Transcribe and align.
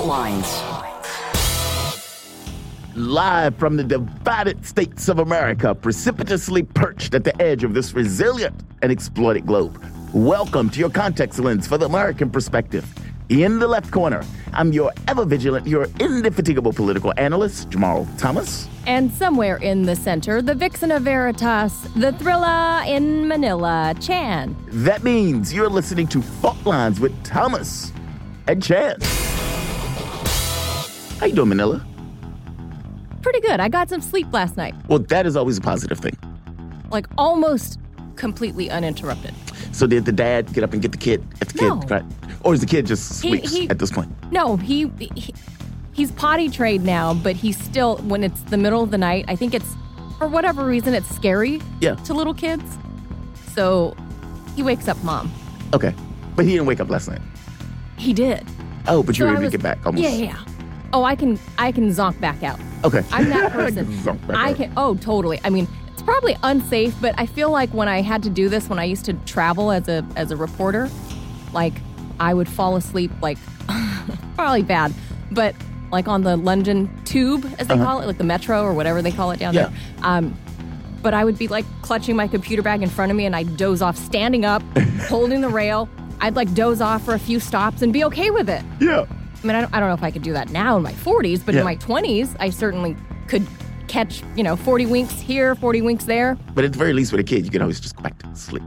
Fault 0.00 0.08
Lines. 0.08 0.62
Live 2.94 3.54
from 3.56 3.76
the 3.76 3.84
divided 3.84 4.64
states 4.64 5.08
of 5.08 5.18
America, 5.18 5.74
precipitously 5.74 6.62
perched 6.62 7.14
at 7.14 7.22
the 7.22 7.42
edge 7.42 7.64
of 7.64 7.74
this 7.74 7.92
resilient 7.92 8.54
and 8.80 8.90
exploited 8.90 9.46
globe. 9.46 9.78
Welcome 10.14 10.70
to 10.70 10.80
your 10.80 10.88
context 10.88 11.38
lens 11.38 11.66
for 11.66 11.76
the 11.76 11.84
American 11.84 12.30
perspective. 12.30 12.86
In 13.28 13.58
the 13.58 13.68
left 13.68 13.90
corner, 13.90 14.24
I'm 14.54 14.72
your 14.72 14.90
ever 15.06 15.26
vigilant, 15.26 15.66
your 15.66 15.86
indefatigable 16.00 16.72
political 16.72 17.12
analyst, 17.18 17.68
Jamarl 17.68 18.08
Thomas. 18.18 18.68
And 18.86 19.12
somewhere 19.12 19.58
in 19.58 19.82
the 19.82 19.96
center, 19.96 20.40
the 20.40 20.54
vixen 20.54 20.90
of 20.92 21.02
Veritas, 21.02 21.74
the 21.94 22.12
thriller 22.12 22.82
in 22.86 23.28
Manila, 23.28 23.94
Chan. 24.00 24.56
That 24.68 25.04
means 25.04 25.52
you're 25.52 25.68
listening 25.68 26.06
to 26.08 26.22
Fault 26.22 26.64
Lines 26.64 27.00
with 27.00 27.22
Thomas 27.22 27.92
and 28.46 28.62
Chan. 28.62 28.96
How 31.20 31.26
you 31.26 31.34
doing, 31.34 31.50
Manila? 31.50 31.84
Pretty 33.20 33.40
good. 33.40 33.60
I 33.60 33.68
got 33.68 33.90
some 33.90 34.00
sleep 34.00 34.32
last 34.32 34.56
night. 34.56 34.74
Well, 34.88 35.00
that 35.00 35.26
is 35.26 35.36
always 35.36 35.58
a 35.58 35.60
positive 35.60 35.98
thing. 35.98 36.16
Like 36.90 37.06
almost 37.18 37.78
completely 38.16 38.70
uninterrupted. 38.70 39.34
So 39.72 39.86
did 39.86 40.06
the 40.06 40.12
dad 40.12 40.50
get 40.54 40.64
up 40.64 40.72
and 40.72 40.80
get 40.80 40.92
the 40.92 40.98
kid 40.98 41.22
if 41.42 41.48
the 41.52 41.58
kid 41.58 41.68
No. 41.68 41.80
cried? 41.82 42.06
Or 42.42 42.54
is 42.54 42.60
the 42.60 42.66
kid 42.66 42.86
just 42.86 43.22
He- 43.22 43.28
sleeps 43.28 43.52
he- 43.54 43.68
at 43.68 43.78
this 43.78 43.90
point? 43.90 44.10
No, 44.32 44.56
he, 44.56 44.90
he 44.98 45.34
he's 45.92 46.10
potty 46.12 46.48
trained 46.48 46.84
now, 46.84 47.12
but 47.12 47.36
he's 47.36 47.58
still 47.62 47.98
when 47.98 48.24
it's 48.24 48.40
the 48.44 48.56
middle 48.56 48.82
of 48.82 48.90
the 48.90 48.98
night. 48.98 49.26
I 49.28 49.36
think 49.36 49.52
it's 49.52 49.76
for 50.18 50.26
whatever 50.26 50.64
reason 50.64 50.94
it's 50.94 51.08
scary 51.14 51.60
Yeah. 51.80 51.96
to 51.96 52.14
little 52.14 52.32
kids. 52.34 52.64
So 53.54 53.94
he 54.56 54.62
wakes 54.62 54.88
up 54.88 55.02
mom. 55.04 55.30
Okay. 55.74 55.94
But 56.34 56.46
he 56.46 56.52
didn't 56.52 56.66
wake 56.66 56.80
up 56.80 56.88
last 56.88 57.08
night. 57.08 57.20
He 57.98 58.14
did. 58.14 58.46
Oh, 58.88 59.02
but 59.02 59.18
you 59.18 59.24
So 59.26 59.30
were 59.30 59.36
I 59.36 59.40
able 59.40 59.50
to 59.50 59.50
get 59.50 59.62
back 59.62 59.84
almost. 59.84 60.02
Yeah, 60.02 60.10
yeah. 60.10 60.24
yeah. 60.24 60.44
Oh, 60.92 61.04
I 61.04 61.14
can 61.14 61.38
I 61.58 61.72
can 61.72 61.88
zonk 61.90 62.20
back 62.20 62.42
out. 62.42 62.58
Okay. 62.84 63.02
I'm 63.12 63.28
that 63.30 63.52
person. 63.60 63.86
Zonk 63.86 64.26
back 64.26 64.36
I 64.36 64.50
out. 64.50 64.56
can. 64.56 64.72
Oh, 64.76 64.94
totally. 64.96 65.40
I 65.44 65.50
mean, 65.50 65.68
it's 65.92 66.02
probably 66.02 66.36
unsafe, 66.42 66.94
but 67.00 67.14
I 67.18 67.26
feel 67.26 67.50
like 67.50 67.70
when 67.74 67.88
I 67.88 68.00
had 68.02 68.22
to 68.24 68.30
do 68.30 68.48
this 68.48 68.68
when 68.68 68.78
I 68.78 68.84
used 68.84 69.04
to 69.06 69.12
travel 69.26 69.70
as 69.70 69.88
a 69.88 70.04
as 70.16 70.30
a 70.30 70.36
reporter, 70.36 70.88
like 71.52 71.74
I 72.18 72.34
would 72.34 72.48
fall 72.48 72.76
asleep 72.76 73.10
like 73.22 73.38
probably 74.34 74.62
bad, 74.62 74.92
but 75.30 75.54
like 75.92 76.06
on 76.08 76.22
the 76.22 76.36
London 76.36 76.88
Tube 77.04 77.44
as 77.58 77.66
they 77.66 77.76
call 77.76 78.00
it, 78.00 78.06
like 78.06 78.18
the 78.18 78.24
metro 78.24 78.62
or 78.62 78.72
whatever 78.72 79.02
they 79.02 79.10
call 79.10 79.30
it 79.32 79.38
down 79.40 79.56
Uh-huh. 79.56 79.70
Yeah. 79.72 79.80
there. 80.00 80.04
Um, 80.08 80.36
but 81.02 81.14
I 81.14 81.24
would 81.24 81.38
be 81.38 81.48
like 81.48 81.64
clutching 81.82 82.14
my 82.14 82.28
computer 82.28 82.62
bag 82.62 82.82
in 82.82 82.88
front 82.90 83.10
of 83.10 83.16
me, 83.16 83.24
and 83.26 83.34
I'd 83.34 83.56
doze 83.56 83.80
off 83.82 83.96
standing 83.96 84.44
up, 84.44 84.62
holding 85.08 85.40
the 85.40 85.48
rail. 85.48 85.88
I'd 86.20 86.36
like 86.36 86.52
doze 86.54 86.80
off 86.82 87.04
for 87.04 87.14
a 87.14 87.18
few 87.18 87.40
stops 87.40 87.80
and 87.82 87.92
be 87.92 88.04
okay 88.04 88.30
with 88.30 88.48
it. 88.50 88.62
Yeah. 88.80 89.06
I 89.42 89.46
mean, 89.46 89.56
I 89.56 89.60
don't, 89.62 89.74
I 89.74 89.80
don't 89.80 89.88
know 89.88 89.94
if 89.94 90.02
I 90.02 90.10
could 90.10 90.22
do 90.22 90.32
that 90.34 90.50
now 90.50 90.76
in 90.76 90.82
my 90.82 90.92
40s, 90.92 91.44
but 91.44 91.54
Yeah. 91.54 91.60
in 91.60 91.64
my 91.64 91.76
20s, 91.76 92.36
I 92.40 92.50
certainly 92.50 92.96
could 93.26 93.46
catch, 93.88 94.22
you 94.36 94.42
know, 94.42 94.54
40 94.56 94.86
winks 94.86 95.18
here, 95.18 95.54
40 95.54 95.82
winks 95.82 96.04
there. 96.04 96.36
But 96.54 96.64
at 96.64 96.72
the 96.72 96.78
very 96.78 96.92
least, 96.92 97.10
with 97.12 97.20
a 97.20 97.24
kid, 97.24 97.44
you 97.44 97.50
can 97.50 97.62
always 97.62 97.80
just 97.80 97.96
go 97.96 98.02
back 98.02 98.18
to 98.22 98.34
sleep. 98.36 98.62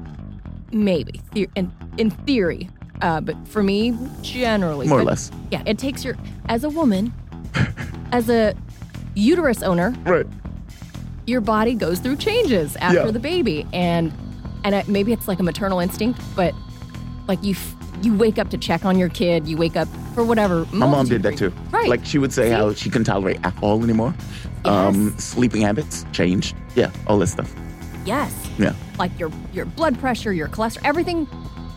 Maybe, 0.72 1.22
in, 1.56 1.72
in 1.98 2.10
theory. 2.10 2.70
Uh, 3.02 3.22
but 3.22 3.36
for 3.48 3.62
me, 3.64 3.96
generally. 4.22 4.88
More 4.88 5.00
or 5.00 5.04
less. 5.04 5.32
Yeah, 5.52 5.62
it 5.66 5.78
takes 5.78 6.04
your, 6.04 6.16
as 6.50 6.64
a 6.64 6.70
woman, 6.70 7.14
as 8.12 8.30
a 8.30 8.56
uterus 9.16 9.62
owner, 9.62 9.94
Right. 10.06 10.26
your 11.28 11.42
body 11.42 11.76
goes 11.76 12.00
through 12.00 12.16
changes 12.18 12.76
after 12.78 13.06
Yeah. 13.06 13.12
the 13.12 13.20
baby. 13.20 13.68
And, 13.74 14.12
and 14.64 14.88
maybe 14.88 15.14
it's 15.14 15.28
like 15.28 15.40
a 15.40 15.44
maternal 15.44 15.80
instinct, 15.80 16.20
but 16.36 16.54
like 17.28 17.44
you, 17.44 17.52
f- 17.52 17.76
you 18.04 18.14
wake 18.16 18.38
up 18.38 18.50
to 18.50 18.58
check 18.58 18.86
on 18.86 18.98
your 18.98 19.10
kid, 19.10 19.48
you 19.48 19.58
wake 19.58 19.76
up 19.76 19.88
for 20.14 20.24
whatever. 20.24 20.66
My 20.72 20.86
mom 20.86 21.08
did 21.08 21.24
that 21.24 21.38
too. 21.38 21.54
Right. 21.72 21.88
Like 21.90 22.06
she 22.06 22.18
would 22.18 22.34
say 22.34 22.50
See? 22.50 22.52
how 22.52 22.74
she 22.74 22.90
couldn't 22.90 23.06
tolerate 23.06 23.40
alcohol 23.44 23.84
anymore. 23.84 24.14
Um, 24.66 25.18
sleeping 25.18 25.62
habits 25.62 26.06
change. 26.12 26.54
Yeah, 26.76 26.92
all 27.08 27.20
this 27.20 27.32
stuff. 27.32 27.54
Yes. 28.06 28.34
Yeah. 28.58 28.74
like 29.00 29.18
your 29.18 29.32
your 29.54 29.66
blood 29.66 29.98
pressure, 30.00 30.34
your 30.34 30.48
cholesterol, 30.48 30.82
everything 30.86 31.28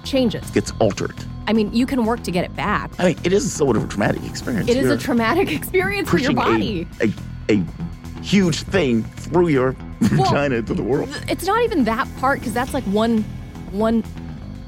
changes. 0.04 0.50
Gets 0.50 0.72
altered. 0.80 1.14
I 1.48 1.52
mean, 1.52 1.72
you 1.72 1.86
can 1.86 2.04
work 2.04 2.22
to 2.24 2.30
get 2.30 2.44
it 2.44 2.54
back. 2.56 2.90
I 2.98 3.08
mean, 3.08 3.18
it 3.22 3.32
is 3.32 3.52
sort 3.52 3.76
of 3.76 3.84
a 3.84 3.86
traumatic 3.86 4.24
experience. 4.24 4.68
It 4.68 4.76
is 4.76 4.84
You're 4.84 4.94
a 4.94 4.98
traumatic 4.98 5.52
experience 5.58 6.10
for 6.10 6.18
your 6.18 6.34
body. 6.34 6.88
A, 7.00 7.12
a, 7.48 7.54
a 7.60 8.22
huge 8.22 8.62
thing 8.62 9.04
through 9.04 9.48
your 9.48 9.76
vagina 10.00 10.56
into 10.56 10.74
the 10.74 10.82
world. 10.82 11.08
It's 11.28 11.46
not 11.46 11.62
even 11.62 11.84
that 11.84 12.08
part 12.16 12.40
because 12.40 12.52
that's 12.54 12.74
like 12.74 12.84
one 12.84 13.22
one 13.70 14.02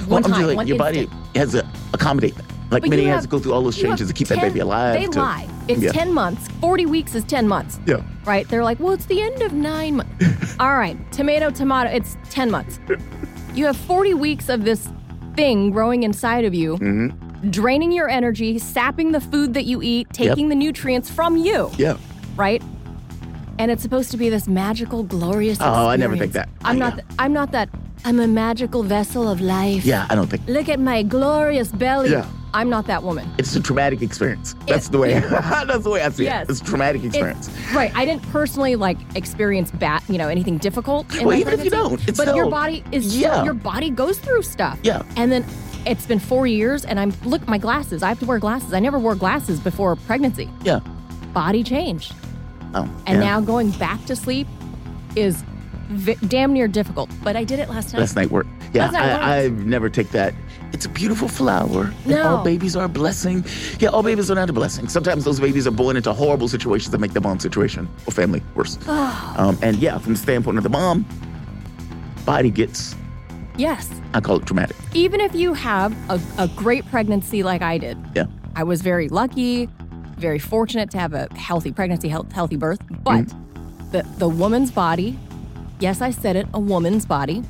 one 0.08 0.22
Well, 0.22 0.32
I'm 0.32 0.38
time, 0.38 0.46
like, 0.48 0.56
one 0.56 0.66
your 0.66 0.78
body 0.78 1.08
has 1.34 1.52
to 1.52 1.66
accommodate 1.94 2.34
that. 2.36 2.44
Like 2.70 2.82
But 2.82 2.98
has 2.98 3.22
to 3.22 3.28
go 3.28 3.38
through 3.38 3.54
all 3.54 3.62
those 3.62 3.76
changes 3.78 4.08
to 4.08 4.14
keep 4.14 4.28
that 4.28 4.40
baby 4.42 4.60
alive. 4.60 5.00
They 5.00 5.06
to- 5.06 5.18
lie. 5.20 5.48
It's 5.68 5.80
Yeah. 5.80 5.92
ten 5.92 6.12
months. 6.12 6.48
Forty 6.60 6.84
weeks 6.84 7.14
is 7.14 7.24
ten 7.24 7.48
months. 7.48 7.80
Yeah. 7.86 8.02
Right? 8.26 8.46
They're 8.48 8.62
like, 8.64 8.78
well, 8.78 8.92
it's 8.92 9.06
the 9.06 9.22
end 9.22 9.40
of 9.40 9.52
nine 9.54 9.96
months. 9.96 10.56
All 10.60 10.74
right, 10.76 10.96
tomato, 11.12 11.50
tomato. 11.50 11.88
It's 11.90 12.16
ten 12.30 12.50
months. 12.50 12.78
You 13.54 13.64
have 13.66 13.76
forty 13.76 14.12
weeks 14.12 14.50
of 14.50 14.64
this 14.64 14.86
thing 15.34 15.70
growing 15.70 16.02
inside 16.02 16.44
of 16.44 16.52
you, 16.54 16.74
Mm-hmm. 16.76 17.50
draining 17.50 17.90
your 17.92 18.08
energy, 18.10 18.58
sapping 18.58 19.12
the 19.12 19.20
food 19.20 19.54
that 19.54 19.64
you 19.64 19.80
eat, 19.80 20.08
taking 20.12 20.48
the 20.50 20.54
nutrients 20.54 21.08
from 21.10 21.36
you. 21.38 21.70
Yeah. 21.78 21.96
right? 22.36 22.62
And 23.58 23.70
it's 23.72 23.82
supposed 23.82 24.10
to 24.12 24.16
be 24.16 24.28
this 24.28 24.46
magical, 24.46 25.02
glorious. 25.02 25.58
Oh, 25.60 25.88
I 25.88 25.96
never 25.96 26.16
think 26.16 26.32
that. 26.34 26.48
I'm 26.64 26.76
Oh, 26.76 26.78
not. 26.78 26.94
th- 26.94 27.04
I'm 27.18 27.32
not 27.32 27.50
that. 27.52 27.68
I'm 28.04 28.20
a 28.20 28.26
magical 28.26 28.82
vessel 28.82 29.28
of 29.28 29.40
life. 29.40 29.84
Yeah, 29.84 30.06
I 30.08 30.14
don't 30.14 30.28
think 30.28 30.46
Look 30.48 30.68
at 30.68 30.80
my 30.80 31.02
glorious 31.02 31.68
belly. 31.68 32.10
Yeah. 32.10 32.26
I'm 32.54 32.70
not 32.70 32.86
that 32.86 33.02
woman. 33.02 33.30
it's 33.36 33.54
a 33.56 33.60
traumatic 33.60 34.00
experience. 34.00 34.54
That's 34.66 34.88
the 34.88 34.98
way. 34.98 35.20
that's 35.20 35.84
the 35.84 35.90
way 35.90 36.00
I 36.02 36.08
see 36.08 36.24
Yes. 36.24 36.44
it. 36.48 36.50
It's 36.52 36.60
a 36.62 36.64
traumatic 36.64 37.02
It- 37.02 37.08
experience. 37.08 37.50
right. 37.74 37.92
I 37.94 38.06
didn't 38.06 38.22
personally 38.32 38.74
like 38.76 38.96
experience 39.14 39.70
bad, 39.70 40.02
you 40.08 40.16
know, 40.16 40.28
anything 40.28 40.56
difficult. 40.58 41.12
In 41.14 41.26
Well, 41.26 41.36
my 41.36 41.40
even 41.40 41.52
if 41.52 41.62
you 41.64 41.70
don't, 41.70 42.00
it's 42.08 42.16
but 42.16 42.34
your 42.34 42.48
body 42.48 42.82
is 42.90 43.16
Yeah. 43.18 43.44
your 43.44 43.52
body 43.54 43.90
goes 43.90 44.18
through 44.18 44.42
stuff. 44.42 44.78
Yeah. 44.82 45.02
And 45.16 45.30
then 45.30 45.44
it's 45.84 46.06
been 46.06 46.18
four 46.18 46.46
years, 46.46 46.84
and 46.86 46.98
I'm 46.98 47.12
look 47.24 47.46
my 47.46 47.58
glasses. 47.58 48.02
I 48.02 48.08
have 48.08 48.18
to 48.20 48.26
wear 48.26 48.38
glasses. 48.38 48.72
I 48.72 48.80
never 48.80 48.98
wore 48.98 49.14
glasses 49.14 49.60
before 49.60 49.94
pregnancy. 49.96 50.48
yeah. 50.64 50.80
Body 51.34 51.62
changed. 51.62 52.14
Oh. 52.74 52.88
And 53.06 53.18
yeah. 53.18 53.24
now 53.28 53.40
going 53.42 53.70
back 53.72 54.02
to 54.06 54.16
sleep 54.16 54.46
is 55.16 55.44
vi- 55.88 56.16
damn 56.26 56.52
near 56.52 56.68
difficult. 56.68 57.10
But 57.22 57.36
I 57.36 57.44
did 57.44 57.58
it 57.58 57.68
last 57.68 57.92
night. 57.92 58.00
last 58.00 58.16
night 58.16 58.30
worked. 58.30 58.50
Yeah, 58.72 58.84
Last 58.84 58.92
night 58.92 59.12
worked. 59.12 59.24
I, 59.24 59.36
I've 59.44 59.66
never 59.66 59.88
take 59.90 60.10
that. 60.10 60.34
It's 60.72 60.84
a 60.84 60.88
beautiful 60.90 61.28
flower. 61.28 61.92
No. 62.04 62.36
all 62.36 62.44
babies 62.44 62.76
are 62.76 62.84
a 62.84 62.88
blessing. 62.88 63.44
Yeah, 63.80 63.88
all 63.88 64.02
babies 64.02 64.30
are 64.30 64.34
not 64.34 64.50
a 64.50 64.52
blessing. 64.52 64.86
Sometimes 64.88 65.24
those 65.24 65.40
babies 65.40 65.66
are 65.66 65.70
born 65.70 65.96
into 65.96 66.12
horrible 66.12 66.46
situations 66.48 66.90
that 66.92 66.98
make 66.98 67.14
the 67.14 67.20
mom 67.22 67.40
situation 67.40 67.88
or 68.06 68.12
family 68.12 68.42
worse. 68.54 68.76
um, 68.88 69.58
and 69.62 69.76
yeah, 69.78 69.96
from 69.98 70.12
the 70.12 70.18
standpoint 70.18 70.58
of 70.58 70.64
the 70.64 70.68
mom, 70.70 71.06
body 72.26 72.50
gets, 72.50 72.94
yes. 73.56 73.88
I 74.14 74.20
call 74.20 74.36
it 74.36 74.46
traumatic. 74.46 74.76
Even 74.94 75.20
if 75.20 75.34
you 75.34 75.54
have 75.54 75.92
a, 76.10 76.20
a 76.38 76.48
great 76.48 76.86
pregnancy 76.90 77.42
like 77.42 77.62
I 77.62 77.78
did, 77.78 77.96
Yeah. 78.14 78.26
I 78.54 78.64
was 78.64 78.82
very 78.82 79.08
lucky, 79.08 79.68
very 80.18 80.38
fortunate 80.38 80.90
to 80.90 80.98
have 80.98 81.14
a 81.14 81.28
healthy 81.34 81.72
pregnancy, 81.72 82.08
health, 82.08 82.30
healthy 82.32 82.56
birth. 82.56 82.80
But 83.04 83.24
Mm-hmm. 83.26 83.90
the, 83.92 84.02
the 84.18 84.28
woman's 84.28 84.70
body, 84.70 85.18
yes, 85.80 86.00
I 86.00 86.10
said 86.10 86.36
it, 86.36 86.46
a 86.54 86.60
woman's 86.60 87.06
body 87.06 87.42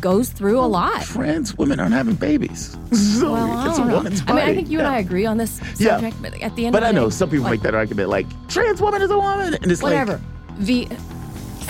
goes 0.00 0.28
through 0.28 0.58
a 0.58 0.66
lot. 0.66 1.02
Trans 1.02 1.56
women 1.56 1.80
aren't 1.80 1.94
having 1.94 2.14
babies. 2.16 2.76
So 2.92 3.32
Well, 3.32 3.68
it's 3.70 3.78
a 3.78 3.84
know. 3.84 3.94
woman's 3.96 4.20
body. 4.22 4.32
I 4.42 4.44
mean, 4.46 4.52
I 4.52 4.54
think 4.54 4.68
you 4.68 4.78
and 4.78 4.88
I 4.88 4.98
agree 4.98 5.24
on 5.26 5.38
this 5.38 5.60
Yeah. 5.78 6.10
but 6.20 6.34
at 6.42 6.54
the 6.56 6.66
end 6.66 6.74
of 6.74 6.78
it. 6.78 6.80
But 6.80 6.82
I 6.84 6.88
the 6.88 6.92
know 6.94 7.04
day, 7.06 7.10
some 7.16 7.30
people 7.30 7.44
like, 7.44 7.52
make 7.52 7.62
that 7.62 7.74
argument 7.74 8.08
like, 8.10 8.26
trans 8.48 8.80
woman 8.80 9.00
is 9.00 9.10
a 9.10 9.16
woman. 9.18 9.54
And 9.54 9.72
it's 9.72 9.82
whatever. 9.82 10.20
like, 10.48 10.58
the 10.66 10.88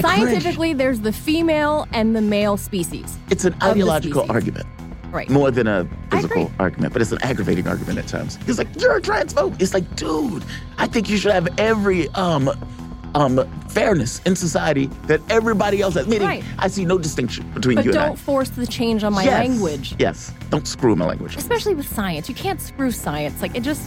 scientifically, 0.01 0.73
there's 0.73 1.01
the 1.01 1.13
female 1.13 1.87
and 1.93 2.17
the 2.17 2.21
male 2.21 2.57
species. 2.57 3.17
it's 3.31 3.45
an 3.45 3.55
ideological 3.63 4.27
argument. 4.31 4.67
Right. 5.13 5.31
more 5.31 5.51
than 5.51 5.67
a 5.67 5.89
physical 6.11 6.51
argument, 6.59 6.93
but 6.93 7.01
it's 7.01 7.13
an 7.13 7.23
aggravating 7.23 7.67
argument 7.69 7.99
at 7.99 8.07
times. 8.09 8.39
It's 8.47 8.59
like 8.59 8.69
you're 8.79 8.97
a 8.97 9.01
transphobe. 9.01 9.59
It's 9.63 9.73
like, 9.73 9.95
dude, 9.97 10.45
I 10.79 10.87
think 10.89 11.09
you 11.09 11.17
should 11.17 11.33
have 11.33 11.49
every 11.59 12.09
um 12.11 12.51
um 13.17 13.41
fairness 13.69 14.21
in 14.27 14.37
society 14.37 14.87
that 15.07 15.21
everybody 15.31 15.81
else 15.81 15.95
has. 15.95 16.07
Meaning, 16.07 16.29
Right. 16.29 16.45
I 16.59 16.69
see 16.69 16.85
no 16.85 16.99
distinction 16.99 17.51
between 17.55 17.77
But 17.77 17.85
you 17.87 17.91
and 17.93 18.01
I. 18.01 18.07
don't 18.09 18.19
force 18.19 18.51
the 18.51 18.67
change 18.67 19.03
on 19.05 19.13
my 19.15 19.25
Yes. 19.25 19.33
language. 19.33 19.95
Yes, 19.99 20.33
don't 20.51 20.67
screw 20.69 20.95
my 20.95 21.07
language. 21.07 21.37
Especially 21.37 21.75
with 21.75 21.89
science. 21.93 22.29
You 22.29 22.35
can't 22.35 22.61
screw 22.61 22.91
science. 22.91 23.41
Like 23.43 23.57
it 23.57 23.63
just 23.63 23.83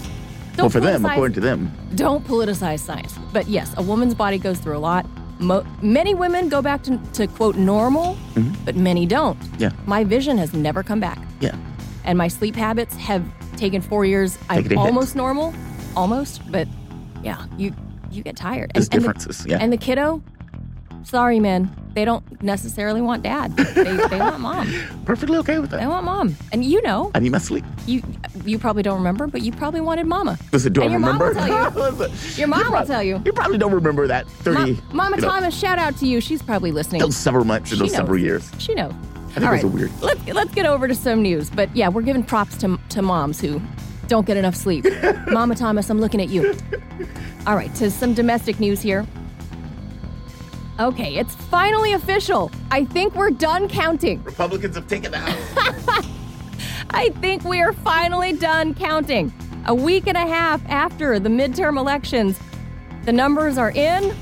don't 0.55 0.63
Well, 0.65 0.69
for 0.69 0.79
them, 0.79 1.05
according 1.05 1.35
to 1.35 1.41
them, 1.41 1.71
don't 1.95 2.25
politicize 2.27 2.79
science. 2.79 3.13
But 3.31 3.47
yes, 3.47 3.71
a 3.77 3.83
woman's 3.83 4.15
body 4.15 4.37
goes 4.39 4.57
through 4.59 4.77
a 4.77 4.83
lot. 4.91 5.05
Mo- 5.39 5.65
many 5.81 6.13
women 6.15 6.49
go 6.49 6.61
back 6.61 6.81
to, 6.83 6.99
to 7.13 7.27
quote 7.27 7.55
normal, 7.55 8.17
but 8.65 8.75
many 8.75 9.05
don't. 9.05 9.39
Mm-hmm. 9.39 9.61
Yeah. 9.63 9.71
My 9.85 10.03
vision 10.03 10.37
has 10.37 10.53
never 10.53 10.83
come 10.83 10.99
back, 10.99 11.19
yeah, 11.39 11.55
and 12.03 12.17
my 12.17 12.27
sleep 12.27 12.55
habits 12.57 12.93
have 12.97 13.23
taken 13.55 13.79
four 13.81 14.03
years. 14.05 14.37
I'm 14.49 14.63
Taken 14.63 14.77
a 14.77 14.81
hit. 14.81 14.87
almost 14.87 15.15
normal, 15.15 15.53
almost, 15.95 16.41
but 16.51 16.67
yeah, 17.23 17.45
you 17.57 17.73
you 18.19 18.23
get 18.23 18.35
tired. 18.35 18.71
There's 18.75 18.85
and, 18.87 18.95
and 18.95 19.03
the- 19.03 19.07
differences, 19.13 19.45
yeah. 19.47 19.57
And 19.59 19.73
the 19.73 19.77
kiddo, 19.77 20.21
sorry, 21.03 21.39
man, 21.39 21.71
they 21.95 22.05
don't 22.05 22.41
necessarily 22.43 23.01
want 23.01 23.23
dad. 23.23 23.55
They, 23.57 23.83
they 23.83 24.19
want 24.19 24.39
mom. 24.41 24.71
Perfectly 25.05 25.37
okay 25.39 25.57
with 25.59 25.71
that. 25.71 25.79
They 25.79 25.87
want 25.87 26.05
mom. 26.05 26.35
And 26.51 26.63
you 26.63 26.81
know, 26.83 27.11
I 27.15 27.19
need 27.19 27.31
my 27.31 27.37
sleep. 27.39 27.65
you 27.87 28.03
you 28.45 28.59
probably 28.59 28.83
don't 28.83 28.97
remember, 28.97 29.25
but 29.27 29.41
you 29.41 29.51
probably 29.51 29.81
wanted 29.81 30.05
mama. 30.05 30.37
Listen, 30.53 30.71
do 30.73 30.81
And 30.81 30.89
I 30.89 30.91
your 30.93 30.99
mom 30.99 31.19
remember? 31.19 31.73
will 31.79 31.91
Listen, 31.93 32.39
Your 32.39 32.47
mom 32.47 32.65
you 32.65 32.71
will 32.71 32.85
tell 32.85 33.03
you. 33.03 33.21
You 33.25 33.33
probably 33.33 33.57
don't 33.57 33.73
remember 33.73 34.05
that 34.07 34.29
30, 34.29 34.73
Ma- 34.73 34.81
Mama 34.93 35.15
you 35.17 35.21
know, 35.23 35.27
Thomas, 35.29 35.57
shout 35.57 35.79
out 35.79 35.97
to 35.97 36.05
you. 36.05 36.21
She's 36.21 36.41
probably 36.41 36.71
listening. 36.71 37.01
those 37.01 37.17
several 37.17 37.43
months 37.45 37.71
those 37.71 37.91
several 37.91 38.17
knows. 38.17 38.23
years. 38.25 38.51
She 38.59 38.75
knows. 38.75 38.93
I 38.93 39.31
think 39.33 39.45
All 39.45 39.51
right, 39.51 39.63
weird. 39.63 39.91
Let's 40.01 40.27
let's 40.27 40.53
get 40.53 40.65
over 40.65 40.87
to 40.87 40.95
some 40.95 41.21
news. 41.21 41.49
But 41.49 41.75
yeah, 41.75 41.87
we're 41.89 42.01
giving 42.03 42.23
props 42.23 42.57
to 42.57 42.79
to 42.89 43.01
moms 43.01 43.39
who 43.41 43.61
don't 44.07 44.25
get 44.25 44.37
enough 44.37 44.55
sleep. 44.55 44.85
Mama 45.27 45.53
Thomas, 45.55 45.89
I'm 45.89 45.99
looking 46.01 46.19
at 46.21 46.29
you. 46.29 46.55
All 47.49 47.55
right, 47.55 47.73
to 47.77 47.89
some 47.89 48.13
domestic 48.13 48.59
news 48.59 48.79
here. 48.79 49.07
Okay, 50.79 51.15
it's 51.15 51.33
finally 51.33 51.93
official. 51.93 52.51
I 52.69 52.85
think 52.85 53.15
we're 53.15 53.31
done 53.31 53.67
counting. 53.67 54.23
Republicans 54.23 54.75
have 54.75 54.87
taken 54.87 55.09
the 55.09 55.17
House. 55.17 56.05
I 56.91 57.09
think 57.21 57.43
we 57.43 57.59
are 57.59 57.73
finally 57.73 58.33
done 58.33 58.75
counting. 58.75 59.33
A 59.65 59.73
week 59.73 60.05
and 60.05 60.15
a 60.15 60.27
half 60.27 60.63
after 60.69 61.17
the 61.17 61.27
midterm 61.27 61.79
elections, 61.79 62.39
the 63.05 63.13
numbers 63.13 63.57
are 63.57 63.71
in. 63.71 64.13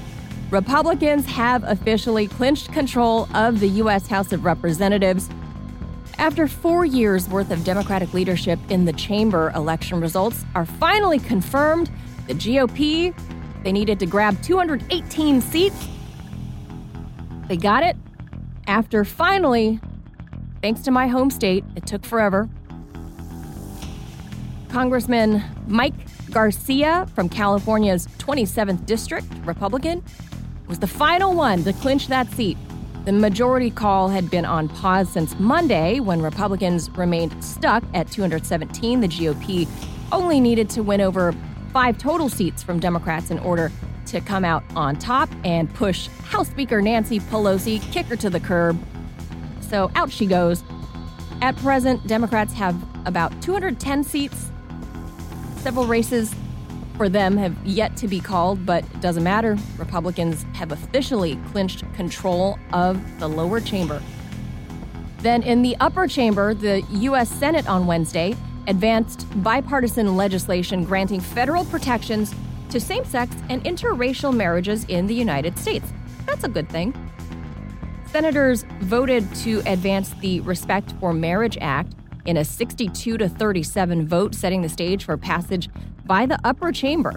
Republicans 0.50 1.26
have 1.26 1.66
officially 1.66 2.30
clinched 2.30 2.72
control 2.72 3.28
of 3.36 3.60
the 3.60 3.68
U.S. 3.82 4.08
House 4.08 4.32
of 4.32 4.46
Representatives. 4.46 5.30
After 6.18 6.48
four 6.48 6.86
years 6.86 7.28
worth 7.28 7.52
of 7.52 7.66
Democratic 7.66 8.14
leadership 8.14 8.58
in 8.70 8.86
the 8.86 8.94
chamber, 8.94 9.52
election 9.54 10.00
results 10.00 10.46
are 10.56 10.66
finally 10.66 11.20
confirmed. 11.20 11.92
The 12.28 12.34
GOP, 12.34 13.14
they 13.64 13.72
needed 13.72 14.00
to 14.00 14.06
grab 14.06 14.42
218 14.44 15.42
seats. 15.42 15.88
They 17.48 17.58
got 17.58 17.84
it 17.84 17.96
after 18.68 19.06
finally 19.06 19.80
Thanks 20.62 20.82
to 20.82 20.92
my 20.92 21.08
home 21.08 21.30
state, 21.30 21.64
it 21.76 21.86
took 21.86 22.04
forever. 22.04 22.50
Congressman 24.70 25.44
Mike 25.68 25.94
Garcia 26.32 27.08
from 27.16 27.30
California's 27.30 28.08
27th 28.18 28.86
District, 28.86 29.26
Republican, 29.46 30.04
was 30.68 30.80
the 30.80 30.88
final 30.88 31.34
one 31.34 31.64
to 31.64 31.74
clinch 31.74 32.08
that 32.08 32.30
seat. 32.32 32.58
The 33.06 33.14
majority 33.14 33.70
call 33.70 34.10
had 34.10 34.30
been 34.30 34.44
on 34.44 34.68
pause 34.68 35.08
since 35.10 35.40
Monday 35.40 36.02
when 36.02 36.22
Republicans 36.22 36.90
remained 36.92 37.42
stuck 37.42 37.84
at 37.94 38.12
217. 38.12 39.00
The 39.00 39.08
GOP 39.08 39.68
only 40.12 40.42
needed 40.42 40.70
to 40.72 40.84
win 40.84 41.00
over 41.00 41.34
five 41.78 42.00
total 42.00 42.28
seats 42.28 42.64
from 42.64 42.80
Democrats 42.80 43.30
in 43.30 43.38
order 43.38 43.72
to 44.08 44.20
come 44.20 44.44
out 44.44 44.64
on 44.76 44.96
top 44.96 45.30
and 45.44 45.72
push 45.76 46.08
House 46.24 46.48
Speaker 46.48 46.82
Nancy 46.82 47.20
Pelosi, 47.20 47.80
kick 47.92 48.08
her 48.08 48.16
to 48.16 48.32
the 48.32 48.40
curb, 48.40 48.84
so 49.62 49.92
out 49.94 50.12
she 50.12 50.26
goes. 50.26 50.64
At 51.40 51.56
present, 51.58 52.08
Democrats 52.08 52.52
have 52.54 52.76
about 53.06 53.44
210 53.44 54.04
seats. 54.04 54.50
Several 55.58 55.86
races 55.86 56.34
for 56.96 57.10
them 57.10 57.38
have 57.38 57.56
yet 57.64 57.96
to 57.98 58.08
be 58.08 58.22
called, 58.22 58.66
but 58.66 58.84
it 58.84 59.00
doesn't 59.00 59.24
matter. 59.24 59.56
Republicans 59.78 60.48
have 60.54 60.72
officially 60.72 61.40
clinched 61.52 61.84
control 61.94 62.58
of 62.74 63.00
the 63.20 63.30
lower 63.30 63.62
chamber. 63.62 64.02
Then, 65.20 65.44
in 65.44 65.62
the 65.62 65.78
upper 65.80 66.08
chamber, 66.08 66.56
the 66.56 66.82
U.S. 66.90 67.30
Senate 67.30 67.70
on 67.70 67.86
Wednesday 67.86 68.36
advanced 68.68 69.26
bipartisan 69.42 70.16
legislation 70.16 70.84
granting 70.84 71.20
federal 71.20 71.66
protections 71.66 72.34
to 72.70 72.80
same 72.80 73.06
sex 73.06 73.36
and 73.50 73.64
interracial 73.64 74.36
marriages 74.36 74.84
in 74.86 75.08
the 75.08 75.16
United 75.16 75.58
States. 75.58 75.92
That's 76.26 76.44
a 76.44 76.50
good 76.50 76.70
thing. 76.70 76.94
Senators 78.12 78.64
voted 78.82 79.34
to 79.36 79.62
advance 79.66 80.10
the 80.22 80.42
Respect 80.42 80.94
for 81.00 81.14
Marriage 81.14 81.58
Act 81.62 81.94
in 82.26 82.38
a 82.38 82.44
62 82.44 83.18
to 83.18 83.30
37 83.30 84.08
vote, 84.08 84.36
setting 84.36 84.62
the 84.62 84.70
stage 84.70 85.06
for 85.06 85.18
passage 85.18 85.70
by 86.06 86.26
the 86.26 86.40
upper 86.44 86.72
chamber. 86.72 87.14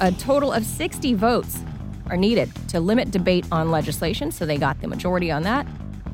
A 0.00 0.10
total 0.12 0.52
of 0.52 0.64
60 0.64 1.14
votes 1.14 1.60
are 2.10 2.16
needed 2.16 2.50
to 2.68 2.80
limit 2.80 3.10
debate 3.10 3.46
on 3.52 3.70
legislation, 3.70 4.30
so 4.30 4.46
they 4.46 4.56
got 4.56 4.80
the 4.80 4.88
majority 4.88 5.30
on 5.30 5.42
that. 5.42 5.66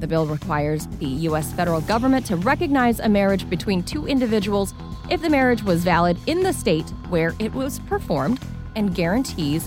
The 0.05 0.09
bill 0.09 0.27
requires 0.27 0.87
the 0.99 1.07
U.S. 1.07 1.51
federal 1.55 1.81
government 1.81 2.27
to 2.27 2.37
recognize 2.37 3.01
a 3.01 3.09
marriage 3.09 3.49
between 3.49 3.83
two 3.83 4.07
individuals 4.07 4.75
if 5.09 5.23
the 5.23 5.31
marriage 5.31 5.63
was 5.63 5.83
valid 5.83 6.19
in 6.27 6.43
the 6.43 6.53
state 6.53 6.87
where 7.09 7.33
it 7.39 7.55
was 7.55 7.79
performed 7.79 8.39
and 8.77 8.95
guarantees 8.95 9.67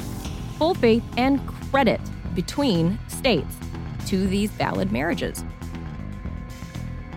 full 0.60 0.76
faith 0.76 1.04
and 1.18 1.44
credit 1.48 2.00
between 2.36 3.00
states 3.08 3.58
to 4.06 4.28
these 4.28 4.52
valid 4.52 4.92
marriages. 4.92 5.44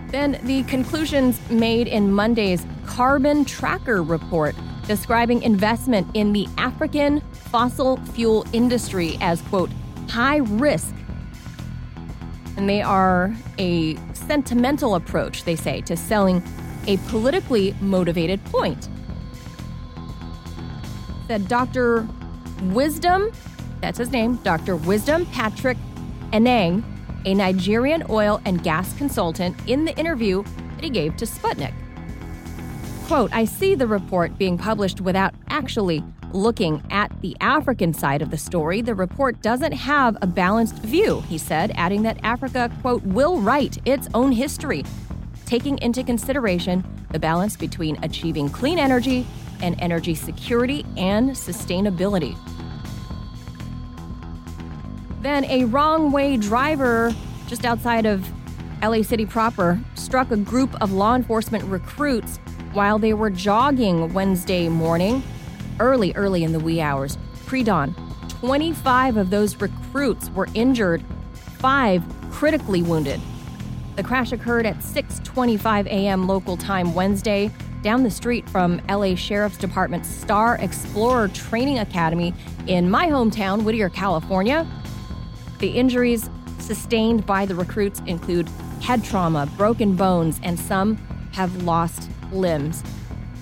Then 0.07 0.39
the 0.41 0.63
conclusions 0.63 1.39
made 1.51 1.87
in 1.87 2.11
Monday's 2.11 2.65
Carbon 2.87 3.45
Tracker 3.45 4.01
report 4.01 4.55
describing 4.87 5.43
investment 5.43 6.07
in 6.15 6.33
the 6.33 6.47
African 6.57 7.21
fossil 7.33 7.97
fuel 7.97 8.47
industry 8.51 9.19
as, 9.21 9.43
quote, 9.43 9.69
high 10.09 10.37
risk. 10.37 10.95
And 12.61 12.69
they 12.69 12.83
are 12.83 13.35
a 13.57 13.95
sentimental 14.13 14.93
approach, 14.93 15.45
they 15.45 15.55
say, 15.55 15.81
to 15.81 15.97
selling 15.97 16.43
a 16.85 16.97
politically 17.09 17.73
motivated 17.81 18.45
point. 18.45 18.87
Said 21.27 21.47
Dr. 21.47 22.07
Wisdom, 22.65 23.31
that's 23.81 23.97
his 23.97 24.11
name, 24.11 24.35
Dr. 24.43 24.75
Wisdom 24.75 25.25
Patrick 25.31 25.75
Enang, 26.33 26.83
a 27.25 27.33
Nigerian 27.33 28.03
oil 28.11 28.39
and 28.45 28.61
gas 28.61 28.95
consultant, 28.95 29.57
in 29.65 29.85
the 29.85 29.97
interview 29.97 30.43
that 30.75 30.83
he 30.83 30.91
gave 30.91 31.17
to 31.17 31.25
Sputnik. 31.25 31.73
Quote, 33.07 33.33
I 33.33 33.45
see 33.45 33.73
the 33.73 33.87
report 33.87 34.37
being 34.37 34.59
published 34.59 35.01
without 35.01 35.33
actually 35.49 36.03
looking 36.33 36.83
at 36.89 37.11
the 37.21 37.35
African 37.41 37.93
side 37.93 38.21
of 38.21 38.31
the 38.31 38.37
story. 38.37 38.81
The 38.81 38.95
report 38.95 39.41
doesn't 39.41 39.71
have 39.73 40.17
a 40.21 40.27
balanced 40.27 40.79
view, 40.79 41.21
he 41.21 41.37
said, 41.37 41.71
adding 41.75 42.03
that 42.03 42.19
Africa, 42.23 42.71
quote, 42.81 43.03
will 43.03 43.39
write 43.41 43.77
its 43.85 44.07
own 44.13 44.31
history, 44.31 44.83
taking 45.45 45.77
into 45.79 46.03
consideration 46.03 46.83
the 47.11 47.19
balance 47.19 47.55
between 47.55 47.97
achieving 48.03 48.49
clean 48.49 48.79
energy 48.79 49.25
and 49.61 49.75
energy 49.79 50.15
security 50.15 50.85
and 50.97 51.31
sustainability. 51.31 52.37
Then 55.21 55.45
a 55.45 55.65
wrong 55.65 56.11
way 56.11 56.37
driver 56.37 57.13
just 57.47 57.65
outside 57.65 58.05
of 58.05 58.27
LA 58.81 59.03
City 59.03 59.25
proper 59.25 59.79
struck 59.93 60.31
a 60.31 60.37
group 60.37 60.73
of 60.81 60.91
law 60.91 61.15
enforcement 61.15 61.63
recruits 61.65 62.37
while 62.73 62.97
they 62.97 63.13
were 63.13 63.29
jogging 63.29 64.13
Wednesday 64.13 64.69
morning, 64.69 65.21
early, 65.79 66.13
early 66.15 66.43
in 66.43 66.51
the 66.51 66.59
wee 66.59 66.81
hours, 66.81 67.17
pre 67.45 67.63
dawn. 67.63 67.95
25 68.29 69.17
of 69.17 69.29
those 69.29 69.55
recruits 69.61 70.29
were 70.31 70.47
injured, 70.53 71.03
five 71.33 72.03
critically 72.31 72.81
wounded. 72.81 73.21
The 73.95 74.03
crash 74.03 74.31
occurred 74.31 74.65
at 74.65 74.77
6:25 74.77 75.85
a.m. 75.87 76.27
local 76.27 76.57
time 76.57 76.93
Wednesday 76.93 77.51
down 77.81 78.03
the 78.03 78.11
street 78.11 78.49
from 78.49 78.81
LA 78.89 79.15
Sheriff's 79.15 79.57
Department's 79.57 80.07
Star 80.07 80.55
Explorer 80.57 81.27
Training 81.29 81.79
Academy 81.79 82.33
in 82.67 82.89
my 82.89 83.07
hometown, 83.07 83.63
Whittier, 83.63 83.89
California. 83.89 84.67
The 85.59 85.69
injuries 85.69 86.29
sustained 86.59 87.25
by 87.25 87.45
the 87.45 87.55
recruits 87.55 88.01
include 88.05 88.47
head 88.81 89.03
trauma, 89.03 89.47
broken 89.57 89.95
bones, 89.95 90.39
and 90.43 90.59
some 90.59 90.95
have 91.33 91.63
lost 91.63 92.09
limbs. 92.31 92.83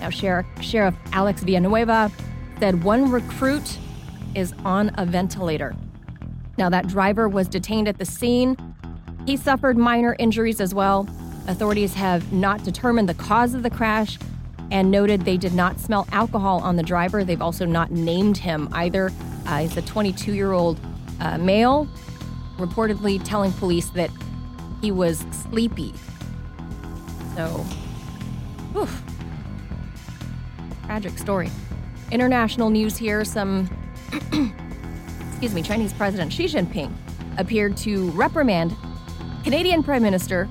Now, 0.00 0.10
Sheriff, 0.10 0.46
Sheriff 0.60 0.94
Alex 1.12 1.42
Villanueva 1.42 2.10
said 2.58 2.82
one 2.82 3.10
recruit 3.10 3.78
is 4.34 4.54
on 4.64 4.90
a 4.96 5.04
ventilator. 5.04 5.74
Now, 6.58 6.68
that 6.70 6.88
driver 6.88 7.28
was 7.28 7.48
detained 7.48 7.88
at 7.88 7.98
the 7.98 8.04
scene. 8.04 8.56
He 9.26 9.36
suffered 9.36 9.76
minor 9.76 10.16
injuries 10.18 10.60
as 10.60 10.74
well. 10.74 11.08
Authorities 11.46 11.94
have 11.94 12.32
not 12.32 12.62
determined 12.64 13.08
the 13.08 13.14
cause 13.14 13.54
of 13.54 13.62
the 13.62 13.70
crash 13.70 14.18
and 14.70 14.90
noted 14.90 15.22
they 15.22 15.36
did 15.36 15.54
not 15.54 15.80
smell 15.80 16.06
alcohol 16.12 16.60
on 16.60 16.76
the 16.76 16.82
driver. 16.82 17.24
They've 17.24 17.42
also 17.42 17.64
not 17.64 17.90
named 17.90 18.36
him 18.36 18.68
either. 18.72 19.10
Uh, 19.46 19.60
he's 19.60 19.76
a 19.76 19.82
22 19.82 20.32
year 20.32 20.52
old 20.52 20.78
uh, 21.20 21.38
male, 21.38 21.88
reportedly 22.56 23.20
telling 23.24 23.52
police 23.52 23.90
that 23.90 24.10
he 24.80 24.92
was 24.92 25.24
sleepy. 25.32 25.92
So, 27.34 27.64
oof. 28.76 29.02
Tragic 30.90 31.18
story. 31.18 31.48
International 32.10 32.68
news 32.68 32.96
here 32.96 33.24
some, 33.24 33.70
excuse 35.30 35.54
me, 35.54 35.62
Chinese 35.62 35.92
President 35.92 36.32
Xi 36.32 36.46
Jinping 36.46 36.92
appeared 37.38 37.76
to 37.76 38.10
reprimand 38.10 38.74
Canadian 39.44 39.84
Prime 39.84 40.02
Minister 40.02 40.48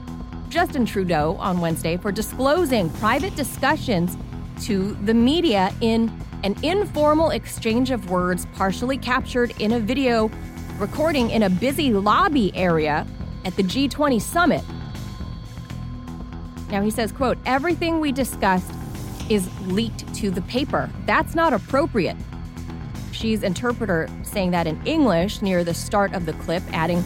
Justin 0.47 0.85
Trudeau 0.85 1.35
on 1.41 1.59
Wednesday 1.59 1.97
for 1.97 2.09
disclosing 2.13 2.89
private 2.89 3.35
discussions 3.35 4.15
to 4.61 4.93
the 5.03 5.13
media 5.13 5.73
in 5.81 6.09
an 6.45 6.55
informal 6.63 7.31
exchange 7.31 7.91
of 7.91 8.09
words 8.09 8.47
partially 8.53 8.97
captured 8.97 9.53
in 9.59 9.73
a 9.73 9.79
video 9.81 10.31
recording 10.77 11.31
in 11.31 11.43
a 11.43 11.49
busy 11.49 11.91
lobby 11.91 12.55
area 12.55 13.05
at 13.43 13.57
the 13.57 13.63
G20 13.63 14.21
summit. 14.21 14.63
Now 16.71 16.81
he 16.81 16.91
says, 16.91 17.11
quote, 17.11 17.37
everything 17.45 17.99
we 17.99 18.13
discussed 18.13 18.71
is 19.29 19.49
leaked 19.67 20.11
to 20.15 20.31
the 20.31 20.41
paper. 20.43 20.89
That's 21.05 21.35
not 21.35 21.53
appropriate. 21.53 22.17
She's 23.11 23.43
interpreter 23.43 24.09
saying 24.23 24.51
that 24.51 24.67
in 24.67 24.81
English 24.85 25.41
near 25.41 25.63
the 25.63 25.73
start 25.73 26.13
of 26.13 26.25
the 26.25 26.33
clip, 26.33 26.63
adding, 26.71 27.03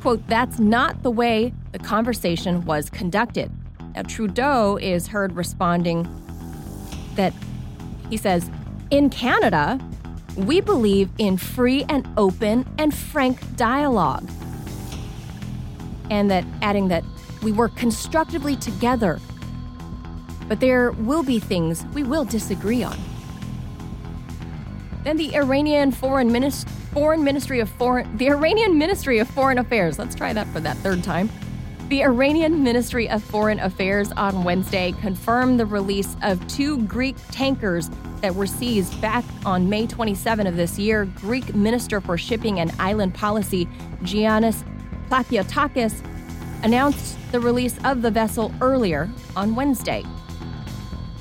quote, 0.00 0.26
that's 0.26 0.58
not 0.58 1.02
the 1.02 1.10
way 1.10 1.52
the 1.72 1.78
conversation 1.78 2.64
was 2.64 2.90
conducted. 2.90 3.50
Now, 3.94 4.02
Trudeau 4.02 4.76
is 4.76 5.06
heard 5.06 5.32
responding 5.32 6.08
that 7.14 7.32
he 8.08 8.16
says, 8.16 8.50
in 8.90 9.10
Canada, 9.10 9.78
we 10.36 10.60
believe 10.60 11.10
in 11.18 11.36
free 11.36 11.84
and 11.88 12.08
open 12.16 12.66
and 12.78 12.94
frank 12.94 13.56
dialogue. 13.56 14.28
And 16.10 16.30
that 16.30 16.44
adding 16.62 16.88
that 16.88 17.04
we 17.42 17.52
work 17.52 17.76
constructively 17.76 18.56
together, 18.56 19.20
but 20.50 20.58
there 20.58 20.90
will 20.90 21.22
be 21.22 21.38
things 21.38 21.86
we 21.94 22.02
will 22.02 22.24
disagree 22.24 22.82
on. 22.82 22.98
Then 25.04 25.16
the 25.16 25.36
Iranian 25.36 25.92
Foreign, 25.92 26.28
Foreign 26.92 27.22
Ministry 27.22 27.60
of 27.60 27.68
Foreign 27.68 28.16
the 28.16 28.28
Iranian 28.30 28.76
Ministry 28.76 29.20
of 29.20 29.28
Foreign 29.28 29.58
Affairs. 29.58 29.96
Let's 29.96 30.16
try 30.16 30.32
that 30.32 30.48
for 30.48 30.58
that 30.58 30.76
third 30.78 31.04
time. 31.04 31.30
The 31.88 32.02
Iranian 32.02 32.64
Ministry 32.64 33.08
of 33.08 33.22
Foreign 33.22 33.60
Affairs 33.60 34.10
on 34.12 34.42
Wednesday 34.42 34.92
confirmed 35.00 35.60
the 35.60 35.66
release 35.66 36.16
of 36.22 36.44
two 36.48 36.82
Greek 36.82 37.14
tankers 37.30 37.88
that 38.20 38.34
were 38.34 38.48
seized 38.48 39.00
back 39.00 39.24
on 39.46 39.68
May 39.68 39.86
27 39.86 40.48
of 40.48 40.56
this 40.56 40.80
year. 40.80 41.04
Greek 41.20 41.54
Minister 41.54 42.00
for 42.00 42.18
Shipping 42.18 42.58
and 42.58 42.72
Island 42.80 43.14
Policy, 43.14 43.68
Giannis 44.02 44.64
Plakiotakis, 45.08 46.04
announced 46.64 47.16
the 47.30 47.38
release 47.38 47.78
of 47.84 48.02
the 48.02 48.10
vessel 48.10 48.52
earlier 48.60 49.08
on 49.36 49.54
Wednesday. 49.54 50.04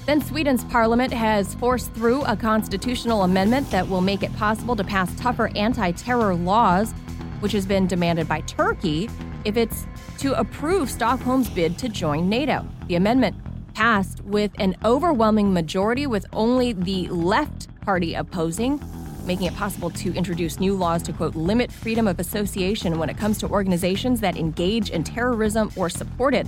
Then 0.10 0.22
Sweden's 0.22 0.64
parliament 0.64 1.14
has 1.14 1.54
forced 1.54 1.94
through 1.94 2.24
a 2.24 2.36
constitutional 2.36 3.22
amendment 3.22 3.70
that 3.70 3.88
will 3.88 4.02
make 4.02 4.24
it 4.24 4.36
possible 4.38 4.76
to 4.76 4.84
pass 4.84 5.14
tougher 5.20 5.52
anti 5.56 5.92
terror 5.92 6.34
laws, 6.34 6.94
which 7.42 7.52
has 7.52 7.68
been 7.68 7.86
demanded 7.86 8.28
by 8.28 8.42
Turkey 8.42 9.08
if 9.46 9.56
it's 9.56 9.86
to 10.18 10.34
approve 10.34 10.90
Stockholm's 10.90 11.48
bid 11.48 11.78
to 11.78 11.90
join 11.90 12.28
NATO. 12.28 12.68
The 12.88 12.96
amendment 12.96 13.36
passed 13.76 14.24
with 14.26 14.50
an 14.58 14.76
overwhelming 14.84 15.54
majority, 15.54 16.08
with 16.08 16.26
only 16.34 16.74
the 16.74 17.08
left 17.10 17.68
party 17.82 18.16
opposing, 18.16 18.82
making 19.28 19.46
it 19.46 19.56
possible 19.56 19.92
to 19.92 20.12
introduce 20.16 20.60
new 20.60 20.74
laws 20.74 21.04
to, 21.04 21.14
quote, 21.14 21.36
limit 21.36 21.72
freedom 21.72 22.08
of 22.08 22.20
association 22.20 22.98
when 22.98 23.10
it 23.12 23.18
comes 23.20 23.38
to 23.38 23.48
organizations 23.48 24.22
that 24.22 24.38
engage 24.38 24.90
in 24.90 25.04
terrorism 25.04 25.72
or 25.76 25.88
support 25.88 26.34
it. 26.34 26.48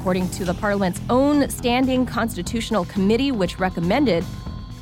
According 0.00 0.30
to 0.30 0.46
the 0.46 0.54
Parliament's 0.54 0.98
own 1.10 1.46
standing 1.50 2.06
constitutional 2.06 2.86
committee, 2.86 3.32
which 3.32 3.58
recommended 3.58 4.24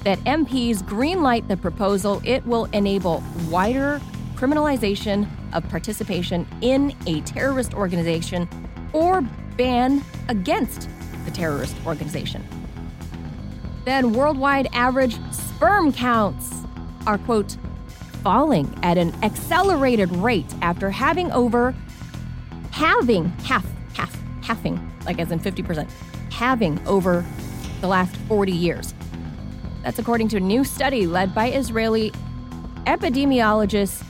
that 0.04 0.16
MPs 0.20 0.80
greenlight 0.80 1.48
the 1.48 1.56
proposal, 1.56 2.22
it 2.24 2.46
will 2.46 2.66
enable 2.66 3.24
wider 3.48 4.00
criminalization 4.36 5.28
of 5.52 5.68
participation 5.70 6.46
in 6.60 6.94
a 7.08 7.20
terrorist 7.22 7.74
organization 7.74 8.48
or 8.92 9.22
ban 9.56 10.04
against 10.28 10.88
the 11.24 11.32
terrorist 11.32 11.74
organization. 11.84 12.46
Then 13.84 14.12
worldwide 14.12 14.68
average 14.72 15.18
sperm 15.32 15.92
counts 15.92 16.62
are, 17.08 17.18
quote, 17.18 17.56
falling 18.22 18.72
at 18.84 18.96
an 18.96 19.12
accelerated 19.24 20.14
rate 20.18 20.54
after 20.62 20.92
having 20.92 21.32
over 21.32 21.74
having 22.70 23.30
half, 23.40 23.66
half, 23.94 24.16
halving, 24.42 24.76
like 25.08 25.18
as 25.18 25.32
in 25.32 25.40
50%, 25.40 25.90
halving 26.30 26.78
over 26.86 27.24
the 27.80 27.88
last 27.88 28.14
40 28.28 28.52
years. 28.52 28.94
That's 29.82 29.98
according 29.98 30.28
to 30.28 30.36
a 30.36 30.40
new 30.40 30.64
study 30.64 31.06
led 31.06 31.34
by 31.34 31.50
Israeli 31.50 32.12
epidemiologist 32.86 34.04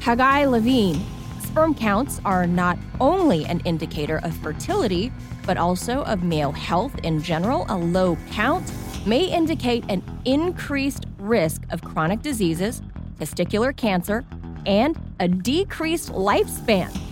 Haggai 0.00 0.46
Levine. 0.46 1.04
Sperm 1.42 1.74
counts 1.74 2.20
are 2.24 2.46
not 2.46 2.78
only 3.00 3.44
an 3.46 3.60
indicator 3.60 4.18
of 4.18 4.36
fertility, 4.36 5.10
but 5.44 5.56
also 5.56 6.04
of 6.04 6.22
male 6.22 6.52
health 6.52 6.96
in 7.02 7.20
general. 7.20 7.66
A 7.68 7.76
low 7.76 8.16
count 8.30 8.70
may 9.06 9.24
indicate 9.24 9.84
an 9.88 10.02
increased 10.24 11.06
risk 11.18 11.62
of 11.70 11.82
chronic 11.82 12.22
diseases, 12.22 12.80
testicular 13.18 13.76
cancer, 13.76 14.24
and 14.66 15.00
a 15.18 15.26
decreased 15.26 16.12
lifespan. 16.12 17.07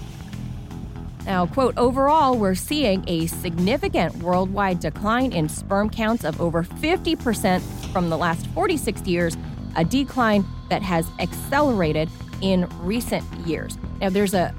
Now, 1.26 1.46
quote, 1.46 1.76
overall, 1.76 2.38
we're 2.38 2.54
seeing 2.54 3.04
a 3.08 3.26
significant 3.26 4.16
worldwide 4.18 4.78
decline 4.78 5.32
in 5.32 5.48
sperm 5.48 5.90
counts 5.90 6.24
of 6.24 6.40
over 6.40 6.62
50% 6.62 7.60
from 7.92 8.10
the 8.10 8.16
last 8.16 8.46
46 8.48 9.02
years, 9.02 9.36
a 9.74 9.84
decline 9.84 10.44
that 10.70 10.82
has 10.82 11.06
accelerated 11.18 12.08
in 12.42 12.68
recent 12.80 13.24
years. 13.46 13.76
Now, 14.00 14.08
there's 14.10 14.34
a, 14.34 14.54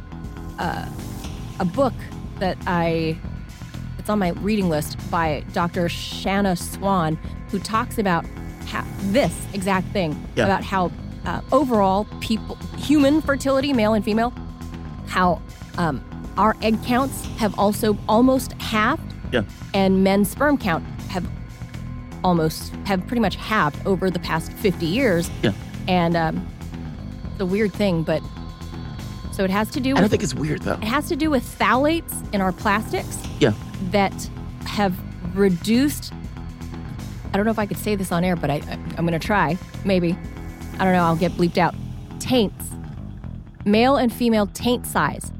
a, 0.60 0.90
a 1.62 1.66
book 1.66 1.94
that 2.40 2.58
I, 2.68 3.18
it's 3.98 4.10
on 4.10 4.20
my 4.20 4.32
reading 4.32 4.68
list 4.70 4.98
by 5.10 5.46
Dr. 5.54 5.88
Shanna 5.88 6.58
Swan, 6.58 7.16
who 7.50 7.60
talks 7.60 7.98
about 7.98 8.26
how, 8.66 8.86
this 9.04 9.34
exact 9.54 9.88
thing 9.94 10.22
Yeah. 10.36 10.44
about 10.44 10.64
how 10.66 10.92
uh, 11.26 11.40
overall 11.54 12.06
people, 12.20 12.56
human 12.78 13.22
fertility, 13.22 13.72
male 13.72 13.94
and 13.94 14.04
female, 14.04 14.34
how 15.08 15.42
um, 15.78 16.04
our 16.38 16.56
egg 16.62 16.82
counts 16.84 17.25
have 17.38 17.58
also 17.60 17.98
almost 18.08 18.53
halved, 18.53 19.13
Yeah. 19.32 19.44
and 19.74 20.03
men's 20.03 20.29
sperm 20.29 20.58
count 20.58 20.84
have 21.10 21.25
almost 22.24 22.74
have 22.86 23.06
pretty 23.08 23.22
much 23.22 23.36
halved 23.36 23.86
over 23.86 24.10
the 24.10 24.20
past 24.20 24.51
50 24.53 24.86
years. 24.86 25.29
Yeah. 25.41 25.51
And 25.88 26.15
um, 26.17 26.48
the 27.38 27.46
weird 27.46 27.74
thing, 27.74 28.03
but 28.03 28.22
so 29.32 29.44
it 29.44 29.50
has 29.51 29.70
to 29.72 29.79
do 29.79 29.89
With, 29.91 29.98
I 30.00 30.01
don't 30.01 30.10
think 30.10 30.24
it's 30.24 30.34
weird 30.34 30.63
though. 30.63 30.74
it 30.74 30.84
has 30.84 31.08
to 31.10 31.15
do 31.15 31.29
with 31.29 31.44
phthalates 31.60 32.12
in 32.34 32.41
our 32.41 32.51
plastics 32.51 33.17
Yeah. 33.39 33.53
that 33.91 34.13
have 34.65 34.96
reduced. 35.38 36.12
I 37.34 37.38
don't 37.38 37.46
know 37.46 37.51
if 37.51 37.60
I 37.60 37.65
could 37.67 37.77
say 37.77 37.96
this 37.96 38.12
on 38.12 38.24
air, 38.24 38.36
but 38.36 38.50
I, 38.50 38.56
I 38.56 38.79
I'm 38.98 39.06
going 39.06 39.20
to 39.20 39.25
try. 39.25 39.58
Maybe 39.86 40.17
I 40.79 40.84
don't 40.84 40.94
know. 40.94 41.03
I'll 41.03 41.15
get 41.15 41.34
bleeped 41.34 41.58
out. 41.58 41.75
Taints, 42.20 42.65
male 43.65 43.96
and 43.98 44.12
female 44.12 44.48
taint 44.48 44.86
size. 44.88 45.32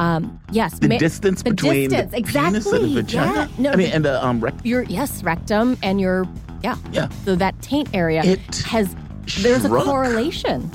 Um, 0.00 0.40
yes, 0.50 0.78
The 0.78 0.88
ma- 0.88 0.96
distance 0.98 1.42
the 1.42 1.50
between 1.50 1.90
distance, 1.90 2.12
the 2.12 2.16
exactly. 2.16 2.60
penis 2.60 2.72
and 2.72 2.84
the 2.84 3.02
vagina. 3.02 3.32
Yeah. 3.34 3.62
No, 3.62 3.70
I 3.72 3.76
mean, 3.76 3.90
and 3.92 4.02
the 4.04 4.24
um, 4.26 4.40
rect- 4.40 4.64
your 4.64 4.82
yes 4.84 5.22
rectum 5.22 5.76
and 5.82 6.00
your 6.00 6.26
yeah 6.62 6.76
yeah. 6.90 7.08
so 7.26 7.36
that 7.36 7.54
taint 7.60 7.88
area 7.92 8.22
It 8.24 8.40
has 8.64 8.94
there's 9.42 9.64
a 9.64 9.68
correlation 9.68 10.70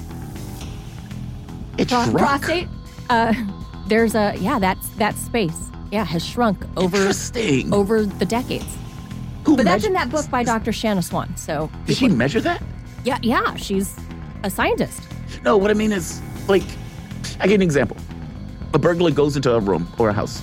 It 1.77 1.89
Pro- 1.89 2.11
prostate 2.11 2.67
uh 3.09 3.33
there's 3.87 4.15
a 4.15 4.35
yeah 4.39 4.57
that's 4.59 4.87
that 5.01 5.15
space 5.15 5.69
yeah 5.91 6.03
has 6.05 6.23
shrunk 6.25 6.57
over 6.77 6.97
over 7.71 8.05
the 8.05 8.25
decades 8.25 8.65
Who 9.45 9.55
but 9.57 9.65
that's 9.65 9.85
in 9.85 9.93
that 9.93 10.09
book 10.09 10.29
by 10.31 10.43
dr 10.43 10.71
shanna 10.71 11.01
swan 11.01 11.35
so 11.37 11.69
Did 11.85 11.97
she 11.97 12.07
measure 12.07 12.41
that? 12.41 12.61
yeah 13.03 13.19
yeah 13.21 13.55
she's 13.55 13.95
a 14.43 14.49
scientist 14.49 15.01
No, 15.43 15.57
what 15.57 15.69
I 15.69 15.73
mean 15.75 15.91
is, 15.91 16.21
like, 16.47 16.63
I 17.39 17.45
give 17.47 17.55
an 17.55 17.61
example. 17.61 17.97
A 18.75 18.77
burglar 18.77 19.09
goes 19.11 19.37
into 19.37 19.53
a 19.53 19.59
room 19.61 19.87
or 19.97 20.09
a 20.09 20.13
house, 20.13 20.41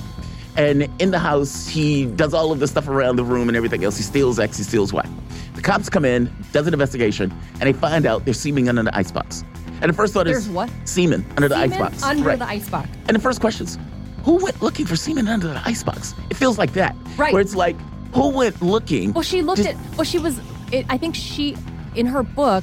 and 0.56 0.88
in 0.98 1.10
the 1.10 1.18
house, 1.18 1.68
he 1.68 2.06
does 2.06 2.32
all 2.32 2.50
of 2.50 2.60
the 2.60 2.66
stuff 2.66 2.88
around 2.88 3.16
the 3.16 3.24
room 3.24 3.48
and 3.48 3.56
everything 3.58 3.84
else. 3.84 3.98
He 3.98 4.02
steals 4.02 4.38
X, 4.38 4.56
he 4.56 4.64
steals 4.64 4.90
Y. 4.90 5.06
The 5.54 5.60
cops 5.60 5.90
come 5.90 6.06
in, 6.06 6.34
does 6.50 6.66
an 6.66 6.72
investigation, 6.72 7.30
and 7.60 7.62
they 7.62 7.74
find 7.74 8.06
out 8.06 8.24
there's 8.24 8.40
semen 8.40 8.70
under 8.70 8.84
the 8.84 8.96
icebox. 8.96 9.44
And 9.82 9.90
the 9.90 9.92
first 9.92 10.14
thought 10.14 10.24
There's 10.24 10.46
is 10.46 10.48
what? 10.48 10.70
Semen 10.86 11.26
under 11.36 11.46
the 11.48 11.56
Semen 11.56 11.72
icebox. 11.72 12.02
under 12.04 12.24
right. 12.24 12.38
the 12.38 12.46
icebox 12.46 12.88
And 13.06 13.14
the 13.16 13.20
first 13.20 13.40
question 13.42 13.66
is, 13.66 13.78
who 14.24 14.36
went 14.42 14.62
looking 14.62 14.86
for 14.86 14.96
semen 14.96 15.28
under 15.28 15.48
the 15.48 15.60
icebox? 15.66 16.14
It 16.30 16.36
feels 16.38 16.56
like 16.56 16.72
that. 16.72 16.96
Right. 17.18 17.34
Where 17.34 17.42
it's 17.42 17.54
like, 17.54 17.76
who 18.14 18.30
went 18.30 18.62
looking? 18.62 19.12
well 19.12 19.22
she 19.22 19.42
looked 19.42 19.58
Just- 19.62 19.70
at 19.70 19.96
well 19.96 20.04
she 20.04 20.18
was 20.18 20.38
it, 20.70 20.84
i 20.90 20.96
think 20.98 21.14
she 21.14 21.56
in 21.96 22.04
her 22.06 22.22
book 22.22 22.62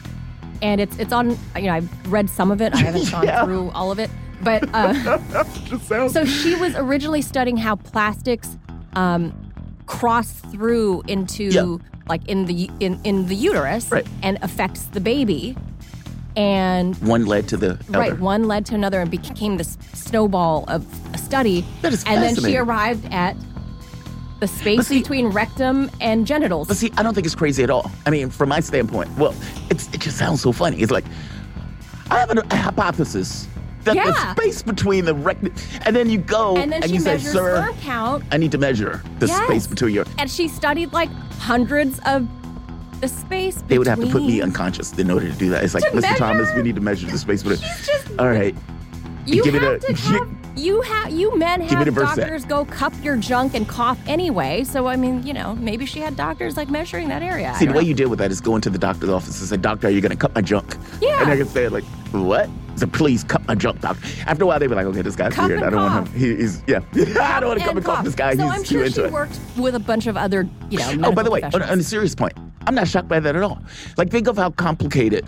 and 0.61 0.79
it's 0.79 0.95
it's 0.99 1.11
on 1.11 1.31
you 1.55 1.63
know 1.63 1.73
i've 1.73 2.11
read 2.11 2.29
some 2.29 2.51
of 2.51 2.61
it 2.61 2.73
i 2.75 2.77
haven't 2.77 3.09
gone 3.11 3.25
Yeah. 3.25 3.43
through 3.45 3.69
all 3.71 3.91
of 3.91 3.97
it 3.99 4.09
but 4.41 4.63
uh 4.73 4.93
sounds- 5.79 6.13
So 6.13 6.25
she 6.25 6.55
was 6.55 6.75
originally 6.75 7.21
studying 7.21 7.57
how 7.57 7.75
plastics 7.75 8.57
um, 8.93 9.33
cross 9.85 10.31
through 10.31 11.03
into 11.07 11.43
Yeah. 11.45 11.77
like 12.07 12.27
in 12.27 12.45
the 12.45 12.69
in, 12.79 12.99
in 13.03 13.27
the 13.27 13.35
uterus 13.35 13.91
Right. 13.91 14.07
and 14.23 14.37
affects 14.41 14.83
the 14.85 14.99
baby. 15.01 15.55
And 16.35 16.95
one 16.97 17.25
led 17.25 17.47
to 17.49 17.57
the 17.57 17.71
other. 17.89 17.99
right, 17.99 18.19
one 18.19 18.47
led 18.47 18.65
to 18.67 18.75
another 18.75 19.01
and 19.01 19.11
became 19.11 19.57
this 19.57 19.77
snowball 19.93 20.63
of 20.67 20.85
a 21.13 21.17
study. 21.17 21.65
That 21.81 21.91
is 21.91 22.03
and 22.05 22.21
then 22.23 22.35
she 22.35 22.55
arrived 22.55 23.05
at 23.11 23.35
the 24.39 24.47
space 24.47 24.87
see- 24.87 24.99
between 24.99 25.27
rectum 25.27 25.89
and 25.99 26.25
genitals. 26.25 26.67
But 26.69 26.77
see, 26.77 26.91
I 26.97 27.03
don't 27.03 27.13
think 27.13 27.25
it's 27.25 27.35
crazy 27.35 27.61
at 27.63 27.69
all. 27.69 27.91
I 28.05 28.09
mean, 28.09 28.29
from 28.29 28.47
my 28.49 28.61
standpoint, 28.61 29.09
well, 29.17 29.35
it's, 29.69 29.93
it 29.93 29.99
just 29.99 30.17
sounds 30.17 30.39
so 30.41 30.53
funny. 30.53 30.77
It's 30.77 30.91
like, 30.93 31.03
I 32.09 32.19
have 32.19 32.29
an, 32.29 32.37
a 32.37 32.55
hypothesis 32.55 33.47
that 33.85 33.95
Yeah. 33.95 34.05
the 34.11 34.31
space 34.33 34.61
between 34.61 35.05
the 35.05 35.13
rectum 35.13 35.53
and 35.83 35.95
then 35.95 36.09
you 36.09 36.17
go 36.17 36.55
And 36.57 36.71
then 36.71 36.81
she 36.83 36.95
you 36.95 36.99
say, 36.99 37.17
"Sir, 37.17 37.69
count. 37.81 38.23
I 38.31 38.37
need 38.37 38.51
to 38.51 38.57
measure 38.57 39.01
the 39.19 39.27
Yes. 39.27 39.43
space 39.45 39.67
between 39.67 39.93
your." 39.95 40.05
And 40.17 40.29
she 40.29 40.47
studied 40.47 40.91
like 40.93 41.09
hundreds 41.39 41.99
of 42.05 42.27
the 43.01 43.07
space. 43.07 43.55
Between. 43.55 43.67
They 43.69 43.77
would 43.77 43.87
have 43.87 43.99
to 44.01 44.07
put 44.07 44.23
me 44.23 44.41
unconscious 44.41 44.91
in 44.97 45.09
order 45.09 45.27
to 45.29 45.35
do 45.35 45.49
that. 45.51 45.63
It's 45.63 45.73
like, 45.73 45.85
Mr. 45.85 46.15
Thomas, 46.17 46.49
we 46.55 46.61
need 46.61 46.75
to 46.75 46.81
measure 46.81 47.07
the 47.07 47.17
space 47.17 47.43
between. 47.43 47.59
She's 47.59 47.87
just 47.87 48.07
All 48.19 48.27
right, 48.29 48.53
You 49.25 49.43
Give 49.43 49.53
have 49.53 49.79
the- 49.81 49.87
to 49.87 49.93
have 50.13 50.27
you 50.55 50.81
have 50.81 51.11
you 51.11 51.37
men 51.37 51.61
Give 51.61 51.69
me 51.71 51.75
have 51.77 51.85
the 51.85 51.91
verse 51.91 52.09
set. 52.15 52.21
doctors 52.21 52.45
go 52.45 52.65
cup 52.65 52.93
your 53.03 53.15
junk 53.17 53.53
and 53.53 53.67
cough 53.67 53.97
anyway. 54.07 54.63
So 54.63 54.87
I 54.87 54.95
mean, 54.95 55.25
you 55.25 55.33
know, 55.33 55.55
maybe 55.55 55.85
she 55.85 55.99
had 55.99 56.15
doctors 56.15 56.57
like 56.57 56.69
measuring 56.69 57.07
that 57.09 57.21
area. 57.21 57.49
I 57.51 57.53
See, 57.53 57.59
the 57.59 57.65
don't 57.67 57.75
way 57.77 57.83
know. 57.83 57.87
you 57.89 57.93
deal 57.93 58.09
with 58.09 58.19
that 58.19 58.31
is 58.31 58.41
go 58.41 58.55
into 58.55 58.69
the 58.69 58.77
doctor's 58.77 59.09
office 59.09 59.39
and 59.39 59.49
say, 59.49 59.57
Doctor, 59.57 59.87
are 59.87 59.91
you 59.91 60.01
going 60.01 60.11
to 60.11 60.17
cut 60.17 60.33
my 60.35 60.41
junk? 60.41 60.75
Yeah. 61.01 61.21
And 61.21 61.31
they 61.31 61.37
can 61.37 61.47
say, 61.47 61.67
like, 61.69 61.83
what? 62.11 62.49
So 62.75 62.87
please 62.87 63.23
cut 63.25 63.45
my 63.47 63.55
junk, 63.55 63.81
doctor. 63.81 64.05
After 64.25 64.45
a 64.45 64.47
while, 64.47 64.57
they'd 64.59 64.67
be 64.67 64.75
like, 64.75 64.85
okay, 64.85 65.01
this 65.01 65.15
guy's 65.15 65.33
Cup 65.33 65.47
weird. 65.49 65.59
and 65.61 65.67
I 65.67 65.69
don't 65.69 65.83
want 65.91 66.07
him. 66.07 66.19
He, 66.19 66.35
he's, 66.37 66.63
yeah. 66.65 66.79
I 67.21 67.39
don't 67.41 67.49
want 67.49 67.59
to 67.59 67.65
come 67.65 67.77
and 67.77 67.85
cough 67.85 68.05
this 68.05 68.15
guy. 68.15 68.35
So 68.35 68.43
he's 68.43 68.51
I'm 68.51 68.59
too 68.63 68.75
sure 68.75 68.83
into 68.85 68.95
she 69.01 69.07
it. 69.07 69.11
worked 69.11 69.37
with 69.57 69.75
a 69.75 69.79
bunch 69.79 70.07
of 70.07 70.15
other, 70.15 70.47
you 70.69 70.77
know. 70.79 70.89
Oh, 70.89 70.95
by 71.11 71.23
medical 71.23 71.23
the 71.23 71.31
way, 71.31 71.41
on, 71.43 71.61
on 71.61 71.79
a 71.79 71.83
serious 71.83 72.15
point, 72.15 72.33
I'm 72.67 72.75
not 72.75 72.87
shocked 72.87 73.09
by 73.09 73.19
that 73.19 73.35
at 73.35 73.43
all. 73.43 73.61
Like, 73.97 74.09
think 74.09 74.27
of 74.27 74.37
how 74.37 74.51
complicated, 74.51 75.25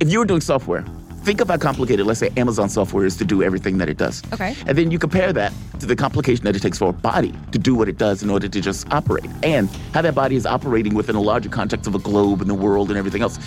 if 0.00 0.10
you 0.10 0.18
were 0.18 0.24
doing 0.24 0.40
software, 0.40 0.82
think 1.24 1.40
of 1.40 1.48
how 1.48 1.56
complicated, 1.56 2.06
let's 2.06 2.20
say, 2.20 2.30
Amazon 2.36 2.68
software 2.68 3.04
is 3.04 3.16
to 3.16 3.24
do 3.24 3.42
everything 3.42 3.78
that 3.78 3.88
it 3.88 3.96
does. 3.96 4.22
Okay. 4.32 4.54
And 4.66 4.76
then 4.76 4.90
you 4.90 4.98
compare 4.98 5.32
that 5.32 5.52
to 5.80 5.86
the 5.86 5.96
complication 5.96 6.44
that 6.44 6.54
it 6.54 6.60
takes 6.60 6.78
for 6.78 6.90
a 6.90 6.92
body 6.92 7.32
to 7.52 7.58
do 7.58 7.74
what 7.74 7.88
it 7.88 7.96
does 7.98 8.22
in 8.22 8.30
order 8.30 8.46
to 8.48 8.60
just 8.60 8.90
operate, 8.92 9.26
and 9.42 9.68
how 9.92 10.02
that 10.02 10.14
body 10.14 10.36
is 10.36 10.46
operating 10.46 10.94
within 10.94 11.16
a 11.16 11.20
larger 11.20 11.48
context 11.48 11.86
of 11.86 11.94
a 11.94 11.98
globe 11.98 12.40
and 12.40 12.50
the 12.50 12.54
world 12.54 12.90
and 12.90 12.98
everything 12.98 13.22
else. 13.22 13.38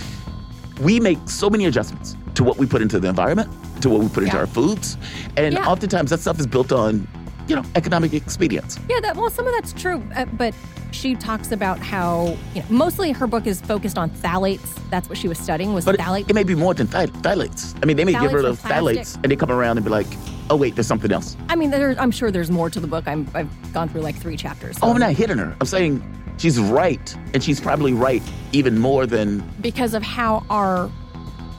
We 0.82 1.00
make 1.00 1.18
so 1.28 1.50
many 1.50 1.66
adjustments 1.66 2.16
to 2.36 2.44
what 2.44 2.58
we 2.58 2.66
put 2.66 2.82
into 2.82 3.00
the 3.00 3.08
environment, 3.08 3.50
to 3.82 3.90
what 3.90 4.00
we 4.02 4.08
put 4.10 4.24
into 4.24 4.36
Yeah. 4.36 4.42
our 4.42 4.48
foods, 4.48 4.98
and 5.38 5.54
Yeah. 5.54 5.68
oftentimes 5.68 6.10
that 6.10 6.20
stuff 6.20 6.40
is 6.40 6.48
built 6.48 6.72
on, 6.72 7.08
you 7.48 7.56
know, 7.56 7.64
economic 7.76 8.14
expedience. 8.14 8.80
Yeah, 8.90 9.00
that 9.02 9.16
well, 9.16 9.30
some 9.30 9.48
of 9.48 9.54
that's 9.54 9.74
true, 9.74 10.04
uh, 10.16 10.26
but 10.34 10.54
she 10.92 11.16
talks 11.16 11.52
about 11.52 11.80
how 11.80 12.38
you 12.54 12.62
know 12.62 12.68
mostly 12.70 13.12
her 13.12 13.28
book 13.28 13.46
is 13.48 13.62
focused 13.62 13.98
on 13.98 14.10
phthalates. 14.10 14.74
That's 14.90 15.10
what 15.10 15.18
she 15.18 15.28
was 15.28 15.38
studying 15.38 15.74
was 15.74 15.86
But 15.86 15.96
it, 15.96 16.02
phthalates. 16.02 16.30
it 16.30 16.34
may 16.34 16.44
be 16.44 16.56
more 16.56 16.74
than 16.74 16.88
phthal- 16.88 17.08
phthalates. 17.22 17.78
I 17.82 17.86
mean, 17.86 17.98
they 17.98 18.06
may 18.06 18.14
Phthalates 18.14 18.32
from 18.32 18.46
of 18.46 18.60
plastic. 18.62 18.98
phthalates 19.00 19.16
and 19.24 19.32
they 19.32 19.36
come 19.36 19.52
around 19.52 19.78
and 19.78 19.84
be 19.84 19.90
like, 19.92 20.08
oh, 20.50 20.56
wait, 20.56 20.76
there's 20.76 20.88
something 20.88 21.12
else. 21.12 21.36
I 21.50 21.56
mean, 21.58 21.74
I'm 21.74 22.12
sure 22.12 22.32
there's 22.32 22.50
more 22.50 22.70
to 22.70 22.80
the 22.80 22.88
book. 22.88 23.06
I'm, 23.08 23.30
I've 23.34 23.74
gone 23.74 23.90
through 23.90 24.02
like 24.02 24.16
three 24.16 24.38
chapters. 24.38 24.78
Oh, 24.82 24.92
I'm 24.92 25.00
not 25.00 25.12
hitting 25.12 25.38
her. 25.38 25.56
I'm 25.60 25.68
saying 25.68 26.02
she's 26.38 26.58
right, 26.60 27.16
and 27.34 27.44
she's 27.44 27.60
probably 27.60 27.92
right 27.94 28.24
even 28.54 28.80
more 28.80 29.06
than. 29.06 29.44
because 29.62 29.94
of 29.94 30.04
how 30.04 30.46
our 30.50 30.90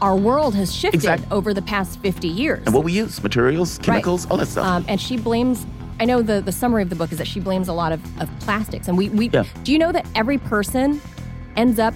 our 0.00 0.16
world 0.16 0.54
has 0.54 0.74
shifted 0.74 0.96
Exact- 0.98 1.30
over 1.32 1.52
the 1.54 1.62
past 1.62 1.98
50 2.00 2.28
years. 2.28 2.62
And 2.66 2.74
what 2.74 2.84
we 2.84 2.92
use 2.92 3.22
materials, 3.22 3.78
chemicals, 3.78 4.26
all 4.30 4.36
that 4.36 4.46
stuff. 4.46 4.66
Um, 4.66 4.84
and 4.88 5.00
she 5.00 5.16
blames. 5.16 5.66
I 6.00 6.04
know 6.04 6.22
the, 6.22 6.40
the 6.40 6.52
summary 6.52 6.82
of 6.82 6.90
the 6.90 6.96
book 6.96 7.10
is 7.10 7.18
that 7.18 7.26
she 7.26 7.40
blames 7.40 7.66
a 7.68 7.72
lot 7.72 7.90
of, 7.92 8.00
of 8.22 8.28
plastics. 8.40 8.86
And 8.88 8.96
we, 8.96 9.08
we 9.08 9.28
Yeah. 9.30 9.44
do 9.64 9.72
you 9.72 9.78
know 9.78 9.90
that 9.92 10.06
every 10.14 10.38
person 10.38 11.00
ends 11.56 11.78
up 11.80 11.92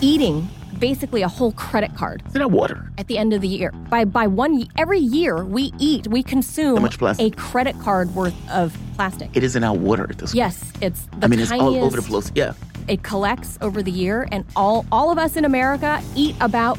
eating 0.00 0.48
basically 0.80 1.22
a 1.22 1.28
whole 1.28 1.52
credit 1.52 1.94
card 1.94 2.20
It's 2.26 2.34
in 2.34 2.42
our 2.42 2.48
water. 2.48 2.90
at 2.98 3.06
the 3.06 3.16
end 3.16 3.32
of 3.32 3.40
the 3.40 3.46
year. 3.48 3.70
By 3.70 4.04
by 4.04 4.26
one 4.26 4.66
every 4.76 4.98
year 4.98 5.44
we 5.44 5.72
eat, 5.78 6.08
we 6.08 6.22
consume 6.24 6.74
How 6.76 6.82
much 6.82 6.98
plastic? 6.98 7.32
a 7.32 7.36
credit 7.36 7.78
card 7.80 8.12
worth 8.16 8.34
of 8.50 8.76
plastic. 8.96 9.30
It 9.34 9.44
is 9.44 9.54
in 9.54 9.62
our 9.62 9.72
water 9.74 10.02
at 10.10 10.18
this 10.18 10.30
point. 10.32 10.36
yes, 10.38 10.72
it's 10.80 11.02
the 11.20 11.26
I 11.26 11.28
mean, 11.28 11.38
it's 11.38 11.52
all 11.52 11.76
over 11.76 11.96
the 11.96 12.02
place. 12.02 12.32
Yeah. 12.34 12.54
It 12.88 13.04
collects 13.04 13.56
over 13.62 13.82
the 13.84 13.92
year, 13.92 14.26
and 14.32 14.44
all 14.56 14.84
all 14.90 15.12
of 15.12 15.16
us 15.16 15.36
in 15.36 15.44
America 15.44 16.02
eat 16.16 16.34
about 16.40 16.76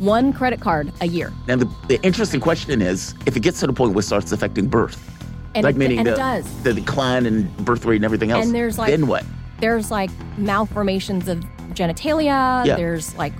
one 0.00 0.32
credit 0.32 0.60
card 0.60 0.92
a 1.00 1.06
year. 1.06 1.32
Now, 1.46 1.56
the, 1.56 1.70
the 1.86 2.02
interesting 2.02 2.40
question 2.40 2.82
is 2.82 3.14
if 3.26 3.36
it 3.36 3.40
gets 3.40 3.60
to 3.60 3.66
the 3.68 3.72
point 3.72 3.94
where 3.94 4.00
it 4.00 4.04
starts 4.04 4.32
affecting 4.32 4.66
birth, 4.66 4.98
And 5.54 5.62
like 5.64 5.76
it, 5.76 5.78
meaning 5.78 5.98
and 5.98 6.06
the, 6.08 6.12
it 6.14 6.16
does. 6.16 6.62
the 6.62 6.74
decline 6.74 7.26
in 7.26 7.48
birth 7.64 7.84
rate 7.84 7.96
and 7.96 8.04
everything 8.04 8.30
else, 8.32 8.44
And 8.44 8.54
there's 8.54 8.78
like- 8.78 8.90
then 8.90 9.06
what? 9.06 9.24
There's 9.60 9.90
like 9.90 10.10
malformations 10.38 11.28
of 11.28 11.38
genitalia. 11.74 12.64
Yeah. 12.66 12.76
There's 12.76 13.14
like 13.16 13.34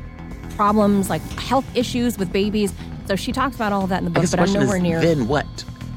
problems, 0.54 1.08
like 1.08 1.22
health 1.38 1.64
issues 1.74 2.18
with 2.18 2.30
babies. 2.30 2.74
So 3.06 3.16
she 3.16 3.32
talks 3.32 3.56
about 3.56 3.72
all 3.72 3.85
of 3.85 3.88
that 3.88 3.98
in 3.98 4.04
the 4.04 4.11
book, 4.11 4.30
but 4.30 4.38
I'm 4.38 4.52
nowhere 4.52 4.76
is 4.76 4.82
near 4.82 5.00
then 5.00 5.26
what? 5.26 5.46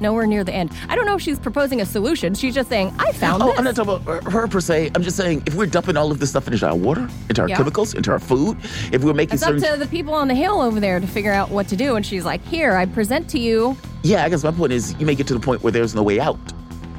Nowhere 0.03 0.27
near 0.27 0.43
the 0.43 0.53
end. 0.53 0.71
I 0.89 0.95
don't 0.95 1.07
know 1.07 1.15
if 1.15 1.21
she's 1.23 1.39
proposing 1.39 1.81
a 1.81 1.85
solution. 1.85 2.35
She's 2.35 2.53
just 2.53 2.69
saying, 2.69 2.93
I 2.99 3.11
found 3.13 3.41
Oh, 3.41 3.47
this. 3.47 3.57
I'm 3.57 3.63
not 3.63 3.75
talking 3.75 3.93
about 3.95 4.23
her- 4.23 4.29
her 4.29 4.47
per 4.47 4.61
se. 4.61 4.91
I'm 4.93 5.01
just 5.01 5.17
saying 5.17 5.41
if 5.47 5.55
we're 5.55 5.65
dumping 5.65 5.97
all 5.97 6.11
of 6.11 6.19
this 6.19 6.29
stuff 6.29 6.47
into 6.47 6.63
our 6.67 6.75
water, 6.75 7.07
into 7.29 7.41
our 7.41 7.49
Yeah. 7.49 7.57
chemicals, 7.57 7.95
into 7.95 8.11
our 8.11 8.19
food, 8.19 8.57
if 8.91 9.03
we're 9.03 9.13
making 9.13 9.33
it's 9.35 9.43
up 9.43 9.55
to 9.57 9.75
the 9.79 9.87
people 9.87 10.13
on 10.13 10.27
the 10.27 10.35
hill 10.35 10.61
over 10.61 10.79
there 10.79 10.99
to 10.99 11.07
figure 11.07 11.31
out 11.33 11.49
what 11.49 11.67
to 11.69 11.75
do. 11.75 11.95
And 11.95 12.05
she's 12.05 12.25
like, 12.25 12.45
Here, 12.45 12.75
I 12.75 12.85
present 12.85 13.27
to 13.29 13.39
you. 13.39 13.75
Yeah, 14.03 14.23
I 14.25 14.29
guess 14.29 14.43
my 14.43 14.51
point 14.51 14.73
is 14.73 14.93
you 14.99 15.05
may 15.07 15.15
get 15.15 15.25
to 15.27 15.33
the 15.33 15.39
point 15.39 15.63
where 15.63 15.71
there's 15.71 15.95
no 15.95 16.03
way 16.03 16.19
out. 16.19 16.37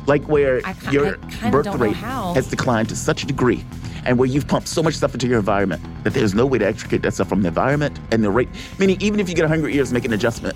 Like 0.07 0.25
where 0.29 0.61
your 0.91 1.17
birth 1.51 1.67
rate 1.77 1.95
has 1.97 2.47
declined 2.49 2.89
to 2.91 2.97
such 2.97 3.23
a 3.23 3.27
degree 3.27 3.65
and 4.05 4.19
where 4.19 4.29
you've 4.29 4.47
pumped 4.47 4.69
so 4.69 4.83
much 4.83 4.95
stuff 4.95 5.15
into 5.15 5.27
your 5.27 5.39
environment 5.39 5.83
that 6.05 6.13
there's 6.13 6.35
no 6.35 6.45
way 6.45 6.59
to 6.59 6.67
extricate 6.67 7.01
that 7.03 7.15
stuff 7.15 7.27
from 7.29 7.41
the 7.41 7.49
environment 7.49 7.99
and 8.11 8.23
the 8.23 8.31
rate. 8.31 8.49
Meaning, 8.79 8.99
even 9.01 9.19
if 9.19 9.31
you 9.31 9.35
get 9.35 9.45
a 9.45 9.49
100 9.49 9.71
years, 9.73 9.93
make 9.95 10.05
an 10.05 10.13
adjustment. 10.13 10.55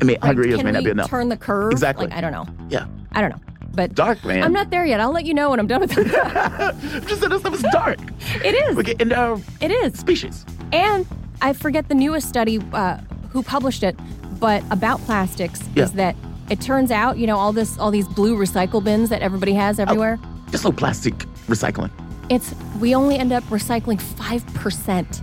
I 0.00 0.04
mean, 0.04 0.16
100 0.20 0.42
Like, 0.42 0.48
years 0.50 0.64
may 0.64 0.72
not 0.72 0.84
be 0.84 0.90
enough. 0.90 1.08
Turn 1.08 1.28
the 1.28 1.36
curve. 1.36 1.72
Exactly. 1.72 2.06
Like, 2.06 2.16
I 2.16 2.20
don't 2.20 2.32
know. 2.32 2.46
yeah. 2.68 2.86
I 3.12 3.20
don't 3.20 3.30
know. 3.30 3.40
But 3.74 3.94
Dark, 3.94 4.24
man. 4.24 4.42
I'm 4.42 4.52
not 4.52 4.70
there 4.70 4.84
yet. 4.84 4.98
I'll 5.00 5.12
let 5.12 5.24
you 5.24 5.34
know 5.34 5.50
when 5.50 5.60
I'm 5.60 5.66
done 5.68 5.80
with 5.82 5.96
it. 5.96 6.08
I'm 6.14 6.80
just 7.06 7.20
saying 7.20 7.30
this 7.30 7.40
stuff 7.40 7.54
is 7.54 7.62
dark. 7.72 7.98
it 8.44 8.54
is. 8.54 8.76
We 8.76 8.82
get 8.82 9.00
into 9.00 9.14
our 9.16 9.40
It 9.60 9.70
is. 9.70 9.98
species. 9.98 10.44
And 10.72 11.06
I 11.42 11.52
forget 11.52 11.88
the 11.88 11.94
newest 11.94 12.28
study 12.28 12.60
uh, 12.72 12.98
who 13.30 13.42
published 13.42 13.82
it, 13.84 13.96
but 14.40 14.62
about 14.70 15.00
plastics 15.02 15.62
Yeah. 15.76 15.84
is 15.84 15.92
that 15.92 16.16
it 16.50 16.60
turns 16.60 16.90
out, 16.90 17.18
you 17.18 17.26
know, 17.26 17.36
all 17.36 17.52
this, 17.52 17.78
all 17.78 17.90
these 17.90 18.08
blue 18.08 18.36
recycle 18.36 18.82
bins 18.82 19.10
that 19.10 19.22
everybody 19.22 19.52
has 19.52 19.78
everywhere. 19.78 20.18
Just 20.50 20.64
no 20.64 20.72
plastic 20.72 21.14
recycling. 21.46 21.90
It's 22.30 22.54
we 22.80 22.94
only 22.94 23.16
end 23.16 23.32
up 23.32 23.44
recycling 23.44 24.00
five 24.00 24.44
percent. 24.54 25.22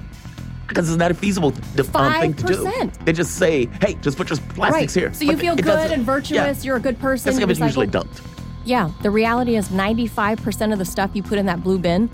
Because 0.67 0.89
it's 0.89 0.97
not 0.97 1.11
a 1.11 1.13
feasible 1.13 1.53
um, 1.93 2.13
thing 2.21 2.33
to 2.33 2.43
do. 2.45 2.65
5%. 2.65 3.05
They 3.05 3.13
just 3.13 3.35
say, 3.37 3.67
hey, 3.81 3.93
just 4.01 4.17
put 4.17 4.29
your 4.29 4.39
plastics 4.49 4.93
here. 4.93 5.13
So 5.13 5.23
you 5.25 5.31
But 5.33 5.39
feel 5.39 5.55
good 5.55 5.91
and 5.91 6.03
virtuous. 6.03 6.63
Yeah. 6.63 6.67
You're 6.67 6.77
a 6.77 6.79
good 6.79 6.99
person. 6.99 7.35
That's 7.35 7.51
it's 7.51 7.59
usually 7.59 7.87
dumped. 7.87 8.21
Yeah. 8.65 8.89
The 9.03 9.11
reality 9.11 9.55
is, 9.57 9.69
95 9.69 10.39
percent 10.41 10.73
of 10.73 10.79
the 10.79 10.85
stuff 10.85 11.11
you 11.13 11.21
put 11.21 11.37
in 11.37 11.45
that 11.45 11.61
blue 11.63 11.77
bin 11.77 12.09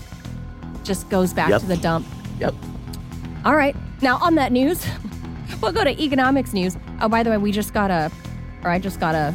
just 0.84 1.08
goes 1.08 1.32
back 1.32 1.48
Yep. 1.50 1.60
to 1.62 1.66
the 1.66 1.76
dump. 1.78 2.06
Yep. 2.40 2.54
All 3.44 3.56
right. 3.56 3.74
Now 4.02 4.18
on 4.18 4.34
that 4.34 4.52
news, 4.52 4.84
we'll 5.62 5.72
go 5.72 5.84
to 5.84 6.02
economics 6.02 6.52
news. 6.52 6.76
Oh, 7.00 7.08
by 7.08 7.22
the 7.22 7.30
way, 7.30 7.38
we 7.38 7.52
just 7.52 7.72
got 7.72 7.90
a, 7.90 8.10
or 8.64 8.70
I 8.70 8.78
just 8.78 9.00
got 9.00 9.14
a, 9.14 9.34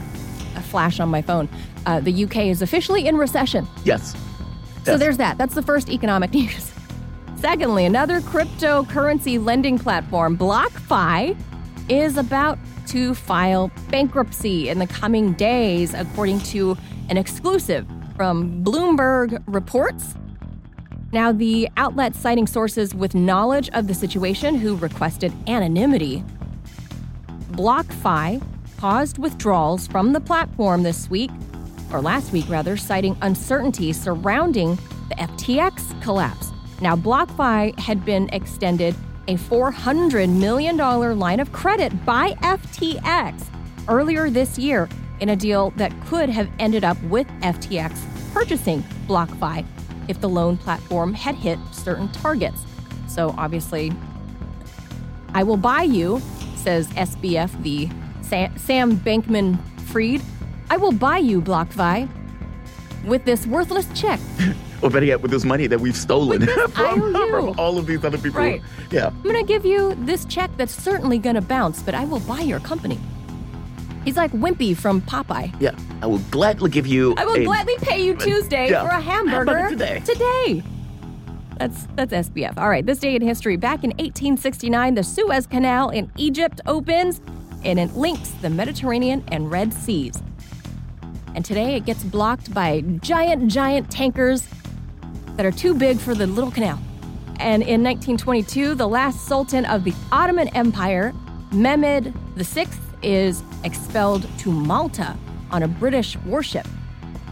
a 0.55 0.61
flash 0.61 0.99
on 0.99 1.09
my 1.09 1.21
phone. 1.21 1.49
Uh, 1.85 1.99
the 2.01 2.23
UK 2.25 2.37
is 2.47 2.61
officially 2.61 3.07
in 3.07 3.17
recession. 3.17 3.67
Yes. 3.83 4.15
So 4.85 4.97
there's 4.97 5.17
that. 5.17 5.37
That's 5.37 5.53
the 5.55 5.61
first 5.63 5.89
economic 5.89 6.33
news. 6.35 6.71
Secondly, 7.37 7.85
another 7.85 8.19
cryptocurrency 8.19 9.43
lending 9.43 9.77
platform, 9.77 10.37
BlockFi, 10.37 11.39
is 11.87 12.17
about 12.17 12.57
to 12.87 13.13
file 13.13 13.71
bankruptcy 13.89 14.69
in 14.69 14.79
the 14.79 14.87
coming 14.87 15.33
days, 15.33 15.93
according 15.93 16.39
to 16.39 16.75
an 17.09 17.17
exclusive 17.17 17.87
from 18.15 18.63
Bloomberg 18.63 19.41
Reports. 19.45 20.15
Now, 21.13 21.31
the 21.31 21.69
outlet 21.77 22.15
citing 22.15 22.47
sources 22.47 22.95
with 22.95 23.13
knowledge 23.13 23.69
of 23.69 23.87
the 23.87 23.93
situation 23.93 24.55
who 24.55 24.75
requested 24.75 25.31
anonymity. 25.47 26.23
BlockFi 27.51 28.41
paused 28.77 29.19
withdrawals 29.19 29.87
from 29.87 30.11
the 30.11 30.19
platform 30.19 30.83
this 30.83 31.09
week, 31.09 31.31
or 31.93 32.01
last 32.01 32.33
week 32.33 32.45
rather, 32.49 32.75
citing 32.77 33.15
uncertainty 33.21 33.93
surrounding 33.93 34.75
the 35.09 35.15
FTX 35.15 36.01
collapse. 36.01 36.51
Now, 36.79 36.95
BlockFi 36.95 37.77
had 37.79 38.05
been 38.05 38.29
extended 38.31 38.95
a 39.27 39.35
$400 39.35 40.29
million 40.29 40.77
line 40.77 41.39
of 41.39 41.51
credit 41.51 42.05
by 42.05 42.31
FTX 42.41 43.47
earlier 43.87 44.29
this 44.29 44.57
year 44.59 44.87
in 45.19 45.29
a 45.29 45.35
deal 45.35 45.71
that 45.71 45.91
could 46.05 46.29
have 46.29 46.49
ended 46.59 46.83
up 46.83 47.01
with 47.03 47.27
FTX 47.41 47.99
purchasing 48.33 48.83
BlockFi 49.07 49.65
if 50.07 50.21
the 50.21 50.29
loan 50.29 50.55
platform 50.55 51.13
had 51.13 51.35
hit 51.35 51.57
certain 51.71 52.09
targets. 52.11 52.63
So, 53.07 53.33
obviously, 53.37 53.91
I 55.33 55.43
will 55.43 55.57
buy 55.57 55.83
you, 55.83 56.21
says 56.55 56.87
SBF, 56.89 57.63
the 57.63 57.89
Sa- 58.21 58.55
Sam 58.55 58.97
Bankman 58.97 59.59
Fried. 59.87 60.21
I 60.69 60.77
will 60.77 60.91
buy 60.91 61.17
you, 61.17 61.41
BlockFi, 61.41 62.07
with 63.05 63.25
this 63.25 63.47
worthless 63.47 63.87
check. 63.99 64.19
Or 64.81 64.89
better 64.89 65.05
yet, 65.05 65.21
with 65.21 65.31
this 65.31 65.43
money 65.43 65.67
that 65.67 65.79
we've 65.79 65.95
stolen 65.95 66.45
from, 66.69 67.13
from 67.13 67.59
all 67.59 67.77
of 67.77 67.87
these 67.87 68.03
other 68.03 68.17
people. 68.17 68.41
Right. 68.41 68.61
Yeah. 68.91 69.07
I'm 69.07 69.23
going 69.23 69.35
to 69.35 69.43
give 69.43 69.65
you 69.65 69.95
this 69.95 70.23
check 70.25 70.51
that's 70.57 70.73
certainly 70.73 71.17
going 71.17 71.35
to 71.35 71.41
bounce, 71.41 71.81
but 71.81 71.95
I 71.95 72.05
will 72.05 72.19
buy 72.21 72.41
your 72.41 72.59
company. 72.59 72.99
He's 74.05 74.15
like 74.15 74.31
Wimpy 74.31 74.77
from 74.77 75.01
Popeye. 75.01 75.53
Yeah. 75.59 75.75
I 76.01 76.05
will 76.05 76.19
gladly 76.31 76.69
give 76.69 76.87
you 76.87 77.13
I 77.17 77.25
will 77.25 77.35
a- 77.35 77.43
gladly 77.43 77.75
pay 77.81 78.05
you 78.05 78.15
Tuesday 78.15 78.69
yeah, 78.69 78.83
for 78.83 78.89
a 78.89 79.01
hamburger 79.01 79.57
hamburger 79.57 79.69
today. 79.69 79.99
Today. 80.05 80.63
That's 81.57 81.87
that's 81.95 82.13
SBF. 82.13 82.57
All 82.57 82.69
right, 82.69 82.85
this 82.85 82.99
day 82.99 83.15
in 83.15 83.21
history. 83.21 83.57
Back 83.57 83.83
in 83.83 83.89
1869, 83.91 84.93
the 84.93 85.03
Suez 85.03 85.47
Canal 85.47 85.89
in 85.89 86.09
Egypt 86.15 86.61
opens 86.67 87.19
and 87.65 87.79
it 87.79 87.95
links 87.95 88.29
the 88.41 88.49
Mediterranean 88.49 89.23
and 89.29 89.51
Red 89.51 89.73
Seas. 89.73 90.21
And 91.35 91.43
today 91.43 91.75
it 91.75 91.85
gets 91.85 92.03
blocked 92.03 92.53
by 92.53 92.81
giant, 93.01 93.51
giant 93.51 93.91
tankers 93.91 94.47
that 95.37 95.45
are 95.45 95.51
too 95.51 95.73
big 95.73 95.99
for 95.99 96.13
the 96.13 96.27
little 96.27 96.51
canal. 96.51 96.79
And 97.39 97.61
in 97.61 97.83
1922, 97.83 98.75
the 98.75 98.87
last 98.87 99.25
sultan 99.25 99.65
of 99.65 99.83
the 99.83 99.93
Ottoman 100.11 100.49
Empire, 100.49 101.13
Mehmed 101.51 102.13
VI, 102.35 102.67
is 103.03 103.43
expelled 103.63 104.27
to 104.39 104.51
Malta 104.51 105.15
on 105.51 105.63
a 105.63 105.67
British 105.67 106.17
warship. 106.17 106.67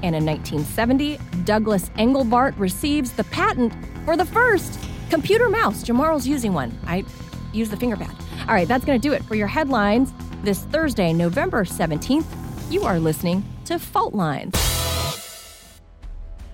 And 0.04 0.16
in 0.16 0.26
1970, 0.26 1.20
Douglas 1.44 1.90
Engelbart 1.98 2.54
receives 2.58 3.12
the 3.12 3.24
patent 3.26 3.74
for 4.06 4.16
the 4.16 4.26
first 4.26 4.80
computer 5.10 5.50
mouse. 5.50 5.84
Jamarl's 5.84 6.28
using 6.28 6.54
one. 6.54 6.78
I 6.86 7.04
use 7.52 7.70
the 7.70 7.78
finger 7.78 7.98
pad. 7.98 8.16
All 8.48 8.54
right, 8.54 8.68
that's 8.68 8.86
going 8.86 9.00
to 9.00 9.08
do 9.08 9.14
it 9.14 9.24
for 9.24 9.34
your 9.34 9.48
headlines 9.48 10.14
this 10.44 10.60
Thursday, 10.66 11.12
November 11.12 11.64
17th. 11.64 12.26
You 12.70 12.84
are 12.84 13.00
listening 13.00 13.44
to 13.66 13.80
Fault 13.80 14.14
Lines. 14.14 14.75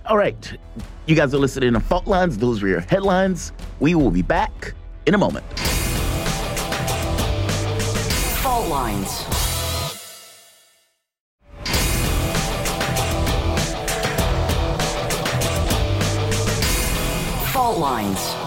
All 0.06 0.16
right. 0.18 0.58
You 1.06 1.14
guys 1.14 1.32
are 1.32 1.38
listening 1.38 1.74
to 1.74 1.80
Fault 1.80 2.06
Lines. 2.06 2.36
Those 2.36 2.60
were 2.60 2.68
your 2.68 2.80
headlines. 2.80 3.52
We 3.78 3.94
will 3.94 4.10
be 4.10 4.22
back 4.22 4.74
in 5.06 5.14
a 5.14 5.18
moment. 5.18 5.44
Fault 8.40 8.68
Lines. 8.68 9.22
Fault 17.52 17.78
Lines. 17.78 18.41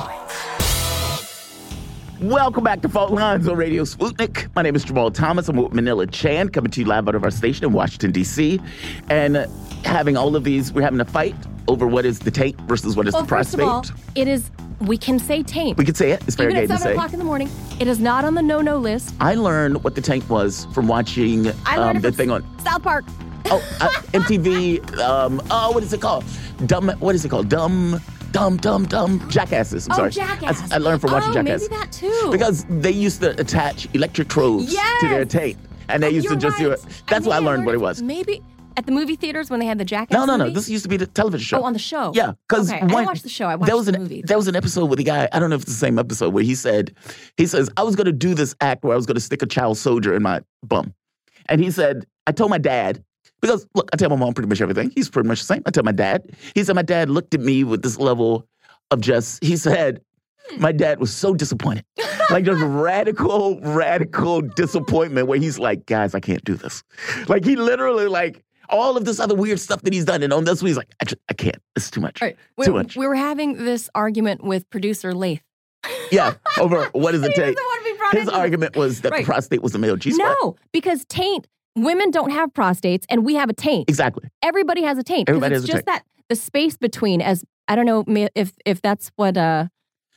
Welcome 2.22 2.64
back 2.64 2.82
to 2.82 2.90
Fault 2.90 3.12
Lines 3.12 3.48
on 3.48 3.58
Radio 3.58 3.84
Sputnik. 3.84 4.48
My 4.56 4.62
name 4.62 4.76
is 4.76 4.86
Jamarl 4.86 5.14
Thomas. 5.14 5.50
I'm 5.50 5.58
with 5.58 5.74
Manila 5.74 6.08
Chan, 6.08 6.50
coming 6.50 6.72
to 6.72 6.80
you 6.80 6.86
live 6.86 7.10
out 7.10 7.16
of 7.16 7.24
our 7.26 7.32
station 7.32 7.66
in 7.66 7.74
Washington, 7.74 8.12
D.C. 8.14 8.60
And 9.10 9.36
having 9.84 10.16
all 10.16 10.36
of 10.36 10.46
these, 10.46 10.72
we're 10.72 10.82
having 10.82 11.02
a 11.02 11.06
fight 11.06 11.36
over 11.68 11.86
what 11.88 12.06
is 12.06 12.20
the 12.20 12.32
taint 12.32 12.60
versus 12.62 12.96
what 12.96 13.08
is 13.08 13.14
Well, 13.14 13.24
the 13.24 13.28
first 13.28 13.58
prostate. 13.58 13.92
of 13.92 14.00
all, 14.00 14.02
it 14.16 14.30
is, 14.30 14.50
we 14.80 14.98
can 14.98 15.20
say 15.20 15.44
taint. 15.44 15.78
we 15.78 15.84
could 15.84 15.98
say 15.98 16.12
it. 16.12 16.24
It's 16.26 16.38
fair 16.38 16.50
Even 16.50 16.64
game 16.64 16.72
at 16.72 16.80
7 16.80 16.94
o'clock 16.94 17.12
in 17.12 17.20
the 17.20 17.26
morning. 17.26 17.50
It 17.82 17.88
is 17.88 18.00
not 18.00 18.24
on 18.24 18.34
the 18.34 18.42
no 18.42 18.62
no 18.62 18.78
list. 18.78 19.14
I 19.20 19.36
learned 19.36 19.84
what 19.84 19.96
the 19.96 20.02
taint 20.02 20.28
was 20.30 20.66
from 20.74 20.88
watching 20.88 21.48
um, 21.68 22.00
the 22.00 22.14
thing 22.14 22.32
on 22.32 22.44
South 22.62 22.82
Park. 22.84 23.04
oh 23.48 23.58
uh, 23.82 23.90
MTV. 24.14 25.00
Um, 25.06 25.42
oh, 25.52 25.72
what 25.72 25.84
is 25.84 25.92
it 25.92 26.00
called? 26.02 26.24
Dumb. 26.66 26.88
What 27.00 27.14
is 27.16 27.26
it 27.26 27.30
called? 27.30 27.50
Dumb. 27.50 28.00
Dumb, 28.36 28.58
dumb, 28.58 28.86
dumb 28.86 29.30
jackasses. 29.30 29.88
I'm 29.88 29.94
Oh, 29.94 29.96
sorry. 29.96 30.12
Jackass. 30.12 30.70
I, 30.70 30.76
I 30.76 30.78
learned 30.80 31.00
from 31.00 31.14
watching 31.14 31.30
oh, 31.30 31.34
Jackass. 31.36 31.62
maybe 31.62 31.74
that 31.74 31.92
too. 31.94 32.30
Because 32.34 32.66
they 32.70 32.92
used 32.92 33.22
to 33.22 33.40
attach 33.40 33.88
electric 33.94 34.28
troves 34.28 34.76
to 34.76 35.08
their 35.08 35.24
tape. 35.24 35.58
And 35.88 36.04
they 36.04 36.08
oh, 36.08 36.10
used 36.10 36.28
to 36.28 36.36
just 36.36 36.58
do 36.58 36.72
it. 36.72 36.86
That's 37.08 37.26
why 37.26 37.38
I 37.38 37.40
learned 37.40 37.66
what 37.66 37.76
it 37.76 37.78
was. 37.78 38.02
Maybe 38.02 38.44
at 38.76 38.86
the 38.88 38.92
movie 38.92 39.16
theaters 39.16 39.50
when 39.50 39.62
they 39.62 39.66
had 39.66 39.78
the 39.78 39.86
Jackass. 39.86 40.14
No, 40.14 40.26
no, 40.26 40.36
no. 40.36 40.44
movie? 40.44 40.56
This 40.56 40.68
used 40.68 40.84
to 40.84 40.90
be 40.90 40.98
the 40.98 41.08
television 41.08 41.46
show. 41.46 41.62
Oh, 41.62 41.64
on 41.64 41.72
the 41.72 41.80
show. 41.80 42.12
Yeah, 42.14 42.34
because 42.50 42.70
okay. 42.70 42.82
I 42.82 42.88
didn't 42.88 43.24
the 43.24 43.30
show. 43.30 43.46
I 43.46 43.56
watched 43.56 43.68
there 43.68 43.78
was 43.78 43.86
the 43.86 43.94
an, 43.94 44.02
movie. 44.02 44.22
There 44.22 44.36
was 44.36 44.50
an 44.50 44.58
episode 44.58 44.90
with 44.90 44.98
the 44.98 45.06
guy. 45.06 45.30
I 45.32 45.40
don't 45.40 45.50
know 45.50 45.56
if 45.56 45.62
it's 45.62 45.72
the 45.72 45.78
same 45.78 45.98
episode 45.98 46.34
where 46.34 46.44
he 46.44 46.56
said, 46.56 46.94
he 47.38 47.48
says, 47.48 47.70
I 47.78 47.84
was 47.84 47.96
going 47.96 48.06
to 48.06 48.12
do 48.12 48.34
this 48.34 48.54
act 48.60 48.84
where 48.84 48.92
I 48.92 48.98
was 48.98 49.06
going 49.06 49.16
to 49.16 49.22
stick 49.22 49.44
a 49.44 49.46
child 49.46 49.78
soldier 49.78 50.14
in 50.14 50.24
my 50.24 50.42
bum, 50.62 50.94
and 51.48 51.64
he 51.64 51.72
said, 51.72 52.06
I 52.28 52.34
told 52.34 52.50
my 52.50 52.58
dad 52.58 53.02
because 53.42 53.68
look, 53.76 53.90
I 53.94 53.98
tell 53.98 54.10
my 54.10 54.16
mom 54.16 54.34
pretty 54.34 54.50
much 54.50 54.62
everything. 54.62 54.92
He's 54.96 55.10
pretty 55.10 55.28
much 55.28 55.40
the 55.40 55.46
same. 55.46 55.62
I 55.66 55.72
tell 55.72 55.84
my 55.84 55.92
dad. 55.92 56.24
He 56.54 56.64
said 56.64 56.76
my 56.76 56.82
dad 56.82 57.10
looked 57.10 57.34
at 57.34 57.42
me 57.42 57.64
with 57.64 57.82
this 57.82 57.98
level 58.00 58.48
of 58.92 59.02
just. 59.02 59.44
He 59.44 59.58
said, 59.58 60.02
hmm. 60.50 60.62
my 60.62 60.72
dad 60.72 61.00
was 61.00 61.14
so 61.14 61.34
disappointed, 61.34 61.86
like 62.30 62.46
just 62.46 62.62
radical, 62.66 63.60
radical 63.62 64.42
disappointment 64.42 65.28
where 65.28 65.40
he's 65.40 65.60
like, 65.60 65.86
guys, 65.86 66.16
I 66.16 66.20
can't 66.20 66.44
do 66.44 66.56
this. 66.56 66.84
Like 67.28 67.46
he 67.46 67.56
literally 67.56 68.08
like 68.08 68.44
all 68.70 68.98
of 68.98 69.06
this 69.06 69.20
other 69.20 69.36
weird 69.36 69.60
stuff 69.60 69.82
that 69.84 69.94
he's 69.94 70.06
done, 70.06 70.24
and 70.24 70.34
on 70.34 70.44
this 70.46 70.62
one 70.62 70.68
he's 70.68 70.78
like, 70.78 70.92
actually, 71.02 71.20
I 71.30 71.34
can't. 71.34 71.58
It's 71.76 71.92
too 71.92 72.02
much. 72.02 72.22
Right. 72.22 72.38
We, 72.58 72.66
Too 72.66 72.74
much. 72.74 72.96
we 72.96 73.06
were 73.06 73.16
having 73.16 73.64
this 73.66 73.90
argument 73.94 74.44
with 74.44 74.70
producer 74.70 75.14
Lath. 75.14 75.42
Yeah, 76.12 76.34
over 76.60 76.86
what 76.94 77.12
does 77.12 77.22
it 77.24 77.36
take? 77.36 77.56
doesn't 77.56 77.56
want 77.56 77.86
to 77.86 77.92
be 77.92 77.98
brought 77.98 78.14
His 78.16 78.30
argument 78.30 78.76
was 78.76 79.02
that 79.02 79.12
Right. 79.12 79.22
the 79.24 79.26
prostate 79.26 79.62
was 79.62 79.76
a 79.76 79.78
male 79.80 79.96
G 79.98 80.12
spot. 80.12 80.36
No, 80.42 80.56
because 80.72 81.06
taint. 81.06 81.48
Women 81.76 82.12
don't 82.12 82.32
have 82.32 82.54
prostates, 82.54 83.04
and 83.10 83.26
we 83.26 83.36
have 83.36 83.50
a 83.50 83.54
taint. 83.54 83.90
Exactly. 83.90 84.30
Everybody 84.42 84.84
has 84.84 84.98
a 84.98 85.04
taint. 85.04 85.30
Everybody 85.30 85.56
it's 85.56 85.64
has 85.64 85.70
a 85.70 85.74
just 85.74 85.86
taint. 85.86 85.86
that 85.88 86.04
the 86.30 86.36
space 86.36 86.78
between. 86.78 87.22
As 87.22 87.44
I 87.68 87.76
don't 87.76 87.86
know 87.86 88.04
if 88.36 88.54
if 88.66 88.82
that's 88.82 89.12
what 89.18 89.38
uh 89.38 89.68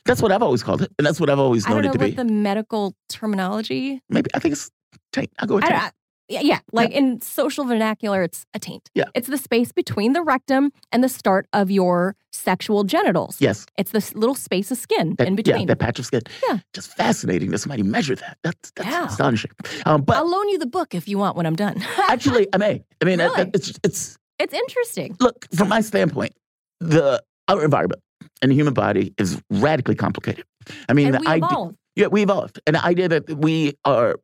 That's 0.05 0.21
what 0.21 0.31
I've 0.31 0.41
always 0.41 0.63
called 0.63 0.81
it, 0.81 0.91
and 0.97 1.05
that's 1.05 1.19
what 1.19 1.29
I've 1.29 1.39
always 1.39 1.65
I 1.65 1.69
known 1.69 1.83
don't 1.83 1.85
know 1.85 1.89
it 1.89 1.93
to 1.93 1.99
what 1.99 2.25
be. 2.25 2.29
the 2.29 2.33
medical 2.33 2.95
terminology. 3.09 4.01
Maybe 4.09 4.29
I 4.33 4.39
think 4.39 4.53
it's 4.53 4.71
taint. 5.11 5.31
I'll 5.39 5.47
go 5.47 5.55
with 5.55 5.65
I 5.65 5.69
taint. 5.69 5.93
Yeah, 6.29 6.41
yeah, 6.41 6.59
like 6.71 6.91
in 6.91 7.19
social 7.21 7.65
vernacular, 7.65 8.23
it's 8.23 8.45
a 8.53 8.59
taint. 8.59 8.89
Yeah. 8.95 9.05
It's 9.15 9.27
the 9.27 9.37
space 9.37 9.71
between 9.71 10.13
the 10.13 10.21
rectum 10.21 10.71
and 10.91 11.03
the 11.03 11.09
start 11.09 11.47
of 11.53 11.69
your 11.71 12.15
sexual 12.31 12.83
genitals. 12.83 13.37
yes. 13.41 13.65
It's 13.77 13.91
this 13.91 14.13
little 14.15 14.35
space 14.35 14.71
of 14.71 14.77
skin 14.77 15.15
That, 15.17 15.27
in 15.27 15.33
yeah, 15.33 15.41
between. 15.43 15.67
that 15.67 15.79
patch 15.79 15.99
of 15.99 16.05
skin. 16.05 16.21
Yeah. 16.47 16.59
Just 16.73 16.95
fascinating 16.95 17.49
that 17.51 17.57
somebody 17.57 17.83
measured 17.83 18.19
that. 18.19 18.37
That's, 18.43 18.71
that's 18.75 18.87
Yeah. 18.89 19.07
astonishing. 19.07 19.51
Um, 19.85 20.03
but 20.03 20.15
I'll 20.17 20.29
loan 20.29 20.47
you 20.49 20.57
the 20.59 20.67
book 20.67 20.93
if 20.95 21.07
you 21.07 21.17
want 21.17 21.35
when 21.35 21.45
I'm 21.45 21.55
done. 21.55 21.83
actually, 22.09 22.47
I 22.53 22.57
may. 22.57 22.83
I 23.01 23.05
mean, 23.05 23.19
Really? 23.19 23.35
that- 23.43 23.55
it's 23.55 23.73
it's 23.83 24.17
it's 24.37 24.53
interesting. 24.53 25.17
look 25.19 25.47
from 25.53 25.67
my 25.67 25.81
standpoint, 25.81 26.33
the 26.79 27.21
our 27.47 27.63
environment 27.63 28.01
and 28.41 28.51
the 28.51 28.55
human 28.55 28.73
body 28.73 29.13
is 29.17 29.41
radically 29.49 29.95
complicated. 29.95 30.45
I 30.87 30.93
mean, 30.93 31.07
and 31.07 31.15
the 31.25 31.29
idea. 31.29 31.45
evolved. 31.47 31.75
Yeah, 31.95 32.07
we 32.07 32.21
evolved. 32.21 32.59
And 32.67 32.75
the 32.75 32.85
idea 32.85 33.09
that 33.09 33.27
we 33.29 33.73
are, 33.83 34.17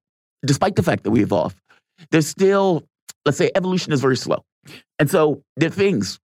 despite 0.45 0.75
the 0.75 0.83
fact 0.83 1.03
that 1.03 1.11
we 1.11 1.21
evolved, 1.23 1.57
there's 2.11 2.27
still, 2.27 2.83
let's 3.25 3.37
say, 3.37 3.51
evolution 3.55 3.93
is 3.93 4.01
very 4.01 4.17
slow. 4.17 4.43
And 4.99 5.09
so 5.09 5.43
there 5.57 5.67
are 5.67 5.71
things 5.71 6.19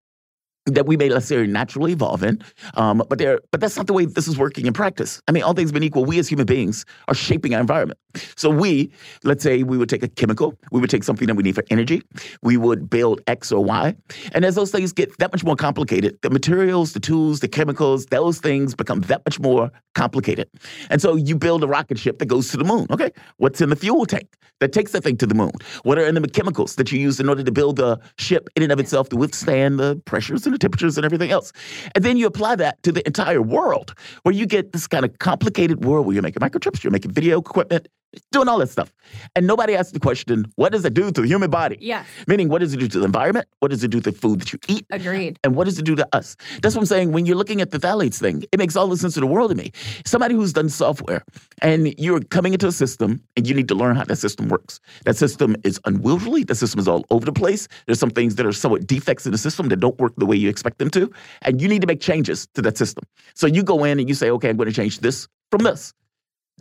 that 0.68 0.86
we 0.86 0.96
may, 0.96 1.20
say, 1.20 1.46
naturally 1.48 1.94
evolve 1.94 2.24
in, 2.24 2.42
um, 2.76 3.04
but 3.10 3.18
there, 3.18 3.40
but 3.52 3.60
that's 3.60 3.78
not 3.78 3.88
the 3.88 3.94
way 3.94 4.06
this 4.06 4.28
is 4.28 4.38
working 4.38 4.68
in 4.68 4.74
practice. 4.74 5.22
I 5.28 5.32
mean, 5.32 5.44
all 5.44 5.54
things 5.54 5.72
being 5.72 5.84
equal, 5.84 6.06
we 6.06 6.20
as 6.20 6.28
human 6.28 6.46
beings 6.46 6.86
are 7.08 7.16
shaping 7.16 7.56
our 7.56 7.62
environment. 7.62 8.00
So 8.36 8.50
we, 8.50 8.92
let's 9.24 9.44
say, 9.44 9.64
we 9.64 9.78
would 9.78 9.90
take 9.90 10.04
a 10.04 10.08
chemical, 10.08 10.58
we 10.72 10.80
would 10.80 10.90
take 10.90 11.04
something 11.04 11.28
that 11.28 11.36
we 11.36 11.44
need 11.44 11.56
for 11.56 11.64
energy, 11.70 12.02
we 12.42 12.58
would 12.58 12.90
build 12.90 13.22
X 13.28 13.52
or 13.52 13.64
Y, 13.64 13.96
and 14.34 14.46
as 14.46 14.56
those 14.56 14.72
things 14.72 14.94
get 14.94 15.18
that 15.20 15.32
much 15.32 15.44
more 15.44 15.56
complicated, 15.56 16.18
the 16.22 16.30
materials, 16.30 16.94
the 16.94 17.00
tools, 17.00 17.40
the 17.40 17.48
chemicals, 17.48 18.06
those 18.08 18.40
things 18.40 18.76
become 18.76 19.02
that 19.02 19.22
much 19.26 19.40
more 19.40 19.72
complicated. 19.96 20.50
And 20.90 21.02
so 21.02 21.16
you 21.16 21.36
build 21.36 21.64
a 21.64 21.68
rocket 21.68 21.98
ship 21.98 22.20
that 22.20 22.28
goes 22.28 22.50
to 22.52 22.58
the 22.58 22.64
moon. 22.64 22.88
Okay, 22.92 23.12
what's 23.38 23.62
in 23.62 23.70
the 23.70 23.76
fuel 23.76 24.06
tank 24.06 24.28
that 24.60 24.74
takes 24.74 24.92
that 24.92 25.04
thing 25.04 25.18
to 25.18 25.26
the 25.26 25.36
moon? 25.36 25.52
What 25.84 25.98
are 25.98 26.06
in 26.06 26.16
the 26.16 26.28
chemicals 26.28 26.76
that 26.76 26.92
you 26.92 27.00
use 27.00 27.20
in 27.20 27.28
order 27.30 27.44
to 27.44 27.52
build 27.52 27.78
the 27.78 28.00
ship 28.18 28.48
in 28.56 28.64
and 28.64 28.72
of 28.72 28.80
itself 28.80 29.10
to 29.10 29.18
withstand 29.18 29.80
the 29.80 30.02
pressures 30.06 30.46
and 30.46 30.54
the 30.54 30.60
temperatures 30.60 30.98
and 30.98 31.06
everything 31.06 31.32
else? 31.32 31.52
And 31.96 32.06
then 32.06 32.18
you 32.18 32.28
apply 32.28 32.56
that 32.58 32.82
to 32.84 32.92
the 32.92 33.06
entire 33.06 33.42
world, 33.42 33.94
where 34.24 34.34
you 34.34 34.46
get 34.46 34.72
this 34.72 34.88
kind 34.88 35.04
of 35.06 35.18
complicated 35.20 35.84
world 35.84 36.06
where 36.06 36.14
you're 36.14 36.24
making 36.24 36.42
microchips, 36.42 36.84
you're 36.84 36.92
making 36.92 37.12
video 37.12 37.40
equipment, 37.40 37.88
doing 38.32 38.48
all 38.48 38.58
that 38.60 38.70
stuff, 38.70 38.94
and 39.36 39.48
nobody 39.48 39.76
asks 39.76 39.92
the 39.92 40.00
question, 40.00 40.46
what 40.56 40.72
does 40.72 40.86
it 40.86 40.94
do 40.94 41.12
to 41.12 41.22
the 41.22 41.28
human 41.28 41.50
body? 41.50 41.78
Yeah. 41.80 42.04
Meaning, 42.28 42.50
what 42.50 42.60
does 42.60 42.74
it 42.74 42.78
do 42.78 42.88
to 42.88 43.00
the 43.00 43.06
environment? 43.06 43.48
What 43.60 43.72
does 43.72 43.84
it 43.84 43.90
do 43.90 44.00
to 44.02 44.12
the 44.12 44.18
food 44.18 44.42
that 44.42 44.54
you 44.54 44.60
eat? 44.68 44.86
Agreed. 44.92 45.40
And 45.44 45.56
what 45.56 45.66
does 45.66 45.80
it 45.80 45.86
do 45.86 45.96
to 45.96 46.08
us? 46.14 46.36
That's 46.62 46.76
what 46.76 46.82
I'm 46.82 46.86
saying. 46.86 47.12
When 47.12 47.26
you're 47.26 47.36
looking 47.36 47.62
at 47.62 47.72
the 47.72 47.80
phthalates 47.80 48.20
thing, 48.20 48.44
it 48.52 48.60
makes 48.60 48.76
all 48.76 48.88
the 48.88 48.98
sense 48.98 49.16
in 49.18 49.22
the 49.22 49.28
world 49.28 49.52
to 49.52 49.56
me. 49.56 49.72
Somebody 50.06 50.36
who's 50.36 50.54
done 50.54 50.70
software 50.70 51.24
and 51.62 51.98
you're 52.00 52.22
coming 52.22 52.54
into 52.54 52.68
a 52.68 52.72
system 52.72 53.22
and 53.36 53.48
you 53.48 53.54
need 53.54 53.68
to 53.68 53.76
learn 53.76 53.96
how 53.96 54.04
that 54.04 54.18
system 54.18 54.50
works. 54.50 54.80
That 55.06 55.16
system 55.16 55.56
is 55.64 55.80
unwieldy. 55.86 56.44
That 56.44 56.56
system 56.56 56.80
is 56.80 56.88
all 56.88 57.06
over 57.10 57.26
the 57.26 57.34
place. 57.34 57.68
There's 57.86 58.00
some 58.00 58.12
things 58.12 58.36
that 58.36 58.46
are 58.46 58.52
somewhat 58.52 58.88
defects 58.88 59.26
in 59.26 59.32
the 59.32 59.38
system 59.38 59.70
that 59.70 59.80
don't 59.80 59.98
work 60.00 60.14
the 60.18 60.26
way 60.26 60.36
you 60.36 60.50
expect 60.50 60.80
them 60.80 60.90
to. 60.92 61.12
And 61.44 61.62
you 61.62 61.68
need 61.68 61.82
to 61.82 61.88
make 61.88 62.02
changes 62.02 62.48
to 62.56 62.62
that 62.64 62.78
system. 62.78 63.04
So 63.36 63.48
you 63.48 63.64
go 63.64 63.84
in 63.84 64.00
and 64.00 64.10
you 64.10 64.16
say, 64.16 64.30
okay, 64.32 64.50
I'm 64.50 64.58
going 64.58 64.70
to 64.70 64.76
change 64.76 65.00
this 65.00 65.28
from 65.50 65.64
this. 65.64 65.94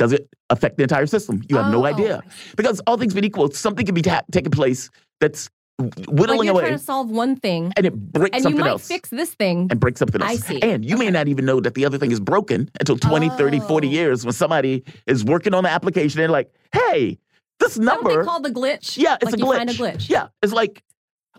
Does 0.00 0.12
it 0.12 0.28
affect 0.48 0.78
the 0.78 0.82
entire 0.82 1.04
system? 1.06 1.42
You 1.50 1.58
have 1.58 1.70
no 1.70 1.82
Oh, 1.82 1.86
idea. 1.92 2.22
Because 2.56 2.80
all 2.86 2.96
things 2.96 3.12
being 3.12 3.24
equal, 3.24 3.50
something 3.50 3.84
can 3.84 3.94
be 3.94 4.00
ta- 4.00 4.22
taking 4.32 4.50
place 4.50 4.88
that's 5.20 5.50
whittling 5.78 6.38
Like 6.38 6.44
you're 6.46 6.52
away 6.54 6.62
trying 6.62 6.78
to 6.78 6.84
solve 6.92 7.10
one 7.10 7.36
thing, 7.36 7.72
and 7.76 7.84
it 7.86 7.94
breaks 7.94 8.14
something 8.14 8.22
else. 8.22 8.34
and 8.34 8.36
you 8.36 8.42
something 8.42 8.60
might 8.60 8.70
else 8.70 8.88
fix 8.88 9.10
this 9.10 9.34
thing. 9.34 9.68
and 9.70 9.78
break 9.78 9.98
something 9.98 10.20
else. 10.22 10.30
I 10.32 10.36
see. 10.36 10.60
And 10.62 10.84
you 10.84 10.96
may 10.96 11.10
not 11.10 11.28
even 11.28 11.44
know 11.44 11.60
that 11.60 11.74
the 11.74 11.84
other 11.84 11.98
thing 11.98 12.12
is 12.12 12.20
broken 12.20 12.70
until 12.80 12.96
20, 12.96 13.28
30, 13.30 13.60
40 13.60 13.88
Oh. 13.88 13.90
years 13.90 14.24
when 14.24 14.32
somebody 14.32 14.84
is 15.06 15.22
working 15.24 15.52
on 15.54 15.64
the 15.64 15.70
application 15.70 16.20
and 16.22 16.32
like, 16.32 16.50
hey, 16.72 17.18
this 17.58 17.72
Is 17.76 17.84
that 17.84 17.96
what 17.96 18.04
number. 18.04 18.22
they 18.22 18.26
call 18.26 18.40
the 18.40 18.50
glitch? 18.50 18.96
yeah, 18.96 19.16
it's 19.20 19.24
like 19.26 19.34
a 19.34 19.38
you 19.38 19.44
glitch. 19.44 19.56
find 19.56 19.70
a 19.70 19.74
glitch. 19.74 20.08
Yeah, 20.08 20.28
it's 20.42 20.52
like, 20.54 20.82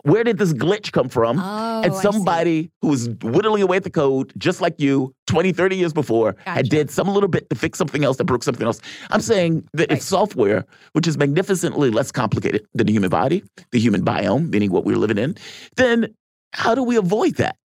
where 0.02 0.24
did 0.24 0.38
this 0.38 0.52
glitch 0.52 0.92
come 0.92 1.08
from? 1.08 1.38
Oh, 1.38 1.82
and 1.82 1.94
somebody 1.94 2.70
who 2.80 2.88
was 2.88 3.08
whittling 3.22 3.62
away 3.62 3.76
at 3.76 3.84
the 3.84 3.90
code, 3.90 4.32
just 4.36 4.60
like 4.60 4.74
you, 4.80 5.14
20, 5.28 5.52
30 5.52 5.76
years 5.76 5.92
before, 5.92 6.32
Gotcha. 6.32 6.50
had 6.50 6.68
did 6.68 6.90
some 6.90 7.08
little 7.08 7.28
bit 7.28 7.48
to 7.50 7.56
fix 7.56 7.78
something 7.78 8.04
else 8.04 8.16
that 8.16 8.24
broke 8.24 8.42
something 8.42 8.66
else. 8.66 8.80
I'm 9.10 9.20
saying 9.20 9.64
that 9.74 9.90
Right. 9.90 9.98
if 9.98 10.02
software, 10.02 10.64
which 10.92 11.06
is 11.06 11.16
magnificently 11.16 11.90
less 11.90 12.10
complicated 12.12 12.66
than 12.74 12.86
the 12.86 12.92
human 12.92 13.10
body, 13.10 13.44
the 13.70 13.78
human 13.78 14.04
biome, 14.04 14.50
meaning 14.50 14.70
what 14.72 14.84
we're 14.84 14.96
living 14.96 15.18
in, 15.18 15.36
then 15.76 16.12
how 16.52 16.74
do 16.74 16.82
we 16.82 16.96
avoid 16.96 17.36
that? 17.36 17.56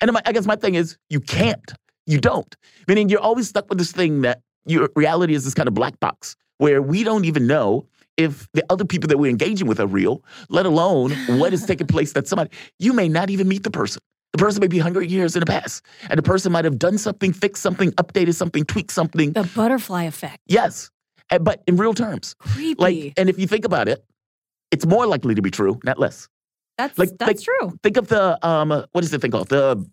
And 0.00 0.10
I 0.26 0.32
guess 0.32 0.46
my 0.46 0.56
thing 0.56 0.74
is, 0.74 0.96
you 1.08 1.20
can't. 1.20 1.72
You 2.06 2.18
don't. 2.18 2.54
Meaning 2.88 3.08
you're 3.08 3.20
always 3.20 3.48
stuck 3.48 3.68
with 3.68 3.78
this 3.78 3.92
thing 3.92 4.22
that 4.22 4.40
your 4.66 4.88
reality 4.96 5.34
is 5.34 5.44
this 5.44 5.54
kind 5.54 5.68
of 5.68 5.74
black 5.74 5.98
box 6.00 6.34
where 6.58 6.80
we 6.82 7.04
don't 7.04 7.24
even 7.24 7.46
know 7.46 7.86
if 8.16 8.48
the 8.52 8.64
other 8.70 8.84
people 8.84 9.08
that 9.08 9.18
we're 9.18 9.30
engaging 9.30 9.66
with 9.66 9.80
are 9.80 9.86
real, 9.86 10.22
let 10.48 10.66
alone 10.66 11.12
what 11.38 11.52
is 11.52 11.64
taking 11.64 11.86
place 11.86 12.12
that 12.12 12.28
somebody, 12.28 12.50
you 12.78 12.92
may 12.92 13.08
not 13.08 13.30
even 13.30 13.48
meet 13.48 13.62
the 13.64 13.70
person. 13.70 14.00
The 14.32 14.38
person 14.38 14.60
may 14.60 14.66
be 14.66 14.78
100 14.78 15.10
years 15.10 15.36
in 15.36 15.40
the 15.40 15.46
past, 15.46 15.84
and 16.10 16.18
the 16.18 16.22
person 16.22 16.50
might 16.50 16.64
have 16.64 16.78
done 16.78 16.98
something, 16.98 17.32
fixed 17.32 17.62
something, 17.62 17.92
updated 17.92 18.34
something, 18.34 18.64
tweaked 18.64 18.90
something. 18.90 19.32
The 19.32 19.48
butterfly 19.54 20.04
effect. 20.04 20.38
Yes, 20.46 20.90
and- 21.30 21.44
but 21.44 21.62
in 21.66 21.76
real 21.76 21.94
terms. 21.94 22.34
Creepy. 22.40 22.82
Like, 22.82 23.12
and 23.16 23.28
if 23.28 23.38
you 23.38 23.46
think 23.46 23.64
about 23.64 23.88
it, 23.88 24.04
it's 24.72 24.86
more 24.86 25.06
likely 25.06 25.34
to 25.36 25.42
be 25.42 25.50
true, 25.50 25.78
not 25.84 25.98
less. 25.98 26.28
that's 26.76 26.98
like- 26.98 27.10
that's 27.18 27.28
like- 27.28 27.40
true. 27.40 27.78
Think 27.84 27.96
of 27.96 28.08
the 28.08 28.44
um, 28.46 28.70
what 28.90 29.04
is 29.04 29.12
the 29.12 29.18
thing 29.20 29.30
called 29.30 29.48
the 29.48 29.84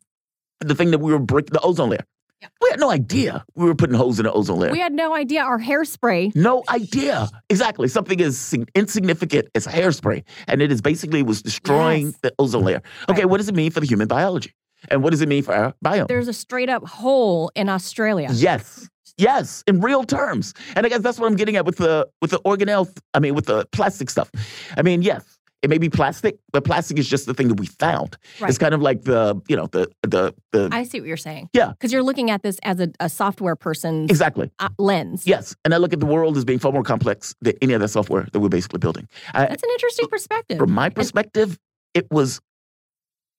the 0.60 0.74
thing 0.76 0.90
that 0.92 1.00
we 1.00 1.12
were 1.12 1.20
breaking 1.20 1.54
the 1.54 1.60
ozone 1.62 1.90
layer. 1.90 2.06
Yeah. 2.42 2.48
We 2.62 2.70
had 2.72 2.80
no 2.80 2.90
idea 2.90 3.46
we 3.56 3.66
were 3.66 3.76
putting 3.76 3.96
holes 3.96 4.20
in 4.20 4.26
the 4.26 4.32
ozone 4.34 4.60
layer. 4.60 4.72
We 4.72 4.80
had 4.80 4.94
no 4.94 5.14
idea 5.16 5.42
our 5.44 5.60
hairspray. 5.60 6.36
no 6.36 6.64
idea 6.70 7.30
exactly 7.50 7.88
something 7.88 8.20
as 8.22 8.56
insignificant 8.76 9.48
as 9.56 9.68
hairspray, 9.68 10.24
and 10.48 10.62
it 10.62 10.72
is 10.72 10.82
basically 10.82 11.22
was 11.24 11.42
destroying 11.42 12.08
Yes. 12.08 12.16
the 12.24 12.34
ozone 12.40 12.64
layer. 12.64 12.82
Okay, 13.10 13.22
Right. 13.22 13.30
what 13.30 13.38
does 13.38 13.48
it 13.50 13.56
mean 13.56 13.72
for 13.72 13.80
the 13.80 13.86
human 13.86 14.08
biology, 14.08 14.54
and 14.90 15.04
what 15.04 15.12
does 15.12 15.22
it 15.22 15.30
mean 15.30 15.44
for 15.44 15.54
our 15.54 15.74
biome? 15.86 16.08
There's 16.08 16.28
a 16.28 16.34
straight 16.34 16.70
up 16.70 16.88
hole 16.88 17.52
in 17.56 17.70
Australia. 17.70 18.30
Yes. 18.34 18.88
Yes, 19.18 19.64
in 19.68 19.82
real 19.82 20.04
terms. 20.04 20.54
And 20.76 20.84
I 20.86 20.90
guess 20.90 21.02
that's 21.02 21.20
what 21.20 21.28
I'm 21.28 21.36
getting 21.36 21.56
at 21.56 21.66
with 21.66 21.78
the 21.78 22.08
with 22.22 22.32
the 22.32 22.40
organelle, 22.40 22.88
I 23.14 23.20
mean 23.20 23.36
with 23.36 23.46
the 23.46 23.66
plastic 23.72 24.10
stuff. 24.10 24.32
I 24.78 24.82
mean, 24.82 25.04
yes, 25.04 25.24
it 25.62 25.70
may 25.70 25.78
be 25.78 25.90
plastic, 25.90 26.40
but 26.52 26.64
plastic 26.64 26.98
is 26.98 27.08
just 27.08 27.26
the 27.28 27.34
thing 27.34 27.48
that 27.50 27.60
we 27.60 27.68
found. 27.68 28.18
It's 28.42 28.58
kind 28.58 28.74
of 28.74 28.82
like 28.82 29.04
the, 29.04 29.40
you 29.48 29.56
know, 29.56 29.68
the 29.68 29.88
the 30.04 30.34
the 30.52 30.70
I 30.72 30.84
see 30.84 31.00
what 31.00 31.08
you're 31.08 31.18
saying. 31.18 31.50
Yeah. 31.54 31.70
Because 31.70 31.94
you're 31.94 32.04
looking 32.04 32.32
at 32.32 32.42
this 32.42 32.60
as 32.64 32.80
a, 32.80 32.90
a 33.00 33.10
software 33.10 33.56
person. 33.56 34.06
Exactly. 34.06 34.52
uh, 34.60 34.70
lens. 34.80 35.28
Yes. 35.28 35.56
And 35.64 35.74
I 35.74 35.78
look 35.78 35.94
at 35.94 36.00
the 36.00 36.06
world 36.06 36.36
as 36.38 36.46
being 36.46 36.60
far 36.60 36.72
more 36.72 36.84
complex 36.84 37.36
than 37.42 37.54
any 37.62 37.74
other 37.76 37.88
software 37.88 38.28
that 38.32 38.40
we're 38.40 38.50
basically 38.50 38.80
building. 38.80 39.08
I, 39.34 39.46
That's 39.46 39.64
an 39.64 39.70
interesting 39.72 40.08
perspective. 40.08 40.58
from 40.58 40.72
my 40.72 40.90
perspective, 40.90 41.60
it 41.94 42.08
was 42.12 42.40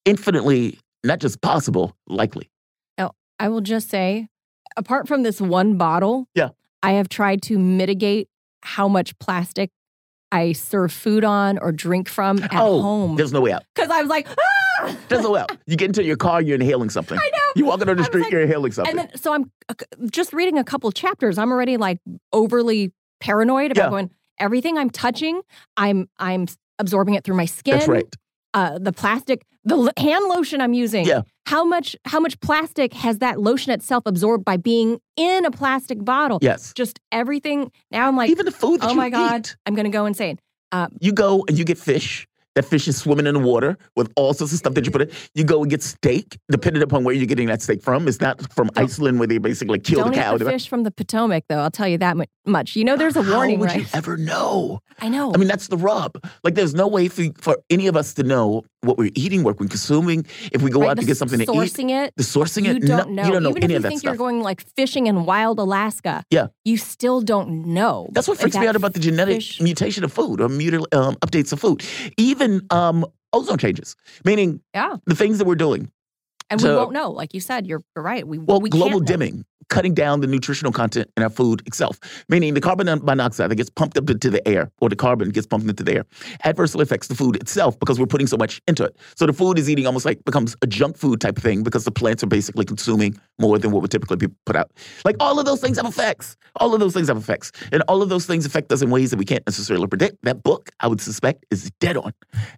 infinitely 0.05 0.79
not 1.05 1.19
just 1.19 1.41
possible, 1.41 1.97
likely. 2.07 2.49
I 3.41 3.49
will 3.49 3.61
just 3.63 3.91
say, 3.91 4.29
apart 4.77 5.09
from 5.09 5.25
this 5.25 5.41
one 5.41 5.77
bottle, 5.77 6.29
Yeah. 6.37 6.51
I 6.81 6.93
have 6.93 7.09
tried 7.09 7.43
to 7.43 7.59
mitigate 7.59 8.29
how 8.63 8.87
much 8.87 9.19
plastic 9.19 9.71
I 10.33 10.53
serve 10.53 10.93
food 10.93 11.25
on 11.25 11.59
or 11.59 11.71
drink 11.71 12.09
from 12.09 12.43
at 12.43 12.51
oh, 12.55 12.81
home. 12.81 13.17
there's 13.17 13.33
no 13.33 13.41
way 13.43 13.53
out. 13.53 13.65
Because 13.75 13.91
I 13.91 14.01
was 14.01 14.09
like, 14.09 14.27
ah! 14.29 14.97
There's 15.09 15.23
no 15.23 15.33
way 15.33 15.41
out. 15.41 15.57
You 15.67 15.77
get 15.77 15.87
into 15.87 16.03
your 16.03 16.17
car, 16.17 16.41
you're 16.41 16.55
inhaling 16.55 16.91
something. 16.91 17.19
I 17.19 17.31
know. 17.31 17.53
You 17.55 17.67
walk 17.67 17.87
on 17.87 17.97
the 17.97 18.03
street, 18.05 18.23
like- 18.23 18.33
you're 18.33 18.41
inhaling 18.41 18.73
something. 18.73 18.99
And 18.99 19.11
then, 19.11 19.17
so 19.17 19.35
I'm 19.35 19.53
uh, 19.69 19.75
just 20.11 20.33
reading 20.33 20.59
a 20.59 20.65
couple 20.65 20.91
chapters. 20.91 21.39
I'm 21.39 21.53
already 21.53 21.77
like 21.77 21.99
overly 22.33 22.93
paranoid 23.21 23.73
about 23.73 23.85
Yeah. 23.85 23.91
going. 23.91 24.11
Everything 24.39 24.79
I'm 24.79 24.91
touching, 24.91 25.43
I'm 25.77 26.09
I'm 26.19 26.47
absorbing 26.79 27.15
it 27.15 27.23
through 27.23 27.37
my 27.37 27.45
skin. 27.45 27.75
That's 27.75 27.87
right. 27.87 28.17
Uh, 28.55 28.79
the 28.79 28.93
plastic, 28.93 29.43
the 29.65 29.93
hand 29.97 30.25
lotion 30.27 30.61
I'm 30.61 30.73
using. 30.73 31.05
Yeah. 31.05 31.23
How 31.47 31.65
much 31.65 31.97
how 32.05 32.21
much 32.21 32.39
plastic 32.41 32.93
has 32.95 33.19
that 33.19 33.41
lotion 33.41 33.73
itself 33.73 34.05
absorbed 34.07 34.45
by 34.45 34.57
being 34.57 35.01
in 35.17 35.45
a 35.45 35.51
plastic 35.51 36.05
bottle? 36.05 36.39
Yes. 36.41 36.73
Just 36.75 37.01
everything. 37.11 37.71
Now 37.91 38.09
I'm 38.09 38.17
like, 38.17 38.31
Even 38.31 38.47
the 38.47 38.53
food 38.53 38.81
that 38.81 38.91
oh 38.91 38.95
my 38.95 39.11
god, 39.11 39.47
eat. 39.47 39.57
I'm 39.67 39.75
gonna 39.75 39.91
go 39.91 40.07
insane. 40.07 40.39
Uh, 40.71 40.89
you 41.01 41.13
go 41.13 41.45
and 41.49 41.59
you 41.59 41.65
get 41.65 41.79
fish. 41.79 42.27
That 42.55 42.67
fish 42.67 42.87
is 42.87 42.99
swimming 42.99 43.27
in 43.27 43.33
the 43.33 43.41
water 43.41 43.79
with 43.97 44.13
all 44.15 44.35
sorts 44.35 44.53
of 44.53 44.59
stuff 44.59 44.75
that 44.75 44.85
you 44.85 44.91
put 44.91 45.03
in. 45.03 45.11
You 45.35 45.43
go 45.43 45.63
and 45.63 45.71
get 45.71 45.83
steak, 45.83 46.39
depending 46.51 46.83
upon 46.83 47.03
where 47.03 47.15
you're 47.15 47.25
getting 47.25 47.47
that 47.47 47.63
steak 47.63 47.83
from. 47.83 48.07
It's 48.07 48.21
not 48.21 48.53
from 48.53 48.69
Iceland 48.77 49.19
where 49.19 49.27
they 49.27 49.39
basically 49.39 49.79
kill 49.79 50.05
the 50.05 50.11
cow. 50.11 50.37
fish 50.37 50.69
from 50.69 50.83
the 50.83 50.91
Potomac, 50.91 51.45
though. 51.49 51.61
I'll 51.61 51.71
tell 51.71 51.89
you 51.89 51.97
that 51.99 52.15
much. 52.45 52.77
You 52.77 52.85
know, 52.85 52.99
there's 52.99 53.17
a 53.17 53.23
How 53.23 53.37
warning, 53.37 53.59
would 53.61 53.71
right? 53.71 53.81
you 53.81 53.87
ever 53.95 54.19
know? 54.19 54.81
I 55.01 55.09
know. 55.09 55.33
I 55.35 55.39
mean, 55.39 55.49
that's 55.49 55.69
the 55.69 55.79
rub. 55.79 56.23
Like, 56.45 56.55
there's 56.55 56.75
no 56.75 56.89
way 56.89 57.09
for, 57.09 57.25
for 57.39 57.57
any 57.71 57.87
of 57.87 57.97
us 57.97 58.13
to 58.15 58.23
know 58.23 58.65
what 58.83 58.99
we're 58.99 59.11
eating, 59.15 59.45
what 59.45 59.59
we're 59.61 59.69
consuming. 59.69 60.27
If 60.53 60.61
we 60.63 60.71
go 60.71 60.81
Right, 60.81 60.91
out 60.91 60.99
to 60.99 61.05
get 61.07 61.17
something 61.17 61.39
to 61.39 61.45
eat, 61.45 61.49
sourcing 61.49 61.91
it. 61.91 62.13
the 62.17 62.23
sourcing 62.25 62.65
You 62.65 62.73
it, 62.73 62.81
don't 62.85 63.11
no- 63.11 63.23
know. 63.23 63.27
you 63.27 63.33
don't 63.33 63.43
know 63.45 63.51
Even 63.51 63.65
any 63.65 63.75
if 63.75 63.79
of 63.79 63.83
you 63.83 63.83
that 63.85 63.89
think 63.89 64.01
stuff. 64.01 64.11
you're 64.11 64.17
going 64.19 64.41
like 64.43 64.65
fishing 64.77 65.07
in 65.07 65.25
wild 65.25 65.59
Alaska, 65.61 66.25
Yeah. 66.31 66.49
you 66.65 66.77
still 66.77 67.21
don't 67.21 67.67
know. 67.67 68.09
That's 68.13 68.27
what 68.29 68.39
freaks 68.39 68.57
me 68.57 68.67
out 68.67 68.77
about 68.77 68.95
the 68.95 69.01
genetic 69.01 69.37
fish- 69.37 69.61
mutation 69.61 70.03
of 70.05 70.13
food 70.13 70.41
or 70.41 70.49
mutil- 70.49 70.87
um, 70.93 71.15
updates 71.17 71.53
of 71.53 71.61
food. 71.61 71.83
Even 72.17 72.63
um, 72.71 73.07
ozone 73.33 73.59
changes, 73.59 73.95
meaning 74.25 74.61
Yeah, 74.75 74.97
the 75.07 75.15
things 75.15 75.39
that 75.39 75.47
we're 75.47 75.55
doing. 75.55 75.91
And 76.53 76.63
we 76.63 76.69
won't 76.69 76.93
know. 76.93 77.11
Like 77.11 77.35
you 77.35 77.41
said, 77.41 77.67
you're 77.67 77.83
you're 77.97 78.05
right. 78.05 78.27
We 78.27 78.39
Well, 78.39 78.61
we 78.61 78.71
global 78.71 78.91
can't 78.91 79.01
know. 79.03 79.07
dimming, 79.07 79.45
cutting 79.69 79.95
down 79.95 80.21
the 80.21 80.27
nutritional 80.27 80.73
content 80.73 81.11
in 81.17 81.23
our 81.23 81.31
food 81.31 81.63
itself, 81.67 81.99
meaning 82.29 82.55
the 82.55 82.61
carbon 82.61 82.87
monoxide 83.05 83.51
that 83.51 83.57
gets 83.57 83.71
pumped 83.71 83.97
up 83.97 84.09
into 84.11 84.31
the 84.31 84.47
air, 84.47 84.71
or 84.81 84.89
the 84.89 84.97
carbon 84.97 85.31
gets 85.31 85.47
pumped 85.47 85.69
into 85.69 85.83
the 85.83 85.95
air, 85.97 86.05
adversely 86.45 86.83
affects 86.83 87.09
the 87.09 87.15
food 87.15 87.37
itself 87.37 87.79
because 87.79 87.99
we're 87.99 88.07
putting 88.07 88.27
so 88.27 88.37
much 88.37 88.61
into 88.67 88.85
it. 88.85 88.97
So 89.17 89.27
the 89.27 89.33
food 89.33 89.59
is 89.59 89.69
eating 89.71 89.87
almost 89.87 90.05
like 90.05 90.25
becomes 90.25 90.55
a 90.63 90.67
junk 90.67 90.97
food 90.97 91.21
type 91.21 91.37
of 91.37 91.43
thing 91.43 91.63
because 91.63 91.85
the 91.85 91.91
plants 91.91 92.23
are 92.23 92.27
basically 92.29 92.65
consuming 92.65 93.19
more 93.39 93.59
than 93.59 93.71
what 93.71 93.83
would 93.83 93.91
typically 93.91 94.17
be 94.17 94.29
put 94.47 94.57
out. 94.57 94.71
Like 95.05 95.17
all 95.21 95.39
of 95.39 95.47
those 95.47 95.61
things 95.61 95.79
have 95.79 95.87
effects. 95.87 96.37
All 96.57 96.75
of 96.75 96.81
those 96.81 96.93
things 96.93 97.09
have 97.09 97.17
effects, 97.17 97.51
and 97.73 97.83
all 97.89 98.03
of 98.03 98.09
those 98.11 98.27
things 98.27 98.45
affect 98.45 98.71
us 98.73 98.83
in 98.83 98.91
ways 98.91 99.11
that 99.11 99.17
we 99.17 99.25
can't 99.25 99.47
necessarily 99.47 99.87
predict. 99.87 100.19
That 100.23 100.43
book, 100.43 100.71
I 100.81 100.87
would 100.87 101.01
suspect, 101.01 101.47
is 101.51 101.71
dead 101.81 101.97
on, 101.97 102.13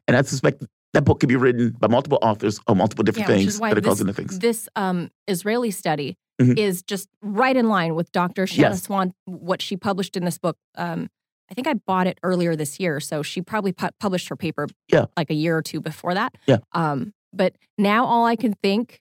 and 0.09 0.17
I 0.17 0.23
suspect. 0.23 0.65
That 0.95 1.05
book 1.05 1.21
could 1.21 1.29
be 1.29 1.37
written 1.37 1.71
by 1.79 1.89
multiple 1.89 2.19
authors 2.23 2.59
on 2.67 2.79
multiple 2.79 3.03
different 3.05 3.29
Yeah, 3.29 3.37
things 3.37 3.59
that 3.61 3.73
are 3.73 3.75
this, 3.81 3.85
causing 3.85 4.07
the 4.07 4.13
things. 4.15 4.39
this 4.39 4.69
um, 4.77 5.11
Israeli 5.29 5.71
study 5.71 6.17
Mhm. 6.41 6.59
is 6.59 6.83
just 6.83 7.09
right 7.23 7.57
in 7.57 7.69
line 7.69 7.95
with 7.95 8.11
Dr. 8.13 8.47
Shanna 8.47 8.71
Yes. 8.71 8.85
Swan, 8.85 9.13
what 9.27 9.61
she 9.63 9.77
published 9.77 10.17
in 10.17 10.25
this 10.25 10.39
book. 10.39 10.57
Um, 10.77 11.09
I 11.51 11.55
think 11.55 11.67
I 11.67 11.75
bought 11.75 12.07
it 12.07 12.19
earlier 12.23 12.57
this 12.57 12.81
year, 12.81 12.99
so 13.01 13.23
she 13.23 13.43
probably 13.43 13.73
pu- 13.73 13.91
published 14.01 14.29
her 14.31 14.37
paper 14.37 14.67
Yeah. 14.91 15.05
like 15.17 15.31
a 15.31 15.35
year 15.35 15.57
or 15.57 15.63
two 15.63 15.81
before 15.81 16.15
that. 16.15 16.35
Yeah. 16.47 16.59
Um, 16.73 17.13
but 17.33 17.55
now 17.79 18.05
all 18.07 18.25
I 18.25 18.35
can 18.37 18.55
think 18.63 19.01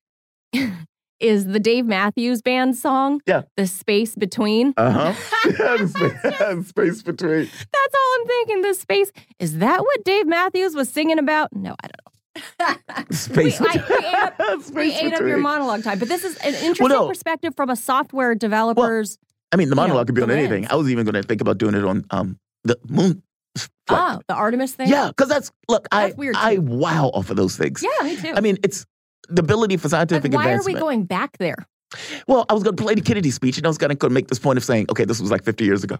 is 1.23 1.45
the 1.45 1.59
Dave 1.59 1.85
Matthews 1.85 2.41
Band 2.41 2.75
song, 2.75 3.21
Yeah. 3.25 3.43
"The 3.57 3.65
Space 3.67 4.15
Between." 4.15 4.73
Uh 4.77 4.91
huh. 4.91 5.13
space 6.63 7.01
between. 7.03 7.45
That's 7.45 7.95
all 7.95 8.15
I'm 8.21 8.27
thinking. 8.27 8.61
The 8.61 8.73
space 8.73 9.11
is 9.39 9.57
that 9.59 9.81
what 9.81 10.03
Dave 10.03 10.27
Matthews 10.27 10.75
was 10.75 10.89
singing 10.89 11.19
about? 11.19 11.53
No, 11.55 11.75
I 11.83 11.87
don't 11.87 11.97
know. 11.97 13.05
Space 13.11 13.59
We- 13.59 13.67
I- 13.67 13.83
we 13.89 13.95
ate 13.95 14.13
up- 14.15 14.61
Space 14.61 14.71
we 14.73 14.93
ate 14.95 15.13
up 15.13 15.21
your 15.21 15.37
monologue 15.37 15.83
time, 15.83 15.99
but 15.99 16.07
this 16.09 16.23
is 16.23 16.35
an 16.37 16.53
interesting 16.55 16.87
no. 16.89 17.07
perspective 17.07 17.55
from 17.55 17.69
a 17.69 17.75
software 17.75 18.33
developer's. 18.35 19.17
I 19.51 19.55
mean, 19.55 19.69
the 19.69 19.73
you 19.73 19.75
know, 19.75 19.81
monologue 19.83 20.07
could 20.07 20.15
be 20.15 20.23
on 20.23 20.31
anything. 20.31 20.63
lens. 20.63 20.71
I 20.71 20.75
was 20.75 20.89
even 20.89 21.05
going 21.05 21.13
to 21.21 21.23
think 21.23 21.41
about 21.41 21.57
doing 21.59 21.75
it 21.75 21.83
on 21.85 22.05
um 22.09 22.39
the 22.63 22.77
moon. 22.87 23.21
flight. 23.55 23.69
ah, 23.89 24.19
the 24.27 24.33
Artemis 24.33 24.73
thing. 24.73 24.89
yeah, 24.89 25.09
because 25.09 25.29
that's 25.29 25.51
look, 25.69 25.87
That's 25.91 26.13
I 26.13 26.17
weird, 26.17 26.35
I 26.37 26.57
wow 26.57 27.11
off 27.13 27.29
of 27.29 27.37
those 27.37 27.55
things. 27.55 27.83
yeah, 27.83 28.03
me 28.05 28.15
too. 28.15 28.33
I 28.35 28.41
mean, 28.41 28.57
it's 28.63 28.85
the 29.29 29.41
ability 29.41 29.77
for 29.77 29.89
scientific 29.89 30.33
why 30.33 30.51
are 30.53 30.63
we 30.63 30.73
going 30.73 31.03
back 31.05 31.37
there? 31.37 31.55
well, 32.27 32.45
I 32.49 32.53
was 32.53 32.63
going 32.63 32.75
to 32.75 32.83
play 32.83 32.95
the 32.95 33.01
Kennedy 33.01 33.29
speech, 33.31 33.57
and 33.57 33.65
I 33.65 33.69
was 33.69 33.77
going 33.77 33.95
to 33.95 34.09
make 34.09 34.27
this 34.27 34.39
point 34.39 34.57
of 34.57 34.63
saying, 34.63 34.87
okay, 34.89 35.05
this 35.05 35.19
was 35.21 35.29
like 35.31 35.43
50 35.43 35.63
years 35.63 35.83
ago. 35.83 35.97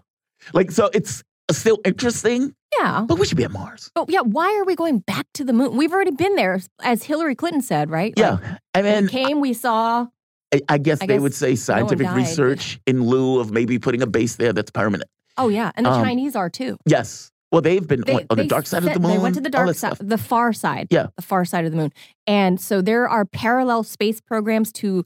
Like, 0.52 0.70
so 0.72 0.90
it's 0.92 1.22
still 1.52 1.78
interesting, 1.84 2.52
Yeah, 2.78 3.04
but 3.06 3.18
we 3.18 3.26
should 3.26 3.36
be 3.36 3.44
at 3.44 3.50
Mars. 3.52 3.90
but 3.94 4.10
yeah, 4.10 4.20
why 4.22 4.56
are 4.58 4.64
we 4.64 4.74
going 4.74 4.98
back 5.00 5.26
to 5.34 5.44
the 5.44 5.52
moon? 5.52 5.76
We've 5.76 5.92
already 5.92 6.10
been 6.10 6.34
there, 6.34 6.60
as 6.82 7.04
Hillary 7.04 7.34
Clinton 7.36 7.62
said, 7.62 7.90
right? 7.90 8.12
Yeah, 8.16 8.32
Like, 8.32 8.42
I 8.74 8.82
we 8.82 8.90
mean, 8.90 9.08
came, 9.08 9.40
we 9.40 9.52
saw. 9.52 10.06
I, 10.52 10.60
I 10.68 10.78
guess 10.78 11.00
I 11.00 11.06
they 11.06 11.14
guess 11.14 11.22
would 11.22 11.34
say 11.34 11.54
scientific 11.54 12.06
but- 12.08 12.16
research 12.16 12.80
in 12.86 13.04
lieu 13.04 13.38
of 13.40 13.52
maybe 13.52 13.78
putting 13.78 14.02
a 14.02 14.06
base 14.06 14.36
there 14.36 14.52
that's 14.52 14.70
permanent. 14.70 15.08
Oh 15.36 15.48
yeah, 15.48 15.70
and 15.76 15.84
the 15.86 15.90
Um, 15.90 16.02
Chinese 16.04 16.34
are 16.36 16.48
too. 16.50 16.76
Yes. 16.86 17.30
Well, 17.54 17.62
they've 17.62 17.86
been 17.86 18.02
They, 18.06 18.14
on, 18.14 18.26
on 18.30 18.36
the 18.36 18.44
dark 18.44 18.66
side 18.66 18.84
of 18.84 18.92
the 18.92 19.00
moon. 19.00 19.12
They 19.12 19.18
went 19.18 19.34
to 19.36 19.40
the 19.40 19.48
dark 19.48 19.74
side, 19.74 19.96
the 20.00 20.18
far 20.18 20.52
side. 20.52 20.88
Yeah. 20.90 21.06
the 21.16 21.22
far 21.22 21.44
side 21.46 21.64
of 21.64 21.70
the 21.70 21.76
moon, 21.78 21.92
and 22.26 22.60
so 22.60 22.82
there 22.82 23.08
are 23.08 23.24
parallel 23.24 23.82
space 23.84 24.20
programs 24.20 24.72
to 24.72 25.04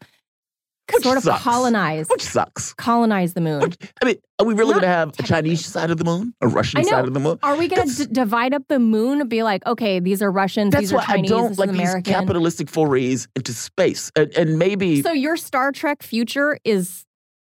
Which 0.92 1.02
sort 1.02 1.18
of 1.18 1.22
sucks. 1.24 1.42
colonize 1.42 2.08
Which 2.08 2.22
sucks. 2.24 2.72
colonize 2.74 3.34
the 3.34 3.42
moon. 3.42 3.61
Which, 3.61 3.76
I 4.02 4.06
mean, 4.06 4.16
are 4.38 4.46
we 4.46 4.54
really 4.54 4.72
going 4.72 4.82
to 4.82 4.88
have 4.88 5.12
a. 5.18 5.22
Chinese 5.22 5.66
side 5.66 5.90
of 5.90 5.98
the 5.98 6.04
moon, 6.04 6.32
a 6.40 6.48
Russian 6.48 6.82
side 6.84 7.04
of 7.06 7.12
the 7.12 7.20
moon? 7.20 7.38
Are 7.42 7.56
we 7.56 7.68
going 7.68 7.87
to 7.88 8.06
d- 8.06 8.12
divide 8.12 8.54
up 8.54 8.62
the 8.68 8.78
moon 8.78 9.20
and 9.20 9.28
be 9.28 9.42
like, 9.42 9.64
okay, 9.66 10.00
these 10.00 10.22
are 10.22 10.30
Russians, 10.32 10.72
That's 10.72 10.80
these 10.84 10.92
are 10.92 10.96
why 10.96 11.02
I 11.02 11.06
Chinese, 11.16 11.30
don't 11.30 11.48
this 11.50 11.58
like 11.58 11.68
is 11.68 11.76
these 11.76 11.82
American? 11.82 12.12
capitalistic 12.14 12.70
forays 12.70 13.28
into 13.37 13.52
space. 13.52 14.11
And, 14.16 14.32
and 14.38 14.58
maybe 14.58 15.02
so 15.02 15.12
your 15.12 15.37
Star 15.37 15.70
Trek 15.72 16.02
future 16.02 16.58
is 16.64 17.04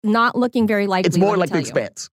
not 0.03 0.35
looking 0.35 0.65
very 0.65 0.87
likely. 0.87 1.07
it's 1.07 1.17
more 1.17 1.37
like 1.37 1.51
the 1.51 1.59
expanse. 1.59 2.09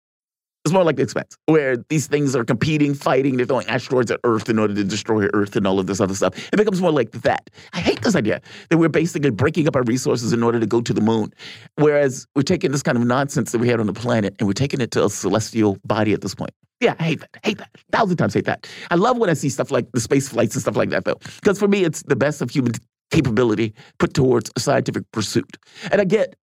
It's 0.63 0.71
more 0.71 0.84
like 0.84 0.95
the 0.95 1.02
expanse, 1.02 1.38
where 1.47 1.76
these 1.89 2.06
things 2.06 2.36
are 2.36 2.45
competing, 2.45 2.93
fighting, 2.93 3.38
they're 3.38 3.47
throwing 3.47 3.67
asteroids 3.67 4.12
at 4.12 4.19
Earth 4.24 4.47
in 4.47 4.60
order 4.60 4.76
to 4.76 4.84
destroy 4.84 5.28
Earth 5.34 5.56
and 5.56 5.65
all 5.65 5.80
of 5.80 5.88
this 5.88 6.00
other 6.00 6.13
stuff. 6.13 6.38
It 6.54 6.58
becomes 6.58 6.80
more 6.80 6.91
like 6.91 7.12
that. 7.24 7.50
I 7.74 7.80
hate 7.80 8.02
this 8.02 8.15
idea 8.15 8.41
that 8.69 8.78
we're 8.78 8.89
basically 8.89 9.32
breaking 9.32 9.67
up 9.67 9.76
our 9.76 9.82
resources 9.82 10.34
in 10.34 10.43
order 10.43 10.60
to 10.60 10.67
go 10.67 10.82
to 10.82 10.93
the 10.93 11.02
moon. 11.02 11.34
Whereas 11.78 12.28
we're 12.36 12.43
taking 12.43 12.71
this 12.71 12.84
kind 12.84 12.95
of 12.95 13.04
nonsense 13.04 13.52
that 13.54 13.58
we 13.60 13.69
had 13.69 13.80
on 13.80 13.88
the 13.88 13.93
planet 13.93 14.36
and 14.38 14.47
we're 14.47 14.54
taking 14.54 14.82
it 14.82 14.91
to 14.91 15.06
a 15.06 15.10
celestial 15.10 15.80
body 15.84 16.13
at 16.13 16.21
this 16.21 16.36
point. 16.36 16.52
Yeah, 16.80 16.95
I 17.00 17.04
hate 17.04 17.21
that. 17.21 17.30
I 17.43 17.47
Hate 17.47 17.58
that. 17.58 17.69
A 17.76 17.97
Thousand 17.97 18.17
times 18.17 18.34
hate 18.36 18.45
that. 18.45 18.67
I 18.91 18.95
love 18.95 19.17
when 19.17 19.32
I 19.32 19.34
see 19.34 19.50
stuff 19.50 19.71
like 19.71 19.91
the 19.93 20.00
space 20.00 20.30
flights 20.30 20.56
and 20.56 20.62
stuff 20.62 20.76
like 20.76 20.89
that, 20.91 21.06
though. 21.06 21.19
Because 21.39 21.58
for 21.58 21.67
me, 21.67 21.84
it's 21.84 22.04
the 22.04 22.15
best 22.15 22.41
of 22.41 22.52
human 22.52 22.74
capability 23.10 23.74
put 23.97 24.13
towards 24.13 24.52
a 24.56 24.60
scientific 24.60 25.04
pursuit. 25.12 25.58
And 25.91 26.02
I 26.02 26.06
get 26.06 26.36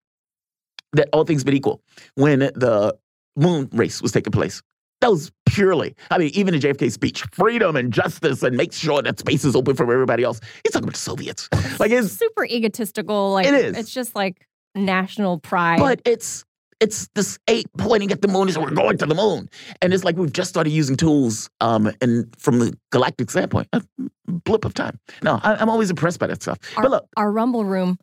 that 0.93 1.09
all 1.13 1.23
things 1.23 1.43
being 1.43 1.57
equal, 1.57 1.81
when 2.15 2.39
the 2.39 2.97
moon 3.35 3.69
race 3.73 4.01
was 4.01 4.11
taking 4.11 4.31
place, 4.31 4.61
that 5.01 5.09
was 5.09 5.31
purely, 5.45 5.95
I 6.11 6.17
mean, 6.17 6.31
even 6.33 6.53
in 6.53 6.59
JFK's 6.59 6.93
speech, 6.93 7.23
freedom 7.31 7.75
and 7.75 7.93
justice 7.93 8.43
and 8.43 8.57
make 8.57 8.73
sure 8.73 9.01
that 9.01 9.19
space 9.19 9.45
is 9.45 9.55
open 9.55 9.75
for 9.75 9.83
everybody 9.91 10.23
else. 10.23 10.41
He's 10.63 10.73
talking 10.73 10.83
about 10.85 10.93
the 10.95 10.99
Soviets. 10.99 11.47
Like 11.79 11.91
it's 11.91 12.11
super 12.11 12.45
egotistical. 12.45 13.31
Like 13.31 13.45
It 13.47 13.53
is. 13.53 13.77
It's 13.77 13.93
just 13.93 14.13
like 14.13 14.45
national 14.75 15.39
pride. 15.39 15.79
but 15.79 16.01
it's 16.05 16.43
it's 16.81 17.07
this 17.15 17.37
eight 17.47 17.65
pointing 17.77 18.11
at 18.11 18.21
the 18.21 18.27
moon. 18.27 18.49
Is 18.49 18.57
we're 18.57 18.69
going 18.71 18.97
to 18.97 19.05
the 19.05 19.15
moon, 19.15 19.49
and 19.81 19.93
it's 19.93 20.03
like 20.03 20.15
we've 20.17 20.31
just 20.33 20.49
started 20.49 20.69
using 20.71 20.95
tools. 20.97 21.49
Um, 21.61 21.91
and 22.01 22.33
from 22.37 22.59
the 22.59 22.73
galactic 22.91 23.31
standpoint, 23.31 23.67
a 23.73 23.81
blip 24.27 24.63
of 24.65 24.73
time. 24.73 24.97
No, 25.23 25.39
I, 25.43 25.55
I'm 25.55 25.69
always 25.69 25.89
impressed 25.89 26.19
by 26.19 26.27
that 26.27 26.41
stuff. 26.41 26.57
our, 26.77 26.83
but 26.83 26.91
look, 26.91 27.07
our 27.17 27.31
rumble 27.31 27.63
room 27.65 27.97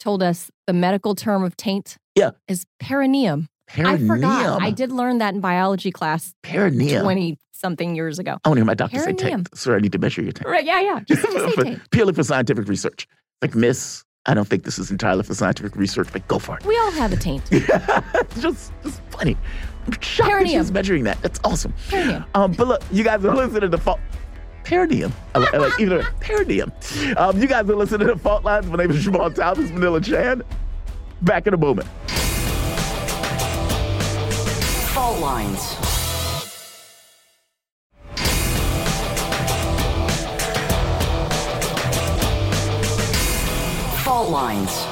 told 0.00 0.22
us 0.22 0.50
the 0.66 0.72
medical 0.74 1.14
term 1.14 1.42
of 1.44 1.56
taint 1.56 1.96
Yeah. 2.14 2.30
is 2.48 2.64
perineum. 2.80 3.48
I 3.76 3.98
forgot. 3.98 4.62
I 4.62 4.70
did 4.70 4.92
learn 4.92 5.18
that 5.18 5.34
in 5.34 5.40
biology 5.40 5.90
class 5.90 6.34
perineum. 6.42 7.02
20 7.02 7.38
something 7.52 7.94
years 7.96 8.18
ago. 8.18 8.38
I 8.44 8.48
want 8.48 8.56
to 8.56 8.60
hear 8.60 8.64
my 8.66 8.74
doctor 8.74 8.98
say 8.98 9.14
Perineum. 9.14 9.44
taint. 9.44 9.58
Sir, 9.58 9.76
I 9.76 9.80
need 9.80 9.92
to 9.92 9.98
measure 9.98 10.22
your 10.22 10.32
taint. 10.32 10.48
Right. 10.48 10.64
Yeah. 10.64 10.80
Yeah. 10.80 11.00
Just, 11.06 11.22
say 11.22 11.50
For- 11.54 11.64
taint. 11.64 11.90
purely 11.90 12.12
for 12.12 12.22
scientific 12.22 12.68
research. 12.68 13.08
Like, 13.40 13.54
miss, 13.54 14.04
I 14.26 14.34
don't 14.34 14.46
think 14.46 14.64
this 14.64 14.78
is 14.78 14.90
entirely 14.90 15.22
for 15.22 15.34
scientific 15.34 15.74
research, 15.76 16.08
but 16.12 16.26
go 16.28 16.38
for 16.38 16.56
it. 16.58 16.64
We 16.66 16.76
all 16.78 16.90
have 16.92 17.12
a 17.12 17.16
taint. 17.16 17.42
it's 17.50 18.40
just, 18.40 18.72
just 18.82 19.00
funny. 19.10 19.36
I'm 19.86 19.92
shocked 20.00 20.28
that 20.28 20.28
Perineum. 20.30 20.62
she's 20.64 20.72
measuring 20.72 21.04
that. 21.04 21.20
That's 21.22 21.40
awesome. 21.44 21.72
Perineum. 21.88 22.24
Um, 22.34 22.52
but 22.52 22.68
look, 22.68 22.82
you 22.92 23.02
guys 23.04 23.24
are 23.24 23.34
listening 23.34 23.62
to 23.62 23.68
the 23.68 23.78
fault. 23.78 24.00
Perineum. 24.64 25.12
I 25.34 25.38
like, 25.40 25.54
I 25.54 25.58
like 25.58 25.78
either 25.80 26.02
perineum. 26.20 26.72
Um, 27.18 27.38
you 27.38 27.46
guys 27.46 27.68
are 27.68 27.76
listening 27.76 28.06
to 28.08 28.14
the 28.14 28.18
Fault 28.20 28.44
Lines. 28.44 28.66
My 28.66 28.76
name 28.76 28.90
is 28.92 29.04
Jamarl 29.06 29.34
Thomas, 29.34 29.70
Manila 29.70 30.00
Chan. 30.00 30.42
Back 31.20 31.46
in 31.46 31.52
a 31.52 31.58
moment. 31.58 31.86
Fault 35.14 35.22
lines. 35.22 35.74
Fault 44.02 44.30
lines. 44.30 44.84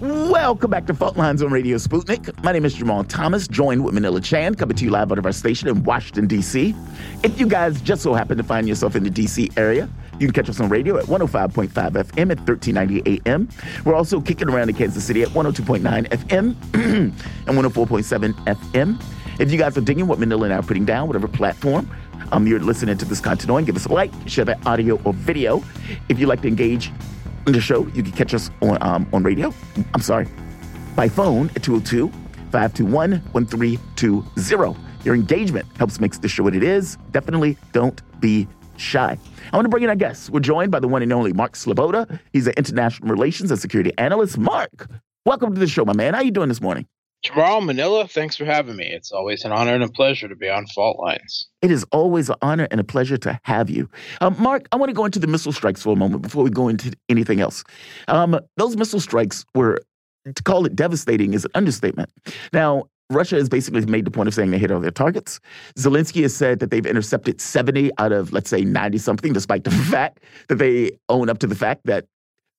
Welcome 0.00 0.70
back 0.70 0.86
to 0.86 0.94
Fault 0.94 1.18
Lines 1.18 1.42
on 1.42 1.52
Radio 1.52 1.76
Sputnik. 1.76 2.42
My 2.42 2.52
name 2.52 2.64
is 2.64 2.74
Jamarl 2.74 3.06
Thomas, 3.06 3.46
joined 3.46 3.84
with 3.84 3.92
Manila 3.92 4.22
Chan, 4.22 4.54
coming 4.54 4.74
to 4.78 4.84
you 4.86 4.90
live 4.90 5.12
out 5.12 5.18
of 5.18 5.26
our 5.26 5.32
station 5.32 5.68
in 5.68 5.84
Washington, 5.84 6.26
D.C. 6.26 6.74
If 7.22 7.38
you 7.38 7.46
guys 7.46 7.82
just 7.82 8.02
so 8.02 8.14
happen 8.14 8.38
to 8.38 8.42
find 8.42 8.66
yourself 8.66 8.96
in 8.96 9.04
the 9.04 9.10
D.C. 9.10 9.50
area, 9.58 9.86
you 10.22 10.28
can 10.28 10.34
catch 10.34 10.48
us 10.48 10.60
on 10.60 10.68
radio 10.68 10.96
at 10.96 11.06
105.5 11.06 11.68
FM 11.68 12.30
at 12.30 12.38
1390 12.38 13.20
AM. 13.26 13.48
We're 13.84 13.94
also 13.94 14.20
kicking 14.20 14.48
around 14.48 14.68
in 14.68 14.76
Kansas 14.76 15.04
City 15.04 15.22
at 15.22 15.28
102.9 15.30 16.08
FM 16.08 16.54
and 16.74 17.12
104.7 17.46 18.32
FM. 18.44 19.02
If 19.40 19.50
you 19.50 19.58
guys 19.58 19.76
are 19.76 19.80
digging 19.80 20.06
what 20.06 20.20
Manila 20.20 20.44
and 20.44 20.54
I 20.54 20.58
are 20.58 20.62
putting 20.62 20.84
down, 20.84 21.08
whatever 21.08 21.26
platform 21.26 21.90
um, 22.30 22.46
you're 22.46 22.60
listening 22.60 22.96
to 22.98 23.04
this 23.04 23.20
content 23.20 23.50
on, 23.50 23.64
give 23.64 23.74
us 23.74 23.86
a 23.86 23.92
like, 23.92 24.12
share 24.26 24.44
that 24.44 24.64
audio 24.64 25.00
or 25.02 25.12
video. 25.12 25.62
If 26.08 26.20
you'd 26.20 26.28
like 26.28 26.42
to 26.42 26.48
engage 26.48 26.92
in 27.46 27.52
the 27.52 27.60
show, 27.60 27.86
you 27.88 28.04
can 28.04 28.12
catch 28.12 28.32
us 28.32 28.50
on 28.60 28.78
um, 28.80 29.08
on 29.12 29.24
radio. 29.24 29.52
I'm 29.94 30.02
sorry, 30.02 30.28
by 30.94 31.08
phone 31.08 31.50
at 31.56 31.64
202 31.64 32.08
521 32.52 33.12
1320. 33.32 34.78
Your 35.04 35.16
engagement 35.16 35.66
helps 35.76 35.98
makes 35.98 36.18
the 36.18 36.28
show 36.28 36.44
what 36.44 36.54
it 36.54 36.62
is. 36.62 36.96
Definitely 37.10 37.58
don't 37.72 38.00
be 38.20 38.46
shy. 38.82 39.16
I 39.52 39.56
want 39.56 39.64
to 39.64 39.68
bring 39.68 39.84
in 39.84 39.88
our 39.88 39.96
guests. 39.96 40.28
We're 40.28 40.40
joined 40.40 40.70
by 40.70 40.80
the 40.80 40.88
one 40.88 41.02
and 41.02 41.12
only 41.12 41.32
Mark 41.32 41.54
Sleboda. 41.54 42.18
He's 42.32 42.46
an 42.46 42.54
international 42.56 43.08
relations 43.08 43.50
and 43.50 43.60
security 43.60 43.92
analyst. 43.96 44.36
Mark, 44.36 44.90
welcome 45.24 45.54
to 45.54 45.60
the 45.60 45.66
show, 45.66 45.84
my 45.84 45.94
man. 45.94 46.14
How 46.14 46.20
you 46.20 46.30
doing 46.30 46.48
this 46.48 46.60
morning? 46.60 46.86
Jamarl 47.24 47.64
Manila, 47.64 48.08
thanks 48.08 48.36
for 48.36 48.44
having 48.44 48.74
me. 48.74 48.86
It's 48.86 49.12
always 49.12 49.44
an 49.44 49.52
honor 49.52 49.74
and 49.74 49.84
a 49.84 49.88
pleasure 49.88 50.26
to 50.26 50.34
be 50.34 50.48
on 50.48 50.66
Fault 50.66 50.98
Lines. 50.98 51.46
It 51.62 51.70
is 51.70 51.84
always 51.92 52.28
an 52.28 52.34
honor 52.42 52.66
and 52.72 52.80
a 52.80 52.84
pleasure 52.84 53.16
to 53.18 53.38
have 53.44 53.70
you. 53.70 53.88
Um, 54.20 54.34
Mark, 54.40 54.66
I 54.72 54.76
want 54.76 54.90
to 54.90 54.94
go 54.94 55.04
into 55.04 55.20
the 55.20 55.28
missile 55.28 55.52
strikes 55.52 55.80
for 55.82 55.92
a 55.92 55.96
moment 55.96 56.22
before 56.22 56.42
we 56.42 56.50
go 56.50 56.66
into 56.66 56.92
anything 57.08 57.40
else. 57.40 57.62
Um, 58.08 58.40
those 58.56 58.76
missile 58.76 58.98
strikes 58.98 59.44
were, 59.54 59.80
to 60.34 60.42
call 60.42 60.66
it 60.66 60.74
devastating 60.74 61.32
is 61.32 61.44
an 61.44 61.52
understatement. 61.54 62.10
Now, 62.52 62.88
Russia 63.14 63.36
has 63.36 63.48
basically 63.48 63.84
made 63.86 64.04
the 64.04 64.10
point 64.10 64.28
of 64.28 64.34
saying 64.34 64.50
they 64.50 64.58
hit 64.58 64.70
all 64.70 64.80
their 64.80 64.90
targets. 64.90 65.40
Zelensky 65.78 66.22
has 66.22 66.34
said 66.34 66.58
that 66.60 66.70
they've 66.70 66.86
intercepted 66.86 67.40
70 67.40 67.90
out 67.98 68.12
of, 68.12 68.32
let's 68.32 68.50
say, 68.50 68.62
90 68.62 68.98
something, 68.98 69.32
despite 69.32 69.64
the 69.64 69.70
fact 69.70 70.20
that 70.48 70.56
they 70.56 70.92
own 71.08 71.28
up 71.28 71.38
to 71.38 71.46
the 71.46 71.54
fact 71.54 71.82
that 71.84 72.06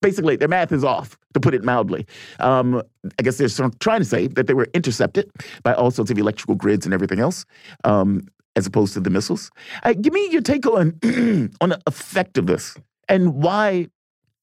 basically 0.02 0.36
their 0.36 0.48
math 0.48 0.72
is 0.72 0.84
off, 0.84 1.16
to 1.32 1.40
put 1.40 1.54
it 1.54 1.64
mildly. 1.64 2.06
Um, 2.40 2.82
I 3.18 3.22
guess 3.22 3.38
they're 3.38 3.68
trying 3.80 4.00
to 4.00 4.04
say 4.04 4.26
that 4.28 4.46
they 4.46 4.54
were 4.54 4.68
intercepted 4.74 5.30
by 5.62 5.74
all 5.74 5.90
sorts 5.90 6.10
of 6.10 6.18
electrical 6.18 6.54
grids 6.54 6.84
and 6.84 6.92
everything 6.92 7.20
else. 7.20 7.44
Um, 7.84 8.26
as 8.56 8.68
opposed 8.68 8.94
to 8.94 9.00
the 9.00 9.10
missiles. 9.10 9.50
Uh, 9.82 9.94
give 9.94 10.12
me 10.12 10.28
your 10.30 10.40
take 10.40 10.64
on 10.64 10.96
on 11.60 11.70
the 11.70 11.80
effect 11.88 12.38
of 12.38 12.46
this 12.46 12.76
and 13.08 13.34
why 13.34 13.88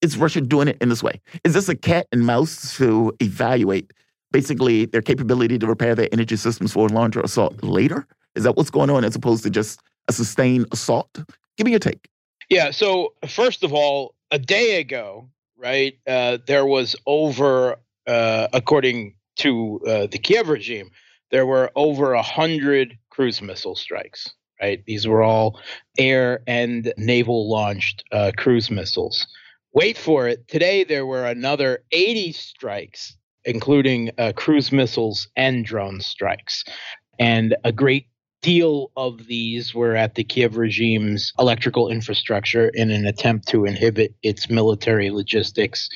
is 0.02 0.18
Russia 0.18 0.42
doing 0.42 0.68
it 0.68 0.78
in 0.82 0.90
this 0.90 1.04
way? 1.04 1.22
Is 1.44 1.54
this 1.54 1.70
a 1.70 1.76
cat 1.76 2.08
and 2.12 2.26
mouse 2.26 2.76
to 2.78 3.14
evaluate 3.22 3.94
basically 4.32 4.86
their 4.86 5.02
capability 5.02 5.60
to 5.60 5.68
repair 5.68 5.96
their 5.96 6.10
energy 6.12 6.36
systems 6.36 6.74
for 6.74 6.88
a 6.88 6.92
larger 6.92 7.22
assault 7.22 7.64
later? 7.64 8.08
Is 8.36 8.44
that 8.44 8.56
what's 8.56 8.70
going 8.70 8.90
on 8.90 9.04
as 9.04 9.16
opposed 9.16 9.44
to 9.44 9.50
just 9.50 9.82
a 10.08 10.14
sustained 10.14 10.68
assault? 10.72 11.10
Give 11.58 11.66
me 11.66 11.72
your 11.72 11.80
take. 11.80 12.08
Yeah, 12.50 12.72
so 12.72 13.14
first 13.28 13.64
of 13.64 13.74
all, 13.74 14.16
a 14.32 14.40
day 14.40 14.80
ago, 14.80 15.30
right, 15.58 15.98
uh, 16.08 16.38
there 16.48 16.66
was 16.66 16.96
over, 17.06 17.78
uh, 18.08 18.48
according 18.54 19.16
to 19.38 19.80
uh, 19.88 20.08
the 20.08 20.18
Kiev 20.18 20.50
regime, 20.50 20.92
there 21.32 21.46
were 21.46 21.72
over 21.76 22.14
a 22.14 22.22
hundred 22.22 22.98
cruise 23.10 23.42
missile 23.42 23.76
strikes. 23.76 24.30
Right, 24.62 24.84
these 24.86 25.08
were 25.08 25.24
all 25.24 25.60
air 25.98 26.44
and 26.46 26.94
naval 26.96 27.50
launched 27.50 28.04
uh, 28.12 28.32
cruise 28.38 28.70
missiles. 28.70 29.26
Wait 29.74 29.98
for 29.98 30.28
it. 30.28 30.48
Today 30.48 30.84
there 30.84 31.06
were 31.06 31.26
another 31.26 31.84
80 31.92 32.34
strikes, 32.34 33.18
including 33.46 34.12
uh, 34.18 34.34
cruise 34.36 34.72
missiles 34.72 35.28
and 35.36 35.66
drone 35.66 36.02
strikes, 36.02 36.64
and 37.20 37.56
a 37.64 37.72
great 37.72 38.08
deal 38.42 38.92
of 38.98 39.28
these 39.28 39.76
were 39.76 39.96
at 39.96 40.16
the 40.16 40.24
Kiev 40.24 40.58
regime's 40.58 41.32
electrical 41.38 41.90
infrastructure 41.90 42.70
in 42.74 42.90
an 42.90 43.06
attempt 43.06 43.48
to 43.48 43.66
inhibit 43.66 44.16
its 44.24 44.50
military 44.50 45.12
logistics. 45.12 45.88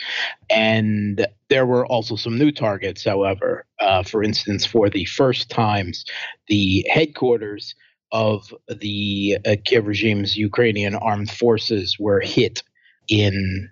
And 0.52 1.26
there 1.50 1.66
were 1.66 1.88
also 1.88 2.16
some 2.16 2.38
new 2.38 2.52
targets, 2.52 3.04
however. 3.04 3.66
Uh, 3.80 4.04
for 4.04 4.24
instance, 4.24 4.64
for 4.64 4.90
the 4.90 5.06
first 5.06 5.50
times, 5.50 6.06
the 6.48 6.86
headquarters 6.90 7.74
of 8.12 8.54
the 8.80 9.40
uh, 9.46 9.56
Kiev 9.66 9.88
regime's 9.88 10.38
Ukrainian 10.38 10.96
armed 10.96 11.32
forces 11.32 11.98
were 12.00 12.22
hit 12.22 12.62
in 13.08 13.70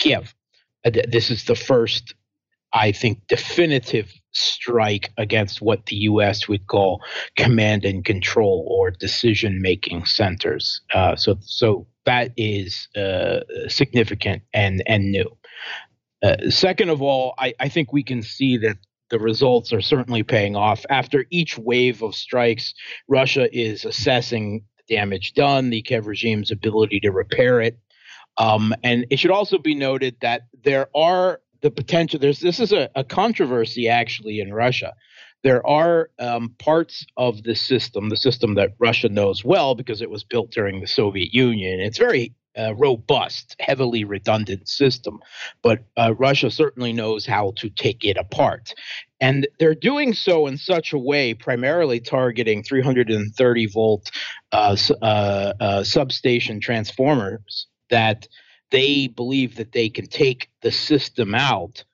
Kiev. 0.00 0.34
Uh, 0.84 0.90
This 1.08 1.30
is 1.30 1.44
the 1.44 1.54
first, 1.54 2.14
I 2.72 2.92
think, 2.92 3.26
definitive 3.28 4.12
strike 4.32 5.10
against 5.16 5.62
what 5.62 5.86
the 5.86 5.96
U.S. 5.96 6.48
would 6.48 6.66
call 6.66 7.02
command 7.36 7.84
and 7.84 8.04
control 8.04 8.66
or 8.68 8.90
decision 8.90 9.62
making 9.62 10.04
centers. 10.04 10.80
Uh, 10.94 11.16
so, 11.16 11.38
so 11.40 11.86
that 12.04 12.32
is 12.36 12.88
uh, 12.96 13.40
significant 13.68 14.42
and 14.52 14.82
and 14.86 15.10
new. 15.10 15.30
Uh, 16.22 16.50
second 16.50 16.88
of 16.88 17.00
all, 17.00 17.34
I, 17.38 17.54
I 17.60 17.68
think 17.68 17.92
we 17.92 18.02
can 18.02 18.22
see 18.22 18.56
that 18.58 18.76
the 19.10 19.18
results 19.18 19.72
are 19.72 19.80
certainly 19.80 20.22
paying 20.22 20.56
off. 20.56 20.84
After 20.90 21.24
each 21.30 21.56
wave 21.58 22.02
of 22.02 22.14
strikes, 22.14 22.74
Russia 23.08 23.48
is 23.56 23.84
assessing 23.84 24.64
the 24.78 24.96
damage 24.96 25.34
done, 25.34 25.70
the 25.70 25.82
Kiev 25.82 26.06
regime's 26.06 26.50
ability 26.50 27.00
to 27.00 27.10
repair 27.10 27.60
it. 27.60 27.78
Um, 28.36 28.74
and 28.84 29.04
it 29.10 29.18
should 29.18 29.30
also 29.30 29.58
be 29.58 29.74
noted 29.74 30.16
that 30.20 30.42
there 30.62 30.88
are 30.94 31.40
the 31.60 31.70
potential. 31.70 32.18
There's 32.18 32.40
this 32.40 32.60
is 32.60 32.72
a, 32.72 32.88
a 32.94 33.04
controversy 33.04 33.88
actually 33.88 34.40
in 34.40 34.52
Russia. 34.52 34.94
There 35.44 35.64
are 35.66 36.10
um, 36.18 36.54
parts 36.58 37.06
of 37.16 37.44
the 37.44 37.54
system, 37.54 38.08
the 38.08 38.16
system 38.16 38.54
that 38.54 38.74
Russia 38.78 39.08
knows 39.08 39.44
well 39.44 39.74
because 39.76 40.02
it 40.02 40.10
was 40.10 40.24
built 40.24 40.50
during 40.50 40.80
the 40.80 40.86
Soviet 40.86 41.32
Union. 41.32 41.78
It's 41.80 41.98
very 41.98 42.34
uh, 42.58 42.74
robust, 42.74 43.54
heavily 43.60 44.02
redundant 44.02 44.68
system, 44.68 45.20
but 45.62 45.84
uh, 45.96 46.12
Russia 46.18 46.50
certainly 46.50 46.92
knows 46.92 47.24
how 47.24 47.52
to 47.56 47.70
take 47.70 48.04
it 48.04 48.16
apart. 48.16 48.74
And 49.20 49.46
they're 49.60 49.76
doing 49.76 50.12
so 50.12 50.48
in 50.48 50.58
such 50.58 50.92
a 50.92 50.98
way, 50.98 51.34
primarily 51.34 52.00
targeting 52.00 52.64
330 52.64 53.66
volt 53.66 54.10
uh, 54.50 54.76
uh, 55.00 55.04
uh, 55.60 55.84
substation 55.84 56.60
transformers, 56.60 57.66
that 57.90 58.26
they 58.70 59.06
believe 59.06 59.56
that 59.56 59.72
they 59.72 59.88
can 59.88 60.06
take 60.06 60.50
the 60.62 60.72
system 60.72 61.34
out 61.34 61.84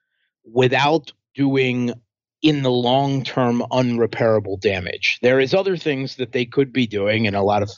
without 0.45 1.13
doing 1.35 1.93
in 2.43 2.63
the 2.63 2.71
long 2.71 3.25
term 3.25 3.65
unrepairable 3.73 4.61
damage. 4.61 5.19
There 5.23 5.41
is 5.41 5.55
other 5.55 5.77
things 5.77 6.17
that 6.17 6.33
they 6.33 6.45
could 6.45 6.73
be 6.73 6.87
doing 6.87 7.27
and 7.27 7.35
a 7.35 7.43
lot 7.43 7.63
of 7.63 7.71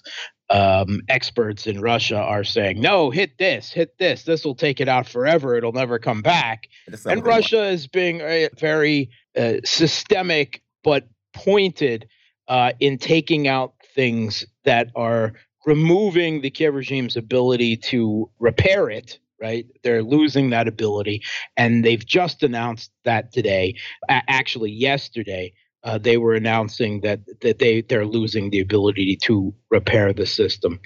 um, 0.49 1.03
experts 1.09 1.67
in 1.67 1.81
Russia 1.81 2.17
are 2.17 2.45
saying, 2.45 2.81
no, 2.81 3.11
hit 3.11 3.39
this, 3.39 3.73
hit 3.73 3.99
this. 3.99 4.25
This 4.25 4.45
will 4.45 4.55
take 4.55 4.81
it 4.81 4.89
out 4.89 5.09
forever. 5.09 5.57
It'll 5.57 5.73
never 5.73 5.99
come 5.99 6.23
back. 6.23 6.69
And 7.17 7.25
Russia 7.27 7.65
is 7.65 7.87
being 7.87 8.21
very 8.59 9.11
uh, 9.37 9.55
systemic 9.65 10.63
but 10.85 11.09
pointed 11.35 12.09
uh, 12.49 12.73
in 12.81 12.99
taking 12.99 13.49
out 13.49 13.75
things 13.95 14.45
that 14.65 14.91
are 14.95 15.33
removing 15.67 16.41
the 16.41 16.51
Kiev 16.51 16.75
regime's 16.75 17.17
ability 17.17 17.77
to 17.77 18.31
repair 18.39 18.89
it. 18.89 19.19
Right, 19.39 19.67
they're 19.83 20.03
losing 20.03 20.49
that 20.51 20.67
ability, 20.67 21.23
and 21.59 21.85
they've 21.85 22.05
just 22.05 22.43
announced 22.43 22.91
that 23.05 23.33
today. 23.33 23.75
actually, 24.09 24.71
yesterday, 24.71 25.53
uh, 25.85 25.99
they 25.99 26.17
were 26.17 26.35
announcing 26.35 27.03
that 27.03 27.21
that 27.43 27.59
they 27.59 27.83
they're 27.83 28.07
losing 28.07 28.49
the 28.49 28.61
ability 28.61 29.19
to 29.25 29.55
repair 29.71 30.15
the 30.15 30.25
system. 30.25 30.81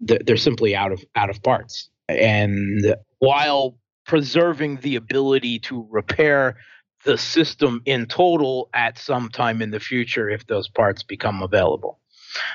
They're 0.00 0.36
simply 0.36 0.74
out 0.74 0.90
of 0.90 1.04
out 1.14 1.30
of 1.30 1.44
parts. 1.44 1.90
And 2.08 2.96
while 3.20 3.78
preserving 4.04 4.78
the 4.78 4.96
ability 4.96 5.60
to 5.60 5.86
repair 5.90 6.56
the 7.04 7.18
system 7.18 7.82
in 7.84 8.06
total 8.06 8.68
at 8.74 8.98
some 8.98 9.28
time 9.28 9.62
in 9.62 9.70
the 9.70 9.80
future 9.80 10.28
if 10.28 10.46
those 10.46 10.68
parts 10.68 11.02
become 11.02 11.42
available. 11.42 11.98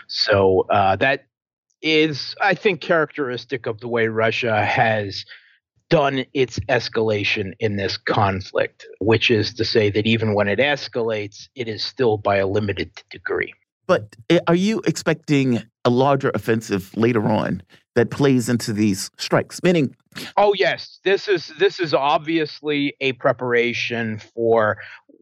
So 0.08 0.66
uh, 0.70 0.96
that 0.98 1.26
is, 1.82 2.36
I 2.42 2.54
think, 2.54 2.82
characteristic 2.82 3.66
of 3.66 3.80
the 3.80 3.88
way 3.88 4.08
Russia 4.08 4.66
has 4.66 5.26
done 5.90 6.26
its 6.34 6.60
escalation 6.68 7.54
in 7.60 7.78
this 7.78 7.98
conflict, 7.98 8.86
which 9.00 9.32
is 9.32 9.54
to 9.54 9.66
say 9.66 9.90
that 9.90 10.06
even 10.06 10.34
when 10.34 10.48
it 10.48 10.60
escalates, 10.60 11.48
it 11.56 11.68
is 11.68 11.84
still 11.84 12.18
by 12.18 12.38
a 12.38 12.48
limited 12.48 12.92
degree. 13.10 13.54
But 13.88 14.16
eh, 14.30 14.40
are 14.48 14.56
you 14.56 14.82
expecting 14.86 15.64
a 15.86 15.90
larger 15.90 16.30
offensive 16.34 16.96
later 16.98 17.26
on 17.26 17.64
that 17.96 18.12
plays 18.12 18.50
into 18.50 18.74
these 18.74 19.10
strikes? 19.18 19.64
Meaning, 19.64 19.96
oh 20.36 20.54
yes, 20.54 21.00
this 21.06 21.30
is 21.30 21.54
this 21.58 21.80
is 21.80 21.94
obviously 21.94 22.96
a 23.00 23.14
preparation 23.14 24.20
for 24.20 24.78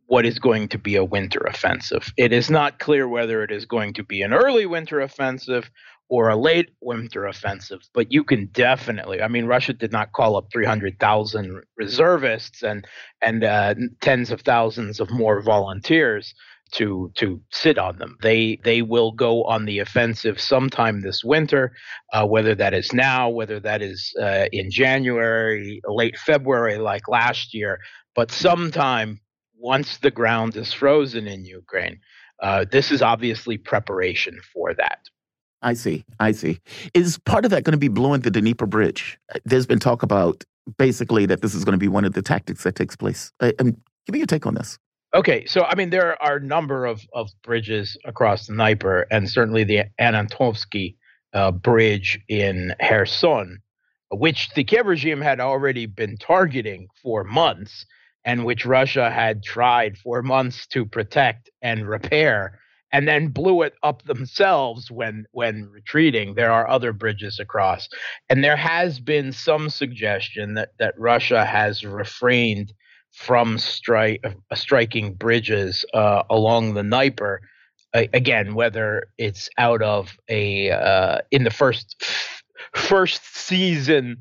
what 0.08 0.26
is 0.26 0.40
going 0.40 0.68
to 0.70 0.78
be 0.78 0.96
a 0.96 1.04
winter 1.04 1.40
offensive. 1.42 2.12
It 2.18 2.32
is 2.32 2.50
not 2.50 2.80
clear 2.80 3.08
whether 3.08 3.44
it 3.44 3.52
is 3.52 3.66
going 3.66 3.94
to 3.94 4.04
be 4.04 4.22
an 4.22 4.34
early 4.34 4.66
winter 4.66 5.00
offensive 5.00 5.70
or 6.08 6.30
a 6.30 6.36
late 6.36 6.70
winter 6.82 7.26
offensive, 7.26 7.82
but 7.94 8.12
you 8.12 8.24
can 8.24 8.46
definitely. 8.48 9.22
I 9.22 9.28
mean, 9.28 9.46
Russia 9.46 9.74
did 9.74 9.92
not 9.92 10.14
call 10.14 10.36
up 10.38 10.48
300,000 10.52 11.64
reservists 11.78 12.64
and 12.64 12.86
and 13.22 13.44
uh, 13.44 13.76
tens 14.02 14.32
of 14.32 14.42
thousands 14.42 15.00
of 15.00 15.10
more 15.10 15.42
volunteers 15.42 16.34
to 16.72 17.12
to 17.16 17.42
sit 17.52 17.78
on 17.78 17.98
them. 17.98 18.18
They 18.22 18.60
they 18.64 18.82
will 18.82 19.12
go 19.12 19.44
on 19.44 19.66
the 19.66 19.80
offensive 19.80 20.40
sometime 20.40 21.02
this 21.02 21.24
winter, 21.24 21.74
uh, 22.14 22.26
whether 22.26 22.56
that 22.56 22.74
is 22.74 22.94
now, 22.94 23.30
whether 23.30 23.60
that 23.60 23.82
is 23.82 24.14
uh, 24.22 24.46
in 24.52 24.70
January, 24.70 25.82
late 25.88 26.18
February, 26.18 26.78
like 26.78 27.08
last 27.08 27.54
year, 27.54 27.80
but 28.16 28.32
sometime 28.32 29.20
once 29.58 29.98
the 29.98 30.12
ground 30.12 30.56
is 30.56 30.74
frozen 30.74 31.28
in 31.28 31.46
Ukraine. 31.46 32.00
Uh, 32.42 32.66
this 32.70 32.92
is 32.92 33.02
obviously 33.02 33.58
preparation 33.58 34.38
for 34.54 34.74
that. 34.74 35.00
I 35.66 35.74
see. 35.74 36.06
I 36.20 36.32
see. 36.32 36.60
Is 36.94 37.18
part 37.18 37.44
of 37.44 37.50
that 37.50 37.64
going 37.64 37.74
to 37.74 37.80
be 37.80 37.88
blowing 37.88 38.22
the 38.22 38.30
Dnieper 38.30 38.68
Bridge? 38.68 39.18
There's 39.46 39.66
been 39.66 39.80
talk 39.80 40.04
about 40.04 40.44
basically 40.78 41.26
that 41.26 41.42
this 41.42 41.56
is 41.56 41.66
going 41.66 41.74
to 41.74 41.80
be 41.80 41.88
one 41.88 42.06
of 42.06 42.14
the 42.14 42.22
tactics 42.22 42.64
that 42.64 42.76
takes 42.76 42.96
place. 42.96 43.32
Uh, 43.40 43.52
um, 43.60 43.72
give 44.06 44.14
me 44.14 44.20
your 44.20 44.28
take 44.28 44.46
on 44.46 44.54
this. 44.54 44.78
Okay, 45.16 45.44
so 45.46 45.64
I 45.64 45.74
mean, 45.74 45.90
there 45.90 46.22
are 46.22 46.36
a 46.36 46.40
number 46.40 46.86
of, 46.86 47.02
of 47.14 47.32
bridges 47.44 47.98
across 48.06 48.46
the 48.46 48.54
Dnieper, 48.54 49.08
and 49.10 49.28
certainly 49.28 49.64
the 49.64 49.86
Antonovsky 50.00 50.98
uh, 51.34 51.52
bridge 51.52 52.20
in 52.28 52.76
Kherson, 52.80 53.60
which 54.12 54.52
the 54.52 54.64
Kiev 54.64 54.86
regime 54.86 55.22
had 55.22 55.40
already 55.40 55.88
been 55.88 56.16
targeting 56.18 56.90
for 57.02 57.24
months, 57.24 57.88
and 58.24 58.46
which 58.46 58.68
Russia 58.68 59.10
had 59.10 59.42
tried 59.42 59.98
for 59.98 60.22
months 60.22 60.68
to 60.68 60.86
protect 60.86 61.50
and 61.64 61.88
repair 61.88 62.60
and 62.92 63.08
then 63.08 63.28
blew 63.28 63.62
it 63.62 63.74
up 63.84 64.04
themselves 64.04 64.90
when 64.90 65.26
when 65.32 65.70
retreating. 65.72 66.36
There 66.36 66.52
are 66.52 66.68
other 66.68 66.94
bridges 66.94 67.40
across, 67.40 67.88
and 68.30 68.44
there 68.44 68.56
has 68.56 69.00
been 69.00 69.32
some 69.32 69.70
suggestion 69.70 70.54
that 70.56 70.70
that 70.80 70.94
Russia 70.98 71.46
has 71.46 71.84
refrained 71.84 72.74
from 73.12 73.58
strike 73.58 74.22
uh, 74.24 74.56
striking 74.56 75.14
bridges 75.14 75.86
uh, 75.94 76.24
along 76.30 76.74
the 76.74 76.84
Dnieper. 76.84 77.42
Uh, 77.94 78.04
again, 78.14 78.56
whether 78.56 79.08
it's 79.18 79.50
out 79.58 79.82
of 79.82 80.18
a 80.30 80.72
uh, 80.72 81.20
in 81.32 81.44
the 81.44 81.52
first 81.52 81.96
first 82.74 83.36
season 83.36 84.18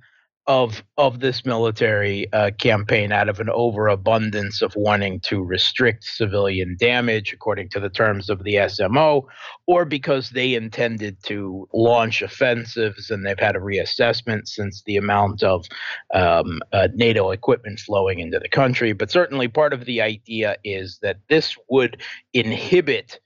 of 0.46 0.84
of 0.98 1.20
this 1.20 1.46
military 1.46 2.30
uh, 2.32 2.50
campaign 2.58 3.12
out 3.12 3.28
of 3.28 3.40
an 3.40 3.48
overabundance 3.48 4.60
of 4.60 4.74
wanting 4.76 5.18
to 5.20 5.42
restrict 5.42 6.04
civilian 6.04 6.76
damage 6.78 7.32
according 7.32 7.68
to 7.70 7.80
the 7.80 7.88
terms 7.88 8.28
of 8.28 8.44
the 8.44 8.54
SMO, 8.54 9.22
or 9.66 9.84
because 9.84 10.30
they 10.30 10.54
intended 10.54 11.16
to 11.22 11.66
launch 11.72 12.20
offensives 12.20 13.10
and 13.10 13.24
they've 13.24 13.38
had 13.38 13.56
a 13.56 13.60
reassessment 13.60 14.46
since 14.46 14.82
the 14.84 14.96
amount 14.96 15.42
of 15.42 15.64
um, 16.12 16.60
uh, 16.72 16.88
NATO 16.94 17.30
equipment 17.30 17.80
flowing 17.80 18.18
into 18.18 18.38
the 18.38 18.48
country. 18.48 18.92
But 18.92 19.10
certainly, 19.10 19.48
part 19.48 19.72
of 19.72 19.86
the 19.86 20.02
idea 20.02 20.56
is 20.62 20.98
that 21.00 21.18
this 21.28 21.56
would 21.70 22.02
inhibit 22.34 23.18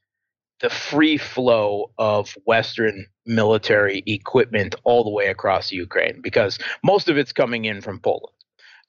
the 0.61 0.71
free 0.71 1.17
flow 1.17 1.91
of 1.99 2.37
Western 2.45 3.07
military 3.27 4.03
equipment 4.07 4.75
all 4.85 5.05
the 5.05 5.11
way 5.11 5.27
across 5.27 5.71
Ukraine 5.71 6.21
because 6.23 6.59
most 6.83 7.09
of 7.09 7.17
it's 7.17 7.33
coming 7.33 7.65
in 7.65 7.81
from 7.81 8.01
Poland. 8.01 8.35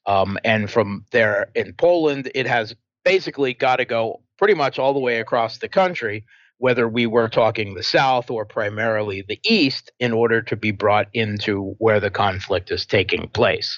Um, 0.05 0.37
and 0.43 0.71
from 0.71 1.05
there 1.11 1.51
in 1.55 1.73
Poland, 1.73 2.31
it 2.33 2.47
has 2.47 2.75
basically 3.03 3.53
got 3.53 3.77
to 3.77 3.85
go 3.85 4.21
pretty 4.37 4.55
much 4.55 4.79
all 4.79 4.93
the 4.93 4.99
way 4.99 5.19
across 5.19 5.57
the 5.57 5.67
country, 5.67 6.25
whether 6.57 6.87
we 6.87 7.05
were 7.05 7.29
talking 7.29 7.73
the 7.73 7.83
South 7.83 8.31
or 8.31 8.45
primarily 8.45 9.23
the 9.27 9.39
East, 9.43 9.91
in 9.99 10.11
order 10.11 10.41
to 10.41 10.55
be 10.55 10.71
brought 10.71 11.07
into 11.13 11.75
where 11.77 11.99
the 11.99 12.09
conflict 12.09 12.71
is 12.71 12.85
taking 12.85 13.27
place. 13.29 13.77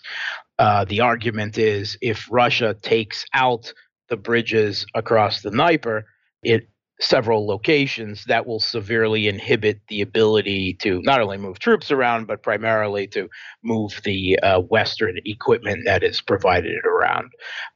Uh, 0.60 0.86
the 0.86 1.02
argument 1.02 1.58
is 1.58 1.98
if 2.02 2.28
Russia 2.32 2.76
takes 2.82 3.26
out 3.34 3.74
the 4.10 4.18
bridges 4.18 4.86
across 4.94 5.42
the 5.42 5.50
Dnieper, 5.50 6.06
it 6.44 6.70
several 7.02 7.48
locations 7.48 8.26
that 8.26 8.46
will 8.46 8.60
severely 8.60 9.28
inhibit 9.28 9.82
the 9.88 10.02
ability 10.02 10.76
to 10.76 11.02
not 11.02 11.20
only 11.20 11.38
move 11.38 11.60
troops 11.60 11.92
around, 11.92 12.28
but 12.28 12.44
primarily 12.44 13.08
to 13.08 13.30
move 13.64 14.00
the 14.04 14.38
uh, 14.40 14.62
Western 14.62 15.18
equipment 15.26 15.82
that 15.86 16.04
is 16.04 16.22
provided 16.22 16.86
around. 16.86 17.32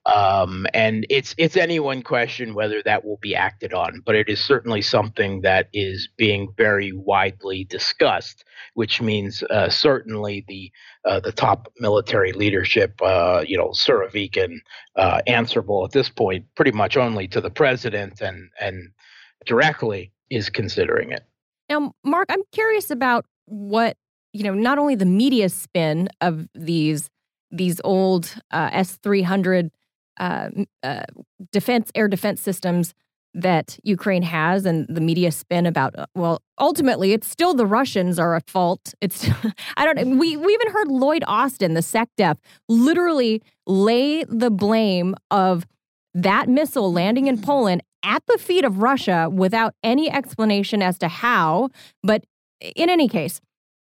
Um, 0.05 0.67
and 0.73 1.05
it's 1.09 1.33
it's 1.37 1.57
anyone 1.57 2.03
question 2.03 2.53
whether 2.53 2.81
that 2.83 3.03
will 3.03 3.17
be 3.17 3.35
acted 3.35 3.73
on, 3.73 4.01
but 4.05 4.15
it 4.15 4.29
is 4.29 4.43
certainly 4.43 4.81
something 4.81 5.41
that 5.41 5.67
is 5.73 6.07
being 6.15 6.53
very 6.55 6.91
widely 6.93 7.63
discussed, 7.63 8.45
which 8.75 9.01
means 9.01 9.43
uh, 9.49 9.69
certainly 9.69 10.45
the 10.47 10.71
uh, 11.05 11.19
the 11.19 11.31
top 11.31 11.71
military 11.79 12.31
leadership, 12.31 12.99
uh, 13.01 13.43
you 13.47 13.57
know, 13.57 13.69
Surovikin, 13.69 14.57
uh, 14.95 15.21
answerable 15.27 15.83
at 15.85 15.91
this 15.91 16.09
point 16.09 16.45
pretty 16.55 16.71
much 16.71 16.97
only 16.97 17.27
to 17.27 17.41
the 17.41 17.49
president 17.49 18.21
and 18.21 18.49
and 18.59 18.91
directly 19.45 20.11
is 20.29 20.49
considering 20.49 21.11
it. 21.11 21.23
Now, 21.69 21.93
Mark, 22.03 22.27
I'm 22.29 22.43
curious 22.51 22.91
about 22.91 23.25
what 23.45 23.97
you 24.33 24.43
know. 24.43 24.53
Not 24.53 24.77
only 24.77 24.95
the 24.95 25.05
media 25.05 25.49
spin 25.49 26.09
of 26.21 26.47
these 26.53 27.09
these 27.51 27.81
old 27.83 28.35
uh, 28.51 28.69
S 28.71 28.97
three 29.01 29.21
hundred 29.21 29.71
uh, 30.19 30.49
uh, 30.83 31.03
defense 31.51 31.91
air 31.95 32.07
defense 32.07 32.41
systems 32.41 32.93
that 33.33 33.77
Ukraine 33.83 34.23
has, 34.23 34.65
and 34.65 34.87
the 34.87 35.01
media 35.01 35.31
spin 35.31 35.65
about. 35.65 35.97
Uh, 35.97 36.05
well, 36.15 36.41
ultimately, 36.59 37.11
it's 37.11 37.29
still 37.29 37.53
the 37.53 37.65
Russians 37.65 38.17
are 38.17 38.35
at 38.35 38.49
fault. 38.49 38.93
It's 39.01 39.27
I 39.77 39.85
don't. 39.85 40.17
We 40.17 40.37
we 40.37 40.53
even 40.53 40.71
heard 40.71 40.87
Lloyd 40.87 41.23
Austin, 41.27 41.73
the 41.73 41.81
SecDef, 41.81 42.37
literally 42.69 43.41
lay 43.65 44.23
the 44.23 44.51
blame 44.51 45.15
of 45.31 45.65
that 46.13 46.47
missile 46.47 46.91
landing 46.93 47.27
in 47.27 47.41
Poland 47.41 47.83
at 48.05 48.23
the 48.27 48.37
feet 48.37 48.63
of 48.63 48.77
Russia 48.77 49.29
without 49.29 49.73
any 49.83 50.09
explanation 50.09 50.81
as 50.81 50.97
to 50.99 51.07
how. 51.09 51.69
But 52.03 52.23
in 52.61 52.89
any 52.89 53.09
case, 53.09 53.41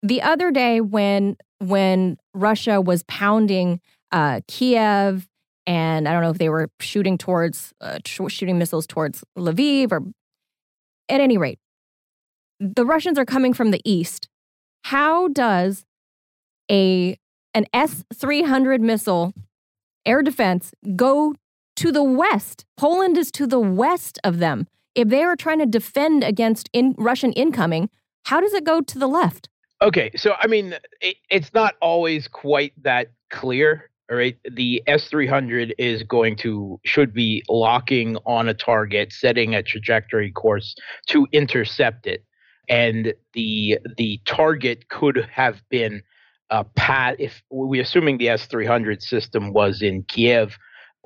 the 0.03 0.21
other 0.21 0.51
day 0.51 0.81
when 0.81 1.37
when 1.59 2.17
Russia 2.33 2.81
was 2.81 3.03
pounding 3.07 3.79
uh, 4.11 4.41
Kiev, 4.47 5.27
and 5.65 6.07
I 6.07 6.13
don't 6.13 6.21
know 6.21 6.29
if 6.29 6.37
they 6.37 6.49
were 6.49 6.69
shooting 6.79 7.17
towards 7.17 7.73
uh, 7.79 7.99
shooting 8.05 8.57
missiles 8.57 8.87
towards 8.87 9.23
Lviv, 9.37 9.91
or 9.91 10.03
at 11.09 11.21
any 11.21 11.37
rate, 11.37 11.59
the 12.59 12.85
Russians 12.85 13.17
are 13.17 13.25
coming 13.25 13.53
from 13.53 13.71
the 13.71 13.81
east. 13.85 14.27
How 14.85 15.27
does 15.27 15.85
a 16.69 17.17
an 17.53 17.65
S 17.73 18.03
three 18.13 18.43
hundred 18.43 18.81
missile 18.81 19.33
air 20.05 20.21
defense 20.21 20.71
go 20.95 21.35
to 21.77 21.91
the 21.91 22.03
west. 22.03 22.65
Poland 22.75 23.17
is 23.17 23.31
to 23.31 23.47
the 23.47 23.59
west 23.59 24.19
of 24.23 24.37
them. 24.39 24.67
If 24.93 25.09
they 25.09 25.23
are 25.23 25.35
trying 25.35 25.59
to 25.59 25.65
defend 25.65 26.23
against 26.23 26.69
in 26.73 26.93
Russian 26.97 27.31
incoming, 27.33 27.89
How 28.27 28.41
does 28.41 28.53
it 28.53 28.65
go 28.65 28.81
to 28.81 28.99
the 28.99 29.07
left? 29.07 29.47
Okay, 29.81 30.11
so 30.17 30.33
I 30.41 30.47
mean, 30.47 30.75
it, 30.99 31.15
it's 31.29 31.53
not 31.53 31.75
always 31.81 32.27
quite 32.27 32.73
that 32.83 33.07
clear. 33.29 33.89
All 34.11 34.17
right, 34.17 34.37
the 34.51 34.83
S 34.85 35.07
three 35.07 35.27
hundred 35.27 35.73
is 35.77 36.03
going 36.03 36.35
to 36.37 36.77
should 36.83 37.13
be 37.13 37.41
locking 37.47 38.17
on 38.25 38.49
a 38.49 38.53
target, 38.53 39.13
setting 39.13 39.55
a 39.55 39.63
trajectory 39.63 40.29
course 40.29 40.75
to 41.07 41.25
intercept 41.31 42.05
it, 42.05 42.25
and 42.67 43.13
the 43.33 43.79
the 43.95 44.19
target 44.25 44.89
could 44.89 45.25
have 45.31 45.61
been 45.69 46.01
uh, 46.49 46.63
pat 46.75 47.15
if 47.19 47.41
we're 47.49 47.81
assuming 47.81 48.17
the 48.17 48.27
S 48.27 48.45
three 48.47 48.65
hundred 48.65 49.01
system 49.01 49.53
was 49.53 49.81
in 49.81 50.03
Kiev 50.03 50.57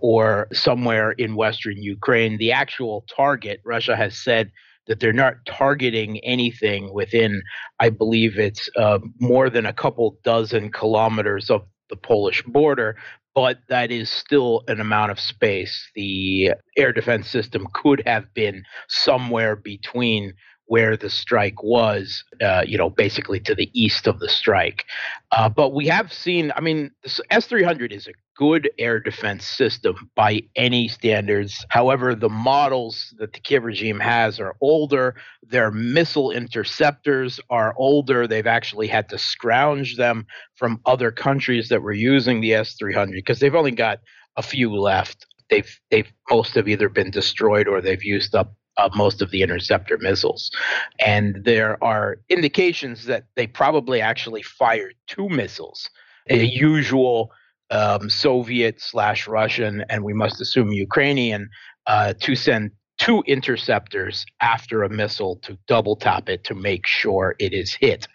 or 0.01 0.47
somewhere 0.51 1.11
in 1.11 1.35
western 1.35 1.81
Ukraine. 1.81 2.37
The 2.37 2.51
actual 2.51 3.05
target, 3.15 3.61
Russia 3.63 3.95
has 3.95 4.17
said 4.17 4.51
that 4.87 4.99
they're 4.99 5.13
not 5.13 5.35
targeting 5.45 6.19
anything 6.19 6.93
within, 6.93 7.41
I 7.79 7.89
believe 7.89 8.37
it's 8.37 8.69
uh, 8.75 8.99
more 9.19 9.49
than 9.49 9.65
a 9.65 9.73
couple 9.73 10.17
dozen 10.23 10.71
kilometers 10.71 11.49
of 11.49 11.65
the 11.89 11.95
Polish 11.95 12.41
border, 12.43 12.97
but 13.35 13.59
that 13.69 13.91
is 13.91 14.09
still 14.09 14.63
an 14.67 14.81
amount 14.81 15.11
of 15.11 15.19
space. 15.19 15.89
The 15.95 16.53
air 16.77 16.91
defense 16.91 17.29
system 17.29 17.67
could 17.73 18.03
have 18.05 18.33
been 18.33 18.63
somewhere 18.87 19.55
between 19.55 20.33
where 20.65 20.95
the 20.95 21.09
strike 21.09 21.61
was, 21.61 22.23
uh, 22.41 22.63
you 22.65 22.77
know, 22.77 22.89
basically 22.89 23.41
to 23.41 23.53
the 23.53 23.69
east 23.73 24.07
of 24.07 24.19
the 24.19 24.29
strike. 24.29 24.85
Uh, 25.31 25.49
but 25.49 25.73
we 25.73 25.85
have 25.85 26.13
seen, 26.13 26.51
I 26.55 26.61
mean, 26.61 26.91
S 27.29 27.47
300 27.47 27.91
is 27.91 28.07
a 28.07 28.13
good 28.41 28.71
air 28.79 28.99
defense 28.99 29.45
system 29.45 30.09
by 30.15 30.41
any 30.55 30.87
standards. 30.87 31.63
However, 31.69 32.15
the 32.15 32.27
models 32.27 33.13
that 33.19 33.33
the 33.33 33.39
Kiev 33.39 33.63
regime 33.63 33.99
has 33.99 34.39
are 34.39 34.55
older. 34.61 35.13
Their 35.47 35.69
missile 35.69 36.31
interceptors 36.31 37.39
are 37.51 37.75
older. 37.77 38.25
They've 38.25 38.47
actually 38.47 38.87
had 38.87 39.09
to 39.09 39.19
scrounge 39.19 39.95
them 39.95 40.25
from 40.55 40.81
other 40.87 41.11
countries 41.11 41.69
that 41.69 41.83
were 41.83 41.93
using 41.93 42.41
the 42.41 42.55
S 42.55 42.73
300 42.79 43.13
because 43.13 43.37
they've 43.37 43.53
only 43.53 43.69
got 43.69 43.99
a 44.37 44.41
few 44.41 44.75
left. 44.75 45.27
They've, 45.51 45.79
they've 45.91 46.11
most 46.31 46.55
have 46.55 46.67
either 46.67 46.89
been 46.89 47.11
destroyed 47.11 47.67
or 47.67 47.79
they've 47.79 48.03
used 48.03 48.33
up 48.33 48.55
uh, 48.77 48.89
most 48.95 49.21
of 49.21 49.29
the 49.29 49.43
interceptor 49.43 49.99
missiles. 49.99 50.49
And 50.97 51.43
there 51.45 51.77
are 51.83 52.17
indications 52.27 53.05
that 53.05 53.25
they 53.35 53.45
probably 53.45 54.01
actually 54.01 54.41
fired 54.41 54.95
two 55.05 55.29
missiles, 55.29 55.91
a 56.27 56.43
usual 56.43 57.31
um, 57.71 58.09
Soviet 58.09 58.81
slash 58.81 59.27
Russian, 59.27 59.83
and 59.89 60.03
we 60.03 60.13
must 60.13 60.41
assume 60.41 60.71
Ukrainian, 60.71 61.49
uh, 61.87 62.13
to 62.21 62.35
send 62.35 62.71
two 62.99 63.23
interceptors 63.25 64.25
after 64.41 64.83
a 64.83 64.89
missile 64.89 65.37
to 65.37 65.57
double 65.67 65.95
tap 65.95 66.29
it 66.29 66.43
to 66.43 66.53
make 66.53 66.85
sure 66.85 67.35
it 67.39 67.51
is 67.51 67.73
hit. 67.73 68.07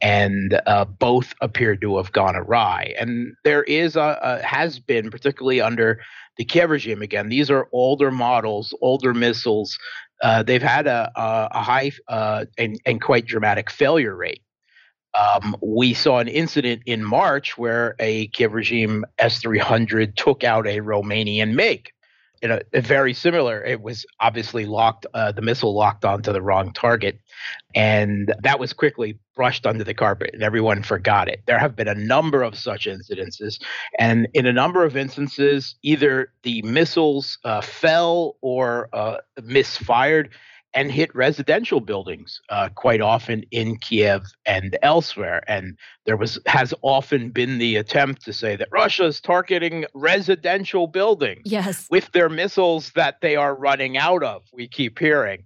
And 0.00 0.58
uh, 0.66 0.86
both 0.86 1.34
appear 1.42 1.76
to 1.76 1.98
have 1.98 2.12
gone 2.12 2.34
awry. 2.34 2.94
And 2.98 3.34
there 3.44 3.64
is 3.64 3.96
a, 3.96 4.18
a 4.22 4.42
has 4.42 4.78
been, 4.78 5.10
particularly 5.10 5.60
under 5.60 6.00
the 6.38 6.46
Kiev 6.46 6.70
regime 6.70 7.02
again. 7.02 7.28
These 7.28 7.50
are 7.50 7.68
older 7.70 8.10
models, 8.10 8.72
older 8.80 9.12
missiles. 9.12 9.76
Uh, 10.22 10.42
they've 10.42 10.62
had 10.62 10.86
a, 10.86 11.10
a, 11.16 11.48
a 11.52 11.62
high 11.62 11.92
uh, 12.08 12.46
and, 12.56 12.80
and, 12.86 13.02
quite 13.02 13.26
dramatic 13.26 13.70
failure 13.70 14.16
rate. 14.16 14.42
Um, 15.14 15.56
we 15.60 15.94
saw 15.94 16.18
an 16.18 16.28
incident 16.28 16.82
in 16.86 17.04
March 17.04 17.58
where 17.58 17.96
a 17.98 18.28
Kiev 18.28 18.52
regime 18.52 19.04
S 19.18 19.40
300 19.40 20.16
took 20.16 20.44
out 20.44 20.66
a 20.66 20.78
Romanian 20.80 21.54
MiG 21.54 21.92
a, 22.42 22.62
a, 22.72 22.80
very 22.80 23.12
similar. 23.12 23.62
It 23.64 23.82
was 23.82 24.06
obviously 24.20 24.64
locked. 24.64 25.06
Uh, 25.12 25.32
the 25.32 25.42
missile 25.42 25.74
locked 25.74 26.04
onto 26.04 26.32
the 26.32 26.40
wrong 26.40 26.72
target, 26.72 27.20
and 27.74 28.32
that 28.42 28.58
was 28.58 28.72
quickly 28.72 29.18
brushed 29.36 29.66
under 29.66 29.84
the 29.84 29.94
carpet, 29.94 30.30
and 30.32 30.42
everyone 30.42 30.82
forgot 30.82 31.28
it. 31.28 31.42
There 31.46 31.58
have 31.58 31.76
been 31.76 31.88
a 31.88 31.94
number 31.94 32.42
of 32.42 32.56
such 32.56 32.86
incidences, 32.86 33.60
and 33.98 34.28
in 34.32 34.46
a 34.46 34.52
number 34.52 34.84
of 34.84 34.96
instances, 34.96 35.74
either 35.82 36.32
the 36.42 36.62
missiles 36.62 37.38
uh, 37.44 37.60
fell 37.60 38.36
or 38.40 38.88
uh, 38.92 39.18
misfired 39.42 40.30
and 40.74 40.92
hit 40.92 41.14
residential 41.14 41.80
buildings 41.80 42.40
uh, 42.48 42.68
quite 42.74 43.00
often 43.00 43.44
in 43.50 43.76
Kiev 43.78 44.22
and 44.46 44.78
elsewhere. 44.82 45.42
And 45.48 45.76
there 46.06 46.16
was 46.16 46.38
has 46.46 46.72
often 46.82 47.30
been 47.30 47.58
the 47.58 47.76
attempt 47.76 48.24
to 48.24 48.32
say 48.32 48.56
that 48.56 48.68
Russia 48.70 49.06
is 49.06 49.20
targeting 49.20 49.84
residential 49.94 50.86
buildings 50.86 51.42
yes. 51.44 51.86
with 51.90 52.10
their 52.12 52.28
missiles 52.28 52.92
that 52.92 53.16
they 53.20 53.36
are 53.36 53.54
running 53.54 53.96
out 53.96 54.22
of. 54.22 54.42
We 54.52 54.68
keep 54.68 54.98
hearing. 54.98 55.44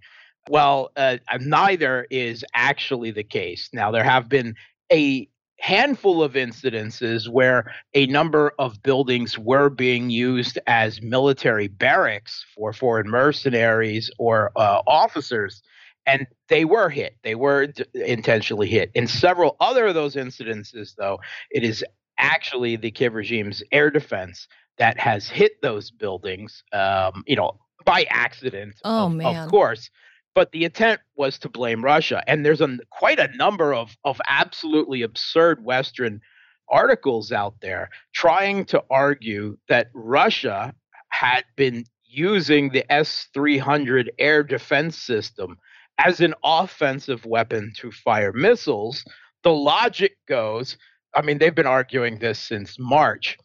Well, 0.50 0.90
uh, 0.96 1.18
neither 1.40 2.06
is 2.10 2.44
actually 2.54 3.10
the 3.10 3.24
case. 3.24 3.70
Now 3.72 3.90
there 3.90 4.04
have 4.04 4.28
been 4.28 4.54
a 4.92 5.28
handful 5.64 6.22
of 6.22 6.34
incidences 6.34 7.26
where 7.26 7.72
a 7.94 8.04
number 8.08 8.52
of 8.58 8.82
buildings 8.82 9.38
were 9.38 9.70
being 9.70 10.10
used 10.10 10.58
as 10.66 11.00
military 11.00 11.68
barracks 11.68 12.44
for 12.54 12.74
foreign 12.74 13.08
mercenaries 13.08 14.10
or 14.18 14.52
uh, 14.56 14.82
officers 14.86 15.62
and 16.04 16.26
they 16.50 16.66
were 16.66 16.90
hit. 16.90 17.16
They 17.22 17.34
were 17.34 17.68
d- 17.68 17.86
intentionally 17.94 18.68
hit. 18.68 18.90
In 18.92 19.06
several 19.06 19.56
other 19.58 19.86
of 19.86 19.94
those 19.94 20.16
incidences 20.16 20.96
though 20.98 21.18
it 21.50 21.64
is 21.64 21.82
actually 22.18 22.76
the 22.76 22.90
kiev 22.90 23.14
regime's 23.14 23.62
air 23.72 23.90
defense 23.90 24.46
that 24.76 25.00
has 25.00 25.30
hit 25.30 25.62
those 25.62 25.90
buildings 25.90 26.62
um, 26.74 27.24
you 27.26 27.36
know 27.36 27.58
by 27.86 28.04
accident 28.10 28.74
oh, 28.84 29.06
of, 29.06 29.14
man. 29.14 29.44
of 29.44 29.50
course 29.50 29.88
but 30.34 30.52
the 30.52 30.64
intent 30.64 31.00
was 31.16 31.38
to 31.38 31.48
blame 31.48 31.84
Russia. 31.84 32.22
And 32.26 32.44
there's 32.44 32.60
a, 32.60 32.78
quite 32.90 33.18
a 33.18 33.34
number 33.36 33.72
of, 33.72 33.96
of 34.04 34.20
absolutely 34.28 35.02
absurd 35.02 35.64
Western 35.64 36.20
articles 36.68 37.30
out 37.30 37.54
there 37.60 37.90
trying 38.14 38.64
to 38.66 38.82
argue 38.90 39.56
that 39.68 39.90
Russia 39.94 40.74
had 41.10 41.44
been 41.56 41.84
using 42.04 42.70
the 42.70 42.90
S 42.92 43.28
300 43.34 44.10
air 44.18 44.42
defense 44.42 44.96
system 44.96 45.58
as 45.98 46.20
an 46.20 46.34
offensive 46.42 47.24
weapon 47.24 47.72
to 47.76 47.92
fire 47.92 48.32
missiles. 48.32 49.04
The 49.42 49.52
logic 49.52 50.16
goes, 50.26 50.76
I 51.14 51.22
mean, 51.22 51.38
they've 51.38 51.54
been 51.54 51.66
arguing 51.66 52.18
this 52.18 52.38
since 52.38 52.78
March 52.78 53.36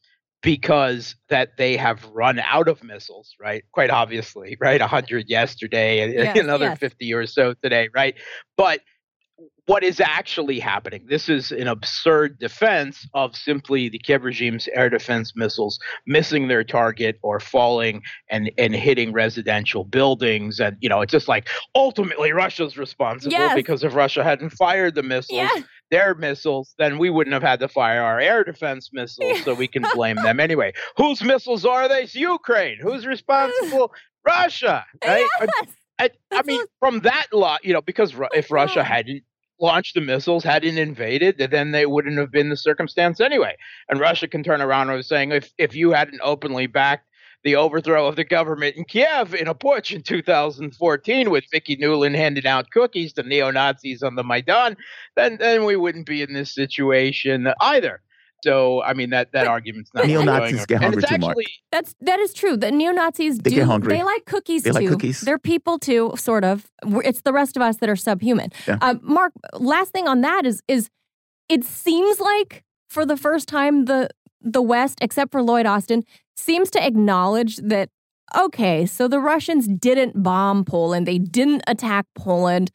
because 0.41 1.15
that 1.29 1.57
they 1.57 1.75
have 1.75 2.05
run 2.13 2.39
out 2.39 2.67
of 2.67 2.83
missiles, 2.83 3.35
right? 3.39 3.63
Quite 3.71 3.89
obviously, 3.89 4.57
right? 4.59 4.79
100 4.79 5.29
yesterday 5.29 6.01
and 6.01 6.13
yes, 6.13 6.37
another 6.37 6.65
yes. 6.65 6.79
50 6.79 7.13
or 7.13 7.27
so 7.27 7.53
today, 7.61 7.89
right? 7.93 8.15
But 8.55 8.81
what 9.65 9.83
is 9.83 9.99
actually 9.99 10.59
happening? 10.59 11.05
This 11.07 11.29
is 11.29 11.51
an 11.51 11.67
absurd 11.67 12.39
defense 12.39 13.07
of 13.13 13.35
simply 13.35 13.87
the 13.87 13.99
Kiev 13.99 14.23
regime's 14.23 14.67
air 14.73 14.89
defense 14.89 15.33
missiles 15.35 15.77
missing 16.07 16.47
their 16.47 16.63
target 16.63 17.19
or 17.21 17.39
falling 17.39 18.01
and, 18.31 18.51
and 18.57 18.73
hitting 18.73 19.13
residential 19.13 19.83
buildings. 19.83 20.59
And, 20.59 20.75
you 20.79 20.89
know, 20.89 21.01
it's 21.01 21.11
just 21.11 21.27
like 21.27 21.47
ultimately 21.75 22.31
Russia's 22.31 22.77
responsible 22.77 23.31
yes. 23.31 23.53
because 23.53 23.83
if 23.83 23.93
Russia 23.93 24.23
hadn't 24.23 24.49
fired 24.51 24.95
the 24.95 25.03
missiles, 25.03 25.51
their 25.91 26.15
missiles, 26.15 26.73
then 26.77 26.97
we 26.97 27.09
wouldn't 27.09 27.33
have 27.33 27.43
had 27.43 27.59
to 27.59 27.67
fire 27.67 28.01
our 28.01 28.19
air 28.19 28.43
defense 28.43 28.89
missiles, 28.93 29.43
so 29.43 29.53
we 29.53 29.67
can 29.67 29.85
blame 29.93 30.15
them 30.17 30.39
anyway. 30.39 30.73
Whose 30.97 31.23
missiles 31.23 31.65
are 31.65 31.87
they? 31.87 32.03
It's 32.03 32.15
Ukraine. 32.15 32.77
Who's 32.81 33.05
responsible? 33.05 33.91
Russia, 34.25 34.85
right? 35.05 35.27
Yes. 35.41 35.49
I, 35.97 36.03
I, 36.05 36.09
I 36.31 36.41
mean, 36.43 36.61
from 36.79 36.99
that 37.01 37.27
lot, 37.33 37.63
you 37.63 37.73
know, 37.73 37.81
because 37.81 38.13
if 38.33 38.51
Russia 38.51 38.83
hadn't 38.83 39.23
launched 39.59 39.95
the 39.95 40.01
missiles, 40.01 40.43
hadn't 40.43 40.77
invaded, 40.77 41.37
then 41.51 41.71
they 41.71 41.85
wouldn't 41.85 42.17
have 42.17 42.31
been 42.31 42.49
the 42.49 42.57
circumstance 42.57 43.19
anyway. 43.19 43.55
And 43.89 43.99
Russia 43.99 44.27
can 44.27 44.43
turn 44.43 44.61
around 44.61 44.89
and 44.89 44.97
was 44.97 45.07
saying, 45.07 45.31
if 45.31 45.51
if 45.57 45.75
you 45.75 45.91
hadn't 45.91 46.21
openly 46.23 46.67
backed 46.67 47.05
the 47.43 47.55
overthrow 47.55 48.05
of 48.07 48.15
the 48.15 48.23
government 48.25 48.75
in 48.75 48.83
Kiev 48.85 49.33
in 49.33 49.47
a 49.47 49.55
putsch 49.55 49.93
in 49.95 50.01
2014 50.03 51.29
with 51.29 51.45
Vicky 51.51 51.77
Nuland 51.77 52.15
handing 52.15 52.45
out 52.45 52.69
cookies 52.71 53.13
to 53.13 53.23
neo 53.23 53.49
Nazis 53.51 54.03
on 54.03 54.15
the 54.15 54.23
Maidan, 54.23 54.75
then 55.15 55.37
then 55.39 55.65
we 55.65 55.75
wouldn't 55.75 56.05
be 56.05 56.21
in 56.21 56.33
this 56.33 56.53
situation 56.53 57.47
either. 57.61 58.01
So 58.43 58.81
I 58.83 58.93
mean 58.93 59.09
that 59.09 59.31
that 59.33 59.47
argument's 59.47 59.91
not 59.93 60.05
neo 60.07 60.21
Nazis 60.23 60.65
get 60.65 60.81
hungry 60.81 61.01
too 61.03 61.17
much. 61.17 61.35
That's 61.71 61.95
that 62.01 62.19
is 62.19 62.33
true. 62.33 62.55
The 62.57 62.71
neo 62.71 62.91
Nazis 62.91 63.37
They 63.39 63.49
do 63.51 63.55
get 63.57 63.65
hungry. 63.67 63.97
they 63.97 64.03
like 64.03 64.25
cookies 64.25 64.63
They 64.63 64.71
too. 64.71 64.79
like 64.79 64.87
cookies. 64.87 65.21
They're 65.21 65.39
people 65.39 65.77
too, 65.79 66.13
sort 66.15 66.43
of. 66.45 66.69
It's 67.03 67.21
the 67.21 67.33
rest 67.33 67.55
of 67.57 67.61
us 67.61 67.77
that 67.77 67.89
are 67.89 67.95
subhuman. 67.97 68.51
Yeah. 68.67 68.77
Uh, 68.81 68.95
Mark, 69.01 69.33
last 69.53 69.91
thing 69.91 70.07
on 70.07 70.21
that 70.21 70.45
is 70.45 70.61
is 70.67 70.89
it 71.49 71.63
seems 71.65 72.19
like 72.19 72.63
for 72.89 73.05
the 73.05 73.17
first 73.17 73.47
time 73.47 73.85
the 73.85 74.09
the 74.41 74.61
West, 74.61 74.97
except 75.01 75.31
for 75.31 75.41
Lloyd 75.41 75.65
Austin, 75.65 76.03
seems 76.37 76.69
to 76.71 76.85
acknowledge 76.85 77.57
that 77.57 77.89
okay, 78.37 78.85
so 78.85 79.07
the 79.07 79.19
Russians 79.19 79.67
didn't 79.67 80.21
bomb 80.21 80.63
Poland, 80.63 81.07
they 81.07 81.17
didn't 81.17 81.63
attack 81.67 82.05
Poland, 82.15 82.69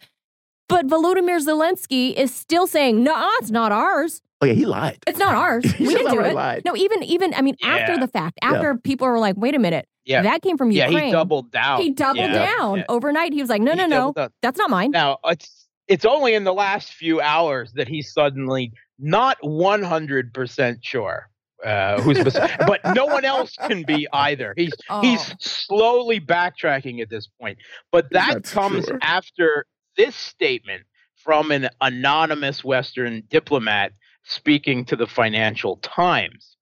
but 0.68 0.86
Volodymyr 0.86 1.38
Zelensky 1.40 2.12
is 2.14 2.34
still 2.34 2.66
saying, 2.66 3.02
"No, 3.04 3.14
it's 3.40 3.50
not 3.50 3.70
ours. 3.72 4.20
Oh 4.40 4.46
yeah, 4.46 4.54
he 4.54 4.66
lied. 4.66 4.98
It's 5.06 5.18
not 5.18 5.34
ours. 5.34 5.64
He 5.78 5.86
We 5.86 5.94
didn't 5.94 6.12
do 6.12 6.20
it." 6.20 6.34
lied. 6.34 6.62
No, 6.64 6.74
even 6.76 7.02
even 7.04 7.32
I 7.34 7.42
mean 7.42 7.56
after 7.62 7.92
Yeah. 7.92 7.98
the 8.00 8.08
fact, 8.08 8.38
after 8.42 8.74
people 8.76 9.06
were 9.06 9.18
like, 9.20 9.36
"Wait 9.36 9.54
a 9.54 9.58
minute, 9.58 9.86
Yeah. 10.04 10.22
that 10.22 10.42
came 10.42 10.58
from 10.58 10.70
Ukraine. 10.70 10.92
yeah, 10.98 11.04
he 11.06 11.12
doubled 11.12 11.50
down. 11.52 11.80
He 11.80 11.90
doubled 11.90 12.30
Yeah. 12.30 12.56
down 12.56 12.78
Yeah. 12.78 12.84
overnight. 12.88 13.32
He 13.32 13.40
was 13.40 13.48
like, 13.50 13.62
"No, 13.62 13.72
He 13.72 13.76
no, 13.78 13.86
no, 13.86 13.96
doubled 13.96 14.16
down. 14.16 14.28
that's 14.42 14.58
not 14.58 14.70
mine." 14.70 14.90
Now 14.90 15.18
it's 15.24 15.68
it's 15.86 16.04
only 16.04 16.34
in 16.34 16.44
the 16.44 16.52
last 16.54 16.94
few 16.94 17.20
hours 17.20 17.72
that 17.74 17.86
he's 17.88 18.10
suddenly 18.12 18.72
not 18.98 19.36
100% 19.42 20.78
sure 20.82 21.28
uh, 21.64 22.00
who's 22.02 22.22
but 22.66 22.80
no 22.94 23.06
one 23.06 23.24
else 23.24 23.56
can 23.56 23.82
be 23.82 24.06
either. 24.12 24.54
He's 24.56 24.72
oh. 24.90 25.00
he's 25.00 25.34
slowly 25.40 26.20
backtracking 26.20 27.00
at 27.00 27.10
this 27.10 27.28
point. 27.40 27.58
But 27.90 28.10
that 28.10 28.34
That's 28.34 28.52
comes 28.52 28.84
sure. 28.86 28.98
after 29.02 29.66
this 29.96 30.14
statement 30.14 30.82
from 31.16 31.50
an 31.50 31.70
anonymous 31.80 32.62
Western 32.62 33.22
diplomat 33.28 33.92
speaking 34.24 34.84
to 34.86 34.96
the 34.96 35.06
Financial 35.06 35.76
Times. 35.76 36.56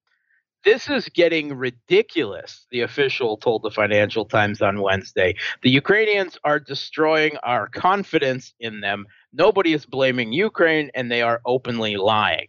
This 0.64 0.88
is 0.88 1.08
getting 1.08 1.54
ridiculous, 1.54 2.66
the 2.70 2.82
official 2.82 3.36
told 3.36 3.64
the 3.64 3.70
Financial 3.70 4.24
Times 4.24 4.62
on 4.62 4.80
Wednesday. 4.80 5.34
The 5.62 5.70
Ukrainians 5.70 6.38
are 6.44 6.60
destroying 6.60 7.36
our 7.38 7.66
confidence 7.66 8.54
in 8.60 8.80
them. 8.80 9.06
Nobody 9.32 9.72
is 9.72 9.84
blaming 9.84 10.32
Ukraine, 10.32 10.92
and 10.94 11.10
they 11.10 11.22
are 11.22 11.40
openly 11.44 11.96
lying. 11.96 12.46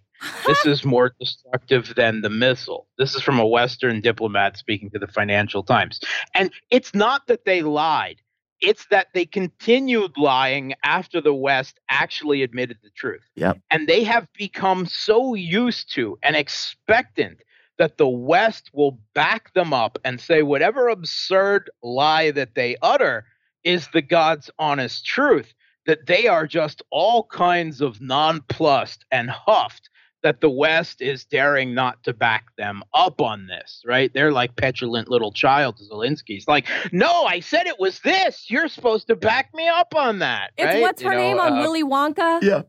This 0.47 0.65
is 0.65 0.85
more 0.85 1.13
destructive 1.19 1.93
than 1.95 2.21
the 2.21 2.29
missile. 2.29 2.87
This 2.97 3.15
is 3.15 3.21
from 3.21 3.39
a 3.39 3.47
Western 3.47 4.01
diplomat 4.01 4.57
speaking 4.57 4.89
to 4.91 4.99
the 4.99 5.07
Financial 5.07 5.63
Times. 5.63 5.99
And 6.33 6.51
it's 6.69 6.93
not 6.93 7.27
that 7.27 7.45
they 7.45 7.61
lied, 7.61 8.21
it's 8.61 8.85
that 8.87 9.07
they 9.13 9.25
continued 9.25 10.17
lying 10.17 10.73
after 10.83 11.19
the 11.19 11.33
West 11.33 11.79
actually 11.89 12.43
admitted 12.43 12.77
the 12.81 12.89
truth. 12.91 13.23
Yep. 13.35 13.59
And 13.69 13.87
they 13.87 14.03
have 14.03 14.27
become 14.33 14.85
so 14.85 15.35
used 15.35 15.93
to 15.95 16.17
and 16.23 16.35
expectant 16.35 17.43
that 17.77 17.97
the 17.97 18.07
West 18.07 18.69
will 18.73 18.99
back 19.13 19.53
them 19.53 19.73
up 19.73 19.97
and 20.05 20.21
say 20.21 20.43
whatever 20.43 20.87
absurd 20.87 21.69
lie 21.81 22.31
that 22.31 22.55
they 22.55 22.77
utter 22.81 23.25
is 23.63 23.89
the 23.93 24.01
God's 24.01 24.49
honest 24.59 25.05
truth, 25.05 25.53
that 25.85 26.05
they 26.05 26.27
are 26.27 26.47
just 26.47 26.81
all 26.91 27.25
kinds 27.25 27.81
of 27.81 27.99
nonplussed 27.99 29.05
and 29.11 29.29
huffed 29.29 29.89
that 30.23 30.41
the 30.41 30.49
West 30.49 31.01
is 31.01 31.25
daring 31.25 31.73
not 31.73 32.01
to 32.03 32.13
back 32.13 32.45
them 32.57 32.81
up 32.93 33.21
on 33.21 33.47
this, 33.47 33.83
right? 33.85 34.11
They're 34.13 34.31
like 34.31 34.55
petulant 34.55 35.09
little 35.09 35.31
child 35.31 35.77
Zelensky's 35.77 36.47
like, 36.47 36.65
no, 36.91 37.25
I 37.25 37.39
said 37.41 37.67
it 37.67 37.79
was 37.79 37.99
this. 37.99 38.49
You're 38.49 38.69
supposed 38.69 39.07
to 39.07 39.15
back 39.15 39.53
me 39.53 39.67
up 39.67 39.93
on 39.95 40.19
that. 40.19 40.51
It's 40.57 40.65
right? 40.65 40.81
what's 40.81 41.03
you 41.03 41.09
her 41.09 41.15
know, 41.15 41.21
name 41.21 41.39
on 41.39 41.53
uh, 41.53 41.61
Willy 41.61 41.83
Wonka? 41.83 42.41
Yeah. 42.41 42.63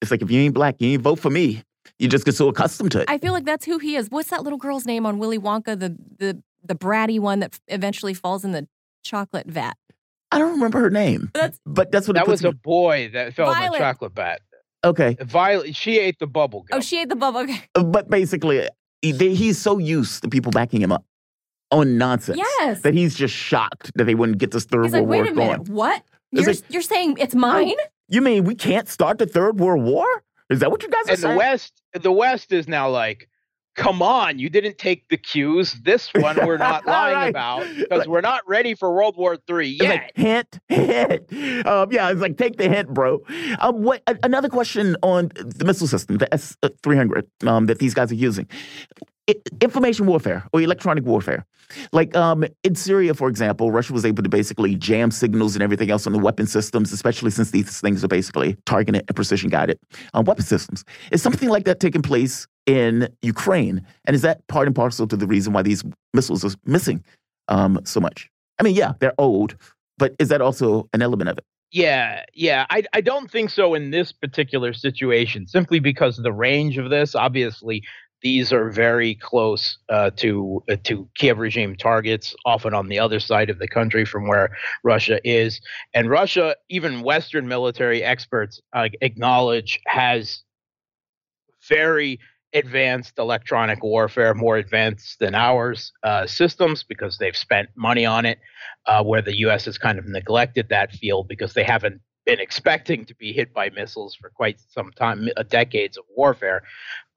It's 0.00 0.10
like 0.10 0.22
if 0.22 0.30
you 0.30 0.40
ain't 0.40 0.54
black, 0.54 0.76
you 0.78 0.88
ain't 0.88 1.02
vote 1.02 1.18
for 1.18 1.30
me. 1.30 1.62
You 1.98 2.08
just 2.08 2.24
get 2.24 2.34
so 2.34 2.48
accustomed 2.48 2.92
to 2.92 3.00
it. 3.02 3.10
I 3.10 3.18
feel 3.18 3.34
like 3.34 3.44
that's 3.44 3.66
who 3.66 3.78
he 3.78 3.96
is. 3.96 4.08
What's 4.10 4.30
that 4.30 4.42
little 4.42 4.58
girl's 4.58 4.86
name 4.86 5.04
on 5.04 5.18
Willy 5.18 5.38
Wonka? 5.38 5.78
The 5.78 5.96
the 6.18 6.42
the 6.64 6.74
bratty 6.74 7.20
one 7.20 7.40
that 7.40 7.58
eventually 7.68 8.14
falls 8.14 8.44
in 8.44 8.52
the 8.52 8.66
chocolate 9.02 9.46
vat. 9.46 9.74
I 10.32 10.38
don't 10.38 10.52
remember 10.52 10.80
her 10.80 10.90
name. 10.90 11.30
That's, 11.34 11.58
but 11.66 11.90
that's 11.90 12.06
what 12.06 12.14
that 12.14 12.28
was 12.28 12.42
me. 12.42 12.50
a 12.50 12.52
boy 12.52 13.10
that 13.12 13.34
fell 13.34 13.52
Violet. 13.52 13.66
in 13.66 13.72
the 13.72 13.78
chocolate 13.78 14.12
vat. 14.14 14.40
Okay. 14.84 15.16
Violet, 15.20 15.76
she 15.76 15.98
ate 15.98 16.18
the 16.18 16.26
bubble 16.26 16.62
gum. 16.62 16.78
Oh, 16.78 16.80
she 16.80 17.00
ate 17.00 17.08
the 17.08 17.16
bubble. 17.16 17.40
Okay. 17.40 17.62
Uh, 17.74 17.84
but 17.84 18.08
basically, 18.08 18.68
he, 19.02 19.12
he's 19.12 19.58
so 19.58 19.78
used 19.78 20.22
to 20.22 20.28
people 20.28 20.50
backing 20.52 20.80
him 20.80 20.92
up 20.92 21.04
on 21.70 21.98
nonsense. 21.98 22.38
Yes. 22.38 22.80
That 22.82 22.94
he's 22.94 23.14
just 23.14 23.34
shocked 23.34 23.92
that 23.96 24.04
they 24.04 24.14
wouldn't 24.14 24.38
get 24.38 24.50
this 24.50 24.64
third 24.64 24.84
he's 24.84 24.92
world 24.92 25.08
like, 25.08 25.14
war 25.14 25.24
Wait 25.24 25.32
a 25.32 25.34
minute. 25.34 25.64
going. 25.64 25.76
What? 25.76 26.02
You're, 26.32 26.46
like, 26.46 26.62
you're 26.68 26.82
saying 26.82 27.16
it's 27.18 27.34
mine? 27.34 27.74
You 28.08 28.20
mean 28.20 28.44
we 28.44 28.54
can't 28.54 28.88
start 28.88 29.18
the 29.18 29.26
third 29.26 29.60
world 29.60 29.82
war? 29.84 30.06
Is 30.48 30.60
that 30.60 30.70
what 30.70 30.82
you 30.82 30.88
guys 30.88 31.06
are 31.06 31.10
and 31.10 31.18
saying? 31.18 31.34
the 31.34 31.38
West, 31.38 31.82
the 31.92 32.12
West 32.12 32.52
is 32.52 32.66
now 32.66 32.88
like, 32.88 33.28
come 33.80 34.02
on, 34.02 34.38
you 34.38 34.50
didn't 34.50 34.78
take 34.78 35.08
the 35.08 35.16
cues. 35.16 35.72
This 35.82 36.10
one 36.14 36.36
we're 36.46 36.58
not 36.58 36.86
lying 36.86 37.16
right. 37.16 37.28
about 37.28 37.66
because 37.76 38.06
we're 38.06 38.20
not 38.20 38.46
ready 38.46 38.74
for 38.74 38.92
World 38.94 39.16
War 39.16 39.36
Three 39.36 39.78
yet. 39.80 40.12
Like, 40.16 40.16
hint, 40.16 40.60
hint. 40.68 41.66
Um, 41.66 41.90
yeah, 41.90 42.10
it's 42.10 42.20
like 42.20 42.36
take 42.36 42.56
the 42.56 42.68
hint, 42.68 42.92
bro. 42.92 43.20
Um, 43.58 43.82
what? 43.82 44.02
another 44.22 44.48
question 44.48 44.96
on 45.02 45.30
the 45.34 45.64
missile 45.64 45.86
system, 45.86 46.18
the 46.18 46.32
S 46.32 46.56
three 46.82 46.96
hundred, 46.96 47.26
um, 47.46 47.66
that 47.66 47.78
these 47.78 47.94
guys 47.94 48.12
are 48.12 48.16
using. 48.16 48.46
information 49.60 50.06
warfare 50.06 50.44
or 50.52 50.60
electronic 50.60 51.04
warfare. 51.04 51.46
Like 51.92 52.16
um, 52.16 52.44
in 52.64 52.74
Syria, 52.74 53.14
for 53.14 53.28
example, 53.28 53.70
Russia 53.70 53.92
was 53.92 54.04
able 54.04 54.22
to 54.24 54.28
basically 54.28 54.74
jam 54.74 55.10
signals 55.10 55.54
and 55.54 55.62
everything 55.62 55.90
else 55.90 56.06
on 56.06 56.12
the 56.12 56.18
weapon 56.18 56.46
systems, 56.46 56.92
especially 56.92 57.30
since 57.30 57.52
these 57.52 57.80
things 57.80 58.02
are 58.02 58.08
basically 58.08 58.56
targeted 58.66 59.04
and 59.06 59.14
precision 59.14 59.50
guided 59.50 59.78
um, 60.14 60.24
weapon 60.24 60.44
systems. 60.44 60.84
Is 61.12 61.22
something 61.22 61.48
like 61.48 61.64
that 61.64 61.78
taking 61.78 62.02
place 62.02 62.48
in 62.70 63.08
Ukraine? 63.22 63.84
And 64.04 64.14
is 64.14 64.22
that 64.22 64.46
part 64.46 64.68
and 64.68 64.76
parcel 64.76 65.08
to 65.08 65.16
the 65.16 65.26
reason 65.26 65.52
why 65.52 65.62
these 65.62 65.82
missiles 66.14 66.44
are 66.44 66.56
missing 66.64 67.02
um, 67.48 67.80
so 67.84 67.98
much? 67.98 68.30
I 68.60 68.62
mean, 68.62 68.76
yeah, 68.76 68.92
they're 69.00 69.14
old, 69.18 69.56
but 69.98 70.14
is 70.20 70.28
that 70.28 70.40
also 70.40 70.88
an 70.92 71.02
element 71.02 71.30
of 71.30 71.38
it? 71.38 71.44
Yeah, 71.72 72.24
yeah. 72.32 72.66
I, 72.70 72.84
I 72.92 73.00
don't 73.00 73.28
think 73.28 73.50
so 73.50 73.74
in 73.74 73.90
this 73.90 74.12
particular 74.12 74.72
situation, 74.72 75.48
simply 75.48 75.80
because 75.80 76.16
of 76.16 76.22
the 76.22 76.32
range 76.32 76.78
of 76.78 76.90
this. 76.90 77.16
Obviously, 77.16 77.82
these 78.22 78.52
are 78.52 78.70
very 78.70 79.16
close 79.16 79.78
uh, 79.88 80.10
to 80.16 80.62
uh, 80.70 80.76
to 80.84 81.08
Kiev 81.16 81.38
regime 81.38 81.74
targets, 81.74 82.36
often 82.44 82.72
on 82.72 82.88
the 82.88 83.00
other 83.00 83.18
side 83.18 83.50
of 83.50 83.58
the 83.58 83.68
country 83.68 84.04
from 84.04 84.28
where 84.28 84.56
Russia 84.84 85.20
is. 85.24 85.60
And 85.92 86.08
Russia, 86.08 86.54
even 86.68 87.02
Western 87.02 87.48
military 87.48 88.04
experts 88.04 88.60
uh, 88.72 88.88
acknowledge, 89.00 89.80
has 89.86 90.42
very 91.68 92.20
advanced 92.52 93.18
electronic 93.18 93.82
warfare, 93.82 94.34
more 94.34 94.56
advanced 94.56 95.18
than 95.20 95.34
ours 95.34 95.92
uh, 96.02 96.26
systems 96.26 96.82
because 96.82 97.18
they've 97.18 97.36
spent 97.36 97.68
money 97.76 98.04
on 98.04 98.26
it, 98.26 98.38
uh, 98.86 99.02
where 99.02 99.22
the 99.22 99.36
U.S. 99.38 99.64
has 99.66 99.78
kind 99.78 99.98
of 99.98 100.06
neglected 100.06 100.68
that 100.68 100.92
field 100.92 101.28
because 101.28 101.54
they 101.54 101.64
haven't 101.64 102.00
been 102.26 102.40
expecting 102.40 103.04
to 103.04 103.14
be 103.14 103.32
hit 103.32 103.52
by 103.54 103.70
missiles 103.70 104.14
for 104.14 104.30
quite 104.30 104.58
some 104.68 104.90
time, 104.92 105.28
uh, 105.36 105.42
decades 105.44 105.96
of 105.96 106.04
warfare. 106.16 106.62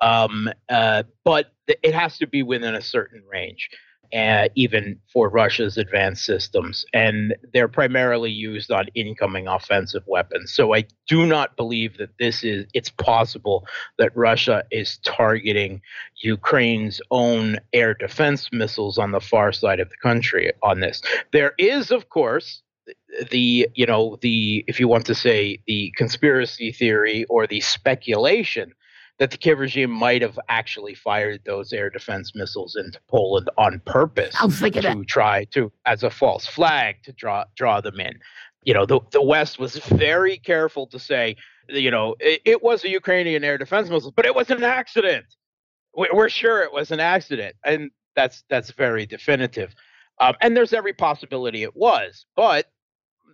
Um, 0.01 0.49
uh, 0.69 1.03
but 1.23 1.51
th- 1.67 1.79
it 1.83 1.93
has 1.93 2.17
to 2.19 2.27
be 2.27 2.43
within 2.43 2.75
a 2.75 2.81
certain 2.81 3.23
range 3.29 3.69
uh, 4.13 4.47
even 4.55 4.99
for 5.11 5.29
Russia's 5.29 5.77
advanced 5.77 6.25
systems. 6.25 6.85
And 6.93 7.35
they're 7.53 7.67
primarily 7.67 8.31
used 8.31 8.71
on 8.71 8.85
incoming 8.93 9.47
offensive 9.47 10.03
weapons. 10.05 10.53
So 10.53 10.75
I 10.75 10.85
do 11.07 11.25
not 11.25 11.57
believe 11.57 11.97
that 11.97 12.17
this 12.19 12.43
is, 12.43 12.65
it's 12.73 12.89
possible 12.89 13.65
that 13.97 14.15
Russia 14.15 14.63
is 14.71 14.99
targeting 15.03 15.81
Ukraine's 16.21 17.01
own 17.11 17.57
air 17.73 17.93
defense 17.93 18.49
missiles 18.51 18.97
on 18.97 19.11
the 19.11 19.21
far 19.21 19.51
side 19.51 19.79
of 19.79 19.89
the 19.89 19.97
country 19.97 20.51
on 20.61 20.79
this. 20.79 21.01
There 21.31 21.53
is, 21.57 21.91
of 21.91 22.09
course, 22.09 22.61
the 23.31 23.67
you 23.75 23.85
know 23.85 24.17
the 24.21 24.65
if 24.67 24.79
you 24.79 24.87
want 24.87 25.05
to 25.05 25.15
say 25.15 25.59
the 25.67 25.93
conspiracy 25.95 26.71
theory 26.71 27.25
or 27.29 27.47
the 27.47 27.61
speculation 27.61 28.73
that 29.19 29.31
the 29.31 29.37
Kiev 29.37 29.59
regime 29.59 29.91
might 29.91 30.21
have 30.21 30.39
actually 30.49 30.95
fired 30.95 31.41
those 31.45 31.71
air 31.71 31.89
defense 31.89 32.33
missiles 32.35 32.75
into 32.75 32.99
Poland 33.07 33.49
on 33.57 33.81
purpose 33.85 34.35
to 34.81 35.05
try 35.05 35.45
to, 35.45 35.71
as 35.85 36.03
a 36.03 36.09
false 36.09 36.45
flag, 36.45 36.95
to 37.03 37.13
draw 37.13 37.45
draw 37.55 37.79
them 37.81 37.99
in. 37.99 38.13
You 38.63 38.73
know, 38.73 38.85
the 38.85 38.99
the 39.11 39.21
West 39.21 39.59
was 39.59 39.77
very 39.77 40.37
careful 40.37 40.87
to 40.87 40.99
say, 40.99 41.35
you 41.69 41.91
know, 41.91 42.15
it, 42.19 42.41
it 42.45 42.63
was 42.63 42.83
a 42.83 42.89
Ukrainian 42.89 43.43
air 43.43 43.57
defense 43.57 43.89
missile, 43.89 44.13
but 44.15 44.25
it 44.25 44.35
was 44.35 44.49
an 44.49 44.63
accident. 44.63 45.25
We're 45.95 46.29
sure 46.29 46.63
it 46.63 46.73
was 46.73 46.89
an 46.89 46.99
accident, 46.99 47.55
and 47.63 47.91
that's 48.15 48.43
that's 48.49 48.71
very 48.71 49.05
definitive. 49.05 49.75
Um, 50.19 50.35
and 50.41 50.55
there's 50.57 50.73
every 50.73 50.93
possibility 50.93 51.63
it 51.63 51.75
was, 51.75 52.25
but 52.35 52.67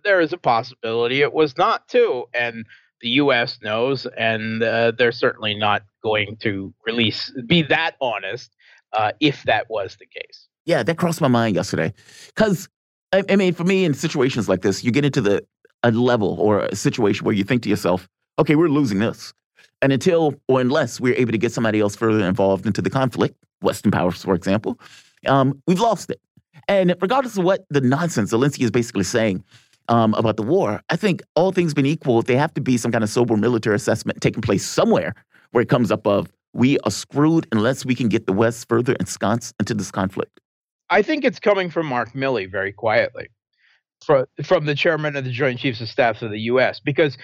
there 0.04 0.20
is 0.20 0.32
a 0.32 0.38
possibility 0.38 1.22
it 1.22 1.32
was 1.32 1.56
not 1.56 1.88
too. 1.88 2.24
And 2.34 2.66
the 3.00 3.08
U.S. 3.10 3.58
knows, 3.62 4.06
and 4.18 4.62
uh, 4.62 4.92
they're 4.96 5.12
certainly 5.12 5.54
not 5.54 5.82
going 6.02 6.36
to 6.40 6.72
release 6.86 7.32
be 7.46 7.62
that 7.62 7.92
honest 8.00 8.54
uh, 8.92 9.12
if 9.20 9.42
that 9.44 9.68
was 9.70 9.96
the 9.96 10.06
case. 10.06 10.48
Yeah, 10.66 10.82
that 10.82 10.98
crossed 10.98 11.20
my 11.20 11.28
mind 11.28 11.56
yesterday, 11.56 11.92
because 12.26 12.68
I, 13.12 13.22
I, 13.28 13.36
mean, 13.36 13.54
for 13.54 13.64
me, 13.64 13.84
in 13.84 13.94
situations 13.94 14.48
like 14.48 14.62
this, 14.62 14.84
you 14.84 14.90
get 14.90 15.04
into 15.04 15.20
the 15.20 15.44
a 15.82 15.90
level 15.90 16.36
or 16.38 16.60
a 16.60 16.76
situation 16.76 17.24
where 17.24 17.34
you 17.34 17.44
think 17.44 17.62
to 17.62 17.68
yourself, 17.68 18.08
"Okay, 18.38 18.54
we're 18.54 18.68
losing 18.68 18.98
this," 18.98 19.32
and 19.82 19.92
until 19.92 20.34
or 20.48 20.60
unless 20.60 21.00
we're 21.00 21.14
able 21.14 21.32
to 21.32 21.38
get 21.38 21.52
somebody 21.52 21.80
else 21.80 21.96
further 21.96 22.24
involved 22.26 22.66
into 22.66 22.82
the 22.82 22.90
conflict, 22.90 23.36
Western 23.62 23.90
powers, 23.90 24.22
for 24.22 24.34
example, 24.34 24.78
um, 25.26 25.60
we've 25.66 25.80
lost 25.80 26.10
it. 26.10 26.20
And 26.68 26.94
regardless 27.00 27.36
of 27.36 27.44
what 27.44 27.64
the 27.70 27.80
nonsense 27.80 28.32
Zelensky 28.32 28.62
is 28.62 28.70
basically 28.70 29.04
saying, 29.04 29.42
um, 29.90 30.14
about 30.14 30.36
the 30.36 30.42
war, 30.42 30.80
I 30.88 30.96
think 30.96 31.22
all 31.34 31.52
things 31.52 31.74
being 31.74 31.86
equal, 31.86 32.22
there 32.22 32.38
have 32.38 32.54
to 32.54 32.60
be 32.60 32.78
some 32.78 32.92
kind 32.92 33.04
of 33.04 33.10
sober 33.10 33.36
military 33.36 33.76
assessment 33.76 34.20
taking 34.22 34.40
place 34.40 34.64
somewhere 34.64 35.14
where 35.50 35.62
it 35.62 35.68
comes 35.68 35.90
up 35.90 36.06
of 36.06 36.32
we 36.52 36.78
are 36.80 36.90
screwed 36.90 37.46
unless 37.52 37.84
we 37.84 37.94
can 37.94 38.08
get 38.08 38.26
the 38.26 38.32
West 38.32 38.68
further 38.68 38.94
ensconced 38.94 39.54
into 39.58 39.74
this 39.74 39.90
conflict. 39.90 40.40
I 40.88 41.02
think 41.02 41.24
it's 41.24 41.38
coming 41.38 41.70
from 41.70 41.86
Mark 41.86 42.12
Milley 42.12 42.50
very 42.50 42.72
quietly, 42.72 43.28
from, 44.04 44.26
from 44.42 44.64
the 44.64 44.74
chairman 44.74 45.16
of 45.16 45.24
the 45.24 45.30
Joint 45.30 45.58
Chiefs 45.58 45.80
of 45.80 45.88
Staff 45.88 46.22
of 46.22 46.30
the 46.30 46.40
U.S., 46.40 46.80
because 46.80 47.18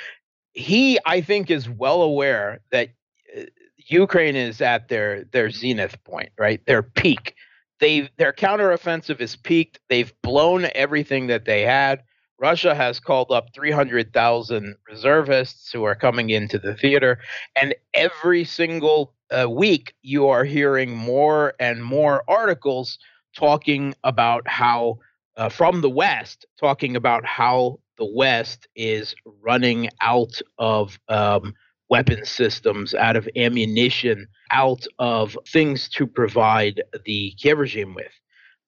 he, 0.53 0.99
I 1.07 1.21
think, 1.21 1.51
is 1.51 1.69
well 1.69 2.03
aware 2.03 2.61
that 2.71 2.91
uh, 3.37 3.43
Ukraine 3.77 4.37
is 4.37 4.61
at 4.61 4.89
their 4.89 5.25
their 5.25 5.51
zenith 5.51 6.03
point, 6.05 6.31
right? 6.39 6.65
Their 6.67 6.83
peak. 6.83 7.35
They 7.79 8.09
their 8.17 8.33
counteroffensive 8.33 9.21
is 9.21 9.37
peaked. 9.37 9.81
They've 9.89 10.13
blown 10.23 10.69
everything 10.75 11.27
that 11.27 11.45
they 11.45 11.63
had 11.63 12.03
Russia 12.39 12.75
has 12.75 13.01
called 13.01 13.31
up 13.31 13.47
300,000 13.55 14.77
reservists 14.89 15.73
who 15.73 15.85
are 15.85 15.95
coming 15.95 16.31
into 16.31 16.59
the 16.59 16.75
theater. 16.75 17.19
And 17.61 17.75
every 17.95 18.45
single 18.45 19.15
uh, 19.31 19.49
week, 19.49 19.95
you 20.03 20.29
are 20.29 20.45
hearing 20.45 20.95
more 20.95 21.55
and 21.59 21.83
more 21.83 22.23
articles 22.29 22.99
talking 23.37 23.95
about 24.05 24.47
how, 24.47 24.99
uh, 25.37 25.49
from 25.49 25.81
the 25.81 25.91
West, 25.91 26.47
talking 26.61 26.97
about 26.97 27.25
how 27.25 27.79
the 27.97 28.11
West 28.15 28.69
is 28.77 29.15
running 29.43 29.89
out 30.03 30.41
of 30.59 30.99
um, 31.09 31.55
weapon 31.89 32.25
systems, 32.25 32.95
out 32.95 33.17
of 33.17 33.29
ammunition, 33.37 34.27
out 34.53 34.87
of 34.99 35.37
things 35.49 35.89
to 35.89 36.07
provide 36.07 36.83
the 37.05 37.33
Kiev 37.39 37.59
regime 37.59 37.95
with. 37.95 38.13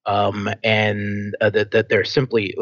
Um, 0.06 0.48
and 0.64 1.36
uh, 1.42 1.50
that, 1.50 1.72
that 1.72 1.90
they're 1.90 2.04
simply 2.04 2.54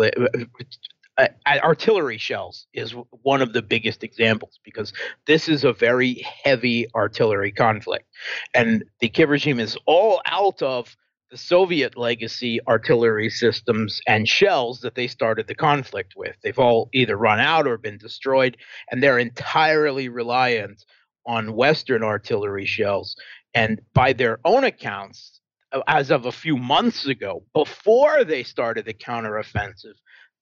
uh, 1.19 1.29
artillery 1.47 2.19
shells 2.19 2.67
is 2.75 2.95
one 3.23 3.43
of 3.43 3.53
the 3.53 3.63
biggest 3.63 4.05
examples 4.05 4.59
because 4.65 4.93
this 5.27 5.49
is 5.49 5.65
a 5.65 5.73
very 5.73 6.25
heavy 6.45 6.87
artillery 6.95 7.53
conflict. 7.53 8.07
And 8.55 8.85
the 9.01 9.09
Kiev 9.09 9.31
regime 9.31 9.61
is 9.61 9.77
all 9.87 10.21
out 10.27 10.61
of 10.63 10.95
the 11.31 11.37
Soviet 11.37 11.97
legacy 11.97 12.61
artillery 12.69 13.31
systems 13.31 14.01
and 14.07 14.29
shells 14.29 14.81
that 14.81 14.95
they 14.95 15.09
started 15.09 15.47
the 15.47 15.55
conflict 15.55 16.15
with. 16.17 16.37
They've 16.43 16.59
all 16.59 16.89
either 16.93 17.17
run 17.17 17.41
out 17.41 17.67
or 17.67 17.79
been 17.79 17.99
destroyed, 17.99 18.57
and 18.91 19.03
they're 19.03 19.19
entirely 19.19 20.09
reliant 20.09 20.85
on 21.27 21.55
Western 21.55 22.05
artillery 22.05 22.67
shells. 22.67 23.17
And 23.55 23.81
by 23.93 24.13
their 24.13 24.39
own 24.45 24.65
accounts, 24.65 25.41
as 25.89 26.11
of 26.11 26.27
a 26.27 26.33
few 26.33 26.57
months 26.57 27.07
ago, 27.07 27.43
before 27.53 28.23
they 28.23 28.45
started 28.45 28.85
the 28.85 28.95
counteroffensive, 28.95 29.97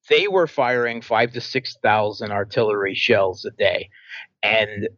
they 0.09 0.29
were 0.29 0.47
firing 0.47 1.01
five 1.01 1.33
to 1.33 1.41
6,000 1.41 2.33
artillery 2.33 2.95
shells 2.95 3.45
a 3.45 3.51
day. 3.51 3.91
And 4.43 4.89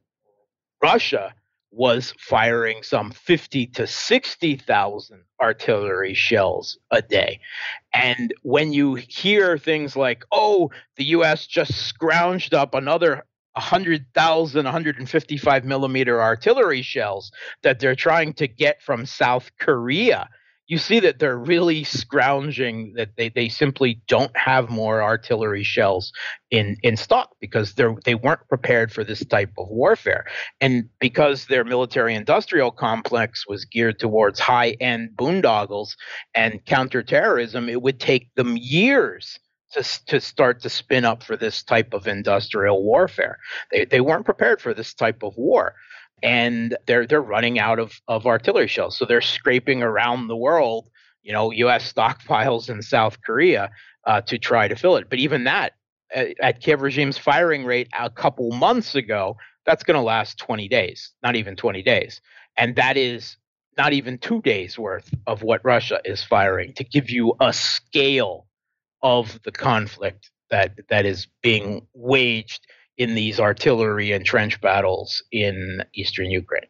Russia 0.82 1.34
was 1.70 2.14
firing 2.18 2.82
some 2.82 3.10
50 3.10 3.66
to 3.66 3.86
60,000 3.86 5.20
artillery 5.40 6.14
shells 6.14 6.78
a 6.90 7.02
day. 7.02 7.40
And 7.92 8.32
when 8.42 8.72
you 8.72 8.94
hear 8.94 9.58
things 9.58 9.94
like, 9.94 10.24
oh, 10.32 10.70
the 10.96 11.04
US 11.04 11.46
just 11.46 11.72
scrounged 11.72 12.54
up 12.54 12.74
another 12.74 13.24
100,000, 13.52 14.64
155 14.64 15.64
millimeter 15.64 16.20
artillery 16.20 16.82
shells 16.82 17.32
that 17.62 17.78
they're 17.78 17.94
trying 17.94 18.32
to 18.34 18.46
get 18.46 18.82
from 18.82 19.06
South 19.06 19.50
Korea 19.58 20.28
you 20.66 20.78
see 20.78 20.98
that 21.00 21.18
they're 21.18 21.38
really 21.38 21.84
scrounging 21.84 22.92
that 22.96 23.10
they, 23.16 23.28
they 23.28 23.48
simply 23.48 24.00
don't 24.08 24.36
have 24.36 24.68
more 24.68 25.02
artillery 25.02 25.62
shells 25.62 26.12
in, 26.50 26.76
in 26.82 26.96
stock 26.96 27.30
because 27.40 27.74
they're 27.74 27.94
they 28.04 28.14
weren't 28.14 28.46
prepared 28.48 28.92
for 28.92 29.04
this 29.04 29.24
type 29.24 29.52
of 29.58 29.68
warfare. 29.68 30.24
And 30.60 30.88
because 30.98 31.46
their 31.46 31.64
military 31.64 32.14
industrial 32.14 32.72
complex 32.72 33.46
was 33.46 33.64
geared 33.64 33.98
towards 33.98 34.40
high 34.40 34.70
end 34.80 35.10
boondoggles 35.16 35.90
and 36.34 36.64
counterterrorism, 36.64 37.68
it 37.68 37.82
would 37.82 38.00
take 38.00 38.34
them 38.34 38.56
years 38.56 39.38
to, 39.72 39.82
to 40.06 40.20
start 40.20 40.60
to 40.62 40.70
spin 40.70 41.04
up 41.04 41.22
for 41.22 41.36
this 41.36 41.62
type 41.62 41.94
of 41.94 42.08
industrial 42.08 42.82
warfare. 42.82 43.38
They, 43.70 43.84
they 43.84 44.00
weren't 44.00 44.24
prepared 44.24 44.60
for 44.60 44.74
this 44.74 44.94
type 44.94 45.22
of 45.22 45.36
war 45.36 45.74
and 46.22 46.76
they're 46.86 47.06
they're 47.06 47.20
running 47.22 47.58
out 47.58 47.78
of, 47.78 48.00
of 48.08 48.26
artillery 48.26 48.68
shells. 48.68 48.96
So 48.96 49.04
they're 49.04 49.20
scraping 49.20 49.82
around 49.82 50.28
the 50.28 50.36
world, 50.36 50.88
you 51.22 51.32
know, 51.32 51.50
U.S. 51.50 51.92
stockpiles 51.92 52.68
in 52.68 52.82
South 52.82 53.20
Korea 53.22 53.70
uh, 54.06 54.20
to 54.22 54.38
try 54.38 54.68
to 54.68 54.76
fill 54.76 54.96
it. 54.96 55.10
But 55.10 55.18
even 55.18 55.44
that, 55.44 55.72
at, 56.14 56.28
at 56.40 56.60
Kiev 56.60 56.82
regime's 56.82 57.18
firing 57.18 57.64
rate 57.64 57.88
a 57.98 58.10
couple 58.10 58.50
months 58.52 58.94
ago, 58.94 59.36
that's 59.66 59.82
going 59.82 59.96
to 59.96 60.02
last 60.02 60.38
20 60.38 60.68
days, 60.68 61.12
not 61.22 61.36
even 61.36 61.56
20 61.56 61.82
days, 61.82 62.20
and 62.56 62.76
that 62.76 62.96
is 62.96 63.36
not 63.76 63.92
even 63.92 64.16
two 64.16 64.40
days 64.40 64.78
worth 64.78 65.12
of 65.26 65.42
what 65.42 65.62
Russia 65.64 66.00
is 66.04 66.22
firing 66.22 66.72
to 66.74 66.84
give 66.84 67.10
you 67.10 67.34
a 67.40 67.52
scale 67.52 68.46
of 69.02 69.38
the 69.44 69.52
conflict 69.52 70.30
that 70.50 70.72
that 70.88 71.04
is 71.04 71.26
being 71.42 71.86
waged 71.92 72.66
in 72.98 73.14
these 73.14 73.38
artillery 73.38 74.12
and 74.12 74.24
trench 74.24 74.60
battles 74.60 75.22
in 75.32 75.82
eastern 75.94 76.30
Ukraine. 76.30 76.68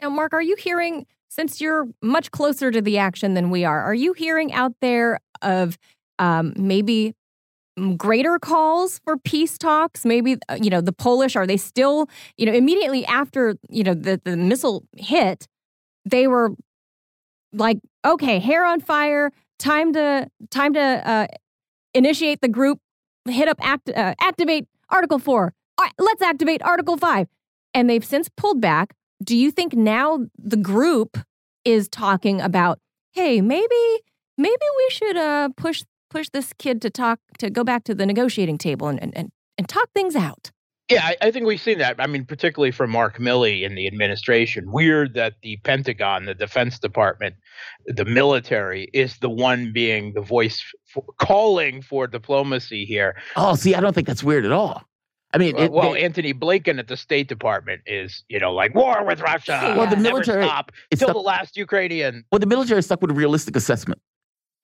Now, 0.00 0.10
Mark, 0.10 0.34
are 0.34 0.42
you 0.42 0.56
hearing, 0.56 1.06
since 1.28 1.60
you're 1.60 1.88
much 2.02 2.30
closer 2.30 2.70
to 2.70 2.82
the 2.82 2.98
action 2.98 3.34
than 3.34 3.50
we 3.50 3.64
are, 3.64 3.82
are 3.82 3.94
you 3.94 4.12
hearing 4.12 4.52
out 4.52 4.72
there 4.80 5.20
of 5.40 5.78
um, 6.18 6.52
maybe 6.56 7.14
greater 7.96 8.38
calls 8.38 9.00
for 9.04 9.16
peace 9.16 9.58
talks 9.58 10.04
maybe 10.04 10.36
uh, 10.48 10.56
you 10.62 10.70
know 10.70 10.80
the 10.80 10.92
polish 10.92 11.34
are 11.34 11.44
they 11.44 11.56
still 11.56 12.08
you 12.36 12.46
know 12.46 12.52
immediately 12.52 13.04
after 13.06 13.56
you 13.68 13.82
know 13.82 13.94
the, 13.94 14.20
the 14.24 14.36
missile 14.36 14.84
hit 14.96 15.48
they 16.04 16.28
were 16.28 16.50
like 17.52 17.78
okay 18.04 18.38
hair 18.38 18.64
on 18.64 18.78
fire 18.78 19.32
time 19.58 19.92
to 19.92 20.28
time 20.50 20.72
to 20.72 20.80
uh, 20.80 21.26
initiate 21.94 22.40
the 22.40 22.48
group 22.48 22.78
hit 23.28 23.48
up 23.48 23.58
act, 23.60 23.88
uh, 23.88 24.14
activate 24.20 24.66
Article 24.90 25.18
4. 25.18 25.52
let's 25.98 26.22
activate 26.22 26.62
Article 26.62 26.96
5. 26.96 27.28
And 27.72 27.90
they've 27.90 28.04
since 28.04 28.28
pulled 28.28 28.60
back. 28.60 28.94
Do 29.22 29.36
you 29.36 29.50
think 29.50 29.74
now 29.74 30.20
the 30.38 30.56
group 30.56 31.18
is 31.64 31.88
talking 31.88 32.40
about, 32.40 32.78
hey, 33.12 33.40
maybe 33.40 34.00
maybe 34.36 34.66
we 34.76 34.90
should 34.90 35.16
uh, 35.16 35.48
push 35.56 35.82
push 36.10 36.28
this 36.32 36.52
kid 36.58 36.82
to 36.82 36.90
talk 36.90 37.18
to 37.38 37.50
go 37.50 37.64
back 37.64 37.84
to 37.84 37.94
the 37.94 38.06
negotiating 38.06 38.58
table 38.58 38.88
and 38.88 39.00
and, 39.02 39.30
and 39.58 39.68
talk 39.68 39.88
things 39.94 40.14
out? 40.14 40.50
Yeah, 40.90 41.02
I, 41.02 41.16
I, 41.22 41.30
think 41.30 41.46
we've 41.46 41.60
seen 41.60 41.78
that. 41.78 41.96
I 41.98 42.06
mean, 42.06 42.26
particularly 42.26 42.70
from 42.70 42.90
Mark 42.90 43.18
Milley 43.18 43.62
in 43.62 43.74
the 43.74 43.86
administration. 43.86 44.70
Weird 44.70 45.14
that 45.14 45.34
the 45.42 45.56
Pentagon, 45.64 46.26
the 46.26 46.34
Defense 46.34 46.78
Department, 46.78 47.36
the 47.86 48.04
military 48.04 48.90
is 48.92 49.16
the 49.18 49.30
one 49.30 49.72
being 49.72 50.12
the 50.12 50.20
voice 50.20 50.62
for, 50.92 51.02
calling 51.18 51.80
for 51.80 52.06
diplomacy 52.06 52.84
here. 52.84 53.16
Oh, 53.36 53.54
see, 53.54 53.74
I 53.74 53.80
don't 53.80 53.94
think 53.94 54.06
that's 54.06 54.22
weird 54.22 54.44
at 54.44 54.52
all. 54.52 54.82
I 55.32 55.38
mean, 55.38 55.56
uh, 55.56 55.62
it, 55.62 55.72
well, 55.72 55.94
they, 55.94 56.04
Antony 56.04 56.34
Blinken 56.34 56.78
at 56.78 56.88
the 56.88 56.98
State 56.98 57.28
Department 57.28 57.80
is, 57.86 58.22
you 58.28 58.38
know, 58.38 58.52
like 58.52 58.74
war 58.74 59.04
with 59.04 59.20
Russia. 59.20 59.74
Well, 59.76 59.88
the 59.88 59.96
military 59.96 60.44
stop 60.44 60.70
till 60.94 61.12
the 61.12 61.18
last 61.18 61.56
Ukrainian. 61.56 62.24
Well, 62.30 62.40
the 62.40 62.46
military 62.46 62.78
is 62.78 62.84
stuck 62.84 63.00
with 63.00 63.10
a 63.10 63.14
realistic 63.14 63.56
assessment. 63.56 64.00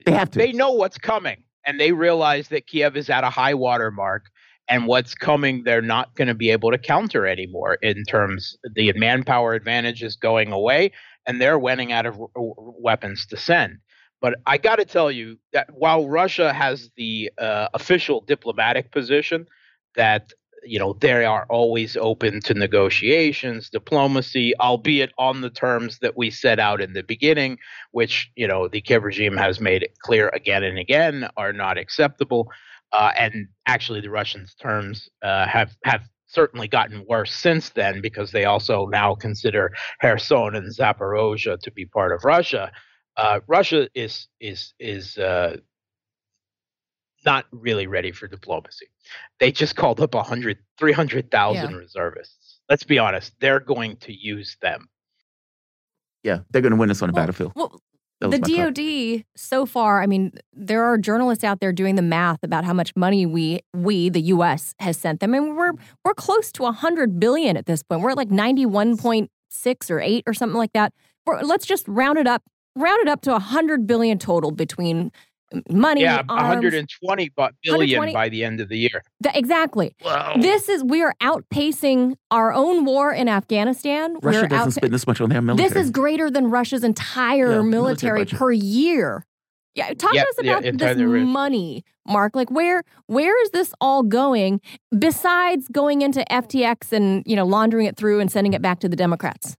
They 0.05 0.13
have 0.13 0.31
to. 0.33 0.39
They 0.39 0.53
know 0.53 0.71
what's 0.71 0.99
coming, 0.99 1.43
and 1.67 1.81
they 1.81 1.93
realize 1.93 2.49
that 2.49 2.67
Kiev 2.67 2.97
is 2.97 3.09
at 3.09 3.25
a 3.25 3.31
high 3.31 3.55
water 3.55 3.91
mark 3.91 4.27
and 4.71 4.87
what's 4.87 5.15
coming 5.15 5.63
they're 5.65 5.83
not 5.83 6.15
going 6.15 6.29
to 6.29 6.35
be 6.35 6.51
able 6.51 6.71
to 6.71 6.79
counter 6.79 7.27
anymore 7.27 7.75
in 7.83 8.05
terms 8.05 8.57
the 8.75 8.93
manpower 8.95 9.53
advantage 9.53 10.03
is 10.03 10.17
going 10.17 10.53
away 10.53 10.91
and 11.27 11.41
they're 11.41 11.59
running 11.59 11.93
out 11.93 12.07
of 12.07 12.19
weapons 12.35 13.27
to 13.27 13.37
send. 13.37 13.79
But 14.23 14.37
i 14.47 14.57
got 14.57 14.77
to 14.77 14.85
tell 14.85 15.11
you 15.11 15.39
that 15.53 15.69
while 15.75 16.09
russia 16.09 16.53
has 16.53 16.91
the 16.97 17.31
uh, 17.39 17.69
official 17.75 18.23
diplomatic 18.23 18.93
position 18.93 19.47
that 19.97 20.33
you 20.63 20.79
know 20.79 20.93
they 21.01 21.25
are 21.25 21.47
always 21.49 21.97
open 21.97 22.41
to 22.43 22.55
negotiations 22.55 23.71
diplomacy 23.71 24.55
albeit 24.61 25.11
on 25.19 25.41
the 25.41 25.51
terms 25.51 25.99
that 26.01 26.17
we 26.17 26.31
set 26.31 26.59
out 26.59 26.81
in 26.81 26.93
the 26.93 27.03
beginning 27.03 27.59
which 27.93 28.31
you 28.37 28.47
know 28.47 28.69
the 28.69 28.81
kiev 28.81 29.03
regime 29.03 29.37
has 29.37 29.59
made 29.59 29.83
it 29.83 29.99
clear 30.01 30.29
again 30.35 30.63
and 30.63 30.79
again 30.79 31.29
are 31.39 31.53
not 31.53 31.79
acceptable 31.79 32.51
uh, 32.93 33.13
and 33.17 33.49
actually, 33.67 34.01
the 34.01 34.11
Russians' 34.11 34.55
terms 34.55 35.09
uh, 35.23 35.47
have 35.47 35.77
have 35.85 36.09
certainly 36.27 36.69
gotten 36.69 37.05
worse 37.09 37.33
since 37.33 37.71
then 37.71 38.01
because 38.01 38.31
they 38.31 38.45
also 38.45 38.87
now 38.87 39.15
consider 39.15 39.73
Kherson 40.01 40.55
and 40.55 40.75
Zaporozhye 40.75 41.59
to 41.61 41.71
be 41.73 41.87
part 41.87 42.13
of 42.13 42.25
Russia. 42.25 42.71
Uh, 43.17 43.41
Russia 43.47 43.89
is 43.95 44.29
is 44.41 44.75
is 44.79 45.19
uh, 45.19 45.57
not 47.25 47.47
really 47.53 47.87
ready 47.87 48.13
for 48.13 48.29
diplomacy. 48.29 48.87
They 49.39 49.53
just 49.53 49.77
called 49.77 50.01
up 50.01 50.15
100, 50.15 50.59
300,000 50.79 51.71
yeah. 51.71 51.77
reservists. 51.77 52.61
Let's 52.69 52.85
be 52.85 52.99
honest, 52.99 53.33
they're 53.41 53.61
going 53.61 53.97
to 53.99 54.13
use 54.13 54.57
them. 54.63 54.89
Yeah, 56.23 56.41
they're 56.51 56.63
going 56.63 56.73
to 56.73 56.79
win 56.79 56.91
us 56.91 57.03
on 57.03 57.11
a 57.11 57.13
well, 57.13 57.23
battlefield. 57.23 57.53
Well, 57.55 57.81
the 58.21 58.39
DoD 58.39 59.25
so 59.35 59.65
far, 59.65 60.03
I 60.03 60.07
mean, 60.07 60.33
there 60.53 60.85
are 60.85 60.99
journalists 60.99 61.43
out 61.43 61.61
there 61.61 61.73
doing 61.73 61.95
the 61.95 62.03
math 62.03 62.43
about 62.43 62.65
how 62.65 62.73
much 62.75 62.95
money 62.95 63.25
we 63.25 63.61
we 63.75 64.11
the 64.11 64.21
U.S. 64.23 64.75
has 64.79 64.97
sent 64.99 65.21
them, 65.21 65.35
and 65.35 65.57
we're 65.57 65.73
we're 66.05 66.15
close 66.15 66.53
to 66.53 66.71
hundred 66.71 67.19
billion 67.19 67.57
at 67.57 67.67
this 67.67 67.83
point. 67.83 68.03
We're 68.03 68.11
at 68.11 68.17
like 68.17 68.31
ninety 68.31 68.67
one 68.67 68.97
point 68.97 69.31
six 69.49 69.91
or 69.91 70.01
eight 70.01 70.25
or 70.27 70.35
something 70.35 70.59
like 70.59 70.73
that. 70.75 70.93
We're, 71.25 71.41
let's 71.41 71.67
just 71.67 71.89
round 71.89 72.19
it 72.19 72.27
up, 72.27 72.43
round 72.77 73.01
it 73.01 73.09
up 73.09 73.23
to 73.23 73.39
hundred 73.39 73.87
billion 73.87 74.19
total 74.19 74.51
between 74.51 75.13
money. 75.69 76.03
Yeah, 76.03 76.21
um, 76.29 76.37
120 76.37 77.31
billion 77.35 77.53
120? 77.63 78.13
by 78.13 78.29
the 78.29 78.45
end 78.45 78.61
of 78.61 78.69
the 78.69 78.79
year. 78.79 79.03
The, 79.21 79.37
exactly. 79.37 79.95
Wow. 80.05 80.37
This 80.41 80.69
is 80.69 80.85
we 80.85 81.03
are 81.03 81.15
outpacing 81.21 82.17
our 82.31 82.53
own 82.53 82.85
war 82.85 83.13
in 83.13 83.29
Afghanistan. 83.29 84.15
Russia 84.23 84.43
We're 84.43 84.49
doesn't 84.49 84.69
out, 84.69 84.73
spend 84.73 84.93
this 84.93 85.07
much 85.07 85.21
on 85.21 85.29
their 85.31 85.43
military. 85.43 85.69
This 85.69 85.85
is 85.85 85.91
greater 85.91 86.31
than 86.31 86.51
Russia's 86.51 86.85
entire 86.85 87.57
yeah, 87.57 87.63
military, 87.63 88.21
military 88.21 88.39
per 88.39 88.53
year. 88.53 89.27
Yeah, 89.75 89.95
talk 89.95 90.15
Yeah, 90.15 90.23
to 90.23 90.29
us 90.29 90.35
yeah, 90.43 90.59
about 90.59 90.79
this 90.79 90.97
money, 91.27 91.85
Mark. 92.07 92.35
Like 92.35 92.51
where 92.51 92.83
where 93.07 93.41
is 93.45 93.51
this 93.51 93.73
all 93.81 94.03
going 94.03 94.61
besides 94.99 95.69
going 95.69 96.03
into 96.03 96.25
FTX 96.31 96.93
and, 96.93 97.23
you 97.25 97.37
know, 97.37 97.47
laundering 97.47 97.87
it 97.87 97.97
through 97.97 98.21
and 98.21 98.31
sending 98.31 98.53
it 98.53 98.63
back 98.63 98.81
to 98.81 98.89
the 98.89 98.97
Democrats? 98.97 99.57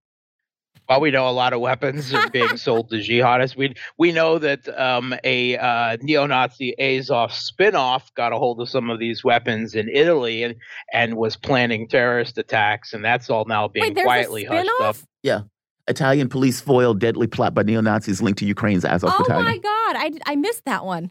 Well, 0.92 1.00
we 1.00 1.10
know 1.10 1.30
a 1.30 1.32
lot 1.32 1.54
of 1.54 1.62
weapons 1.62 2.14
are 2.14 2.30
being 2.32 2.58
sold 2.58 2.90
to 2.90 2.98
jihadists. 2.98 3.56
We 3.56 3.76
we 3.98 4.12
know 4.12 4.38
that 4.40 4.68
um, 4.78 5.16
a 5.24 5.56
uh, 5.56 5.96
neo-Nazi 6.02 6.78
Azov 6.78 7.32
spin-off 7.32 8.14
got 8.16 8.34
a 8.34 8.38
hold 8.38 8.60
of 8.60 8.68
some 8.68 8.90
of 8.90 9.00
these 9.00 9.24
weapons 9.24 9.74
in 9.74 9.88
Italy 9.88 10.44
and 10.44 10.56
and 10.92 11.16
was 11.16 11.38
planning 11.38 11.88
terrorist 11.88 12.38
attacks, 12.38 12.92
and 12.92 13.06
that's 13.06 13.30
all 13.30 13.46
now 13.46 13.70
being 13.70 13.94
Wait, 13.94 14.04
quietly 14.04 14.44
a 14.44 14.52
hushed 14.52 14.70
up. 14.82 14.98
Yeah. 15.24 15.44
Italian 15.88 16.28
police 16.28 16.60
foil 16.60 16.94
deadly 16.94 17.26
plot 17.26 17.54
by 17.54 17.64
neo 17.64 17.80
Nazis 17.80 18.22
linked 18.22 18.40
to 18.40 18.46
Ukraine's 18.46 18.84
Azov 18.84 19.12
Oh 19.14 19.20
battalion. 19.20 19.46
my 19.46 19.58
god, 19.60 19.96
I 19.96 20.12
I 20.26 20.36
missed 20.36 20.66
that 20.66 20.84
one. 20.84 21.10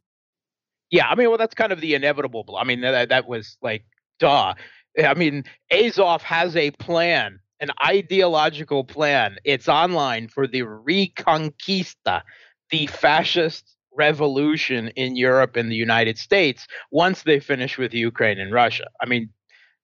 Yeah, 0.91 1.09
I 1.09 1.14
mean, 1.14 1.31
well, 1.31 1.39
that's 1.39 1.55
kind 1.55 1.72
of 1.72 1.81
the 1.81 1.95
inevitable. 1.95 2.45
I 2.59 2.64
mean, 2.64 2.83
that 2.83 3.09
that 3.09 3.26
was 3.26 3.57
like, 3.62 3.87
duh. 4.18 4.53
I 5.03 5.14
mean, 5.14 5.45
Azov 5.72 6.20
has 6.22 6.55
a 6.55 6.70
plan, 6.72 7.39
an 7.61 7.70
ideological 7.84 8.84
plan. 8.84 9.36
It's 9.44 9.68
online 9.68 10.28
for 10.28 10.46
the 10.46 10.62
Reconquista, 10.62 12.22
the 12.70 12.86
fascist 12.86 13.76
revolution 13.96 14.88
in 14.88 15.16
Europe 15.16 15.56
and 15.56 15.70
the 15.70 15.76
United 15.76 16.16
States 16.18 16.66
once 16.90 17.22
they 17.22 17.40
finish 17.40 17.76
with 17.76 17.92
Ukraine 17.92 18.38
and 18.38 18.52
Russia. 18.52 18.86
I 19.00 19.06
mean, 19.06 19.30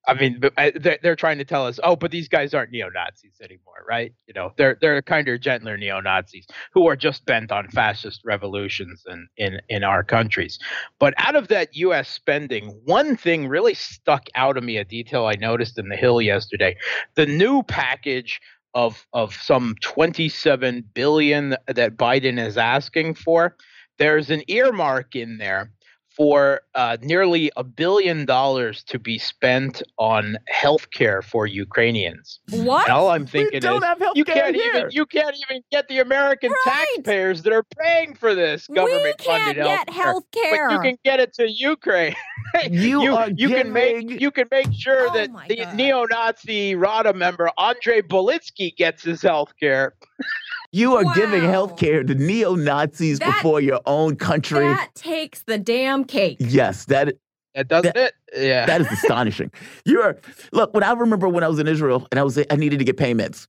I 0.07 0.13
mean, 0.13 0.39
uh, 0.57 0.71
they're, 0.75 0.97
they're 1.03 1.15
trying 1.17 1.37
to 1.37 1.45
tell 1.45 1.67
us, 1.67 1.79
oh, 1.83 1.95
but 1.97 2.11
these 2.11 2.29
guys 2.29 2.53
aren't 2.53 2.71
neo 2.71 2.89
Nazis 2.89 3.35
anymore, 3.41 3.83
right? 3.87 4.13
You 4.25 4.33
know, 4.33 4.53
they're 4.57 4.77
they're 4.79 5.01
kind 5.01 5.27
of 5.27 5.41
gentler 5.41 5.77
neo 5.77 5.99
Nazis 5.99 6.47
who 6.73 6.87
are 6.87 6.95
just 6.95 7.25
bent 7.25 7.51
on 7.51 7.67
fascist 7.69 8.21
revolutions 8.23 9.03
in, 9.07 9.27
in 9.37 9.59
in 9.67 9.83
our 9.83 10.03
countries. 10.03 10.59
But 10.97 11.13
out 11.17 11.35
of 11.35 11.49
that 11.49 11.75
U.S. 11.75 12.07
spending, 12.07 12.79
one 12.85 13.17
thing 13.17 13.47
really 13.47 13.73
stuck 13.73 14.27
out 14.35 14.53
to 14.53 14.61
me, 14.61 14.77
a 14.77 14.85
detail 14.85 15.25
I 15.25 15.35
noticed 15.35 15.77
in 15.77 15.89
the 15.89 15.97
Hill 15.97 16.21
yesterday: 16.21 16.77
the 17.15 17.25
new 17.25 17.63
package 17.63 18.39
of 18.73 19.05
of 19.11 19.33
some 19.33 19.75
27 19.81 20.85
billion 20.93 21.57
that 21.67 21.97
Biden 21.97 22.39
is 22.39 22.57
asking 22.57 23.15
for. 23.15 23.55
There's 23.97 24.29
an 24.29 24.43
earmark 24.47 25.15
in 25.15 25.39
there 25.39 25.71
for 26.17 26.61
uh, 26.73 26.97
nearly 27.01 27.51
a 27.55 27.63
billion 27.63 28.25
dollars 28.25 28.83
to 28.85 28.97
be 28.97 29.19
spent 29.19 29.83
on 29.99 30.35
health 30.47 30.89
care 30.89 31.21
for 31.21 31.45
Ukrainians. 31.45 32.39
What? 32.49 32.87
And 32.87 32.93
all 32.97 33.09
I'm 33.09 33.21
We 33.21 33.27
thinking 33.27 33.59
don't 33.59 33.77
is 33.77 33.83
have 33.83 33.99
health 33.99 34.17
you 34.17 34.25
can't 34.25 34.55
here. 34.55 34.73
even 34.75 34.87
you 34.91 35.05
can't 35.05 35.35
even 35.49 35.61
get 35.71 35.87
the 35.87 35.99
American 35.99 36.51
Right. 36.65 36.85
taxpayers 36.95 37.43
that 37.43 37.53
are 37.53 37.65
paying 37.79 38.15
for 38.15 38.33
this 38.33 38.65
government 38.67 39.03
we 39.03 39.13
can't 39.25 39.43
funded 39.43 39.63
get 39.63 39.89
health 39.91 40.23
But 40.33 40.41
care. 40.41 40.71
you 40.71 40.79
can 40.79 40.97
get 41.05 41.19
it 41.19 41.33
to 41.35 41.49
Ukraine. 41.49 42.15
You 42.71 43.03
you, 43.03 43.15
are 43.15 43.29
you 43.35 43.49
can 43.49 43.71
make 43.73 44.09
you 44.21 44.31
can 44.31 44.47
make 44.49 44.69
sure 44.73 45.09
Oh 45.09 45.13
that 45.13 45.29
the 45.49 45.65
neo-Nazi 45.75 46.75
RADA 46.75 47.13
member 47.13 47.51
Andrei 47.59 48.01
Biletsky 48.01 48.75
gets 48.75 49.03
his 49.03 49.21
health 49.21 49.51
care. 49.59 49.93
You 50.71 50.95
are 50.95 51.05
giving 51.15 51.43
Wow. 51.43 51.49
health 51.51 51.77
care 51.77 52.03
to 52.03 52.13
neo 52.15 52.55
Nazis 52.55 53.19
That- 53.19 53.35
before 53.37 53.61
your 53.61 53.79
own 53.85 54.15
country. 54.17 54.59
that 54.67 54.89
takes 54.95 55.43
the 55.43 55.57
damn 55.57 56.03
cake. 56.03 56.37
yes, 56.39 56.85
that 56.85 57.13
That 57.55 57.67
doesn't 57.69 57.95
it? 57.95 58.13
Yeah. 58.35 58.65
that 58.65 58.81
is 58.81 58.91
astonishing. 58.91 59.51
You're 59.85 60.17
look. 60.51 60.73
When 60.73 60.83
I 60.83 60.91
remember 60.91 61.27
when 61.29 61.43
I 61.43 61.47
was 61.47 61.59
in 61.59 61.67
Israel 61.67 62.07
and 62.11 62.19
I 62.19 62.23
was 62.23 62.37
I 62.37 62.55
needed 62.55 62.79
to 62.79 62.85
get 62.85 62.97
payments, 62.97 63.47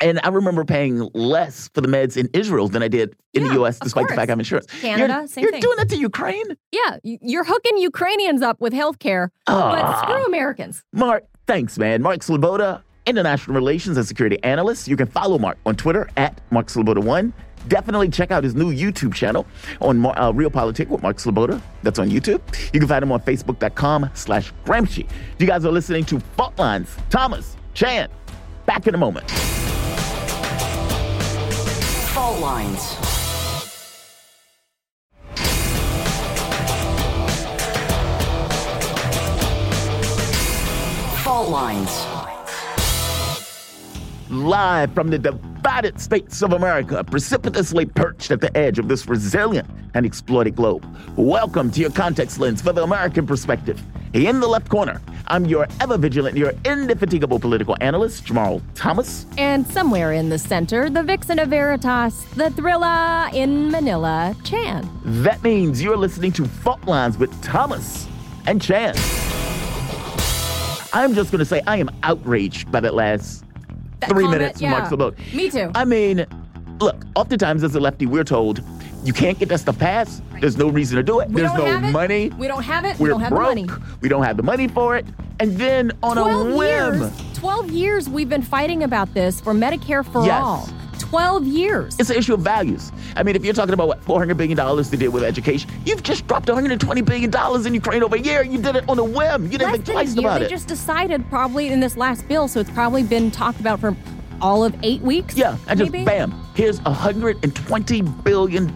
and 0.00 0.20
I 0.22 0.28
remember 0.28 0.64
paying 0.64 1.08
less 1.14 1.70
for 1.74 1.80
the 1.80 1.88
meds 1.88 2.16
in 2.16 2.28
Israel 2.34 2.68
than 2.68 2.82
I 2.82 2.88
did 2.88 3.14
in 3.32 3.42
Yeah, 3.42 3.48
the 3.48 3.54
U.S. 3.54 3.78
despite 3.78 4.06
the 4.08 4.14
fact 4.14 4.28
I 4.28 4.32
have 4.32 4.38
insurance. 4.38 4.66
Canada, 4.80 5.14
you're, 5.20 5.26
same 5.28 5.42
you're 5.42 5.52
thing. 5.52 5.60
doing 5.62 5.76
that 5.78 5.88
to 5.88 5.96
Ukraine. 5.96 6.44
Yeah, 6.72 6.98
you're 7.02 7.44
hooking 7.44 7.78
Ukrainians 7.78 8.42
up 8.42 8.60
with 8.60 8.72
health 8.74 8.98
care, 8.98 9.32
but 9.46 9.54
Ah. 9.54 10.02
screw 10.02 10.24
Americans. 10.26 10.84
Mark, 10.92 11.24
thanks, 11.46 11.78
man. 11.78 12.02
Mark 12.02 12.18
Sleboda, 12.20 12.82
international 13.06 13.54
relations 13.54 13.96
and 13.96 14.06
security 14.06 14.38
analyst. 14.42 14.88
You 14.88 14.96
can 14.96 15.06
follow 15.06 15.38
Mark 15.38 15.58
on 15.66 15.76
Twitter 15.76 16.08
at 16.16 16.40
Mark 16.50 16.68
Sleboda1. 16.68 17.32
Definitely 17.68 18.10
check 18.10 18.30
out 18.30 18.44
his 18.44 18.54
new 18.54 18.72
YouTube 18.72 19.14
channel 19.14 19.46
on 19.80 20.04
uh, 20.04 20.32
Real 20.34 20.50
with 20.50 21.02
Mark 21.02 21.16
Sleboda. 21.16 21.60
That's 21.82 21.98
on 21.98 22.10
YouTube. 22.10 22.40
You 22.72 22.80
can 22.80 22.88
find 22.88 23.02
him 23.02 23.12
on 23.12 23.20
Facebook.com 23.20 24.10
slash 24.14 24.52
Gramsci. 24.64 25.08
You 25.38 25.46
guys 25.46 25.64
are 25.64 25.72
listening 25.72 26.04
to 26.06 26.20
Fault 26.36 26.58
Lines. 26.58 26.94
Thomas, 27.10 27.56
Chan, 27.72 28.08
back 28.66 28.86
in 28.86 28.94
a 28.94 28.98
moment. 28.98 29.30
Fault 32.10 32.38
lines. 32.40 32.94
Fault 41.24 41.48
lines. 41.48 42.13
Live 44.34 44.92
from 44.94 45.10
the 45.10 45.18
divided 45.18 46.00
states 46.00 46.42
of 46.42 46.52
America, 46.52 47.04
precipitously 47.04 47.86
perched 47.86 48.32
at 48.32 48.40
the 48.40 48.54
edge 48.56 48.80
of 48.80 48.88
this 48.88 49.06
resilient 49.06 49.70
and 49.94 50.04
exploited 50.04 50.56
globe. 50.56 50.84
Welcome 51.14 51.70
to 51.70 51.80
your 51.80 51.92
context 51.92 52.40
lens 52.40 52.60
for 52.60 52.72
the 52.72 52.82
American 52.82 53.28
perspective. 53.28 53.80
In 54.12 54.40
the 54.40 54.48
left 54.48 54.68
corner, 54.68 55.00
I'm 55.28 55.44
your 55.44 55.68
ever 55.80 55.96
vigilant, 55.96 56.36
your 56.36 56.52
indefatigable 56.64 57.38
political 57.38 57.76
analyst, 57.80 58.24
Jamarl 58.24 58.60
Thomas. 58.74 59.24
And 59.38 59.64
somewhere 59.68 60.12
in 60.12 60.30
the 60.30 60.38
center, 60.40 60.90
the 60.90 61.04
vixen 61.04 61.38
of 61.38 61.50
Veritas, 61.50 62.24
the 62.34 62.50
thriller 62.50 63.28
in 63.32 63.70
Manila, 63.70 64.34
Chan. 64.42 64.90
That 65.04 65.44
means 65.44 65.80
you're 65.80 65.96
listening 65.96 66.32
to 66.32 66.44
Fault 66.44 66.82
Lines 66.86 67.18
with 67.18 67.40
Thomas 67.40 68.08
and 68.46 68.60
Chan. 68.60 68.96
I'm 70.92 71.14
just 71.14 71.30
going 71.30 71.38
to 71.38 71.44
say 71.44 71.62
I 71.68 71.76
am 71.76 71.88
outraged 72.02 72.72
by 72.72 72.80
that 72.80 72.94
last 72.94 73.44
three 74.08 74.24
comment, 74.24 74.40
minutes 74.42 74.60
yeah. 74.60 74.70
Mark 74.70 74.84
Sleboda. 74.84 75.34
Me 75.34 75.50
too. 75.50 75.70
I 75.74 75.84
mean, 75.84 76.26
look, 76.80 77.04
oftentimes 77.16 77.62
as 77.64 77.74
a 77.74 77.80
lefty, 77.80 78.06
we're 78.06 78.24
told 78.24 78.62
you 79.04 79.12
can't 79.12 79.38
get 79.38 79.48
that 79.50 79.60
stuff 79.60 79.78
passed. 79.78 80.22
There's 80.40 80.56
no 80.56 80.68
reason 80.68 80.96
to 80.96 81.02
do 81.02 81.20
it. 81.20 81.28
We 81.28 81.42
There's 81.42 81.52
no 81.54 81.66
it. 81.66 81.80
money. 81.92 82.30
We 82.38 82.46
don't 82.48 82.62
have 82.62 82.84
it. 82.84 82.98
We 82.98 83.04
We're 83.04 83.08
don't 83.10 83.20
have 83.20 83.30
broke. 83.30 83.54
the 83.54 83.64
money. 83.66 83.82
We 84.00 84.08
don't 84.08 84.22
have 84.22 84.36
the 84.38 84.42
money 84.42 84.66
for 84.68 84.96
it. 84.96 85.04
And 85.40 85.56
then 85.58 85.92
on 86.02 86.16
a 86.16 86.22
12 86.22 86.46
whim, 86.54 87.00
years. 87.00 87.12
12 87.34 87.70
years 87.70 88.08
we've 88.08 88.28
been 88.28 88.40
fighting 88.42 88.82
about 88.82 89.12
this 89.14 89.40
for 89.40 89.52
Medicare 89.52 90.04
for 90.10 90.24
Yes. 90.24 90.42
all. 90.42 90.68
12 91.14 91.46
years. 91.46 91.96
it's 92.00 92.10
an 92.10 92.16
issue 92.16 92.34
of 92.34 92.40
values. 92.40 92.90
I 93.14 93.22
mean, 93.22 93.36
if 93.36 93.44
you're 93.44 93.54
talking 93.54 93.72
about 93.72 93.86
what 93.86 94.00
$400 94.04 94.36
billion 94.36 94.56
to 94.56 94.96
deal 94.96 95.12
with 95.12 95.22
education, 95.22 95.70
you've 95.86 96.02
just 96.02 96.26
dropped 96.26 96.48
$120 96.48 97.04
billion 97.04 97.66
in 97.66 97.74
Ukraine 97.74 98.02
over 98.02 98.16
a 98.16 98.18
year. 98.18 98.42
You 98.42 98.60
did 98.60 98.74
it 98.74 98.88
on 98.88 98.98
a 98.98 99.04
whim. 99.04 99.44
You 99.44 99.58
didn't 99.58 99.62
Less 99.62 99.72
think 99.74 99.84
than 99.86 99.94
twice 99.94 100.12
a 100.12 100.14
year. 100.20 100.28
about 100.28 100.38
They 100.40 100.46
it. 100.46 100.50
just 100.50 100.66
decided 100.66 101.24
probably 101.30 101.68
in 101.68 101.78
this 101.78 101.96
last 101.96 102.26
bill, 102.26 102.48
so 102.48 102.58
it's 102.58 102.70
probably 102.70 103.04
been 103.04 103.30
talked 103.30 103.60
about 103.60 103.78
for 103.78 103.96
all 104.40 104.64
of 104.64 104.74
eight 104.82 105.00
weeks. 105.02 105.36
Yeah, 105.36 105.56
and 105.68 105.78
just 105.78 105.92
bam, 105.92 106.32
here's 106.54 106.80
$120 106.80 108.24
billion. 108.24 108.68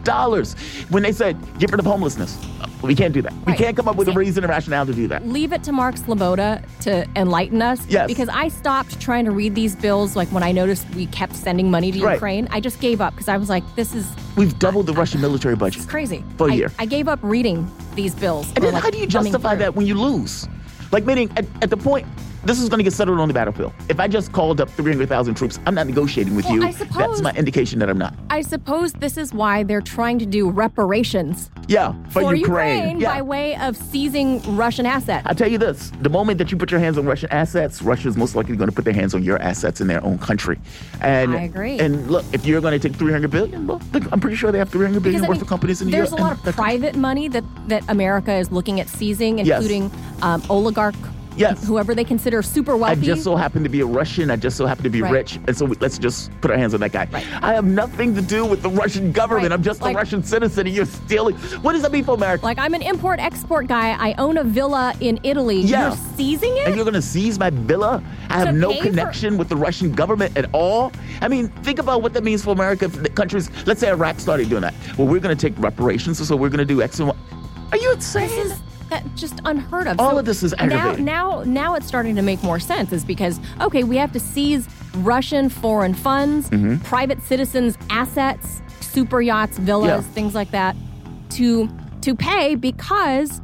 When 0.90 1.02
they 1.02 1.12
said, 1.12 1.36
get 1.58 1.70
rid 1.70 1.80
of 1.80 1.86
homelessness, 1.86 2.38
we 2.82 2.94
can't 2.94 3.12
do 3.12 3.22
that. 3.22 3.32
We 3.46 3.54
can't 3.54 3.76
come 3.76 3.88
up 3.88 3.96
with 3.96 4.08
a 4.08 4.12
reason 4.12 4.44
and 4.44 4.50
rationale 4.50 4.86
to 4.86 4.92
do 4.92 5.08
that. 5.08 5.26
leave 5.26 5.52
it 5.52 5.62
to 5.64 5.72
Mark 5.72 5.96
Sleboda 5.96 6.64
to 6.80 7.06
enlighten 7.16 7.60
us. 7.60 7.84
Yes. 7.88 8.06
Because 8.06 8.28
I 8.28 8.48
stopped 8.48 9.00
trying 9.00 9.24
to 9.24 9.30
read 9.32 9.54
these 9.54 9.74
bills. 9.74 10.14
Like 10.16 10.28
when 10.28 10.42
I 10.42 10.52
noticed 10.52 10.88
we 10.94 11.06
kept 11.06 11.34
sending 11.34 11.70
money 11.70 11.90
to 11.92 11.98
Right. 12.04 12.12
Ukraine, 12.14 12.48
I 12.50 12.60
just 12.60 12.80
gave 12.80 13.00
up 13.00 13.14
because 13.14 13.28
I 13.28 13.36
was 13.36 13.48
like, 13.48 13.64
this 13.74 13.94
is, 13.94 14.08
We've 14.36 14.56
doubled 14.58 14.86
the 14.86 14.92
Russian 14.92 15.20
military 15.20 15.56
budget. 15.56 15.82
It's 15.82 15.90
crazy. 15.90 16.24
For 16.36 16.48
a 16.48 16.52
I, 16.52 16.54
year. 16.54 16.72
I 16.78 16.86
gave 16.86 17.08
up 17.08 17.18
reading 17.22 17.68
these 17.96 18.14
bills. 18.14 18.46
And 18.54 18.64
then 18.64 18.74
like, 18.74 18.82
how 18.84 18.90
do 18.90 18.98
you 18.98 19.06
justify 19.06 19.56
that 19.56 19.74
when 19.74 19.86
you 19.86 19.94
lose? 19.96 20.46
Like, 20.92 21.04
meaning 21.04 21.30
at, 21.36 21.44
at 21.60 21.70
the 21.70 21.76
point, 21.76 22.06
this 22.44 22.60
is 22.60 22.68
going 22.68 22.78
to 22.78 22.84
get 22.84 22.92
settled 22.92 23.18
on 23.20 23.28
the 23.28 23.34
battlefield. 23.34 23.72
If 23.88 23.98
I 24.00 24.08
just 24.08 24.32
called 24.32 24.60
up 24.60 24.70
300,000 24.70 25.34
troops, 25.34 25.58
I'm 25.66 25.74
not 25.74 25.86
negotiating 25.86 26.34
with 26.36 26.44
Well, 26.46 26.54
you. 26.54 26.62
I 26.64 26.70
suppose- 26.70 26.96
That's 26.96 27.22
my 27.22 27.32
indication 27.32 27.78
that 27.80 27.90
I'm 27.90 27.98
not. 27.98 28.14
I 28.30 28.40
suppose 28.42 28.92
this 28.94 29.16
is 29.16 29.32
why 29.34 29.62
they're 29.64 29.80
trying 29.80 30.18
to 30.20 30.26
do 30.26 30.48
reparations 30.50 31.50
Yeah, 31.66 31.92
for, 32.10 32.34
Ukraine, 32.34 32.98
Yeah. 33.00 33.14
by 33.16 33.22
way 33.22 33.56
of 33.56 33.76
seizing 33.76 34.40
Russian 34.56 34.86
assets. 34.86 35.26
I 35.28 35.34
tell 35.34 35.48
you 35.50 35.58
this: 35.58 35.92
the 36.00 36.08
moment 36.08 36.38
that 36.38 36.50
you 36.50 36.56
put 36.56 36.70
your 36.70 36.80
hands 36.80 36.96
on 36.96 37.04
Russian 37.04 37.30
assets, 37.30 37.82
Russia's 37.82 38.16
most 38.16 38.34
likely 38.34 38.56
going 38.56 38.70
to 38.70 38.74
put 38.74 38.84
their 38.86 38.94
hands 38.94 39.14
on 39.14 39.22
your 39.22 39.38
assets 39.42 39.80
in 39.82 39.86
their 39.86 40.02
own 40.04 40.18
country. 40.18 40.58
And 41.02 41.34
I 41.34 41.42
agree. 41.42 41.78
And 41.78 42.10
look, 42.10 42.24
if 42.32 42.46
you're 42.46 42.60
going 42.62 42.78
to 42.78 42.88
take 42.88 42.96
300 42.98 43.30
billion, 43.30 43.66
look, 43.66 43.82
I'm 44.12 44.20
pretty 44.20 44.36
sure 44.36 44.50
they 44.52 44.58
have 44.58 44.70
300 44.70 45.02
billion 45.02 45.20
Because 45.20 45.26
I 45.26 45.28
worth 45.28 45.36
mean, 45.38 45.42
of 45.42 45.48
companies 45.48 45.82
in 45.82 45.90
the 45.90 45.96
U.S. 45.98 46.10
there's 46.10 46.20
a 46.20 46.22
lot 46.22 46.46
of 46.46 46.54
private 46.54 46.96
money 46.96 47.28
that, 47.28 47.44
that 47.68 47.82
America 47.88 48.32
is 48.32 48.50
looking 48.50 48.80
at 48.80 48.88
seizing, 48.88 49.38
Yes. 49.38 49.48
including 49.62 49.90
um, 50.22 50.42
oligarch 50.48 50.94
Yes. 51.38 51.66
whoever 51.66 51.94
they 51.94 52.04
consider 52.04 52.42
super 52.42 52.76
wealthy. 52.76 53.00
I 53.00 53.04
just 53.04 53.22
so 53.24 53.36
happen 53.36 53.62
to 53.62 53.68
be 53.68 53.80
a 53.80 53.86
Russian. 53.86 54.30
I 54.30 54.36
just 54.36 54.56
so 54.56 54.66
happen 54.66 54.84
to 54.84 54.90
be 54.90 55.02
Right. 55.02 55.12
rich. 55.12 55.38
And 55.46 55.56
so 55.56 55.64
we, 55.66 55.76
let's 55.80 55.98
just 55.98 56.30
put 56.40 56.50
our 56.50 56.56
hands 56.56 56.74
on 56.74 56.80
that 56.80 56.92
guy. 56.92 57.08
Right. 57.12 57.24
I 57.42 57.54
have 57.54 57.64
nothing 57.64 58.14
to 58.16 58.20
do 58.22 58.44
with 58.44 58.62
the 58.62 58.70
Russian 58.70 59.12
government. 59.12 59.50
Right. 59.50 59.52
I'm 59.52 59.62
just 59.62 59.80
Like- 59.82 59.94
a 59.94 59.98
Russian 59.98 60.22
citizen 60.22 60.66
and 60.66 60.74
you're 60.74 60.84
stealing. 60.84 61.36
What 61.62 61.72
does 61.74 61.82
that 61.82 61.92
mean 61.92 62.04
for 62.04 62.14
America? 62.14 62.44
like 62.44 62.58
I'm 62.58 62.74
an 62.74 62.82
import 62.82 63.20
export 63.20 63.66
guy. 63.66 63.90
I 63.98 64.14
own 64.18 64.36
a 64.38 64.44
villa 64.44 64.94
in 65.00 65.18
Italy. 65.22 65.60
Yeah. 65.60 65.88
You're 65.88 65.96
seizing 66.16 66.56
it? 66.56 66.66
and 66.66 66.74
you're 66.76 66.84
going 66.84 66.94
to 66.94 67.02
seize 67.02 67.38
my 67.38 67.50
villa? 67.50 68.02
I 68.30 68.38
have 68.38 68.54
no 68.54 68.72
pay 68.72 68.78
for- 68.80 68.84
connection 68.88 69.36
with 69.38 69.48
the 69.48 69.56
Russian 69.56 69.92
government 69.92 70.36
at 70.36 70.46
all. 70.52 70.92
I 71.22 71.28
mean, 71.28 71.48
think 71.62 71.78
about 71.78 72.02
what 72.02 72.12
that 72.14 72.24
means 72.24 72.42
for 72.44 72.50
America. 72.52 72.86
If 72.86 73.02
the 73.02 73.08
countries, 73.08 73.50
let's 73.66 73.80
say 73.80 73.88
Iraq 73.90 74.18
started 74.20 74.48
doing 74.48 74.62
that. 74.62 74.74
Well, 74.96 75.06
we're 75.06 75.20
going 75.20 75.36
to 75.36 75.40
take 75.50 75.58
reparations, 75.62 76.26
so 76.26 76.34
we're 76.36 76.48
going 76.48 76.58
to 76.58 76.64
do 76.64 76.82
X 76.82 76.98
and 77.00 77.08
Y. 77.08 77.14
Are 77.72 77.78
you 77.78 77.92
insane? 77.92 78.52
That 78.90 79.04
just 79.16 79.40
unheard 79.44 79.86
of. 79.86 80.00
All 80.00 80.18
of 80.18 80.24
this 80.24 80.42
is 80.42 80.52
now, 80.58 80.64
aggravating. 80.64 81.04
now, 81.04 81.42
now 81.44 81.74
it's 81.74 81.86
starting 81.86 82.16
to 82.16 82.22
make 82.22 82.42
more 82.42 82.58
sense. 82.58 82.92
Is 82.92 83.04
because 83.04 83.38
okay, 83.60 83.84
we 83.84 83.96
have 83.96 84.12
to 84.12 84.20
seize 84.20 84.66
Russian 84.96 85.48
foreign 85.48 85.94
funds, 85.94 86.48
Mm-hmm. 86.50 86.76
private 86.84 87.22
citizens' 87.22 87.76
assets, 87.90 88.62
super 88.80 89.20
yachts, 89.20 89.58
villas, 89.58 90.04
Yeah. 90.06 90.12
things 90.12 90.34
like 90.34 90.50
that, 90.52 90.74
to 91.30 91.68
to 92.02 92.14
pay 92.14 92.54
because 92.54 93.40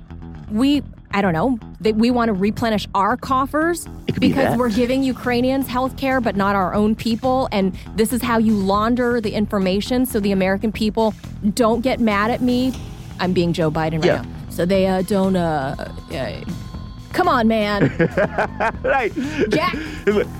we. 0.50 0.82
I 1.16 1.22
don't 1.22 1.32
know. 1.32 1.60
That 1.82 1.94
we 1.94 2.10
want 2.10 2.28
to 2.30 2.32
replenish 2.32 2.88
our 2.92 3.16
coffers 3.16 3.84
could 4.06 4.18
be 4.18 4.28
because 4.30 4.58
we're 4.58 4.68
giving 4.70 5.04
Ukrainians 5.04 5.68
health 5.68 5.96
care, 5.96 6.20
but 6.20 6.34
not 6.34 6.56
our 6.56 6.74
own 6.74 6.96
people. 6.96 7.48
And 7.52 7.72
this 7.94 8.12
is 8.12 8.20
how 8.20 8.38
you 8.38 8.56
launder 8.56 9.20
the 9.20 9.32
information 9.32 10.06
so 10.06 10.18
the 10.18 10.32
American 10.32 10.72
people 10.72 11.14
don't 11.52 11.82
get 11.82 12.00
mad 12.00 12.32
at 12.32 12.40
me. 12.42 12.72
I'm 13.20 13.32
being 13.32 13.52
Joe 13.52 13.70
Biden 13.70 13.98
right 14.02 14.04
Yeah. 14.06 14.22
now. 14.22 14.28
So 14.54 14.64
they 14.64 14.86
uh, 14.86 15.02
don't. 15.02 15.34
Uh, 15.34 15.74
uh, 16.12 16.44
come 17.12 17.26
on, 17.26 17.48
man. 17.48 17.88
right. 18.84 19.12
Jack. 19.48 19.74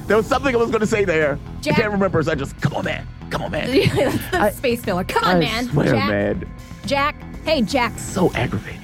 There 0.06 0.16
was 0.16 0.26
something 0.26 0.54
I 0.54 0.58
was 0.58 0.70
going 0.70 0.82
to 0.82 0.86
say 0.86 1.04
there. 1.04 1.36
Jack. 1.62 1.78
I 1.78 1.80
can't 1.82 1.92
remember, 1.92 2.22
so 2.22 2.30
I 2.30 2.34
just, 2.36 2.60
come 2.60 2.74
on, 2.74 2.84
man. 2.84 3.08
Come 3.30 3.42
on, 3.42 3.50
man. 3.50 3.66
That's 3.96 4.30
the 4.30 4.40
I- 4.40 4.50
space 4.50 4.84
filler. 4.84 5.02
Come 5.02 5.24
on, 5.24 5.36
I 5.36 5.40
man. 5.40 5.64
swear, 5.68 5.86
Jack. 5.86 6.08
man. 6.08 6.48
Jack. 6.86 7.16
Hey, 7.44 7.62
Jack. 7.62 7.98
So 7.98 8.30
aggravating. 8.34 8.83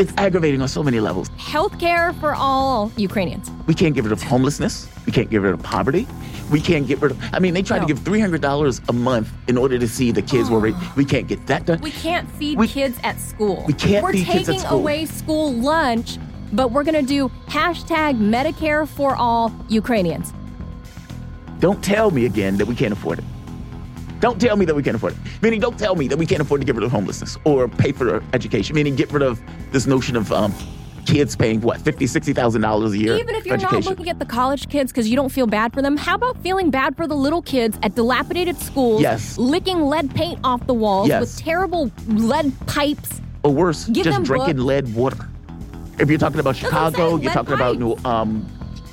It's 0.00 0.14
aggravating 0.16 0.62
on 0.62 0.68
so 0.68 0.82
many 0.82 0.98
levels. 0.98 1.28
Health 1.36 1.78
care 1.78 2.14
for 2.14 2.34
all 2.34 2.90
Ukrainians. 2.96 3.50
We 3.66 3.74
can't 3.74 3.94
get 3.94 4.04
rid 4.04 4.12
of 4.12 4.22
homelessness. 4.22 4.88
We 5.04 5.12
can't 5.12 5.28
get 5.28 5.42
rid 5.42 5.52
of 5.52 5.62
poverty. 5.62 6.06
We 6.50 6.58
can't 6.58 6.86
get 6.86 7.02
rid 7.02 7.12
of. 7.12 7.22
I 7.34 7.38
mean, 7.38 7.52
they 7.52 7.60
tried 7.60 7.80
No. 7.82 7.86
to 7.86 7.92
give 7.94 8.02
three 8.02 8.18
hundred 8.18 8.40
dollars 8.40 8.80
a 8.88 8.94
month 8.94 9.28
in 9.46 9.58
order 9.58 9.78
to 9.78 9.86
see 9.86 10.10
the 10.10 10.22
kids 10.22 10.48
were. 10.48 10.58
Ra- 10.70 10.92
we 10.96 11.04
can't 11.04 11.28
get 11.28 11.46
that 11.48 11.66
done. 11.66 11.80
We 11.82 11.90
can't 11.90 12.30
feed 12.32 12.56
We- 12.58 12.66
kids 12.66 12.98
at 13.04 13.20
school. 13.20 13.62
we 13.66 13.74
can't 13.74 14.02
We're 14.02 14.12
feed 14.12 14.26
kids 14.26 14.48
at 14.48 14.54
taking 14.56 14.70
away 14.70 15.04
school 15.04 15.52
lunch, 15.52 16.16
but 16.54 16.72
we're 16.72 16.82
going 16.84 16.94
to 17.04 17.06
do 17.06 17.28
hashtag 17.48 18.18
Medicare 18.18 18.88
for 18.88 19.14
all 19.16 19.52
Ukrainians. 19.68 20.32
Don't 21.58 21.84
tell 21.84 22.10
me 22.10 22.24
again 22.24 22.56
that 22.56 22.66
we 22.66 22.74
can't 22.74 22.94
afford 22.94 23.18
it. 23.18 23.24
Don't 24.20 24.40
tell 24.40 24.56
me 24.56 24.64
that 24.66 24.74
we 24.74 24.82
can't 24.82 24.96
afford 24.96 25.14
it. 25.14 25.18
Meaning, 25.42 25.60
don't 25.60 25.78
tell 25.78 25.96
me 25.96 26.06
that 26.08 26.18
we 26.18 26.26
can't 26.26 26.42
afford 26.42 26.60
to 26.60 26.64
get 26.66 26.74
rid 26.74 26.84
of 26.84 26.90
homelessness 26.90 27.36
or 27.44 27.68
pay 27.68 27.92
for 27.92 28.22
education. 28.34 28.74
Meaning, 28.76 28.94
get 28.96 29.10
rid 29.12 29.22
of 29.22 29.40
this 29.72 29.86
notion 29.86 30.14
of 30.14 30.30
um, 30.32 30.52
kids 31.06 31.34
paying 31.34 31.60
what 31.62 31.80
fifty, 31.80 32.06
sixty 32.06 32.32
thousand 32.34 32.60
dollars 32.60 32.92
a 32.92 32.98
year 32.98 33.16
Even 33.16 33.34
if 33.34 33.46
you're 33.46 33.56
not 33.56 33.84
looking 33.86 34.10
at 34.10 34.18
the 34.18 34.26
college 34.26 34.68
kids 34.68 34.92
because 34.92 35.08
you 35.08 35.16
don't 35.16 35.30
feel 35.30 35.46
bad 35.46 35.72
for 35.72 35.80
them, 35.82 35.96
how 35.96 36.14
about 36.14 36.36
feeling 36.42 36.70
bad 36.70 36.94
for 36.96 37.06
the 37.06 37.14
little 37.16 37.40
kids 37.42 37.78
at 37.82 37.94
dilapidated 37.94 38.56
schools, 38.58 39.00
Yes. 39.00 39.38
licking 39.38 39.80
lead 39.82 40.14
paint 40.14 40.38
off 40.44 40.64
the 40.66 40.74
walls 40.74 41.08
Yes. 41.08 41.20
with 41.20 41.38
terrible 41.38 41.90
lead 42.08 42.52
pipes? 42.66 43.20
or 43.42 43.50
worse, 43.54 43.86
Give 43.86 44.04
just 44.04 44.22
drinking 44.24 44.56
books. 44.56 44.66
lead 44.66 44.94
water. 44.94 45.26
If 45.98 46.10
you're 46.10 46.18
talking 46.18 46.40
about 46.40 46.56
Chicago, 46.56 47.16
you're 47.16 47.32
talking 47.32 47.54
about 47.54 47.78
New 47.78 47.96
um, 48.04 48.46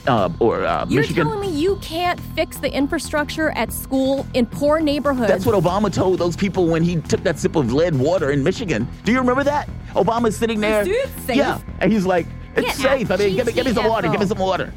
uh, 0.07 0.29
or 0.39 0.65
uh, 0.65 0.85
You're 0.89 1.01
Michigan. 1.01 1.27
telling 1.27 1.41
me 1.41 1.55
you 1.55 1.77
can't 1.77 2.19
fix 2.19 2.57
the 2.57 2.73
infrastructure 2.73 3.49
at 3.51 3.71
school 3.71 4.25
in 4.33 4.45
poor 4.45 4.79
neighborhoods? 4.79 5.27
That's 5.27 5.45
what 5.45 5.61
Obama 5.61 5.93
told 5.93 6.19
those 6.19 6.35
people 6.35 6.67
when 6.67 6.83
he 6.83 6.97
took 7.01 7.23
that 7.23 7.37
sip 7.39 7.55
of 7.55 7.73
lead 7.73 7.95
water 7.95 8.31
in 8.31 8.43
Michigan. 8.43 8.87
Do 9.03 9.11
you 9.11 9.19
remember 9.19 9.43
that? 9.43 9.69
Obama's 9.93 10.37
sitting 10.37 10.59
there. 10.59 10.81
Is 10.81 10.87
it 10.87 11.09
safe? 11.25 11.37
Yeah, 11.37 11.59
and 11.79 11.91
he's 11.91 12.05
like, 12.05 12.27
"It's 12.55 12.75
safe. 12.75 13.11
I 13.11 13.17
mean, 13.17 13.35
give 13.35 13.47
me, 13.47 13.53
give 13.53 13.65
me 13.65 13.73
some 13.73 13.87
water. 13.87 14.09
Give 14.09 14.19
me 14.19 14.25
some 14.25 14.39
water." 14.39 14.73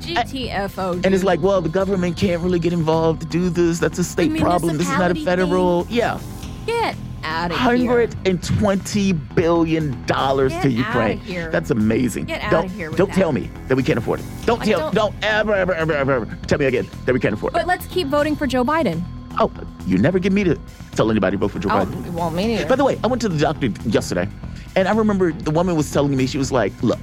GTFO. 0.00 1.04
And 1.04 1.14
it's 1.14 1.22
like, 1.22 1.40
well, 1.42 1.60
the 1.60 1.68
government 1.68 2.16
can't 2.16 2.42
really 2.42 2.58
get 2.58 2.72
involved 2.72 3.22
to 3.22 3.26
do 3.28 3.48
this. 3.48 3.78
That's 3.78 4.00
a 4.00 4.04
state 4.04 4.36
problem. 4.36 4.76
This 4.76 4.90
is 4.90 4.98
not 4.98 5.12
a 5.12 5.14
federal. 5.14 5.86
Yeah, 5.88 6.18
get 6.66 6.96
out 7.24 7.50
of 7.50 7.56
here. 7.56 7.64
hundred 7.66 8.14
and 8.26 8.42
twenty 8.42 9.12
billion 9.12 10.04
dollars 10.06 10.52
Get 10.52 10.62
to 10.62 10.68
outta 10.68 10.76
Ukraine. 10.76 11.18
here. 11.18 11.50
That's 11.50 11.70
amazing. 11.70 12.24
Get 12.26 12.42
don't, 12.50 12.64
outta 12.66 12.68
here 12.68 12.88
with 12.90 12.98
Don't 12.98 13.08
that. 13.10 13.16
tell 13.16 13.32
me 13.32 13.50
that 13.68 13.76
we 13.76 13.82
can't 13.82 13.98
afford 13.98 14.20
it. 14.20 14.26
Don't 14.46 14.60
I 14.62 14.64
tell. 14.64 14.80
don't- 14.90 14.94
Don't, 14.94 15.14
ever, 15.24 15.54
ever, 15.54 15.74
ever, 15.74 15.92
ever, 15.92 16.12
ever 16.12 16.38
tell 16.46 16.58
me 16.58 16.66
again 16.66 16.88
that 17.06 17.12
we 17.12 17.20
can't 17.20 17.34
afford 17.34 17.52
it. 17.52 17.56
But 17.56 17.66
let's 17.66 17.86
keep 17.86 18.08
voting 18.08 18.36
for 18.36 18.46
Joe 18.46 18.64
Biden. 18.64 19.02
oh, 19.40 19.50
you 19.86 19.98
never 19.98 20.18
get 20.18 20.32
me 20.32 20.44
to 20.44 20.58
tell 20.92 21.10
anybody 21.10 21.36
to 21.36 21.38
vote 21.40 21.50
for 21.52 21.58
Joe 21.58 21.70
Oh, 21.70 21.84
Biden. 21.86 22.12
well, 22.12 22.30
me 22.30 22.46
neither. 22.48 22.66
By 22.66 22.76
the 22.76 22.84
way, 22.84 22.98
I 23.02 23.06
went 23.06 23.22
to 23.22 23.28
the 23.28 23.38
doctor 23.38 23.66
yesterday, 23.88 24.28
and 24.76 24.86
I 24.88 24.92
remember 24.94 25.32
the 25.32 25.50
woman 25.50 25.74
was 25.76 25.90
telling 25.90 26.14
me, 26.16 26.26
she 26.26 26.38
was 26.38 26.52
like, 26.52 26.72
Look, 26.82 27.00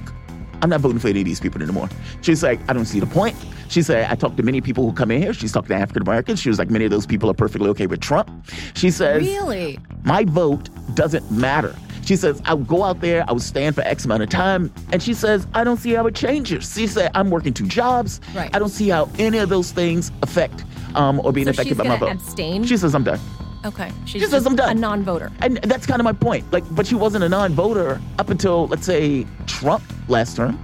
I'm 0.62 0.70
not 0.70 0.80
voting 0.80 0.98
for 0.98 1.08
any 1.08 1.20
of 1.20 1.24
these 1.24 1.40
people 1.40 1.62
anymore. 1.62 1.88
She's 2.22 2.42
like, 2.42 2.60
I 2.68 2.72
don't 2.72 2.84
see 2.86 3.00
the 3.00 3.06
point. 3.06 3.36
She 3.68 3.82
said, 3.82 4.10
I 4.10 4.14
talked 4.14 4.36
to 4.36 4.42
many 4.42 4.60
people 4.60 4.84
who 4.88 4.92
come 4.92 5.10
in 5.10 5.22
here. 5.22 5.32
She's 5.32 5.52
talked 5.52 5.68
to 5.68 5.74
African 5.74 6.02
Americans. 6.02 6.40
She 6.40 6.48
was 6.48 6.58
like, 6.58 6.70
many 6.70 6.84
of 6.84 6.90
those 6.90 7.06
people 7.06 7.30
are 7.30 7.34
perfectly 7.34 7.68
okay 7.70 7.86
with 7.86 8.00
Trump. 8.00 8.28
She 8.74 8.90
says, 8.90 9.22
really? 9.22 9.78
My 10.04 10.24
vote 10.24 10.68
doesn't 10.94 11.30
matter. 11.30 11.74
She 12.04 12.16
says, 12.16 12.42
I'll 12.46 12.56
go 12.56 12.82
out 12.82 13.00
there, 13.00 13.24
I 13.28 13.32
will 13.32 13.38
stand 13.40 13.74
for 13.76 13.82
X 13.82 14.04
amount 14.04 14.22
of 14.22 14.28
time. 14.30 14.72
And 14.90 15.02
she 15.02 15.14
says, 15.14 15.46
I 15.54 15.62
don't 15.64 15.76
see 15.76 15.92
how 15.92 16.06
it 16.06 16.14
changes. 16.14 16.72
She 16.74 16.86
said, 16.88 17.10
I'm 17.14 17.30
working 17.30 17.52
two 17.54 17.66
jobs. 17.68 18.20
Right. 18.34 18.54
I 18.54 18.58
don't 18.58 18.70
see 18.70 18.88
how 18.88 19.08
any 19.18 19.38
of 19.38 19.48
those 19.50 19.70
things 19.70 20.10
affect 20.22 20.64
um, 20.96 21.20
or 21.20 21.32
being 21.32 21.44
So 21.46 21.50
affected 21.50 21.76
by 21.78 21.84
my 21.84 21.96
vote. 21.96 22.10
abstain? 22.10 22.64
She 22.64 22.76
says, 22.76 22.94
I'm 22.94 23.04
done. 23.04 23.20
Okay. 23.64 23.90
She's 24.06 24.10
She 24.12 24.20
says, 24.20 24.30
just 24.30 24.46
"I'm 24.46 24.56
done." 24.56 24.76
a 24.76 24.80
non-voter. 24.80 25.30
And 25.40 25.58
that's 25.58 25.86
kind 25.86 26.00
of 26.00 26.04
my 26.04 26.12
point. 26.12 26.50
Like, 26.52 26.64
but 26.74 26.86
she 26.86 26.94
wasn't 26.94 27.24
a 27.24 27.28
non-voter 27.28 28.00
up 28.18 28.30
until, 28.30 28.66
let's 28.68 28.86
say, 28.86 29.26
Trump 29.46 29.82
last 30.08 30.36
term. 30.36 30.58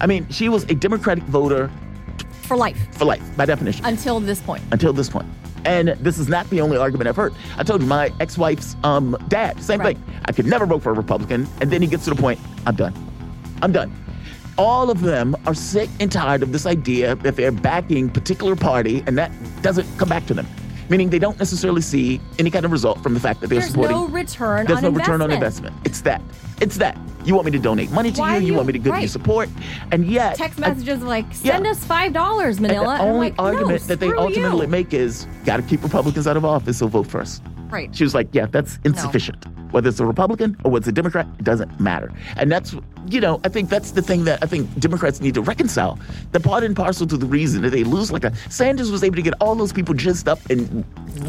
I 0.00 0.06
mean, 0.06 0.28
she 0.28 0.48
was 0.48 0.64
a 0.64 0.74
Democratic 0.74 1.24
voter 1.24 1.70
For 2.42 2.56
life. 2.56 2.78
for 2.96 3.04
life, 3.06 3.22
by 3.36 3.46
definition, 3.46 3.84
Until 3.84 4.20
this 4.20 4.40
point. 4.40 4.62
until 4.72 4.92
this 4.92 5.08
point. 5.08 5.26
And 5.64 5.88
this 6.00 6.18
is 6.18 6.28
not 6.28 6.48
the 6.50 6.60
only 6.60 6.76
argument 6.76 7.08
I've 7.08 7.16
heard. 7.16 7.34
I 7.56 7.62
told 7.64 7.82
you 7.82 7.88
my 7.88 8.12
ex-wife's 8.20 8.76
um, 8.84 9.16
dad, 9.28 9.60
same 9.62 9.80
Right. 9.80 9.96
thing. 9.96 10.04
I 10.26 10.32
could 10.32 10.46
never 10.46 10.66
vote 10.66 10.82
for 10.82 10.90
a 10.90 10.94
Republican, 10.94 11.48
and 11.60 11.70
then 11.70 11.82
he 11.82 11.88
gets 11.88 12.04
to 12.04 12.10
the 12.10 12.20
point, 12.20 12.38
I'm 12.66 12.76
done. 12.76 12.94
I'm 13.62 13.72
done. 13.72 13.92
All 14.56 14.90
of 14.90 15.00
them 15.00 15.36
are 15.46 15.54
sick 15.54 15.90
and 16.00 16.10
tired 16.12 16.42
of 16.42 16.52
this 16.52 16.64
idea 16.66 17.14
that 17.16 17.36
they're 17.36 17.52
backing 17.52 18.08
particular 18.08 18.54
party, 18.54 19.02
and 19.06 19.16
that 19.18 19.32
doesn't 19.62 19.86
come 19.98 20.08
back 20.08 20.26
to 20.26 20.34
them. 20.34 20.46
Meaning 20.88 21.10
they 21.10 21.18
don't 21.18 21.38
necessarily 21.38 21.82
see 21.82 22.20
any 22.38 22.50
kind 22.50 22.64
of 22.64 22.72
result 22.72 23.02
from 23.02 23.14
the 23.14 23.20
fact 23.20 23.40
that 23.40 23.48
they're 23.48 23.58
There's 23.60 23.70
supporting. 23.72 23.96
no 23.96 24.08
return 24.08 24.66
There's 24.66 24.80
no 24.82 24.88
investment. 24.88 24.96
return 25.06 25.22
on 25.22 25.30
investment. 25.30 25.76
It's 25.84 26.00
that. 26.02 26.22
It's 26.60 26.76
that. 26.78 26.96
You 27.24 27.34
want 27.34 27.44
me 27.46 27.52
to 27.52 27.58
donate 27.58 27.90
money 27.90 28.10
to 28.12 28.22
you. 28.22 28.28
You, 28.34 28.38
you- 28.40 28.54
want 28.54 28.66
me 28.68 28.72
to 28.72 28.78
give 28.78 28.96
you 28.98 29.06
support. 29.08 29.48
And 29.92 30.06
yet, 30.06 30.36
Text 30.36 30.58
I- 30.62 30.68
messages 30.70 31.02
like, 31.02 31.26
send 31.34 31.64
Yeah. 31.66 31.70
us 31.72 31.84
$5, 31.84 32.56
and 32.56 32.60
Manila. 32.60 32.84
the 32.84 32.90
And 33.02 33.10
only 33.12 33.28
like, 33.28 33.36
no, 33.38 33.44
argument 33.44 33.82
that 33.88 34.00
they 34.00 34.12
ultimately 34.12 34.62
you. 34.66 34.70
make 34.70 34.94
is 34.94 35.26
got 35.44 35.58
to 35.58 35.62
keep 35.62 35.82
Republicans 35.82 36.26
out 36.26 36.36
of 36.38 36.44
office, 36.44 36.78
so 36.78 36.86
vote 36.88 37.06
for 37.06 37.20
us. 37.20 37.40
Right. 37.70 37.94
She 37.94 38.02
was 38.02 38.14
like, 38.14 38.28
yeah, 38.32 38.46
that's 38.46 38.78
insufficient. 38.84 39.44
Whether 39.70 39.88
it's 39.90 40.00
a 40.00 40.06
Republican 40.06 40.56
or 40.64 40.70
whether 40.70 40.82
it's 40.82 40.88
a 40.88 40.92
Democrat, 40.92 41.26
it 41.38 41.44
doesn't 41.44 41.78
matter. 41.80 42.10
And 42.36 42.50
that's, 42.50 42.74
you 43.06 43.20
know, 43.20 43.40
I 43.44 43.48
think 43.48 43.68
that's 43.68 43.90
the 43.92 44.02
thing 44.02 44.24
that 44.24 44.42
I 44.42 44.46
think 44.46 44.78
Democrats 44.78 45.20
need 45.20 45.34
to 45.34 45.42
reconcile. 45.42 45.98
The 46.32 46.40
part 46.40 46.64
and 46.64 46.74
parcel 46.74 47.06
to 47.06 47.16
the 47.16 47.26
reason 47.26 47.62
that 47.62 47.70
they 47.70 47.84
lose 47.84 48.10
like 48.10 48.24
a 48.24 48.32
Sanders 48.50 48.90
was 48.90 49.04
able 49.04 49.16
to 49.16 49.22
get 49.22 49.34
all 49.40 49.54
those 49.54 49.72
people 49.72 49.94
jizzed 49.94 50.26
up 50.28 50.38
and 50.50 50.84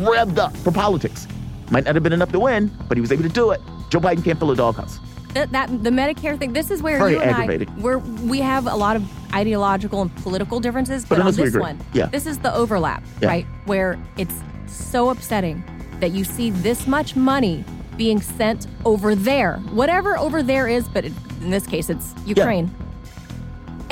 revved 0.05 0.37
up 0.37 0.55
for 0.57 0.71
politics. 0.71 1.27
Might 1.71 1.85
not 1.85 1.95
have 1.95 2.03
been 2.03 2.13
enough 2.13 2.31
to 2.31 2.39
win, 2.39 2.71
but 2.87 2.97
he 2.97 3.01
was 3.01 3.11
able 3.11 3.23
to 3.23 3.29
do 3.29 3.51
it. 3.51 3.61
Joe 3.89 3.99
Biden 3.99 4.23
can't 4.23 4.39
fill 4.39 4.51
a 4.51 4.55
doghouse. 4.55 4.99
that, 5.33 5.51
that 5.51 5.67
the 5.83 5.89
Medicare 5.91 6.37
thing. 6.39 6.53
This 6.53 6.71
is 6.71 6.81
where 6.81 6.97
Very 6.97 7.13
you 7.13 7.21
and. 7.21 7.35
I, 7.35 7.65
where 7.81 7.99
we 7.99 8.39
have 8.39 8.65
a 8.67 8.75
lot 8.75 8.95
of 8.95 9.03
ideological 9.35 10.01
and 10.01 10.15
political 10.17 10.59
differences, 10.59 11.05
but, 11.05 11.17
But 11.19 11.27
on 11.27 11.33
this 11.35 11.55
one, 11.55 11.79
Yeah. 11.93 12.07
this 12.07 12.25
is 12.25 12.39
the 12.39 12.53
overlap, 12.55 13.03
Yeah. 13.21 13.27
right? 13.27 13.45
Where 13.65 13.99
it's 14.17 14.33
so 14.67 15.09
upsetting 15.09 15.63
that 15.99 16.11
you 16.11 16.23
see 16.23 16.49
this 16.49 16.87
much 16.87 17.15
money 17.15 17.63
being 18.00 18.22
sent 18.22 18.66
over 18.86 19.14
there, 19.14 19.58
whatever 19.74 20.18
over 20.18 20.41
there 20.41 20.68
is, 20.70 20.88
but 20.88 21.04
it, 21.06 21.14
in 21.41 21.52
this 21.52 21.68
case, 21.68 21.89
it's 21.91 22.16
Ukraine, 22.26 22.74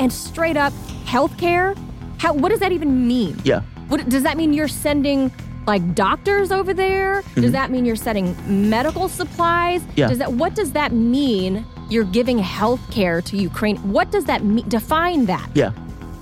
and 0.00 0.10
straight 0.12 0.56
up 0.56 0.72
healthcare. 1.04 1.76
How? 2.18 2.32
What 2.32 2.48
does 2.48 2.58
that 2.60 2.72
even 2.72 3.06
mean? 3.06 3.38
Yeah. 3.44 3.60
What, 3.88 4.08
does 4.08 4.22
that 4.24 4.36
mean 4.36 4.52
you're 4.54 4.66
sending 4.86 5.30
like 5.66 5.94
doctors 5.94 6.50
over 6.50 6.72
there? 6.74 7.22
Does 7.34 7.52
that 7.52 7.70
mean 7.70 7.84
you're 7.84 7.96
sending 7.96 8.34
medical 8.70 9.08
supplies? 9.08 9.82
Mm-hmm. 9.82 9.98
Yeah. 10.00 10.08
Does 10.08 10.18
that 10.18 10.32
what 10.32 10.54
does 10.54 10.72
that 10.72 10.92
mean 10.92 11.64
you're 11.90 12.04
giving 12.04 12.38
health 12.38 12.80
care 12.90 13.20
to 13.22 13.36
Ukraine? 13.36 13.76
What 13.92 14.10
does 14.10 14.24
that 14.24 14.42
mean? 14.42 14.66
Define 14.68 15.26
that. 15.26 15.48
Yeah. 15.54 15.72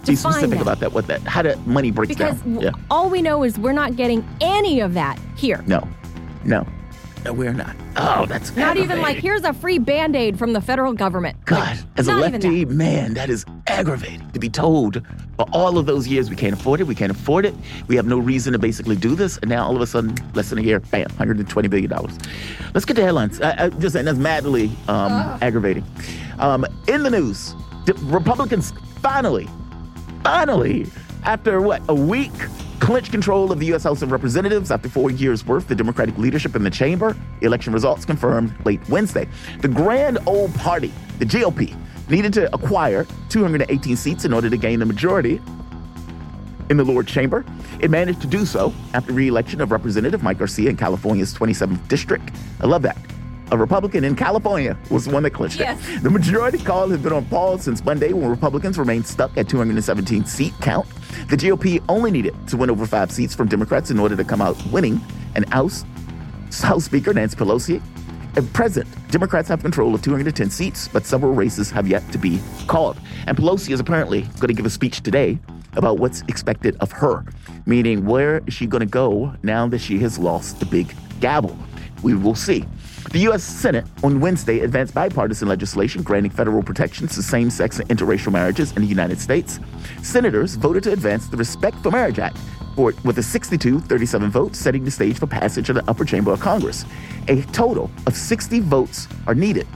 Be 0.04 0.14
specific 0.16 0.50
that. 0.50 0.62
about 0.62 0.80
that, 0.80 0.92
what 0.92 1.06
that, 1.08 1.20
how 1.22 1.42
that 1.42 1.66
money 1.66 1.90
breaks 1.90 2.08
Because 2.14 2.40
down. 2.42 2.54
w- 2.54 2.68
Yeah. 2.68 2.84
all 2.90 3.10
we 3.10 3.22
know 3.22 3.42
is 3.42 3.58
we're 3.58 3.72
not 3.72 3.96
getting 3.96 4.24
any 4.40 4.78
of 4.80 4.94
that 4.94 5.18
here. 5.36 5.64
No. 5.66 5.80
No. 6.44 6.64
No, 7.26 7.32
we're 7.32 7.52
not. 7.52 7.74
Oh, 7.96 8.24
that's 8.26 8.54
Not 8.54 8.76
even 8.76 9.02
like 9.02 9.16
here's 9.16 9.42
a 9.42 9.52
free 9.52 9.78
band-aid 9.80 10.38
from 10.38 10.52
the 10.52 10.60
federal 10.60 10.92
government. 10.92 11.36
God, 11.44 11.76
Like, 11.76 11.78
as 11.96 12.06
a 12.06 12.14
lefty, 12.14 12.62
that. 12.62 12.72
man, 12.72 13.14
that 13.14 13.28
is 13.28 13.44
aggravating 13.66 14.30
to 14.30 14.38
be 14.38 14.48
told 14.48 15.04
for 15.36 15.44
all 15.52 15.76
of 15.76 15.86
those 15.86 16.06
years 16.06 16.30
we 16.30 16.36
can't 16.36 16.52
afford 16.54 16.80
it, 16.80 16.84
we 16.84 16.94
can't 16.94 17.10
afford 17.10 17.44
it, 17.44 17.52
we 17.88 17.96
have 17.96 18.06
no 18.06 18.18
reason 18.18 18.52
to 18.52 18.60
basically 18.60 18.94
do 18.94 19.16
this, 19.16 19.38
and 19.38 19.48
now 19.48 19.66
all 19.66 19.74
of 19.74 19.82
a 19.82 19.88
sudden, 19.88 20.14
less 20.34 20.50
than 20.50 20.60
a 20.60 20.62
year, 20.62 20.78
bam, 20.78 21.08
$120 21.08 21.68
billion. 21.68 21.90
Let's 22.74 22.84
get 22.84 22.94
to 22.94 23.02
headlines. 23.02 23.40
I, 23.40 23.64
I 23.64 23.68
just 23.70 23.94
saying 23.94 24.04
that's 24.04 24.18
madly 24.18 24.70
um, 24.86 25.10
aggravating. 25.42 25.84
Um, 26.38 26.64
in 26.86 27.02
the 27.02 27.10
news, 27.10 27.56
Republicans 28.02 28.72
finally, 29.02 29.48
finally, 30.22 30.86
after 31.24 31.60
what, 31.60 31.82
a 31.88 31.94
week, 31.94 32.30
clinch 32.80 33.10
control 33.10 33.52
of 33.52 33.58
the 33.58 33.66
U.S. 33.66 33.84
House 33.84 34.02
of 34.02 34.12
Representatives 34.12 34.70
after 34.70 34.88
four 34.88 35.10
years' 35.10 35.44
worth. 35.44 35.68
The 35.68 35.74
Democratic 35.74 36.16
leadership 36.18 36.56
in 36.56 36.62
the 36.62 36.70
chamber. 36.70 37.16
Election 37.40 37.72
results 37.72 38.04
confirmed 38.04 38.54
late 38.64 38.86
Wednesday. 38.88 39.28
The 39.60 39.68
grand 39.68 40.18
old 40.26 40.54
party, 40.54 40.92
the 41.18 41.24
GOP, 41.24 41.76
needed 42.08 42.32
to 42.34 42.54
acquire 42.54 43.06
218 43.28 43.96
seats 43.96 44.24
in 44.24 44.32
order 44.32 44.48
to 44.50 44.56
gain 44.56 44.78
the 44.78 44.86
majority 44.86 45.40
in 46.70 46.76
the 46.76 46.84
lower 46.84 47.02
chamber. 47.02 47.44
It 47.80 47.90
managed 47.90 48.20
to 48.22 48.26
do 48.26 48.44
so 48.44 48.72
after 48.94 49.12
re-election 49.12 49.60
of 49.60 49.70
Representative 49.70 50.22
Mike 50.22 50.38
Garcia 50.38 50.70
in 50.70 50.76
California's 50.76 51.34
27th 51.34 51.86
district. 51.88 52.30
I 52.60 52.66
love 52.66 52.82
that. 52.82 52.96
A 53.50 53.56
Republican 53.56 54.04
in 54.04 54.16
California 54.16 54.76
was 54.90 55.04
the 55.04 55.12
one 55.12 55.22
that 55.22 55.30
clinched 55.30 55.58
yes. 55.58 55.78
it. 55.88 56.02
The 56.02 56.10
majority 56.10 56.58
call 56.58 56.88
has 56.88 57.00
been 57.00 57.12
on 57.12 57.24
pause 57.26 57.62
since 57.62 57.84
Monday 57.84 58.12
when 58.12 58.28
Republicans 58.28 58.78
remained 58.78 59.06
stuck 59.06 59.36
at 59.36 59.48
217 59.48 60.24
seat 60.24 60.52
count. 60.60 60.86
The 61.28 61.36
GOP 61.36 61.82
only 61.88 62.10
needed 62.10 62.34
to 62.48 62.56
win 62.56 62.70
over 62.70 62.86
five 62.86 63.12
seats 63.12 63.34
from 63.34 63.48
Democrats 63.48 63.90
in 63.90 63.98
order 63.98 64.16
to 64.16 64.24
come 64.24 64.40
out 64.40 64.56
winning 64.66 65.00
and 65.34 65.44
oust 65.52 65.86
House 66.62 66.84
Speaker 66.84 67.12
Nancy 67.12 67.36
Pelosi 67.36 67.82
at 68.36 68.52
present, 68.52 68.86
Democrats 69.10 69.48
have 69.48 69.62
control 69.62 69.94
of 69.94 70.02
210 70.02 70.50
seats, 70.50 70.88
but 70.88 71.06
several 71.06 71.32
races 71.32 71.70
have 71.70 71.88
yet 71.88 72.06
to 72.12 72.18
be 72.18 72.38
called. 72.66 72.98
And 73.26 73.34
Pelosi 73.34 73.70
is 73.70 73.80
apparently 73.80 74.22
going 74.22 74.48
to 74.48 74.52
give 74.52 74.66
a 74.66 74.70
speech 74.70 75.00
today 75.00 75.38
about 75.74 75.98
what's 75.98 76.20
expected 76.28 76.76
of 76.80 76.92
her, 76.92 77.24
meaning 77.64 78.04
where 78.04 78.42
is 78.46 78.52
she 78.52 78.66
going 78.66 78.80
to 78.80 78.86
go 78.86 79.34
now 79.42 79.66
that 79.68 79.78
she 79.78 79.98
has 80.00 80.18
lost 80.18 80.60
the 80.60 80.66
big 80.66 80.94
gavel? 81.20 81.56
We 82.02 82.14
will 82.14 82.34
see. 82.34 82.66
The 83.16 83.22
U.S. 83.22 83.42
Senate 83.42 83.86
on 84.04 84.20
Wednesday 84.20 84.60
advanced 84.60 84.92
bipartisan 84.92 85.48
legislation 85.48 86.02
granting 86.02 86.30
federal 86.30 86.62
protections 86.62 87.14
to 87.14 87.22
same 87.22 87.48
sex 87.48 87.78
and 87.78 87.88
interracial 87.88 88.30
marriages 88.30 88.72
in 88.72 88.82
the 88.82 88.88
United 88.88 89.18
States. 89.18 89.58
Senators 90.02 90.56
voted 90.56 90.82
to 90.82 90.92
advance 90.92 91.26
the 91.26 91.38
Respect 91.38 91.78
for 91.78 91.90
Marriage 91.90 92.18
Act, 92.18 92.36
with 92.76 93.16
a 93.16 93.22
62 93.22 93.80
37 93.80 94.30
vote, 94.30 94.54
setting 94.54 94.84
the 94.84 94.90
stage 94.90 95.18
for 95.18 95.26
passage 95.26 95.70
of 95.70 95.76
the 95.76 95.90
upper 95.90 96.04
chamber 96.04 96.30
of 96.30 96.40
Congress. 96.40 96.84
A 97.28 97.40
total 97.52 97.90
of 98.06 98.14
60 98.14 98.60
votes 98.60 99.08
are 99.26 99.34
needed 99.34 99.66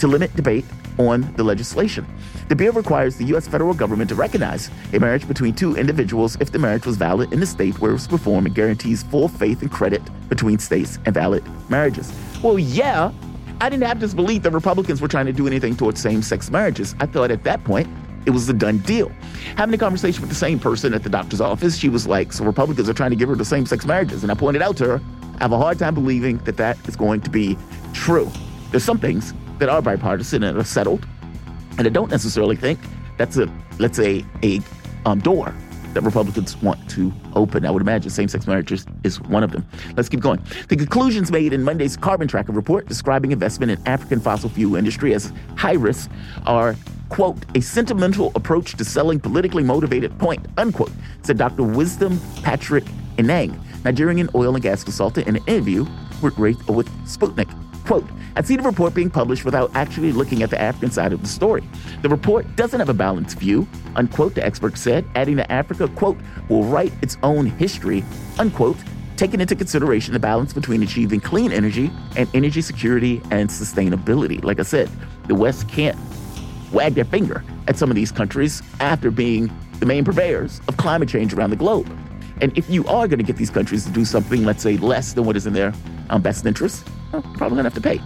to 0.00 0.08
limit 0.08 0.34
debate 0.34 0.64
on 0.98 1.32
the 1.36 1.44
legislation. 1.44 2.04
The 2.50 2.56
bill 2.56 2.72
requires 2.72 3.14
the 3.14 3.24
U.S. 3.26 3.46
federal 3.46 3.72
government 3.74 4.08
to 4.08 4.16
recognize 4.16 4.72
a 4.92 4.98
marriage 4.98 5.28
between 5.28 5.54
two 5.54 5.76
individuals 5.76 6.36
if 6.40 6.50
the 6.50 6.58
marriage 6.58 6.84
was 6.84 6.96
valid 6.96 7.32
in 7.32 7.38
the 7.38 7.46
state 7.46 7.78
where 7.78 7.92
it 7.92 7.94
was 7.94 8.08
performed 8.08 8.48
and 8.48 8.56
guarantees 8.56 9.04
full 9.04 9.28
faith 9.28 9.62
and 9.62 9.70
credit 9.70 10.02
between 10.28 10.58
states 10.58 10.98
and 11.04 11.14
valid 11.14 11.44
marriages. 11.70 12.12
Well, 12.42 12.58
yeah, 12.58 13.12
I 13.60 13.68
didn't 13.68 13.84
have 13.84 14.00
this 14.00 14.14
belief 14.14 14.42
that 14.42 14.50
Republicans 14.50 15.00
were 15.00 15.06
trying 15.06 15.26
to 15.26 15.32
do 15.32 15.46
anything 15.46 15.76
towards 15.76 16.00
same 16.00 16.22
sex 16.22 16.50
marriages. 16.50 16.96
I 16.98 17.06
thought 17.06 17.30
at 17.30 17.44
that 17.44 17.62
point 17.62 17.86
it 18.26 18.30
was 18.30 18.48
a 18.48 18.52
done 18.52 18.78
deal. 18.78 19.12
Having 19.54 19.76
a 19.76 19.78
conversation 19.78 20.20
with 20.20 20.30
the 20.30 20.34
same 20.34 20.58
person 20.58 20.92
at 20.92 21.04
the 21.04 21.08
doctor's 21.08 21.40
office, 21.40 21.76
she 21.76 21.88
was 21.88 22.08
like, 22.08 22.32
So 22.32 22.44
Republicans 22.44 22.88
are 22.88 22.94
trying 22.94 23.10
to 23.10 23.16
give 23.16 23.28
her 23.28 23.36
the 23.36 23.44
same 23.44 23.64
sex 23.64 23.86
marriages. 23.86 24.24
And 24.24 24.32
I 24.32 24.34
pointed 24.34 24.60
out 24.60 24.76
to 24.78 24.86
her, 24.86 25.00
I 25.38 25.44
have 25.44 25.52
a 25.52 25.56
hard 25.56 25.78
time 25.78 25.94
believing 25.94 26.38
that 26.38 26.56
that 26.56 26.76
is 26.88 26.96
going 26.96 27.20
to 27.20 27.30
be 27.30 27.56
true. 27.92 28.28
There's 28.72 28.82
some 28.82 28.98
things 28.98 29.34
that 29.60 29.68
are 29.68 29.80
bipartisan 29.80 30.42
and 30.42 30.58
are 30.58 30.64
settled. 30.64 31.06
And 31.80 31.86
I 31.86 31.90
don't 31.90 32.10
necessarily 32.10 32.56
think 32.56 32.78
that's 33.16 33.38
a, 33.38 33.50
let's 33.78 33.96
say, 33.96 34.22
a 34.42 34.60
um, 35.06 35.18
door 35.18 35.54
that 35.94 36.02
Republicans 36.02 36.54
want 36.58 36.90
to 36.90 37.10
open. 37.34 37.64
I 37.64 37.70
would 37.70 37.80
imagine 37.80 38.10
same 38.10 38.28
sex 38.28 38.46
marriages 38.46 38.84
is 39.02 39.18
one 39.22 39.42
of 39.42 39.52
them. 39.52 39.66
Let's 39.96 40.10
keep 40.10 40.20
going. 40.20 40.42
The 40.68 40.76
conclusions 40.76 41.32
made 41.32 41.54
in 41.54 41.64
Monday's 41.64 41.96
Carbon 41.96 42.28
Tracker 42.28 42.52
report 42.52 42.86
describing 42.86 43.32
investment 43.32 43.72
in 43.72 43.88
African 43.88 44.20
fossil 44.20 44.50
fuel 44.50 44.76
industry 44.76 45.14
as 45.14 45.32
high 45.56 45.72
risk 45.72 46.10
are 46.44 46.76
quote, 47.08 47.38
a 47.56 47.62
sentimental 47.62 48.30
approach 48.34 48.74
to 48.74 48.84
selling 48.84 49.18
politically 49.18 49.62
motivated 49.62 50.16
point, 50.18 50.44
unquote, 50.58 50.92
said 51.22 51.38
Dr. 51.38 51.62
Wisdom 51.62 52.20
Patrick 52.42 52.84
Inang, 53.16 53.58
Nigerian 53.84 54.28
oil 54.34 54.54
and 54.54 54.62
gas 54.62 54.84
consultant, 54.84 55.26
in 55.26 55.36
an 55.36 55.42
interview 55.46 55.86
with, 56.20 56.36
with 56.38 56.90
Sputnik. 57.06 57.50
Quote, 57.90 58.08
I'd 58.36 58.46
seen 58.46 58.58
the 58.58 58.62
report 58.62 58.94
being 58.94 59.10
published 59.10 59.44
without 59.44 59.74
actually 59.74 60.12
looking 60.12 60.44
at 60.44 60.50
the 60.50 60.60
African 60.60 60.92
side 60.92 61.12
of 61.12 61.22
the 61.22 61.26
story. 61.26 61.64
The 62.02 62.08
report 62.08 62.46
doesn't 62.54 62.78
have 62.78 62.88
a 62.88 62.94
balanced 62.94 63.36
view, 63.36 63.66
unquote, 63.96 64.36
the 64.36 64.46
expert 64.46 64.78
said, 64.78 65.04
adding 65.16 65.34
that 65.38 65.50
Africa, 65.50 65.88
quote, 65.88 66.16
will 66.48 66.62
write 66.62 66.92
its 67.02 67.18
own 67.24 67.46
history, 67.46 68.04
unquote, 68.38 68.76
taking 69.16 69.40
into 69.40 69.56
consideration 69.56 70.12
the 70.12 70.20
balance 70.20 70.52
between 70.52 70.84
achieving 70.84 71.18
clean 71.18 71.50
energy 71.50 71.90
and 72.16 72.30
energy 72.32 72.60
security 72.60 73.20
and 73.32 73.50
sustainability. 73.50 74.40
Like 74.44 74.60
I 74.60 74.62
said, 74.62 74.88
the 75.26 75.34
West 75.34 75.68
can't 75.68 75.98
wag 76.70 76.94
their 76.94 77.04
finger 77.04 77.42
at 77.66 77.76
some 77.76 77.90
of 77.90 77.96
these 77.96 78.12
countries 78.12 78.62
after 78.78 79.10
being 79.10 79.50
the 79.80 79.86
main 79.86 80.04
purveyors 80.04 80.60
of 80.68 80.76
climate 80.76 81.08
change 81.08 81.34
around 81.34 81.50
the 81.50 81.56
globe. 81.56 81.90
And 82.40 82.56
if 82.56 82.70
you 82.70 82.86
are 82.86 83.08
going 83.08 83.18
to 83.18 83.24
get 83.24 83.34
these 83.34 83.50
countries 83.50 83.84
to 83.84 83.90
do 83.90 84.04
something, 84.04 84.44
let's 84.44 84.62
say, 84.62 84.76
less 84.76 85.14
than 85.14 85.24
what 85.24 85.36
is 85.36 85.44
in 85.44 85.54
their 85.54 85.74
um, 86.08 86.22
best 86.22 86.46
interest, 86.46 86.86
well, 87.12 87.22
probably 87.34 87.58
to 87.58 87.62
have 87.64 87.74
to 87.74 87.80
pay. 87.80 88.00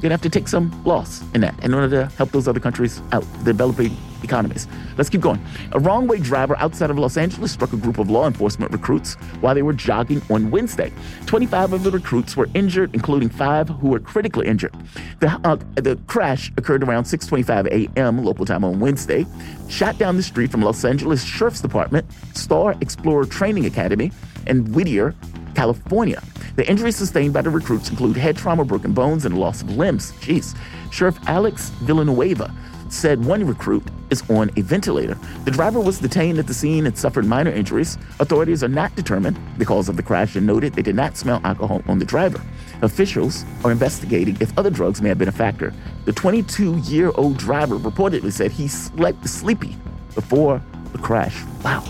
You're 0.00 0.10
to 0.10 0.14
have 0.14 0.22
to 0.22 0.30
take 0.30 0.46
some 0.46 0.84
loss 0.84 1.22
in 1.34 1.40
that 1.40 1.58
in 1.64 1.74
order 1.74 1.88
to 1.90 2.16
help 2.16 2.30
those 2.30 2.46
other 2.46 2.60
countries 2.60 3.02
out, 3.10 3.24
developing 3.42 3.96
economies. 4.22 4.68
Let's 4.96 5.10
keep 5.10 5.20
going. 5.20 5.44
A 5.72 5.80
wrong 5.80 6.06
way 6.06 6.20
driver 6.20 6.56
outside 6.58 6.90
of 6.90 6.98
Los 6.98 7.16
Angeles 7.16 7.50
struck 7.50 7.72
a 7.72 7.76
group 7.76 7.98
of 7.98 8.08
law 8.08 8.28
enforcement 8.28 8.70
recruits 8.70 9.14
while 9.40 9.56
they 9.56 9.62
were 9.62 9.72
jogging 9.72 10.22
on 10.30 10.52
Wednesday. 10.52 10.92
25 11.26 11.72
of 11.72 11.82
the 11.82 11.90
recruits 11.90 12.36
were 12.36 12.48
injured, 12.54 12.94
including 12.94 13.28
five 13.28 13.68
who 13.68 13.88
were 13.88 13.98
critically 13.98 14.46
injured. 14.46 14.74
The, 15.18 15.40
uh, 15.42 15.56
the 15.74 15.98
crash 16.06 16.52
occurred 16.56 16.84
around 16.84 17.04
6:25 17.04 17.66
a.m. 17.66 18.24
local 18.24 18.46
time 18.46 18.64
on 18.64 18.78
Wednesday. 18.78 19.26
Shot 19.68 19.98
down 19.98 20.16
the 20.16 20.22
street 20.22 20.52
from 20.52 20.62
Los 20.62 20.84
Angeles 20.84 21.24
Sheriff's 21.24 21.60
Department, 21.60 22.06
Star 22.34 22.76
Explorer 22.80 23.24
Training 23.24 23.66
Academy, 23.66 24.12
and 24.46 24.72
Whittier, 24.74 25.14
California. 25.58 26.22
The 26.54 26.70
injuries 26.70 26.94
sustained 26.94 27.34
by 27.34 27.42
the 27.42 27.50
recruits 27.50 27.90
include 27.90 28.16
head 28.16 28.36
trauma, 28.36 28.64
broken 28.64 28.92
bones, 28.92 29.24
and 29.24 29.36
loss 29.36 29.60
of 29.60 29.76
limbs. 29.76 30.12
Jeez. 30.20 30.56
Sheriff 30.92 31.18
Alex 31.26 31.70
Villanueva 31.82 32.54
said 32.90 33.24
one 33.24 33.44
recruit 33.44 33.82
is 34.10 34.22
on 34.30 34.52
a 34.56 34.60
ventilator. 34.60 35.18
The 35.44 35.50
driver 35.50 35.80
was 35.80 35.98
detained 35.98 36.38
at 36.38 36.46
the 36.46 36.54
scene 36.54 36.86
and 36.86 36.96
suffered 36.96 37.26
minor 37.26 37.50
injuries. 37.50 37.98
Authorities 38.20 38.62
are 38.62 38.68
not 38.68 38.94
determined 38.94 39.36
the 39.58 39.64
cause 39.64 39.88
of 39.88 39.96
the 39.96 40.02
crash 40.02 40.36
and 40.36 40.46
noted 40.46 40.74
they 40.74 40.82
did 40.82 40.94
not 40.94 41.16
smell 41.16 41.40
alcohol 41.42 41.82
on 41.88 41.98
the 41.98 42.04
driver. 42.04 42.40
Officials 42.82 43.44
are 43.64 43.72
investigating 43.72 44.36
if 44.40 44.56
other 44.56 44.70
drugs 44.70 45.02
may 45.02 45.08
have 45.08 45.18
been 45.18 45.26
a 45.26 45.32
factor. 45.32 45.74
The 46.04 46.12
22 46.12 46.76
year 46.84 47.10
old 47.16 47.36
driver 47.36 47.76
reportedly 47.80 48.32
said 48.32 48.52
he 48.52 48.68
slept 48.68 49.28
sleepy 49.28 49.76
before 50.14 50.62
the 50.92 50.98
crash. 50.98 51.42
Wow. 51.64 51.80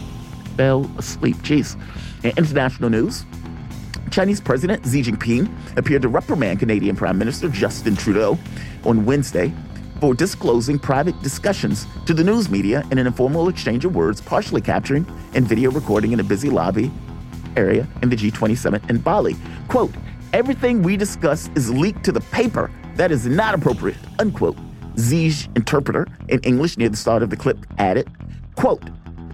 Fell 0.57 0.91
asleep. 0.97 1.37
Jeez. 1.43 1.77
In 2.25 2.33
international 2.39 2.89
news, 2.89 3.25
Chinese 4.11 4.41
President 4.41 4.85
Xi 4.85 5.03
Jinping 5.03 5.49
appeared 5.77 6.03
to 6.03 6.09
reprimand 6.09 6.59
Canadian 6.59 6.97
Prime 6.97 7.19
Minister 7.19 7.49
Justin 7.49 7.97
Trudeau 7.97 8.39
on 8.85 9.05
Wednesday 9.05 9.53
for 10.01 10.15
disclosing 10.15 10.79
private 10.79 11.21
discussions 11.23 11.87
to 12.07 12.15
the 12.15 12.23
news 12.23 12.49
media 12.49 12.87
in 12.91 12.99
an 12.99 13.07
informal 13.07 13.49
exchange 13.49 13.85
of 13.85 13.95
words, 13.95 14.21
partially 14.21 14.61
capturing 14.61 15.07
and 15.35 15.47
video 15.47 15.71
recording 15.71 16.13
in 16.13 16.21
a 16.21 16.25
busy 16.25 16.51
lobby 16.51 16.91
area 17.57 17.87
in 18.03 18.09
the 18.09 18.17
G20 18.17 18.57
summit 18.57 18.89
in 18.89 18.99
Bali. 18.99 19.37
Quote, 19.69 19.93
everything 20.33 20.83
we 20.83 20.97
discuss 20.97 21.51
is 21.55 21.71
leaked 21.71 22.05
to 22.05 22.13
the 22.13 22.21
paper. 22.21 22.71
That 22.95 23.11
is 23.11 23.27
not 23.27 23.55
appropriate, 23.55 23.99
unquote. 24.19 24.57
Xi's 24.97 25.49
interpreter 25.55 26.07
in 26.29 26.41
English 26.41 26.77
near 26.77 26.89
the 26.89 26.97
start 26.97 27.23
of 27.23 27.31
the 27.31 27.37
clip 27.37 27.59
added, 27.79 28.09
quote, 28.57 28.83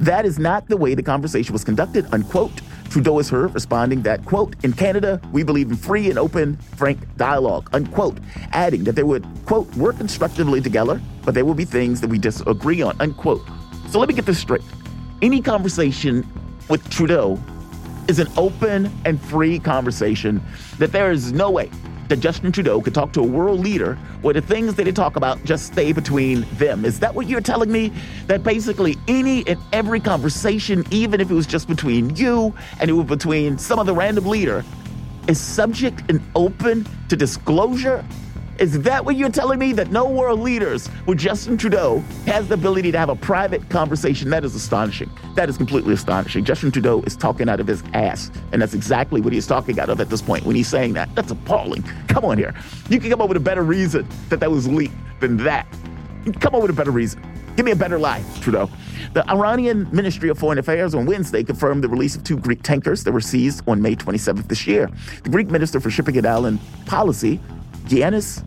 that 0.01 0.27
is 0.27 0.39
not 0.39 0.69
the 0.69 0.77
way 0.77 0.95
the 0.95 1.03
conversation 1.03 1.53
was 1.53 1.65
conducted, 1.65 2.07
unquote. 2.13 2.61
Trudeau 2.95 3.19
is 3.19 3.29
heard 3.29 3.53
responding 3.55 4.03
that, 4.03 4.25
quote, 4.25 4.55
in 4.63 4.73
Canada, 4.73 5.21
we 5.33 5.43
believe 5.43 5.69
in 5.69 5.75
free 5.75 6.11
and 6.11 6.17
open, 6.17 6.57
frank 6.77 7.01
dialogue, 7.17 7.69
unquote, 7.73 8.19
adding 8.53 8.85
that 8.85 8.95
they 8.95 9.03
would, 9.03 9.27
quote, 9.47 9.67
work 9.75 9.97
constructively 9.97 10.61
together, 10.61 11.03
but 11.25 11.35
there 11.35 11.45
will 11.45 11.55
be 11.55 11.65
things 11.65 12.01
that 12.01 12.07
we 12.09 12.21
disagree 12.21 12.83
on, 12.83 12.95
unquote. 13.01 13.43
So 13.89 13.99
let 13.99 14.09
me 14.09 14.15
get 14.15 14.27
this 14.27 14.39
straight. 14.39 14.63
Any 15.23 15.41
conversation 15.41 16.25
with 16.69 16.89
Trudeau 16.89 17.37
is 18.07 18.21
an 18.21 18.29
open 18.37 18.97
and 19.05 19.21
free 19.21 19.59
conversation 19.59 20.41
that 20.79 20.93
there 20.93 21.11
is 21.11 21.33
no 21.33 21.51
way 21.51 21.73
that 22.15 22.21
Justin 22.21 22.53
Trudeau 22.53 22.81
could 22.81 22.95
talk 22.95 23.13
to 23.15 23.21
a 23.21 23.27
world 23.27 23.59
leader 23.59 23.97
where 24.23 24.33
the 24.33 24.41
things 24.41 24.77
that 24.77 24.85
they 24.85 24.93
talk 24.93 25.17
about 25.17 25.43
just 25.43 25.67
stay 25.67 25.93
between 25.93 26.47
them. 26.59 26.85
Is 26.85 27.01
that 27.01 27.13
what 27.13 27.27
you're 27.27 27.41
telling 27.41 27.73
me? 27.73 27.93
That 28.29 28.45
basically 28.45 28.97
any 29.09 29.45
and 29.49 29.59
every 29.73 29.99
conversation, 29.99 30.85
even 30.93 31.21
if 31.21 31.29
it 31.29 31.35
was 31.35 31.45
just 31.45 31.67
between 31.67 32.15
you 32.15 32.55
and 32.79 32.89
it 32.89 32.93
was 32.93 33.07
between 33.07 33.59
some 33.59 33.81
other 33.81 33.93
random 33.93 34.27
leader, 34.27 34.65
is 35.27 35.41
subject 35.41 36.09
and 36.09 36.21
open 36.37 36.87
to 37.09 37.17
disclosure? 37.17 38.05
Is 38.59 38.81
that 38.83 39.05
what 39.05 39.17
you're 39.17 39.31
telling 39.31 39.59
me? 39.59 39.73
That 39.73 39.91
no 39.91 40.09
world 40.09 40.39
leaders 40.39 40.89
with 41.07 41.19
Justin 41.19 41.57
Trudeau 41.57 41.99
has 42.27 42.47
the 42.47 42.55
ability 42.55 42.93
to 42.93 42.99
have 42.99 43.09
a 43.09 43.17
private 43.17 43.69
conversation? 43.69 44.31
That 44.31 44.45
is 44.45 44.55
astonishing. 44.55 45.11
That 45.35 45.49
is 45.49 45.57
completely 45.57 45.93
astonishing. 45.93 46.45
Justin 46.45 46.71
Trudeau 46.71 47.03
is 47.03 47.17
talking 47.17 47.49
out 47.49 47.59
of 47.59 47.67
his 47.67 47.83
ass. 47.95 48.31
And 48.53 48.63
that's 48.63 48.75
exactly 48.75 49.21
what 49.21 49.33
he's 49.33 49.47
talking 49.47 49.81
out 49.81 49.89
of 49.89 50.01
at 50.01 50.09
this 50.09 50.23
point 50.23 50.45
when 50.45 50.55
he's 50.55 50.69
saying 50.69 50.93
that. 50.93 51.13
That's 51.17 51.33
appalling. 51.33 51.83
Come 52.07 52.25
on 52.25 52.39
here. 52.39 52.55
You 52.89 53.01
can 53.01 53.11
come 53.11 53.21
up 53.21 53.29
with 53.29 53.37
a 53.37 53.41
better 53.41 53.65
reason 53.65 54.07
that 54.29 54.39
that 54.39 54.51
was 54.51 54.69
leaked 54.69 54.95
than 55.21 55.37
that. 55.39 55.67
Come 56.41 56.55
up 56.55 56.63
with 56.63 56.71
a 56.71 56.75
better 56.75 56.93
reason. 56.93 57.23
Give 57.57 57.67
me 57.67 57.73
a 57.73 57.77
better 57.77 57.99
lie, 57.99 58.25
Trudeau. 58.41 58.69
The 59.13 59.29
Iranian 59.31 59.89
Ministry 59.93 60.29
of 60.29 60.39
Foreign 60.39 60.59
Affairs 60.59 60.95
on 60.95 61.07
Wednesday 61.07 61.45
confirmed 61.45 61.85
the 61.85 61.89
release 61.89 62.17
of 62.17 62.25
two 62.25 62.37
Greek 62.37 62.63
tankers 62.63 63.05
that 63.05 63.13
were 63.13 63.21
seized 63.21 63.63
on 63.69 63.81
May 63.81 63.95
27th 63.95 64.49
this 64.49 64.67
year. 64.67 64.91
The 65.23 65.31
Greek 65.31 65.49
Minister 65.49 65.79
for 65.81 65.91
Shipping 65.91 66.17
and 66.17 66.27
Island 66.27 66.61
Policy 66.87 67.41
Giannis 67.85 68.43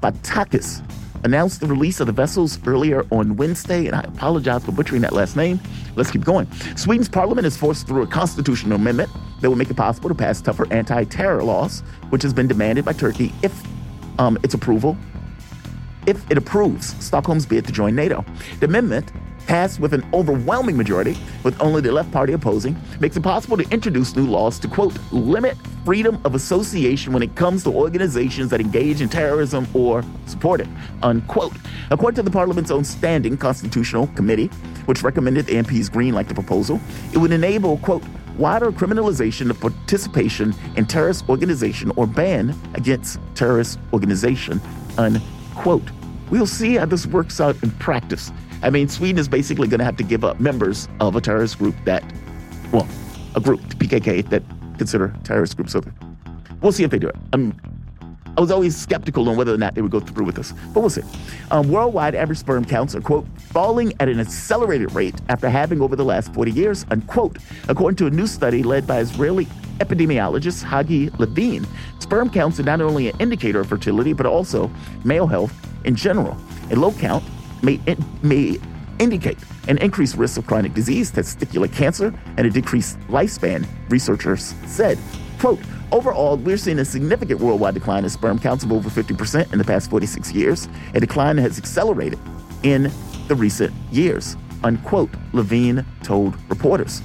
Batakis 0.00 0.82
announced 1.24 1.60
the 1.60 1.66
release 1.66 2.00
of 2.00 2.06
the 2.06 2.12
vessels 2.12 2.58
earlier 2.66 3.04
on 3.10 3.36
Wednesday, 3.36 3.86
and 3.86 3.94
I 3.94 4.00
apologize 4.02 4.64
for 4.64 4.72
butchering 4.72 5.02
that 5.02 5.12
last 5.12 5.36
name. 5.36 5.60
Let's 5.94 6.10
keep 6.10 6.24
going. 6.24 6.50
Sweden's 6.76 7.08
parliament 7.08 7.44
has 7.44 7.56
forced 7.56 7.86
through 7.86 8.02
a 8.02 8.06
constitutional 8.06 8.76
amendment 8.76 9.10
that 9.40 9.48
will 9.48 9.56
make 9.56 9.70
it 9.70 9.76
possible 9.76 10.08
to 10.08 10.14
pass 10.14 10.40
tougher 10.40 10.66
anti 10.72 11.04
terror 11.04 11.42
laws, 11.42 11.80
which 12.10 12.22
has 12.22 12.32
been 12.32 12.48
demanded 12.48 12.84
by 12.84 12.92
Turkey 12.92 13.32
if 13.42 13.52
um, 14.18 14.38
its 14.42 14.54
approval. 14.54 14.96
If 16.06 16.28
it 16.30 16.36
approves 16.36 16.96
Stockholm's 17.04 17.46
bid 17.46 17.64
to 17.66 17.72
join 17.72 17.94
NATO. 17.94 18.24
The 18.58 18.66
amendment 18.66 19.12
passed 19.46 19.80
with 19.80 19.92
an 19.92 20.04
overwhelming 20.12 20.76
majority, 20.76 21.16
with 21.44 21.60
only 21.60 21.80
the 21.80 21.92
left 21.92 22.10
party 22.12 22.32
opposing, 22.32 22.76
makes 23.00 23.16
it 23.16 23.22
possible 23.22 23.56
to 23.56 23.68
introduce 23.70 24.14
new 24.16 24.26
laws 24.26 24.58
to, 24.60 24.68
quote, 24.68 24.96
limit 25.12 25.56
freedom 25.84 26.20
of 26.24 26.34
association 26.34 27.12
when 27.12 27.22
it 27.22 27.34
comes 27.34 27.64
to 27.64 27.70
organizations 27.70 28.50
that 28.50 28.60
engage 28.60 29.00
in 29.00 29.08
terrorism 29.08 29.66
or 29.74 30.04
support 30.26 30.60
it, 30.60 30.68
unquote. 31.02 31.54
According 31.90 32.16
to 32.16 32.22
the 32.22 32.30
Parliament's 32.30 32.70
own 32.70 32.84
standing 32.84 33.36
constitutional 33.36 34.06
committee, 34.08 34.46
which 34.86 35.02
recommended 35.02 35.46
the 35.46 35.54
MPs 35.54 35.90
greenlight 35.90 36.28
the 36.28 36.34
proposal, 36.34 36.80
it 37.12 37.18
would 37.18 37.32
enable, 37.32 37.78
quote, 37.78 38.02
wider 38.36 38.72
criminalization 38.72 39.50
of 39.50 39.60
participation 39.60 40.54
in 40.76 40.86
terrorist 40.86 41.28
organization 41.28 41.92
or 41.96 42.06
ban 42.06 42.54
against 42.74 43.18
terrorist 43.34 43.78
organization, 43.92 44.60
unquote. 44.98 45.88
We'll 46.30 46.46
see 46.46 46.76
how 46.76 46.86
this 46.86 47.06
works 47.06 47.40
out 47.40 47.62
in 47.62 47.70
practice. 47.72 48.32
I 48.62 48.70
mean, 48.70 48.88
Sweden 48.88 49.18
is 49.18 49.28
basically 49.28 49.66
going 49.66 49.78
to 49.78 49.84
have 49.84 49.96
to 49.96 50.04
give 50.04 50.24
up 50.24 50.38
members 50.38 50.88
of 51.00 51.16
a 51.16 51.20
terrorist 51.20 51.58
group 51.58 51.74
that, 51.84 52.04
well, 52.72 52.86
a 53.34 53.40
group, 53.40 53.60
the 53.68 53.74
PKK, 53.74 54.28
that 54.30 54.42
consider 54.78 55.14
terrorist 55.24 55.56
groups. 55.56 55.72
So 55.72 55.82
we'll 56.60 56.72
see 56.72 56.84
if 56.84 56.90
they 56.90 56.98
do 56.98 57.08
it. 57.08 57.16
I'm, 57.32 57.54
I 58.36 58.40
was 58.40 58.50
always 58.50 58.76
skeptical 58.76 59.28
on 59.28 59.36
whether 59.36 59.52
or 59.52 59.58
not 59.58 59.74
they 59.74 59.82
would 59.82 59.90
go 59.90 60.00
through 60.00 60.24
with 60.24 60.36
this, 60.36 60.52
but 60.72 60.80
we'll 60.80 60.90
see. 60.90 61.02
Um, 61.50 61.68
worldwide 61.70 62.14
average 62.14 62.38
sperm 62.38 62.64
counts 62.64 62.94
are, 62.94 63.00
quote, 63.00 63.26
falling 63.36 63.92
at 64.00 64.08
an 64.08 64.20
accelerated 64.20 64.92
rate 64.92 65.16
after 65.28 65.50
having 65.50 65.82
over 65.82 65.96
the 65.96 66.04
last 66.04 66.32
40 66.32 66.52
years, 66.52 66.86
unquote, 66.90 67.38
according 67.68 67.96
to 67.96 68.06
a 68.06 68.10
new 68.10 68.26
study 68.26 68.62
led 68.62 68.86
by 68.86 69.00
Israeli 69.00 69.46
epidemiologist 69.80 70.64
Hagai 70.64 71.18
Levine. 71.18 71.66
Sperm 71.98 72.30
counts 72.30 72.58
are 72.60 72.62
not 72.62 72.80
only 72.80 73.08
an 73.08 73.16
indicator 73.18 73.60
of 73.60 73.68
fertility, 73.68 74.12
but 74.12 74.24
also 74.24 74.70
male 75.04 75.26
health 75.26 75.52
in 75.84 75.96
general. 75.96 76.36
A 76.70 76.76
low 76.76 76.92
count 76.92 77.24
may, 77.62 77.80
may 78.22 78.58
indicate 78.98 79.38
an 79.68 79.78
increased 79.78 80.16
risk 80.16 80.38
of 80.38 80.46
chronic 80.46 80.74
disease, 80.74 81.10
testicular 81.10 81.72
cancer, 81.72 82.14
and 82.36 82.46
a 82.46 82.50
decreased 82.50 82.98
lifespan, 83.08 83.66
researchers 83.88 84.54
said. 84.66 84.98
Quote, 85.38 85.60
overall, 85.90 86.36
we're 86.36 86.56
seeing 86.56 86.78
a 86.78 86.84
significant 86.84 87.40
worldwide 87.40 87.74
decline 87.74 88.04
in 88.04 88.10
sperm 88.10 88.38
counts 88.38 88.64
of 88.64 88.72
over 88.72 88.88
50% 88.88 89.52
in 89.52 89.58
the 89.58 89.64
past 89.64 89.90
46 89.90 90.32
years. 90.32 90.68
A 90.94 91.00
decline 91.00 91.36
that 91.36 91.42
has 91.42 91.58
accelerated 91.58 92.18
in 92.62 92.90
the 93.28 93.34
recent 93.34 93.72
years, 93.90 94.36
unquote, 94.62 95.10
Levine 95.32 95.84
told 96.02 96.36
reporters. 96.48 97.02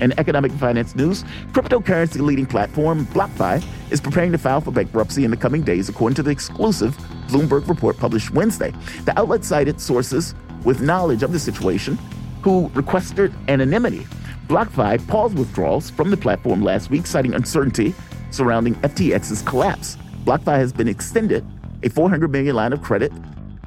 In 0.00 0.18
economic 0.18 0.50
and 0.52 0.60
finance 0.60 0.94
news, 0.94 1.24
cryptocurrency 1.52 2.20
leading 2.20 2.46
platform 2.46 3.06
BlockFi 3.06 3.62
is 3.90 4.00
preparing 4.00 4.32
to 4.32 4.38
file 4.38 4.60
for 4.60 4.70
bankruptcy 4.70 5.24
in 5.24 5.30
the 5.30 5.36
coming 5.36 5.62
days, 5.62 5.88
according 5.88 6.16
to 6.16 6.22
the 6.22 6.30
exclusive 6.30 6.96
Bloomberg 7.30 7.68
report 7.68 7.96
published 7.96 8.30
Wednesday. 8.32 8.72
The 9.04 9.18
outlet 9.18 9.44
cited 9.44 9.80
sources 9.80 10.34
with 10.64 10.82
knowledge 10.82 11.22
of 11.22 11.32
the 11.32 11.38
situation 11.38 11.96
who 12.42 12.68
requested 12.74 13.32
anonymity. 13.48 14.06
BlockFi 14.48 15.06
paused 15.06 15.38
withdrawals 15.38 15.90
from 15.90 16.10
the 16.10 16.16
platform 16.16 16.62
last 16.62 16.90
week, 16.90 17.06
citing 17.06 17.34
uncertainty 17.34 17.94
surrounding 18.30 18.74
FTX's 18.76 19.42
collapse. 19.42 19.96
BlockFi 20.24 20.56
has 20.56 20.72
been 20.72 20.88
extended 20.88 21.46
a 21.82 21.88
400 21.88 22.30
million 22.30 22.56
line 22.56 22.72
of 22.72 22.82
credit 22.82 23.12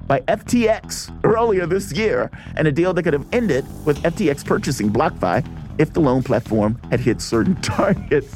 by 0.08 0.20
FTX 0.22 1.18
earlier 1.24 1.66
this 1.66 1.92
year, 1.94 2.30
and 2.58 2.68
a 2.68 2.72
deal 2.72 2.94
that 2.94 3.04
could 3.04 3.14
have 3.14 3.26
ended 3.32 3.66
with 3.86 4.02
FTX 4.04 4.46
purchasing 4.46 4.92
BlockFi 4.92 5.46
if 5.80 5.94
the 5.94 6.00
loan 6.00 6.22
platform 6.22 6.80
had 6.92 7.00
hit 7.00 7.22
certain 7.22 7.56
targets. 7.62 8.36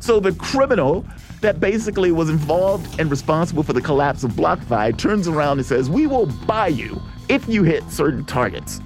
So 0.00 0.20
the 0.20 0.32
criminal 0.32 1.04
that 1.40 1.60
basically 1.60 2.12
was 2.12 2.28
involved 2.28 3.00
and 3.00 3.10
responsible 3.10 3.62
for 3.62 3.72
the 3.72 3.80
collapse 3.80 4.24
of 4.24 4.32
BlockFi 4.32 4.96
turns 4.98 5.28
around 5.28 5.58
and 5.58 5.66
says, 5.66 5.88
We 5.88 6.06
will 6.06 6.26
buy 6.26 6.68
you 6.68 7.00
if 7.28 7.48
you 7.48 7.62
hit 7.62 7.88
certain 7.90 8.24
targets. 8.24 8.80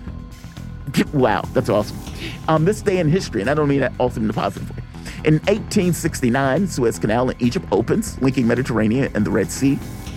Wow, 1.12 1.42
that's 1.52 1.68
awesome. 1.68 1.98
Um, 2.46 2.64
this 2.64 2.80
day 2.80 2.98
in 2.98 3.08
history, 3.08 3.40
and 3.40 3.50
I 3.50 3.54
don't 3.54 3.68
mean 3.68 3.80
that 3.80 3.92
awesome 3.98 4.24
in 4.24 4.28
the 4.28 4.34
positive 4.34 4.70
way. 4.70 4.82
In 5.24 5.34
1869, 5.34 6.68
Suez 6.68 6.98
Canal 6.98 7.30
in 7.30 7.36
Egypt 7.42 7.66
opens, 7.72 8.20
linking 8.20 8.46
Mediterranean 8.46 9.10
and 9.14 9.26
the 9.26 9.30
Red 9.30 9.50
Sea. 9.50 9.72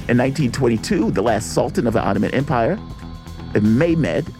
In 0.07 0.17
1922, 0.17 1.11
the 1.11 1.21
last 1.21 1.53
sultan 1.53 1.87
of 1.87 1.93
the 1.93 2.01
Ottoman 2.01 2.33
Empire, 2.33 2.77
Mehmed 3.59 4.31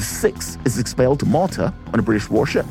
sixth 0.00 0.58
is 0.66 0.78
expelled 0.78 1.20
to 1.20 1.26
Malta 1.26 1.72
on 1.92 2.00
a 2.00 2.02
British 2.02 2.28
warship. 2.28 2.64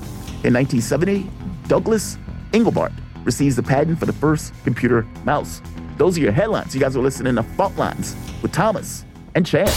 In 0.43 0.53
1970, 0.53 1.29
Douglas 1.67 2.17
Engelbart 2.51 2.91
receives 3.25 3.55
the 3.55 3.63
patent 3.63 3.99
for 3.99 4.05
the 4.05 4.13
first 4.13 4.53
computer 4.63 5.05
mouse. 5.23 5.61
Those 5.97 6.17
are 6.17 6.21
your 6.21 6.31
headlines. 6.31 6.73
You 6.73 6.81
guys 6.81 6.95
are 6.95 7.01
listening 7.01 7.35
to 7.35 7.43
Fault 7.43 7.75
Lines 7.75 8.15
with 8.41 8.51
Thomas 8.51 9.03
and 9.33 9.45
Chan. 9.45 9.69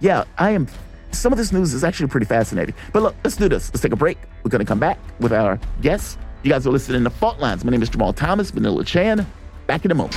Yeah, 0.00 0.24
I 0.36 0.50
am. 0.50 0.66
Some 1.12 1.32
of 1.32 1.38
this 1.38 1.52
news 1.52 1.72
is 1.72 1.84
actually 1.84 2.08
pretty 2.08 2.26
fascinating. 2.26 2.74
But 2.92 3.02
look, 3.02 3.14
let's 3.24 3.36
do 3.36 3.48
this. 3.48 3.70
Let's 3.70 3.82
take 3.82 3.92
a 3.92 3.96
break. 3.96 4.18
We're 4.42 4.50
going 4.50 4.60
to 4.60 4.66
come 4.66 4.80
back 4.80 4.98
with 5.20 5.32
our 5.32 5.60
guests. 5.80 6.18
You 6.42 6.50
guys 6.50 6.66
are 6.66 6.70
listening 6.70 7.04
to 7.04 7.10
Fault 7.10 7.38
Lines. 7.38 7.64
My 7.64 7.70
name 7.70 7.82
is 7.82 7.88
Jamarl 7.88 8.14
Thomas, 8.14 8.52
Manila 8.52 8.84
Chan. 8.84 9.26
Back 9.66 9.84
in 9.84 9.90
a 9.90 9.94
moment. 9.94 10.14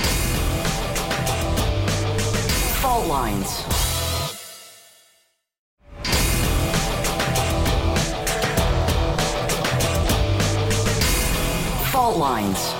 Fault 2.80 3.06
Lines. 3.06 3.87
Lines. 12.18 12.74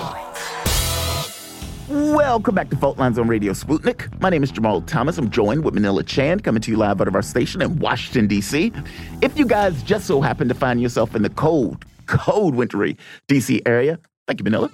Welcome 1.89 2.55
back 2.55 2.70
to 2.70 2.77
Fault 2.77 2.98
Lines 2.98 3.19
on 3.19 3.28
Radio 3.28 3.52
Sputnik. 3.52 4.20
My 4.20 4.31
name 4.31 4.43
is 4.43 4.51
Jamarl 4.51 4.85
Thomas. 4.86 5.16
I'm 5.16 5.31
joined 5.31 5.65
with 5.65 5.74
Manila 5.74 6.02
Chan, 6.02 6.40
coming 6.40 6.60
to 6.60 6.70
you 6.70 6.77
live 6.77 7.01
out 7.01 7.09
of 7.09 7.15
our 7.15 7.23
station 7.23 7.62
in 7.62 7.78
Washington, 7.78 8.27
D.C. 8.27 8.73
If 9.23 9.39
you 9.39 9.47
guys 9.47 9.82
just 9.85 10.06
so 10.06 10.20
happen 10.20 10.48
to 10.48 10.55
find 10.55 10.82
yourself 10.82 11.15
in 11.15 11.23
the 11.23 11.31
cold, 11.31 11.85
cold, 12.06 12.56
wintry 12.56 12.97
D.C. 13.28 13.62
area, 13.65 13.98
thank 14.27 14.40
you, 14.40 14.44
Manila. 14.44 14.70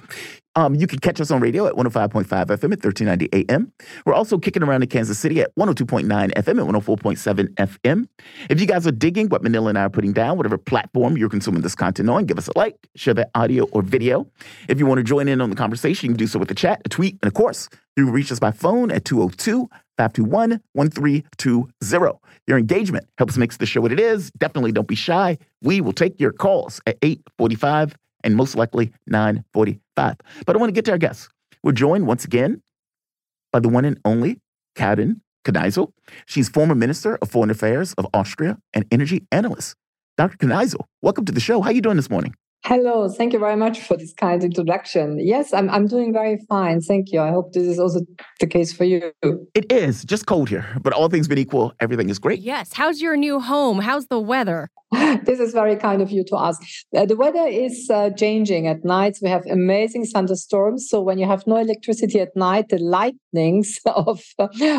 Um, 0.57 0.75
you 0.75 0.87
can 0.87 1.01
catch 1.01 1.21
us 1.21 1.31
on 1.31 1.41
radio 1.41 1.67
at 1.67 1.75
105.5 1.75 2.27
FM 2.27 2.73
at 2.73 2.85
1390 2.85 3.29
AM. 3.33 3.73
We're 4.07 4.15
also 4.15 4.39
kicking 4.39 4.63
around 4.63 4.83
in 4.83 4.89
Kansas 4.89 5.19
City 5.19 5.41
at 5.41 5.55
102.9 5.57 6.07
FM 6.07 6.37
at 6.37 6.47
104.7 6.47 7.55
FM. 7.55 8.09
If 8.49 8.61
you 8.61 8.67
guys 8.67 8.87
are 8.87 8.93
digging 8.93 9.29
what 9.29 9.43
Manila 9.43 9.71
and 9.71 9.79
I 9.79 9.83
are 9.83 9.91
putting 9.91 10.13
down, 10.13 10.37
whatever 10.37 10.57
platform 10.57 11.17
you're 11.17 11.29
consuming 11.29 11.63
this 11.63 11.75
content 11.75 12.09
on, 12.09 12.27
give 12.27 12.39
us 12.39 12.49
a 12.49 12.57
like, 12.57 12.77
share 12.95 13.15
that 13.15 13.31
audio 13.35 13.65
or 13.73 13.83
video. 13.83 14.29
If 14.69 14.79
you 14.79 14.87
want 14.87 14.99
to 14.99 15.05
join 15.05 15.27
in 15.27 15.41
on 15.41 15.51
the 15.51 15.57
conversation, 15.57 16.09
you 16.09 16.15
can 16.15 16.19
do 16.19 16.27
so 16.29 16.39
with 16.39 16.51
a 16.51 16.55
chat, 16.55 16.83
a 16.85 16.89
tweet, 16.89 17.19
and 17.21 17.29
of 17.29 17.35
course, 17.35 17.69
you 17.97 18.05
can 18.05 18.13
reach 18.13 18.31
us 18.31 18.39
by 18.39 18.53
phone 18.53 18.91
at 18.91 19.05
202 19.05 19.69
521 19.97 20.61
1320. 20.73 22.19
Your 22.47 22.59
engagement 22.59 23.07
helps 23.17 23.37
makes 23.37 23.57
the 23.57 23.67
show 23.67 23.81
what 23.81 23.93
it 23.93 24.01
is. 24.01 24.31
Definitely 24.33 24.73
don't 24.73 24.89
be 24.89 24.95
shy. 24.95 25.39
We 25.63 25.81
will 25.81 25.93
take 25.93 26.21
your 26.21 26.33
calls 26.33 26.81
at 26.87 26.99
845 27.03 27.97
and 28.25 28.35
most 28.35 28.57
likely 28.57 28.93
945. 29.07 30.17
But 30.45 30.57
I 30.57 30.59
want 30.59 30.71
to 30.71 30.75
get 30.75 30.85
to 30.87 30.91
our 30.91 30.99
guests. 30.99 31.29
We're 31.63 31.73
joined 31.73 32.07
once 32.07 32.25
again 32.25 32.63
by 33.53 33.61
the 33.61 33.69
one 33.69 33.85
and 33.85 34.01
only 34.05 34.41
Karin 34.75 35.21
Kneissl. 35.47 35.93
She's 36.27 36.49
former 36.49 36.75
Minister 36.75 37.17
of 37.23 37.31
Foreign 37.31 37.51
Affairs 37.51 37.93
of 37.95 38.07
Austria 38.13 38.59
and 38.73 38.85
energy 38.91 39.27
analyst. 39.31 39.77
Dr. 40.17 40.47
Kneissl, 40.47 40.85
welcome 41.03 41.25
to 41.27 41.33
the 41.33 41.41
show. 41.41 41.61
How 41.61 41.71
are 41.71 41.73
you 41.73 41.81
doing 41.81 41.97
this 41.97 42.11
morning? 42.11 42.35
Hello, 42.67 43.11
thank 43.11 43.35
you 43.35 43.39
very 43.39 43.57
much 43.57 43.81
for 43.81 43.95
this 43.95 44.15
kind 44.15 44.43
introduction. 44.43 45.19
Yes, 45.21 45.53
I'm, 45.53 45.69
I'm 45.69 45.87
doing 45.87 46.15
very 46.15 46.39
fine. 46.49 46.81
Thank 46.81 47.13
you. 47.13 47.21
I 47.21 47.29
hope 47.31 47.53
this 47.53 47.65
is 47.65 47.79
also 47.79 48.01
the 48.41 48.47
case 48.47 48.73
for 48.73 48.85
you. 48.85 49.13
It 49.55 49.71
is 49.71 50.03
just 50.03 50.25
cold 50.25 50.49
here, 50.49 50.65
but 50.81 50.95
all 50.95 51.11
things 51.11 51.29
being 51.29 51.41
equal, 51.41 51.75
everything 51.79 52.09
is 52.09 52.19
great. 52.19 52.41
Yes. 52.41 52.73
How's 52.73 53.03
your 53.03 53.19
new 53.19 53.39
home? 53.39 53.81
How's 53.81 54.07
the 54.07 54.19
weather? 54.19 54.71
this 55.25 55.41
is 55.41 55.53
very 55.53 55.77
kind 55.77 56.03
of 56.03 56.11
you 56.11 56.25
to 56.25 56.37
ask. 56.37 56.63
Uh, 56.97 57.07
the 57.07 57.17
weather 57.17 57.47
is 57.47 57.89
uh, 57.91 58.11
changing 58.11 58.67
at 58.67 58.85
nights. 58.85 59.21
We 59.23 59.29
have 59.29 59.45
amazing 59.47 60.07
thunderstorms. 60.07 60.89
So 60.89 61.01
when 61.01 61.19
you 61.19 61.27
have 61.27 61.47
no 61.47 61.57
electricity 61.57 62.21
at 62.21 62.37
night, 62.37 62.69
the 62.69 62.79
lightnings 62.79 63.79
of 63.87 64.23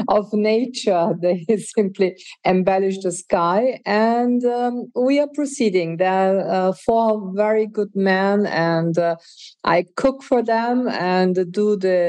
of 0.08 0.34
nature 0.34 1.14
they 1.22 1.46
simply 1.58 2.16
embellish 2.44 3.00
the 3.00 3.12
sky. 3.12 3.80
And 3.86 4.44
um, 4.46 4.92
we 4.96 5.20
are 5.20 5.30
proceeding. 5.34 5.98
There 5.98 6.40
are 6.40 6.70
uh, 6.70 6.74
four 6.86 7.32
very 7.36 7.68
good 7.80 7.94
men, 7.96 8.46
and 8.48 8.98
uh, 8.98 9.16
I 9.64 9.86
cook 9.96 10.24
for 10.24 10.42
them 10.54 10.88
and 10.88 11.34
do 11.60 11.76
the 11.86 12.00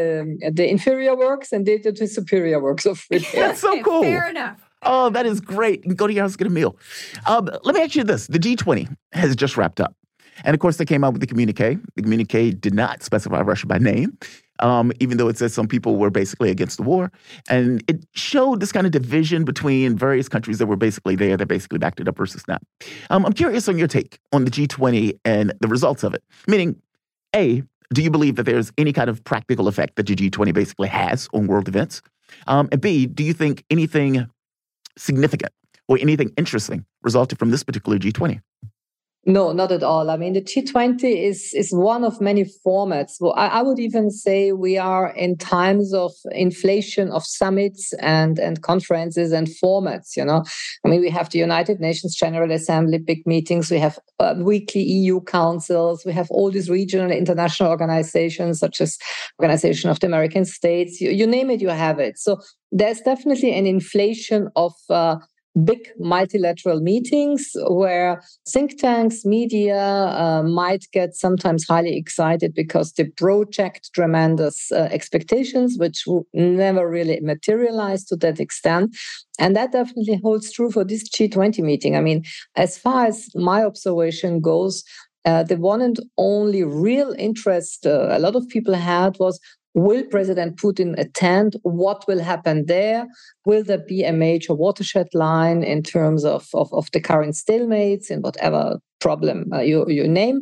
the 0.59 0.67
inferior 0.75 1.15
works, 1.27 1.53
and 1.53 1.67
they 1.67 1.79
do 1.79 1.93
the 1.93 2.07
superior 2.07 2.59
works 2.69 2.87
of 2.87 3.05
repair. 3.11 3.49
That's 3.49 3.61
so 3.61 3.83
cool. 3.83 4.03
Fair 4.03 4.31
enough. 4.31 4.59
Oh, 4.83 5.11
that 5.11 5.27
is 5.27 5.41
great. 5.41 5.79
Go 5.97 6.07
to 6.07 6.13
your 6.13 6.25
house, 6.25 6.37
get 6.37 6.47
a 6.47 6.51
meal. 6.51 6.77
Um, 7.27 7.51
let 7.65 7.75
me 7.75 7.83
ask 7.83 7.95
you 7.97 8.05
this 8.05 8.27
the 8.29 8.39
G20 8.39 8.95
has 9.13 9.35
just 9.35 9.57
wrapped 9.57 9.81
up. 9.81 9.95
And 10.45 10.55
of 10.55 10.61
course, 10.61 10.77
they 10.77 10.85
came 10.85 11.03
out 11.03 11.13
with 11.13 11.21
the 11.21 11.27
communique. 11.27 11.79
The 11.97 12.03
communique 12.03 12.53
did 12.53 12.75
not 12.75 13.03
specify 13.03 13.41
Russia 13.41 13.67
by 13.67 13.79
name, 13.79 14.19
um, 14.61 14.93
even 15.01 15.19
though 15.19 15.29
it 15.29 15.39
says 15.39 15.55
some 15.55 15.69
people 15.69 15.97
were 15.97 16.11
basically 16.11 16.51
against 16.51 16.77
the 16.77 16.83
war. 16.83 17.11
And 17.49 17.83
it 17.89 18.05
showed 18.15 18.61
this 18.61 18.73
kind 18.73 18.87
of 18.87 18.93
division 18.93 19.45
between 19.45 19.97
various 19.97 20.29
countries 20.29 20.59
that 20.59 20.67
were 20.67 20.77
basically 20.77 21.17
there 21.17 21.37
that 21.37 21.47
basically 21.47 21.79
backed 21.79 22.01
it 22.01 22.09
up 22.09 22.17
versus 22.17 22.47
not. 22.49 22.63
Um, 23.11 23.25
I'm 23.25 23.33
curious 23.33 23.69
on 23.69 23.79
your 23.79 23.89
take 23.89 24.19
on 24.33 24.45
the 24.45 24.51
G20 24.51 25.19
and 25.25 25.53
the 25.61 25.69
results 25.69 26.03
of 26.03 26.15
it. 26.15 26.23
Meaning, 26.47 26.81
A, 27.35 27.63
do 27.93 28.03
you 28.03 28.11
believe 28.11 28.37
that 28.37 28.45
there's 28.45 28.73
any 28.79 28.93
kind 28.93 29.09
of 29.09 29.23
practical 29.25 29.69
effect 29.69 29.97
that 29.97 30.07
the 30.07 30.15
G20 30.15 30.53
basically 30.53 30.89
has 30.89 31.29
on 31.33 31.47
world 31.47 31.69
events? 31.69 32.03
Um, 32.47 32.69
and 32.73 32.81
B, 32.81 33.07
do 33.07 33.23
you 33.23 33.33
think 33.33 33.65
anything 33.71 34.29
significant 34.99 35.53
or 35.89 35.99
anything 36.01 36.33
interesting 36.37 36.85
resulted 37.03 37.39
from 37.39 37.51
this 37.51 37.63
particular 37.63 37.99
G20? 37.99 38.41
No, 39.29 39.51
not 39.51 39.73
at 39.73 39.83
all. 39.83 40.09
I 40.09 40.17
mean, 40.17 40.35
the 40.35 40.41
G20 40.41 41.03
is 41.03 41.53
is 41.53 41.73
one 41.73 42.05
of 42.05 42.21
many 42.21 42.45
formats. 42.65 43.15
Well, 43.21 43.35
I, 43.37 43.49
I, 43.49 43.63
would 43.63 43.81
even 43.81 44.09
say 44.09 44.53
we 44.53 44.79
are 44.79 45.09
in 45.17 45.37
times 45.37 45.93
of 45.93 46.13
inflation 46.31 47.11
of 47.11 47.27
summits 47.27 47.93
and 47.95 48.39
and 48.39 48.63
conferences 48.63 49.33
and 49.33 49.49
formats. 49.49 50.17
You 50.17 50.25
know, 50.25 50.45
I 50.85 50.89
mean, 50.89 51.01
we 51.01 51.11
have 51.11 51.31
the 51.31 51.41
United 51.41 51.81
Nations 51.81 52.15
General 52.15 52.53
Assembly 52.53 52.99
big 52.99 53.27
meetings. 53.27 53.69
We 53.69 53.81
have 53.81 53.99
uh, 54.21 54.37
weekly 54.39 54.83
EU 54.83 55.21
councils. 55.23 56.05
We 56.07 56.13
have 56.13 56.31
all 56.31 56.53
these 56.53 56.71
regional 56.71 57.11
international 57.11 57.71
organizations, 57.71 58.61
such 58.61 58.81
as 58.81 58.97
Organization 59.41 59.91
of 59.91 59.99
the 59.99 60.07
American 60.07 60.45
States. 60.45 61.01
You, 61.01 61.11
you 61.11 61.27
name 61.27 61.51
it, 61.51 61.61
you 61.61 61.71
have 61.71 61.99
it. 61.99 62.17
So 62.17 62.39
there's 62.71 63.01
definitely 63.01 63.53
an 63.55 63.67
inflation 63.67 64.51
of 64.55 64.73
uh, 64.89 65.17
big 65.65 65.89
multilateral 65.99 66.81
meetings 66.81 67.51
where 67.69 68.23
think 68.49 68.79
tanks, 68.79 69.25
media 69.25 69.79
uh, 69.79 70.43
might 70.43 70.85
get 70.93 71.15
sometimes 71.15 71.67
highly 71.67 71.97
excited 71.97 72.55
because 72.55 72.93
they 72.93 73.05
project 73.05 73.91
tremendous 73.95 74.71
uh, 74.73 74.89
expectations, 74.91 75.77
which 75.79 76.05
never 76.35 76.89
really 76.89 77.21
materialize 77.21 78.05
to 78.05 78.17
that 78.17 78.41
extent. 78.41 78.97
And 79.39 79.57
that 79.57 79.73
definitely 79.73 80.21
holds 80.23 80.53
true 80.53 80.71
for 80.71 80.85
this 80.85 81.09
G20 81.09 81.61
meeting. 81.61 81.97
I 81.97 82.01
mean, 82.01 82.25
as 82.57 82.77
far 82.79 83.07
as 83.07 83.29
my 83.35 83.65
observation 83.65 84.41
goes, 84.41 84.83
uh, 85.25 85.43
the 85.43 85.57
one 85.57 85.83
and 85.83 85.99
only 86.17 86.63
real 86.63 87.15
interest 87.19 87.85
uh, 87.85 88.09
a 88.11 88.21
lot 88.21 88.37
of 88.37 88.49
people 88.49 88.75
had 88.75 89.17
was 89.19 89.41
Will 89.77 90.05
President 90.05 90.57
Putin 90.57 90.99
attend? 90.99 91.57
What 91.63 92.07
will 92.09 92.19
happen 92.19 92.65
there? 92.65 93.07
Will 93.45 93.63
there 93.63 93.85
be 93.87 94.05
a 94.05 94.13
major 94.13 94.55
watershed 94.55 95.09
line 95.13 95.63
in 95.63 95.83
terms 95.83 96.25
of, 96.25 96.49
of, 96.55 96.73
of 96.73 96.91
the 96.93 97.01
current 97.01 97.35
stalemates 97.35 98.09
and 98.09 98.25
whatever 98.25 98.81
problem 99.01 99.53
uh, 99.53 99.61
you, 99.61 99.85
you 99.87 100.09
name? 100.09 100.41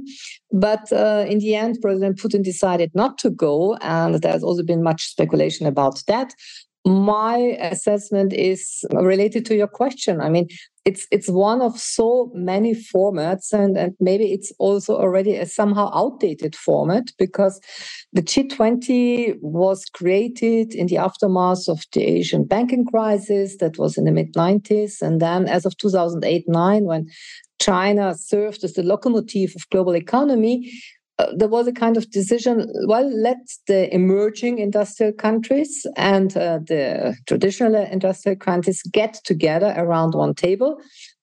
But 0.52 0.92
uh, 0.92 1.26
in 1.28 1.40
the 1.40 1.56
end, 1.56 1.78
President 1.82 2.16
Putin 2.16 2.44
decided 2.44 2.92
not 2.94 3.18
to 3.18 3.30
go, 3.30 3.74
and 3.80 4.14
there's 4.14 4.44
also 4.44 4.62
been 4.62 4.84
much 4.84 5.06
speculation 5.06 5.66
about 5.66 6.00
that 6.06 6.32
my 6.86 7.38
assessment 7.60 8.32
is 8.32 8.84
related 8.92 9.46
to 9.46 9.56
your 9.56 9.66
question. 9.66 10.20
I 10.20 10.28
mean, 10.28 10.48
it's 10.84 11.06
it's 11.10 11.28
one 11.30 11.62
of 11.62 11.78
so 11.78 12.30
many 12.34 12.74
formats, 12.74 13.52
and, 13.52 13.76
and 13.76 13.94
maybe 14.00 14.32
it's 14.32 14.52
also 14.58 14.96
already 14.96 15.34
a 15.36 15.46
somehow 15.46 15.90
outdated 15.94 16.54
format 16.54 17.04
because 17.18 17.60
the 18.12 18.22
G20 18.22 19.36
was 19.40 19.86
created 19.86 20.74
in 20.74 20.86
the 20.86 20.98
aftermath 20.98 21.68
of 21.68 21.82
the 21.92 22.04
Asian 22.04 22.44
banking 22.44 22.84
crisis 22.84 23.56
that 23.58 23.78
was 23.78 23.96
in 23.96 24.04
the 24.04 24.12
mid 24.12 24.34
90s, 24.34 25.00
and 25.00 25.20
then 25.20 25.48
as 25.48 25.64
of 25.64 25.76
2008 25.78 26.44
9, 26.48 26.84
when 26.84 27.08
China 27.60 28.14
served 28.14 28.62
as 28.62 28.74
the 28.74 28.82
locomotive 28.82 29.52
of 29.56 29.68
global 29.70 29.96
economy, 29.96 30.70
uh, 31.18 31.26
there 31.36 31.48
was 31.48 31.66
a 31.68 31.72
kind 31.72 31.96
of 31.96 32.10
decision 32.10 32.66
well 32.86 33.08
let 33.08 33.36
the 33.68 33.92
emerging 33.94 34.58
industrial 34.58 35.12
countries 35.12 35.86
and 35.96 36.36
uh, 36.36 36.58
the 36.66 37.16
traditional 37.26 37.76
industrial 37.76 38.36
countries 38.36 38.82
get 38.92 39.14
together 39.24 39.72
around 39.76 40.14
one 40.14 40.34
table. 40.34 40.80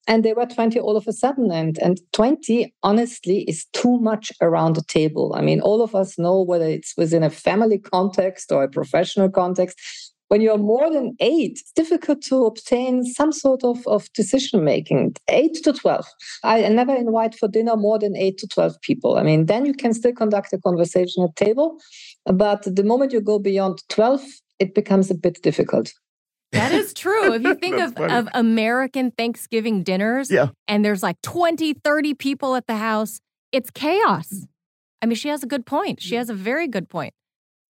And 0.07 0.25
they 0.25 0.33
were 0.33 0.47
20 0.47 0.79
all 0.79 0.97
of 0.97 1.07
a 1.07 1.13
sudden 1.13 1.51
and 1.51 1.77
and 1.79 1.99
20 2.13 2.73
honestly 2.83 3.43
is 3.47 3.65
too 3.73 3.99
much 3.99 4.31
around 4.41 4.75
the 4.75 4.83
table. 4.83 5.33
I 5.35 5.41
mean 5.41 5.61
all 5.61 5.81
of 5.81 5.93
us 5.93 6.17
know 6.17 6.41
whether 6.41 6.65
it's 6.65 6.93
within 6.97 7.23
a 7.23 7.29
family 7.29 7.77
context 7.77 8.51
or 8.51 8.63
a 8.63 8.69
professional 8.69 9.29
context 9.29 9.77
when 10.31 10.39
you're 10.39 10.57
more 10.57 10.89
than 10.89 11.13
eight, 11.19 11.59
it's 11.59 11.73
difficult 11.73 12.21
to 12.21 12.45
obtain 12.45 13.03
some 13.03 13.33
sort 13.33 13.65
of, 13.65 13.85
of 13.85 14.07
decision 14.13 14.63
making. 14.63 15.13
Eight 15.27 15.55
to 15.65 15.73
12. 15.73 16.05
I 16.45 16.69
never 16.69 16.95
invite 16.95 17.35
for 17.35 17.49
dinner 17.49 17.75
more 17.75 17.99
than 17.99 18.15
eight 18.15 18.37
to 18.37 18.47
12 18.47 18.79
people. 18.79 19.17
I 19.17 19.23
mean, 19.23 19.47
then 19.47 19.65
you 19.65 19.73
can 19.73 19.93
still 19.93 20.13
conduct 20.13 20.53
a 20.53 20.57
conversation 20.57 21.25
at 21.25 21.35
table. 21.35 21.77
But 22.25 22.63
the 22.63 22.83
moment 22.85 23.11
you 23.11 23.19
go 23.19 23.39
beyond 23.39 23.83
12, 23.89 24.21
it 24.59 24.73
becomes 24.73 25.11
a 25.11 25.15
bit 25.15 25.41
difficult. 25.43 25.91
That 26.53 26.71
is 26.71 26.93
true. 26.93 27.33
If 27.33 27.41
you 27.41 27.55
think 27.55 27.81
of, 27.81 27.97
of 27.97 28.29
American 28.33 29.11
Thanksgiving 29.11 29.83
dinners 29.83 30.31
yeah. 30.31 30.47
and 30.65 30.85
there's 30.85 31.03
like 31.03 31.21
20, 31.23 31.73
30 31.73 32.13
people 32.13 32.55
at 32.55 32.67
the 32.67 32.77
house, 32.77 33.19
it's 33.51 33.69
chaos. 33.69 34.45
I 35.01 35.07
mean, 35.07 35.15
she 35.15 35.27
has 35.27 35.43
a 35.43 35.47
good 35.47 35.65
point. 35.65 36.01
She 36.01 36.15
has 36.15 36.29
a 36.29 36.33
very 36.33 36.69
good 36.69 36.87
point. 36.87 37.13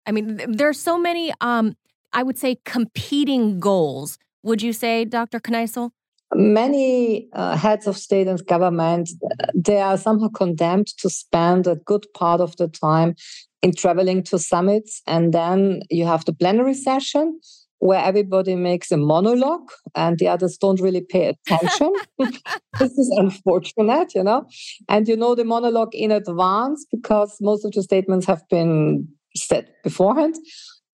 I 0.04 0.12
mean, 0.12 0.40
there's 0.48 0.78
so 0.78 0.98
many 0.98 1.32
um, 1.40 1.74
I 2.12 2.22
would 2.22 2.38
say, 2.38 2.58
competing 2.64 3.60
goals. 3.60 4.18
Would 4.42 4.62
you 4.62 4.72
say, 4.72 5.04
Dr. 5.04 5.40
Kneissl? 5.40 5.90
Many 6.32 7.28
uh, 7.32 7.56
heads 7.56 7.86
of 7.86 7.96
state 7.96 8.28
and 8.28 8.44
government, 8.46 9.10
they 9.54 9.80
are 9.80 9.98
somehow 9.98 10.28
condemned 10.28 10.86
to 10.98 11.10
spend 11.10 11.66
a 11.66 11.74
good 11.74 12.06
part 12.14 12.40
of 12.40 12.56
the 12.56 12.68
time 12.68 13.14
in 13.62 13.74
traveling 13.74 14.22
to 14.24 14.38
summits. 14.38 15.02
And 15.06 15.34
then 15.34 15.82
you 15.90 16.06
have 16.06 16.24
the 16.24 16.32
plenary 16.32 16.74
session 16.74 17.40
where 17.80 18.02
everybody 18.04 18.54
makes 18.54 18.92
a 18.92 18.96
monologue 18.96 19.70
and 19.94 20.18
the 20.18 20.28
others 20.28 20.56
don't 20.58 20.80
really 20.80 21.00
pay 21.00 21.28
attention. 21.28 21.92
this 22.18 22.92
is 22.92 23.12
unfortunate, 23.16 24.14
you 24.14 24.22
know. 24.22 24.46
And 24.88 25.08
you 25.08 25.16
know 25.16 25.34
the 25.34 25.44
monologue 25.44 25.94
in 25.94 26.12
advance 26.12 26.86
because 26.92 27.36
most 27.40 27.64
of 27.64 27.72
the 27.72 27.82
statements 27.82 28.26
have 28.26 28.42
been 28.48 29.08
said 29.34 29.70
beforehand. 29.82 30.36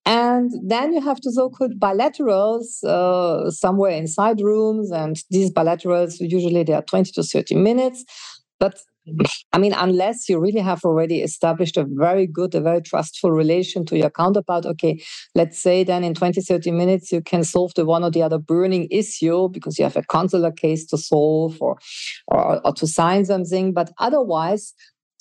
And 0.07 0.53
then 0.63 0.93
you 0.93 1.01
have 1.01 1.19
to 1.19 1.31
so-called 1.33 1.81
bilaterals 1.81 2.81
uh, 2.85 3.51
somewhere 3.51 3.91
inside 3.91 4.39
rooms, 4.39 4.89
and 4.89 5.17
these 5.29 5.51
bilaterals 5.51 6.15
usually 6.21 6.63
they 6.63 6.71
are 6.71 6.81
20 6.81 7.11
to 7.11 7.23
30 7.23 7.55
minutes. 7.55 8.05
But 8.57 8.79
I 9.51 9.57
mean, 9.57 9.73
unless 9.73 10.29
you 10.29 10.39
really 10.39 10.61
have 10.61 10.85
already 10.85 11.21
established 11.21 11.75
a 11.75 11.85
very 11.85 12.25
good, 12.25 12.55
a 12.55 12.61
very 12.61 12.81
trustful 12.81 13.31
relation 13.31 13.85
to 13.87 13.97
your 13.97 14.09
counterpart, 14.09 14.65
okay, 14.65 14.97
let's 15.35 15.59
say 15.59 15.83
then 15.83 16.05
in 16.05 16.13
20, 16.13 16.41
30 16.41 16.71
minutes 16.71 17.11
you 17.11 17.21
can 17.21 17.43
solve 17.43 17.73
the 17.75 17.85
one 17.85 18.05
or 18.05 18.09
the 18.09 18.21
other 18.21 18.37
burning 18.37 18.87
issue 18.89 19.49
because 19.49 19.77
you 19.77 19.83
have 19.83 19.97
a 19.97 20.03
consular 20.03 20.51
case 20.51 20.85
to 20.87 20.97
solve 20.97 21.57
or, 21.59 21.77
or, 22.29 22.65
or 22.65 22.73
to 22.73 22.87
sign 22.87 23.25
something. 23.25 23.73
But 23.73 23.91
otherwise, 23.99 24.73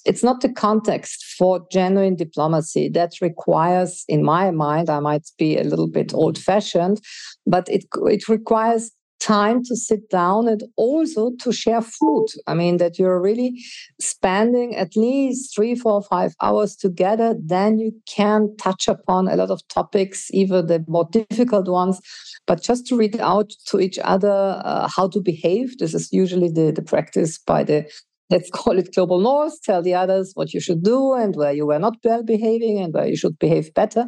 it's 0.07 0.23
not 0.23 0.41
the 0.41 0.53
context 0.53 1.25
for 1.37 1.67
genuine 1.71 2.15
diplomacy 2.15 2.89
that 2.91 3.13
requires, 3.21 4.05
in 4.09 4.25
my 4.25 4.51
mind, 4.51 4.89
I 4.89 5.01
might 5.01 5.29
be 5.37 5.59
a 5.59 5.65
little 5.65 5.89
bit 5.89 6.15
old 6.15 6.39
fashioned, 6.39 7.01
but 7.47 7.69
it, 7.69 7.85
it 8.07 8.29
requires 8.29 8.93
time 9.19 9.65
to 9.65 9.75
sit 9.75 10.09
down 10.11 10.47
and 10.47 10.63
also 10.77 11.33
to 11.41 11.51
share 11.51 11.81
food. 11.81 12.27
I 12.47 12.55
mean, 12.55 12.77
that 12.77 12.99
you're 12.99 13.21
really 13.21 13.61
spending 14.01 14.77
at 14.77 14.97
least 14.97 15.55
three, 15.55 15.75
four, 15.75 16.03
five 16.03 16.35
hours 16.43 16.77
together, 16.77 17.35
then 17.43 17.79
you 17.79 17.93
can 18.07 18.55
touch 18.59 18.89
upon 18.89 19.27
a 19.27 19.37
lot 19.37 19.51
of 19.51 19.67
topics, 19.69 20.29
even 20.33 20.67
the 20.67 20.85
more 20.87 21.09
difficult 21.11 21.69
ones. 21.69 22.01
But 22.47 22.63
just 22.63 22.87
to 22.89 22.97
read 22.97 23.19
out 23.19 23.51
to 23.69 23.81
each 23.81 23.99
other 24.05 24.63
uh, 24.65 24.89
how 24.95 25.09
to 25.09 25.21
behave, 25.21 25.79
this 25.79 25.95
is 25.95 26.13
usually 26.13 26.51
the, 26.51 26.71
the 26.71 26.83
practice 26.83 27.39
by 27.39 27.65
the 27.65 27.91
let's 28.31 28.51
call 28.51 28.79
it 28.79 28.95
global 28.95 29.21
north, 29.21 29.61
tell 29.63 29.83
the 29.83 29.95
others 29.95 30.33
what 30.35 30.53
you 30.53 30.61
should 30.61 30.83
do 30.83 31.15
and 31.15 31.37
where 31.37 31.53
you 31.53 31.67
were 31.67 31.79
not 31.79 31.97
well 32.05 32.23
behaving 32.23 32.79
and 32.79 32.93
where 32.93 33.07
you 33.07 33.17
should 33.17 33.39
behave 33.39 33.73
better. 33.75 34.07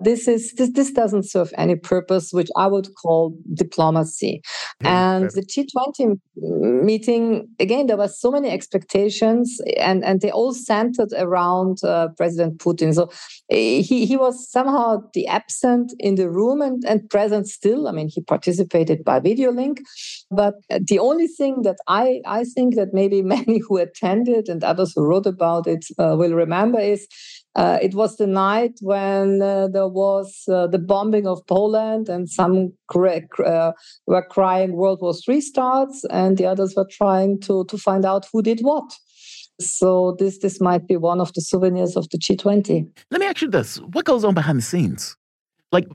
this 0.00 0.28
is 0.28 0.52
this, 0.52 0.70
this 0.72 0.92
doesn't 0.92 1.28
serve 1.28 1.52
any 1.56 1.74
purpose 1.74 2.30
which 2.32 2.48
i 2.56 2.66
would 2.66 2.88
call 3.02 3.34
diplomacy. 3.54 4.40
And 4.84 5.30
the 5.30 5.42
g20 5.42 6.20
meeting 6.84 7.48
again 7.58 7.86
there 7.86 7.96
were 7.96 8.08
so 8.08 8.30
many 8.30 8.48
expectations 8.48 9.60
and 9.76 10.04
and 10.04 10.20
they 10.20 10.30
all 10.30 10.54
centered 10.54 11.12
around 11.16 11.78
uh, 11.82 12.08
president 12.16 12.58
putin. 12.58 12.94
So 12.94 13.10
eh, 13.50 13.82
he 13.82 14.06
he 14.06 14.16
was 14.16 14.50
somehow 14.50 15.02
the 15.14 15.26
absent 15.26 15.92
in 15.98 16.14
the 16.14 16.30
room 16.30 16.62
and 16.62 16.84
and 16.86 17.08
present 17.10 17.48
still. 17.48 17.88
I 17.88 17.92
mean 17.92 18.08
he 18.08 18.20
participated 18.20 19.04
by 19.04 19.18
video 19.18 19.50
link. 19.50 19.80
But 20.30 20.54
the 20.68 21.00
only 21.00 21.26
thing 21.26 21.62
that 21.62 21.78
i 21.88 22.20
i 22.26 22.44
think 22.44 22.76
that 22.76 22.90
maybe 22.92 23.22
many 23.48 23.60
who 23.66 23.78
attended 23.78 24.48
and 24.48 24.62
others 24.62 24.92
who 24.94 25.04
wrote 25.04 25.26
about 25.26 25.66
it 25.66 25.86
uh, 25.98 26.14
will 26.16 26.34
remember 26.34 26.78
is 26.78 27.08
uh, 27.56 27.78
it 27.82 27.94
was 27.94 28.16
the 28.16 28.26
night 28.26 28.78
when 28.80 29.42
uh, 29.42 29.66
there 29.68 29.88
was 29.88 30.44
uh, 30.48 30.66
the 30.68 30.78
bombing 30.78 31.26
of 31.26 31.44
Poland, 31.48 32.08
and 32.08 32.30
some 32.30 32.72
uh, 32.94 33.72
were 34.06 34.26
crying 34.30 34.76
World 34.76 35.00
War 35.02 35.14
III 35.28 35.40
starts, 35.40 36.04
and 36.10 36.38
the 36.38 36.46
others 36.46 36.74
were 36.76 36.86
trying 36.88 37.40
to, 37.40 37.64
to 37.64 37.76
find 37.76 38.04
out 38.04 38.26
who 38.32 38.42
did 38.42 38.60
what. 38.60 38.92
So 39.60 40.14
this 40.20 40.38
this 40.38 40.60
might 40.60 40.86
be 40.86 40.96
one 40.96 41.20
of 41.20 41.32
the 41.32 41.40
souvenirs 41.40 41.96
of 41.96 42.08
the 42.10 42.18
G20. 42.18 42.86
Let 43.10 43.20
me 43.20 43.26
ask 43.26 43.42
you 43.42 43.50
this: 43.50 43.78
What 43.78 44.04
goes 44.04 44.22
on 44.24 44.34
behind 44.34 44.58
the 44.58 44.62
scenes? 44.62 45.16
Like, 45.72 45.88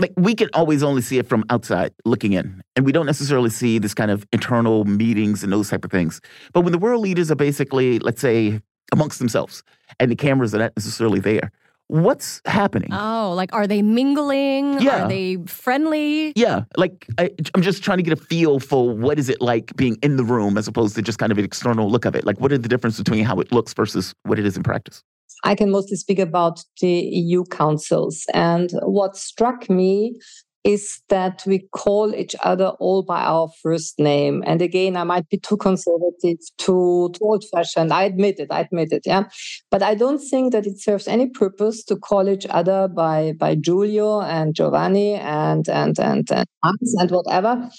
like 0.00 0.12
we 0.16 0.34
can 0.34 0.48
always 0.54 0.82
only 0.82 1.02
see 1.02 1.18
it 1.18 1.28
from 1.28 1.44
outside 1.50 1.92
looking 2.04 2.32
in, 2.32 2.62
and 2.74 2.84
we 2.84 2.92
don't 2.92 3.06
necessarily 3.06 3.50
see 3.50 3.78
this 3.78 3.94
kind 3.94 4.10
of 4.10 4.26
internal 4.32 4.84
meetings 4.84 5.44
and 5.44 5.52
those 5.52 5.68
type 5.68 5.84
of 5.84 5.90
things. 5.90 6.20
But 6.52 6.62
when 6.62 6.72
the 6.72 6.78
world 6.78 7.02
leaders 7.02 7.30
are 7.30 7.36
basically, 7.36 7.98
let's 7.98 8.20
say, 8.20 8.60
amongst 8.92 9.18
themselves 9.18 9.62
and 9.98 10.10
the 10.10 10.16
cameras 10.16 10.54
are 10.54 10.58
not 10.58 10.72
necessarily 10.76 11.20
there. 11.20 11.52
What's 11.88 12.40
happening? 12.44 12.90
Oh, 12.92 13.32
like 13.34 13.52
are 13.52 13.66
they 13.66 13.82
mingling? 13.82 14.80
Yeah. 14.80 15.04
Are 15.04 15.08
they 15.08 15.38
friendly? 15.46 16.32
Yeah, 16.36 16.62
like 16.76 17.06
I, 17.18 17.30
I'm 17.54 17.62
just 17.62 17.82
trying 17.82 17.98
to 17.98 18.04
get 18.04 18.12
a 18.12 18.22
feel 18.22 18.60
for 18.60 18.88
what 18.88 19.18
is 19.18 19.28
it 19.28 19.40
like 19.40 19.74
being 19.74 19.96
in 20.00 20.16
the 20.16 20.22
room 20.22 20.56
as 20.56 20.68
opposed 20.68 20.94
to 20.94 21.02
just 21.02 21.18
kind 21.18 21.32
of 21.32 21.38
an 21.38 21.44
external 21.44 21.90
look 21.90 22.04
of 22.04 22.14
it. 22.14 22.24
Like, 22.24 22.38
what 22.38 22.52
are 22.52 22.58
the 22.58 22.68
difference 22.68 22.96
between 22.96 23.24
how 23.24 23.40
it 23.40 23.50
looks 23.50 23.74
versus 23.74 24.14
what 24.22 24.38
it 24.38 24.46
is 24.46 24.56
in 24.56 24.62
practice? 24.62 25.02
I 25.44 25.54
can 25.54 25.70
mostly 25.70 25.96
speak 25.96 26.18
about 26.18 26.64
the 26.80 26.90
EU 26.90 27.44
councils. 27.44 28.24
And 28.34 28.70
what 28.82 29.16
struck 29.16 29.68
me 29.70 30.14
is 30.62 31.00
that 31.08 31.42
we 31.46 31.66
call 31.72 32.14
each 32.14 32.36
other 32.42 32.68
all 32.80 33.02
by 33.02 33.20
our 33.22 33.48
first 33.62 33.98
name. 33.98 34.42
And 34.46 34.60
again, 34.60 34.96
I 34.96 35.04
might 35.04 35.28
be 35.28 35.38
too 35.38 35.56
conservative, 35.56 36.38
too, 36.58 37.10
too 37.14 37.22
old 37.22 37.44
fashioned. 37.52 37.92
I 37.92 38.02
admit 38.02 38.38
it. 38.38 38.48
I 38.50 38.60
admit 38.60 38.92
it. 38.92 39.02
Yeah. 39.06 39.24
But 39.70 39.82
I 39.82 39.94
don't 39.94 40.18
think 40.18 40.52
that 40.52 40.66
it 40.66 40.78
serves 40.78 41.08
any 41.08 41.28
purpose 41.28 41.82
to 41.84 41.96
call 41.96 42.28
each 42.28 42.46
other 42.50 42.88
by, 42.88 43.32
by 43.38 43.54
Giulio 43.54 44.20
and 44.20 44.54
Giovanni 44.54 45.14
and, 45.14 45.66
and, 45.68 45.98
and, 45.98 46.30
and 46.30 46.46
and 46.62 47.10
whatever. 47.10 47.70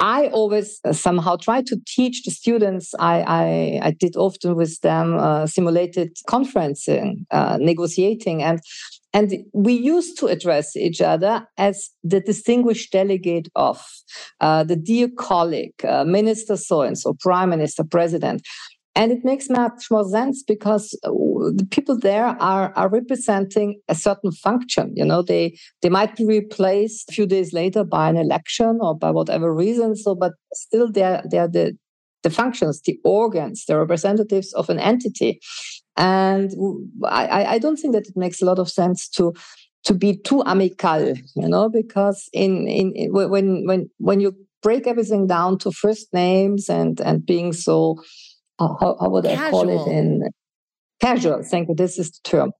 I 0.00 0.26
always 0.28 0.80
uh, 0.84 0.92
somehow 0.92 1.36
try 1.36 1.62
to 1.62 1.76
teach 1.86 2.24
the 2.24 2.30
students. 2.30 2.94
I, 2.98 3.22
I, 3.22 3.80
I 3.88 3.90
did 3.92 4.16
often 4.16 4.56
with 4.56 4.80
them 4.80 5.16
uh, 5.18 5.46
simulated 5.46 6.16
conferencing, 6.28 7.24
uh, 7.30 7.58
negotiating, 7.60 8.42
and 8.42 8.60
and 9.14 9.32
we 9.52 9.74
used 9.74 10.18
to 10.18 10.26
address 10.26 10.74
each 10.74 11.00
other 11.00 11.46
as 11.56 11.90
the 12.02 12.20
distinguished 12.20 12.90
delegate 12.90 13.48
of 13.54 13.80
uh, 14.40 14.64
the 14.64 14.74
dear 14.74 15.08
colleague, 15.16 15.84
uh, 15.84 16.04
minister 16.04 16.56
so 16.56 16.82
and 16.82 16.98
so, 16.98 17.14
prime 17.20 17.50
minister, 17.50 17.84
president. 17.84 18.42
And 18.96 19.10
it 19.10 19.24
makes 19.24 19.50
much 19.50 19.90
more 19.90 20.08
sense 20.08 20.44
because 20.46 20.96
uh, 21.02 21.10
the 21.10 21.66
people 21.70 21.98
there 21.98 22.26
are, 22.26 22.72
are 22.76 22.88
representing 22.88 23.80
a 23.88 23.94
certain 23.94 24.30
function. 24.30 24.92
You 24.94 25.04
know, 25.04 25.20
they 25.22 25.58
they 25.82 25.88
might 25.88 26.14
be 26.16 26.24
replaced 26.24 27.10
a 27.10 27.12
few 27.12 27.26
days 27.26 27.52
later 27.52 27.82
by 27.82 28.08
an 28.08 28.16
election 28.16 28.78
or 28.80 28.96
by 28.96 29.10
whatever 29.10 29.52
reason. 29.52 29.96
So, 29.96 30.14
but 30.14 30.32
still, 30.52 30.92
they're 30.92 31.22
they're 31.28 31.48
the 31.48 31.76
the 32.22 32.30
functions, 32.30 32.80
the 32.82 32.98
organs, 33.04 33.64
the 33.66 33.78
representatives 33.78 34.52
of 34.54 34.70
an 34.70 34.78
entity. 34.78 35.40
And 35.96 36.50
I, 37.04 37.44
I 37.54 37.58
don't 37.58 37.76
think 37.76 37.94
that 37.94 38.08
it 38.08 38.16
makes 38.16 38.42
a 38.42 38.44
lot 38.44 38.58
of 38.58 38.68
sense 38.70 39.08
to 39.10 39.32
to 39.84 39.94
be 39.94 40.16
too 40.16 40.42
amical, 40.46 41.16
you 41.36 41.48
know, 41.48 41.68
because 41.68 42.28
in, 42.32 42.66
in, 42.66 43.12
when 43.12 43.66
when 43.66 43.90
when 43.98 44.20
you 44.20 44.34
break 44.62 44.86
everything 44.86 45.26
down 45.26 45.58
to 45.58 45.70
first 45.70 46.12
names 46.12 46.68
and 46.68 47.00
and 47.00 47.24
being 47.24 47.52
so 47.52 47.96
how, 48.58 48.96
how 49.00 49.08
would 49.10 49.24
casual. 49.24 49.46
I 49.46 49.50
call 49.50 49.68
it 49.68 49.92
in 49.92 50.22
casual? 51.00 51.42
Thank 51.42 51.68
you. 51.68 51.74
This 51.74 51.98
is 51.98 52.10
the 52.10 52.20
term. 52.28 52.52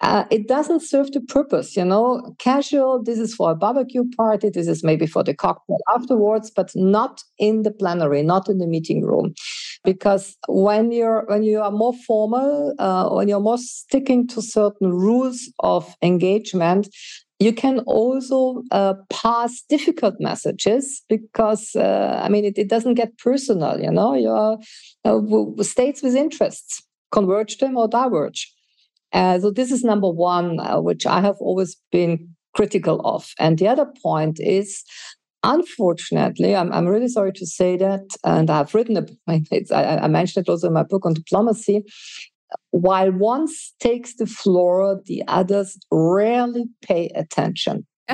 Uh, 0.00 0.24
it 0.32 0.48
doesn't 0.48 0.82
serve 0.82 1.12
the 1.12 1.20
purpose, 1.20 1.76
you 1.76 1.84
know. 1.84 2.34
Casual. 2.40 3.02
This 3.04 3.20
is 3.20 3.34
for 3.34 3.52
a 3.52 3.54
barbecue 3.54 4.02
party. 4.16 4.50
This 4.50 4.66
is 4.66 4.82
maybe 4.82 5.06
for 5.06 5.22
the 5.22 5.32
cocktail 5.32 5.78
afterwards, 5.94 6.50
but 6.50 6.72
not 6.74 7.22
in 7.38 7.62
the 7.62 7.70
plenary, 7.70 8.22
not 8.22 8.48
in 8.48 8.58
the 8.58 8.66
meeting 8.66 9.04
room 9.04 9.32
because 9.84 10.36
when 10.48 10.92
you're 10.92 11.24
when 11.26 11.42
you 11.42 11.60
are 11.60 11.70
more 11.70 11.94
formal, 12.06 12.74
uh, 12.78 13.08
when 13.10 13.28
you're 13.28 13.40
more 13.40 13.58
sticking 13.58 14.26
to 14.28 14.42
certain 14.42 14.90
rules 14.90 15.52
of 15.60 15.94
engagement, 16.02 16.88
you 17.42 17.52
can 17.52 17.80
also 17.80 18.62
uh, 18.70 18.94
pass 19.10 19.62
difficult 19.68 20.14
messages 20.20 21.02
because 21.08 21.74
uh, 21.74 22.20
I 22.24 22.28
mean 22.28 22.44
it, 22.44 22.56
it, 22.56 22.68
doesn't 22.68 22.94
get 22.94 23.18
personal. 23.18 23.80
You 23.80 23.90
know, 23.90 24.14
your 24.14 24.58
uh, 25.04 25.62
states 25.62 26.02
with 26.02 26.14
interests 26.14 26.82
converge 27.10 27.58
them 27.58 27.76
or 27.76 27.88
diverge. 27.88 28.52
Uh, 29.12 29.38
so 29.40 29.50
this 29.50 29.70
is 29.70 29.84
number 29.84 30.10
one, 30.10 30.58
uh, 30.60 30.80
which 30.80 31.04
I 31.04 31.20
have 31.20 31.36
always 31.40 31.76
been 31.90 32.28
critical 32.54 33.00
of. 33.04 33.30
And 33.38 33.58
the 33.58 33.68
other 33.68 33.86
point 34.02 34.38
is 34.40 34.82
Unfortunately, 35.44 36.54
I'm, 36.54 36.72
I'm 36.72 36.86
really 36.86 37.08
sorry 37.08 37.32
to 37.32 37.46
say 37.46 37.76
that, 37.76 38.06
and 38.22 38.48
I've 38.48 38.72
written 38.74 38.96
a, 38.96 39.04
I, 39.74 40.04
I 40.04 40.06
mentioned 40.06 40.46
it 40.46 40.50
also 40.50 40.68
in 40.68 40.72
my 40.72 40.84
book 40.84 41.04
on 41.04 41.14
diplomacy. 41.14 41.84
While 42.70 43.12
one 43.12 43.46
takes 43.80 44.16
the 44.16 44.26
floor, 44.26 45.00
the 45.06 45.22
others 45.28 45.78
rarely 45.90 46.66
pay 46.82 47.10
attention. 47.14 47.86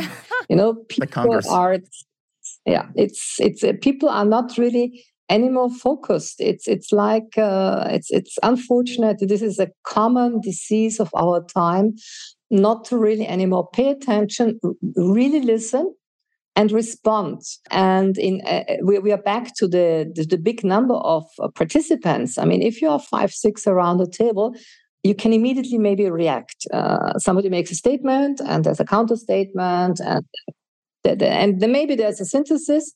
you 0.48 0.56
know, 0.56 0.74
people 0.88 1.40
are, 1.50 1.78
yeah, 2.66 2.86
it's 2.94 3.36
it's 3.38 3.62
uh, 3.64 3.72
people 3.80 4.08
are 4.08 4.24
not 4.24 4.58
really 4.58 5.04
anymore 5.30 5.70
focused. 5.70 6.40
It's 6.40 6.66
it's 6.66 6.92
like 6.92 7.36
uh, 7.36 7.86
it's 7.90 8.10
it's 8.10 8.36
unfortunate. 8.42 9.16
This 9.20 9.42
is 9.42 9.58
a 9.58 9.68
common 9.84 10.40
disease 10.40 11.00
of 11.00 11.10
our 11.16 11.44
time. 11.44 11.94
Not 12.50 12.86
to 12.86 12.96
really 12.96 13.28
anymore 13.28 13.68
pay 13.74 13.90
attention, 13.90 14.58
really 14.96 15.40
listen, 15.40 15.94
and 16.58 16.72
respond. 16.72 17.40
And 17.70 18.18
in 18.18 18.40
uh, 18.40 18.64
we, 18.82 18.98
we 18.98 19.12
are 19.12 19.22
back 19.32 19.54
to 19.58 19.68
the, 19.68 20.10
the, 20.14 20.24
the 20.24 20.36
big 20.36 20.64
number 20.64 20.94
of 20.94 21.24
uh, 21.38 21.48
participants. 21.54 22.36
I 22.36 22.44
mean, 22.44 22.62
if 22.62 22.82
you 22.82 22.88
are 22.90 22.98
five, 22.98 23.30
six 23.30 23.68
around 23.68 23.98
the 23.98 24.10
table, 24.10 24.56
you 25.04 25.14
can 25.14 25.32
immediately 25.32 25.78
maybe 25.78 26.10
react. 26.10 26.66
Uh, 26.72 27.16
somebody 27.18 27.48
makes 27.48 27.70
a 27.70 27.76
statement, 27.76 28.40
and 28.44 28.64
there's 28.64 28.80
a 28.80 28.84
counter 28.84 29.14
statement, 29.14 30.00
and 30.00 30.24
and 31.04 31.58
maybe 31.60 31.94
there's 31.94 32.20
a 32.20 32.24
synthesis. 32.24 32.92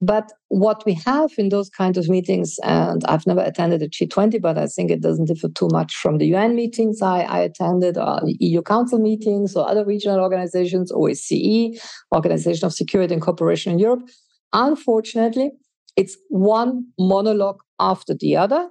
But 0.00 0.32
what 0.48 0.84
we 0.86 0.94
have 1.04 1.32
in 1.38 1.48
those 1.48 1.68
kind 1.68 1.96
of 1.96 2.08
meetings, 2.08 2.56
and 2.62 3.04
I've 3.06 3.26
never 3.26 3.40
attended 3.40 3.82
a 3.82 3.88
G20, 3.88 4.40
but 4.40 4.56
I 4.56 4.66
think 4.66 4.90
it 4.90 5.02
doesn't 5.02 5.24
differ 5.24 5.48
too 5.48 5.68
much 5.72 5.94
from 5.96 6.18
the 6.18 6.26
UN 6.26 6.54
meetings 6.54 7.02
I, 7.02 7.22
I 7.22 7.40
attended, 7.40 7.98
or 7.98 8.20
EU 8.24 8.62
Council 8.62 9.00
meetings, 9.00 9.56
or 9.56 9.68
other 9.68 9.84
regional 9.84 10.20
organizations, 10.20 10.92
OSCE, 10.92 11.80
Organization 12.14 12.66
of 12.66 12.72
Security 12.72 13.12
and 13.12 13.22
Cooperation 13.22 13.72
in 13.72 13.80
Europe. 13.80 14.08
Unfortunately, 14.52 15.50
it's 15.96 16.16
one 16.28 16.86
monologue 16.98 17.60
after 17.80 18.14
the 18.14 18.36
other. 18.36 18.68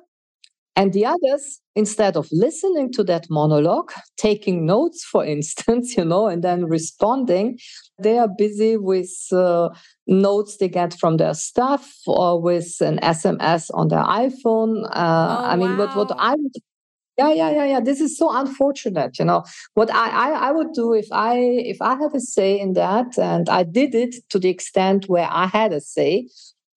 And 0.78 0.94
the 0.94 1.08
others, 1.08 1.60
instead 1.76 2.16
of 2.16 2.28
listening 2.32 2.92
to 2.94 3.04
that 3.06 3.26
monologue, 3.32 3.92
taking 4.16 4.68
notes, 4.68 5.04
for 5.04 5.26
instance, 5.36 5.98
you 5.98 6.06
know, 6.06 6.28
and 6.28 6.44
then 6.44 6.66
responding, 6.66 7.58
they 8.00 8.20
are 8.20 8.30
busy 8.38 8.78
with 8.78 9.12
uh, 9.34 9.70
notes 10.06 10.58
they 10.58 10.70
get 10.70 10.94
from 10.94 11.18
their 11.18 11.34
staff 11.34 11.92
or 12.06 12.40
with 12.40 12.80
an 12.80 13.00
SMS 13.00 13.72
on 13.74 13.88
their 13.88 14.04
iPhone. 14.04 14.86
Uh, 14.86 15.40
oh, 15.40 15.46
I 15.46 15.56
mean, 15.56 15.78
wow. 15.78 15.96
what, 15.96 16.10
what 16.10 16.16
I 16.18 16.36
would 16.36 16.54
yeah 17.18 17.34
yeah 17.34 17.50
yeah 17.50 17.66
yeah 17.66 17.80
this 17.80 18.00
is 18.00 18.16
so 18.16 18.30
unfortunate 18.36 19.18
you 19.18 19.26
know 19.26 19.44
what 19.74 19.92
I, 19.92 20.10
I, 20.10 20.30
I 20.50 20.52
would 20.52 20.74
do 20.74 20.94
if 20.94 21.08
i 21.12 21.36
if 21.40 21.82
i 21.82 21.96
had 21.96 22.14
a 22.14 22.20
say 22.20 22.60
in 22.60 22.74
that 22.74 23.18
and 23.18 23.50
i 23.50 23.64
did 23.64 23.96
it 23.96 24.16
to 24.30 24.38
the 24.38 24.50
extent 24.50 25.06
where 25.08 25.28
i 25.32 25.48
had 25.48 25.74
a 25.74 25.82
say 25.82 26.28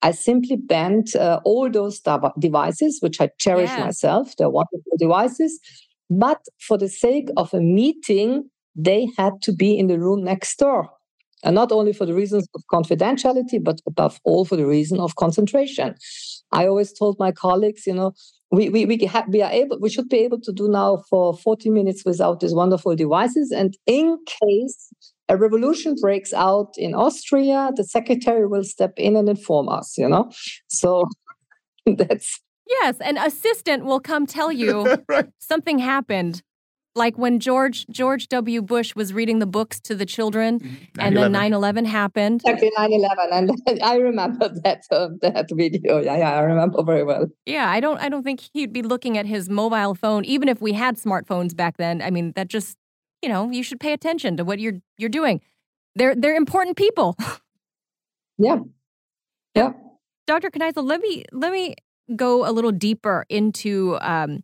i 0.02 0.10
simply 0.10 0.56
banned 0.56 1.14
uh, 1.16 1.40
all 1.44 1.70
those 1.70 2.00
devices 2.38 2.98
which 3.00 3.20
i 3.20 3.28
cherish 3.38 3.70
yeah. 3.70 3.84
myself 3.84 4.34
they're 4.36 4.50
wonderful 4.50 4.96
devices 4.98 5.58
but 6.08 6.40
for 6.58 6.76
the 6.76 6.88
sake 6.88 7.28
of 7.36 7.52
a 7.54 7.60
meeting 7.60 8.48
they 8.76 9.08
had 9.16 9.32
to 9.42 9.52
be 9.52 9.78
in 9.78 9.86
the 9.86 9.98
room 9.98 10.24
next 10.24 10.58
door 10.58 10.90
and 11.42 11.54
not 11.54 11.72
only 11.72 11.92
for 11.92 12.06
the 12.06 12.14
reasons 12.14 12.46
of 12.54 12.62
confidentiality, 12.72 13.62
but 13.62 13.80
above 13.86 14.20
all 14.24 14.44
for 14.44 14.56
the 14.56 14.66
reason 14.66 15.00
of 15.00 15.16
concentration. 15.16 15.94
I 16.52 16.66
always 16.66 16.92
told 16.92 17.16
my 17.18 17.32
colleagues, 17.32 17.86
you 17.86 17.94
know, 17.94 18.12
we 18.50 18.68
we 18.68 18.84
we, 18.84 19.04
ha- 19.06 19.26
we 19.28 19.42
are 19.42 19.50
able 19.50 19.78
we 19.80 19.90
should 19.90 20.08
be 20.08 20.18
able 20.18 20.40
to 20.40 20.52
do 20.52 20.68
now 20.68 21.02
for 21.08 21.36
40 21.36 21.70
minutes 21.70 22.04
without 22.04 22.40
these 22.40 22.54
wonderful 22.54 22.96
devices 22.96 23.52
and 23.52 23.76
in 23.86 24.18
case 24.26 24.88
a 25.30 25.36
revolution 25.36 25.94
breaks 26.00 26.32
out 26.32 26.72
in 26.76 26.94
austria 26.94 27.70
the 27.76 27.84
secretary 27.84 28.46
will 28.46 28.64
step 28.64 28.92
in 28.96 29.16
and 29.16 29.28
inform 29.28 29.68
us 29.68 29.96
you 29.96 30.08
know 30.08 30.30
so 30.68 31.04
that's 31.86 32.40
yes 32.68 32.96
an 33.00 33.16
assistant 33.16 33.84
will 33.84 34.00
come 34.00 34.26
tell 34.26 34.52
you 34.52 34.74
right. 35.08 35.28
something 35.38 35.78
happened 35.78 36.42
like 36.94 37.16
when 37.16 37.38
George 37.38 37.86
George 37.88 38.28
W. 38.28 38.62
Bush 38.62 38.94
was 38.94 39.12
reading 39.12 39.38
the 39.38 39.46
books 39.46 39.80
to 39.80 39.94
the 39.94 40.06
children, 40.06 40.60
9/11. 40.60 40.62
Mm-hmm. 40.62 41.00
and 41.00 41.16
then 41.16 41.32
9/11 41.32 41.86
happened. 41.86 42.42
Exactly, 42.44 42.70
9/11, 42.76 43.50
and 43.68 43.82
I 43.82 43.96
remember 43.96 44.48
that 44.64 44.82
uh, 44.90 45.08
that 45.22 45.46
video. 45.52 46.00
Yeah, 46.00 46.16
yeah, 46.16 46.32
I 46.32 46.40
remember 46.40 46.82
very 46.82 47.04
well. 47.04 47.26
Yeah, 47.46 47.70
I 47.70 47.80
don't 47.80 47.98
I 48.00 48.08
don't 48.08 48.24
think 48.24 48.40
he'd 48.52 48.72
be 48.72 48.82
looking 48.82 49.16
at 49.16 49.26
his 49.26 49.48
mobile 49.48 49.94
phone, 49.94 50.24
even 50.24 50.48
if 50.48 50.60
we 50.60 50.72
had 50.72 50.96
smartphones 50.96 51.54
back 51.54 51.76
then. 51.76 52.02
I 52.02 52.10
mean, 52.10 52.32
that 52.36 52.48
just 52.48 52.76
you 53.22 53.28
know, 53.28 53.50
you 53.50 53.62
should 53.62 53.80
pay 53.80 53.92
attention 53.92 54.36
to 54.36 54.44
what 54.44 54.58
you're 54.60 54.80
you're 54.98 55.10
doing. 55.10 55.40
They're 55.94 56.14
they're 56.14 56.36
important 56.36 56.76
people. 56.76 57.16
yeah, 58.38 58.58
yeah. 59.54 59.72
Dr. 60.26 60.50
Kneissl, 60.50 60.84
let 60.84 61.00
me 61.00 61.24
let 61.32 61.52
me 61.52 61.74
go 62.16 62.48
a 62.48 62.52
little 62.52 62.72
deeper 62.72 63.24
into 63.28 63.98
um, 64.00 64.42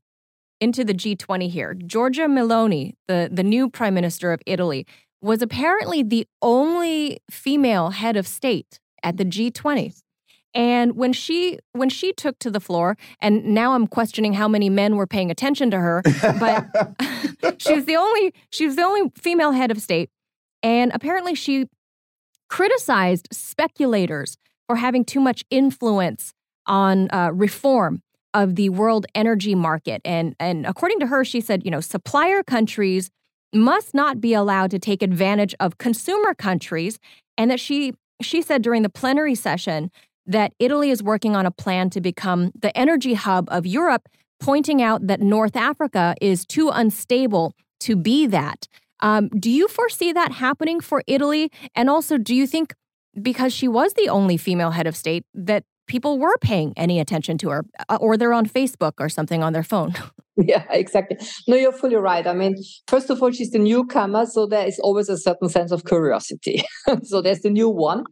into 0.60 0.84
the 0.84 0.94
G20 0.94 1.50
here. 1.50 1.74
Giorgia 1.74 2.26
Meloni, 2.26 2.94
the, 3.08 3.28
the 3.30 3.42
new 3.42 3.68
prime 3.68 3.94
minister 3.94 4.32
of 4.32 4.40
Italy, 4.46 4.86
was 5.20 5.42
apparently 5.42 6.02
the 6.02 6.26
only 6.42 7.20
female 7.30 7.90
head 7.90 8.16
of 8.16 8.26
state 8.26 8.80
at 9.02 9.16
the 9.16 9.24
G20. 9.24 10.02
And 10.56 10.96
when 10.96 11.12
she 11.12 11.58
when 11.72 11.90
she 11.90 12.12
took 12.12 12.38
to 12.40 12.50
the 12.50 12.60
floor, 12.60 12.96
and 13.20 13.44
now 13.44 13.74
I'm 13.74 13.86
questioning 13.86 14.32
how 14.32 14.48
many 14.48 14.70
men 14.70 14.96
were 14.96 15.06
paying 15.06 15.30
attention 15.30 15.70
to 15.70 15.78
her, 15.78 16.02
but 16.40 16.66
she 17.62 17.74
was 17.74 17.84
the 17.84 17.96
only 17.96 18.32
she 18.50 18.66
was 18.66 18.74
the 18.74 18.82
only 18.82 19.12
female 19.14 19.52
head 19.52 19.70
of 19.70 19.80
state, 19.80 20.10
and 20.62 20.90
apparently 20.94 21.34
she 21.34 21.68
criticized 22.48 23.28
speculators 23.32 24.38
for 24.66 24.76
having 24.76 25.04
too 25.04 25.20
much 25.20 25.44
influence 25.50 26.32
on 26.66 27.08
uh, 27.12 27.30
reform 27.32 28.02
of 28.34 28.54
the 28.56 28.68
world 28.68 29.06
energy 29.14 29.54
market. 29.54 30.02
And, 30.04 30.36
and 30.38 30.66
according 30.66 31.00
to 31.00 31.06
her, 31.06 31.24
she 31.24 31.40
said, 31.40 31.64
you 31.64 31.70
know, 31.70 31.80
supplier 31.80 32.42
countries 32.42 33.10
must 33.54 33.94
not 33.94 34.20
be 34.20 34.34
allowed 34.34 34.70
to 34.72 34.78
take 34.78 35.02
advantage 35.02 35.54
of 35.58 35.78
consumer 35.78 36.34
countries. 36.34 36.98
And 37.38 37.50
that 37.50 37.60
she, 37.60 37.94
she 38.20 38.42
said 38.42 38.62
during 38.62 38.82
the 38.82 38.90
plenary 38.90 39.34
session 39.34 39.90
that 40.26 40.52
Italy 40.58 40.90
is 40.90 41.02
working 41.02 41.36
on 41.36 41.46
a 41.46 41.50
plan 41.50 41.90
to 41.90 42.00
become 42.00 42.52
the 42.58 42.76
energy 42.76 43.14
hub 43.14 43.48
of 43.50 43.66
Europe, 43.66 44.08
pointing 44.40 44.82
out 44.82 45.06
that 45.06 45.20
North 45.20 45.56
Africa 45.56 46.14
is 46.20 46.44
too 46.44 46.68
unstable 46.68 47.54
to 47.80 47.96
be 47.96 48.26
that. 48.26 48.68
Um, 49.00 49.28
do 49.28 49.50
you 49.50 49.68
foresee 49.68 50.12
that 50.12 50.32
happening 50.32 50.80
for 50.80 51.02
Italy? 51.06 51.50
And 51.74 51.90
also, 51.90 52.18
do 52.18 52.34
you 52.34 52.46
think 52.46 52.74
because 53.20 53.52
she 53.52 53.68
was 53.68 53.94
the 53.94 54.08
only 54.08 54.36
female 54.36 54.70
head 54.70 54.86
of 54.86 54.96
state 54.96 55.24
that 55.34 55.64
people 55.86 56.18
were 56.18 56.36
paying 56.38 56.72
any 56.76 57.00
attention 57.00 57.38
to 57.38 57.50
her 57.50 57.64
uh, 57.88 57.98
or 58.00 58.16
they're 58.16 58.32
on 58.32 58.46
Facebook 58.46 58.94
or 58.98 59.08
something 59.08 59.42
on 59.42 59.52
their 59.52 59.64
phone. 59.64 59.94
Yeah, 60.38 60.64
exactly. 60.68 61.16
No, 61.48 61.56
you're 61.56 61.72
fully 61.72 61.96
right. 61.96 62.26
I 62.26 62.34
mean, 62.34 62.56
first 62.88 63.08
of 63.08 63.22
all, 63.22 63.30
she's 63.30 63.52
the 63.52 63.58
newcomer, 63.58 64.26
so 64.26 64.44
there 64.46 64.66
is 64.66 64.78
always 64.80 65.08
a 65.08 65.16
certain 65.16 65.48
sense 65.48 65.72
of 65.72 65.86
curiosity. 65.86 66.62
so 67.04 67.22
there's 67.22 67.40
the 67.40 67.48
new 67.48 67.70
one. 67.70 68.04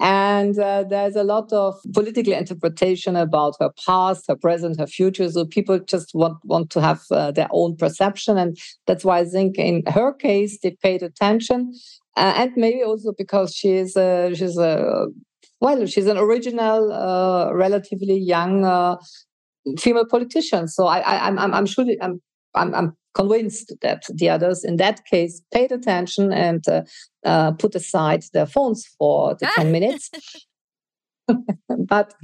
And 0.00 0.58
uh, 0.58 0.84
there's 0.88 1.16
a 1.16 1.22
lot 1.22 1.52
of 1.52 1.74
political 1.92 2.32
interpretation 2.32 3.14
about 3.14 3.56
her 3.60 3.70
past, 3.84 4.24
her 4.28 4.36
present, 4.36 4.80
her 4.80 4.86
future. 4.86 5.30
So 5.30 5.44
people 5.44 5.78
just 5.80 6.14
want, 6.14 6.38
want 6.44 6.70
to 6.70 6.80
have 6.80 7.02
uh, 7.10 7.30
their 7.32 7.48
own 7.50 7.76
perception. 7.76 8.38
And 8.38 8.56
that's 8.86 9.04
why 9.04 9.18
I 9.18 9.24
think 9.26 9.58
in 9.58 9.82
her 9.86 10.14
case, 10.14 10.58
they 10.62 10.70
paid 10.82 11.02
attention. 11.02 11.74
Uh, 12.16 12.32
and 12.36 12.52
maybe 12.56 12.82
also 12.82 13.12
because 13.18 13.54
she's 13.54 13.96
a, 13.96 14.32
she's 14.34 14.56
a 14.56 15.08
well, 15.60 15.86
she's 15.86 16.06
an 16.06 16.18
original, 16.18 16.92
uh, 16.92 17.52
relatively 17.52 18.18
young 18.18 18.64
uh, 18.64 18.96
female 19.78 20.06
politician. 20.06 20.68
So 20.68 20.86
I, 20.86 20.98
I, 21.00 21.28
am 21.28 21.38
I'm, 21.38 21.54
I'm 21.54 21.66
sure 21.66 21.86
I'm, 22.00 22.20
I'm, 22.54 22.74
I'm 22.74 22.96
convinced 23.14 23.72
that 23.82 24.04
the 24.14 24.28
others 24.28 24.64
in 24.64 24.76
that 24.76 25.04
case 25.06 25.40
paid 25.52 25.72
attention 25.72 26.32
and 26.32 26.62
uh, 26.68 26.82
uh 27.24 27.52
put 27.52 27.74
aside 27.74 28.22
their 28.34 28.46
phones 28.46 28.86
for 28.98 29.34
the 29.40 29.48
10 29.56 29.72
minutes. 29.72 30.10
but 31.88 32.14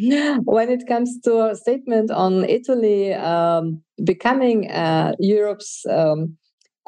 when 0.44 0.70
it 0.70 0.84
comes 0.86 1.18
to 1.24 1.50
a 1.50 1.56
statement 1.56 2.10
on 2.10 2.44
Italy 2.44 3.14
um, 3.14 3.82
becoming 4.04 4.70
uh, 4.70 5.12
Europe's 5.18 5.84
um, 5.90 6.36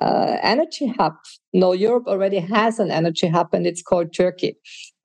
uh, 0.01 0.37
energy 0.43 0.87
hub, 0.99 1.15
no, 1.53 1.73
Europe 1.73 2.07
already 2.07 2.39
has 2.39 2.79
an 2.79 2.91
energy 2.91 3.29
hub 3.29 3.49
and 3.53 3.67
it's 3.67 3.83
called 3.83 4.13
Turkey. 4.13 4.57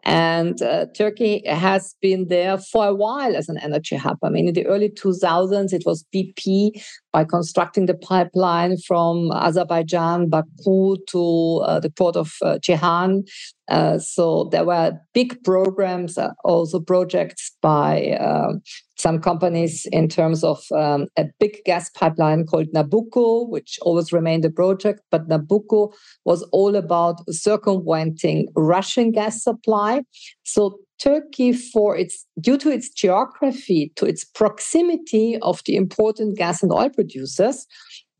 And 0.03 0.61
uh, 0.61 0.85
Turkey 0.95 1.43
has 1.45 1.95
been 2.01 2.27
there 2.29 2.57
for 2.57 2.87
a 2.87 2.95
while 2.95 3.35
as 3.35 3.49
an 3.49 3.57
energy 3.57 3.97
hub. 3.97 4.17
I 4.23 4.29
mean, 4.29 4.47
in 4.47 4.53
the 4.53 4.65
early 4.65 4.89
2000s, 4.89 5.73
it 5.73 5.83
was 5.85 6.05
BP 6.15 6.81
by 7.11 7.23
constructing 7.23 7.85
the 7.85 7.95
pipeline 7.95 8.77
from 8.87 9.31
Azerbaijan, 9.31 10.29
Baku 10.29 10.97
to 11.07 11.61
uh, 11.65 11.79
the 11.79 11.89
port 11.89 12.15
of 12.15 12.33
uh. 12.43 13.23
Uh, 13.69 13.99
so 13.99 14.49
there 14.51 14.65
were 14.65 14.93
big 15.13 15.43
programs, 15.43 16.17
uh, 16.17 16.31
also 16.43 16.79
projects 16.79 17.51
by 17.61 18.11
um, 18.19 18.61
some 18.97 19.19
companies 19.19 19.87
in 19.91 20.07
terms 20.07 20.43
of 20.43 20.63
um, 20.71 21.07
a 21.17 21.25
big 21.39 21.57
gas 21.65 21.89
pipeline 21.91 22.45
called 22.45 22.67
Nabucco, 22.73 23.47
which 23.47 23.77
always 23.81 24.11
remained 24.11 24.43
a 24.45 24.49
project. 24.49 25.01
But 25.11 25.29
Nabucco 25.29 25.93
was 26.25 26.41
all 26.51 26.75
about 26.75 27.21
circumventing 27.29 28.47
Russian 28.55 29.11
gas 29.11 29.43
supply. 29.43 30.01
So 30.43 30.79
Turkey, 30.99 31.53
for 31.53 31.95
its 31.95 32.25
due 32.39 32.57
to 32.57 32.69
its 32.69 32.89
geography, 32.89 33.91
to 33.95 34.05
its 34.05 34.23
proximity 34.23 35.37
of 35.41 35.61
the 35.65 35.75
important 35.75 36.37
gas 36.37 36.61
and 36.61 36.71
oil 36.71 36.89
producers, 36.89 37.65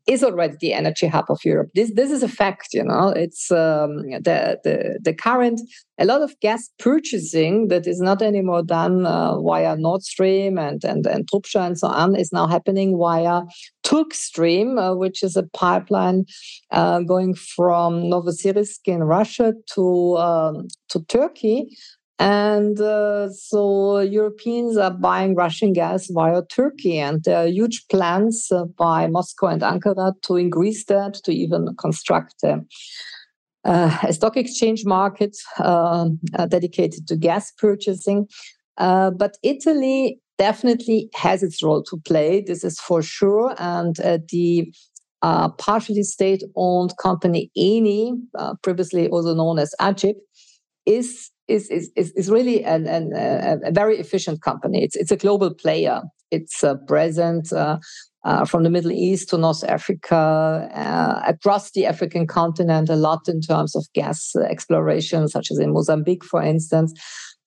is 0.06 0.24
already 0.24 0.56
the 0.60 0.72
energy 0.72 1.06
hub 1.06 1.26
of 1.28 1.38
Europe. 1.44 1.70
This 1.74 1.92
this 1.94 2.10
is 2.10 2.22
a 2.22 2.28
fact, 2.28 2.68
you 2.72 2.82
know. 2.82 3.08
It's 3.10 3.50
um, 3.50 4.02
the, 4.10 4.58
the 4.64 4.98
the 5.02 5.14
current 5.14 5.60
a 5.98 6.04
lot 6.04 6.22
of 6.22 6.34
gas 6.40 6.70
purchasing 6.78 7.68
that 7.68 7.86
is 7.86 8.00
not 8.00 8.22
anymore 8.22 8.62
done 8.62 9.06
uh, 9.06 9.38
via 9.40 9.76
Nord 9.76 10.02
Stream 10.02 10.58
and 10.58 10.82
and 10.84 11.06
and 11.06 11.28
Trubscha 11.30 11.66
and 11.66 11.78
so 11.78 11.88
on 11.88 12.16
is 12.16 12.32
now 12.32 12.46
happening 12.46 12.98
via 12.98 13.42
Turkstream, 13.84 14.78
uh, 14.78 14.96
which 14.96 15.22
is 15.22 15.36
a 15.36 15.44
pipeline 15.54 16.24
uh, 16.70 17.00
going 17.00 17.34
from 17.34 18.02
Novosibirsk 18.04 18.80
in 18.86 19.04
Russia 19.04 19.52
to 19.74 20.16
um, 20.16 20.68
to 20.88 21.04
Turkey. 21.08 21.76
And 22.20 22.78
uh, 22.78 23.30
so 23.32 24.00
Europeans 24.00 24.76
are 24.76 24.90
buying 24.90 25.34
Russian 25.34 25.72
gas 25.72 26.06
via 26.10 26.42
Turkey, 26.44 26.98
and 26.98 27.24
there 27.24 27.38
are 27.38 27.46
huge 27.46 27.86
plans 27.88 28.48
uh, 28.52 28.66
by 28.66 29.06
Moscow 29.06 29.46
and 29.46 29.62
Ankara 29.62 30.12
to 30.24 30.36
increase 30.36 30.84
that, 30.84 31.14
to 31.24 31.32
even 31.32 31.74
construct 31.78 32.44
uh, 32.44 32.58
a 33.64 34.12
stock 34.12 34.36
exchange 34.36 34.84
market 34.84 35.34
um, 35.64 36.20
uh, 36.38 36.44
dedicated 36.44 37.08
to 37.08 37.16
gas 37.16 37.52
purchasing. 37.52 38.28
Uh, 38.76 39.10
but 39.10 39.38
Italy 39.42 40.20
definitely 40.36 41.08
has 41.14 41.42
its 41.42 41.62
role 41.62 41.82
to 41.84 41.96
play, 42.04 42.42
this 42.42 42.64
is 42.64 42.78
for 42.80 43.00
sure. 43.00 43.54
And 43.58 43.98
uh, 44.00 44.18
the 44.28 44.70
partially 45.56 46.02
state 46.02 46.42
owned 46.54 46.98
company 46.98 47.50
Eni, 47.56 48.12
previously 48.62 49.08
also 49.08 49.34
known 49.34 49.58
as 49.58 49.74
Agip, 49.80 50.16
is 50.84 51.30
is 51.50 51.68
is 51.70 51.90
is 51.96 52.30
really 52.30 52.64
an, 52.64 52.86
an, 52.86 53.12
a 53.64 53.72
very 53.72 53.98
efficient 53.98 54.42
company. 54.42 54.84
It's 54.84 54.96
it's 54.96 55.10
a 55.10 55.16
global 55.16 55.52
player. 55.54 56.02
It's 56.30 56.62
uh, 56.62 56.76
present 56.86 57.52
uh, 57.52 57.78
uh, 58.24 58.44
from 58.44 58.62
the 58.62 58.70
Middle 58.70 58.92
East 58.92 59.30
to 59.30 59.38
North 59.38 59.64
Africa, 59.64 60.68
uh, 60.74 61.22
across 61.26 61.72
the 61.72 61.86
African 61.86 62.26
continent, 62.26 62.88
a 62.88 62.96
lot 62.96 63.28
in 63.28 63.40
terms 63.40 63.74
of 63.74 63.86
gas 63.94 64.34
exploration, 64.36 65.28
such 65.28 65.50
as 65.50 65.58
in 65.58 65.72
Mozambique, 65.72 66.24
for 66.24 66.42
instance. 66.42 66.92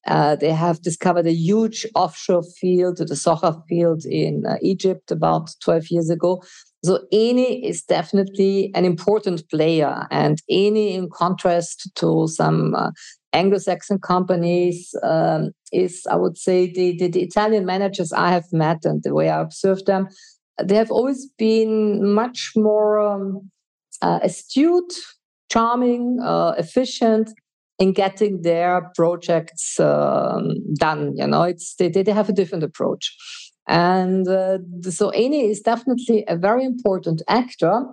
Uh, 0.05 0.35
they 0.35 0.51
have 0.51 0.81
discovered 0.81 1.25
a 1.25 1.33
huge 1.33 1.85
offshore 1.95 2.43
field, 2.59 2.97
the 2.97 3.05
Zohr 3.05 3.63
field 3.69 4.03
in 4.05 4.43
uh, 4.45 4.57
Egypt, 4.61 5.11
about 5.11 5.51
12 5.63 5.91
years 5.91 6.09
ago. 6.09 6.43
So 6.83 6.99
Eni 7.13 7.63
is 7.63 7.83
definitely 7.83 8.69
an 8.75 8.83
important 8.83 9.47
player, 9.49 10.05
and 10.11 10.41
Eni, 10.51 10.95
in 10.95 11.09
contrast 11.09 11.89
to 11.95 12.27
some 12.27 12.75
uh, 12.75 12.91
Anglo-Saxon 13.33 13.99
companies 13.99 14.95
um, 15.03 15.51
is, 15.71 16.05
I 16.09 16.15
would 16.15 16.37
say, 16.37 16.71
the, 16.71 16.95
the, 16.97 17.07
the 17.09 17.21
Italian 17.21 17.65
managers 17.65 18.13
I 18.13 18.29
have 18.29 18.45
met 18.51 18.85
and 18.85 19.01
the 19.03 19.13
way 19.13 19.29
I 19.29 19.41
observe 19.41 19.85
them, 19.85 20.07
they 20.63 20.75
have 20.75 20.91
always 20.91 21.27
been 21.37 22.13
much 22.13 22.51
more 22.55 22.99
um, 22.99 23.49
uh, 24.01 24.19
astute, 24.21 24.93
charming, 25.51 26.19
uh, 26.21 26.53
efficient 26.57 27.31
in 27.79 27.91
getting 27.91 28.43
their 28.43 28.91
projects 28.95 29.79
um, 29.79 30.55
done. 30.77 31.13
You 31.15 31.27
know, 31.27 31.43
it's 31.43 31.75
they, 31.75 31.89
they 31.89 32.11
have 32.11 32.29
a 32.29 32.33
different 32.33 32.63
approach. 32.63 33.15
And 33.67 34.27
uh, 34.27 34.59
so 34.89 35.11
Eni 35.11 35.49
is 35.49 35.61
definitely 35.61 36.25
a 36.27 36.35
very 36.35 36.65
important 36.65 37.21
actor. 37.27 37.85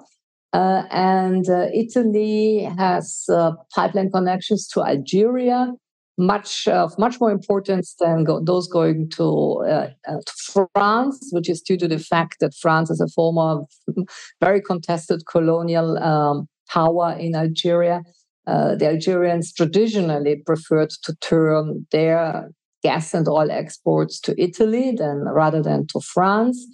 Uh, 0.53 0.83
and 0.91 1.49
uh, 1.49 1.67
Italy 1.73 2.69
has 2.77 3.25
uh, 3.33 3.53
pipeline 3.75 4.11
connections 4.11 4.67
to 4.69 4.83
Algeria, 4.83 5.73
much 6.19 6.67
of 6.67 6.99
much 6.99 7.21
more 7.21 7.31
importance 7.31 7.95
than 8.01 8.25
go- 8.25 8.43
those 8.43 8.67
going 8.67 9.09
to, 9.11 9.63
uh, 9.65 9.91
uh, 10.09 10.17
to, 10.27 10.63
France, 10.75 11.29
which 11.33 11.49
is 11.49 11.61
due 11.61 11.77
to 11.77 11.87
the 11.87 11.99
fact 11.99 12.37
that 12.41 12.53
France 12.55 12.91
is 12.91 13.01
a 13.01 13.09
former 13.09 13.63
very 14.41 14.61
contested 14.61 15.23
colonial 15.31 15.97
um, 15.99 16.49
power 16.69 17.17
in 17.19 17.35
Algeria. 17.37 18.03
Uh, 18.47 18.75
the 18.75 18.89
Algerians 18.89 19.53
traditionally 19.53 20.43
preferred 20.45 20.91
to 21.05 21.15
turn 21.21 21.87
their 21.93 22.51
gas 22.83 23.15
and 23.15 23.29
oil 23.29 23.51
exports 23.51 24.19
to 24.21 24.41
Italy 24.41 24.93
than 24.97 25.21
rather 25.21 25.63
than 25.63 25.87
to 25.89 26.01
France. 26.01 26.67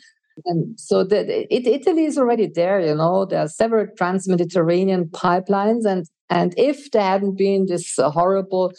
And 0.45 0.79
so 0.79 1.05
that 1.05 1.29
it, 1.29 1.67
Italy 1.67 2.05
is 2.05 2.19
already 2.19 2.47
there, 2.47 2.81
you 2.81 2.95
know, 2.95 3.25
there 3.25 3.41
are 3.41 3.49
several 3.49 3.87
trans-Mediterranean 3.97 5.07
pipelines. 5.07 5.85
And, 5.87 6.07
and 6.31 6.55
if 6.57 6.91
there 6.91 7.03
hadn't 7.03 7.37
been 7.37 7.67
this 7.67 7.95
horrible 7.99 8.73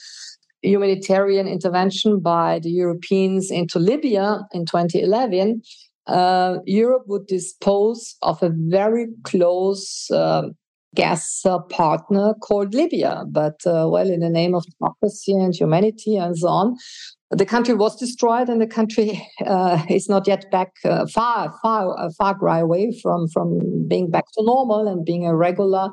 humanitarian 0.61 1.47
intervention 1.47 2.19
by 2.19 2.59
the 2.59 2.69
Europeans 2.69 3.51
into 3.51 3.79
Libya 3.79 4.41
in 4.51 4.65
2011, 4.65 5.61
uh, 6.07 6.59
Europe 6.65 7.03
would 7.07 7.27
dispose 7.27 8.15
of 8.21 8.41
a 8.41 8.51
very 8.53 9.07
close 9.23 10.09
uh, 10.11 10.43
gas 10.95 11.41
uh, 11.45 11.59
partner 11.59 12.33
called 12.41 12.73
Libya. 12.73 13.23
But, 13.29 13.59
uh, 13.65 13.87
well, 13.89 14.09
in 14.09 14.21
the 14.21 14.29
name 14.29 14.55
of 14.55 14.65
democracy 14.79 15.33
and 15.33 15.53
humanity 15.53 16.15
and 16.15 16.37
so 16.37 16.47
on, 16.47 16.77
the 17.31 17.45
country 17.45 17.73
was 17.73 17.95
destroyed 17.97 18.49
and 18.49 18.61
the 18.61 18.67
country 18.67 19.21
uh, 19.45 19.83
is 19.89 20.07
not 20.07 20.27
yet 20.27 20.49
back 20.51 20.71
uh, 20.85 21.05
far 21.07 21.53
far 21.61 21.97
uh, 21.97 22.09
far 22.17 22.37
cry 22.37 22.59
away 22.59 22.97
from 23.01 23.27
from 23.27 23.87
being 23.87 24.09
back 24.09 24.25
to 24.33 24.43
normal 24.43 24.87
and 24.87 25.05
being 25.05 25.25
a 25.25 25.35
regular 25.35 25.89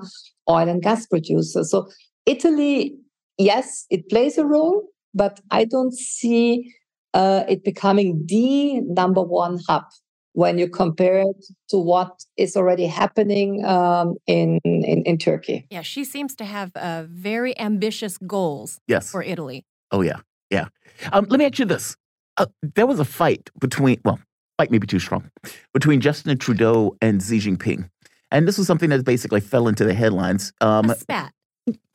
oil 0.49 0.69
and 0.69 0.83
gas 0.83 1.07
producer 1.07 1.65
so 1.65 1.89
italy 2.27 2.95
yes 3.39 3.87
it 3.91 4.09
plays 4.09 4.39
a 4.39 4.45
role 4.45 4.83
but 5.15 5.41
i 5.51 5.65
don't 5.65 5.95
see 5.95 6.73
uh, 7.15 7.45
it 7.49 7.63
becoming 7.65 8.25
the 8.27 8.81
number 8.81 9.23
one 9.23 9.59
hub 9.69 9.85
when 10.33 10.59
you 10.59 10.69
compare 10.69 11.21
it 11.21 11.47
to 11.69 11.79
what 11.79 12.11
is 12.37 12.57
already 12.57 12.87
happening 12.87 13.65
um, 13.65 14.17
in, 14.27 14.59
in, 14.65 15.05
in 15.07 15.17
Turkey. 15.17 15.65
Yeah, 15.71 15.83
she 15.83 16.03
seems 16.03 16.35
to 16.37 16.45
have 16.45 16.75
uh, 16.75 17.05
very 17.09 17.57
ambitious 17.59 18.19
goals 18.19 18.81
yes. 18.89 19.13
for 19.13 19.23
Italy. 19.23 19.65
Oh 19.93 20.01
yeah, 20.01 20.21
yeah. 20.51 20.67
Um, 21.13 21.27
let 21.29 21.39
me 21.39 21.47
ask 21.47 21.59
you 21.59 21.65
this: 21.65 21.97
uh, 22.37 22.47
there 22.75 22.87
was 22.87 23.01
a 23.01 23.05
fight 23.05 23.51
between, 23.59 24.01
well, 24.05 24.19
fight 24.59 24.71
may 24.71 24.79
be 24.79 24.87
too 24.87 24.99
strong, 24.99 25.31
between 25.73 26.01
Justin 26.01 26.37
Trudeau 26.39 26.97
and 27.01 27.23
Xi 27.23 27.39
Jinping, 27.39 27.89
and 28.31 28.49
this 28.49 28.59
was 28.59 28.67
something 28.67 28.91
that 28.91 29.05
basically 29.05 29.41
fell 29.41 29.69
into 29.69 29.85
the 29.85 29.95
headlines. 29.95 30.53
Um, 30.61 30.91
a 30.91 30.97
spat. 30.97 31.33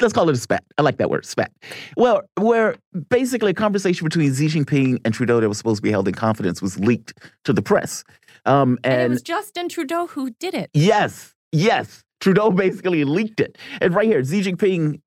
Let's 0.01 0.13
call 0.13 0.27
it 0.29 0.33
a 0.33 0.39
spat. 0.39 0.63
I 0.79 0.81
like 0.81 0.97
that 0.97 1.11
word, 1.11 1.25
spat. 1.25 1.51
Well, 1.95 2.21
where 2.39 2.75
basically 3.09 3.51
a 3.51 3.53
conversation 3.53 4.03
between 4.03 4.33
Xi 4.33 4.47
Jinping 4.47 4.99
and 5.05 5.13
Trudeau 5.13 5.39
that 5.39 5.47
was 5.47 5.59
supposed 5.59 5.77
to 5.77 5.81
be 5.83 5.91
held 5.91 6.07
in 6.07 6.15
confidence 6.15 6.59
was 6.59 6.79
leaked 6.79 7.13
to 7.43 7.53
the 7.53 7.61
press. 7.61 8.03
Um, 8.45 8.79
and, 8.83 8.93
and 8.93 9.03
it 9.03 9.09
was 9.09 9.21
Justin 9.21 9.69
Trudeau 9.69 10.07
who 10.07 10.31
did 10.39 10.55
it. 10.55 10.71
Yes, 10.73 11.35
yes. 11.51 12.03
Trudeau 12.19 12.49
basically 12.49 13.03
leaked 13.03 13.39
it. 13.39 13.57
And 13.79 13.93
right 13.93 14.07
here, 14.07 14.23
Xi 14.23 14.41
Jinping 14.41 15.01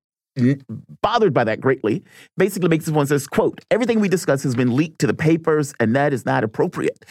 bothered 1.01 1.33
by 1.33 1.43
that 1.43 1.61
greatly, 1.61 2.03
basically 2.37 2.69
makes 2.69 2.85
this 2.85 2.93
one 2.93 3.07
says, 3.07 3.27
quote, 3.27 3.59
everything 3.71 3.99
we 3.99 4.09
discuss 4.09 4.43
has 4.43 4.55
been 4.55 4.75
leaked 4.75 4.99
to 4.99 5.07
the 5.07 5.13
papers 5.13 5.73
and 5.79 5.95
that 5.95 6.13
is 6.13 6.25
not 6.25 6.43
appropriate. 6.43 7.05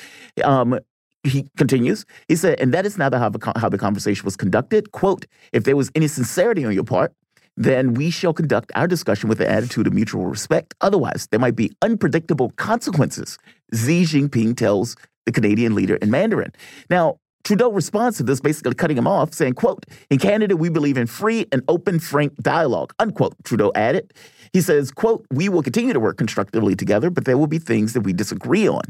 Um, 0.45 0.79
he 1.25 1.49
continues, 1.57 2.05
he 2.29 2.35
said, 2.35 2.59
and 2.61 2.75
that 2.75 2.85
is 2.85 2.99
not 2.99 3.15
how 3.15 3.29
the, 3.29 3.53
how 3.57 3.69
the 3.69 3.79
conversation 3.79 4.25
was 4.25 4.37
conducted. 4.37 4.91
Quote, 4.91 5.27
if 5.53 5.65
there 5.65 5.77
was 5.77 5.91
any 5.95 6.09
sincerity 6.09 6.65
on 6.65 6.73
your 6.73 6.85
part, 6.85 7.13
then 7.57 7.95
we 7.95 8.11
shall 8.11 8.33
conduct 8.33 8.73
our 8.75 8.89
discussion 8.89 9.29
with 9.29 9.41
an 9.41 9.47
attitude 9.47 9.87
of 9.87 9.93
mutual 9.93 10.27
respect. 10.27 10.75
Otherwise, 10.81 11.29
there 11.31 11.39
might 11.39 11.55
be 11.55 11.71
unpredictable 11.83 12.51
consequences, 12.57 13.39
Xi 13.75 14.03
Jinping 14.03 14.57
tells 14.57 14.97
the 15.27 15.33
Canadian 15.33 15.75
leader 15.75 15.97
in 15.97 16.11
Mandarin. 16.11 16.53
Now, 16.91 17.19
Trudeau 17.45 17.71
responds 17.71 18.17
to 18.19 18.23
this, 18.23 18.41
basically 18.41 18.75
cutting 18.75 18.97
him 18.97 19.07
off, 19.07 19.35
saying, 19.35 19.55
quote, 19.55 19.85
in 20.11 20.19
Canada, 20.19 20.57
we 20.57 20.69
believe 20.69 20.97
in 20.97 21.07
free 21.07 21.47
and 21.53 21.63
open, 21.69 21.99
frank 21.99 22.35
dialogue, 22.37 22.95
unquote, 22.99 23.35
Trudeau 23.45 23.73
added. 23.75 24.13
He 24.53 24.61
says, 24.61 24.91
quote, 24.91 25.27
we 25.33 25.49
will 25.49 25.63
continue 25.63 25.93
to 25.93 26.01
work 26.01 26.19
constructively 26.19 26.77
together, 26.77 27.11
but 27.11 27.25
there 27.25 27.39
will 27.39 27.47
be 27.47 27.59
things 27.59 27.95
that 27.95 28.03
we 28.03 28.13
disagree 28.13 28.69
on. 28.69 28.83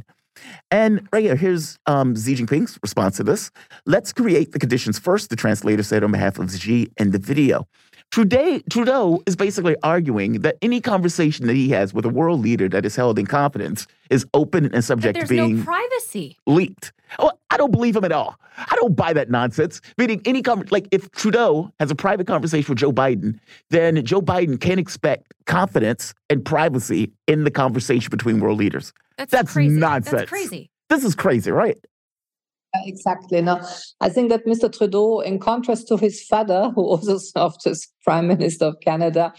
And 0.70 1.06
right 1.12 1.24
here, 1.24 1.36
here's 1.36 1.78
um, 1.86 2.16
Xi 2.16 2.34
Jinping's 2.34 2.78
response 2.82 3.16
to 3.18 3.22
this. 3.22 3.50
Let's 3.86 4.12
create 4.12 4.52
the 4.52 4.58
conditions 4.58 4.98
first, 4.98 5.30
the 5.30 5.36
translator 5.36 5.82
said 5.82 6.02
on 6.02 6.12
behalf 6.12 6.38
of 6.38 6.50
Xi 6.50 6.90
in 6.96 7.10
the 7.10 7.18
video. 7.18 7.66
Trudeau, 8.12 8.60
Trudeau 8.68 9.22
is 9.24 9.36
basically 9.36 9.74
arguing 9.82 10.42
that 10.42 10.58
any 10.60 10.82
conversation 10.82 11.46
that 11.46 11.56
he 11.56 11.70
has 11.70 11.94
with 11.94 12.04
a 12.04 12.10
world 12.10 12.40
leader 12.40 12.68
that 12.68 12.84
is 12.84 12.94
held 12.94 13.18
in 13.18 13.26
confidence 13.26 13.86
is 14.10 14.26
open 14.34 14.66
and 14.74 14.84
subject 14.84 15.18
to 15.18 15.26
being 15.26 15.56
no 15.56 15.64
privacy 15.64 16.36
leaked. 16.46 16.92
Oh, 17.18 17.32
I 17.50 17.56
don't 17.56 17.70
believe 17.70 17.96
him 17.96 18.04
at 18.04 18.12
all. 18.12 18.38
I 18.58 18.76
don't 18.76 18.94
buy 18.94 19.14
that 19.14 19.30
nonsense. 19.30 19.80
Meaning, 19.96 20.20
any 20.26 20.42
con- 20.42 20.68
like 20.70 20.88
if 20.90 21.10
Trudeau 21.12 21.72
has 21.80 21.90
a 21.90 21.94
private 21.94 22.26
conversation 22.26 22.72
with 22.72 22.78
Joe 22.78 22.92
Biden, 22.92 23.38
then 23.70 24.04
Joe 24.04 24.20
Biden 24.20 24.60
can 24.60 24.78
expect 24.78 25.32
confidence 25.46 26.12
and 26.28 26.44
privacy 26.44 27.12
in 27.26 27.44
the 27.44 27.50
conversation 27.50 28.10
between 28.10 28.40
world 28.40 28.58
leaders. 28.58 28.92
That's, 29.16 29.30
That's 29.30 29.52
crazy. 29.54 29.74
nonsense. 29.74 30.12
That's 30.12 30.28
crazy. 30.28 30.70
This 30.90 31.02
is 31.02 31.14
crazy, 31.14 31.50
right? 31.50 31.78
Exactly. 32.74 33.42
No, 33.42 33.60
I 34.00 34.08
think 34.08 34.30
that 34.30 34.46
Mr. 34.46 34.72
Trudeau, 34.72 35.20
in 35.20 35.38
contrast 35.38 35.88
to 35.88 35.96
his 35.96 36.22
father, 36.24 36.70
who 36.74 36.82
also 36.82 37.18
served 37.36 37.66
as 37.66 37.86
Prime 38.04 38.26
Minister 38.28 38.66
of 38.66 38.76
Canada, 38.82 39.32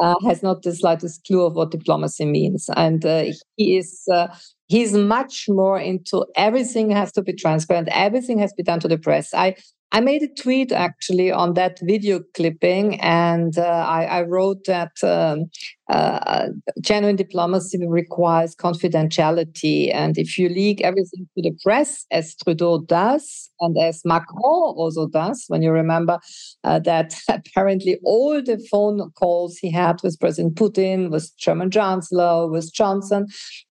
uh, 0.00 0.14
has 0.26 0.42
not 0.42 0.62
the 0.62 0.74
slightest 0.74 1.24
clue 1.24 1.44
of 1.44 1.54
what 1.54 1.70
diplomacy 1.70 2.24
means, 2.24 2.68
and 2.76 3.04
uh, 3.04 3.26
he 3.56 3.76
is 3.76 4.02
uh, 4.12 4.28
he's 4.66 4.94
much 4.94 5.44
more 5.48 5.78
into 5.78 6.26
everything 6.36 6.90
has 6.90 7.12
to 7.12 7.22
be 7.22 7.32
transparent, 7.32 7.88
everything 7.92 8.38
has 8.38 8.50
to 8.50 8.56
be 8.56 8.62
done 8.62 8.80
to 8.80 8.88
the 8.88 8.98
press. 8.98 9.32
I 9.34 9.54
I 9.92 10.00
made 10.00 10.22
a 10.22 10.28
tweet 10.28 10.70
actually 10.70 11.32
on 11.32 11.54
that 11.54 11.80
video 11.82 12.20
clipping, 12.34 13.00
and 13.00 13.58
uh, 13.58 13.62
I, 13.62 14.04
I, 14.04 14.22
wrote 14.22 14.64
that 14.66 14.92
um, 15.02 15.46
uh, 15.88 16.48
genuine 16.80 17.16
diplomacy 17.16 17.78
requires 17.84 18.54
confidentiality. 18.54 19.92
And 19.92 20.16
if 20.16 20.38
you 20.38 20.48
leak 20.48 20.80
everything 20.82 21.28
to 21.36 21.42
the 21.42 21.58
press, 21.64 22.06
as 22.12 22.36
Trudeau 22.36 22.82
does, 22.82 23.50
and 23.58 23.76
as 23.78 24.02
Macron 24.04 24.74
also 24.76 25.08
does, 25.08 25.44
when 25.48 25.60
you 25.60 25.72
remember 25.72 26.20
uh, 26.62 26.78
that 26.80 27.14
apparently 27.28 27.98
all 28.04 28.40
the 28.40 28.64
phone 28.70 29.10
calls 29.18 29.56
he 29.56 29.72
had 29.72 30.00
with 30.04 30.20
President 30.20 30.54
Putin, 30.54 31.10
with 31.10 31.36
German 31.36 31.70
Chancellor, 31.70 32.48
with 32.48 32.72
Johnson, 32.72 33.26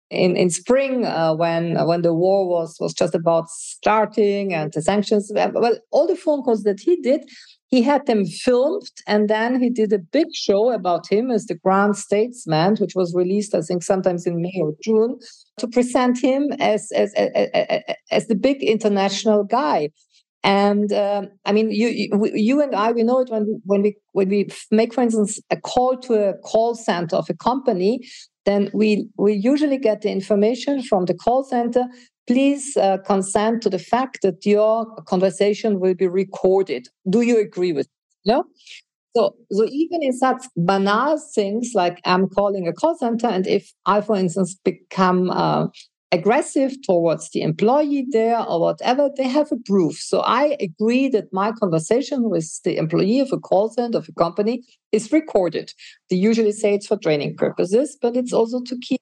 in 0.10 0.36
in 0.36 0.49
spring 0.49 1.06
uh, 1.06 1.34
when 1.34 1.76
when 1.86 2.02
the 2.02 2.14
war 2.14 2.48
was 2.48 2.77
was 2.80 2.94
just 2.94 3.15
about 3.15 3.49
starting 3.49 4.53
and 4.53 4.73
the 4.73 4.81
sanctions 4.81 5.31
uh, 5.36 5.52
well 5.53 5.77
all 5.91 6.07
the 6.07 6.15
phone 6.15 6.41
calls 6.41 6.64
that 6.64 6.80
he 6.80 6.95
did 7.02 7.22
he 7.68 7.84
had 7.84 8.07
them 8.07 8.26
filmed 8.26 8.90
and 9.06 9.30
then 9.30 9.61
he 9.61 9.69
did 9.69 9.94
a 9.94 9.99
big 9.99 10.27
show 10.34 10.72
about 10.72 11.07
him 11.11 11.30
as 11.30 11.45
the 11.45 11.56
grand 11.56 11.95
statesman 11.95 12.76
which 12.77 12.95
was 12.95 13.14
released 13.14 13.53
i 13.53 13.61
think 13.61 13.84
sometimes 13.84 14.26
in 14.26 14.41
may 14.41 14.57
or 14.61 14.73
june 14.84 15.19
to 15.60 15.68
present 15.68 16.19
him 16.19 16.52
as 16.60 16.91
as 16.95 17.14
as, 17.14 17.81
as 18.11 18.27
the 18.27 18.36
big 18.36 18.64
international 18.64 19.44
guy. 19.44 19.90
And 20.41 20.94
uh, 20.94 21.23
I 21.44 21.52
mean, 21.52 21.69
you, 21.69 21.90
you, 21.90 22.31
you 22.34 22.61
and 22.61 22.73
I, 22.73 22.94
we 22.94 23.03
know 23.03 23.19
it 23.19 23.30
when 23.30 23.61
when 23.65 23.81
we 23.81 23.98
when 24.14 24.30
we 24.30 24.48
make, 24.72 24.94
for 24.94 25.02
instance, 25.02 25.40
a 25.52 25.57
call 25.57 25.98
to 25.98 26.30
a 26.30 26.38
call 26.38 26.76
center 26.76 27.18
of 27.18 27.30
a 27.30 27.34
company 27.34 28.07
then 28.45 28.69
we, 28.73 29.07
we 29.17 29.33
usually 29.33 29.77
get 29.77 30.01
the 30.01 30.11
information 30.11 30.81
from 30.81 31.05
the 31.05 31.13
call 31.13 31.43
center. 31.43 31.85
Please 32.27 32.77
uh, 32.77 32.97
consent 33.05 33.61
to 33.63 33.69
the 33.69 33.79
fact 33.79 34.19
that 34.21 34.45
your 34.45 34.85
conversation 35.07 35.79
will 35.79 35.95
be 35.95 36.07
recorded. 36.07 36.87
Do 37.09 37.21
you 37.21 37.39
agree 37.39 37.73
with 37.73 37.87
it? 37.87 37.91
No? 38.25 38.45
So, 39.15 39.35
so 39.51 39.65
even 39.65 40.03
in 40.03 40.13
such 40.13 40.45
banal 40.55 41.19
things 41.33 41.71
like 41.73 41.99
I'm 42.05 42.27
calling 42.27 42.67
a 42.67 42.73
call 42.73 42.95
center, 42.95 43.27
and 43.27 43.47
if 43.47 43.73
I, 43.85 44.01
for 44.01 44.15
instance, 44.15 44.55
become 44.63 45.31
uh, 45.31 45.67
aggressive 46.11 46.73
towards 46.81 47.30
the 47.31 47.41
employee 47.41 48.06
there 48.10 48.40
or 48.40 48.60
whatever, 48.60 49.10
they 49.15 49.27
have 49.27 49.52
a 49.52 49.57
proof. 49.57 49.98
So 49.98 50.22
I 50.22 50.57
agree 50.60 51.07
that 51.10 51.31
my 51.31 51.52
conversation 51.52 52.30
with 52.30 52.61
the 52.64 52.77
employee 52.77 53.19
of 53.19 53.31
a 53.31 53.38
call 53.38 53.69
center 53.69 53.99
of 53.99 54.10
a 54.10 54.14
company 54.14 54.64
is 54.91 55.11
recorded. 55.11 55.72
They 56.10 56.15
usually 56.15 56.52
say 56.52 56.73
it's 56.73 56.88
for 56.88 56.98
training 56.98 57.36
purposes, 57.38 57.98
but 58.02 58.15
it's 58.15 58.34
also 58.34 58.61
to 58.61 58.77
keep 58.81 59.02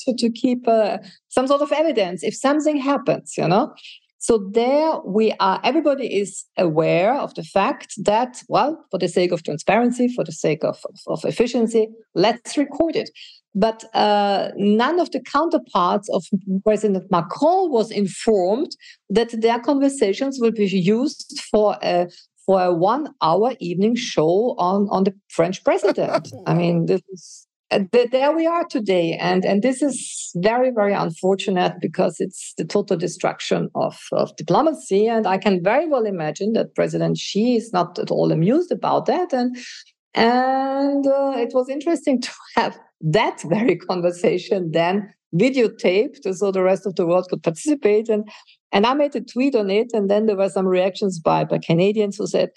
to, 0.00 0.14
to 0.16 0.30
keep 0.30 0.66
uh, 0.66 0.96
some 1.28 1.46
sort 1.46 1.60
of 1.60 1.72
evidence 1.72 2.22
if 2.22 2.34
something 2.34 2.78
happens, 2.78 3.34
you 3.36 3.46
know. 3.46 3.74
So 4.22 4.50
there 4.52 4.98
we 5.04 5.32
are, 5.40 5.60
everybody 5.64 6.20
is 6.20 6.44
aware 6.58 7.14
of 7.14 7.34
the 7.34 7.42
fact 7.42 7.94
that, 8.04 8.42
well, 8.48 8.84
for 8.90 8.98
the 8.98 9.08
sake 9.08 9.32
of 9.32 9.42
transparency, 9.42 10.08
for 10.08 10.24
the 10.24 10.32
sake 10.32 10.62
of, 10.62 10.78
of, 10.84 10.98
of 11.06 11.24
efficiency, 11.24 11.88
let's 12.14 12.58
record 12.58 12.96
it. 12.96 13.10
But 13.54 13.84
uh, 13.94 14.50
none 14.56 15.00
of 15.00 15.10
the 15.10 15.20
counterparts 15.20 16.08
of 16.10 16.24
President 16.64 17.10
Macron 17.10 17.70
was 17.70 17.90
informed 17.90 18.76
that 19.08 19.40
their 19.40 19.58
conversations 19.58 20.38
will 20.40 20.52
be 20.52 20.66
used 20.66 21.40
for 21.50 21.76
a 21.82 22.08
for 22.46 22.62
a 22.62 22.74
one-hour 22.74 23.54
evening 23.60 23.94
show 23.96 24.54
on 24.58 24.88
on 24.90 25.04
the 25.04 25.14
French 25.28 25.62
president. 25.64 26.32
I 26.46 26.54
mean, 26.54 26.86
this 26.86 27.02
is 27.12 27.46
uh, 27.70 27.80
there 27.92 28.32
we 28.32 28.46
are 28.46 28.64
today. 28.66 29.16
And 29.20 29.44
and 29.44 29.62
this 29.62 29.82
is 29.82 30.30
very 30.36 30.70
very 30.70 30.92
unfortunate 30.92 31.74
because 31.80 32.16
it's 32.18 32.54
the 32.56 32.64
total 32.64 32.96
destruction 32.96 33.68
of, 33.74 33.96
of 34.12 34.34
diplomacy. 34.36 35.06
And 35.06 35.26
i 35.26 35.38
can 35.38 35.62
very 35.62 35.88
well 35.88 36.04
imagine 36.04 36.52
that 36.54 36.74
president 36.74 37.18
xi 37.18 37.56
is 37.56 37.72
not 37.72 37.98
at 37.98 38.10
all 38.10 38.32
amused 38.32 38.72
about 38.72 39.06
that. 39.06 39.32
And 39.32 39.56
and 40.14 41.06
uh, 41.06 41.34
it 41.36 41.52
was 41.54 41.68
interesting 41.68 42.20
to 42.26 42.30
have 42.56 42.78
that 43.00 43.42
very 43.48 43.76
conversation 43.76 44.70
then 44.72 45.12
videotaped 45.34 46.34
so 46.34 46.50
the 46.50 46.62
rest 46.62 46.86
of 46.86 46.96
the 46.96 47.06
world 47.06 47.26
could 47.30 47.42
participate 47.42 48.08
and 48.08 48.28
and 48.72 48.84
i 48.84 48.94
made 48.94 49.14
a 49.14 49.20
tweet 49.20 49.54
on 49.54 49.70
it 49.70 49.88
and 49.92 50.10
then 50.10 50.26
there 50.26 50.36
were 50.36 50.48
some 50.48 50.66
reactions 50.66 51.20
by 51.20 51.44
by 51.44 51.58
canadians 51.58 52.16
who 52.16 52.26
said 52.26 52.50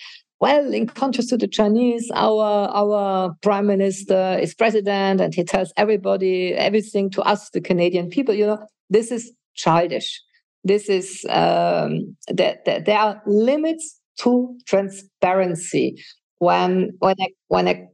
well, 0.43 0.73
in 0.73 0.87
contrast 0.87 1.29
to 1.29 1.37
the 1.37 1.47
Chinese, 1.47 2.11
our 2.13 2.67
our 2.75 3.33
prime 3.41 3.65
minister 3.65 4.37
is 4.41 4.53
president 4.53 5.21
and 5.21 5.33
he 5.33 5.45
tells 5.45 5.71
everybody 5.77 6.53
everything 6.53 7.09
to 7.11 7.21
us, 7.21 7.49
the 7.51 7.61
Canadian 7.61 8.09
people. 8.09 8.35
You 8.35 8.47
know, 8.47 8.67
this 8.89 9.09
is 9.09 9.31
childish. 9.55 10.21
This 10.65 10.89
is 10.89 11.25
um, 11.29 12.17
that, 12.27 12.65
that 12.65 12.83
there 12.85 12.99
are 12.99 13.21
limits 13.25 14.01
to 14.19 14.53
transparency 14.67 15.95
when 16.39 16.91
when 16.99 17.15
a 17.21 17.27
when 17.47 17.69
a 17.69 17.87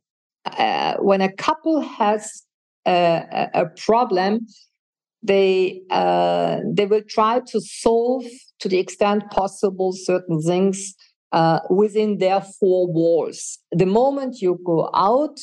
uh, 0.57 0.97
when 0.97 1.21
a 1.21 1.31
couple 1.31 1.81
has 1.81 2.43
a, 2.85 3.49
a 3.53 3.65
problem, 3.77 4.47
they 5.21 5.81
uh, 5.89 6.59
they 6.73 6.85
will 6.85 7.03
try 7.07 7.41
to 7.47 7.59
solve 7.61 8.23
to 8.59 8.69
the 8.69 8.79
extent 8.79 9.23
possible 9.31 9.91
certain 9.93 10.41
things 10.41 10.95
uh, 11.31 11.59
within 11.69 12.17
their 12.17 12.41
four 12.41 12.91
walls. 12.91 13.59
The 13.71 13.85
moment 13.85 14.41
you 14.41 14.59
go 14.65 14.89
out, 14.93 15.37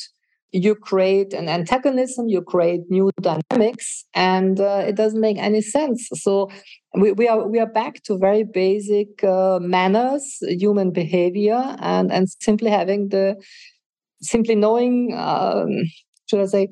you 0.51 0.75
create 0.75 1.33
an 1.33 1.47
antagonism, 1.47 2.27
you 2.27 2.41
create 2.41 2.81
new 2.89 3.11
dynamics, 3.21 4.05
and 4.13 4.59
uh, 4.59 4.83
it 4.87 4.95
doesn't 4.95 5.21
make 5.21 5.37
any 5.37 5.61
sense. 5.61 6.09
So 6.13 6.49
we, 6.95 7.11
we 7.11 7.27
are 7.27 7.47
we 7.47 7.59
are 7.59 7.71
back 7.71 8.01
to 8.03 8.17
very 8.17 8.43
basic 8.43 9.23
uh, 9.23 9.59
manners, 9.61 10.37
human 10.41 10.91
behavior, 10.91 11.75
and 11.79 12.11
and 12.11 12.27
simply 12.41 12.71
having 12.71 13.09
the 13.09 13.35
simply 14.21 14.55
knowing. 14.55 15.13
Um, 15.15 15.69
should 16.29 16.41
I 16.41 16.45
say? 16.45 16.67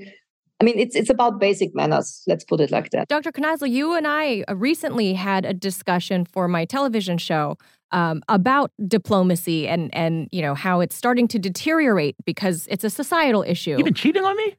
I 0.61 0.63
mean, 0.63 0.79
it's 0.79 0.95
it's 0.95 1.09
about 1.09 1.39
basic 1.39 1.75
manners. 1.75 2.23
Let's 2.27 2.43
put 2.43 2.61
it 2.61 2.71
like 2.71 2.91
that. 2.91 3.07
Dr. 3.07 3.31
Kneissl, 3.31 3.69
you 3.69 3.93
and 3.93 4.07
I 4.07 4.43
recently 4.53 5.13
had 5.13 5.45
a 5.45 5.53
discussion 5.53 6.25
for 6.25 6.47
my 6.47 6.65
television 6.65 7.17
show 7.17 7.57
um, 7.91 8.23
about 8.29 8.71
diplomacy 8.87 9.67
and 9.67 9.93
and 9.93 10.29
you 10.31 10.41
know 10.41 10.55
how 10.55 10.79
it's 10.79 10.95
starting 10.95 11.27
to 11.29 11.39
deteriorate 11.39 12.15
because 12.25 12.67
it's 12.69 12.83
a 12.83 12.89
societal 12.89 13.43
issue. 13.43 13.71
You've 13.71 13.85
been 13.85 13.93
cheating 13.93 14.23
on 14.23 14.37
me. 14.37 14.55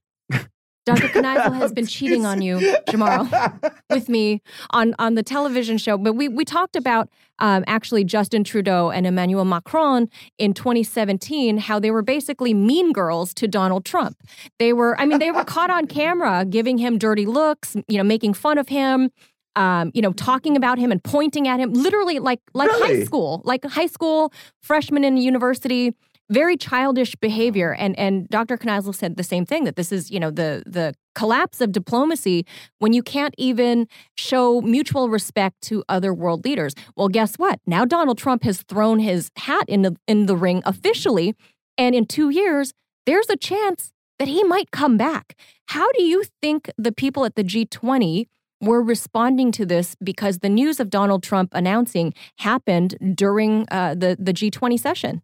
Dr. 0.87 1.09
Kneissl 1.09 1.53
has 1.55 1.73
been 1.73 1.87
cheating 1.97 2.25
on 2.25 2.41
you, 2.41 2.59
Jamarl, 2.89 3.75
with 3.91 4.09
me 4.09 4.41
on, 4.71 4.95
on 5.01 5.17
the 5.17 5.23
television 5.23 5.79
show. 5.79 5.99
But 5.99 6.13
we, 6.13 6.29
we 6.29 6.45
talked 6.45 6.77
about 6.77 7.09
um, 7.39 7.65
actually 7.67 8.05
Justin 8.05 8.45
Trudeau 8.45 8.91
and 8.91 9.07
Emmanuel 9.07 9.45
Macron 9.45 10.09
in 10.39 10.53
2017, 10.55 11.59
how 11.59 11.79
they 11.79 11.91
were 11.91 12.03
basically 12.03 12.55
mean 12.55 12.93
girls 12.93 13.35
to 13.35 13.49
Donald 13.49 13.85
Trump. 13.85 14.17
They 14.59 14.73
were, 14.73 14.99
I 15.01 15.07
mean, 15.07 15.19
they 15.19 15.31
were 15.31 15.45
caught 15.45 15.71
on 15.71 15.87
camera 15.87 16.45
giving 16.45 16.79
him 16.79 16.99
dirty 16.99 17.27
looks, 17.27 17.77
you 17.89 17.99
know, 17.99 18.05
making 18.05 18.35
fun 18.35 18.59
of 18.59 18.69
him 18.69 19.11
um, 19.57 19.91
you 19.95 20.03
know, 20.03 20.13
talking 20.13 20.55
about 20.55 20.79
him 20.79 20.93
and 20.93 21.03
pointing 21.03 21.49
at 21.49 21.59
him, 21.59 21.73
literally 21.73 22.19
like 22.19 22.41
like 22.53 22.69
really? 22.69 22.99
high 22.99 23.05
school, 23.05 23.41
like 23.45 23.65
high 23.65 23.87
school 23.87 24.33
freshman 24.63 25.03
in 25.03 25.17
university, 25.17 25.95
very 26.31 26.57
childish 26.57 27.15
behavior. 27.17 27.73
And 27.75 27.99
and 27.99 28.29
Dr. 28.29 28.57
Kneissl 28.57 28.95
said 28.95 29.17
the 29.17 29.23
same 29.23 29.47
thing 29.47 29.65
that 29.65 29.77
this 29.77 29.93
is, 29.93 30.11
you 30.11 30.21
know, 30.21 30.31
the 30.31 30.63
the 30.67 30.95
collapse 31.15 31.61
of 31.61 31.73
diplomacy 31.73 32.45
when 32.79 32.93
you 32.93 33.03
can't 33.03 33.35
even 33.39 33.87
show 34.17 34.61
mutual 34.61 35.09
respect 35.09 35.61
to 35.63 35.85
other 35.89 36.13
world 36.13 36.45
leaders. 36.45 36.75
Well, 36.97 37.09
guess 37.09 37.37
what? 37.37 37.61
Now 37.67 37.85
Donald 37.85 38.19
Trump 38.19 38.43
has 38.45 38.63
thrown 38.63 38.99
his 38.99 39.31
hat 39.37 39.65
in 39.69 39.83
the 39.83 39.97
in 40.07 40.27
the 40.27 40.37
ring 40.37 40.63
officially, 40.65 41.35
and 41.79 41.95
in 41.95 42.07
two 42.07 42.31
years, 42.31 42.73
there's 43.07 43.31
a 43.31 43.37
chance 43.37 43.93
that 44.19 44.29
he 44.29 44.43
might 44.45 44.71
come 44.71 44.97
back. 44.97 45.37
How 45.69 45.91
do 45.93 46.03
you 46.03 46.25
think 46.41 46.71
the 46.79 46.93
people 46.93 47.25
at 47.25 47.35
the 47.35 47.45
G20 47.45 48.27
were 48.61 48.83
responding 48.83 49.53
to 49.53 49.67
this 49.67 49.95
because 50.03 50.39
the 50.39 50.49
news 50.49 50.81
of 50.81 50.91
Donald 50.91 51.23
Trump 51.23 51.51
announcing 51.53 52.15
happened 52.39 52.97
during 53.15 53.67
uh, 53.71 53.95
the, 53.95 54.17
the 54.19 54.33
G20 54.33 54.79
session. 54.79 55.23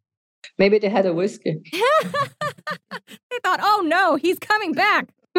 Maybe 0.59 0.79
they 0.79 0.89
had 0.89 1.07
a 1.07 1.13
whiskey. 1.13 1.57
they 1.73 3.39
thought, 3.43 3.61
oh 3.63 3.83
no, 3.87 4.17
he's 4.17 4.39
coming 4.39 4.73
back. 4.73 5.09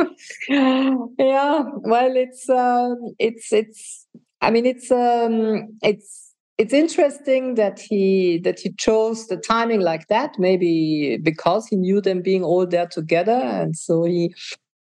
yeah, 0.50 1.64
well, 1.82 2.16
it's 2.16 2.50
um, 2.50 2.98
it's 3.20 3.54
it's. 3.54 4.08
I 4.42 4.52
mean, 4.52 4.66
it's 4.66 4.92
um, 4.92 5.78
it's 5.82 6.34
it's 6.58 6.74
interesting 6.74 7.56
that 7.56 7.80
he 7.80 8.40
that 8.44 8.60
he 8.60 8.74
chose 8.74 9.28
the 9.28 9.38
timing 9.38 9.82
like 9.82 10.08
that. 10.08 10.36
Maybe 10.40 11.18
because 11.22 11.68
he 11.68 11.76
knew 11.76 12.02
them 12.02 12.22
being 12.22 12.44
all 12.44 12.66
there 12.66 12.88
together, 12.88 13.34
and 13.34 13.76
so 13.78 14.04
he 14.04 14.34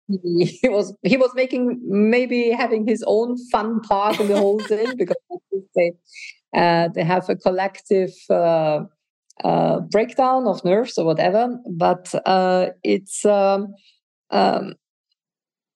he 0.07 0.69
was 0.69 0.95
he 1.03 1.17
was 1.17 1.31
making 1.35 1.79
maybe 1.83 2.51
having 2.51 2.87
his 2.87 3.03
own 3.07 3.37
fun 3.51 3.81
part 3.81 4.19
in 4.19 4.27
the 4.27 4.37
whole 4.37 4.59
thing 4.59 4.95
because 4.97 5.15
they 5.75 5.91
uh, 6.55 6.89
they 6.93 7.03
have 7.03 7.29
a 7.29 7.35
collective 7.35 8.11
uh, 8.29 8.81
uh, 9.43 9.79
breakdown 9.79 10.47
of 10.47 10.63
nerves 10.63 10.97
or 10.97 11.05
whatever. 11.05 11.57
But 11.69 12.13
uh, 12.25 12.67
it's 12.83 13.25
um, 13.25 13.73
um, 14.29 14.73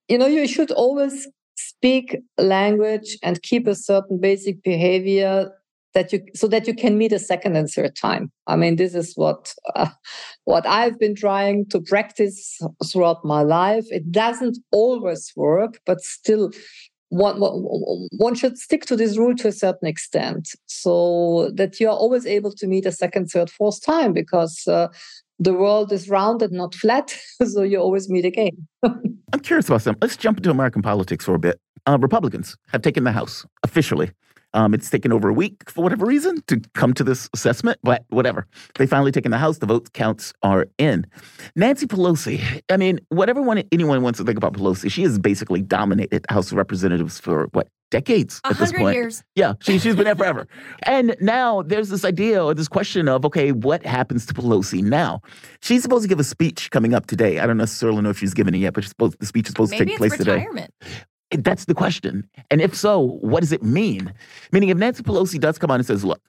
you 0.07 0.17
know 0.17 0.27
you 0.27 0.47
should 0.47 0.71
always 0.71 1.27
speak 1.57 2.17
language 2.37 3.17
and 3.23 3.41
keep 3.41 3.67
a 3.67 3.75
certain 3.75 4.19
basic 4.19 4.61
behavior 4.63 5.51
that 5.93 6.11
you 6.11 6.21
so 6.35 6.47
that 6.47 6.67
you 6.67 6.73
can 6.73 6.97
meet 6.97 7.13
a 7.13 7.19
second 7.19 7.55
and 7.55 7.69
third 7.69 7.95
time 7.95 8.31
i 8.47 8.55
mean 8.55 8.75
this 8.75 8.93
is 8.93 9.13
what 9.15 9.53
uh, 9.75 9.89
what 10.43 10.65
i've 10.67 10.99
been 10.99 11.15
trying 11.15 11.65
to 11.69 11.79
practice 11.79 12.59
throughout 12.85 13.23
my 13.23 13.41
life 13.41 13.85
it 13.89 14.11
doesn't 14.11 14.57
always 14.71 15.31
work 15.35 15.79
but 15.85 16.01
still 16.01 16.51
one, 17.15 17.37
one 18.17 18.35
should 18.35 18.57
stick 18.57 18.85
to 18.85 18.95
this 18.95 19.17
rule 19.17 19.35
to 19.35 19.47
a 19.47 19.51
certain 19.51 19.87
extent 19.87 20.49
so 20.65 21.49
that 21.53 21.79
you 21.79 21.87
are 21.87 21.95
always 21.95 22.25
able 22.25 22.51
to 22.51 22.67
meet 22.67 22.85
a 22.85 22.91
second 22.91 23.27
third 23.27 23.49
fourth 23.49 23.81
time 23.83 24.11
because 24.11 24.67
uh, 24.67 24.89
the 25.39 25.53
world 25.53 25.91
is 25.93 26.09
round 26.09 26.41
and 26.41 26.51
not 26.51 26.75
flat 26.75 27.15
so 27.45 27.63
you 27.63 27.79
always 27.79 28.09
meet 28.09 28.25
again. 28.25 28.67
I'm 28.83 29.39
curious 29.41 29.67
about 29.67 29.81
something 29.81 29.99
let's 30.01 30.17
jump 30.17 30.37
into 30.37 30.49
american 30.49 30.81
politics 30.81 31.25
for 31.25 31.35
a 31.35 31.39
bit. 31.39 31.59
Uh, 31.87 31.97
republicans 31.99 32.57
have 32.67 32.81
taken 32.81 33.05
the 33.05 33.11
house 33.11 33.45
officially 33.63 34.11
um, 34.55 34.73
it's 34.73 34.89
taken 34.89 35.11
over 35.11 35.29
a 35.29 35.33
week 35.33 35.69
for 35.69 35.83
whatever 35.83 36.05
reason 36.05 36.41
to 36.47 36.61
come 36.73 36.93
to 36.93 37.03
this 37.03 37.29
assessment, 37.33 37.77
but 37.83 38.05
whatever. 38.09 38.47
They 38.79 38.87
finally 38.87 39.11
taken 39.11 39.31
the 39.31 39.37
House. 39.37 39.59
The 39.59 39.65
vote 39.65 39.93
counts 39.93 40.33
are 40.41 40.67
in. 40.77 41.05
Nancy 41.55 41.85
Pelosi. 41.85 42.61
I 42.69 42.77
mean, 42.77 42.99
whatever 43.09 43.41
one, 43.41 43.61
anyone 43.71 44.01
wants 44.01 44.17
to 44.17 44.25
think 44.25 44.37
about 44.37 44.53
Pelosi, 44.53 44.89
she 44.89 45.03
has 45.03 45.19
basically 45.19 45.61
dominated 45.61 46.25
House 46.29 46.51
of 46.51 46.57
Representatives 46.57 47.19
for 47.19 47.49
what 47.51 47.67
decades 47.91 48.41
at 48.45 48.57
this 48.57 48.71
point. 48.71 48.95
years. 48.95 49.23
Yeah, 49.35 49.53
she, 49.61 49.77
she's 49.77 49.95
been 49.95 50.05
there 50.05 50.15
forever. 50.15 50.47
and 50.83 51.15
now 51.21 51.61
there's 51.61 51.89
this 51.89 52.03
idea 52.05 52.43
or 52.43 52.53
this 52.53 52.67
question 52.67 53.07
of, 53.07 53.25
okay, 53.25 53.51
what 53.51 53.85
happens 53.85 54.25
to 54.27 54.33
Pelosi 54.33 54.81
now? 54.81 55.21
She's 55.61 55.83
supposed 55.83 56.03
to 56.03 56.09
give 56.09 56.19
a 56.19 56.23
speech 56.23 56.71
coming 56.71 56.93
up 56.93 57.07
today. 57.07 57.39
I 57.39 57.45
don't 57.45 57.57
necessarily 57.57 58.01
know 58.01 58.09
if 58.09 58.17
she's 58.17 58.33
given 58.33 58.55
it 58.55 58.59
yet, 58.59 58.73
but 58.73 58.85
supposed, 58.85 59.17
the 59.19 59.25
speech 59.25 59.47
is 59.47 59.51
supposed 59.51 59.71
Maybe 59.71 59.85
to 59.85 59.91
take 59.91 59.97
place 59.97 60.17
retirement. 60.17 60.71
today. 60.79 60.95
That's 61.31 61.65
the 61.65 61.73
question. 61.73 62.29
And 62.51 62.61
if 62.61 62.75
so, 62.75 62.99
what 62.99 63.39
does 63.41 63.51
it 63.51 63.63
mean? 63.63 64.13
Meaning, 64.51 64.69
if 64.69 64.77
Nancy 64.77 65.03
Pelosi 65.03 65.39
does 65.39 65.57
come 65.57 65.71
on 65.71 65.79
and 65.79 65.85
says, 65.85 66.03
look, 66.05 66.21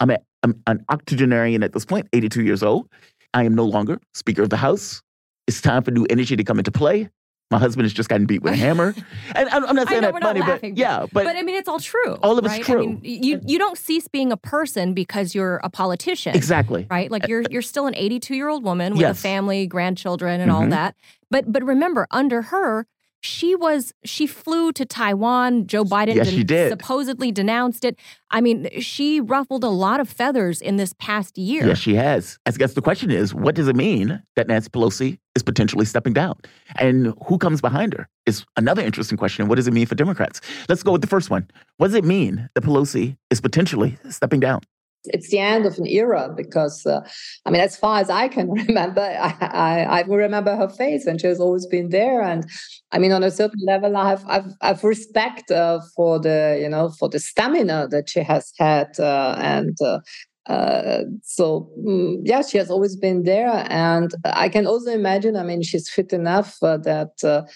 I'm, 0.00 0.10
a, 0.10 0.18
I'm 0.42 0.60
an 0.66 0.84
octogenarian 0.90 1.62
at 1.62 1.72
this 1.72 1.84
point, 1.84 2.08
82 2.12 2.42
years 2.42 2.62
old. 2.62 2.88
I 3.34 3.44
am 3.44 3.54
no 3.54 3.64
longer 3.64 4.00
Speaker 4.14 4.42
of 4.42 4.50
the 4.50 4.56
House. 4.56 5.02
It's 5.46 5.60
time 5.60 5.82
for 5.82 5.90
new 5.90 6.06
energy 6.08 6.34
to 6.36 6.44
come 6.44 6.58
into 6.58 6.72
play. 6.72 7.10
My 7.50 7.58
husband 7.58 7.84
has 7.86 7.94
just 7.94 8.10
gotten 8.10 8.26
beat 8.26 8.42
with 8.42 8.52
a 8.52 8.56
hammer. 8.56 8.94
And 9.34 9.48
I'm, 9.48 9.74
not 9.74 9.88
saying 9.88 10.02
know, 10.02 10.12
that 10.12 10.22
funny, 10.22 10.40
laughing, 10.40 10.74
but 10.74 10.78
yeah. 10.78 11.00
But, 11.12 11.24
but 11.24 11.36
I 11.36 11.42
mean, 11.42 11.54
it's 11.56 11.68
all 11.68 11.80
true. 11.80 12.14
All 12.22 12.38
of 12.38 12.44
right? 12.44 12.58
it's 12.58 12.66
true. 12.66 12.82
I 12.82 12.86
mean, 12.86 13.00
you, 13.02 13.40
you 13.46 13.58
don't 13.58 13.78
cease 13.78 14.06
being 14.08 14.32
a 14.32 14.36
person 14.36 14.92
because 14.92 15.34
you're 15.34 15.58
a 15.64 15.70
politician. 15.70 16.34
Exactly. 16.34 16.86
Right? 16.90 17.10
Like 17.10 17.26
you're, 17.26 17.42
you're 17.50 17.62
still 17.62 17.86
an 17.86 17.94
82 17.94 18.34
year 18.34 18.48
old 18.48 18.64
woman 18.64 18.92
with 18.92 19.00
Yes. 19.00 19.18
a 19.18 19.20
family, 19.22 19.66
grandchildren, 19.66 20.40
and 20.42 20.50
all 20.50 20.62
Mhm. 20.62 20.70
that. 20.70 20.94
But, 21.30 21.50
but 21.50 21.64
remember, 21.64 22.06
under 22.10 22.42
her, 22.42 22.86
she 23.20 23.54
was 23.54 23.92
she 24.04 24.26
flew 24.26 24.72
to 24.72 24.84
Taiwan. 24.84 25.66
Joe 25.66 25.84
Biden 25.84 26.14
yes, 26.14 26.28
she 26.28 26.44
did. 26.44 26.70
supposedly 26.70 27.32
denounced 27.32 27.84
it. 27.84 27.98
I 28.30 28.40
mean, 28.40 28.68
she 28.80 29.20
ruffled 29.20 29.64
a 29.64 29.68
lot 29.68 30.00
of 30.00 30.08
feathers 30.08 30.60
in 30.60 30.76
this 30.76 30.94
past 30.98 31.36
year. 31.38 31.66
Yes, 31.66 31.78
she 31.78 31.94
has. 31.94 32.38
I 32.46 32.50
guess 32.52 32.74
the 32.74 32.82
question 32.82 33.10
is, 33.10 33.34
what 33.34 33.54
does 33.54 33.68
it 33.68 33.76
mean 33.76 34.22
that 34.36 34.48
Nancy 34.48 34.70
Pelosi 34.70 35.18
is 35.34 35.42
potentially 35.42 35.84
stepping 35.84 36.12
down? 36.12 36.38
And 36.76 37.14
who 37.26 37.38
comes 37.38 37.60
behind 37.60 37.94
her 37.94 38.08
is 38.26 38.44
another 38.56 38.82
interesting 38.82 39.18
question. 39.18 39.48
What 39.48 39.56
does 39.56 39.66
it 39.66 39.74
mean 39.74 39.86
for 39.86 39.94
Democrats? 39.94 40.40
Let's 40.68 40.82
go 40.82 40.92
with 40.92 41.00
the 41.00 41.06
first 41.06 41.30
one. 41.30 41.48
What 41.78 41.88
does 41.88 41.94
it 41.94 42.04
mean 42.04 42.48
that 42.54 42.62
Pelosi 42.62 43.16
is 43.30 43.40
potentially 43.40 43.98
stepping 44.10 44.40
down? 44.40 44.60
It's 45.04 45.30
the 45.30 45.38
end 45.38 45.66
of 45.66 45.78
an 45.78 45.86
era 45.86 46.32
because 46.36 46.84
uh, 46.86 47.00
I 47.46 47.50
mean, 47.50 47.60
as 47.60 47.76
far 47.76 48.00
as 48.00 48.10
I 48.10 48.28
can 48.28 48.50
remember, 48.66 49.00
I, 49.00 49.34
I, 49.40 49.82
I 49.82 50.00
remember 50.02 50.56
her 50.56 50.68
face 50.68 51.06
and 51.06 51.20
she 51.20 51.26
has 51.26 51.40
always 51.40 51.66
been 51.66 51.90
there. 51.90 52.22
And 52.22 52.46
I 52.92 52.98
mean, 52.98 53.12
on 53.12 53.22
a 53.22 53.30
certain 53.30 53.60
level, 53.66 53.96
I 53.96 54.08
have 54.08 54.24
I've, 54.26 54.52
I've 54.60 54.84
respect 54.84 55.50
uh, 55.50 55.80
for 55.96 56.18
the 56.18 56.58
you 56.60 56.68
know 56.68 56.90
for 56.90 57.08
the 57.08 57.18
stamina 57.18 57.88
that 57.90 58.10
she 58.10 58.20
has 58.20 58.52
had 58.58 58.98
uh, 58.98 59.36
and. 59.38 59.76
Uh, 59.80 60.00
uh, 60.46 61.02
so 61.22 61.70
mm, 61.86 62.16
yeah, 62.24 62.40
she 62.40 62.56
has 62.56 62.70
always 62.70 62.96
been 62.96 63.24
there, 63.24 63.66
and 63.68 64.10
I 64.24 64.48
can 64.48 64.66
also 64.66 64.90
imagine. 64.90 65.36
I 65.36 65.42
mean, 65.42 65.62
she's 65.62 65.90
fit 65.90 66.10
enough 66.10 66.56
uh, 66.62 66.78
that 66.78 67.46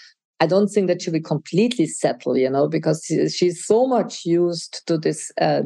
I 0.43 0.45
don't 0.45 0.67
think 0.67 0.87
that 0.87 1.01
she 1.01 1.09
will 1.09 1.21
completely 1.21 1.87
settle, 1.87 2.37
you 2.37 2.49
know, 2.49 2.67
because 2.67 3.05
she's 3.33 3.65
so 3.65 3.87
much 3.87 4.25
used 4.25 4.85
to 4.87 4.97
this 4.97 5.31
uh, 5.39 5.61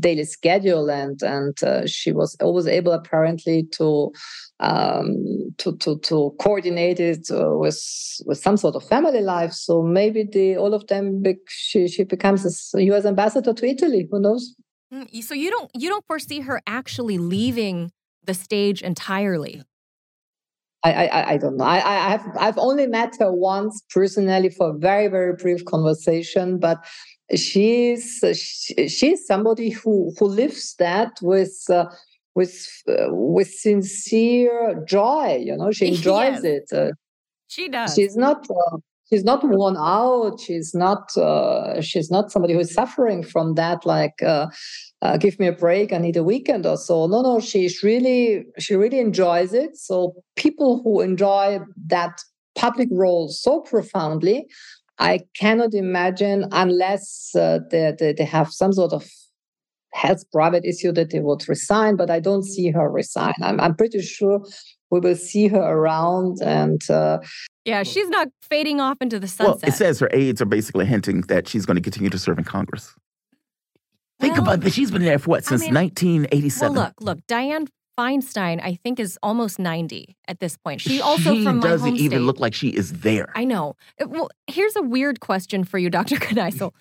daily 0.00 0.24
schedule 0.24 0.90
and 0.90 1.22
and 1.22 1.62
uh, 1.62 1.86
she 1.86 2.12
was 2.12 2.36
always 2.40 2.66
able 2.66 2.92
apparently 2.92 3.64
to 3.72 4.12
um, 4.60 5.16
to 5.58 5.76
to 5.76 5.98
to 6.00 6.34
coordinate 6.40 7.00
it 7.00 7.30
uh, 7.30 7.50
with 7.50 7.80
with 8.26 8.38
some 8.38 8.56
sort 8.56 8.74
of 8.74 8.86
family 8.88 9.20
life. 9.20 9.52
So 9.52 9.82
maybe 9.82 10.24
the 10.24 10.56
all 10.56 10.74
of 10.74 10.86
them 10.86 11.22
be, 11.22 11.36
she 11.48 11.88
she 11.88 12.04
becomes 12.04 12.74
a 12.74 12.82
US 12.82 13.04
ambassador 13.04 13.52
to 13.52 13.66
Italy. 13.66 14.08
Who 14.10 14.20
knows? 14.20 14.54
Mm, 14.92 15.22
so 15.22 15.34
you 15.34 15.50
don't 15.50 15.70
you 15.74 15.88
don't 15.88 16.04
foresee 16.06 16.40
her 16.40 16.60
actually 16.66 17.18
leaving 17.18 17.90
the 18.24 18.34
stage 18.34 18.82
entirely? 18.82 19.62
I, 20.84 21.08
I, 21.08 21.30
I 21.32 21.36
don't 21.38 21.56
know. 21.56 21.64
I, 21.64 21.78
I 21.78 22.10
have 22.10 22.26
I've 22.38 22.58
only 22.58 22.86
met 22.86 23.14
her 23.18 23.32
once 23.32 23.82
personally 23.90 24.50
for 24.50 24.70
a 24.70 24.78
very 24.78 25.08
very 25.08 25.34
brief 25.34 25.64
conversation, 25.64 26.58
but 26.58 26.78
she's 27.36 28.24
she's 28.88 29.26
somebody 29.26 29.70
who 29.70 30.12
who 30.18 30.26
lives 30.26 30.74
that 30.78 31.12
with 31.22 31.64
uh, 31.70 31.86
with 32.34 32.82
uh, 32.88 33.08
with 33.10 33.48
sincere 33.48 34.82
joy 34.86 35.38
you 35.40 35.56
know 35.56 35.70
she 35.70 35.88
enjoys 35.94 36.42
yes. 36.42 36.44
it 36.44 36.72
uh, 36.72 36.90
she 37.48 37.68
does. 37.68 37.94
she's 37.94 38.16
not 38.16 38.46
uh, 38.50 38.76
she's 39.08 39.24
not 39.24 39.42
worn 39.44 39.76
out 39.76 40.40
she's 40.40 40.74
not 40.74 41.16
uh, 41.16 41.80
she's 41.80 42.10
not 42.10 42.30
somebody 42.30 42.54
who 42.54 42.60
is 42.60 42.72
suffering 42.72 43.22
from 43.22 43.54
that 43.54 43.84
like 43.84 44.22
uh, 44.22 44.46
give 45.18 45.38
me 45.38 45.46
a 45.46 45.52
break 45.52 45.92
i 45.92 45.98
need 45.98 46.16
a 46.16 46.24
weekend 46.24 46.66
or 46.66 46.76
so. 46.76 47.06
No 47.06 47.22
no 47.22 47.40
she's 47.40 47.82
really 47.82 48.46
she 48.58 48.74
really 48.74 49.00
enjoys 49.00 49.52
it. 49.52 49.76
So 49.76 50.14
people 50.36 50.80
who 50.82 51.00
enjoy 51.00 51.60
that 51.86 52.20
public 52.54 52.88
role 52.90 53.28
so 53.28 53.60
profoundly 53.60 54.46
I 54.98 55.20
cannot 55.34 55.74
imagine 55.74 56.46
unless 56.52 57.30
uh, 57.34 57.60
they, 57.70 57.94
they, 57.98 58.12
they 58.12 58.24
have 58.24 58.52
some 58.52 58.72
sort 58.72 58.92
of 58.92 59.08
health 59.92 60.24
private 60.32 60.64
issue 60.64 60.92
that 60.92 61.10
they 61.10 61.20
would 61.20 61.48
resign, 61.48 61.96
but 61.96 62.10
I 62.10 62.20
don't 62.20 62.44
see 62.44 62.70
her 62.70 62.90
resign. 62.90 63.34
I'm, 63.42 63.60
I'm 63.60 63.74
pretty 63.74 64.02
sure 64.02 64.44
we 64.90 65.00
will 65.00 65.16
see 65.16 65.48
her 65.48 65.60
around 65.60 66.38
and 66.42 66.88
uh, 66.90 67.18
yeah 67.64 67.82
she's 67.82 68.08
not 68.08 68.28
fading 68.42 68.80
off 68.80 68.96
into 69.00 69.18
the 69.18 69.28
sunset 69.28 69.62
well 69.62 69.68
it 69.68 69.74
says 69.74 70.00
her 70.00 70.08
aides 70.12 70.40
are 70.40 70.46
basically 70.46 70.86
hinting 70.86 71.22
that 71.22 71.48
she's 71.48 71.66
going 71.66 71.76
to 71.76 71.82
continue 71.82 72.10
to 72.10 72.18
serve 72.18 72.38
in 72.38 72.44
congress. 72.44 72.94
Well, 74.20 74.30
think 74.30 74.38
about 74.38 74.60
that 74.62 74.72
she's 74.72 74.90
been 74.90 75.04
there 75.04 75.18
for 75.18 75.30
what 75.30 75.44
since 75.44 75.62
I 75.62 75.66
mean, 75.66 75.74
1987 75.74 76.74
well 76.74 76.84
look 76.84 76.94
look 77.00 77.26
dianne 77.26 77.68
Feinstein, 77.98 78.60
I 78.62 78.74
think, 78.74 79.00
is 79.00 79.18
almost 79.22 79.58
90 79.58 80.16
at 80.28 80.38
this 80.38 80.56
point. 80.56 80.80
She 80.80 81.00
also 81.00 81.34
she 81.34 81.44
from 81.44 81.58
my 81.58 81.66
doesn't 81.68 81.96
even 81.96 82.18
state. 82.18 82.24
look 82.24 82.38
like 82.38 82.54
she 82.54 82.68
is 82.68 82.92
there. 83.00 83.32
I 83.34 83.44
know. 83.44 83.74
Uh, 84.00 84.06
well, 84.08 84.28
here's 84.46 84.76
a 84.76 84.82
weird 84.82 85.20
question 85.20 85.64
for 85.64 85.78
you, 85.78 85.90
Dr. 85.98 86.16
Kneissl. 86.16 86.72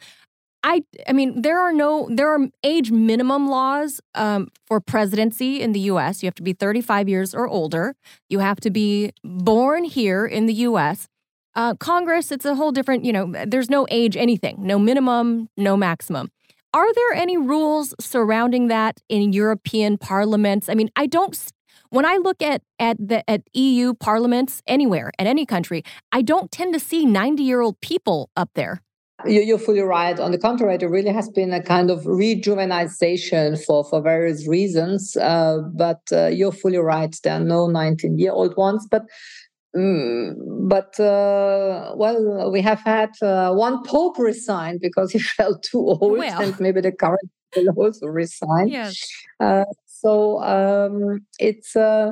I, 0.64 0.84
I 1.08 1.14
mean, 1.14 1.42
there 1.42 1.60
are 1.60 1.72
no, 1.72 2.08
there 2.12 2.30
are 2.30 2.48
age 2.64 2.92
minimum 2.92 3.48
laws 3.50 4.02
um, 4.16 4.50
for 4.66 4.80
presidency 4.80 5.62
in 5.62 5.72
the 5.72 5.80
U.S. 5.82 6.22
You 6.22 6.28
have 6.28 6.36
to 6.36 6.44
be 6.44 6.54
35 6.54 7.08
years 7.08 7.34
or 7.34 7.48
older. 7.48 7.96
You 8.30 8.40
have 8.40 8.60
to 8.62 8.70
be 8.70 9.12
born 9.24 9.86
here 9.86 10.26
in 10.26 10.46
the 10.46 10.54
U.S. 10.54 11.08
Uh, 11.56 11.74
Congress, 11.76 12.32
it's 12.32 12.46
a 12.46 12.54
whole 12.56 12.72
different, 12.72 13.06
you 13.06 13.14
know, 13.14 13.34
there's 13.48 13.70
no 13.70 13.88
age 13.90 14.16
anything, 14.16 14.58
no 14.60 14.78
minimum, 14.78 15.50
no 15.58 15.76
maximum. 15.78 16.30
Are 16.74 16.94
there 16.94 17.14
any 17.14 17.38
rules 17.38 17.96
surrounding 18.00 18.68
that 18.68 19.02
in 19.10 19.34
European 19.34 19.98
parliaments? 19.98 20.70
I 20.70 20.76
mean, 20.76 20.90
I 20.96 21.08
don't 21.08 21.36
when 21.90 22.06
I 22.06 22.18
look 22.18 22.42
at 22.42 22.62
at 22.80 22.98
the 23.00 23.28
at 23.30 23.42
EU 23.54 23.94
parliaments 23.94 24.62
anywhere 24.68 25.12
at 25.18 25.28
any 25.28 25.46
country, 25.46 25.84
I 26.12 26.22
don't 26.22 26.52
tend 26.52 26.74
to 26.74 26.80
see 26.80 27.06
90-year-old 27.06 27.80
people 27.82 28.30
up 28.36 28.50
there. 28.56 28.82
You're 29.26 29.58
fully 29.58 29.82
right. 29.82 30.20
On 30.20 30.32
the 30.32 30.38
contrary, 30.38 30.78
there 30.78 30.90
really 30.90 31.10
has 31.10 31.28
been 31.30 31.52
a 31.52 31.64
kind 31.64 31.90
of 31.90 32.04
rejuvenization 32.04 33.60
for, 33.66 33.84
for 33.84 34.00
various 34.00 34.48
reasons. 34.48 35.18
Uh, 35.18 35.62
but 35.74 36.02
uh, 36.12 36.28
you're 36.28 36.52
fully 36.52 36.78
right. 36.78 37.16
There 37.24 37.34
are 37.34 37.40
no 37.40 37.68
19 37.68 38.20
year 38.20 38.32
old 38.32 38.56
ones. 38.58 38.88
But 38.90 39.04
Mm, 39.76 40.36
but 40.68 41.00
uh, 41.00 41.94
well, 41.96 42.52
we 42.52 42.62
have 42.62 42.80
had 42.80 43.12
uh, 43.22 43.54
one 43.54 43.84
pope 43.84 44.18
resign 44.18 44.80
because 44.82 45.12
he 45.16 45.20
felt 45.20 45.64
too 45.64 45.80
old, 45.80 46.18
well. 46.18 46.42
and 46.42 46.60
maybe 46.60 46.82
the 46.82 46.92
current 46.92 47.30
will 47.56 47.70
also 47.76 48.08
resign. 48.08 48.68
Yes. 48.68 49.08
Uh, 49.40 49.66
so 49.86 50.42
um, 50.44 51.26
it's 51.40 51.76
uh, 51.76 52.12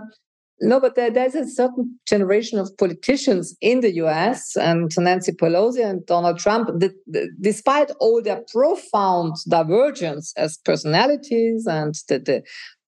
no, 0.61 0.79
but 0.79 0.95
there, 0.95 1.11
there's 1.11 1.35
a 1.35 1.45
certain 1.47 1.99
generation 2.07 2.59
of 2.59 2.75
politicians 2.77 3.55
in 3.61 3.81
the 3.81 3.93
U.S. 3.95 4.55
and 4.55 4.91
Nancy 4.97 5.33
Pelosi 5.33 5.85
and 5.85 6.05
Donald 6.05 6.39
Trump, 6.39 6.69
that, 6.79 6.93
despite 7.41 7.91
all 7.99 8.21
their 8.21 8.41
profound 8.51 9.35
divergence 9.49 10.33
as 10.37 10.57
personalities 10.57 11.67
and 11.67 11.93
the, 12.07 12.19
the 12.19 12.43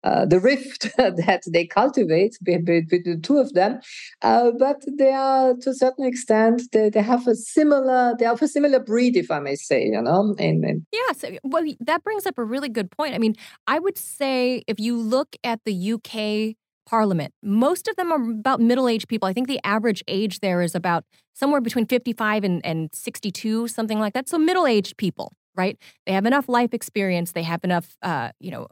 uh, 0.08 0.26
the 0.26 0.40
rift 0.40 0.88
that 0.98 1.44
they 1.52 1.66
cultivate 1.66 2.38
between 2.42 2.88
the 2.88 3.20
two 3.22 3.38
of 3.38 3.54
them. 3.54 3.80
Uh, 4.22 4.52
but 4.58 4.78
they 4.98 5.12
are, 5.12 5.54
to 5.56 5.70
a 5.72 5.74
certain 5.74 6.06
extent, 6.06 6.62
they, 6.72 6.90
they 6.90 7.02
have 7.02 7.28
a 7.28 7.36
similar, 7.36 8.16
they 8.18 8.26
have 8.26 8.42
a 8.42 8.48
similar 8.48 8.80
breed, 8.80 9.18
if 9.18 9.30
I 9.30 9.40
may 9.40 9.56
say, 9.56 9.84
you 9.86 10.02
know. 10.02 10.36
In, 10.40 10.64
in 10.64 10.86
yes, 10.92 11.26
well, 11.44 11.66
that 11.82 12.04
brings 12.04 12.26
up 12.26 12.38
a 12.38 12.44
really 12.44 12.70
good 12.70 12.90
point. 12.90 13.16
I 13.16 13.18
mean, 13.18 13.36
I 13.68 13.80
would 13.80 13.98
say 13.98 14.64
if 14.68 14.80
you 14.80 14.98
look 14.98 15.36
at 15.44 15.60
the 15.66 15.94
UK 15.94 16.56
Parliament, 16.88 17.34
most 17.44 17.90
of 17.90 17.98
them 17.98 18.12
are 18.14 18.32
about 18.32 18.62
middle-aged 18.62 19.10
people. 19.10 19.28
I 19.28 19.34
think 19.34 19.48
the 19.50 19.60
average 19.66 20.04
age 20.08 20.40
there 20.40 20.62
is 20.62 20.74
about 20.74 21.04
somewhere 21.34 21.60
between 21.60 21.86
55 21.86 22.46
and, 22.46 22.66
and 22.66 22.90
62, 22.94 23.68
something 23.68 24.00
like 24.00 24.14
that. 24.14 24.30
So 24.30 24.38
middle-aged 24.38 24.96
people, 24.96 25.34
right? 25.54 25.78
They 26.06 26.14
have 26.14 26.26
enough 26.26 26.48
life 26.48 26.74
experience. 26.74 27.34
They 27.34 27.44
have 27.44 27.62
enough, 27.66 27.98
uh, 28.02 28.30
you 28.40 28.52
know, 28.52 28.68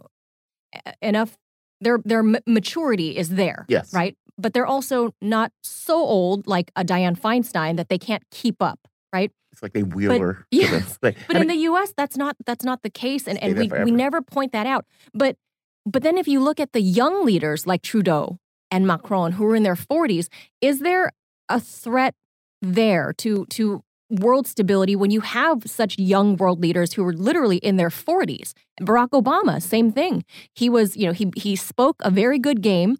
enough 1.02 1.38
their 1.82 2.00
their 2.04 2.24
maturity 2.24 3.18
is 3.18 3.30
there. 3.30 3.66
Yes. 3.68 3.94
Right. 3.94 4.18
But 4.38 4.54
they're 4.54 4.66
also 4.66 5.14
not 5.22 5.52
so 5.64 5.96
old 5.96 6.48
like 6.48 6.72
a 6.76 6.84
Dianne 6.84 7.18
Feinstein 7.20 7.78
that 7.78 7.90
they 7.90 7.98
can't 7.98 8.24
keep 8.32 8.62
up. 8.62 8.80
Right. 9.14 9.32
It's 9.52 9.64
like 9.64 9.74
they 9.74 9.84
wheel 9.84 10.12
but, 10.12 10.22
her. 10.22 10.46
Yes. 10.52 10.98
but 11.00 11.16
I 11.30 11.34
mean, 11.34 11.44
in 11.44 11.48
the 11.48 11.56
U.S., 11.56 11.94
that's 11.96 12.18
not 12.18 12.36
that's 12.46 12.66
not 12.66 12.82
the 12.82 12.90
case, 12.90 13.28
and, 13.28 13.42
and 13.42 13.58
we 13.58 13.70
we 13.86 13.92
never 13.92 14.22
point 14.22 14.52
that 14.52 14.68
out. 14.68 14.86
But 15.14 15.38
but 15.86 16.04
then 16.04 16.18
if 16.18 16.28
you 16.28 16.42
look 16.42 16.60
at 16.60 16.74
the 16.74 16.82
young 16.82 17.26
leaders 17.26 17.66
like 17.66 17.82
Trudeau 17.82 18.40
and 18.72 18.86
Macron 18.86 19.34
who 19.34 19.46
are 19.46 19.56
in 19.56 19.64
their 19.64 19.76
40s, 19.76 20.28
is 20.60 20.80
there 20.80 21.12
a 21.48 21.60
threat 21.60 22.16
there 22.62 23.14
to 23.14 23.46
to 23.52 23.84
world 24.20 24.48
stability 24.48 24.96
when 24.96 25.12
you 25.12 25.22
have 25.22 25.64
such 25.66 25.98
young 25.98 26.36
world 26.38 26.62
leaders 26.62 26.94
who 26.94 27.06
are 27.06 27.14
literally 27.14 27.58
in 27.58 27.78
their 27.78 27.90
40s. 27.90 28.54
Barack 28.82 29.10
Obama, 29.10 29.62
same 29.62 29.92
thing. 29.92 30.24
He 30.54 30.70
was, 30.70 30.96
you 30.98 31.08
know, 31.08 31.14
he 31.14 31.32
he 31.36 31.56
spoke 31.56 31.98
a 32.02 32.12
very 32.12 32.40
good 32.40 32.62
game, 32.62 32.98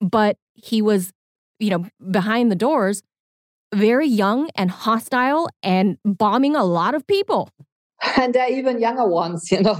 but 0.00 0.36
he 0.54 0.82
was, 0.82 1.12
you 1.58 1.70
know, 1.70 1.86
behind 2.10 2.50
the 2.50 2.56
doors, 2.56 3.02
very 3.74 4.06
young 4.06 4.48
and 4.54 4.70
hostile 4.70 5.48
and 5.62 5.98
bombing 6.04 6.56
a 6.56 6.64
lot 6.64 6.94
of 6.94 7.06
people 7.06 7.50
and 8.16 8.34
there 8.34 8.44
are 8.44 8.50
even 8.50 8.78
younger 8.78 9.06
ones, 9.06 9.50
you 9.50 9.60
know, 9.60 9.76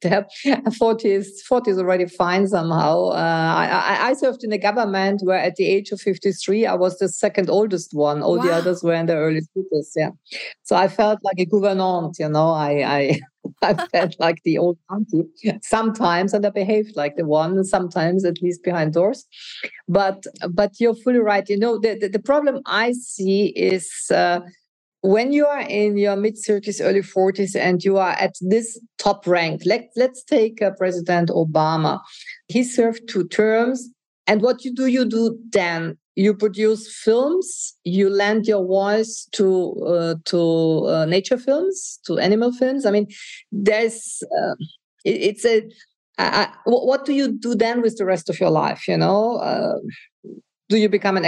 they're 0.00 0.26
40s, 0.46 1.26
40s 1.50 1.78
already 1.78 2.06
fine 2.06 2.46
somehow. 2.46 3.08
Uh, 3.08 3.54
I, 3.56 4.08
I, 4.10 4.12
served 4.14 4.44
in 4.44 4.52
a 4.52 4.58
government 4.58 5.20
where 5.24 5.38
at 5.38 5.56
the 5.56 5.66
age 5.66 5.90
of 5.90 6.00
53, 6.00 6.66
I 6.66 6.74
was 6.74 6.98
the 6.98 7.08
second 7.08 7.50
oldest 7.50 7.92
one. 7.92 8.22
All 8.22 8.38
wow. 8.38 8.44
the 8.44 8.52
others 8.52 8.82
were 8.82 8.94
in 8.94 9.06
their 9.06 9.20
early 9.20 9.42
50s. 9.56 9.90
Yeah. 9.94 10.10
So 10.62 10.76
I 10.76 10.88
felt 10.88 11.18
like 11.22 11.38
a 11.38 11.44
gouvernante, 11.44 12.22
you 12.22 12.28
know, 12.30 12.50
I, 12.50 12.70
I, 12.82 13.20
I 13.62 13.86
felt 13.88 14.16
like 14.18 14.38
the 14.44 14.56
old 14.56 14.78
auntie 14.90 15.28
sometimes, 15.62 16.32
and 16.32 16.46
I 16.46 16.50
behaved 16.50 16.96
like 16.96 17.16
the 17.16 17.26
one, 17.26 17.62
sometimes 17.64 18.24
at 18.24 18.40
least 18.40 18.62
behind 18.62 18.94
doors. 18.94 19.26
But, 19.86 20.24
but 20.50 20.72
you're 20.78 20.94
fully 20.94 21.18
right. 21.18 21.46
You 21.48 21.58
know, 21.58 21.78
the, 21.78 21.98
the, 21.98 22.08
the 22.08 22.18
problem 22.18 22.60
I 22.64 22.92
see 22.92 23.48
is, 23.48 23.90
uh, 24.10 24.40
when 25.02 25.32
you 25.32 25.46
are 25.46 25.62
in 25.62 25.96
your 25.96 26.16
mid 26.16 26.36
30s, 26.36 26.80
early 26.82 27.00
40s, 27.00 27.56
and 27.56 27.82
you 27.82 27.96
are 27.96 28.12
at 28.12 28.34
this 28.40 28.78
top 28.98 29.26
rank, 29.26 29.62
let, 29.64 29.88
let's 29.96 30.22
take 30.22 30.60
uh, 30.60 30.70
President 30.76 31.30
Obama. 31.30 32.00
He 32.48 32.62
served 32.64 33.08
two 33.08 33.26
terms. 33.28 33.88
And 34.26 34.42
what 34.42 34.64
you 34.64 34.74
do, 34.74 34.86
you 34.86 35.04
do 35.04 35.38
then 35.50 35.96
you 36.16 36.34
produce 36.34 36.82
films 37.02 37.74
you 37.84 38.10
lend 38.10 38.46
your 38.46 38.66
voice 38.66 39.28
to 39.32 39.72
uh, 39.86 40.14
to 40.26 40.86
uh, 40.86 41.04
nature 41.06 41.38
films 41.38 41.98
to 42.04 42.18
animal 42.18 42.52
films 42.52 42.84
i 42.84 42.90
mean 42.90 43.06
there's 43.52 44.22
uh, 44.38 44.54
it, 45.04 45.16
it's 45.28 45.44
a 45.44 45.62
I, 46.18 46.52
what 46.66 47.06
do 47.06 47.14
you 47.14 47.32
do 47.32 47.54
then 47.54 47.80
with 47.80 47.96
the 47.96 48.04
rest 48.04 48.28
of 48.28 48.38
your 48.38 48.50
life 48.50 48.86
you 48.86 48.96
know 48.96 49.36
uh, 49.36 49.76
do 50.70 50.78
you 50.78 50.88
become 50.88 51.16
an 51.16 51.24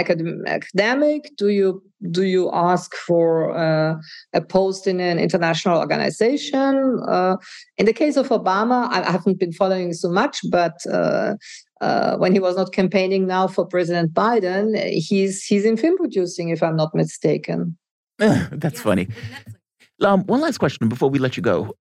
academic 0.47 1.31
do 1.37 1.49
you 1.49 1.83
do 2.09 2.23
you 2.23 2.49
ask 2.51 2.95
for 2.95 3.55
uh, 3.55 3.95
a 4.33 4.41
post 4.41 4.87
in 4.87 4.99
an 4.99 5.19
international 5.19 5.77
organization 5.77 6.99
uh, 7.07 7.35
in 7.77 7.85
the 7.85 7.93
case 7.93 8.17
of 8.17 8.29
obama 8.29 8.89
i 8.89 9.11
haven't 9.11 9.37
been 9.37 9.53
following 9.53 9.93
so 9.93 10.09
much 10.09 10.39
but 10.49 10.77
uh, 10.91 11.35
uh, 11.81 12.15
when 12.15 12.31
he 12.31 12.39
was 12.39 12.55
not 12.55 12.71
campaigning 12.71 13.27
now 13.27 13.45
for 13.45 13.65
President 13.65 14.13
Biden, 14.13 14.77
he's 14.89 15.43
he's 15.43 15.65
in 15.65 15.75
film 15.75 15.97
producing, 15.97 16.47
if 16.47 16.63
I'm 16.63 16.77
not 16.77 16.95
mistaken. 16.95 17.77
That's 18.17 18.79
funny. 18.79 19.09
Um, 20.01 20.23
one 20.23 20.39
last 20.39 20.59
question 20.59 20.87
before 20.87 21.09
we 21.09 21.19
let 21.19 21.35
you 21.35 21.43
go. 21.43 21.75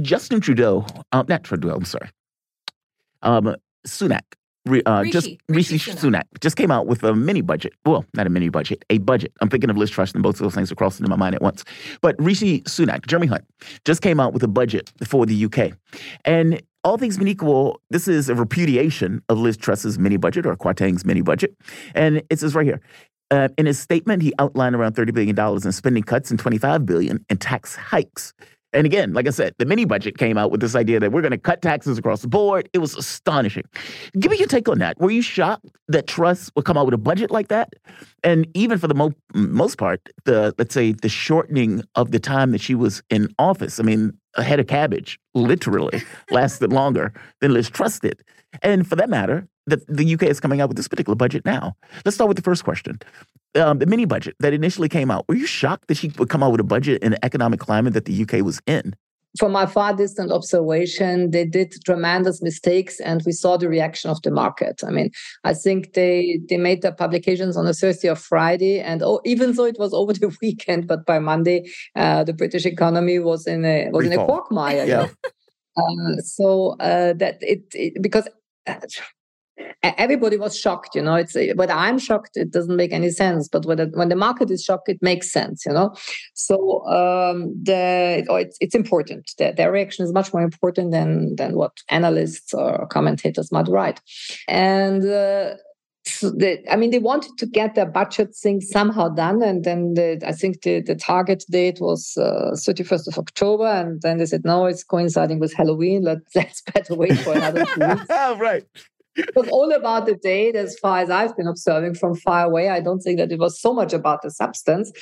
Justin 0.00 0.40
Trudeau, 0.40 0.86
um, 1.12 1.26
not 1.28 1.44
Trudeau, 1.44 1.74
I'm 1.74 1.84
sorry. 1.84 2.08
Um, 3.20 3.54
Sunak, 3.86 4.22
uh, 4.86 5.04
just 5.04 5.26
Rishi, 5.48 5.74
Rishi 5.74 5.92
Sunak. 5.92 5.98
Sunak 5.98 6.40
just 6.40 6.56
came 6.56 6.70
out 6.70 6.86
with 6.86 7.02
a 7.02 7.14
mini 7.14 7.40
budget. 7.40 7.72
Well, 7.84 8.04
not 8.14 8.26
a 8.26 8.30
mini 8.30 8.48
budget, 8.48 8.84
a 8.90 8.98
budget. 8.98 9.32
I'm 9.40 9.48
thinking 9.48 9.70
of 9.70 9.76
Liz 9.76 9.90
Truss, 9.90 10.12
and 10.12 10.22
both 10.22 10.36
of 10.36 10.40
those 10.40 10.54
things 10.54 10.70
are 10.70 10.74
crossing 10.74 11.04
in 11.04 11.10
my 11.10 11.16
mind 11.16 11.34
at 11.34 11.42
once. 11.42 11.64
But 12.00 12.16
Rishi 12.18 12.62
Sunak, 12.62 13.06
Jeremy 13.06 13.26
Hunt, 13.26 13.44
just 13.84 14.02
came 14.02 14.20
out 14.20 14.32
with 14.32 14.42
a 14.42 14.48
budget 14.48 14.92
for 15.04 15.26
the 15.26 15.44
UK, 15.44 15.72
and 16.24 16.62
all 16.84 16.98
things 16.98 17.16
being 17.16 17.28
equal, 17.28 17.80
this 17.90 18.08
is 18.08 18.28
a 18.28 18.34
repudiation 18.34 19.22
of 19.28 19.38
Liz 19.38 19.56
Truss's 19.56 19.98
mini 19.98 20.16
budget 20.16 20.46
or 20.46 20.56
Kwarteng's 20.56 21.04
mini 21.04 21.20
budget. 21.20 21.54
And 21.94 22.22
it 22.28 22.40
says 22.40 22.54
right 22.54 22.66
here, 22.66 22.80
uh, 23.30 23.48
in 23.56 23.66
his 23.66 23.78
statement, 23.78 24.22
he 24.22 24.32
outlined 24.38 24.74
around 24.74 24.94
$30 24.94 25.14
billion 25.14 25.38
in 25.64 25.72
spending 25.72 26.02
cuts 26.02 26.30
and 26.30 26.38
25 26.38 26.84
billion 26.84 27.24
in 27.30 27.36
tax 27.38 27.74
hikes. 27.74 28.34
And 28.72 28.86
again, 28.86 29.12
like 29.12 29.26
I 29.26 29.30
said, 29.30 29.54
the 29.58 29.66
mini 29.66 29.84
budget 29.84 30.18
came 30.18 30.38
out 30.38 30.50
with 30.50 30.60
this 30.60 30.74
idea 30.74 30.98
that 31.00 31.12
we're 31.12 31.20
going 31.20 31.32
to 31.32 31.38
cut 31.38 31.62
taxes 31.62 31.98
across 31.98 32.22
the 32.22 32.28
board. 32.28 32.68
It 32.72 32.78
was 32.78 32.96
astonishing. 32.96 33.64
Give 34.18 34.30
me 34.30 34.38
your 34.38 34.48
take 34.48 34.68
on 34.68 34.78
that. 34.78 34.98
Were 34.98 35.10
you 35.10 35.22
shocked 35.22 35.66
that 35.88 36.06
Truss 36.06 36.50
would 36.56 36.64
come 36.64 36.78
out 36.78 36.86
with 36.86 36.94
a 36.94 36.98
budget 36.98 37.30
like 37.30 37.48
that? 37.48 37.74
And 38.24 38.46
even 38.54 38.78
for 38.78 38.88
the 38.88 38.94
mo- 38.94 39.14
most 39.34 39.76
part, 39.78 40.00
the 40.24 40.54
let's 40.58 40.74
say 40.74 40.92
the 40.92 41.08
shortening 41.08 41.82
of 41.94 42.12
the 42.12 42.18
time 42.18 42.52
that 42.52 42.60
she 42.60 42.74
was 42.74 43.02
in 43.10 43.28
office. 43.38 43.78
I 43.78 43.82
mean, 43.82 44.16
a 44.36 44.42
head 44.42 44.60
of 44.60 44.66
cabbage 44.66 45.18
literally 45.34 46.02
lasted 46.30 46.72
longer 46.72 47.12
than 47.40 47.52
Liz 47.52 47.68
Truss 47.68 47.98
did. 47.98 48.22
And 48.62 48.86
for 48.86 48.96
that 48.96 49.10
matter, 49.10 49.46
the, 49.66 49.82
the 49.88 50.14
UK 50.14 50.24
is 50.24 50.40
coming 50.40 50.60
out 50.60 50.68
with 50.68 50.76
this 50.76 50.88
particular 50.88 51.14
budget 51.14 51.44
now. 51.44 51.76
Let's 52.04 52.16
start 52.16 52.28
with 52.28 52.36
the 52.36 52.42
first 52.42 52.64
question. 52.64 52.98
Um, 53.54 53.78
the 53.78 53.86
mini 53.86 54.06
budget 54.06 54.34
that 54.40 54.54
initially 54.54 54.88
came 54.88 55.10
out, 55.10 55.28
were 55.28 55.34
you 55.34 55.46
shocked 55.46 55.88
that 55.88 55.96
she 55.96 56.08
would 56.16 56.30
come 56.30 56.42
out 56.42 56.52
with 56.52 56.60
a 56.60 56.64
budget 56.64 57.02
in 57.02 57.12
the 57.12 57.24
economic 57.24 57.60
climate 57.60 57.92
that 57.92 58.06
the 58.06 58.22
UK 58.22 58.44
was 58.44 58.62
in? 58.66 58.94
From 59.38 59.52
my 59.52 59.64
far 59.64 59.94
distant 59.94 60.30
observation, 60.30 61.30
they 61.30 61.46
did 61.46 61.74
tremendous 61.86 62.42
mistakes, 62.42 63.00
and 63.00 63.22
we 63.24 63.32
saw 63.32 63.56
the 63.56 63.68
reaction 63.68 64.10
of 64.10 64.20
the 64.22 64.30
market. 64.30 64.82
I 64.86 64.90
mean, 64.90 65.10
I 65.44 65.54
think 65.54 65.94
they 65.94 66.40
they 66.50 66.58
made 66.58 66.82
their 66.82 66.92
publications 66.92 67.56
on 67.56 67.66
a 67.66 67.72
Thursday 67.72 68.10
or 68.10 68.14
Friday, 68.14 68.80
and 68.80 69.02
oh, 69.02 69.20
even 69.24 69.52
though 69.52 69.64
it 69.64 69.78
was 69.78 69.94
over 69.94 70.12
the 70.12 70.36
weekend, 70.42 70.86
but 70.86 71.06
by 71.06 71.18
Monday, 71.18 71.70
uh, 71.96 72.24
the 72.24 72.34
British 72.34 72.66
economy 72.66 73.18
was 73.20 73.46
in 73.46 73.64
a 73.64 73.88
was 73.90 74.06
in 74.06 74.12
a 74.12 74.24
quagmire. 74.24 74.84
Yeah. 74.84 75.08
Uh, 75.76 76.16
so 76.22 76.76
uh, 76.80 77.14
that 77.14 77.38
it, 77.40 77.62
it 77.72 78.02
because 78.02 78.28
uh, 78.66 78.74
everybody 79.82 80.36
was 80.36 80.58
shocked 80.58 80.94
you 80.94 81.02
know 81.02 81.14
it's 81.14 81.36
whether 81.54 81.72
i'm 81.72 81.98
shocked 81.98 82.36
it 82.36 82.50
doesn't 82.50 82.76
make 82.76 82.92
any 82.92 83.10
sense 83.10 83.48
but 83.48 83.64
whether 83.66 83.86
when 83.94 84.08
the 84.08 84.16
market 84.16 84.50
is 84.50 84.62
shocked 84.62 84.88
it 84.88 84.98
makes 85.02 85.32
sense 85.32 85.64
you 85.66 85.72
know? 85.72 85.94
So 86.34 86.84
um 86.86 87.52
the 87.62 88.24
oh, 88.28 88.36
it's, 88.36 88.56
it's 88.60 88.74
important. 88.74 89.30
The, 89.38 89.52
their 89.56 89.72
reaction 89.72 90.04
is 90.04 90.12
much 90.12 90.32
more 90.32 90.42
important 90.42 90.92
than 90.92 91.36
than 91.36 91.54
what 91.54 91.72
analysts 91.88 92.54
or 92.54 92.86
commentators 92.86 93.52
might 93.52 93.68
write. 93.68 94.00
And 94.48 95.04
uh, 95.04 95.54
so 96.04 96.30
the, 96.30 96.60
I 96.68 96.74
mean, 96.74 96.90
they 96.90 96.98
wanted 96.98 97.38
to 97.38 97.46
get 97.46 97.76
their 97.76 97.86
budget 97.86 98.34
thing 98.34 98.60
somehow 98.60 99.08
done, 99.08 99.40
and 99.40 99.62
then 99.62 99.94
the, 99.94 100.20
I 100.26 100.32
think 100.32 100.62
the, 100.62 100.80
the 100.80 100.96
target 100.96 101.44
date 101.48 101.78
was 101.80 102.16
uh, 102.16 102.50
31st 102.54 103.06
of 103.06 103.18
October, 103.18 103.66
and 103.66 104.02
then 104.02 104.18
they 104.18 104.26
said, 104.26 104.44
no, 104.44 104.66
it's 104.66 104.82
coinciding 104.82 105.38
with 105.38 105.54
Halloween. 105.54 106.02
Let, 106.02 106.18
let's 106.34 106.60
better 106.62 106.96
wait 106.96 107.16
for 107.18 107.34
another 107.34 107.64
right 108.40 108.64
it 109.16 109.34
was 109.36 109.48
all 109.48 109.72
about 109.72 110.06
the 110.06 110.16
date 110.16 110.56
as 110.56 110.78
far 110.78 111.00
as 111.00 111.10
I've 111.10 111.36
been 111.36 111.46
observing 111.46 111.94
from 111.94 112.14
far 112.14 112.44
away. 112.44 112.68
I 112.68 112.80
don't 112.80 113.00
think 113.00 113.18
that 113.18 113.32
it 113.32 113.38
was 113.38 113.60
so 113.60 113.72
much 113.72 113.92
about 113.92 114.22
the 114.22 114.30
substance 114.30 114.92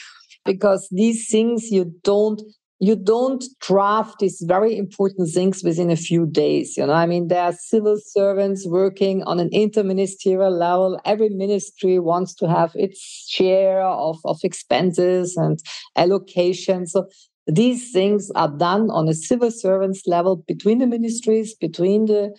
because 0.44 0.88
these 0.90 1.28
things 1.30 1.70
you 1.70 1.94
don't 2.02 2.40
you 2.82 2.96
don't 2.96 3.44
draft 3.60 4.20
these 4.20 4.42
very 4.46 4.74
important 4.76 5.28
things 5.28 5.62
within 5.62 5.90
a 5.90 5.96
few 5.96 6.26
days. 6.26 6.78
You 6.78 6.86
know, 6.86 6.94
I 6.94 7.04
mean, 7.04 7.28
there 7.28 7.42
are 7.42 7.52
civil 7.52 7.98
servants 8.02 8.66
working 8.66 9.22
on 9.24 9.38
an 9.38 9.50
interministerial 9.50 10.50
level. 10.50 10.98
Every 11.04 11.28
ministry 11.28 11.98
wants 11.98 12.34
to 12.36 12.48
have 12.48 12.72
its 12.74 13.26
share 13.28 13.82
of, 13.82 14.16
of 14.24 14.38
expenses 14.42 15.36
and 15.36 15.58
allocation. 15.94 16.86
So 16.86 17.06
these 17.46 17.92
things 17.92 18.30
are 18.34 18.48
done 18.48 18.90
on 18.90 19.08
a 19.08 19.14
civil 19.14 19.50
servants 19.50 20.04
level 20.06 20.36
between 20.36 20.78
the 20.78 20.86
ministries, 20.86 21.54
between 21.54 22.06
the 22.06 22.34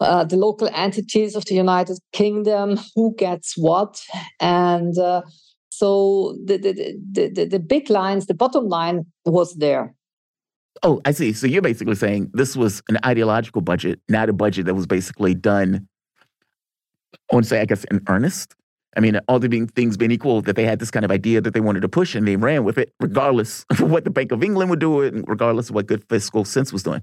uh, 0.00 0.24
the 0.24 0.36
local 0.36 0.68
entities 0.72 1.34
of 1.34 1.44
the 1.46 1.54
United 1.54 1.98
Kingdom, 2.12 2.78
who 2.94 3.14
gets 3.16 3.56
what, 3.56 4.00
and 4.40 4.96
uh, 4.98 5.22
so 5.70 6.36
the, 6.44 6.56
the 6.58 7.30
the 7.32 7.44
the 7.44 7.58
big 7.58 7.90
lines, 7.90 8.26
the 8.26 8.34
bottom 8.34 8.68
line 8.68 9.06
was 9.24 9.54
there. 9.56 9.94
Oh, 10.82 11.00
I 11.04 11.10
see. 11.12 11.32
So 11.32 11.46
you're 11.46 11.62
basically 11.62 11.96
saying 11.96 12.30
this 12.34 12.56
was 12.56 12.82
an 12.88 12.98
ideological 13.04 13.62
budget, 13.62 14.00
not 14.08 14.28
a 14.28 14.32
budget 14.32 14.66
that 14.66 14.74
was 14.74 14.86
basically 14.86 15.34
done. 15.34 15.88
I 17.30 17.34
want 17.34 17.44
to 17.44 17.48
say, 17.48 17.60
I 17.60 17.64
guess, 17.64 17.84
in 17.84 18.00
earnest. 18.08 18.54
I 18.98 19.00
mean, 19.00 19.20
all 19.28 19.38
the 19.38 19.48
being, 19.48 19.68
things 19.68 19.96
being 19.96 20.10
equal, 20.10 20.42
that 20.42 20.56
they 20.56 20.64
had 20.64 20.80
this 20.80 20.90
kind 20.90 21.04
of 21.04 21.12
idea 21.12 21.40
that 21.40 21.54
they 21.54 21.60
wanted 21.60 21.80
to 21.82 21.88
push 21.88 22.16
and 22.16 22.26
they 22.26 22.34
ran 22.34 22.64
with 22.64 22.78
it, 22.78 22.92
regardless 22.98 23.64
of 23.70 23.80
what 23.92 24.02
the 24.02 24.10
Bank 24.10 24.32
of 24.32 24.42
England 24.42 24.70
would 24.70 24.80
do, 24.80 25.02
and 25.02 25.24
regardless 25.28 25.68
of 25.68 25.76
what 25.76 25.86
good 25.86 26.02
fiscal 26.08 26.44
sense 26.44 26.72
was 26.72 26.82
doing. 26.82 27.00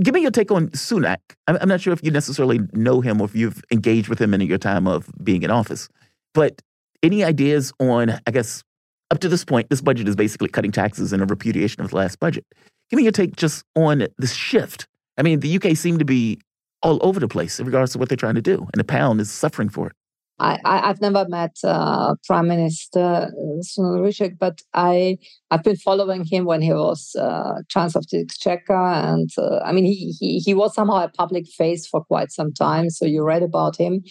Give 0.00 0.14
me 0.14 0.22
your 0.22 0.30
take 0.30 0.52
on 0.52 0.68
Sunak. 0.68 1.18
I'm, 1.48 1.58
I'm 1.60 1.68
not 1.68 1.80
sure 1.80 1.92
if 1.92 2.02
you 2.04 2.12
necessarily 2.12 2.60
know 2.74 3.00
him 3.00 3.20
or 3.20 3.24
if 3.24 3.34
you've 3.34 3.60
engaged 3.72 4.08
with 4.08 4.20
him 4.20 4.32
in 4.34 4.40
your 4.42 4.56
time 4.56 4.86
of 4.86 5.10
being 5.24 5.42
in 5.42 5.50
office, 5.50 5.88
but 6.32 6.62
any 7.02 7.24
ideas 7.24 7.72
on, 7.80 8.20
I 8.24 8.30
guess, 8.30 8.62
up 9.10 9.18
to 9.18 9.28
this 9.28 9.44
point, 9.44 9.68
this 9.68 9.80
budget 9.80 10.06
is 10.06 10.14
basically 10.14 10.48
cutting 10.48 10.70
taxes 10.70 11.12
and 11.12 11.24
a 11.24 11.26
repudiation 11.26 11.82
of 11.82 11.90
the 11.90 11.96
last 11.96 12.20
budget. 12.20 12.46
Give 12.88 12.98
me 12.98 13.02
your 13.02 13.10
take 13.10 13.34
just 13.34 13.64
on 13.74 14.06
this 14.16 14.32
shift. 14.32 14.86
I 15.18 15.22
mean, 15.22 15.40
the 15.40 15.56
UK 15.56 15.76
seemed 15.76 15.98
to 15.98 16.04
be 16.04 16.38
all 16.84 17.00
over 17.02 17.18
the 17.18 17.26
place 17.26 17.58
in 17.58 17.66
regards 17.66 17.92
to 17.92 17.98
what 17.98 18.08
they're 18.08 18.16
trying 18.16 18.36
to 18.36 18.42
do, 18.42 18.58
and 18.58 18.78
the 18.78 18.84
pound 18.84 19.20
is 19.20 19.28
suffering 19.28 19.68
for 19.68 19.88
it. 19.88 19.92
I, 20.38 20.86
have 20.86 21.00
never 21.00 21.26
met 21.28 21.56
uh, 21.64 22.14
Prime 22.26 22.48
Minister 22.48 23.30
Sunil 23.60 24.38
but 24.38 24.60
I 24.74 25.18
I've 25.50 25.62
been 25.62 25.76
following 25.76 26.24
him 26.24 26.44
when 26.44 26.62
he 26.62 26.72
was 26.72 27.14
uh, 27.18 27.62
Chancellor 27.68 28.00
of 28.00 28.06
the 28.10 28.20
Exchequer, 28.20 28.74
and 28.74 29.30
uh, 29.38 29.58
I 29.58 29.72
mean 29.72 29.84
he, 29.84 30.14
he 30.18 30.38
he 30.38 30.54
was 30.54 30.74
somehow 30.74 31.04
a 31.04 31.08
public 31.08 31.46
face 31.46 31.86
for 31.86 32.04
quite 32.04 32.32
some 32.32 32.52
time. 32.52 32.90
So 32.90 33.04
you 33.04 33.22
read 33.22 33.42
about 33.42 33.76
him, 33.76 34.02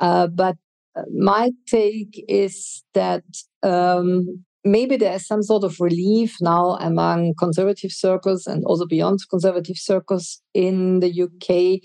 uh, 0.00 0.26
but 0.28 0.56
uh, 0.96 1.02
my 1.16 1.52
take 1.66 2.24
is 2.28 2.82
that. 2.94 3.24
Um, 3.62 4.44
maybe 4.62 4.98
there's 4.98 5.26
some 5.26 5.42
sort 5.42 5.64
of 5.64 5.80
relief 5.80 6.36
now 6.42 6.76
among 6.80 7.32
conservative 7.38 7.90
circles 7.90 8.46
and 8.46 8.62
also 8.66 8.84
beyond 8.86 9.18
conservative 9.30 9.78
circles 9.78 10.42
in 10.52 11.00
the 11.00 11.22
UK 11.22 11.80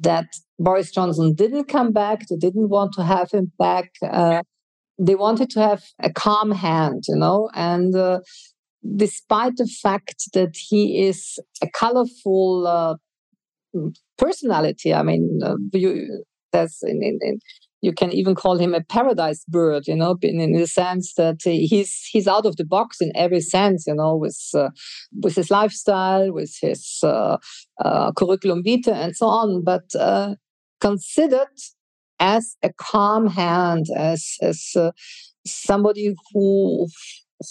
that 0.00 0.26
Boris 0.58 0.90
Johnson 0.90 1.34
didn't 1.34 1.64
come 1.64 1.92
back. 1.92 2.26
They 2.28 2.36
didn't 2.36 2.68
want 2.68 2.92
to 2.94 3.04
have 3.04 3.30
him 3.30 3.52
back. 3.58 3.90
Uh, 4.02 4.42
they 4.98 5.14
wanted 5.14 5.50
to 5.50 5.60
have 5.60 5.84
a 6.00 6.12
calm 6.12 6.52
hand, 6.52 7.04
you 7.08 7.16
know, 7.16 7.50
and 7.54 7.94
uh, 7.96 8.20
despite 8.96 9.56
the 9.56 9.66
fact 9.66 10.24
that 10.34 10.54
he 10.56 11.04
is 11.06 11.38
a 11.62 11.68
colorful 11.68 12.66
uh, 12.66 12.94
personality, 14.18 14.94
I 14.94 15.02
mean, 15.02 15.40
uh, 15.42 15.56
you, 15.72 16.24
there's 16.52 16.78
in, 16.82 17.02
in, 17.02 17.18
in 17.22 17.38
you 17.84 17.92
can 17.92 18.10
even 18.12 18.34
call 18.34 18.56
him 18.56 18.74
a 18.74 18.82
paradise 18.82 19.44
bird, 19.46 19.86
you 19.86 19.94
know, 19.94 20.16
in, 20.22 20.40
in 20.40 20.52
the 20.52 20.66
sense 20.66 21.14
that 21.14 21.40
he's 21.44 21.92
he's 22.10 22.26
out 22.26 22.46
of 22.46 22.56
the 22.56 22.64
box 22.64 23.00
in 23.00 23.12
every 23.14 23.40
sense, 23.40 23.86
you 23.86 23.94
know, 23.94 24.16
with 24.16 24.40
uh, 24.54 24.70
with 25.22 25.34
his 25.34 25.50
lifestyle, 25.50 26.32
with 26.32 26.56
his 26.60 27.00
uh, 27.02 27.36
uh, 27.84 28.12
curriculum 28.12 28.62
vitae, 28.64 28.92
and 28.92 29.14
so 29.14 29.26
on. 29.26 29.62
But 29.62 29.94
uh, 29.94 30.36
considered 30.80 31.56
as 32.18 32.56
a 32.62 32.72
calm 32.72 33.26
hand, 33.26 33.86
as 33.94 34.36
as 34.40 34.70
uh, 34.76 34.92
somebody 35.46 36.14
who 36.32 36.88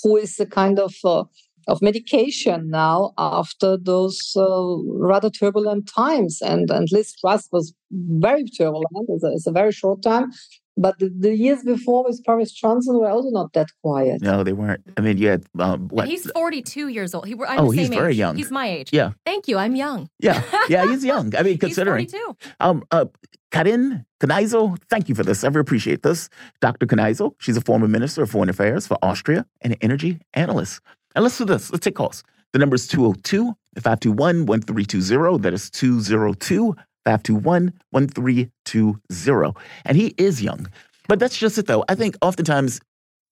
who 0.02 0.18
is 0.18 0.40
a 0.40 0.48
kind 0.48 0.80
of 0.80 0.96
uh, 1.06 1.26
of 1.68 1.82
medication 1.82 2.70
now 2.70 3.14
after 3.18 3.78
those 3.78 4.34
uh, 4.36 4.78
rather 4.86 5.30
turbulent 5.30 5.88
times. 5.94 6.42
And 6.42 6.70
and 6.70 6.88
Liz 6.92 7.16
Truss 7.20 7.48
was 7.52 7.74
very 7.92 8.46
turbulent. 8.46 9.08
It's 9.10 9.24
a, 9.24 9.32
it's 9.32 9.48
a 9.48 9.52
very 9.52 9.72
short 9.72 10.02
time. 10.04 10.32
But 10.76 10.98
the, 10.98 11.10
the, 11.16 11.36
years 11.36 11.62
before 11.62 12.04
with 12.04 12.24
Boris 12.24 12.52
Johnson 12.52 12.98
were 12.98 13.10
also 13.10 13.30
not 13.30 13.54
that 13.54 13.68
quiet. 13.84 14.24
No, 14.24 14.44
they 14.44 14.54
weren't. 14.54 14.82
I 14.98 15.02
mean, 15.02 15.20
you 15.20 15.28
had 15.28 15.46
um, 15.60 15.88
what? 15.90 16.08
He's 16.08 16.30
42 16.32 16.88
years 16.88 17.14
old. 17.14 17.28
He, 17.28 17.34
I'm 17.48 17.60
oh, 17.60 17.72
the 17.72 17.78
he's 17.78 17.88
same 17.90 18.00
very 18.00 18.14
age. 18.14 18.18
young. 18.18 18.36
He's 18.36 18.50
my 18.50 18.68
age. 18.68 18.90
Yeah. 18.92 19.12
Thank 19.24 19.48
you. 19.48 19.58
I'm 19.58 19.76
young. 19.76 20.10
Yeah, 20.20 20.42
yeah, 20.70 20.88
he's 20.88 21.06
young. 21.14 21.36
I 21.36 21.44
mean, 21.44 21.60
considering. 21.60 22.06
he's 22.06 22.12
42. 22.12 22.38
Um, 22.60 22.84
uh, 22.90 23.06
Karin 23.52 24.04
Kneissl, 24.20 24.80
thank 24.90 25.10
you 25.10 25.16
for 25.16 25.24
this. 25.24 25.44
I 25.44 25.48
really 25.48 25.60
appreciate 25.60 26.02
this. 26.02 26.28
Dr. 26.60 26.88
Kneissl, 26.88 27.36
she's 27.38 27.56
a 27.56 27.62
former 27.62 27.88
minister 27.88 28.24
of 28.24 28.32
foreign 28.32 28.50
affairs 28.50 28.88
for 28.88 28.98
Austria 29.04 29.46
and 29.62 29.74
an 29.74 29.80
energy 29.82 30.20
analyst. 30.34 30.82
And 31.16 31.24
let's 31.24 31.38
do 31.38 31.46
this. 31.46 31.72
Let's 31.72 31.84
take 31.84 31.96
calls. 31.96 32.24
The 32.54 32.60
number 32.60 32.76
is 32.76 32.88
202 32.88 33.56
521 33.82 34.46
1320. 34.46 35.38
That 35.40 35.54
is 35.54 35.70
202 35.72 36.76
521 37.06 37.74
1320. 37.92 39.54
And 39.86 39.98
he 39.98 40.14
is 40.18 40.42
young. 40.42 40.68
But 41.08 41.20
that's 41.20 41.38
just 41.38 41.58
it, 41.58 41.68
though. 41.68 41.84
I 41.90 41.96
think 41.96 42.16
oftentimes 42.22 42.80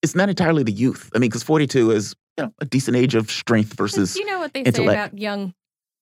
it's 0.02 0.16
not 0.16 0.30
entirely 0.30 0.64
the 0.64 0.72
youth. 0.72 1.10
I 1.16 1.20
mean, 1.20 1.30
because 1.30 1.44
42 1.44 1.92
is 1.92 2.16
you 2.38 2.46
know 2.46 2.54
a 2.60 2.66
decent 2.66 2.98
age 2.98 3.16
of 3.16 3.30
strength 3.32 3.74
versus. 3.74 4.16
You 4.16 4.26
know 4.26 4.40
what 4.40 4.54
they 4.54 4.62
intellect. 4.62 4.90
say 4.92 5.04
about 5.06 5.18
young, 5.18 5.54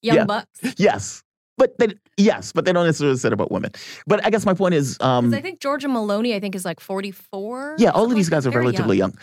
young 0.01 0.15
Yeah. 0.17 0.25
bucks. 0.25 0.59
Yes, 0.77 1.21
but 1.57 1.77
they, 1.77 1.89
yes, 2.17 2.51
but 2.53 2.65
they 2.65 2.71
don't 2.71 2.85
necessarily 2.85 3.17
say 3.17 3.27
it 3.27 3.33
about 3.33 3.51
women. 3.51 3.71
But 4.07 4.25
I 4.25 4.29
guess 4.29 4.45
my 4.45 4.53
point 4.53 4.73
is, 4.75 4.97
um, 5.01 5.33
I 5.33 5.41
think 5.41 5.59
Giorgia 5.59 5.87
Meloni, 5.87 6.33
I 6.35 6.39
think, 6.39 6.55
is 6.55 6.65
like 6.65 6.79
44. 6.79 7.75
yeah, 7.77 7.89
all 7.89 8.05
of 8.05 8.15
these 8.15 8.29
guys 8.29 8.47
are 8.47 8.51
relatively 8.51 8.97
young. 8.97 9.13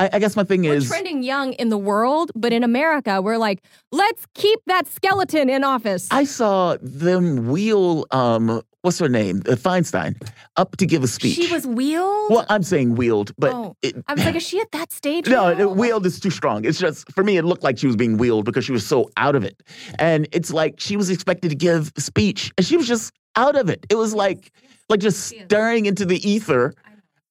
I, 0.00 0.08
I 0.14 0.18
guess 0.18 0.34
my 0.34 0.44
thing 0.44 0.62
We're 0.62 0.76
is, 0.76 0.88
trending 0.88 1.22
young 1.22 1.52
in 1.54 1.68
the 1.68 1.76
world, 1.76 2.32
but 2.34 2.54
in 2.54 2.64
America, 2.64 3.20
we're 3.20 3.36
like, 3.36 3.62
let's 3.92 4.26
keep 4.34 4.58
that 4.66 4.88
skeleton 4.88 5.50
in 5.50 5.62
office. 5.62 6.08
I 6.10 6.24
saw 6.24 6.76
them 6.80 7.48
wheel, 7.50 8.06
um, 8.10 8.62
what's 8.80 8.98
her 8.98 9.10
name, 9.10 9.42
uh, 9.46 9.56
Feinstein, 9.56 10.16
up 10.56 10.78
to 10.78 10.86
give 10.86 11.04
a 11.04 11.06
speech. 11.06 11.34
She 11.34 11.52
was 11.52 11.66
wheeled. 11.66 12.30
well, 12.30 12.46
I'm 12.48 12.62
saying 12.62 12.94
wheeled, 12.94 13.32
but 13.36 13.52
Oh, 13.52 13.76
it, 13.82 13.94
I 14.08 14.14
was 14.14 14.24
like, 14.24 14.36
is 14.36 14.42
she 14.46 14.58
at 14.60 14.72
that 14.72 14.90
stage? 14.90 15.26
No, 15.28 15.52
now? 15.52 15.68
wheeled 15.68 16.06
is 16.06 16.18
too 16.18 16.30
strong. 16.30 16.64
It's 16.64 16.78
just 16.78 17.12
for 17.12 17.22
me, 17.22 17.36
it 17.36 17.44
looked 17.44 17.62
like 17.62 17.76
she 17.76 17.86
was 17.86 17.96
being 17.96 18.16
wheeled 18.16 18.46
because 18.46 18.64
she 18.64 18.72
was 18.72 18.86
so 18.86 19.10
out 19.18 19.34
of 19.36 19.44
it, 19.44 19.62
and 19.98 20.26
it's 20.32 20.50
like 20.50 20.80
she 20.80 20.96
was 20.96 21.10
expected 21.10 21.50
to 21.50 21.56
give 21.56 21.92
a 21.98 22.00
speech, 22.00 22.52
and 22.56 22.66
she 22.66 22.78
was 22.78 22.88
just 22.88 23.12
out 23.36 23.54
of 23.54 23.68
it. 23.68 23.84
It 23.90 23.96
was 23.96 24.14
like, 24.14 24.50
like 24.88 25.00
just 25.00 25.26
staring 25.26 25.84
into 25.84 26.06
the 26.06 26.26
ether, 26.28 26.74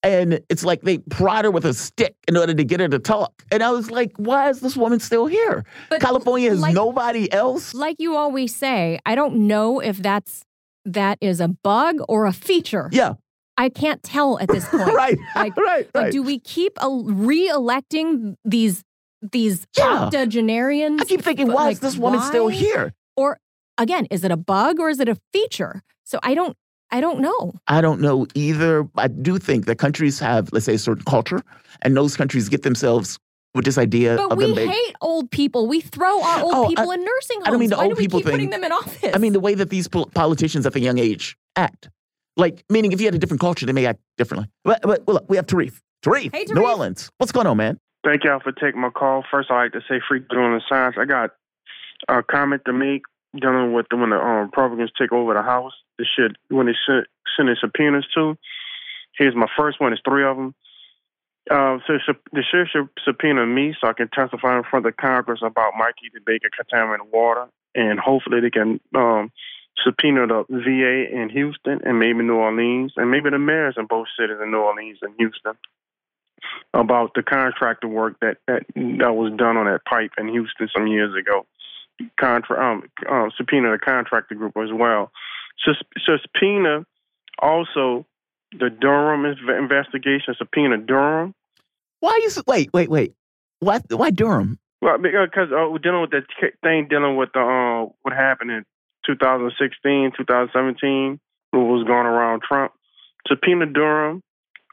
and 0.03 0.39
it's 0.49 0.63
like 0.63 0.81
they 0.81 0.97
prod 0.99 1.45
her 1.45 1.51
with 1.51 1.65
a 1.65 1.73
stick 1.73 2.15
in 2.27 2.37
order 2.37 2.53
to 2.53 2.63
get 2.63 2.79
her 2.79 2.87
to 2.87 2.99
talk. 2.99 3.43
And 3.51 3.61
I 3.61 3.71
was 3.71 3.91
like, 3.91 4.11
why 4.17 4.49
is 4.49 4.61
this 4.61 4.77
woman 4.77 4.99
still 4.99 5.27
here? 5.27 5.65
But 5.89 5.99
California 6.01 6.49
has 6.49 6.59
like- 6.61 6.73
nobody 6.73 7.31
else. 7.31 7.73
like 7.73 7.97
you 7.99 8.15
always 8.15 8.55
say, 8.55 8.99
I 9.05 9.15
don't 9.15 9.47
know 9.47 9.79
if 9.79 9.97
that's 9.97 10.43
that 10.85 11.17
is 11.21 11.39
a 11.41 11.49
bug 11.49 11.97
or 12.07 12.25
a 12.25 12.31
feature. 12.33 12.89
Yeah, 12.93 13.13
I 13.57 13.67
can't 13.69 14.01
tell 14.01 14.39
at 14.39 14.47
this 14.47 14.65
point. 14.69 14.93
right, 14.93 15.17
Like- 15.35 15.57
right, 15.69 15.89
right. 15.93 16.11
do 16.11 16.23
we 16.23 16.39
keep 16.39 16.73
a, 16.81 16.89
re-electing 16.89 18.37
these 18.45 18.83
these 19.31 19.67
Yeah. 19.77 20.05
octogenarians? 20.05 21.01
I 21.01 21.05
keep 21.05 21.21
thinking, 21.21 21.47
why 21.47 21.65
like, 21.65 21.73
is 21.73 21.79
this 21.81 21.97
woman 21.97 22.21
still 22.21 22.47
here? 22.47 22.93
Or 23.17 23.37
again, 23.77 24.05
is 24.11 24.23
it 24.23 24.31
a 24.31 24.37
bug 24.37 24.79
or 24.79 24.89
is 24.89 24.99
it 25.01 25.09
a 25.09 25.17
feature? 25.33 25.81
So 26.05 26.19
I 26.23 26.33
don't 26.35 26.55
I 26.91 27.01
don't 27.01 27.19
know. 27.19 27.53
I 27.67 27.81
don't 27.81 28.01
know 28.01 28.25
either. 28.35 28.87
I 28.97 29.07
do 29.07 29.37
think 29.37 29.65
that 29.65 29.75
countries 29.77 30.19
have, 30.19 30.49
let's 30.51 30.65
say, 30.65 30.73
a 30.75 30.79
certain 30.79 31.03
culture, 31.05 31.41
and 31.83 31.95
those 31.95 32.15
countries 32.17 32.49
get 32.49 32.63
themselves 32.63 33.19
with 33.55 33.65
this 33.65 33.77
idea 33.77 34.15
But 34.15 34.31
of 34.33 34.37
we 34.37 34.45
them 34.45 34.55
being. 34.55 34.69
hate 34.69 34.95
old 35.01 35.31
people. 35.31 35.67
We 35.67 35.81
throw 35.81 36.21
our 36.21 36.41
old 36.41 36.53
Oh, 36.53 36.65
I- 36.65 36.67
people 36.69 36.91
in 36.91 37.03
nursing 37.03 37.37
homes. 37.37 37.47
I 37.47 37.49
don't 37.51 37.59
mean 37.59 37.69
the 37.69 37.77
Why 37.77 37.83
old 37.85 37.93
do 37.93 37.97
we 37.97 38.03
people 38.03 38.19
keep 38.19 38.29
putting 38.31 38.49
them 38.51 38.63
in 38.63 38.71
office? 38.71 39.11
I 39.13 39.17
mean, 39.17 39.33
the 39.33 39.39
way 39.39 39.53
that 39.55 39.69
these 39.69 39.87
pol- 39.87 40.09
politicians 40.13 40.65
at 40.65 40.73
the 40.73 40.79
young 40.79 40.97
age 40.99 41.35
act. 41.55 41.89
Like, 42.37 42.63
meaning 42.69 42.91
if 42.91 43.01
you 43.01 43.07
had 43.07 43.15
a 43.15 43.19
different 43.19 43.41
culture, 43.41 43.65
they 43.65 43.73
may 43.73 43.85
act 43.85 43.99
differently. 44.17 44.49
But, 44.63 44.81
but 44.83 45.05
well, 45.05 45.15
look, 45.15 45.25
we 45.29 45.35
have 45.35 45.45
Tarif. 45.47 45.79
Tarif, 46.05 46.33
Hey, 46.33 46.45
New 46.47 46.65
Orleans. 46.65 47.09
What's 47.17 47.31
going 47.33 47.47
on, 47.47 47.57
man? 47.57 47.77
Thank 48.05 48.23
y'all 48.23 48.39
for 48.39 48.51
taking 48.53 48.79
my 48.79 48.89
call. 48.91 49.25
First, 49.29 49.51
I'd 49.51 49.63
like 49.63 49.71
to 49.73 49.81
say 49.89 49.99
freak 50.07 50.29
doing 50.29 50.53
the 50.53 50.61
science. 50.69 50.95
I 50.97 51.03
got 51.05 51.31
a 52.07 52.23
comment 52.23 52.61
to 52.65 52.71
make 52.73 53.01
dealing 53.37 53.73
with 53.73 53.87
when 53.91 54.09
the 54.09 54.17
um, 54.17 54.45
Republicans 54.45 54.91
take 54.99 55.11
over 55.11 55.33
the 55.33 55.41
House. 55.41 55.73
This 55.97 56.07
shit, 56.15 56.35
when 56.49 56.67
they 56.67 56.75
send, 56.85 57.05
send 57.35 57.49
subpoenas 57.59 58.07
to. 58.15 58.37
Here's 59.17 59.35
my 59.35 59.47
first 59.57 59.79
one. 59.81 59.93
It's 59.93 60.01
three 60.07 60.25
of 60.25 60.37
them. 60.37 60.55
Uh, 61.49 61.79
so 61.87 62.13
the 62.31 62.43
sheriff 62.43 62.69
should 62.71 62.89
subpoena 63.03 63.45
me 63.45 63.73
so 63.79 63.87
I 63.87 63.93
can 63.93 64.09
testify 64.09 64.57
in 64.57 64.63
front 64.69 64.85
of 64.85 64.95
Congress 64.97 65.39
about 65.43 65.73
Mikey 65.77 66.11
the 66.13 66.19
Baker 66.23 66.49
contaminated 66.55 67.11
water, 67.11 67.47
and 67.73 67.99
hopefully 67.99 68.39
they 68.39 68.51
can 68.51 68.79
um, 68.95 69.31
subpoena 69.83 70.27
the 70.27 70.43
VA 70.49 71.09
in 71.11 71.29
Houston 71.29 71.79
and 71.83 71.97
maybe 71.97 72.21
New 72.21 72.35
Orleans, 72.35 72.93
and 72.97 73.09
maybe 73.09 73.31
the 73.31 73.39
mayors 73.39 73.75
in 73.77 73.87
both 73.87 74.07
cities 74.19 74.37
in 74.41 74.51
New 74.51 74.59
Orleans 74.59 74.99
and 75.01 75.15
Houston 75.17 75.53
about 76.73 77.13
the 77.15 77.23
contractor 77.23 77.87
work 77.87 78.17
that 78.21 78.37
that, 78.47 78.63
that 78.75 79.15
was 79.15 79.33
done 79.37 79.57
on 79.57 79.65
that 79.65 79.85
pipe 79.85 80.11
in 80.17 80.27
Houston 80.27 80.69
some 80.75 80.87
years 80.87 81.15
ago. 81.19 81.45
Contra, 82.19 82.57
um, 82.59 82.83
um, 83.09 83.31
subpoena 83.37 83.71
the 83.71 83.79
contractor 83.79 84.35
group 84.35 84.55
as 84.57 84.69
well. 84.71 85.11
Sus- 85.63 85.83
subpoena 86.05 86.85
also 87.41 88.05
the 88.57 88.69
Durham 88.69 89.25
investigation. 89.25 90.35
Subpoena 90.37 90.77
Durham. 90.77 91.33
Why 91.99 92.19
is 92.23 92.41
wait, 92.47 92.69
wait, 92.73 92.89
wait? 92.89 93.13
Why, 93.59 93.79
why 93.89 94.11
Durham? 94.11 94.59
Well, 94.81 94.97
because 94.97 95.49
uh, 95.51 95.69
we're 95.69 95.79
dealing 95.79 96.01
with 96.01 96.11
that 96.11 96.23
thing 96.63 96.87
dealing 96.89 97.17
with 97.17 97.29
the 97.33 97.41
uh, 97.41 97.91
what 98.01 98.13
happened 98.15 98.51
in 98.51 98.65
2016, 99.05 100.11
2017, 100.17 101.19
what 101.51 101.59
was 101.59 101.85
going 101.85 102.05
around 102.05 102.41
Trump. 102.43 102.71
Subpoena 103.27 103.65
Durham 103.65 104.21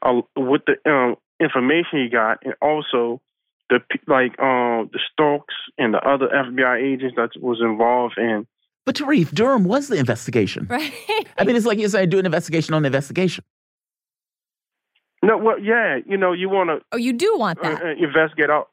uh, 0.01 0.21
with 0.37 0.61
the 0.65 0.89
um, 0.89 1.15
information 1.39 2.03
he 2.03 2.09
got, 2.09 2.39
and 2.43 2.53
also 2.61 3.19
the 3.69 3.79
like 4.07 4.33
uh, 4.39 4.87
the 4.91 4.99
Stokes 5.11 5.53
and 5.77 5.93
the 5.93 5.99
other 5.99 6.27
FBI 6.27 6.81
agents 6.81 7.15
that 7.17 7.31
was 7.41 7.59
involved 7.61 8.17
in. 8.17 8.47
But 8.85 8.95
Tarif, 8.95 9.31
Durham 9.31 9.65
was 9.65 9.87
the 9.89 9.97
investigation. 9.97 10.67
right? 10.69 10.93
I 11.37 11.43
mean, 11.43 11.55
it's 11.55 11.65
like 11.65 11.77
you're 11.77 11.89
saying 11.89 12.09
do 12.09 12.19
an 12.19 12.25
investigation 12.25 12.73
on 12.73 12.83
the 12.83 12.87
investigation. 12.87 13.43
No, 15.23 15.37
well, 15.37 15.59
yeah, 15.59 15.97
you 16.05 16.15
know, 16.17 16.31
you 16.31 16.47
want 16.49 16.69
to 16.69 16.79
oh, 16.91 16.97
you 16.97 17.11
do 17.13 17.35
want 17.37 17.59
uh, 17.59 17.69
that. 17.69 17.81
uh, 17.83 17.87
investigate 17.97 18.49
out. 18.49 18.69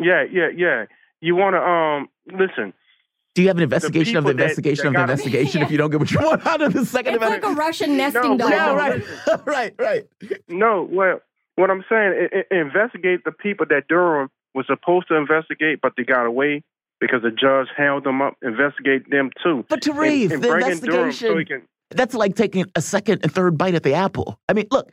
Yeah, 0.00 0.24
yeah, 0.30 0.48
yeah. 0.56 0.84
You 1.20 1.36
want 1.36 1.54
to 1.54 1.60
um 1.62 2.08
listen. 2.26 2.72
Do 3.34 3.42
you 3.42 3.48
have 3.48 3.56
an 3.56 3.62
investigation 3.64 4.16
of 4.16 4.24
the 4.24 4.30
people 4.30 4.38
that- 4.38 4.42
investigation 4.44 4.82
that 4.84 4.88
of 4.88 4.92
the 4.92 4.98
got- 4.98 5.10
investigation 5.10 5.62
if 5.62 5.70
you 5.70 5.78
don't 5.78 5.90
get 5.90 6.00
what 6.00 6.10
you 6.10 6.18
want 6.22 6.46
out 6.46 6.62
of 6.62 6.72
the 6.72 6.86
second 6.86 7.14
it's 7.14 7.22
like 7.22 7.44
a 7.44 7.50
Russian 7.50 7.96
nesting 7.98 8.36
No, 8.36 8.48
doll. 8.48 8.50
no, 8.50 8.74
right, 8.76 9.02
right, 9.46 9.74
right. 9.78 10.04
No, 10.48 10.88
well, 10.90 11.20
what 11.56 11.70
I'm 11.70 11.84
saying, 11.88 12.28
i 12.32 12.44
i 12.54 12.58
investigate 12.58 13.24
the 13.24 13.32
people 13.32 13.66
that 13.70 13.88
Durham 13.88 14.28
was 14.54 14.66
supposed 14.66 15.08
to 15.08 15.16
investigate, 15.16 15.80
but 15.82 15.92
they 15.96 16.04
got 16.04 16.26
away 16.26 16.62
because 17.00 17.22
the 17.22 17.30
judge 17.30 17.68
held 17.76 18.04
them 18.04 18.22
up. 18.22 18.34
Investigate 18.42 19.10
them 19.10 19.30
too. 19.42 19.64
But 19.68 19.82
Tarif, 19.82 20.24
and, 20.24 20.32
and 20.32 20.42
the 20.42 20.48
bring 20.48 20.60
Durham 20.60 21.08
investigation, 21.08 21.28
so 21.28 21.44
can, 21.44 21.68
that's 21.90 22.14
like 22.14 22.36
taking 22.36 22.64
a 22.74 22.80
second 22.80 23.20
and 23.22 23.32
third 23.32 23.58
bite 23.58 23.74
at 23.74 23.82
the 23.82 23.94
apple. 23.94 24.38
I 24.48 24.52
mean, 24.52 24.66
look, 24.70 24.92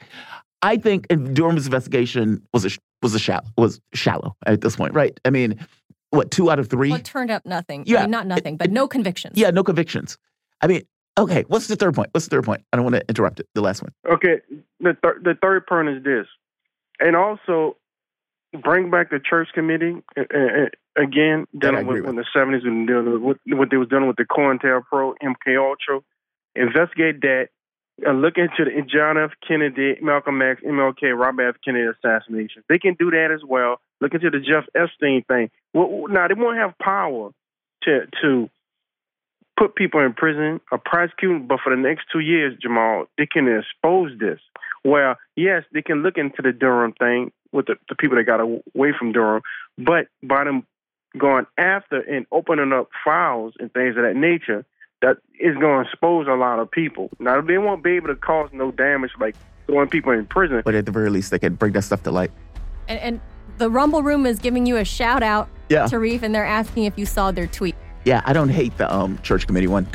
I 0.62 0.78
think 0.78 1.08
Durham's 1.08 1.66
investigation 1.66 2.46
was 2.54 2.66
a 2.66 2.70
was 3.02 3.16
a 3.16 3.20
shallow 3.20 3.46
was 3.58 3.82
shallow 3.94 4.36
at 4.46 4.62
this 4.62 4.76
point, 4.76 4.94
right? 4.94 5.20
I 5.26 5.30
mean, 5.30 5.60
what 6.12 6.32
two 6.32 6.52
out 6.52 6.60
of 6.60 6.68
three? 6.68 6.90
Well, 6.90 7.00
it 7.00 7.06
turned 7.06 7.32
up 7.32 7.46
nothing. 7.46 7.84
Yeah. 7.88 8.00
I 8.00 8.02
mean, 8.02 8.12
not 8.12 8.28
nothing, 8.28 8.58
but 8.58 8.72
no 8.72 8.88
convictions. 8.88 9.38
yeah, 9.38 9.50
no 9.50 9.64
convictions. 9.64 10.18
I 10.62 10.68
mean, 10.68 10.84
okay, 11.18 11.44
what's 11.48 11.68
the 11.68 11.76
third 11.76 11.96
point? 11.96 12.10
What's 12.12 12.28
the 12.28 12.36
third 12.36 12.44
point? 12.44 12.64
I 12.72 12.78
don't 12.78 12.84
want 12.84 12.96
to 12.96 13.04
interrupt 13.10 13.40
it. 13.40 13.48
The 13.56 13.62
last 13.62 13.82
one. 13.82 13.92
Okay, 14.10 14.42
the 14.80 14.96
thir- 15.02 15.20
the 15.24 15.36
third 15.42 15.66
point 15.66 15.90
is 15.90 16.04
this, 16.04 16.28
and 17.02 17.16
also 17.16 17.76
bring 18.64 18.92
back 18.92 19.10
the 19.10 19.20
church 19.20 19.50
committee 19.54 20.02
again, 20.96 21.48
dealing 21.58 21.88
with, 21.88 22.06
in 22.06 22.16
the 22.16 22.26
seventies 22.34 22.64
and 22.64 22.88
dealing 22.88 23.22
with 23.24 23.38
what 23.48 23.70
they 23.70 23.78
was 23.78 23.90
dealing 23.90 24.08
with 24.08 24.18
the 24.18 24.26
COINTELPRO, 24.26 25.16
MK 25.24 25.58
Ultra. 25.58 26.02
Investigate 26.56 27.22
that. 27.22 27.50
Uh, 28.06 28.14
look 28.14 28.38
into 28.38 28.66
the 28.66 28.82
John 28.82 29.18
F. 29.18 29.32
Kennedy, 29.48 29.96
Malcolm 30.02 30.42
X, 30.42 30.62
MLK, 30.64 31.16
Robert 31.16 31.50
F. 31.50 31.56
Kennedy 31.64 31.86
assassinations. 31.86 32.66
They 32.68 32.80
can 32.80 32.96
do 32.98 33.12
that 33.12 33.30
as 33.32 33.42
well. 33.48 33.80
Look 34.00 34.14
into 34.14 34.32
the 34.32 34.40
Jeff 34.40 34.66
Epstein 34.74 35.24
thing. 35.28 35.52
Well, 35.74 36.08
now 36.10 36.28
they 36.28 36.34
won't 36.34 36.58
have 36.58 36.74
power 36.80 37.30
to 37.84 38.08
to 38.22 38.50
put 39.58 39.76
people 39.76 40.00
in 40.00 40.14
prison 40.14 40.60
or 40.72 40.80
prosecute, 40.80 41.48
but 41.48 41.60
for 41.64 41.76
the 41.76 41.82
next 41.82 42.06
two 42.12 42.20
years, 42.20 42.58
Jamarl, 42.66 43.06
they 43.18 43.28
can 43.28 43.48
expose 43.48 44.18
this. 44.20 44.40
Well, 44.84 45.16
yes, 45.36 45.64
they 45.74 45.82
can 45.82 46.04
look 46.04 46.18
into 46.18 46.42
the 46.42 46.52
Durham 46.52 46.94
thing 46.94 47.32
with 47.52 47.68
the, 47.68 47.76
the 47.90 47.96
people 47.96 48.18
that 48.18 48.24
got 48.24 48.40
away 48.40 48.94
from 48.98 49.12
Durham, 49.12 49.42
but 49.78 50.08
by 50.24 50.44
them 50.44 50.66
going 51.18 51.46
after 51.58 52.00
and 52.00 52.26
opening 52.32 52.72
up 52.72 52.90
files 53.04 53.54
and 53.60 53.72
things 53.74 53.98
of 53.98 54.04
that 54.04 54.16
nature, 54.16 54.66
that 55.02 55.18
is 55.40 55.56
going 55.58 55.84
to 55.84 55.90
expose 55.90 56.28
a 56.28 56.34
lot 56.34 56.60
of 56.60 56.70
people. 56.72 57.10
Now, 57.20 57.42
they 57.42 57.58
won't 57.58 57.84
be 57.84 57.92
able 57.92 58.08
to 58.08 58.16
cause 58.16 58.50
no 58.54 58.72
damage 58.72 59.12
like 59.20 59.36
throwing 59.68 59.90
people 59.90 60.14
in 60.14 60.26
prison. 60.26 60.62
But 60.64 60.76
at 60.76 60.86
the 60.86 60.92
very 60.92 61.10
least, 61.10 61.32
they 61.32 61.40
can 61.40 61.56
bring 61.56 61.74
that 61.74 61.84
stuff 61.84 62.04
to 62.04 62.12
light. 62.12 62.32
And, 62.88 63.00
and 63.00 63.22
the 63.58 63.70
Rumble 63.70 64.04
Room 64.04 64.26
is 64.26 64.40
giving 64.40 64.66
you 64.66 64.78
a 64.78 64.86
shout 64.86 65.24
out, 65.24 65.50
Yeah. 65.70 65.86
Tarif, 65.86 66.22
and 66.24 66.34
they're 66.34 66.46
asking 66.46 66.86
if 66.86 66.98
you 66.98 67.06
saw 67.06 67.32
their 67.32 67.48
tweet. 67.48 67.76
Yeah, 68.06 68.22
I 68.26 68.34
don't 68.34 68.50
hate 68.50 68.78
the 68.78 68.92
um, 68.94 69.20
church 69.22 69.46
committee 69.48 69.68
one. 69.68 69.88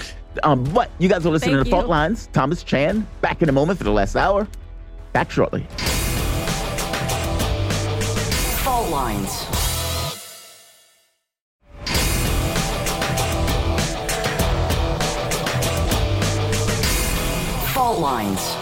Um, 0.42 0.64
but 0.64 0.90
you 0.98 1.08
guys 1.08 1.24
are 1.24 1.30
listening 1.30 1.54
Thank 1.56 1.64
to 1.66 1.70
the 1.70 1.76
Fault. 1.76 1.86
Lines. 1.86 2.28
Thomas 2.32 2.62
Chan 2.62 3.06
back 3.20 3.42
in 3.42 3.48
a 3.48 3.52
moment 3.52 3.78
for 3.78 3.84
the 3.84 3.92
last 3.92 4.16
hour. 4.16 4.46
Back 5.16 5.30
shortly. 5.30 5.62
Fault 8.62 8.90
lines. 8.90 9.44
Fault 17.72 17.98
lines. 17.98 18.56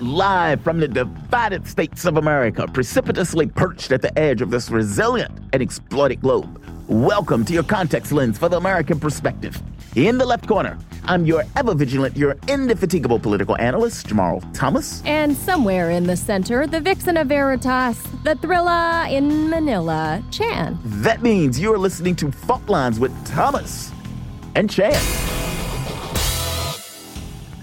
Live 0.00 0.60
from 0.60 0.80
the 0.80 0.88
divided 0.88 1.68
states 1.68 2.04
of 2.04 2.16
America, 2.16 2.66
precipitously 2.66 3.46
perched 3.46 3.92
at 3.92 4.02
the 4.02 4.18
edge 4.18 4.42
of 4.42 4.50
this 4.50 4.70
resilient 4.70 5.38
and 5.52 5.62
exploited 5.62 6.20
globe. 6.20 6.60
Welcome 6.88 7.44
to 7.44 7.52
your 7.52 7.62
context 7.62 8.10
lens 8.10 8.38
for 8.38 8.48
the 8.48 8.56
American 8.56 8.98
perspective. 8.98 9.62
In 9.94 10.18
the 10.18 10.26
left 10.26 10.48
corner, 10.48 10.76
I'm 11.08 11.24
your 11.24 11.44
ever 11.54 11.72
vigilant, 11.72 12.16
your 12.16 12.36
indefatigable 12.48 13.20
political 13.20 13.56
analyst, 13.58 14.08
Jamarl 14.08 14.42
Thomas. 14.52 15.02
And 15.04 15.36
somewhere 15.36 15.90
in 15.90 16.04
the 16.04 16.16
center, 16.16 16.66
the 16.66 16.80
vixen 16.80 17.16
of 17.16 17.28
Veritas, 17.28 18.02
the 18.24 18.34
thriller 18.34 19.06
in 19.08 19.48
Manila, 19.48 20.20
Chan. 20.32 20.76
That 20.84 21.22
means 21.22 21.60
you're 21.60 21.78
listening 21.78 22.16
to 22.16 22.32
Fault 22.32 22.68
Lines 22.68 22.98
with 22.98 23.12
Thomas 23.24 23.92
and 24.56 24.68
Chan. 24.68 25.00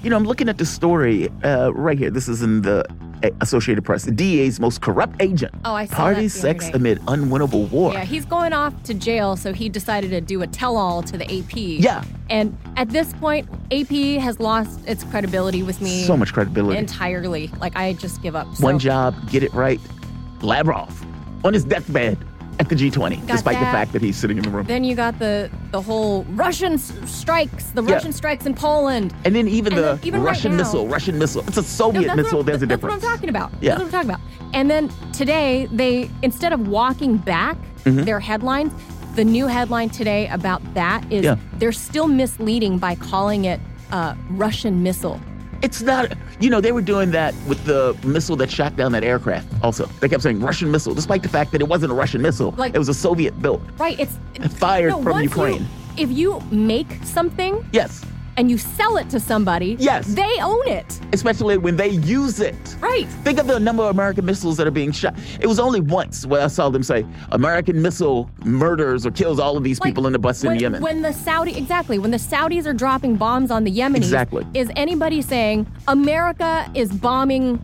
You 0.03 0.09
know, 0.09 0.15
I'm 0.15 0.23
looking 0.23 0.47
at 0.47 0.57
the 0.57 0.65
story 0.65 1.29
uh, 1.43 1.71
right 1.73 1.97
here. 1.97 2.11
This 2.11 2.29
is 2.29 2.41
in 2.41 2.61
the 2.61 2.85
Associated 3.41 3.83
Press. 3.83 4.03
The 4.03 4.11
DEA's 4.11 4.59
most 4.59 4.81
corrupt 4.81 5.21
agent. 5.21 5.53
Oh, 5.65 5.73
I 5.73 5.85
saw 5.85 5.95
Party 5.95 6.27
sex 6.27 6.65
day. 6.65 6.71
amid 6.73 6.99
unwinnable 7.01 7.69
war. 7.69 7.93
Yeah, 7.93 8.03
he's 8.03 8.25
going 8.25 8.53
off 8.53 8.73
to 8.83 8.93
jail, 8.93 9.35
so 9.35 9.53
he 9.53 9.69
decided 9.69 10.09
to 10.11 10.21
do 10.21 10.41
a 10.41 10.47
tell 10.47 10.77
all 10.77 11.01
to 11.03 11.17
the 11.17 11.25
AP. 11.25 11.55
Yeah. 11.55 12.03
And 12.29 12.57
at 12.77 12.89
this 12.89 13.13
point, 13.13 13.47
AP 13.71 14.19
has 14.21 14.39
lost 14.39 14.79
its 14.87 15.03
credibility 15.05 15.63
with 15.63 15.81
me 15.81 16.03
So 16.03 16.17
much 16.17 16.33
credibility. 16.33 16.77
entirely. 16.77 17.49
Like, 17.59 17.75
I 17.75 17.93
just 17.93 18.21
give 18.21 18.35
up. 18.35 18.47
So, 18.55 18.63
One 18.63 18.79
job, 18.79 19.15
get 19.29 19.43
it 19.43 19.53
right. 19.53 19.79
Lavrov 20.41 21.05
on 21.45 21.53
his 21.53 21.63
deathbed 21.63 22.17
at 22.59 22.69
the 22.69 22.75
G20, 22.75 23.17
Got 23.19 23.27
despite 23.27 23.59
the 23.59 23.65
fact 23.65 23.93
that 23.93 24.01
he's 24.01 24.15
sitting 24.15 24.37
in 24.37 24.43
the 24.43 24.49
room. 24.49 24.65
Then 24.65 24.83
you 24.83 24.95
got 24.95 25.17
the 25.19 25.49
the 25.71 25.81
whole 25.81 26.23
Russian 26.29 26.73
s- 26.73 26.93
strikes, 27.05 27.71
the 27.71 27.83
Yeah. 27.83 27.93
Russian 27.95 28.13
strikes 28.13 28.45
in 28.45 28.53
Poland. 28.53 29.13
And 29.25 29.35
then 29.35 29.47
even 29.47 29.73
And 29.73 29.77
the 29.83 29.87
then 29.95 29.99
even 30.03 30.21
right 30.21 30.27
Russian 30.29 30.51
now- 30.51 30.57
missile, 30.59 30.87
Russian 30.87 31.17
missile. 31.17 31.43
It's 31.47 31.57
a 31.57 31.63
Soviet 31.63 32.07
No, 32.07 32.15
missile. 32.15 32.43
There's 32.43 32.61
a 32.61 32.65
that's 32.65 32.81
difference. 32.81 33.01
what 33.01 33.09
I'm 33.11 33.15
talking 33.15 33.29
about. 33.29 33.51
Yeah. 33.59 33.71
That's 33.75 33.79
what 33.79 33.85
I'm 33.85 33.91
talking 34.07 34.09
about. 34.11 34.21
And 34.53 34.69
then 34.69 34.89
today, 35.13 35.67
they 35.71 36.09
instead 36.21 36.53
of 36.53 36.67
walking 36.67 37.17
back 37.17 37.57
Mm-hmm. 37.85 38.03
their 38.05 38.19
headlines, 38.21 38.71
the 39.15 39.25
new 39.25 39.45
headline 39.47 39.89
today 39.89 40.27
about 40.29 40.61
that 40.73 41.03
is 41.11 41.25
Yeah. 41.25 41.35
they're 41.59 41.73
still 41.73 42.07
misleading 42.07 42.77
by 42.77 42.95
calling 42.95 43.43
it 43.45 43.59
uh, 43.91 44.15
Russian 44.29 44.81
missile. 44.83 45.19
It's 45.63 45.81
not, 45.81 46.11
you 46.41 46.49
know, 46.49 46.59
they 46.59 46.73
were 46.73 46.81
doing 46.81 47.11
that 47.11 47.33
with 47.47 47.63
the 47.63 47.97
missile 48.03 48.35
that 48.35 48.51
shot 48.51 48.75
down 48.75 48.91
that 48.91 49.03
aircraft 49.03 49.47
also. 49.63 49.85
They 50.01 50.09
kept 50.09 50.21
saying 50.21 50.41
Russian 50.41 50.69
missile, 50.69 50.93
despite 50.93 51.23
the 51.23 51.29
fact 51.29 51.53
that 51.53 51.61
it 51.61 51.67
wasn't 51.69 51.93
a 51.93 51.95
Russian 51.95 52.21
missile. 52.21 52.51
Like- 52.57 52.75
it 52.75 52.79
was 52.79 52.89
a 52.89 52.93
Soviet 52.93 53.41
built. 53.41 53.61
Right? 53.77 53.97
It's 53.97 54.17
Fired 54.57 54.89
no, 54.89 55.01
from 55.01 55.21
Ukraine. 55.21 55.61
You, 55.61 56.03
if 56.03 56.11
you 56.11 56.41
make 56.51 56.91
something 57.03 57.65
Yes, 57.71 58.03
and 58.37 58.49
you 58.49 58.57
sell 58.57 58.97
it 58.97 59.09
to 59.11 59.19
somebody, 59.19 59.75
Yes. 59.79 60.07
they 60.13 60.37
own 60.41 60.67
it. 60.67 60.99
especially 61.13 61.57
when 61.57 61.75
they 61.75 61.89
use 61.89 62.39
it. 62.39 62.55
Right. 62.79 63.07
Think 63.23 63.39
of 63.39 63.47
the 63.47 63.59
number 63.59 63.83
of 63.83 63.89
American 63.91 64.25
missiles 64.25 64.57
that 64.57 64.65
are 64.67 64.71
being 64.71 64.91
shot. 64.91 65.15
It 65.39 65.47
was 65.47 65.59
only 65.59 65.79
once 65.79 66.25
where 66.25 66.41
I 66.41 66.47
saw 66.47 66.69
them 66.69 66.83
say 66.83 67.05
American 67.31 67.81
missile 67.81 68.29
murders 68.43 69.05
or 69.05 69.11
kills 69.11 69.39
all 69.39 69.55
of 69.57 69.63
these 69.63 69.79
Like, 69.79 69.91
people 69.91 70.07
in 70.07 70.13
the 70.13 70.19
bus 70.19 70.43
when, 70.43 70.53
in 70.55 70.59
Yemen. 70.61 70.81
When 70.81 71.01
the 71.01 71.13
Saudi 71.13 71.55
exactly 71.57 71.99
when 71.99 72.11
the 72.11 72.17
Saudis 72.17 72.65
are 72.65 72.73
dropping 72.73 73.15
bombs 73.15 73.51
on 73.51 73.63
the 73.63 73.71
Yemenis, 73.71 73.97
Exactly. 73.97 74.45
is 74.53 74.69
anybody 74.75 75.21
saying 75.21 75.67
America 75.87 76.69
is 76.73 76.91
bombing 76.91 77.61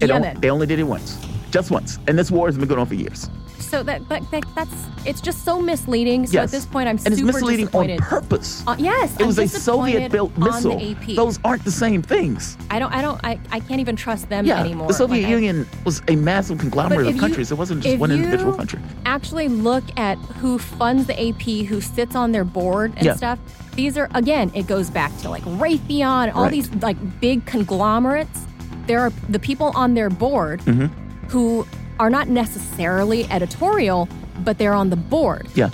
Yemen? 0.00 0.40
they 0.40 0.50
only 0.50 0.66
did 0.66 0.78
it 0.80 0.84
once, 0.84 1.18
just 1.50 1.70
once, 1.70 1.98
and 2.08 2.18
this 2.18 2.30
war 2.30 2.46
has 2.48 2.58
been 2.58 2.66
going 2.68 2.80
on 2.80 2.86
for 2.86 2.94
years. 2.94 3.30
So 3.72 3.82
that, 3.84 4.06
that, 4.10 4.30
that 4.30 4.44
that's 4.54 4.70
it's 5.06 5.22
just 5.22 5.46
so 5.46 5.58
misleading. 5.58 6.26
So 6.26 6.34
yes, 6.34 6.44
at 6.44 6.50
this 6.50 6.66
point, 6.66 6.90
I'm 6.90 6.98
and 6.98 7.06
it's 7.06 7.16
super 7.16 7.32
misleading 7.32 7.64
disappointed. 7.64 8.00
on 8.02 8.06
purpose. 8.06 8.62
Uh, 8.66 8.76
yes, 8.78 9.18
it 9.18 9.24
was 9.24 9.38
a 9.38 9.48
Soviet-built 9.48 10.36
missile. 10.36 10.78
Those 11.16 11.38
aren't 11.42 11.64
the 11.64 11.70
same 11.70 12.02
things. 12.02 12.58
I 12.68 12.78
don't. 12.78 12.92
I 12.92 13.00
don't. 13.00 13.18
I, 13.24 13.40
I 13.50 13.60
can't 13.60 13.80
even 13.80 13.96
trust 13.96 14.28
them 14.28 14.44
Yeah, 14.44 14.60
anymore. 14.60 14.88
the 14.88 14.92
Soviet 14.92 15.22
Like, 15.22 15.28
I- 15.28 15.30
Union 15.30 15.66
was 15.86 16.02
a 16.08 16.16
massive 16.16 16.58
conglomerate 16.58 17.06
of 17.06 17.14
you- 17.14 17.20
countries. 17.20 17.50
it 17.50 17.54
wasn't 17.56 17.82
just 17.82 17.96
one 17.98 18.10
individual 18.12 18.52
country. 18.52 18.78
Actually, 19.06 19.48
look 19.48 19.84
at 19.98 20.18
who 20.18 20.58
funds 20.58 21.06
the 21.06 21.18
AP, 21.30 21.64
who 21.66 21.80
sits 21.80 22.14
on 22.14 22.30
their 22.32 22.44
board 22.44 22.92
and 22.96 23.06
Yeah. 23.06 23.16
stuff. 23.16 23.38
These 23.74 23.96
are 23.96 24.10
again, 24.14 24.50
it 24.54 24.66
goes 24.66 24.90
back 24.90 25.16
to 25.22 25.30
like 25.30 25.44
Raytheon, 25.44 26.34
all 26.34 26.42
Right. 26.42 26.52
these 26.52 26.70
like 26.74 26.98
big 27.22 27.46
conglomerates. 27.46 28.44
There 28.86 29.00
are 29.00 29.10
the 29.30 29.38
people 29.38 29.72
on 29.74 29.94
their 29.94 30.10
board 30.10 30.60
Mm-hmm. 30.60 31.28
who 31.28 31.66
are 32.02 32.10
not 32.10 32.26
necessarily 32.28 33.24
editorial, 33.30 34.08
but 34.40 34.58
they're 34.58 34.74
on 34.74 34.90
the 34.90 34.96
board. 34.96 35.46
Yeah, 35.54 35.70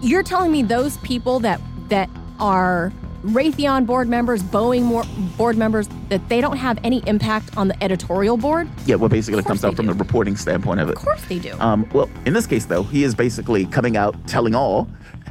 You're 0.00 0.22
telling 0.22 0.52
me 0.52 0.62
those 0.62 0.96
people 0.98 1.40
that 1.40 1.60
that 1.88 2.08
are 2.38 2.92
Raytheon 3.24 3.84
board 3.86 4.08
members, 4.08 4.44
Boeing 4.44 4.82
more 4.82 5.02
board 5.36 5.56
members, 5.56 5.88
that 6.08 6.28
they 6.28 6.40
don't 6.40 6.56
have 6.56 6.78
any 6.84 7.02
impact 7.08 7.56
on 7.56 7.66
the 7.66 7.82
editorial 7.82 8.36
board? 8.36 8.68
yeah. 8.86 8.94
Well, 8.94 9.08
basically, 9.08 9.40
it 9.40 9.44
comes 9.44 9.64
out 9.64 9.74
from 9.74 9.86
do. 9.86 9.92
the 9.92 9.98
reporting 9.98 10.36
standpoint 10.36 10.78
of 10.78 10.88
it. 10.88 10.96
Of 10.96 11.02
course 11.02 11.24
they 11.28 11.40
do. 11.40 11.52
Um, 11.58 11.88
well, 11.92 12.08
in 12.26 12.32
this 12.32 12.46
case, 12.46 12.66
though, 12.66 12.84
he 12.84 13.02
is 13.02 13.14
basically 13.16 13.64
coming 13.66 13.96
out 13.96 14.14
telling 14.28 14.54
all. 14.54 14.88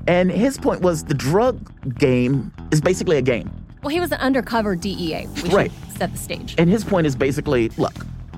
And 0.07 0.29
his 0.31 0.57
point 0.57 0.81
was 0.81 1.05
the 1.05 1.13
drug 1.13 1.55
game 1.97 2.51
is 2.71 2.81
basically 2.81 3.17
a 3.17 3.21
game. 3.21 3.49
Well, 3.83 3.89
he 3.89 4.01
was 4.01 4.11
an 4.11 4.19
undercover 4.19 4.75
DEA. 4.75 5.27
We 5.43 5.49
Right. 5.49 5.71
set 5.97 6.11
the 6.11 6.17
stage. 6.17 6.55
And 6.57 6.69
his 6.69 6.83
point 6.83 7.07
is 7.07 7.15
basically 7.15 7.69
look, 7.77 7.93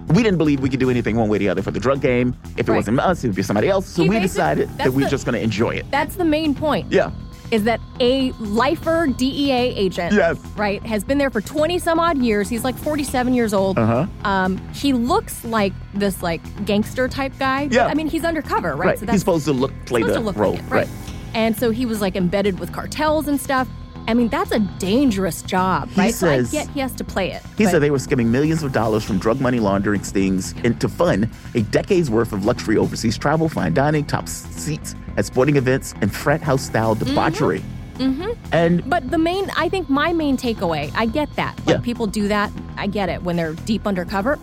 we 0.10 0.24
didn't 0.24 0.38
believe 0.38 0.60
we 0.60 0.70
could 0.70 0.80
do 0.80 0.90
anything 0.90 1.16
one 1.16 1.30
way 1.30 1.38
or 1.38 1.40
the 1.40 1.50
other 1.50 1.62
for 1.62 1.72
the 1.72 1.80
drug 1.80 2.02
game. 2.02 2.36
If 2.58 2.68
it 2.68 2.72
Right. 2.72 2.78
wasn't 2.78 3.00
us, 3.00 3.24
it 3.24 3.28
would 3.28 3.36
be 3.36 3.44
somebody 3.44 3.70
else. 3.70 3.88
So 3.88 4.04
He 4.04 4.10
we 4.10 4.20
decided 4.20 4.70
that 4.78 4.90
we 4.90 4.98
we're 4.98 5.04
the- 5.06 5.10
just 5.12 5.26
going 5.26 5.36
to 5.36 5.42
enjoy 5.42 5.72
it. 5.72 5.86
That's 5.92 6.16
the 6.16 6.26
main 6.26 6.54
point. 6.56 6.92
Yeah. 6.92 7.12
Is 7.52 7.64
that 7.66 7.80
a 8.00 8.32
lifer 8.40 9.06
DEA 9.08 9.76
agent? 9.76 10.14
Yes. 10.14 10.38
Right. 10.56 10.84
Has 10.86 11.04
been 11.04 11.20
there 11.20 11.30
for 11.30 11.40
20 11.42 11.78
some 11.78 12.00
odd 12.00 12.18
years. 12.18 12.50
He's 12.50 12.64
like 12.64 12.76
47 12.76 13.34
years 13.36 13.54
old. 13.54 13.78
Uh 13.78 13.86
huh. 13.86 14.06
Um, 14.30 14.58
he 14.74 14.92
looks 14.94 15.44
like 15.46 15.74
this 15.94 16.24
like 16.24 16.42
gangster 16.66 17.08
type 17.08 17.34
guy. 17.38 17.68
but, 17.68 17.74
Yeah. 17.76 17.86
I 17.88 17.94
mean, 17.94 18.08
he's 18.08 18.24
undercover, 18.26 18.76
right? 18.76 18.88
Right. 18.88 19.00
So 19.00 19.06
He's 19.06 19.20
supposed 19.20 19.46
to 19.46 19.54
look 19.54 19.72
play 19.86 20.02
the 20.02 20.20
look 20.20 20.36
role. 20.36 20.54
like 20.54 20.62
it, 20.62 20.70
right? 20.70 20.88
And 21.36 21.56
so 21.56 21.70
he 21.70 21.86
was 21.86 22.02
like 22.02 22.16
embedded 22.16 22.60
with 22.60 22.72
cartels 22.72 23.28
and 23.28 23.40
stuff. 23.40 23.68
I 24.08 24.14
mean, 24.14 24.28
that's 24.28 24.52
a 24.52 24.60
dangerous 24.60 25.42
job, 25.42 25.90
He 25.90 26.02
right? 26.02 26.14
says- 26.14 26.50
so 26.52 26.58
I 26.58 26.64
get 26.66 26.74
he 26.74 26.80
has 26.82 26.92
to 26.94 27.04
play 27.04 27.32
it. 27.32 27.42
He 27.58 27.64
but- 27.64 27.72
said 27.72 27.80
they 27.82 27.92
were 27.92 28.00
skimming 28.00 28.32
millions 28.32 28.62
of 28.64 28.72
dollars 28.72 29.04
from 29.04 29.18
drug 29.18 29.40
money 29.40 29.60
laundering 29.60 30.04
stings 30.04 30.54
and 30.64 30.80
to 30.82 30.90
fund 30.90 31.30
a 31.56 31.62
decade's 31.62 32.10
worth 32.10 32.34
of 32.34 32.46
luxury 32.46 32.78
overseas 32.78 33.18
travel, 33.18 33.48
fine 33.50 33.74
dining, 33.74 34.04
top 34.06 34.28
seats 34.28 34.96
at 35.18 35.26
sporting 35.26 35.56
events, 35.56 35.94
and 36.02 36.14
frat 36.14 36.42
house 36.42 36.64
style 36.64 36.96
debauchery. 36.96 37.64
Mm-hmm. 37.98 38.32
And 38.52 38.90
But 38.90 39.12
the 39.12 39.20
main, 39.20 39.50
I 39.56 39.70
think 39.70 39.90
my 39.90 40.12
main 40.14 40.36
takeaway, 40.36 40.92
I 40.96 41.06
get 41.06 41.34
that. 41.36 41.56
Like 41.66 41.76
Yeah. 41.78 41.82
people 41.82 42.08
do 42.08 42.28
that, 42.28 42.52
I 42.76 42.88
get 42.88 43.08
it 43.10 43.24
when 43.24 43.36
they're 43.36 43.54
deep 43.54 43.86
undercover. 43.86 44.40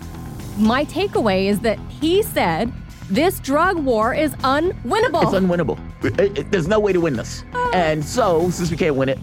My 0.57 0.85
takeaway 0.85 1.47
is 1.49 1.59
that 1.61 1.79
he 1.89 2.23
said 2.23 2.73
this 3.11 3.41
drug 3.41 3.77
war 3.79 4.15
is 4.15 4.33
unwinnable. 4.37 5.23
it's 5.25 5.33
unwinnable. 5.33 5.79
It- 6.05 6.39
it- 6.39 6.53
there's 6.53 6.69
no 6.69 6.79
way 6.79 6.93
to 6.93 7.01
win 7.01 7.15
this. 7.17 7.45
And 7.75 8.05
so, 8.05 8.51
since 8.51 8.71
we 8.71 8.77
can't 8.77 8.95
win 8.95 9.09
it, 9.09 9.19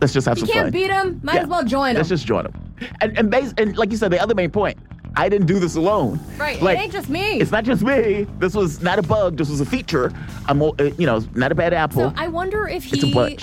let's 0.00 0.12
just 0.12 0.26
have 0.26 0.38
you 0.38 0.46
some 0.46 0.48
fun. 0.48 0.56
You 0.56 0.62
can't 0.62 0.72
beat 0.72 0.90
him, 0.90 1.20
might 1.22 1.34
Yeah. 1.36 1.42
as 1.42 1.48
well 1.48 1.64
join 1.64 1.90
him. 1.90 1.96
Let's 1.96 2.08
just 2.08 2.26
join 2.26 2.46
him. 2.46 2.52
And 3.00 3.18
and, 3.18 3.30
base, 3.30 3.52
and 3.58 3.76
like 3.76 3.90
you 3.90 3.96
said, 3.96 4.10
the 4.12 4.20
other 4.22 4.34
main 4.34 4.50
point, 4.50 4.78
I 5.16 5.28
didn't 5.28 5.46
do 5.46 5.58
this 5.58 5.74
alone. 5.76 6.20
right, 6.38 6.60
Like, 6.62 6.78
it 6.78 6.82
ain't 6.82 6.92
just 6.92 7.08
me. 7.08 7.40
It's 7.40 7.50
not 7.50 7.64
just 7.64 7.82
me. 7.82 8.26
This 8.38 8.54
was 8.54 8.80
not 8.82 8.98
a 8.98 9.02
bug. 9.02 9.36
This 9.36 9.48
was 9.50 9.60
a 9.60 9.66
feature. 9.66 10.12
I'm, 10.46 10.62
uh, 10.62 10.70
you 10.98 11.06
know, 11.06 11.24
not 11.34 11.50
a 11.50 11.54
bad 11.54 11.72
apple. 11.74 12.10
so 12.10 12.14
I 12.16 12.28
wonder 12.28 12.68
if 12.68 12.84
he 12.84 13.36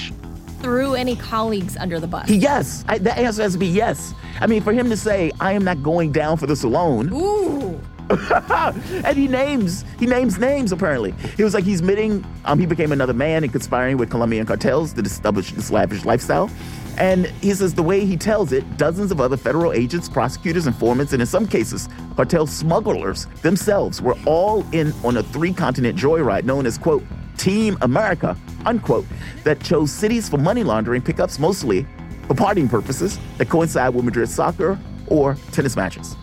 threw 0.61 0.94
any 0.95 1.15
colleagues 1.18 1.76
under 1.77 1.99
the 1.99 2.07
bus. 2.07 2.30
Yes, 2.30 2.86
I, 2.88 2.98
the 2.98 3.15
answer 3.18 3.41
has 3.44 3.53
to 3.53 3.60
be 3.60 3.68
yes. 3.68 4.14
I 4.41 4.48
mean, 4.48 4.61
for 4.61 4.73
him 4.73 4.90
to 4.90 4.98
say, 4.98 5.32
"I 5.40 5.52
am 5.52 5.64
not 5.64 5.84
going 5.84 6.11
down 6.11 6.38
for 6.38 6.48
this 6.48 6.64
alone," 6.64 7.11
Ooh. 7.14 7.80
and 9.03 9.18
he 9.18 9.27
names 9.27 9.84
he 9.99 10.06
names 10.06 10.38
names. 10.38 10.72
Apparently, 10.72 11.14
he 11.38 11.44
was 11.44 11.53
like 11.53 11.64
he's 11.64 11.80
admitting 11.80 12.26
um, 12.45 12.60
he 12.60 12.65
became 12.65 12.91
another 12.91 13.14
man 13.14 13.44
and 13.44 13.52
conspiring 13.52 13.98
with 13.98 14.10
Colombian 14.10 14.45
cartels 14.45 14.94
to 14.94 15.02
establish 15.02 15.52
this 15.52 15.72
lavish 15.72 16.06
lifestyle. 16.06 16.49
And 16.98 17.26
he 17.41 17.53
says 17.53 17.73
the 17.73 17.84
way 17.84 18.06
he 18.06 18.15
tells 18.15 18.53
it, 18.53 18.77
dozens 18.77 19.11
of 19.11 19.19
other 19.19 19.36
federal 19.36 19.73
agents, 19.73 20.07
prosecutors, 20.07 20.65
informants, 20.65 21.11
and 21.11 21.22
in 21.22 21.26
some 21.26 21.45
cases, 21.45 21.90
cartel 22.15 22.48
smugglers 22.48 23.26
themselves 23.41 24.02
were 24.02 24.15
all 24.26 24.65
in 24.72 24.94
on 25.03 25.18
a 25.18 25.23
three-continent 25.23 25.98
joyride 25.98 26.45
known 26.45 26.65
as 26.65 26.77
quote 26.77 27.03
Team 27.38 27.77
America 27.82 28.38
unquote 28.65 29.06
that 29.44 29.61
chose 29.61 29.91
cities 29.91 30.30
for 30.30 30.38
money 30.38 30.64
laundering 30.64 31.02
pickups 31.02 31.38
mostly 31.40 31.86
for 32.27 32.34
partying 32.34 32.69
purposes 32.69 33.19
that 33.38 33.49
coincide 33.49 33.94
with 33.94 34.06
Madrid 34.06 34.30
soccer 34.30 34.80
or 35.07 35.36
tennis 35.52 35.76
matches. 35.76 36.15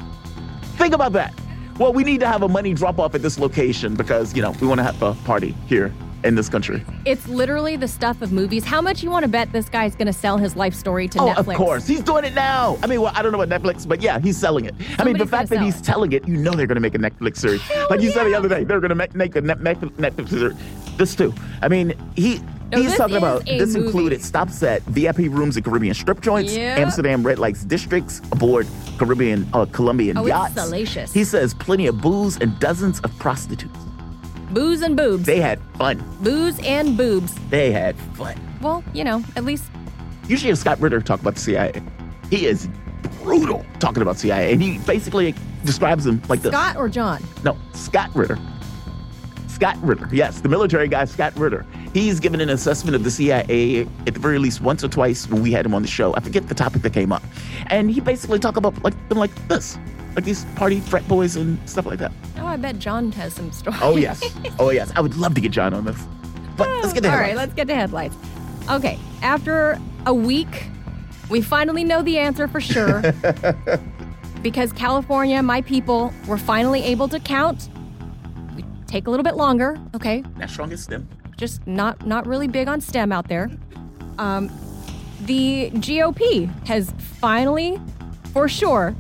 Think 0.76 0.94
about 0.94 1.12
that. 1.12 1.32
Well, 1.82 1.92
we 1.92 2.04
need 2.04 2.20
to 2.20 2.28
have 2.28 2.42
a 2.42 2.48
money 2.48 2.74
drop 2.74 3.00
off 3.00 3.12
at 3.16 3.22
this 3.22 3.40
location 3.40 3.96
because, 3.96 4.36
you 4.36 4.40
know, 4.40 4.52
we 4.60 4.68
want 4.68 4.78
to 4.78 4.84
have 4.84 5.02
a 5.02 5.14
party 5.24 5.52
here 5.66 5.92
in 6.22 6.36
this 6.36 6.48
country. 6.48 6.84
It's 7.04 7.26
literally 7.26 7.74
the 7.74 7.88
stuff 7.88 8.22
of 8.22 8.30
movies. 8.30 8.64
How 8.64 8.80
much 8.80 9.02
you 9.02 9.10
want 9.10 9.24
to 9.24 9.28
bet 9.28 9.50
this 9.50 9.68
guy's 9.68 9.96
going 9.96 10.06
to 10.06 10.12
sell 10.12 10.38
his 10.38 10.54
life 10.54 10.74
story 10.74 11.08
to 11.08 11.18
oh, 11.18 11.26
Netflix? 11.30 11.38
of 11.38 11.56
course. 11.56 11.86
He's 11.88 12.04
doing 12.04 12.24
it 12.24 12.34
now. 12.34 12.78
I 12.84 12.86
mean, 12.86 13.00
well, 13.00 13.12
I 13.16 13.20
don't 13.20 13.32
know 13.32 13.40
about 13.40 13.62
Netflix, 13.62 13.88
but 13.88 14.00
yeah, 14.00 14.20
he's 14.20 14.36
selling 14.36 14.66
it. 14.66 14.76
I 14.96 15.02
mean, 15.02 15.18
the 15.18 15.26
fact 15.26 15.50
that 15.50 15.60
he's 15.60 15.80
it. 15.80 15.84
telling 15.84 16.12
it, 16.12 16.28
you 16.28 16.36
know 16.36 16.52
they're 16.52 16.68
going 16.68 16.76
to 16.76 16.80
make 16.80 16.94
a 16.94 16.98
Netflix 16.98 17.38
series. 17.38 17.60
like 17.90 18.00
you 18.00 18.12
said 18.12 18.24
the 18.28 18.34
other 18.34 18.48
day, 18.48 18.62
they're 18.62 18.78
going 18.78 18.90
to 18.90 18.94
make, 18.94 19.16
make 19.16 19.34
a 19.34 19.40
Net- 19.40 19.60
Net- 19.60 19.80
Netflix 19.80 20.28
series. 20.28 20.56
This 20.96 21.16
too. 21.16 21.34
I 21.62 21.68
mean, 21.68 21.94
he. 22.14 22.40
No, 22.72 22.78
He's 22.80 22.96
talking 22.96 23.16
about 23.16 23.44
this 23.44 23.74
movie. 23.74 23.86
included 23.86 24.22
stops 24.24 24.62
at 24.62 24.82
VIP 24.84 25.18
rooms 25.30 25.56
in 25.58 25.62
Caribbean 25.62 25.94
strip 25.94 26.20
joints, 26.22 26.54
Yep. 26.56 26.78
Amsterdam 26.78 27.22
red 27.22 27.38
lights 27.38 27.64
districts, 27.64 28.20
aboard 28.32 28.66
Caribbean, 28.98 29.46
uh, 29.52 29.66
Colombian 29.66 30.16
Oh, 30.16 30.22
it's 30.22 30.28
yachts. 30.28 30.54
salacious. 30.54 31.12
He 31.12 31.22
says 31.24 31.52
plenty 31.54 31.86
of 31.86 32.00
booze 32.00 32.38
and 32.38 32.58
dozens 32.58 32.98
of 33.00 33.16
prostitutes. 33.18 33.76
Booze 34.52 34.82
and 34.82 34.96
boobs. 34.96 35.24
They 35.24 35.40
had 35.40 35.58
fun. 35.78 36.02
Booze 36.22 36.58
and 36.60 36.96
boobs. 36.96 37.34
They 37.50 37.72
had 37.72 37.96
fun. 38.14 38.36
Well, 38.60 38.82
you 38.92 39.04
know, 39.04 39.22
at 39.36 39.44
least 39.44 39.64
You 40.28 40.36
should 40.36 40.46
hear 40.46 40.54
Scott 40.56 40.80
Ritter 40.80 41.00
talk 41.00 41.20
about 41.20 41.34
the 41.34 41.40
CIA. 41.40 41.82
He 42.30 42.46
is 42.46 42.68
brutal 43.22 43.64
talking 43.80 44.02
about 44.02 44.18
CIA, 44.18 44.52
and 44.52 44.62
he 44.62 44.78
basically 44.78 45.34
describes 45.64 46.04
them 46.04 46.22
like 46.28 46.40
this. 46.42 46.52
Scott 46.52 46.76
or 46.76 46.88
John? 46.88 47.22
No, 47.44 47.56
Scott 47.74 48.10
Ritter. 48.14 48.38
Scott 49.62 49.78
Ritter, 49.80 50.08
yes, 50.10 50.40
the 50.40 50.48
military 50.48 50.88
guy, 50.88 51.04
Scott 51.04 51.38
Ritter. 51.38 51.64
He's 51.94 52.18
given 52.18 52.40
an 52.40 52.50
assessment 52.50 52.96
of 52.96 53.04
the 53.04 53.12
CIA 53.12 53.86
at 54.08 54.14
the 54.14 54.18
very 54.18 54.40
least 54.40 54.60
once 54.60 54.82
or 54.82 54.88
twice 54.88 55.28
when 55.28 55.40
we 55.40 55.52
had 55.52 55.64
him 55.64 55.72
on 55.72 55.82
the 55.82 55.88
show. 55.88 56.12
I 56.16 56.18
forget 56.18 56.48
the 56.48 56.54
topic 56.56 56.82
that 56.82 56.92
came 56.92 57.12
up, 57.12 57.22
and 57.68 57.88
he 57.88 58.00
basically 58.00 58.40
talked 58.40 58.58
about 58.58 58.82
like 58.82 59.08
them 59.08 59.18
like 59.18 59.30
this, 59.46 59.78
like 60.16 60.24
these 60.24 60.44
party 60.56 60.80
frat 60.80 61.06
boys 61.06 61.36
and 61.36 61.60
stuff 61.70 61.86
like 61.86 62.00
that. 62.00 62.10
Oh, 62.38 62.46
I 62.46 62.56
bet 62.56 62.80
John 62.80 63.12
has 63.12 63.34
some 63.34 63.52
stories. 63.52 63.78
Oh 63.80 63.96
yes, 63.96 64.20
oh 64.58 64.70
yes, 64.70 64.90
I 64.96 65.00
would 65.00 65.14
love 65.14 65.36
to 65.36 65.40
get 65.40 65.52
John 65.52 65.74
on 65.74 65.84
this. 65.84 66.08
But 66.56 66.66
oh, 66.66 66.80
let's 66.82 66.92
get 66.92 67.04
to 67.04 67.12
All 67.12 67.18
right, 67.18 67.36
let's 67.36 67.54
get 67.54 67.68
to 67.68 67.74
headlines. 67.76 68.16
Okay, 68.68 68.98
after 69.22 69.80
a 70.06 70.12
week, 70.12 70.66
we 71.30 71.40
finally 71.40 71.84
know 71.84 72.02
the 72.02 72.18
answer 72.18 72.48
for 72.48 72.60
sure. 72.60 73.00
because 74.42 74.72
California, 74.72 75.40
my 75.40 75.62
people, 75.62 76.12
were 76.26 76.36
finally 76.36 76.82
able 76.82 77.06
to 77.06 77.20
count. 77.20 77.68
Take 78.92 79.06
a 79.06 79.10
little 79.10 79.24
bit 79.24 79.36
longer, 79.36 79.80
okay? 79.94 80.22
Not 80.36 80.50
strongest 80.50 80.84
stem. 80.84 81.08
Just 81.38 81.66
not 81.66 82.06
not 82.06 82.26
really 82.26 82.46
big 82.46 82.68
on 82.68 82.82
STEM 82.82 83.10
out 83.10 83.26
there. 83.26 83.50
Um, 84.18 84.50
the 85.22 85.70
GOP 85.76 86.50
has 86.66 86.92
finally, 86.98 87.80
for 88.34 88.48
sure, 88.48 88.94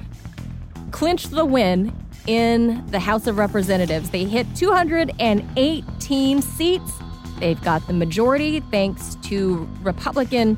clinched 0.92 1.32
the 1.32 1.44
win 1.44 1.94
in 2.26 2.82
the 2.86 3.00
House 3.00 3.26
of 3.26 3.36
Representatives. 3.36 4.08
They 4.08 4.24
hit 4.24 4.46
218 4.56 6.40
seats. 6.40 6.92
They've 7.38 7.62
got 7.62 7.86
the 7.86 7.92
majority 7.92 8.60
thanks 8.60 9.16
to 9.24 9.68
Republican 9.82 10.56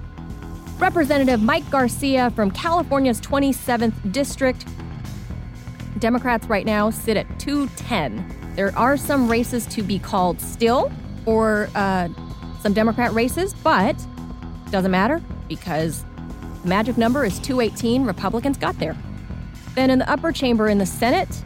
Representative 0.78 1.42
Mike 1.42 1.68
Garcia 1.72 2.30
from 2.36 2.52
California's 2.52 3.20
27th 3.20 4.12
district. 4.12 4.64
Democrats 5.98 6.46
right 6.46 6.64
now 6.64 6.90
sit 6.90 7.16
at 7.16 7.26
210. 7.40 8.43
There 8.54 8.76
are 8.78 8.96
some 8.96 9.28
races 9.30 9.66
to 9.66 9.82
be 9.82 9.98
called 9.98 10.40
still, 10.40 10.92
or 11.26 11.68
uh, 11.74 12.08
some 12.60 12.72
Democrat 12.72 13.12
races, 13.12 13.54
but 13.54 13.96
doesn't 14.70 14.90
matter 14.90 15.20
because 15.48 16.04
the 16.62 16.68
magic 16.68 16.96
number 16.96 17.24
is 17.24 17.38
218. 17.40 18.04
Republicans 18.04 18.56
got 18.56 18.78
there. 18.78 18.96
Then 19.74 19.90
in 19.90 19.98
the 19.98 20.10
upper 20.10 20.32
chamber 20.32 20.68
in 20.68 20.78
the 20.78 20.86
Senate, 20.86 21.42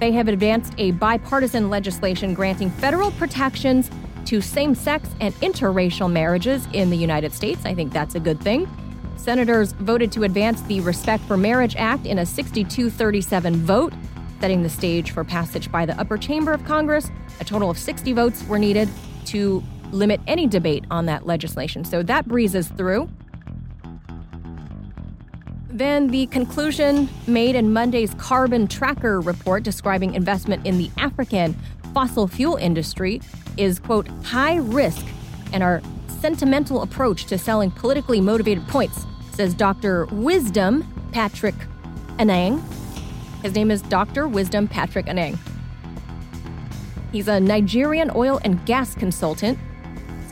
they 0.00 0.12
have 0.12 0.28
advanced 0.28 0.74
a 0.78 0.92
bipartisan 0.92 1.70
legislation 1.70 2.34
granting 2.34 2.70
federal 2.70 3.10
protections 3.12 3.90
to 4.26 4.40
same 4.40 4.74
sex 4.74 5.08
and 5.20 5.34
interracial 5.36 6.10
marriages 6.10 6.66
in 6.72 6.90
the 6.90 6.96
United 6.96 7.32
States. 7.32 7.64
I 7.64 7.74
think 7.74 7.92
that's 7.92 8.14
a 8.14 8.20
good 8.20 8.40
thing. 8.40 8.68
Senators 9.16 9.72
voted 9.72 10.12
to 10.12 10.22
advance 10.22 10.60
the 10.62 10.80
Respect 10.80 11.24
for 11.24 11.36
Marriage 11.36 11.74
Act 11.76 12.06
in 12.06 12.18
a 12.18 12.26
62 12.26 12.90
37 12.90 13.56
vote, 13.56 13.92
setting 14.40 14.62
the 14.62 14.68
stage 14.68 15.10
for 15.10 15.24
passage 15.24 15.70
by 15.70 15.86
the 15.86 15.98
upper 16.00 16.16
chamber 16.16 16.52
of 16.52 16.64
Congress. 16.64 17.10
A 17.40 17.44
total 17.44 17.70
of 17.70 17.78
60 17.78 18.12
votes 18.12 18.44
were 18.46 18.58
needed 18.58 18.88
to 19.26 19.62
limit 19.92 20.20
any 20.26 20.46
debate 20.46 20.84
on 20.90 21.06
that 21.06 21.26
legislation. 21.26 21.84
So 21.84 22.02
that 22.02 22.26
breezes 22.28 22.68
through. 22.68 23.08
Then 25.70 26.08
the 26.08 26.26
conclusion 26.26 27.08
made 27.26 27.54
in 27.54 27.72
Monday's 27.72 28.12
carbon 28.14 28.66
tracker 28.66 29.20
report 29.20 29.62
describing 29.62 30.14
investment 30.14 30.66
in 30.66 30.78
the 30.78 30.90
African 30.96 31.54
fossil 31.94 32.26
fuel 32.26 32.56
industry 32.56 33.20
is, 33.56 33.78
quote, 33.78 34.08
high 34.24 34.56
risk 34.56 35.04
and 35.52 35.62
our 35.62 35.80
sentimental 36.20 36.82
approach 36.82 37.26
to 37.26 37.38
selling 37.38 37.70
politically 37.70 38.20
motivated 38.20 38.66
points, 38.68 39.06
says 39.32 39.54
Dr. 39.54 40.06
Wisdom 40.06 40.84
Patrick 41.12 41.54
Anang. 42.18 42.62
His 43.42 43.54
name 43.54 43.70
is 43.70 43.82
Dr. 43.82 44.26
Wisdom 44.26 44.66
Patrick 44.66 45.06
Anang. 45.06 45.38
He's 47.12 47.28
a 47.28 47.38
Nigerian 47.38 48.10
oil 48.14 48.40
and 48.44 48.64
gas 48.66 48.94
consultant 48.94 49.58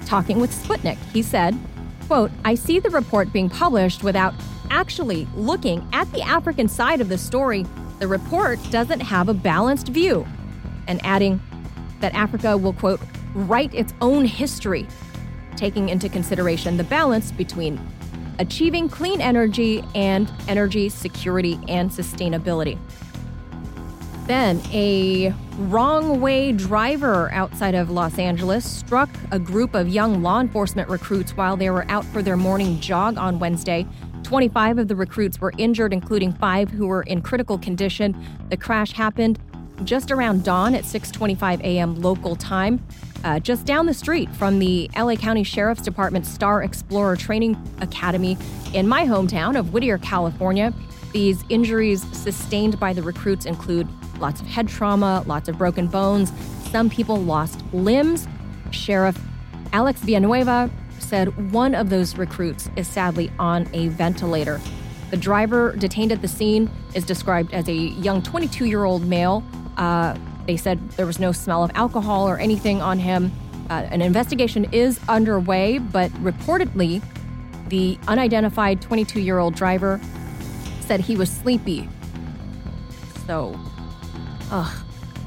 talking 0.05 0.41
with 0.41 0.51
Sputnik. 0.51 0.99
He 1.13 1.23
said, 1.23 1.57
quote, 2.09 2.31
I 2.45 2.57
see 2.57 2.81
the 2.81 2.91
report 2.91 3.33
being 3.33 3.49
published 3.49 4.03
without 4.03 4.35
actually 4.71 5.29
looking 5.37 5.87
at 5.93 6.11
the 6.13 6.23
African 6.23 6.69
side 6.69 7.01
of 7.01 7.09
the 7.09 7.17
story. 7.17 7.65
The 8.01 8.09
report 8.09 8.59
doesn't 8.71 9.01
have 9.01 9.29
a 9.29 9.35
balanced 9.35 9.89
view. 9.89 10.27
And 10.89 11.01
adding 11.05 11.41
that 12.01 12.15
Africa 12.15 12.57
will, 12.57 12.73
quote, 12.73 13.01
write 13.35 13.73
its 13.73 13.95
own 14.01 14.25
history, 14.25 14.87
taking 15.57 15.89
into 15.89 16.09
consideration 16.09 16.77
the 16.77 16.85
balance 16.85 17.31
between 17.31 17.79
achieving 18.39 18.89
clean 18.89 19.21
energy 19.21 19.83
and 19.95 20.31
energy 20.49 20.89
security 20.89 21.59
and 21.69 21.91
sustainability. 21.91 22.79
Then, 24.27 24.61
a 24.73 25.33
wrong 25.57 26.21
way 26.21 26.51
driver 26.51 27.31
outside 27.33 27.77
of 27.77 27.91
Los 27.91 28.19
Angeles 28.19 28.69
struck 28.69 29.09
a 29.31 29.39
group 29.39 29.75
of 29.75 29.89
young 29.89 30.21
law 30.21 30.41
enforcement 30.41 30.89
recruits 30.89 31.37
while 31.37 31.57
they 31.57 31.71
were 31.71 31.89
out 31.89 32.05
for 32.07 32.23
their 32.23 32.37
morning 32.37 32.81
jog 32.81 33.19
on 33.19 33.39
Wednesday. 33.39 33.87
25 34.25 34.79
of 34.79 34.89
the 34.89 34.97
recruits 34.97 35.41
were 35.41 35.53
injured, 35.59 35.93
including 35.93 36.33
five 36.33 36.69
who 36.71 36.89
were 36.89 37.03
in 37.03 37.23
critical 37.23 37.57
condition. 37.57 38.17
The 38.51 38.57
crash 38.57 38.91
happened 38.93 39.39
just 39.85 40.11
around 40.11 40.43
dawn 40.43 40.75
at 40.75 40.85
6:25 40.85 41.61
a.m. 41.61 42.01
local 42.03 42.35
time, 42.35 42.85
uh, 43.27 43.41
just 43.41 43.67
down 43.67 43.87
the 43.87 43.95
street 43.95 44.33
from 44.37 44.61
the 44.61 44.89
LA 44.97 45.17
County 45.17 45.43
Sheriff's 45.43 45.83
Department 45.83 46.25
Star 46.25 46.63
Explorer 46.63 47.17
Training 47.17 47.57
Academy 47.81 48.39
in 48.73 48.87
my 48.87 49.05
hometown 49.05 49.59
of 49.59 49.73
Whittier, 49.73 49.99
California. 49.99 50.73
These 51.13 51.43
injuries 51.49 52.05
sustained 52.17 52.79
by 52.79 52.93
the 52.93 53.03
recruits 53.03 53.45
include 53.45 53.89
lots 54.21 54.41
of 54.41 54.47
head 54.47 54.69
trauma, 54.69 55.25
lots 55.27 55.49
of 55.49 55.59
broken 55.59 55.89
bones. 55.89 56.33
Some 56.71 56.89
people 56.89 57.17
lost 57.17 57.65
limbs. 57.73 58.29
Sheriff 58.71 59.21
Alex 59.73 60.01
Villanueva 60.03 60.71
said 61.01 61.53
one 61.53 61.75
of 61.75 61.91
those 61.91 62.17
recruits 62.17 62.71
is 62.77 62.87
sadly 62.87 63.33
on 63.41 63.69
a 63.73 63.89
ventilator. 63.89 64.61
The 65.11 65.17
driver 65.17 65.75
detained 65.75 66.13
at 66.13 66.23
the 66.23 66.29
scene 66.29 66.71
is 66.95 67.05
described 67.05 67.53
as 67.53 67.69
a 67.69 67.75
young 67.75 68.23
22 68.23 68.67
year 68.67 68.85
old 68.85 69.05
male. 69.05 69.45
Uh, 69.77 70.17
they 70.47 70.57
said 70.57 70.91
there 70.91 71.07
was 71.07 71.19
no 71.19 71.33
smell 71.33 71.65
of 71.65 71.71
alcohol 71.75 72.29
or 72.29 72.39
anything 72.39 72.81
on 72.81 72.99
him. 72.99 73.33
Uh, 73.69 73.87
an 73.91 74.01
investigation 74.01 74.65
is 74.73 75.01
underway, 75.09 75.79
but 75.79 76.11
reportedly, 76.23 77.03
the 77.69 77.99
unidentified 78.07 78.81
22 78.81 79.21
year 79.21 79.39
old 79.39 79.55
driver 79.55 80.01
said 80.81 81.01
he 81.01 81.17
was 81.17 81.31
sleepy. 81.31 81.89
So, 83.27 83.59
ugh, 84.53 84.73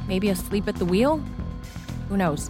maybe 0.08 0.30
asleep 0.30 0.68
at 0.70 0.76
the 0.76 0.86
wheel? 0.86 1.18
Who 2.08 2.16
knows? 2.16 2.50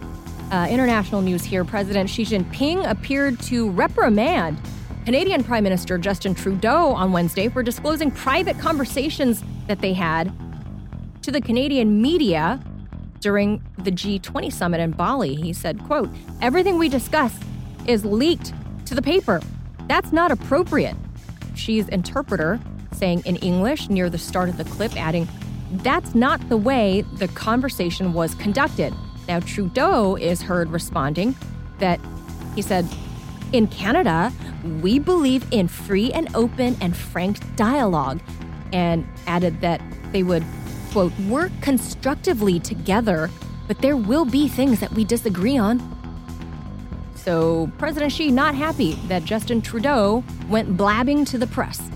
Uh, 0.52 0.66
international 0.70 1.22
news 1.22 1.44
here 1.44 1.64
President 1.64 2.08
Xi 2.08 2.24
Jinping 2.24 2.88
appeared 2.88 3.40
to 3.40 3.70
reprimand 3.70 4.60
Canadian 5.04 5.42
Prime 5.42 5.64
Minister 5.64 5.98
Justin 5.98 6.34
Trudeau 6.34 6.92
on 6.92 7.10
Wednesday 7.10 7.48
for 7.48 7.62
disclosing 7.62 8.10
private 8.12 8.58
conversations 8.58 9.42
that 9.66 9.80
they 9.80 9.92
had 9.92 10.32
to 11.22 11.30
the 11.30 11.40
Canadian 11.40 12.00
media 12.00 12.60
during 13.20 13.62
the 13.78 13.92
G20 13.92 14.52
summit 14.52 14.80
in 14.80 14.92
Bali. 14.92 15.34
He 15.34 15.52
said, 15.52 15.78
quote, 15.84 16.08
everything 16.40 16.78
we 16.78 16.88
discuss 16.88 17.38
is 17.86 18.04
leaked 18.04 18.52
to 18.86 18.94
the 18.94 19.02
paper. 19.02 19.40
That's 19.86 20.12
not 20.12 20.30
appropriate. 20.30 20.96
Xi's 21.54 21.88
interpreter 21.88 22.60
saying 22.92 23.22
in 23.24 23.36
English 23.36 23.88
near 23.88 24.10
the 24.10 24.18
start 24.18 24.48
of 24.48 24.56
the 24.56 24.64
clip, 24.64 24.96
adding, 24.96 25.28
that's 25.74 26.14
not 26.14 26.46
the 26.48 26.56
way 26.56 27.02
the 27.14 27.28
conversation 27.28 28.12
was 28.12 28.34
conducted. 28.34 28.92
Now, 29.28 29.40
Trudeau 29.40 30.16
is 30.16 30.42
heard 30.42 30.70
responding 30.70 31.36
that 31.78 32.00
he 32.54 32.62
said, 32.62 32.86
in 33.52 33.66
Canada, 33.68 34.32
we 34.80 34.98
believe 34.98 35.44
in 35.50 35.68
free 35.68 36.12
and 36.12 36.28
open 36.34 36.76
and 36.80 36.96
frank 36.96 37.38
dialogue, 37.56 38.20
and 38.72 39.06
added 39.26 39.60
that 39.60 39.80
they 40.12 40.22
would 40.22 40.44
quote, 40.90 41.18
work 41.20 41.52
constructively 41.60 42.60
together, 42.60 43.30
but 43.66 43.80
there 43.80 43.96
will 43.96 44.24
be 44.24 44.48
things 44.48 44.80
that 44.80 44.92
we 44.92 45.04
disagree 45.04 45.56
on. 45.56 45.80
So, 47.14 47.70
President 47.78 48.12
Xi 48.12 48.30
not 48.30 48.54
happy 48.54 48.94
that 49.08 49.24
Justin 49.24 49.60
Trudeau 49.60 50.24
went 50.48 50.76
blabbing 50.76 51.24
to 51.26 51.38
the 51.38 51.46
press. 51.46 51.90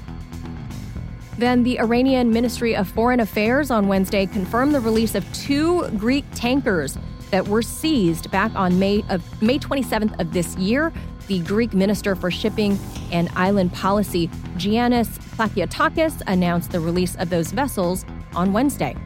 Then 1.38 1.64
the 1.64 1.80
Iranian 1.80 2.30
Ministry 2.30 2.76
of 2.76 2.88
Foreign 2.88 3.20
Affairs 3.20 3.70
on 3.70 3.88
Wednesday 3.88 4.26
confirmed 4.26 4.74
the 4.74 4.80
release 4.80 5.14
of 5.14 5.30
two 5.32 5.88
Greek 5.96 6.24
tankers 6.34 6.96
that 7.30 7.48
were 7.48 7.62
seized 7.62 8.30
back 8.30 8.54
on 8.54 8.78
May 8.78 9.02
of 9.08 9.42
May 9.42 9.58
27th 9.58 10.20
of 10.20 10.32
this 10.32 10.56
year. 10.56 10.92
The 11.26 11.40
Greek 11.40 11.72
Minister 11.72 12.14
for 12.14 12.30
Shipping 12.30 12.78
and 13.10 13.30
Island 13.34 13.72
Policy, 13.72 14.28
Giannis 14.56 15.08
Plakiotakis, 15.36 16.22
announced 16.26 16.70
the 16.70 16.80
release 16.80 17.16
of 17.16 17.30
those 17.30 17.50
vessels 17.50 18.04
on 18.34 18.52
Wednesday. 18.52 18.96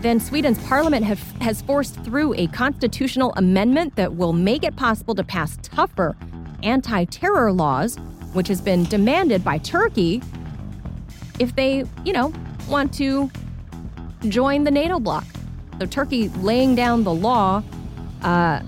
Then 0.00 0.18
Sweden's 0.18 0.58
parliament 0.64 1.04
have, 1.04 1.20
has 1.40 1.62
forced 1.62 1.94
through 2.02 2.34
a 2.34 2.48
constitutional 2.48 3.32
amendment 3.36 3.94
that 3.96 4.14
will 4.16 4.32
make 4.32 4.64
it 4.64 4.74
possible 4.74 5.14
to 5.14 5.22
pass 5.22 5.58
tougher 5.62 6.16
anti 6.62 7.04
terror 7.04 7.52
laws, 7.52 7.96
which 8.32 8.48
has 8.48 8.60
been 8.60 8.84
demanded 8.84 9.44
by 9.44 9.58
Turkey 9.58 10.22
if 11.38 11.54
they, 11.54 11.84
you 12.04 12.12
know, 12.12 12.32
want 12.68 12.92
to 12.94 13.30
join 14.28 14.64
the 14.64 14.70
NATO 14.70 14.98
bloc. 14.98 15.24
So 15.78 15.86
Turkey 15.86 16.28
laying 16.28 16.74
down 16.74 17.04
the 17.04 17.14
law. 17.14 17.62
Uh, 18.22 18.60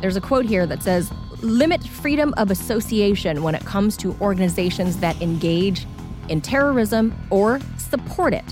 there's 0.00 0.16
a 0.16 0.20
quote 0.20 0.46
here 0.46 0.66
that 0.66 0.82
says, 0.82 1.10
limit 1.42 1.82
freedom 1.86 2.34
of 2.36 2.50
association 2.50 3.42
when 3.42 3.54
it 3.54 3.64
comes 3.64 3.96
to 3.98 4.16
organizations 4.20 4.98
that 4.98 5.20
engage 5.22 5.86
in 6.28 6.40
terrorism 6.40 7.14
or 7.30 7.60
support 7.76 8.34
it. 8.34 8.44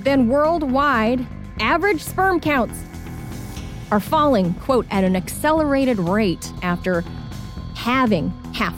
Then 0.00 0.28
worldwide, 0.28 1.26
average 1.60 2.02
sperm 2.02 2.40
counts 2.40 2.82
are 3.90 4.00
falling, 4.00 4.54
quote, 4.54 4.86
at 4.90 5.04
an 5.04 5.16
accelerated 5.16 5.98
rate 5.98 6.52
after 6.62 7.02
halving, 7.74 8.30
half, 8.52 8.74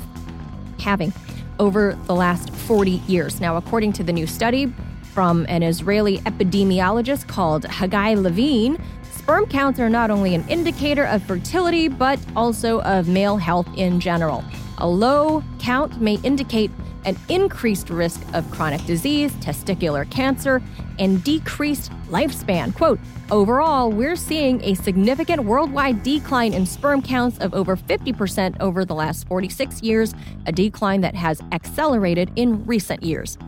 halving 0.79 1.13
over 1.59 1.99
the 2.05 2.15
last 2.15 2.51
40 2.51 2.91
years. 3.07 3.41
Now, 3.41 3.57
according 3.57 3.93
to 3.95 4.05
the 4.05 4.13
new 4.13 4.27
study 4.27 4.73
from 5.13 5.47
an 5.49 5.63
Israeli 5.63 6.19
epidemiologist 6.19 7.27
called 7.27 7.65
Hagai 7.65 8.21
Levine, 8.21 8.79
sperm 9.11 9.47
counts 9.47 9.81
are 9.81 9.89
not 9.89 10.11
only 10.11 10.35
an 10.35 10.47
indicator 10.49 11.05
of 11.07 11.23
fertility, 11.23 11.89
but 11.89 12.19
also 12.37 12.83
of 12.83 13.09
male 13.09 13.39
health 13.39 13.69
in 13.77 13.99
general. 13.99 14.45
A 14.79 14.87
low 14.87 15.43
count 15.59 16.01
may 16.01 16.17
indicate 16.23 16.71
an 17.07 17.17
increased 17.29 17.89
risk 17.89 18.21
of 18.35 18.49
chronic 18.51 18.85
disease, 18.85 19.33
testicular 19.35 20.09
cancer, 20.11 20.61
and 20.99 21.23
decreased 21.25 21.91
lifespan. 22.09 22.75
Quote, 22.75 22.99
overall, 23.31 23.91
we're 23.91 24.17
seeing 24.17 24.63
a 24.63 24.75
significant 24.75 25.45
worldwide 25.45 26.03
decline 26.03 26.53
in 26.53 26.67
sperm 26.67 27.01
counts 27.01 27.39
of 27.39 27.55
over 27.55 27.77
50% 27.77 28.57
over 28.61 28.85
the 28.85 28.95
last 28.95 29.27
46 29.29 29.83
years, 29.83 30.15
a 30.47 30.53
decline 30.53 31.01
that 31.01 31.15
has 31.15 31.41
accelerated 31.53 32.31
in 32.37 32.65
recent 32.67 33.03
years. 33.03 33.39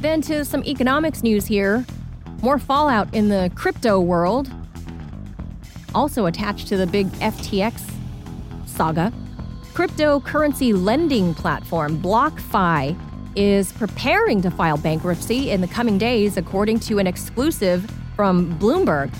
Then 0.00 0.20
to 0.22 0.44
some 0.44 0.64
economics 0.64 1.22
news 1.22 1.46
here. 1.46 1.86
More 2.42 2.58
fallout 2.58 3.14
in 3.14 3.28
the 3.28 3.52
crypto 3.54 4.00
world. 4.00 4.50
Also 5.94 6.26
attached 6.26 6.66
to 6.68 6.76
the 6.76 6.88
big 6.88 7.06
FTX 7.20 7.88
saga. 8.66 9.12
Cryptocurrency 9.74 10.74
lending 10.78 11.32
platform 11.32 11.96
BlockFi 11.96 12.94
is 13.34 13.72
preparing 13.72 14.42
to 14.42 14.50
file 14.50 14.76
bankruptcy 14.76 15.50
in 15.50 15.62
the 15.62 15.66
coming 15.66 15.96
days, 15.96 16.36
according 16.36 16.78
to 16.80 16.98
an 16.98 17.06
exclusive 17.06 17.90
from 18.14 18.58
Bloomberg. 18.58 19.10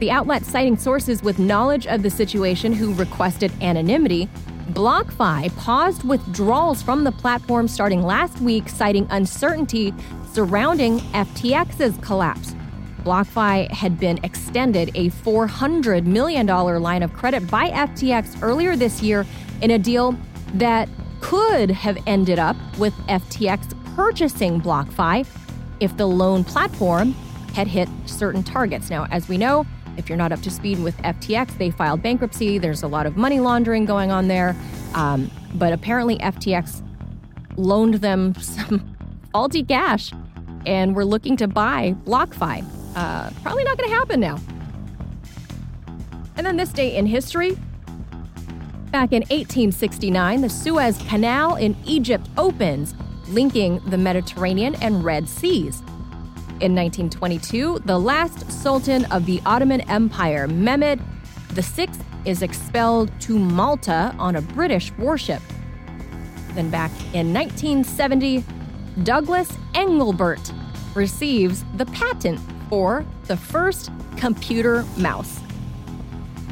The 0.00 0.10
outlet 0.10 0.44
citing 0.44 0.76
sources 0.76 1.22
with 1.22 1.38
knowledge 1.38 1.86
of 1.86 2.02
the 2.02 2.10
situation 2.10 2.74
who 2.74 2.92
requested 2.92 3.50
anonymity. 3.62 4.28
BlockFi 4.72 5.56
paused 5.56 6.04
withdrawals 6.04 6.82
from 6.82 7.04
the 7.04 7.12
platform 7.12 7.68
starting 7.68 8.02
last 8.02 8.38
week, 8.42 8.68
citing 8.68 9.06
uncertainty 9.08 9.94
surrounding 10.30 10.98
FTX's 11.14 11.96
collapse. 12.04 12.54
BlockFi 13.04 13.70
had 13.70 13.98
been 13.98 14.18
extended 14.24 14.90
a 14.94 15.10
$400 15.10 16.04
million 16.04 16.46
line 16.46 17.02
of 17.02 17.12
credit 17.12 17.48
by 17.50 17.70
FTX 17.70 18.42
earlier 18.42 18.76
this 18.76 19.02
year 19.02 19.26
in 19.60 19.72
a 19.72 19.78
deal 19.78 20.16
that 20.54 20.88
could 21.20 21.70
have 21.70 21.98
ended 22.06 22.38
up 22.38 22.56
with 22.78 22.94
FTX 23.08 23.74
purchasing 23.94 24.60
BlockFi 24.60 25.26
if 25.80 25.96
the 25.96 26.06
loan 26.06 26.44
platform 26.44 27.12
had 27.54 27.66
hit 27.66 27.88
certain 28.06 28.42
targets. 28.42 28.90
Now, 28.90 29.06
as 29.10 29.28
we 29.28 29.36
know, 29.36 29.66
if 29.96 30.08
you're 30.08 30.18
not 30.18 30.32
up 30.32 30.40
to 30.42 30.50
speed 30.50 30.82
with 30.82 30.96
FTX, 30.98 31.58
they 31.58 31.70
filed 31.70 32.02
bankruptcy. 32.02 32.58
There's 32.58 32.82
a 32.82 32.88
lot 32.88 33.06
of 33.06 33.16
money 33.16 33.40
laundering 33.40 33.84
going 33.84 34.10
on 34.10 34.28
there. 34.28 34.56
Um, 34.94 35.30
but 35.54 35.72
apparently, 35.72 36.16
FTX 36.18 36.82
loaned 37.56 37.94
them 37.94 38.34
some 38.40 38.96
faulty 39.32 39.62
cash 39.62 40.12
and 40.66 40.94
we're 40.94 41.04
looking 41.04 41.36
to 41.38 41.48
buy 41.48 41.94
BlockFi. 42.04 42.81
Uh, 42.94 43.30
probably 43.42 43.64
not 43.64 43.78
going 43.78 43.88
to 43.88 43.96
happen 43.96 44.20
now. 44.20 44.38
And 46.36 46.46
then 46.46 46.56
this 46.56 46.70
day 46.70 46.96
in 46.96 47.06
history, 47.06 47.56
back 48.90 49.12
in 49.12 49.22
1869, 49.22 50.40
the 50.40 50.48
Suez 50.48 50.98
Canal 51.08 51.56
in 51.56 51.76
Egypt 51.84 52.28
opens, 52.36 52.94
linking 53.28 53.80
the 53.86 53.98
Mediterranean 53.98 54.74
and 54.76 55.04
Red 55.04 55.28
Seas. 55.28 55.80
In 56.60 56.74
1922, 56.76 57.80
the 57.86 57.98
last 57.98 58.50
sultan 58.50 59.04
of 59.06 59.26
the 59.26 59.40
Ottoman 59.46 59.80
Empire, 59.82 60.46
Mehmed 60.46 61.00
VI, 61.50 61.88
is 62.24 62.42
expelled 62.42 63.10
to 63.22 63.38
Malta 63.38 64.14
on 64.18 64.36
a 64.36 64.42
British 64.42 64.92
warship. 64.92 65.42
Then 66.54 66.70
back 66.70 66.90
in 67.14 67.32
1970, 67.32 68.44
Douglas 69.02 69.50
Engelbart 69.74 70.52
receives 70.94 71.64
the 71.76 71.86
patent 71.86 72.38
for 72.72 73.04
the 73.26 73.36
first 73.36 73.90
computer 74.16 74.82
mouse. 74.96 75.40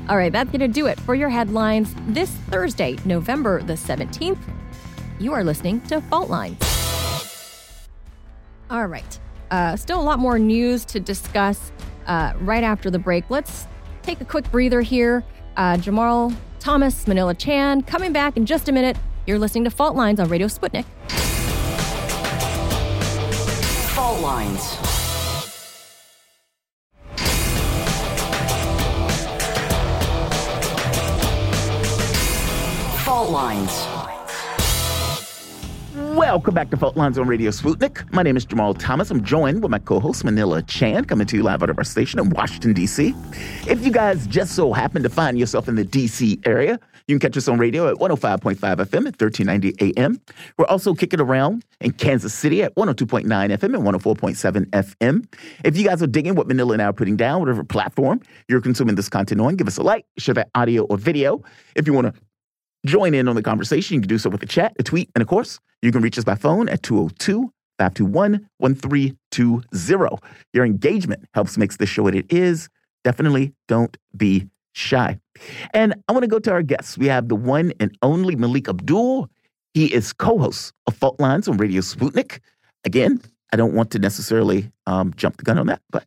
All 0.06 0.18
right, 0.18 0.30
that's 0.30 0.50
going 0.50 0.60
to 0.60 0.68
do 0.68 0.84
it 0.86 1.00
for 1.00 1.14
your 1.14 1.30
headlines 1.30 1.94
this 2.08 2.28
Thursday, 2.50 2.98
November 3.06 3.62
the 3.62 3.72
17th. 3.72 4.36
You 5.18 5.32
are 5.32 5.42
listening 5.42 5.80
to 5.82 6.02
Fault 6.02 6.28
Lines. 6.28 6.58
All 8.68 8.86
right, 8.86 9.18
uh, 9.50 9.76
still 9.76 9.98
a 9.98 10.02
lot 10.02 10.18
more 10.18 10.38
news 10.38 10.84
to 10.86 11.00
discuss 11.00 11.72
uh, 12.06 12.34
right 12.40 12.64
after 12.64 12.90
the 12.90 12.98
break. 12.98 13.24
Let's 13.30 13.66
take 14.02 14.20
a 14.20 14.26
quick 14.26 14.50
breather 14.50 14.82
here. 14.82 15.24
Uh, 15.56 15.76
Jamarl 15.76 16.36
Thomas, 16.58 17.06
Manila 17.06 17.34
Chan, 17.34 17.84
coming 17.84 18.12
back 18.12 18.36
in 18.36 18.44
just 18.44 18.68
a 18.68 18.72
minute. 18.72 18.98
You're 19.26 19.38
listening 19.38 19.64
to 19.64 19.70
Fault 19.70 19.96
Lines 19.96 20.20
on 20.20 20.28
Radio 20.28 20.48
Sputnik. 20.48 20.84
Fault 23.94 24.20
Lines. 24.20 24.79
Lines. 33.50 33.88
Welcome 36.16 36.54
back 36.54 36.70
to 36.70 36.76
Fault 36.76 36.96
Lines 36.96 37.18
on 37.18 37.26
Radio 37.26 37.50
Sputnik. 37.50 38.10
My 38.12 38.22
name 38.22 38.36
is 38.36 38.46
Jamarl 38.46 38.78
Thomas. 38.78 39.10
I'm 39.10 39.24
joined 39.24 39.62
with 39.62 39.72
my 39.72 39.80
co-host 39.80 40.24
Manila 40.24 40.62
Chan, 40.62 41.06
coming 41.06 41.26
to 41.26 41.36
you 41.36 41.42
live 41.42 41.60
out 41.60 41.68
of 41.68 41.76
our 41.76 41.82
station 41.82 42.20
in 42.20 42.30
Washington, 42.30 42.74
D.C. 42.74 43.12
If 43.66 43.84
you 43.84 43.90
guys 43.90 44.28
just 44.28 44.54
so 44.54 44.72
happen 44.72 45.02
to 45.02 45.08
find 45.08 45.36
yourself 45.36 45.66
in 45.66 45.74
the 45.74 45.82
D.C. 45.82 46.38
area, 46.44 46.78
you 47.08 47.18
can 47.18 47.28
catch 47.28 47.36
us 47.36 47.48
on 47.48 47.58
radio 47.58 47.88
at 47.88 47.96
105.5 47.96 48.56
FM 48.56 49.06
at 49.08 49.20
1390 49.20 49.98
AM. 49.98 50.20
We're 50.56 50.66
also 50.66 50.94
kicking 50.94 51.20
around 51.20 51.64
in 51.80 51.90
Kansas 51.90 52.32
City 52.32 52.62
at 52.62 52.72
102.9 52.76 53.24
FM 53.24 53.74
and 53.74 54.00
104.7 54.00 54.66
FM. 54.66 55.26
If 55.64 55.76
you 55.76 55.84
guys 55.84 56.00
are 56.04 56.06
digging 56.06 56.36
what 56.36 56.46
Manila 56.46 56.74
and 56.74 56.82
I 56.82 56.84
are 56.84 56.92
putting 56.92 57.16
down, 57.16 57.40
whatever 57.40 57.64
platform 57.64 58.20
you're 58.48 58.60
consuming 58.60 58.94
this 58.94 59.08
content 59.08 59.40
on, 59.40 59.56
give 59.56 59.66
us 59.66 59.76
a 59.76 59.82
like, 59.82 60.06
share 60.18 60.34
that 60.34 60.50
audio 60.54 60.84
or 60.84 60.96
video. 60.96 61.42
If 61.74 61.88
you 61.88 61.94
want 61.94 62.14
to 62.14 62.20
join 62.86 63.14
in 63.14 63.28
on 63.28 63.36
the 63.36 63.42
conversation, 63.42 63.94
you 63.94 64.00
can 64.00 64.08
do 64.08 64.18
so 64.18 64.30
with 64.30 64.42
a 64.42 64.46
chat, 64.46 64.74
a 64.78 64.82
tweet, 64.82 65.10
and 65.14 65.22
of 65.22 65.28
course, 65.28 65.58
you 65.82 65.92
can 65.92 66.02
reach 66.02 66.18
us 66.18 66.24
by 66.24 66.34
phone 66.34 66.68
at 66.68 66.82
202 66.82 67.52
521 67.78 68.48
1320. 68.58 70.18
Your 70.52 70.64
engagement 70.64 71.24
helps 71.34 71.56
makes 71.56 71.76
this 71.78 71.88
show 71.88 72.02
what 72.02 72.14
it 72.14 72.30
is. 72.30 72.68
Definitely 73.04 73.54
don't 73.68 73.96
be 74.16 74.48
shy. 74.72 75.18
And 75.72 75.94
I 76.08 76.12
want 76.12 76.24
to 76.24 76.28
go 76.28 76.38
to 76.38 76.52
our 76.52 76.62
guests. 76.62 76.98
We 76.98 77.06
have 77.06 77.28
the 77.28 77.36
one 77.36 77.72
and 77.80 77.96
only 78.02 78.36
Melik 78.36 78.68
Abdul. 78.68 79.28
He 79.72 79.86
is 79.86 80.12
co-host 80.12 80.74
of 80.86 80.96
Fault 80.96 81.18
Lines 81.20 81.48
on 81.48 81.56
Radio 81.56 81.80
Sputnik. 81.80 82.40
Again, 82.84 83.22
I 83.52 83.56
don't 83.56 83.74
want 83.74 83.90
to 83.92 83.98
necessarily 83.98 84.70
um, 84.86 85.14
jump 85.14 85.38
the 85.38 85.44
gun 85.44 85.58
on 85.58 85.66
that, 85.68 85.80
but 85.90 86.04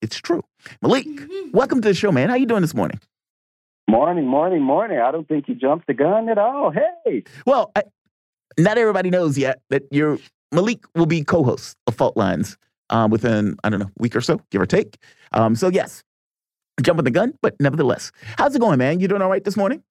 it's 0.00 0.16
true. 0.16 0.42
Melik, 0.82 1.06
welcome 1.52 1.80
to 1.82 1.88
the 1.88 1.94
show, 1.94 2.10
man. 2.10 2.28
How 2.28 2.34
are 2.34 2.38
you 2.38 2.46
doing 2.46 2.62
this 2.62 2.74
morning? 2.74 3.00
Morning, 3.88 4.26
morning, 4.26 4.62
morning. 4.62 4.98
I 4.98 5.10
don't 5.10 5.26
think 5.28 5.48
you 5.48 5.54
jumped 5.54 5.86
the 5.86 5.94
gun 5.94 6.28
at 6.28 6.38
all. 6.38 6.72
Hey. 6.72 7.24
Well, 7.46 7.72
I, 7.76 7.82
not 8.58 8.78
everybody 8.78 9.10
knows 9.10 9.36
yet 9.36 9.60
that 9.70 9.82
you're 9.90 10.18
Melik 10.54 10.84
will 10.94 11.06
be 11.06 11.24
co-host 11.24 11.76
of 11.86 11.94
Fault 11.94 12.16
Lines 12.16 12.56
um, 12.90 13.10
within 13.10 13.56
I 13.64 13.70
don't 13.70 13.80
know 13.80 13.90
week 13.98 14.14
or 14.14 14.20
so, 14.20 14.40
give 14.50 14.60
or 14.60 14.66
take. 14.66 14.98
Um, 15.32 15.54
so 15.54 15.68
yes, 15.68 16.04
jumping 16.82 17.04
the 17.04 17.10
gun, 17.10 17.34
but 17.42 17.54
nevertheless, 17.60 18.12
how's 18.38 18.54
it 18.54 18.60
going, 18.60 18.78
man? 18.78 19.00
You 19.00 19.08
doing 19.08 19.22
all 19.22 19.30
right 19.30 19.44
this 19.44 19.56
morning? 19.56 19.82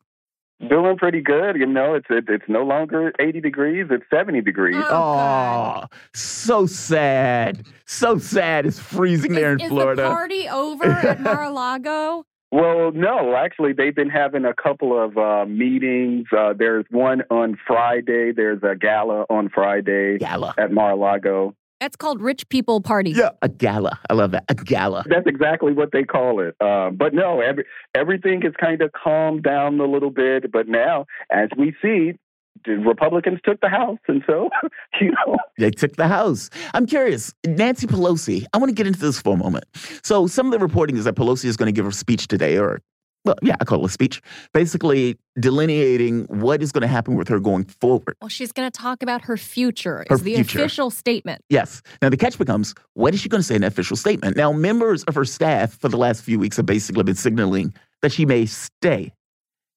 Doing 0.69 0.95
pretty 0.95 1.21
good. 1.21 1.55
You 1.55 1.65
know, 1.65 1.95
it's 1.95 2.05
it, 2.11 2.25
it's 2.27 2.43
no 2.47 2.61
longer 2.63 3.11
80 3.19 3.41
degrees, 3.41 3.87
it's 3.89 4.03
70 4.11 4.41
degrees. 4.41 4.75
Oh, 4.77 4.89
God. 4.89 5.87
Oh, 5.91 5.97
so 6.13 6.67
sad. 6.67 7.65
So 7.87 8.19
sad. 8.19 8.67
It's 8.67 8.77
freezing 8.77 9.33
there 9.33 9.53
in 9.53 9.59
is 9.59 9.69
Florida. 9.69 10.03
the 10.03 10.09
party 10.09 10.47
over 10.47 10.85
at 10.85 11.19
Mar-a-Lago? 11.21 12.25
Well, 12.51 12.91
no, 12.91 13.33
actually, 13.35 13.71
they've 13.71 13.95
been 13.95 14.09
having 14.09 14.43
a 14.43 14.53
couple 14.53 15.01
of 15.01 15.17
uh, 15.17 15.45
meetings. 15.45 16.25
Uh, 16.37 16.53
there's 16.57 16.85
one 16.89 17.21
on 17.29 17.57
Friday. 17.65 18.33
There's 18.33 18.61
a 18.61 18.75
gala 18.75 19.25
on 19.29 19.49
Friday 19.49 20.17
Gala. 20.17 20.53
at 20.57 20.71
Mar-a-Lago. 20.71 21.55
That's 21.79 21.95
called 21.95 22.21
rich 22.21 22.47
people 22.49 22.81
party. 22.81 23.11
Yeah, 23.11 23.29
a 23.41 23.49
gala. 23.49 23.99
I 24.09 24.13
love 24.13 24.31
that. 24.31 24.43
A 24.49 24.53
gala. 24.53 25.03
That's 25.07 25.25
exactly 25.25 25.73
what 25.73 25.91
they 25.91 26.03
call 26.03 26.39
it. 26.41 26.55
Uh, 26.61 26.91
but 26.91 27.13
no, 27.13 27.39
every, 27.39 27.65
everything 27.95 28.41
has 28.43 28.53
kind 28.59 28.81
of 28.81 28.91
calmed 28.91 29.43
down 29.43 29.79
a 29.79 29.85
little 29.85 30.11
bit. 30.11 30.51
But 30.51 30.67
now, 30.67 31.05
as 31.31 31.49
we 31.57 31.73
see, 31.81 32.19
the 32.65 32.73
Republicans 32.73 33.39
took 33.43 33.59
the 33.61 33.69
House, 33.69 33.99
and 34.07 34.23
so 34.27 34.49
you 35.01 35.11
know, 35.11 35.37
They 35.57 35.71
took 35.71 35.95
the 35.95 36.07
House. 36.07 36.49
I'm 36.73 36.85
curious. 36.85 37.33
Nancy 37.45 37.87
Pelosi, 37.87 38.45
I 38.53 38.57
want 38.57 38.69
to 38.69 38.75
get 38.75 38.87
into 38.87 38.99
this 38.99 39.21
for 39.21 39.33
a 39.33 39.37
moment. 39.37 39.65
So, 40.03 40.27
some 40.27 40.47
of 40.47 40.51
the 40.51 40.59
reporting 40.59 40.97
is 40.97 41.05
that 41.05 41.15
Pelosi 41.15 41.45
is 41.45 41.57
going 41.57 41.67
to 41.67 41.71
give 41.71 41.85
a 41.85 41.91
speech 41.91 42.27
today, 42.27 42.57
or, 42.57 42.81
well, 43.25 43.35
yeah, 43.41 43.55
I 43.59 43.65
call 43.65 43.83
it 43.83 43.85
a 43.85 43.89
speech, 43.89 44.21
basically 44.53 45.17
delineating 45.39 46.23
what 46.25 46.61
is 46.61 46.71
going 46.71 46.81
to 46.81 46.87
happen 46.87 47.15
with 47.15 47.27
her 47.27 47.39
going 47.39 47.65
forward. 47.65 48.15
Well, 48.21 48.29
she's 48.29 48.51
going 48.51 48.69
to 48.69 48.77
talk 48.77 49.03
about 49.03 49.21
her 49.23 49.37
future. 49.37 50.05
Her 50.09 50.15
is 50.15 50.23
the 50.23 50.35
future. 50.35 50.59
official 50.59 50.89
statement. 50.89 51.43
Yes. 51.49 51.81
Now, 52.01 52.09
the 52.09 52.17
catch 52.17 52.37
becomes 52.37 52.73
what 52.93 53.13
is 53.13 53.21
she 53.21 53.29
going 53.29 53.39
to 53.39 53.47
say 53.47 53.55
in 53.55 53.61
that 53.61 53.67
official 53.71 53.95
statement? 53.97 54.35
Now, 54.37 54.51
members 54.51 55.03
of 55.03 55.15
her 55.15 55.25
staff 55.25 55.73
for 55.73 55.89
the 55.89 55.97
last 55.97 56.23
few 56.23 56.39
weeks 56.39 56.57
have 56.57 56.65
basically 56.65 57.03
been 57.03 57.15
signaling 57.15 57.73
that 58.01 58.11
she 58.11 58.25
may 58.25 58.45
stay. 58.45 59.13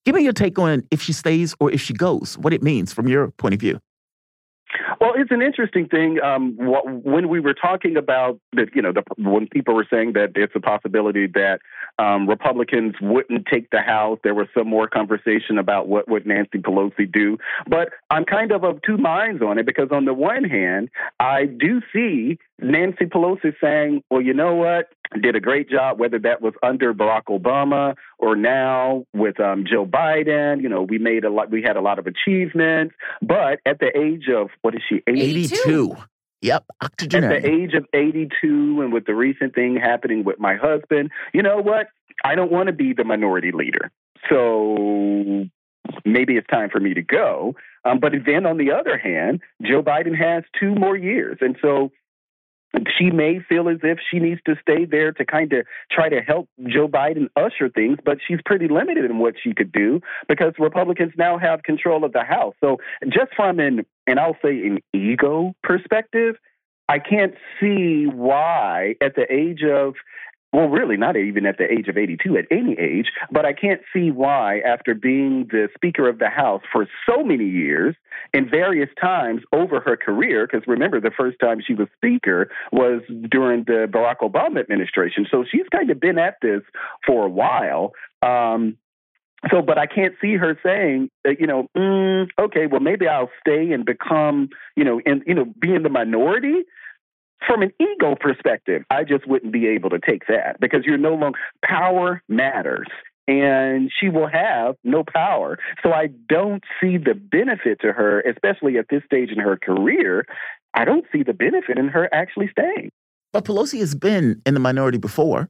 Give 0.05 0.15
me 0.15 0.23
your 0.23 0.33
take 0.33 0.59
on 0.59 0.83
if 0.91 1.01
she 1.01 1.13
stays 1.13 1.55
or 1.59 1.71
if 1.71 1.81
she 1.81 1.93
goes, 1.93 2.37
what 2.37 2.53
it 2.53 2.61
means 2.61 2.93
from 2.93 3.07
your 3.07 3.31
point 3.31 3.55
of 3.55 3.59
view. 3.59 3.79
Well, 4.99 5.13
it's 5.15 5.31
an 5.31 5.41
interesting 5.41 5.87
thing. 5.87 6.19
Um, 6.21 6.53
wh- 6.57 7.05
when 7.05 7.29
we 7.29 7.39
were 7.39 7.53
talking 7.53 7.97
about 7.97 8.39
that, 8.53 8.67
you 8.73 8.81
know, 8.81 8.91
the, 8.91 9.03
when 9.17 9.47
people 9.47 9.75
were 9.75 9.87
saying 9.91 10.13
that 10.13 10.31
it's 10.35 10.53
a 10.55 10.59
possibility 10.59 11.27
that 11.27 11.59
um, 11.99 12.27
Republicans 12.27 12.95
wouldn't 13.01 13.45
take 13.51 13.69
the 13.71 13.81
House, 13.81 14.19
there 14.23 14.33
was 14.33 14.47
some 14.57 14.67
more 14.67 14.87
conversation 14.87 15.57
about 15.57 15.87
what 15.87 16.09
would 16.09 16.25
Nancy 16.25 16.59
Pelosi 16.59 17.11
do. 17.11 17.37
But 17.67 17.89
I'm 18.09 18.25
kind 18.25 18.51
of 18.51 18.63
of 18.63 18.81
two 18.81 18.97
minds 18.97 19.41
on 19.41 19.57
it 19.59 19.65
because 19.65 19.89
on 19.91 20.05
the 20.05 20.13
one 20.13 20.43
hand, 20.43 20.89
I 21.19 21.45
do 21.45 21.81
see 21.93 22.37
Nancy 22.59 23.05
Pelosi 23.05 23.53
saying, 23.61 24.03
"Well, 24.09 24.21
you 24.21 24.33
know 24.33 24.55
what? 24.55 24.89
Did 25.21 25.35
a 25.35 25.39
great 25.39 25.69
job, 25.69 25.99
whether 25.99 26.19
that 26.19 26.41
was 26.41 26.53
under 26.63 26.93
Barack 26.93 27.25
Obama 27.29 27.95
or 28.17 28.35
now 28.35 29.05
with 29.13 29.39
um, 29.39 29.65
Joe 29.69 29.85
Biden. 29.85 30.61
You 30.61 30.69
know, 30.69 30.81
we 30.81 30.97
made 30.97 31.23
a 31.23 31.29
lot. 31.29 31.51
We 31.51 31.61
had 31.61 31.77
a 31.77 31.81
lot 31.81 31.99
of 31.99 32.07
achievements, 32.07 32.95
but 33.21 33.59
at 33.65 33.79
the 33.79 33.95
age 33.95 34.27
of 34.35 34.49
what 34.61 34.75
is 34.75 34.81
she? 34.87 35.01
80, 35.07 35.21
82. 35.21 35.95
Yep. 36.41 36.65
octogenarian. 36.81 37.37
at 37.37 37.43
the 37.43 37.49
age 37.49 37.73
of 37.73 37.85
82 37.93 38.81
and 38.81 38.93
with 38.93 39.05
the 39.05 39.15
recent 39.15 39.55
thing 39.55 39.77
happening 39.77 40.23
with 40.23 40.39
my 40.39 40.55
husband, 40.55 41.11
you 41.33 41.41
know 41.41 41.57
what? 41.57 41.87
I 42.23 42.35
don't 42.35 42.51
want 42.51 42.67
to 42.67 42.73
be 42.73 42.93
the 42.93 43.03
minority 43.03 43.51
leader. 43.51 43.91
So 44.29 45.45
maybe 46.03 46.33
it's 46.35 46.47
time 46.47 46.69
for 46.69 46.79
me 46.79 46.93
to 46.93 47.01
go. 47.01 47.55
Um, 47.83 47.99
but 47.99 48.13
then 48.25 48.45
on 48.45 48.57
the 48.57 48.71
other 48.71 48.97
hand, 48.97 49.41
Joe 49.61 49.81
Biden 49.81 50.17
has 50.17 50.43
two 50.59 50.73
more 50.75 50.95
years. 50.95 51.37
And 51.41 51.55
so 51.61 51.91
she 52.97 53.11
may 53.11 53.39
feel 53.39 53.69
as 53.69 53.77
if 53.83 53.99
she 54.09 54.19
needs 54.19 54.41
to 54.45 54.55
stay 54.61 54.85
there 54.85 55.11
to 55.13 55.25
kind 55.25 55.51
of 55.53 55.65
try 55.91 56.09
to 56.09 56.21
help 56.21 56.49
Joe 56.67 56.87
Biden 56.87 57.27
usher 57.35 57.69
things, 57.69 57.97
but 58.03 58.17
she's 58.27 58.39
pretty 58.45 58.67
limited 58.67 59.05
in 59.05 59.19
what 59.19 59.35
she 59.41 59.53
could 59.53 59.71
do 59.71 60.01
because 60.27 60.53
Republicans 60.59 61.13
now 61.17 61.37
have 61.37 61.63
control 61.63 62.03
of 62.03 62.13
the 62.13 62.23
House. 62.23 62.55
So 62.61 62.77
just 63.03 63.33
from 63.35 63.59
an, 63.59 63.85
and 64.07 64.19
I'll 64.19 64.37
say 64.43 64.65
an 64.65 64.79
ego 64.93 65.55
perspective, 65.63 66.35
I 66.87 66.99
can't 66.99 67.33
see 67.59 68.05
why 68.05 68.95
at 69.01 69.15
the 69.15 69.25
age 69.31 69.63
of 69.63 69.95
well, 70.55 70.69
really, 70.69 70.95
not 70.95 71.17
even 71.17 71.45
at 71.45 71.57
the 71.57 71.69
age 71.69 71.89
of 71.89 71.97
82, 71.97 72.37
at 72.37 72.45
any 72.49 72.79
age, 72.79 73.11
but 73.29 73.45
I 73.45 73.51
can't 73.51 73.81
see 73.91 74.09
why, 74.09 74.59
after 74.59 74.93
being 74.93 75.47
the 75.51 75.67
Speaker 75.75 76.07
of 76.07 76.17
the 76.17 76.29
House 76.29 76.61
for 76.71 76.87
so 77.05 77.25
many 77.25 77.43
years 77.43 77.93
in 78.33 78.49
various 78.49 78.89
times 79.01 79.41
over 79.51 79.81
her 79.81 79.97
career, 79.97 80.47
because 80.47 80.65
remember, 80.65 81.01
the 81.01 81.11
first 81.11 81.39
time 81.41 81.59
she 81.65 81.73
was 81.73 81.89
Speaker 81.97 82.49
was 82.71 83.01
during 83.29 83.65
the 83.65 83.89
Barack 83.91 84.19
Obama 84.19 84.61
administration. 84.61 85.27
So 85.29 85.43
she's 85.43 85.67
kind 85.73 85.91
of 85.91 85.99
been 85.99 86.17
at 86.17 86.35
this 86.41 86.61
for 87.05 87.25
a 87.25 87.29
while. 87.29 87.91
Um, 88.21 88.77
so, 89.51 89.61
but 89.61 89.77
I 89.77 89.87
can't 89.87 90.15
see 90.21 90.35
her 90.37 90.57
saying, 90.63 91.09
that, 91.25 91.41
you 91.41 91.47
know, 91.47 91.67
mm, 91.75 92.29
okay, 92.39 92.65
well, 92.65 92.79
maybe 92.79 93.09
I'll 93.09 93.29
stay 93.41 93.73
and 93.73 93.85
become, 93.85 94.47
you 94.77 94.85
know, 94.85 95.01
and 95.05 95.21
you 95.27 95.33
know, 95.33 95.53
be 95.59 95.75
in 95.75 95.83
the 95.83 95.89
minority 95.89 96.63
from 97.47 97.61
an 97.61 97.71
ego 97.79 98.15
perspective, 98.19 98.83
I 98.89 99.03
just 99.03 99.27
wouldn't 99.27 99.53
be 99.53 99.67
able 99.67 99.89
to 99.91 99.99
take 99.99 100.27
that 100.27 100.59
because 100.59 100.81
you're 100.85 100.97
no 100.97 101.15
longer 101.15 101.39
power 101.63 102.21
matters. 102.27 102.87
And 103.27 103.91
she 103.99 104.09
will 104.09 104.27
have 104.27 104.75
no 104.83 105.03
power. 105.03 105.57
So 105.81 105.91
I 105.91 106.09
don't 106.29 106.63
see 106.79 106.97
the 106.97 107.15
benefit 107.15 107.79
to 107.81 107.91
her, 107.91 108.21
especially 108.21 108.77
at 108.77 108.85
this 108.89 109.01
stage 109.05 109.31
in 109.31 109.39
her 109.39 109.57
career. 109.57 110.25
I 110.75 110.85
don't 110.85 111.05
see 111.11 111.23
the 111.23 111.33
benefit 111.33 111.79
in 111.79 111.87
her 111.87 112.07
actually 112.13 112.49
staying. 112.49 112.91
But 113.33 113.45
Pelosi 113.45 113.79
has 113.79 113.95
been 113.95 114.41
in 114.45 114.53
the 114.53 114.59
minority 114.59 114.99
before. 114.99 115.49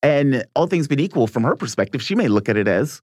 And 0.00 0.44
all 0.54 0.68
things 0.68 0.86
being 0.86 1.00
equal, 1.00 1.26
from 1.26 1.42
her 1.42 1.56
perspective, 1.56 2.00
she 2.00 2.14
may 2.14 2.28
look 2.28 2.48
at 2.48 2.56
it 2.56 2.68
as 2.68 3.02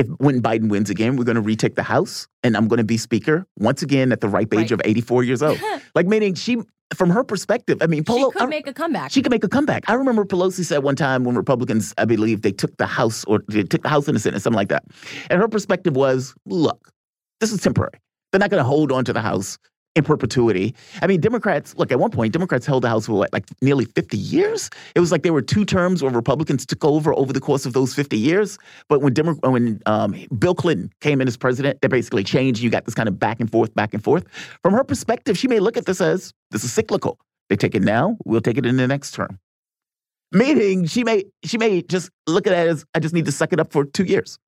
if 0.00 0.06
when 0.18 0.40
Biden 0.42 0.68
wins 0.68 0.90
again, 0.90 1.16
we're 1.16 1.24
going 1.24 1.36
to 1.36 1.40
retake 1.42 1.74
the 1.76 1.82
House 1.82 2.26
and 2.42 2.56
I'm 2.56 2.66
going 2.68 2.78
to 2.78 2.84
be 2.84 2.96
Speaker 2.96 3.46
once 3.58 3.82
again 3.82 4.12
at 4.12 4.20
the 4.20 4.28
ripe 4.28 4.52
age 4.54 4.70
Right. 4.70 4.72
of 4.72 4.80
84 4.84 5.24
years 5.24 5.42
old. 5.42 5.60
like, 5.94 6.06
meaning 6.06 6.34
she, 6.34 6.56
from 6.94 7.10
her 7.10 7.22
perspective, 7.22 7.78
I 7.82 7.86
mean, 7.86 8.04
she 8.04 8.24
could 8.32 8.42
I- 8.42 8.46
make 8.46 8.66
a 8.66 8.72
comeback. 8.72 9.10
she 9.10 9.20
could 9.22 9.30
make 9.30 9.44
a 9.44 9.48
comeback. 9.48 9.84
I 9.88 9.94
remember 9.94 10.24
Pelosi 10.24 10.64
said 10.64 10.82
one 10.82 10.96
time 10.96 11.24
when 11.24 11.36
Republicans, 11.36 11.92
I 11.98 12.04
believe, 12.06 12.42
they 12.42 12.52
took 12.52 12.76
the 12.78 12.86
House 12.86 13.24
or 13.24 13.40
they 13.48 13.62
took 13.62 13.82
the 13.82 13.88
House 13.88 14.08
and 14.08 14.16
the 14.16 14.20
Senate, 14.20 14.40
something 14.42 14.56
like 14.56 14.68
that. 14.70 14.84
And 15.28 15.40
her 15.40 15.48
perspective 15.48 15.94
was, 15.96 16.34
look, 16.46 16.90
this 17.40 17.52
is 17.52 17.60
temporary. 17.60 17.92
They're 18.32 18.38
not 18.40 18.50
going 18.50 18.62
to 18.62 18.66
hold 18.66 18.92
on 18.92 19.04
to 19.04 19.12
the 19.12 19.20
House 19.20 19.58
in 19.96 20.04
perpetuity. 20.04 20.74
I 21.02 21.06
mean, 21.06 21.20
Democrats, 21.20 21.74
look, 21.76 21.90
at 21.90 21.98
one 21.98 22.10
point, 22.10 22.32
Democrats 22.32 22.64
held 22.64 22.84
the 22.84 22.88
House 22.88 23.06
for 23.06 23.12
what, 23.12 23.32
like 23.32 23.44
nearly 23.60 23.84
50 23.84 24.16
years? 24.16 24.70
It 24.94 25.00
was 25.00 25.10
like 25.10 25.22
there 25.22 25.32
were 25.32 25.42
two 25.42 25.64
terms 25.64 26.02
where 26.02 26.12
Republicans 26.12 26.64
took 26.64 26.84
over 26.84 27.12
over 27.14 27.32
the 27.32 27.40
course 27.40 27.66
of 27.66 27.72
those 27.72 27.94
50 27.94 28.16
years. 28.16 28.58
But 28.88 29.02
when, 29.02 29.12
Demo- 29.12 29.34
when 29.34 29.80
um, 29.86 30.14
Bill 30.38 30.54
Clinton 30.54 30.92
came 31.00 31.20
in 31.20 31.26
as 31.26 31.36
president, 31.36 31.80
they 31.80 31.88
basically 31.88 32.22
changed. 32.22 32.62
You 32.62 32.70
got 32.70 32.84
this 32.84 32.94
kind 32.94 33.08
of 33.08 33.18
back 33.18 33.40
and 33.40 33.50
forth, 33.50 33.74
back 33.74 33.92
and 33.92 34.02
forth. 34.02 34.24
From 34.62 34.74
her 34.74 34.84
perspective, 34.84 35.36
she 35.36 35.48
may 35.48 35.58
look 35.58 35.76
at 35.76 35.86
this 35.86 36.00
as 36.00 36.32
this 36.50 36.62
is 36.62 36.72
cyclical. 36.72 37.18
They 37.48 37.56
take 37.56 37.74
it 37.74 37.82
now, 37.82 38.16
we'll 38.24 38.40
take 38.40 38.58
it 38.58 38.66
in 38.66 38.76
the 38.76 38.86
next 38.86 39.12
term. 39.12 39.40
Meaning 40.32 40.86
she 40.86 41.02
may 41.02 41.24
she 41.44 41.58
may 41.58 41.82
just 41.82 42.10
look 42.28 42.46
at 42.46 42.52
it 42.52 42.68
as 42.68 42.84
I 42.94 43.00
just 43.00 43.12
need 43.12 43.24
to 43.24 43.32
suck 43.32 43.52
it 43.52 43.58
up 43.58 43.72
for 43.72 43.84
two 43.84 44.04
years. 44.04 44.38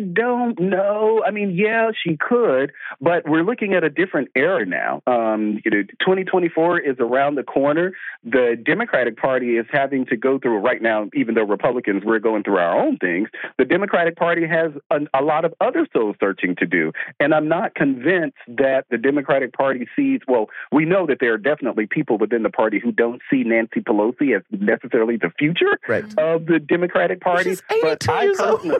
I 0.00 0.04
don't 0.04 0.58
know. 0.58 1.22
I 1.26 1.30
mean, 1.30 1.50
yeah, 1.54 1.90
she 2.02 2.16
could, 2.16 2.72
but 3.00 3.28
we're 3.28 3.42
looking 3.42 3.74
at 3.74 3.84
a 3.84 3.90
different 3.90 4.28
era 4.34 4.64
now. 4.64 5.02
Um, 5.06 5.60
you 5.64 5.70
know, 5.70 5.82
2024 6.00 6.80
is 6.80 6.96
around 6.98 7.34
the 7.34 7.42
corner. 7.42 7.92
The 8.24 8.56
Democratic 8.64 9.16
Party 9.18 9.56
is 9.56 9.66
having 9.70 10.06
to 10.06 10.16
go 10.16 10.38
through 10.38 10.58
right 10.58 10.80
now, 10.80 11.08
even 11.14 11.34
though 11.34 11.42
Republicans 11.44 12.02
we're 12.04 12.18
going 12.18 12.42
through 12.44 12.56
our 12.58 12.78
own 12.80 12.96
things. 12.96 13.28
The 13.58 13.64
Democratic 13.66 14.16
Party 14.16 14.46
has 14.46 14.72
a, 14.90 15.00
a 15.18 15.22
lot 15.22 15.44
of 15.44 15.52
other 15.60 15.86
soul 15.92 16.14
searching 16.18 16.56
to 16.56 16.66
do, 16.66 16.92
and 17.18 17.34
I'm 17.34 17.48
not 17.48 17.74
convinced 17.74 18.38
that 18.48 18.84
the 18.90 18.96
Democratic 18.98 19.52
Party 19.52 19.86
sees. 19.94 20.20
Well, 20.26 20.46
we 20.72 20.84
know 20.86 21.06
that 21.06 21.18
there 21.20 21.34
are 21.34 21.38
definitely 21.38 21.86
people 21.86 22.16
within 22.16 22.42
the 22.42 22.50
party 22.50 22.78
who 22.82 22.92
don't 22.92 23.20
see 23.30 23.42
Nancy 23.44 23.80
Pelosi 23.80 24.34
as 24.36 24.42
necessarily 24.50 25.16
the 25.16 25.30
future 25.38 25.78
Right. 25.88 26.04
of 26.18 26.46
the 26.46 26.58
Democratic 26.58 27.20
Party. 27.20 27.50
She's 27.50 27.62
82 27.70 27.80
but 27.82 28.08
I 28.08 28.22
years 28.24 28.40
old. 28.40 28.64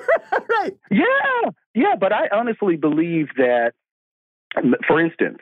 right. 0.50 0.76
yeah, 0.90 1.04
yeah, 1.10 1.50
yeah, 1.74 1.96
but 1.98 2.12
I 2.12 2.28
honestly 2.32 2.76
believe 2.76 3.28
that, 3.36 3.72
for 4.86 5.00
instance, 5.00 5.38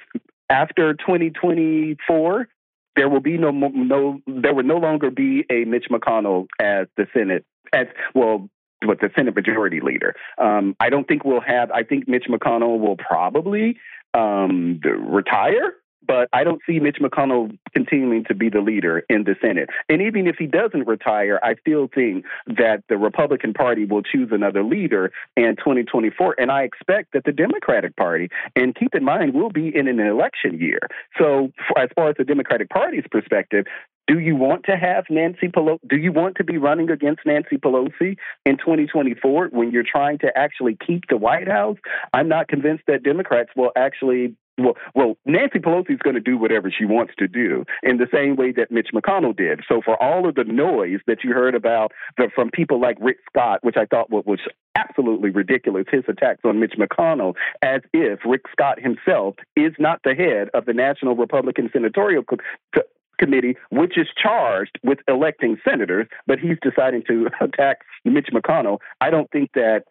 after 0.51 0.95
2024, 0.95 2.49
there 2.97 3.09
will 3.09 3.21
be 3.21 3.39
no 3.39 3.51
no 3.51 4.21
there 4.27 4.55
will 4.55 4.65
no 4.65 4.77
longer 4.77 5.11
be 5.11 5.45
a 5.51 5.65
Mitch 5.65 5.87
McConnell 5.91 6.47
as 6.61 6.89
the 6.97 7.07
Senate 7.15 7.45
as 7.73 7.87
well 8.15 8.49
with 8.85 9.01
the 9.01 9.11
Senate 9.17 9.35
Majority 9.35 9.81
Leader. 9.81 10.15
Um, 10.37 10.75
I 10.81 10.91
don't 10.91 11.07
think 11.07 11.25
we'll 11.25 11.41
have. 11.41 11.71
I 11.71 11.83
think 11.85 12.09
Mitch 12.09 12.27
McConnell 12.29 12.79
will 12.81 12.97
probably 12.97 13.77
um, 14.15 14.81
retire. 14.85 15.75
But 16.09 16.29
I 16.33 16.43
don't 16.43 16.61
see 16.67 16.81
Mitch 16.81 16.97
McConnell 17.01 17.57
continuing 17.75 18.25
to 18.25 18.35
be 18.35 18.49
the 18.49 18.61
leader 18.61 19.05
in 19.09 19.25
the 19.25 19.37
Senate. 19.41 19.69
And 19.89 20.03
even 20.03 20.27
if 20.27 20.37
he 20.37 20.47
doesn't 20.47 20.89
retire, 20.89 21.39
I 21.43 21.55
still 21.61 21.89
think 21.95 22.25
that 22.47 22.83
the 22.89 22.97
Republican 22.97 23.53
Party 23.53 23.85
will 23.85 24.03
choose 24.03 24.31
another 24.33 24.65
leader 24.65 25.13
in 25.37 25.55
2024. 25.57 26.37
And 26.39 26.51
I 26.51 26.63
expect 26.63 27.13
that 27.13 27.25
the 27.25 27.33
Democratic 27.33 27.95
Party, 27.95 28.31
and 28.57 28.75
keep 28.75 28.95
in 28.95 29.05
mind, 29.05 29.35
we'll 29.35 29.51
be 29.51 29.69
in 29.69 29.87
an 29.87 30.01
election 30.01 30.59
year. 30.59 30.81
So, 31.19 31.53
for, 31.69 31.79
as 31.79 31.91
far 31.95 32.09
as 32.09 32.17
the 32.17 32.25
Democratic 32.25 32.71
Party's 32.71 33.05
perspective, 33.11 33.67
do 34.07 34.19
you 34.19 34.37
want 34.37 34.65
to 34.65 34.77
have 34.77 35.05
Nancy 35.11 35.49
Pelosi? 35.49 35.81
Do 35.87 35.99
you 35.99 36.13
want 36.13 36.37
to 36.37 36.45
be 36.45 36.57
running 36.57 36.91
against 36.91 37.21
Nancy 37.27 37.59
Pelosi 37.59 38.17
in 38.47 38.57
2024 38.57 39.49
when 39.49 39.71
you're 39.71 39.85
trying 39.85 40.19
to 40.21 40.29
actually 40.35 40.79
keep 40.87 41.05
the 41.11 41.19
White 41.19 41.47
House? 41.47 41.77
I'm 42.15 42.27
not 42.27 42.49
convinced 42.49 42.85
that 42.87 43.03
Democrats 43.03 43.51
will 43.55 43.71
actually 43.77 44.35
well, 44.59 44.75
well, 44.95 45.17
Nancy 45.25 45.59
Pelosi 45.59 45.93
is 45.93 46.01
going 46.03 46.15
to 46.15 46.21
do 46.21 46.37
whatever 46.37 46.71
she 46.71 46.85
wants 46.85 47.15
to 47.19 47.29
do 47.29 47.65
in 47.83 47.99
the 47.99 48.09
same 48.13 48.37
way 48.37 48.53
that 48.53 48.71
Mitch 48.71 48.89
McConnell 48.95 49.37
did. 49.37 49.61
So, 49.69 49.81
for 49.85 50.01
all 50.03 50.29
of 50.29 50.35
the 50.35 50.45
noise 50.45 51.01
that 51.07 51.25
you 51.25 51.33
heard 51.33 51.55
about 51.55 51.93
the, 52.17 52.29
from 52.35 52.51
people 52.51 52.81
like 52.81 52.97
Rick 53.01 53.19
Scott, 53.31 53.61
which 53.63 53.77
I 53.77 53.87
thought 53.87 54.11
was 54.11 54.41
absolutely 54.75 55.31
ridiculous, 55.31 55.87
his 55.91 56.05
attacks 56.09 56.41
on 56.45 56.61
Mitch 56.61 56.75
McConnell, 56.79 57.35
as 57.63 57.81
if 57.93 58.21
Rick 58.25 58.43
Scott 58.53 58.81
himself 58.81 59.37
is 59.57 59.73
not 59.79 60.01
the 60.05 60.15
head 60.15 60.49
of 60.55 60.67
the 60.67 60.75
National 60.75 61.15
Republican 61.15 61.71
Senatorial 61.73 62.25
Co- 62.25 62.83
Committee, 63.19 63.57
which 63.71 63.99
is 63.99 64.07
charged 64.21 64.79
with 64.83 64.99
electing 65.09 65.57
senators, 65.69 66.07
but 66.27 66.39
he's 66.39 66.57
deciding 66.63 67.03
to 67.09 67.29
attack 67.41 67.79
Mitch 68.05 68.29
McConnell. 68.33 68.79
I 69.01 69.11
don't 69.11 69.31
think 69.31 69.51
that 69.55 69.83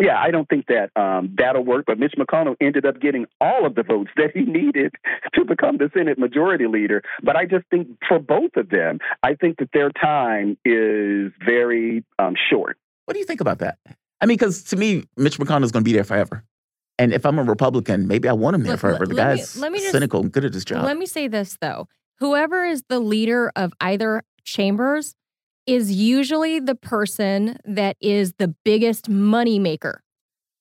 yeah, 0.00 0.18
I 0.20 0.30
don't 0.30 0.48
think 0.48 0.66
that 0.66 0.90
um, 0.96 1.34
that'll 1.36 1.64
work. 1.64 1.84
But 1.86 1.98
Mitch 1.98 2.14
McConnell 2.18 2.56
ended 2.60 2.86
up 2.86 3.00
getting 3.00 3.26
all 3.40 3.66
of 3.66 3.74
the 3.74 3.82
votes 3.82 4.10
that 4.16 4.30
he 4.34 4.42
needed 4.42 4.94
to 5.34 5.44
become 5.44 5.78
the 5.78 5.90
Senate 5.94 6.18
Majority 6.18 6.66
Leader. 6.66 7.02
But 7.22 7.36
I 7.36 7.44
just 7.46 7.66
think 7.70 7.88
for 8.08 8.18
both 8.18 8.52
of 8.56 8.70
them, 8.70 8.98
I 9.22 9.34
think 9.34 9.58
that 9.58 9.70
their 9.72 9.90
time 9.90 10.56
is 10.64 11.32
very 11.44 12.04
um, 12.18 12.34
short. 12.50 12.78
What 13.06 13.14
do 13.14 13.20
you 13.20 13.26
think 13.26 13.40
about 13.40 13.58
that? 13.58 13.78
I 14.20 14.26
mean, 14.26 14.36
because 14.36 14.64
to 14.64 14.76
me, 14.76 15.04
Mitch 15.16 15.38
McConnell 15.38 15.64
is 15.64 15.72
going 15.72 15.84
to 15.84 15.88
be 15.88 15.92
there 15.92 16.04
forever. 16.04 16.44
And 16.98 17.12
if 17.12 17.24
I'm 17.24 17.38
a 17.38 17.44
Republican, 17.44 18.08
maybe 18.08 18.28
I 18.28 18.32
want 18.32 18.56
him 18.56 18.62
there 18.64 18.72
Look, 18.72 18.80
forever. 18.80 19.06
The 19.06 19.14
let 19.14 19.30
me- 19.34 19.36
guy's 19.38 19.56
let 19.56 19.70
me 19.72 19.78
just- 19.78 19.92
cynical 19.92 20.20
and 20.20 20.32
good 20.32 20.44
at 20.44 20.52
his 20.52 20.64
job. 20.64 20.84
Let 20.84 20.96
me 20.98 21.06
say 21.06 21.28
this 21.28 21.56
though. 21.60 21.86
Whoever 22.18 22.64
is 22.64 22.82
the 22.88 22.98
leader 22.98 23.52
of 23.54 23.72
either 23.80 24.22
chambers 24.44 25.14
is 25.68 25.92
usually 25.92 26.58
the 26.60 26.74
person 26.74 27.56
that 27.64 27.96
is 28.00 28.32
the 28.38 28.48
biggest 28.64 29.08
money 29.08 29.58
maker. 29.58 30.02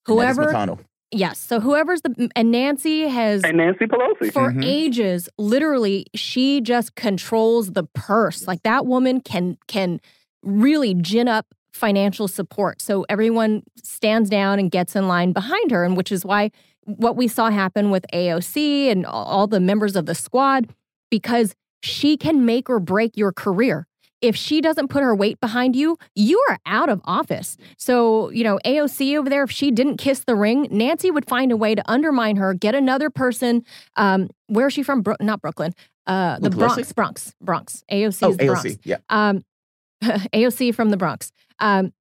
And 0.07 0.19
that 0.19 0.29
is 0.31 0.37
Whoever 0.37 0.53
McConnell. 0.53 0.79
Yes. 1.11 1.39
So 1.39 1.61
whoever's 1.61 2.01
the 2.01 2.29
and 2.35 2.51
Nancy 2.51 3.07
has 3.07 3.43
And 3.45 3.57
Nancy 3.57 3.85
Pelosi. 3.85 4.31
for 4.33 4.51
Mhm. 4.51 4.63
ages 4.65 5.29
literally 5.37 6.05
she 6.13 6.59
just 6.59 6.95
controls 6.95 7.71
the 7.71 7.83
purse. 7.83 8.45
Like 8.45 8.63
that 8.63 8.85
woman 8.85 9.21
can 9.21 9.57
can 9.67 10.01
really 10.43 10.93
gin 10.93 11.27
up 11.29 11.45
financial 11.71 12.27
support. 12.27 12.81
So 12.81 13.05
everyone 13.07 13.63
stands 13.83 14.29
down 14.29 14.59
and 14.59 14.69
gets 14.69 14.95
in 14.95 15.07
line 15.07 15.31
behind 15.31 15.71
her 15.71 15.85
and 15.85 15.95
which 15.95 16.11
is 16.11 16.25
why 16.25 16.51
what 16.83 17.15
we 17.15 17.27
saw 17.29 17.49
happen 17.51 17.89
with 17.89 18.05
AOC 18.13 18.89
and 18.89 19.05
all- 19.05 19.25
all 19.25 19.47
the 19.47 19.59
members 19.59 19.95
of 19.95 20.05
the 20.07 20.15
squad 20.15 20.67
because 21.09 21.55
she 21.81 22.17
can 22.17 22.45
make 22.45 22.69
or 22.69 22.79
break 22.79 23.15
your 23.15 23.31
career. 23.31 23.87
If 24.21 24.35
she 24.35 24.61
doesn't 24.61 24.87
put 24.87 25.03
her 25.03 25.15
weight 25.15 25.39
behind 25.39 25.75
you, 25.75 25.97
you 26.15 26.43
are 26.49 26.57
out 26.65 26.89
of 26.89 27.01
office. 27.05 27.55
So, 27.77 28.29
you 28.31 28.43
know, 28.43 28.59
AOC 28.65 29.15
over 29.17 29.29
there, 29.29 29.43
if 29.43 29.51
she 29.51 29.69
didn't 29.69 29.97
kiss 29.97 30.19
the 30.25 30.35
ring, 30.35 30.67
Nancy 30.71 31.11
would 31.11 31.27
find 31.27 31.51
a 31.51 31.57
way 31.57 31.75
to 31.75 31.83
undermine 31.91 32.35
her, 32.37 32.53
get 32.55 32.73
another 32.73 33.09
person. 33.11 33.63
Um, 33.95 34.29
where 34.47 34.67
is 34.67 34.73
she 34.73 34.81
from? 34.81 35.01
Bro- 35.01 35.17
not 35.21 35.41
Brooklyn. 35.41 35.73
Uh, 36.07 36.39
the? 36.39 36.49
Bronx, 36.49 36.91
Bronx, 36.93 37.35
Bronx. 37.41 37.83
AOC 37.91 38.23
Oh, 38.23 38.29
is 38.31 38.37
the 38.37 38.45
Bronx 38.47 38.63
AOC. 38.63 38.79
Yeah. 38.85 38.97
um, 39.09 39.43
AOC 40.03 40.73
from 40.73 40.89
the 40.89 40.97
Bronx. 40.97 41.31
Um, 41.59 41.93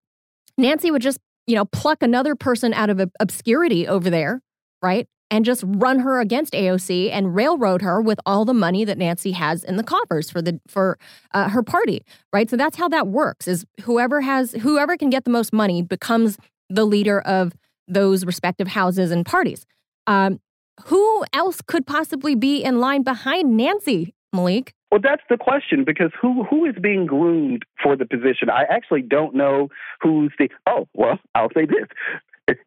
Nancy 0.57 0.91
would 0.91 1.03
just, 1.03 1.19
you 1.47 1.55
know, 1.55 1.65
pluck 1.67 2.03
another 2.03 2.35
person 2.35 2.73
out 2.73 2.89
of 2.89 3.01
ob- 3.01 3.13
obscurity 3.21 3.87
over 3.87 4.09
there, 4.09 4.41
right? 4.83 5.07
And 5.29 5.45
just 5.45 5.65
run 5.67 5.99
her 5.99 6.21
against 6.21 6.53
AOC 6.53 7.11
and 7.11 7.35
railroad 7.35 7.83
her 7.83 8.01
with 8.01 8.21
all 8.25 8.45
the 8.45 8.55
money 8.55 8.85
that 8.85 8.97
Nancy 8.97 9.33
has 9.33 9.65
in 9.65 9.77
the 9.77 9.83
coffers 9.83 10.31
for 10.31 10.41
the 10.41 10.61
for 10.69 10.99
uh, 11.35 11.49
her 11.49 11.65
party, 11.65 12.05
right? 12.33 12.49
So 12.49 12.57
that's 12.57 12.77
how 12.77 12.89
that 12.91 13.09
works. 13.09 13.49
Is 13.49 13.67
whoever 13.83 14.21
has 14.21 14.53
whoever 14.53 14.97
can 14.97 15.11
get 15.11 15.25
the 15.25 15.31
most 15.31 15.53
money 15.53 15.83
becomes 15.83 16.39
the 16.71 16.85
leader 16.85 17.21
of 17.21 17.55
those 17.89 18.25
respective 18.25 18.69
houses 18.69 19.11
and 19.11 19.27
parties. 19.27 19.67
Um, 20.07 20.41
who 20.85 21.25
else 21.33 21.61
could 21.67 21.87
possibly 21.87 22.35
be 22.35 22.63
in 22.63 22.81
line 22.81 23.03
behind 23.03 23.57
Nancy, 23.57 24.15
Melik? 24.35 24.73
Well, 24.93 25.01
that's 25.03 25.23
the 25.29 25.37
question 25.37 25.85
because 25.85 26.13
who 26.21 26.45
who 26.45 26.65
is 26.65 26.75
being 26.81 27.07
groomed 27.07 27.65
for 27.83 27.97
the 27.97 28.07
position? 28.07 28.49
I 28.51 28.65
actually 28.71 29.03
don't 29.03 29.35
know 29.35 29.69
who's 30.01 30.33
the. 30.39 30.49
Oh, 30.67 30.87
well, 30.95 31.19
I'll 31.35 31.51
say 31.55 31.67
this. 31.67 31.89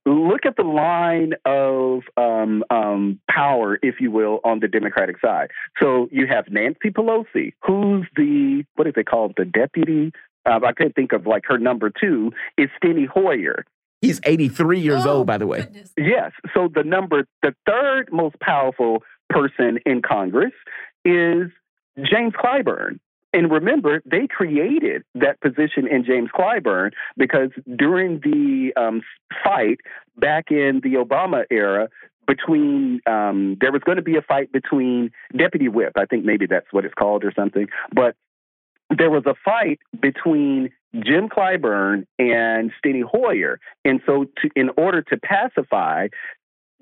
Look 0.05 0.45
at 0.45 0.55
the 0.57 0.63
line 0.63 1.33
of 1.45 2.01
um, 2.17 2.63
um, 2.69 3.19
power, 3.29 3.79
if 3.81 3.95
you 4.01 4.11
will, 4.11 4.39
on 4.43 4.59
the 4.59 4.67
Democratic 4.67 5.19
side. 5.21 5.51
So 5.81 6.09
you 6.11 6.27
have 6.27 6.45
Nancy 6.49 6.89
Pelosi, 6.89 7.53
who's 7.65 8.05
the 8.15 8.65
what 8.75 8.87
is 8.87 8.93
it 8.97 9.05
called, 9.05 9.33
the 9.37 9.45
deputy. 9.45 10.11
Uh, 10.45 10.59
I 10.65 10.73
couldn't 10.73 10.95
think 10.95 11.13
of 11.13 11.25
like 11.27 11.43
her 11.47 11.57
number 11.57 11.89
two 11.91 12.31
is 12.57 12.69
Steny 12.81 13.07
Hoyer. 13.07 13.65
He's 14.01 14.19
83 14.23 14.79
years 14.79 15.05
Oh, 15.05 15.17
old, 15.17 15.27
by 15.27 15.37
the 15.37 15.45
way. 15.47 15.59
goodness. 15.61 15.91
Yes. 15.97 16.31
So 16.53 16.69
the 16.73 16.83
number, 16.83 17.25
the 17.43 17.53
third 17.65 18.09
most 18.11 18.39
powerful 18.39 19.03
person 19.29 19.79
in 19.85 20.01
Congress 20.01 20.53
is 21.05 21.49
James 21.97 22.33
Clyburn. 22.33 22.99
And 23.33 23.51
remember, 23.51 24.01
they 24.05 24.27
created 24.27 25.03
that 25.15 25.39
position 25.39 25.87
in 25.89 26.03
James 26.03 26.29
Clyburn 26.35 26.91
because 27.15 27.49
during 27.75 28.19
the 28.21 28.73
um, 28.75 29.01
fight 29.43 29.79
back 30.17 30.45
in 30.49 30.81
the 30.83 30.95
Obama 30.95 31.43
era, 31.51 31.89
between 32.29 33.01
um, 33.07 33.57
there 33.59 33.71
was 33.71 33.81
going 33.83 33.95
to 33.95 34.03
be 34.03 34.15
a 34.15 34.21
fight 34.21 34.51
between 34.51 35.11
deputy 35.35 35.67
whip, 35.67 35.93
I 35.95 36.05
think 36.05 36.25
maybe 36.25 36.45
that's 36.45 36.67
what 36.71 36.85
it's 36.85 36.93
called 36.93 37.23
or 37.23 37.33
something, 37.35 37.67
but 37.93 38.15
there 38.95 39.09
was 39.09 39.23
a 39.25 39.33
fight 39.43 39.79
between 39.99 40.69
Jim 40.93 41.27
Clyburn 41.27 42.05
and 42.19 42.71
Steny 42.83 43.03
Hoyer, 43.03 43.59
and 43.83 43.99
so 44.05 44.25
to, 44.25 44.49
in 44.55 44.69
order 44.77 45.01
to 45.03 45.17
pacify 45.17 46.07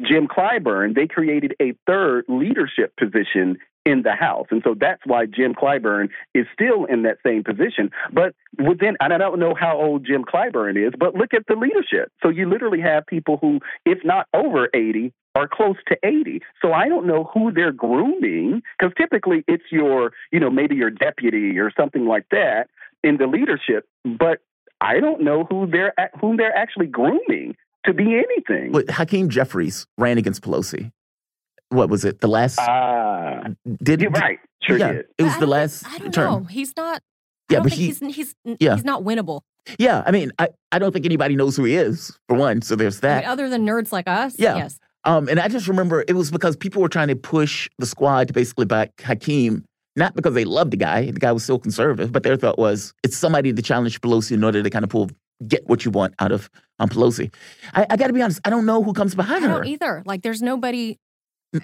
Jim 0.02 0.28
Clyburn, 0.28 0.96
they 0.96 1.08
created 1.08 1.56
a 1.62 1.74
third 1.86 2.26
leadership 2.28 2.94
position 2.98 3.58
in 3.88 4.04
the 4.04 4.12
House. 4.12 4.48
And 4.52 4.62
so 4.66 4.76
that's 4.78 5.02
why 5.06 5.26
Jim 5.26 5.54
Clyburn 5.54 6.10
is 6.36 6.46
still 6.54 6.84
in 6.86 7.04
that 7.04 7.18
same 7.26 7.44
position. 7.44 7.90
But 8.12 8.36
within, 8.58 8.98
and 9.00 9.14
I 9.14 9.18
don't 9.18 9.40
know 9.40 9.56
how 9.58 9.78
old 9.78 10.06
Jim 10.06 10.26
Clyburn 10.26 10.76
is, 10.76 10.94
but 11.00 11.16
look 11.16 11.34
at 11.34 11.44
the 11.48 11.56
leadership. 11.56 12.12
So 12.22 12.30
you 12.30 12.50
literally 12.50 12.82
have 12.82 13.08
people 13.08 13.38
who, 13.38 13.62
if 13.86 14.00
not 14.04 14.28
over 14.34 14.68
80, 14.74 15.14
are 15.36 15.48
close 15.48 15.78
to 15.88 15.98
80. 16.04 16.42
So 16.62 16.74
I 16.74 16.90
don't 16.90 17.08
know 17.08 17.30
who 17.34 17.54
they're 17.54 17.72
grooming 17.72 18.62
because 18.78 18.94
typically 18.98 19.46
it's 19.48 19.64
your, 19.72 20.12
you 20.34 20.42
know, 20.42 20.50
maybe 20.50 20.76
your 20.76 20.90
deputy 20.90 21.58
or 21.58 21.72
something 21.80 22.06
like 22.06 22.26
that 22.32 22.68
in 23.04 23.18
the 23.18 23.28
leadership. 23.28 23.88
But 24.04 24.40
I 24.82 25.00
don't 25.00 25.22
know 25.22 25.46
who 25.50 25.66
they're 25.66 25.94
whom 26.20 26.38
they're 26.38 26.56
actually 26.56 26.88
grooming 26.88 27.56
to 27.86 27.94
be 27.94 28.16
anything. 28.16 28.74
But 28.74 28.90
Hakeem 28.90 29.30
Jeffries 29.30 29.88
ran 29.98 30.18
against 30.18 30.44
Pelosi. 30.44 30.92
What 31.70 31.90
was 31.90 32.06
it? 32.06 32.22
The 32.22 32.28
last 32.28 32.60
Ah, 32.60 33.44
did 33.84 34.02
you're 34.02 34.12
right. 34.12 34.40
Sure 34.62 34.78
yeah, 34.78 34.92
did. 34.94 35.06
it 35.18 35.24
was 35.24 35.34
I 35.34 35.36
the 35.36 35.42
don't 35.42 35.50
last 35.50 35.86
I 35.88 35.98
don't 35.98 36.14
term. 36.14 36.32
know. 36.32 36.44
He's 36.46 36.74
not. 36.78 37.02
I 37.50 37.54
Yeah, 37.54 37.58
don't 37.58 37.64
but 37.64 37.72
think 37.74 37.80
he- 37.82 38.08
he's 38.08 38.16
he's 38.16 38.36
yeah. 38.60 38.76
he's 38.76 38.86
not 38.86 39.04
winnable. 39.04 39.42
Yeah, 39.78 40.02
I 40.06 40.12
mean, 40.12 40.32
I, 40.40 40.48
I 40.72 40.80
don't 40.80 40.94
think 40.94 41.06
anybody 41.06 41.36
knows 41.36 41.58
who 41.58 41.66
he 41.66 41.76
is 41.76 42.18
for 42.30 42.38
one. 42.38 42.62
So 42.62 42.76
there's 42.78 43.00
I 43.00 43.02
that. 43.08 43.24
mean, 43.24 43.30
other 43.30 43.50
than 43.50 43.66
nerds 43.66 43.92
like 43.92 44.08
us. 44.08 44.36
Yeah. 44.40 44.56
Yes. 44.56 44.80
Um, 45.04 45.28
and 45.30 45.40
I 45.40 45.48
just 45.50 45.68
remember 45.68 46.04
it 46.08 46.14
was 46.16 46.32
because 46.32 46.56
people 46.56 46.82
were 46.82 46.90
trying 46.90 47.10
to 47.10 47.16
push 47.16 47.70
the 47.78 47.86
squad 47.86 48.28
to 48.30 48.34
basically 48.34 48.66
back 48.66 48.92
Hakeem, 49.02 49.64
not 49.98 50.16
because 50.16 50.34
they 50.34 50.46
loved 50.46 50.72
the 50.72 50.78
guy. 50.78 51.12
The 51.12 51.20
guy 51.20 51.32
was 51.34 51.44
still 51.44 51.60
conservative, 51.60 52.12
but 52.14 52.24
their 52.24 52.38
thought 52.38 52.58
was 52.58 52.94
it's 53.04 53.18
somebody 53.18 53.52
to 53.54 53.62
challenge 53.62 54.00
Pelosi 54.02 54.32
in 54.32 54.44
order 54.44 54.64
to 54.64 54.70
kind 54.70 54.84
of 54.86 54.90
pull 54.90 55.10
get 55.48 55.68
what 55.68 55.84
you 55.86 55.92
want 55.92 56.14
out 56.20 56.32
of 56.32 56.50
um, 56.80 56.90
Pelosi. 56.90 57.32
I, 57.74 57.86
I 57.90 57.96
got 57.98 58.08
to 58.08 58.14
be 58.14 58.22
honest, 58.22 58.40
I 58.46 58.50
don't 58.50 58.66
know 58.66 58.82
who 58.84 58.94
comes 58.94 59.14
I 59.14 59.18
behind 59.18 59.44
her. 59.44 59.50
don't 59.50 59.68
either. 59.68 60.02
Like, 60.06 60.24
there's 60.24 60.42
nobody, 60.42 60.92
N- 60.92 60.98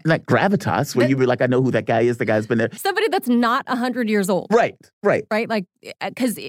Like 0.06 0.26
gravitas, 0.26 0.95
where 0.95 1.08
you 1.10 1.16
be 1.18 1.26
like, 1.26 1.42
I 1.42 1.45
know 1.45 1.62
who 1.62 1.70
that 1.72 1.86
guy 1.86 2.02
is. 2.02 2.18
The 2.18 2.26
guy's 2.26 2.48
been 2.48 2.58
there. 2.58 2.70
somebody 2.74 3.08
that's 3.10 3.28
not 3.28 3.68
hundred 3.68 4.10
years 4.10 4.30
old, 4.30 4.48
Right, 4.52 4.76
right. 5.03 5.26
right? 5.30 5.50
Like, 5.50 5.66
eh, 5.84 5.92
because 6.10 6.40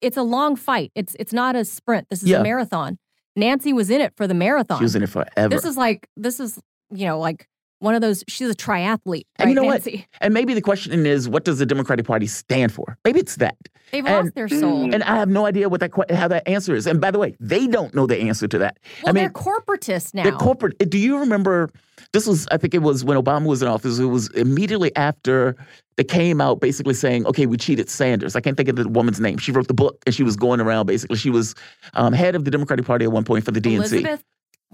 it's 0.00 0.16
a 0.16 0.22
long 0.22 0.56
fight. 0.56 0.90
It's 0.94 1.14
it's 1.20 1.32
not 1.32 1.54
a 1.54 1.64
sprint. 1.64 2.08
This 2.10 2.22
is 2.22 2.28
Yeah. 2.28 2.40
a 2.40 2.42
marathon. 2.42 2.98
Nancy 3.36 3.72
was 3.72 3.88
in 3.88 4.00
it 4.00 4.12
for 4.16 4.26
the 4.26 4.34
marathon. 4.34 4.78
She 4.78 4.84
was 4.84 4.96
in 4.96 5.02
it 5.04 5.08
forever. 5.08 5.48
This 5.48 5.64
is 5.64 5.76
like 5.76 6.08
this 6.16 6.40
is 6.40 6.58
you 6.90 7.06
know 7.06 7.18
like 7.18 7.46
one 7.82 7.94
of 7.94 8.00
those. 8.00 8.22
She's 8.28 8.48
a 8.48 8.54
triathlete. 8.54 9.24
And 9.36 9.50
you 9.50 9.56
right, 9.56 9.62
know 9.62 9.62
what? 9.64 9.84
Nancy? 9.86 10.06
And 10.20 10.32
maybe 10.32 10.54
the 10.54 10.60
question 10.60 11.04
is, 11.06 11.28
what 11.28 11.44
does 11.44 11.58
the 11.58 11.66
Democratic 11.66 12.06
Party 12.06 12.26
stand 12.26 12.72
for? 12.72 12.96
Maybe 13.04 13.20
it's 13.20 13.36
that. 13.36 13.56
They've 13.90 14.06
And- 14.06 14.26
lost 14.26 14.34
their 14.34 14.48
soul. 14.48 14.94
And 14.94 15.02
I 15.02 15.16
have 15.16 15.28
no 15.28 15.44
idea 15.46 15.68
what 15.68 15.80
that 15.80 15.92
que- 15.92 16.14
how 16.14 16.28
that 16.28 16.46
answer 16.48 16.74
is. 16.74 16.86
And 16.86 17.00
by 17.00 17.10
the 17.10 17.18
way, 17.18 17.36
they 17.40 17.66
don't 17.66 17.94
know 17.94 18.06
the 18.06 18.16
answer 18.18 18.46
to 18.48 18.58
that. 18.58 18.78
well, 19.02 19.10
I 19.10 19.12
mean, 19.12 19.24
they're 19.24 19.30
corporatists 19.30 20.14
now. 20.14 20.22
The 20.24 20.32
corporate. 20.32 20.78
Do 20.90 20.96
you 20.98 21.18
remember? 21.18 21.68
This 22.12 22.26
was, 22.26 22.46
I 22.50 22.56
think 22.56 22.74
it 22.74 22.82
was 22.82 23.04
when 23.04 23.16
Obama 23.18 23.46
was 23.46 23.62
in 23.62 23.68
office. 23.68 23.98
It 23.98 24.04
was 24.06 24.28
immediately 24.30 24.94
after 24.96 25.56
they 25.96 26.04
came 26.04 26.40
out, 26.40 26.60
basically 26.60 26.94
saying, 26.94 27.26
"Okay, 27.26 27.46
we 27.46 27.56
cheated 27.56 27.88
Sanders." 27.90 28.34
I 28.34 28.40
can't 28.40 28.56
think 28.56 28.68
of 28.68 28.76
the 28.76 28.88
woman's 28.88 29.20
name. 29.20 29.38
She 29.38 29.52
wrote 29.52 29.68
the 29.68 29.74
book, 29.74 29.98
and 30.06 30.14
she 30.14 30.22
was 30.22 30.36
going 30.36 30.60
around. 30.60 30.86
Basically, 30.86 31.16
she 31.16 31.30
was 31.30 31.54
um, 31.94 32.12
head 32.12 32.34
of 32.34 32.44
the 32.44 32.50
Democratic 32.50 32.86
Party 32.86 33.04
at 33.04 33.12
one 33.12 33.24
point 33.24 33.44
for 33.44 33.50
the 33.50 33.60
DNC. 33.60 33.76
Elizabeth 33.76 34.24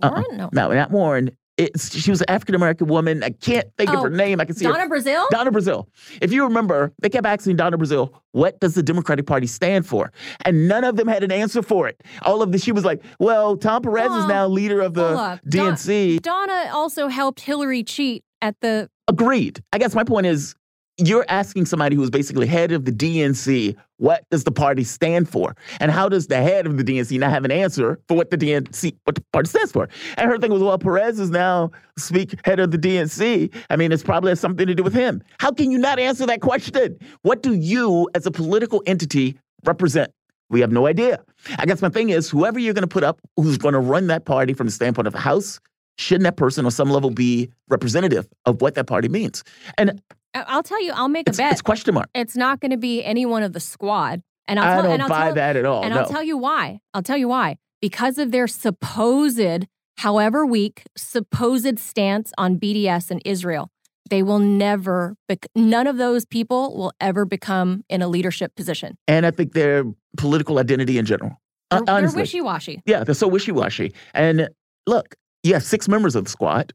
Uh-uh. 0.02 0.10
Warren? 0.10 0.36
No. 0.36 0.48
No, 0.52 0.72
not 0.72 0.90
Warren. 0.90 1.30
It's, 1.58 1.92
she 1.94 2.10
was 2.10 2.20
an 2.20 2.30
African 2.30 2.54
American 2.54 2.86
woman. 2.86 3.24
I 3.24 3.30
can't 3.30 3.66
think 3.76 3.90
of 3.90 3.96
Oh, 3.96 4.02
her 4.04 4.10
name. 4.10 4.40
I 4.40 4.44
can 4.44 4.54
see 4.54 4.64
her 4.64 4.72
Donna 4.72 4.88
Brazile? 4.88 5.28
Donna 5.30 5.50
Brazile. 5.50 5.86
If 6.22 6.32
you 6.32 6.44
remember, 6.44 6.92
they 7.00 7.08
kept 7.08 7.26
asking 7.26 7.56
Donna 7.56 7.76
Brazile, 7.76 8.12
what 8.30 8.60
does 8.60 8.74
the 8.74 8.82
Democratic 8.82 9.26
Party 9.26 9.48
stand 9.48 9.84
for? 9.84 10.12
And 10.44 10.68
none 10.68 10.84
of 10.84 10.96
them 10.96 11.08
had 11.08 11.24
an 11.24 11.32
answer 11.32 11.60
for 11.62 11.88
it. 11.88 12.00
All 12.22 12.42
of 12.42 12.52
the, 12.52 12.58
she 12.58 12.70
was 12.70 12.84
like, 12.84 13.02
well, 13.18 13.56
Tom 13.56 13.82
Perez 13.82 14.12
is 14.12 14.26
now 14.26 14.46
leader 14.46 14.80
of 14.80 14.94
the 14.94 15.04
up. 15.04 15.40
Don- 15.48 15.74
DNC. 15.74 16.22
Donna 16.22 16.70
also 16.72 17.08
helped 17.08 17.40
Hillary 17.40 17.82
cheat 17.82 18.22
at 18.40 18.54
the. 18.60 18.88
Agreed. 19.08 19.60
I 19.72 19.78
guess 19.78 19.94
my 19.96 20.04
point 20.04 20.26
is, 20.26 20.54
you're 20.98 21.24
asking 21.28 21.64
somebody 21.66 21.94
who 21.94 22.02
is 22.02 22.10
basically 22.10 22.46
head 22.46 22.72
of 22.72 22.84
the 22.84 22.90
DNC, 22.92 23.76
what 23.98 24.24
does 24.30 24.44
the 24.44 24.50
party 24.50 24.82
stand 24.82 25.28
for? 25.28 25.56
And 25.80 25.90
how 25.90 26.08
does 26.08 26.26
the 26.26 26.36
head 26.36 26.66
of 26.66 26.76
the 26.76 26.84
DNC 26.84 27.18
not 27.20 27.30
have 27.30 27.44
an 27.44 27.52
answer 27.52 28.00
for 28.08 28.16
what 28.16 28.30
the 28.30 28.36
DNC, 28.36 28.96
what 29.04 29.14
the 29.14 29.24
party 29.32 29.48
stands 29.48 29.70
for? 29.70 29.88
And 30.16 30.28
her 30.28 30.38
thing 30.38 30.52
was, 30.52 30.62
well, 30.62 30.78
Perez 30.78 31.20
is 31.20 31.30
now 31.30 31.70
speak 31.96 32.34
head 32.44 32.58
of 32.58 32.72
the 32.72 32.78
DNC. 32.78 33.54
I 33.70 33.76
mean, 33.76 33.92
it's 33.92 34.02
probably 34.02 34.30
has 34.30 34.40
something 34.40 34.66
to 34.66 34.74
do 34.74 34.82
with 34.82 34.94
him. 34.94 35.22
How 35.38 35.52
can 35.52 35.70
you 35.70 35.78
not 35.78 35.98
answer 36.00 36.26
that 36.26 36.40
question? 36.40 36.98
What 37.22 37.42
do 37.42 37.54
you, 37.54 38.08
as 38.14 38.26
a 38.26 38.30
political 38.30 38.82
entity, 38.86 39.38
represent? 39.64 40.10
We 40.50 40.60
have 40.60 40.72
no 40.72 40.86
idea. 40.86 41.22
I 41.58 41.66
guess 41.66 41.82
my 41.82 41.90
thing 41.90 42.08
is, 42.10 42.28
whoever 42.28 42.58
you're 42.58 42.74
going 42.74 42.82
to 42.82 42.88
put 42.88 43.04
up, 43.04 43.20
who's 43.36 43.58
going 43.58 43.74
to 43.74 43.80
run 43.80 44.08
that 44.08 44.24
party 44.24 44.54
from 44.54 44.66
the 44.66 44.72
standpoint 44.72 45.06
of 45.06 45.12
the 45.12 45.20
House, 45.20 45.60
shouldn't 45.98 46.24
that 46.24 46.36
person 46.36 46.64
on 46.64 46.70
some 46.70 46.90
level 46.90 47.10
be 47.10 47.50
representative 47.68 48.26
of 48.46 48.60
what 48.62 48.74
that 48.76 48.86
party 48.86 49.08
means? 49.08 49.44
And 49.76 50.00
I'll 50.34 50.62
tell 50.62 50.82
you, 50.82 50.92
I'll 50.94 51.08
make 51.08 51.26
a 51.28 51.30
it's, 51.30 51.38
bet. 51.38 51.52
it's 51.52 51.62
question 51.62 51.94
mark. 51.94 52.08
It's 52.14 52.36
not 52.36 52.60
going 52.60 52.70
to 52.70 52.76
be 52.76 53.02
any 53.04 53.26
one 53.26 53.42
of 53.42 53.52
the 53.52 53.60
squad. 53.60 54.22
And 54.46 54.58
I'll 54.58 54.78
I 54.78 54.82
tell, 54.82 54.98
don't 54.98 55.08
buy 55.08 55.24
tell, 55.26 55.34
that 55.34 55.56
at 55.56 55.64
all. 55.64 55.82
And 55.84 55.94
no. 55.94 56.00
I'll 56.00 56.08
tell 56.08 56.22
you 56.22 56.38
why. 56.38 56.80
I'll 56.94 57.02
tell 57.02 57.16
you 57.18 57.28
why. 57.28 57.58
Because 57.80 58.18
of 58.18 58.30
their 58.30 58.46
supposed, 58.46 59.66
however 59.98 60.46
weak, 60.46 60.84
supposed 60.96 61.78
stance 61.78 62.32
on 62.38 62.58
BDS 62.58 63.10
and 63.10 63.20
Israel. 63.24 63.70
They 64.08 64.22
will 64.22 64.38
never, 64.38 65.16
bec- 65.28 65.48
none 65.54 65.86
of 65.86 65.98
those 65.98 66.24
people 66.24 66.74
will 66.74 66.92
ever 66.98 67.26
become 67.26 67.84
in 67.90 68.00
a 68.00 68.08
leadership 68.08 68.54
position. 68.54 68.96
and 69.06 69.26
I 69.26 69.30
think 69.30 69.52
their 69.52 69.84
political 70.16 70.58
identity 70.58 70.96
in 70.96 71.04
general. 71.04 71.36
They're, 71.70 71.80
Uh, 71.86 72.00
they're 72.00 72.10
wishy 72.12 72.40
washy. 72.40 72.80
Yeah, 72.86 73.04
they're 73.04 73.14
so 73.14 73.28
wishy 73.28 73.52
washy. 73.52 73.92
And 74.14 74.48
look, 74.86 75.14
you 75.42 75.52
have 75.52 75.62
six 75.62 75.88
members 75.88 76.16
of 76.16 76.24
the 76.24 76.30
squad. 76.30 76.72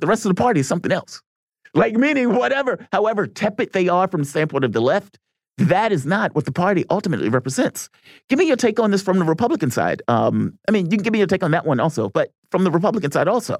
The 0.00 0.06
rest 0.06 0.26
of 0.26 0.30
the 0.30 0.34
party 0.34 0.60
is 0.60 0.68
something 0.68 0.92
else. 0.92 1.22
Like, 1.74 1.94
meaning 1.94 2.34
whatever, 2.34 2.86
however 2.92 3.26
tepid 3.26 3.72
they 3.72 3.88
are 3.88 4.08
from 4.08 4.22
the 4.22 4.26
standpoint 4.26 4.64
of 4.64 4.72
the 4.72 4.80
left, 4.80 5.18
that 5.58 5.92
is 5.92 6.06
not 6.06 6.34
what 6.34 6.46
the 6.46 6.52
party 6.52 6.84
ultimately 6.88 7.28
represents. 7.28 7.90
Give 8.28 8.38
me 8.38 8.46
your 8.46 8.56
take 8.56 8.80
on 8.80 8.92
this 8.92 9.02
from 9.02 9.18
the 9.18 9.26
Republican 9.26 9.70
side. 9.70 10.00
Um, 10.08 10.58
I 10.66 10.72
mean, 10.72 10.86
you 10.86 10.96
can 10.96 11.02
give 11.02 11.12
me 11.12 11.18
your 11.18 11.26
take 11.26 11.42
on 11.42 11.50
that 11.50 11.66
one 11.66 11.80
also, 11.80 12.08
but 12.08 12.32
from 12.50 12.64
the 12.64 12.70
Republican 12.70 13.12
side 13.12 13.28
also, 13.28 13.56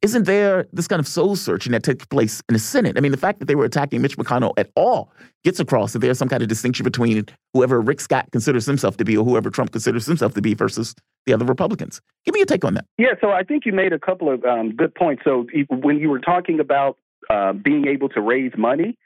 isn't 0.00 0.24
there 0.24 0.66
this 0.72 0.88
kind 0.88 0.98
of 0.98 1.06
soul 1.06 1.36
searching 1.36 1.72
that 1.72 1.82
takes 1.82 2.06
place 2.06 2.42
in 2.48 2.54
the 2.54 2.58
Senate? 2.58 2.96
I 2.96 3.00
mean, 3.00 3.12
the 3.12 3.18
fact 3.18 3.38
that 3.38 3.46
they 3.46 3.54
were 3.54 3.66
attacking 3.66 4.00
Mitch 4.00 4.16
McConnell 4.16 4.54
at 4.56 4.70
all 4.76 5.12
gets 5.44 5.60
across 5.60 5.92
that 5.92 5.98
there's 5.98 6.18
some 6.18 6.28
kind 6.28 6.42
of 6.42 6.48
distinction 6.48 6.84
between 6.84 7.26
whoever 7.52 7.82
Rick 7.82 8.00
Scott 8.00 8.28
considers 8.32 8.64
himself 8.64 8.96
to 8.96 9.04
be 9.04 9.16
or 9.16 9.24
whoever 9.24 9.50
Trump 9.50 9.72
considers 9.72 10.06
himself 10.06 10.32
to 10.34 10.40
be 10.40 10.54
versus 10.54 10.94
the 11.26 11.34
other 11.34 11.44
Republicans. 11.44 12.00
Give 12.24 12.32
me 12.32 12.40
your 12.40 12.46
take 12.46 12.64
on 12.64 12.74
that. 12.74 12.86
Yeah, 12.96 13.14
so 13.20 13.30
I 13.30 13.42
think 13.42 13.66
you 13.66 13.72
made 13.72 13.92
a 13.92 13.98
couple 13.98 14.32
of 14.32 14.42
um, 14.44 14.74
good 14.74 14.94
points. 14.94 15.22
So 15.22 15.46
when 15.68 15.98
you 15.98 16.08
were 16.08 16.18
talking 16.18 16.60
about 16.60 16.96
uh, 17.32 17.52
being 17.54 17.86
able 17.86 18.08
to 18.10 18.20
raise 18.20 18.52
money, 18.56 18.98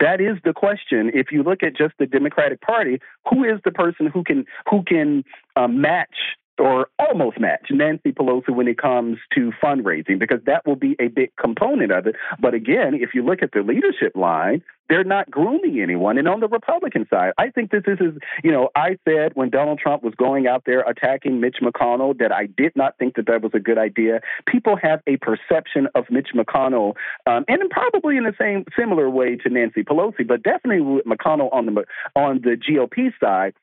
that 0.00 0.20
is 0.20 0.36
the 0.44 0.52
question. 0.52 1.10
If 1.14 1.26
you 1.32 1.42
look 1.42 1.62
at 1.62 1.76
just 1.76 1.94
the 1.98 2.06
Democratic 2.06 2.60
Party, 2.60 3.00
who 3.28 3.44
is 3.44 3.60
the 3.64 3.70
person 3.70 4.06
who 4.06 4.22
can 4.24 4.44
who 4.70 4.82
can 4.82 5.24
uh, 5.56 5.68
match 5.68 6.16
or 6.58 6.88
almost 6.98 7.38
match 7.38 7.66
Nancy 7.70 8.12
Pelosi 8.12 8.50
when 8.50 8.68
it 8.68 8.78
comes 8.78 9.18
to 9.34 9.52
fundraising? 9.62 10.18
Because 10.18 10.40
that 10.46 10.66
will 10.66 10.76
be 10.76 10.96
a 10.98 11.08
big 11.08 11.34
component 11.36 11.92
of 11.92 12.06
it. 12.06 12.16
But 12.38 12.54
again, 12.54 12.94
if 12.94 13.10
you 13.14 13.22
look 13.22 13.42
at 13.42 13.52
the 13.52 13.60
leadership 13.60 14.16
line, 14.16 14.62
they're 14.88 15.04
not 15.04 15.30
grooming 15.30 15.80
anyone. 15.80 16.18
And 16.18 16.28
on 16.28 16.40
the 16.40 16.48
Republican 16.48 17.06
side, 17.10 17.32
I 17.38 17.50
think 17.50 17.70
this 17.70 17.82
is, 17.86 18.14
you 18.44 18.52
know, 18.52 18.70
I 18.74 18.98
said 19.04 19.32
when 19.34 19.50
Donald 19.50 19.78
Trump 19.78 20.02
was 20.02 20.14
going 20.14 20.46
out 20.46 20.62
there 20.64 20.80
attacking 20.80 21.40
Mitch 21.40 21.56
McConnell 21.62 22.16
that 22.18 22.32
I 22.32 22.46
did 22.46 22.72
not 22.76 22.96
think 22.98 23.16
that 23.16 23.26
that 23.26 23.42
was 23.42 23.52
a 23.54 23.58
good 23.58 23.78
idea. 23.78 24.20
People 24.46 24.76
have 24.80 25.00
a 25.06 25.16
perception 25.16 25.88
of 25.94 26.04
Mitch 26.10 26.28
McConnell, 26.34 26.94
um, 27.26 27.44
and 27.48 27.68
probably 27.70 28.16
in 28.16 28.24
the 28.24 28.34
same 28.40 28.64
similar 28.78 29.10
way 29.10 29.36
to 29.36 29.48
Nancy 29.48 29.82
Pelosi, 29.82 30.26
but 30.26 30.42
definitely 30.42 30.80
with 30.80 31.04
McConnell 31.04 31.52
on 31.52 31.66
the 31.66 31.84
on 32.14 32.40
the 32.42 32.56
GOP 32.56 33.12
side. 33.20 33.54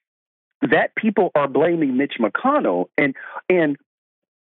That 0.69 0.95
people 0.95 1.32
are 1.35 1.48
blaming 1.48 1.98
Mitch 1.98 2.16
McConnell, 2.19 2.85
and 2.98 3.16
and 3.50 3.77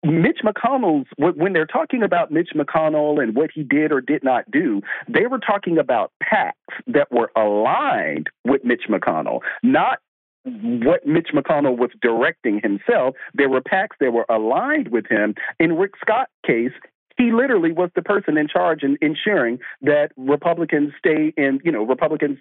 Mitch 0.03 0.40
McConnell's 0.44 1.08
when 1.18 1.53
they're 1.53 1.66
talking 1.66 2.03
about 2.03 2.32
Mitch 2.32 2.50
McConnell 2.56 3.22
and 3.22 3.35
what 3.35 3.50
he 3.53 3.64
did 3.64 3.92
or 3.92 4.02
did 4.02 4.24
not 4.24 4.50
do, 4.52 4.82
they 5.08 5.26
were 5.26 5.40
talking 5.40 5.77
about 5.77 6.11
PACs 6.24 6.52
that 6.88 7.11
were 7.11 7.32
aligned 7.35 8.30
with 8.45 8.64
Mitch 8.64 8.84
McConnell, 8.90 9.40
not 9.64 10.00
what 10.44 11.06
Mitch 11.08 11.30
McConnell 11.34 11.76
was 11.76 11.90
directing 12.02 12.61
himself. 12.61 13.16
There 13.34 13.50
were 13.50 13.61
PACs 13.61 13.98
that 14.00 14.14
were 14.14 14.27
aligned 14.30 14.90
with 14.90 15.08
him. 15.08 15.34
In 15.60 15.74
Rick 15.74 15.94
Scott's 16.00 16.32
case, 16.45 16.72
he 17.18 17.32
literally 17.32 17.72
was 17.72 17.90
the 17.95 18.02
person 18.02 18.38
in 18.38 18.48
charge 18.48 18.84
in 18.84 18.98
ensuring 19.02 19.60
that 19.82 20.11
Republicans 20.18 20.94
stay 20.98 21.34
in, 21.38 21.60
you 21.64 21.72
know, 21.72 21.84
Republicans, 21.84 22.38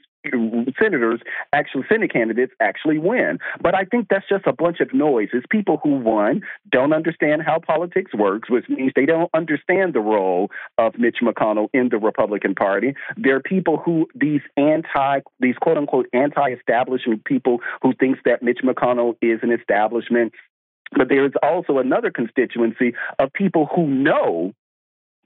senators, 0.81 1.21
actually 1.53 1.85
Senate 1.89 2.13
candidates 2.13 2.53
actually 2.61 2.99
win. 2.99 3.39
But 3.61 3.75
I 3.75 3.85
think 3.85 4.09
that's 4.09 4.29
just 4.29 4.47
a 4.47 4.53
bunch 4.53 4.81
of 4.81 4.93
noise. 4.93 5.29
It's 5.33 5.47
people 5.51 5.81
who, 5.83 5.95
won 6.05 6.43
don't 6.71 6.93
understand 6.93 7.43
how 7.43 7.59
politics 7.59 8.13
works, 8.15 8.51
which 8.51 8.69
means 8.69 8.93
they 8.95 9.07
don't 9.07 9.31
understand 9.35 9.95
the 9.95 10.01
role 10.01 10.51
of 10.79 10.99
Mitch 10.99 11.19
McConnell 11.23 11.69
in 11.73 11.89
the 11.89 11.99
Republican 11.99 12.55
Party. 12.55 12.95
There 13.17 13.37
are 13.37 13.41
people 13.41 13.79
who, 13.79 14.07
these 14.15 14.43
anti, 14.57 15.21
these 15.41 15.57
quote 15.61 15.79
unquote 15.79 16.07
anti 16.13 16.53
establishment 16.53 17.25
people 17.25 17.61
who 17.83 17.95
thinks 17.95 18.21
that 18.25 18.43
Mitch 18.43 18.61
McConnell 18.65 19.17
is 19.23 19.41
an 19.43 19.53
establishment. 19.53 20.33
But 20.97 21.09
there 21.09 21.25
is 21.25 21.33
also 21.43 21.79
another 21.79 22.11
constituency 22.11 22.95
of 23.19 23.33
people 23.33 23.69
who 23.75 23.87
know 23.87 24.53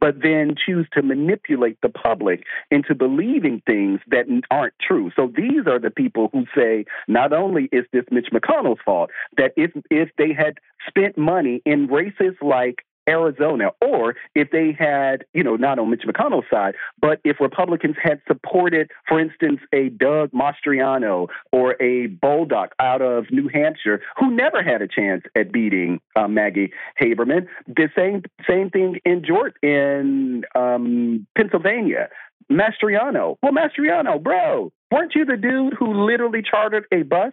but 0.00 0.22
then 0.22 0.54
choose 0.54 0.86
to 0.92 1.02
manipulate 1.02 1.78
the 1.82 1.88
public 1.88 2.44
into 2.70 2.94
believing 2.94 3.62
things 3.66 4.00
that 4.08 4.26
aren't 4.50 4.74
true. 4.80 5.10
So 5.16 5.32
these 5.34 5.66
are 5.66 5.78
the 5.78 5.90
people 5.90 6.30
who 6.32 6.44
say 6.54 6.84
not 7.06 7.32
only 7.32 7.68
is 7.72 7.84
this 7.92 8.04
Mitch 8.10 8.28
McConnell's 8.32 8.80
fault, 8.84 9.10
that 9.36 9.52
if 9.56 9.72
if 9.90 10.10
they 10.18 10.32
had 10.32 10.58
spent 10.86 11.18
money 11.18 11.62
in 11.64 11.86
races 11.86 12.34
like 12.40 12.84
Arizona, 13.08 13.70
or 13.80 14.14
if 14.34 14.50
they 14.50 14.76
had, 14.78 15.24
you 15.32 15.42
know, 15.42 15.56
not 15.56 15.78
on 15.78 15.90
Mitch 15.90 16.02
McConnell's 16.06 16.46
side, 16.50 16.74
but 17.00 17.20
if 17.24 17.40
Republicans 17.40 17.96
had 18.02 18.20
supported, 18.28 18.90
for 19.08 19.18
instance, 19.18 19.60
a 19.72 19.88
Doug 19.88 20.30
Mastriano 20.32 21.28
or 21.50 21.72
a 21.80 22.08
Bolduc 22.08 22.68
out 22.78 23.02
of 23.02 23.24
New 23.30 23.48
Hampshire, 23.48 24.00
who 24.18 24.30
never 24.30 24.62
had 24.62 24.82
a 24.82 24.88
chance 24.88 25.22
at 25.34 25.50
beating 25.52 26.00
uh, 26.14 26.28
Maggie 26.28 26.72
Haberman, 27.00 27.46
the 27.66 27.88
same 27.96 28.22
same 28.48 28.70
thing 28.70 29.00
in 29.04 29.24
Georgia, 29.24 29.54
in 29.62 30.44
um, 30.54 31.26
Pennsylvania. 31.36 32.08
Mastriano, 32.50 33.36
well, 33.42 33.52
Mastriano, 33.52 34.22
bro, 34.22 34.72
weren't 34.90 35.14
you 35.14 35.24
the 35.24 35.36
dude 35.36 35.74
who 35.74 36.06
literally 36.06 36.42
chartered 36.42 36.84
a 36.92 37.02
bus 37.02 37.32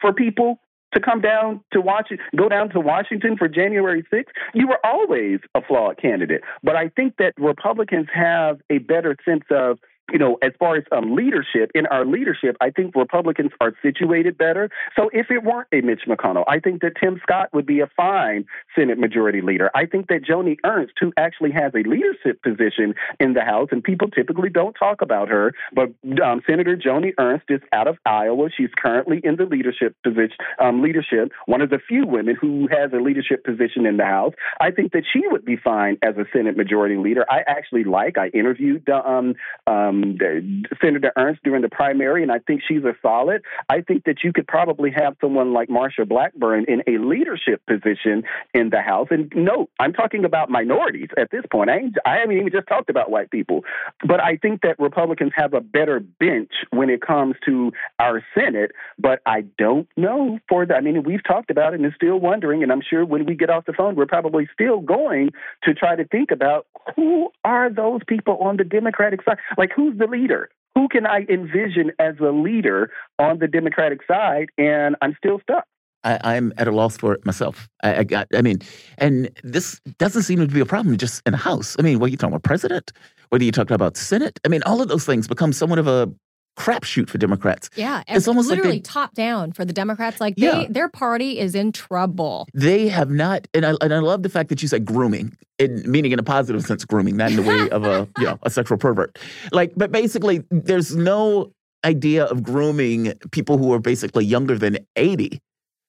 for 0.00 0.12
people 0.12 0.58
to 0.94 1.00
come 1.00 1.20
down 1.20 1.60
to 1.72 1.80
Washington, 1.80 2.24
go 2.36 2.48
down 2.48 2.70
to 2.70 2.80
Washington 2.80 3.36
for 3.36 3.48
January 3.48 4.04
6th, 4.12 4.24
you 4.54 4.66
were 4.66 4.78
always 4.84 5.40
a 5.54 5.60
flawed 5.60 5.98
candidate. 5.98 6.42
But 6.62 6.76
I 6.76 6.88
think 6.88 7.16
that 7.18 7.34
Republicans 7.38 8.08
have 8.12 8.60
a 8.70 8.78
better 8.78 9.16
sense 9.24 9.44
of 9.50 9.78
you 10.12 10.18
know, 10.18 10.38
as 10.42 10.52
far 10.58 10.76
as 10.76 10.84
um, 10.92 11.14
leadership, 11.14 11.70
in 11.74 11.86
our 11.86 12.04
leadership, 12.04 12.56
I 12.60 12.70
think 12.70 12.94
Republicans 12.94 13.50
are 13.60 13.72
situated 13.82 14.38
better. 14.38 14.70
So 14.96 15.10
if 15.12 15.30
it 15.30 15.42
weren't 15.44 15.68
a 15.72 15.80
Mitch 15.80 16.02
McConnell, 16.08 16.44
I 16.48 16.60
think 16.60 16.82
that 16.82 16.92
Tim 17.00 17.20
Scott 17.22 17.50
would 17.52 17.66
be 17.66 17.80
a 17.80 17.90
fine 17.96 18.46
Senate 18.76 18.98
Majority 18.98 19.40
Leader. 19.40 19.70
I 19.74 19.86
think 19.86 20.08
that 20.08 20.22
Joni 20.24 20.56
Ernst, 20.64 20.94
who 21.00 21.12
actually 21.16 21.52
has 21.52 21.72
a 21.74 21.88
leadership 21.88 22.42
position 22.42 22.94
in 23.20 23.34
the 23.34 23.42
House, 23.42 23.68
and 23.70 23.82
people 23.82 24.08
typically 24.08 24.50
don't 24.50 24.74
talk 24.74 25.02
about 25.02 25.28
her, 25.28 25.52
but 25.74 25.90
um, 26.22 26.40
Senator 26.48 26.76
Joni 26.76 27.12
Ernst 27.18 27.46
is 27.48 27.60
out 27.72 27.88
of 27.88 27.96
Iowa. 28.06 28.48
She's 28.56 28.70
currently 28.76 29.20
in 29.22 29.36
the 29.36 29.44
leadership 29.44 29.96
position, 30.02 30.36
um, 30.58 30.82
leadership, 30.82 31.32
one 31.46 31.60
of 31.60 31.70
the 31.70 31.78
few 31.86 32.06
women 32.06 32.36
who 32.40 32.68
has 32.70 32.92
a 32.92 33.02
leadership 33.02 33.44
position 33.44 33.86
in 33.86 33.96
the 33.96 34.04
House. 34.04 34.34
I 34.60 34.70
think 34.70 34.92
that 34.92 35.04
she 35.12 35.22
would 35.26 35.44
be 35.44 35.56
fine 35.56 35.98
as 36.02 36.16
a 36.16 36.24
Senate 36.32 36.56
Majority 36.56 36.96
Leader. 36.96 37.24
I 37.30 37.40
actually 37.46 37.84
like. 37.84 38.16
I 38.18 38.28
interviewed 38.28 38.88
um, 38.88 39.34
um, 39.66 39.97
um, 40.04 40.64
Senator 40.82 41.12
Ernst 41.16 41.42
during 41.42 41.62
the 41.62 41.68
primary, 41.68 42.22
and 42.22 42.32
I 42.32 42.38
think 42.38 42.62
she's 42.66 42.84
a 42.84 42.94
solid. 43.02 43.42
I 43.68 43.80
think 43.80 44.04
that 44.04 44.24
you 44.24 44.32
could 44.32 44.46
probably 44.46 44.90
have 44.90 45.16
someone 45.20 45.52
like 45.52 45.68
Marsha 45.68 46.08
Blackburn 46.08 46.66
in 46.68 46.82
a 46.86 46.98
leadership 46.98 47.62
position 47.66 48.24
in 48.54 48.70
the 48.70 48.80
House. 48.80 49.08
And 49.10 49.32
no, 49.34 49.68
I'm 49.78 49.92
talking 49.92 50.24
about 50.24 50.50
minorities 50.50 51.08
at 51.16 51.30
this 51.30 51.42
point. 51.50 51.70
I, 51.70 51.90
I 52.04 52.18
haven't 52.18 52.36
even 52.36 52.50
just 52.52 52.68
talked 52.68 52.90
about 52.90 53.10
white 53.10 53.30
people. 53.30 53.64
But 54.06 54.20
I 54.20 54.36
think 54.36 54.62
that 54.62 54.78
Republicans 54.78 55.32
have 55.34 55.54
a 55.54 55.60
better 55.60 56.00
bench 56.00 56.52
when 56.70 56.90
it 56.90 57.00
comes 57.00 57.36
to 57.46 57.72
our 57.98 58.22
Senate. 58.34 58.72
But 58.98 59.20
I 59.26 59.42
don't 59.58 59.88
know 59.96 60.38
for 60.48 60.66
the, 60.66 60.74
I 60.74 60.80
mean, 60.80 61.02
we've 61.02 61.24
talked 61.24 61.50
about 61.50 61.74
it 61.74 61.80
and 61.80 61.92
still 61.94 62.18
wondering. 62.18 62.62
And 62.62 62.72
I'm 62.72 62.82
sure 62.88 63.04
when 63.04 63.26
we 63.26 63.34
get 63.34 63.50
off 63.50 63.66
the 63.66 63.72
phone, 63.72 63.96
we're 63.96 64.06
probably 64.06 64.48
still 64.52 64.80
going 64.80 65.30
to 65.64 65.74
try 65.74 65.96
to 65.96 66.04
think 66.04 66.30
about 66.30 66.66
who 66.96 67.30
are 67.44 67.70
those 67.70 68.00
people 68.06 68.38
on 68.38 68.56
the 68.56 68.64
Democratic 68.64 69.22
side? 69.24 69.38
Like, 69.56 69.70
who 69.74 69.87
who's 69.88 69.98
the 69.98 70.06
leader? 70.06 70.50
Who 70.74 70.88
can 70.88 71.06
I 71.06 71.26
envision 71.28 71.92
as 71.98 72.14
a 72.20 72.30
leader 72.30 72.90
on 73.18 73.38
the 73.38 73.48
Democratic 73.48 74.00
side? 74.06 74.48
And 74.56 74.96
I'm 75.02 75.14
still 75.18 75.40
stuck. 75.40 75.64
I, 76.04 76.36
am 76.36 76.54
at 76.56 76.68
a 76.68 76.70
loss 76.70 76.96
for 76.96 77.12
it 77.12 77.26
myself. 77.26 77.68
I, 77.82 77.96
I, 77.96 78.04
got, 78.04 78.28
I 78.34 78.40
mean, 78.40 78.60
and 78.98 79.30
this 79.42 79.80
doesn't 79.98 80.22
seem 80.22 80.38
to 80.38 80.46
be 80.46 80.60
a 80.60 80.66
problem 80.66 80.96
just 80.96 81.20
in 81.26 81.32
the 81.32 81.38
House. 81.38 81.76
I 81.78 81.82
mean, 81.82 81.98
what 81.98 82.06
are 82.06 82.10
you 82.10 82.16
talking 82.16 82.32
about, 82.32 82.44
President? 82.44 82.92
What 83.28 83.42
are 83.42 83.44
you 83.44 83.52
talking 83.52 83.74
about, 83.74 83.96
Senate? 83.96 84.38
I 84.44 84.48
mean, 84.48 84.62
all 84.64 84.80
of 84.80 84.88
those 84.88 85.04
things 85.04 85.26
become 85.26 85.52
somewhat 85.52 85.78
of 85.78 85.86
a 85.86 86.10
crapshoot 86.58 87.08
for 87.08 87.18
Democrats. 87.18 87.70
Yeah, 87.76 88.02
it's 88.08 88.28
almost 88.28 88.48
literally 88.48 88.72
like 88.72 88.84
they, 88.84 88.90
top 88.90 89.14
down 89.14 89.52
for 89.52 89.64
the 89.64 89.72
Democrats. 89.72 90.20
Like 90.20 90.34
yeah. 90.36 90.52
they, 90.52 90.66
their 90.66 90.88
party 90.88 91.38
is 91.38 91.54
in 91.54 91.72
trouble. 91.72 92.48
They 92.52 92.88
have 92.88 93.10
not, 93.10 93.46
and 93.54 93.64
I, 93.64 93.74
and 93.80 93.94
I 93.94 94.00
love 94.00 94.22
the 94.22 94.28
fact 94.28 94.48
that 94.48 94.60
you 94.60 94.68
said 94.68 94.84
grooming, 94.84 95.36
in, 95.58 95.88
meaning 95.90 96.12
in 96.12 96.18
a 96.18 96.22
positive 96.24 96.62
sense, 96.64 96.84
grooming, 96.84 97.16
not 97.16 97.30
in 97.30 97.36
the 97.36 97.42
way 97.42 97.70
of 97.70 97.84
a 97.84 98.08
you 98.18 98.24
know 98.24 98.38
a 98.42 98.50
sexual 98.50 98.76
pervert. 98.76 99.18
Like, 99.52 99.72
but 99.76 99.92
basically, 99.92 100.42
there's 100.50 100.94
no 100.96 101.52
idea 101.84 102.24
of 102.24 102.42
grooming 102.42 103.14
people 103.30 103.56
who 103.56 103.72
are 103.72 103.78
basically 103.78 104.24
younger 104.24 104.58
than 104.58 104.78
80 104.96 105.40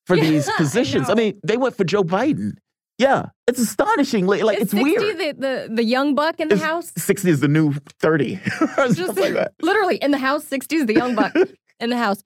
for 0.05 0.15
yeah, 0.17 0.23
these 0.23 0.49
positions. 0.51 1.09
I, 1.09 1.13
I 1.13 1.15
mean, 1.15 1.39
they 1.43 1.57
went 1.57 1.75
for 1.75 1.83
Joe 1.83 2.03
Biden. 2.03 2.53
Yeah, 2.99 3.27
it's 3.47 3.59
astonishing. 3.59 4.27
Like, 4.27 4.43
like 4.43 4.59
it's 4.59 4.71
60 4.71 4.83
weird. 4.83 5.17
The, 5.17 5.31
the 5.31 5.75
the 5.75 5.83
young 5.83 6.15
buck 6.15 6.39
in 6.39 6.49
the 6.49 6.55
it's, 6.55 6.63
house. 6.63 6.91
Sixty 6.97 7.29
is 7.29 7.39
the 7.39 7.47
new 7.47 7.73
thirty. 7.99 8.41
Just, 8.93 9.17
like 9.17 9.47
literally 9.61 9.95
in 9.95 10.11
the 10.11 10.17
house. 10.17 10.43
Sixty 10.43 10.75
is 10.75 10.85
the 10.85 10.95
young 10.95 11.15
buck 11.15 11.33
in 11.79 11.89
the 11.89 11.97
house. 11.97 12.21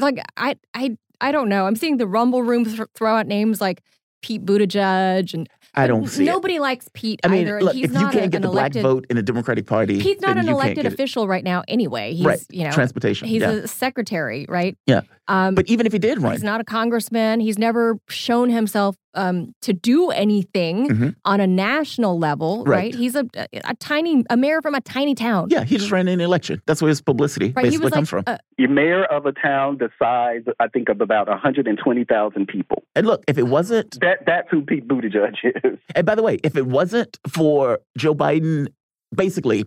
Like 0.00 0.18
I 0.36 0.56
I 0.74 0.96
I 1.20 1.30
don't 1.30 1.48
know. 1.48 1.66
I'm 1.66 1.76
seeing 1.76 1.98
the 1.98 2.08
Rumble 2.08 2.42
Room 2.42 2.64
th- 2.64 2.88
throw 2.96 3.14
out 3.14 3.28
names 3.28 3.60
like 3.60 3.82
Pete 4.20 4.44
Buttigieg 4.44 5.32
and 5.32 5.48
I 5.76 5.86
don't 5.86 6.08
see 6.08 6.24
Nobody 6.24 6.56
it. 6.56 6.60
likes 6.60 6.88
Pete 6.92 7.20
I 7.22 7.28
mean, 7.28 7.42
either. 7.42 7.62
Look, 7.62 7.76
if 7.76 7.92
you 7.92 8.08
can't 8.08 8.16
a, 8.16 8.28
get 8.28 8.42
the 8.42 8.48
elected, 8.48 8.82
black 8.82 8.94
vote 8.94 9.06
in 9.08 9.18
a 9.18 9.22
Democratic 9.22 9.66
Party, 9.66 10.00
Pete's 10.00 10.22
not 10.22 10.38
an 10.38 10.48
elected 10.48 10.86
official 10.86 11.28
right 11.28 11.44
now 11.44 11.62
anyway. 11.68 12.14
He's, 12.14 12.26
right. 12.26 12.40
you 12.50 12.64
know, 12.64 12.72
transportation. 12.72 13.28
He's 13.28 13.42
yeah. 13.42 13.50
a 13.50 13.68
secretary, 13.68 14.46
right? 14.48 14.76
Yeah. 14.86 15.02
Um, 15.28 15.54
but 15.54 15.68
even 15.68 15.86
if 15.86 15.92
he 15.92 15.98
did 15.98 16.22
run, 16.22 16.32
he's 16.32 16.42
not 16.42 16.60
a 16.60 16.64
congressman. 16.64 17.40
He's 17.40 17.58
never 17.58 17.98
shown 18.08 18.48
himself 18.48 18.96
um, 19.14 19.54
to 19.62 19.72
do 19.72 20.10
anything 20.10 20.88
mm-hmm. 20.88 21.08
on 21.24 21.40
a 21.40 21.46
national 21.46 22.18
level, 22.18 22.64
right? 22.64 22.76
right? 22.76 22.94
He's 22.94 23.16
a, 23.16 23.26
a, 23.34 23.46
a, 23.64 23.74
tiny, 23.76 24.24
a 24.30 24.36
mayor 24.36 24.62
from 24.62 24.74
a 24.74 24.80
tiny 24.80 25.14
town. 25.14 25.48
Yeah, 25.50 25.64
he 25.64 25.78
just 25.78 25.90
ran 25.90 26.06
in 26.06 26.20
an 26.20 26.24
election. 26.24 26.62
That's 26.66 26.80
where 26.80 26.90
his 26.90 27.00
publicity 27.00 27.52
right. 27.56 27.64
basically 27.64 27.90
comes 27.90 28.12
like, 28.12 28.24
from. 28.24 28.34
Uh, 28.34 28.38
You're 28.58 28.68
mayor 28.68 29.04
of 29.04 29.26
a 29.26 29.32
town 29.32 29.78
the 29.78 29.90
size, 29.98 30.42
I 30.60 30.68
think, 30.68 30.88
of 30.88 31.00
about 31.00 31.28
120,000 31.28 32.46
people. 32.46 32.82
And 32.94 33.06
look, 33.06 33.24
if 33.26 33.38
it 33.38 33.44
wasn't 33.44 33.98
that, 34.00 34.18
that's 34.26 34.48
who 34.50 34.62
Pete 34.62 34.86
Buttigieg 34.86 35.34
is. 35.44 35.78
And 35.94 36.06
by 36.06 36.14
the 36.14 36.22
way, 36.22 36.38
if 36.44 36.56
it 36.56 36.66
wasn't 36.66 37.18
for 37.28 37.80
Joe 37.96 38.14
Biden, 38.14 38.68
basically 39.14 39.64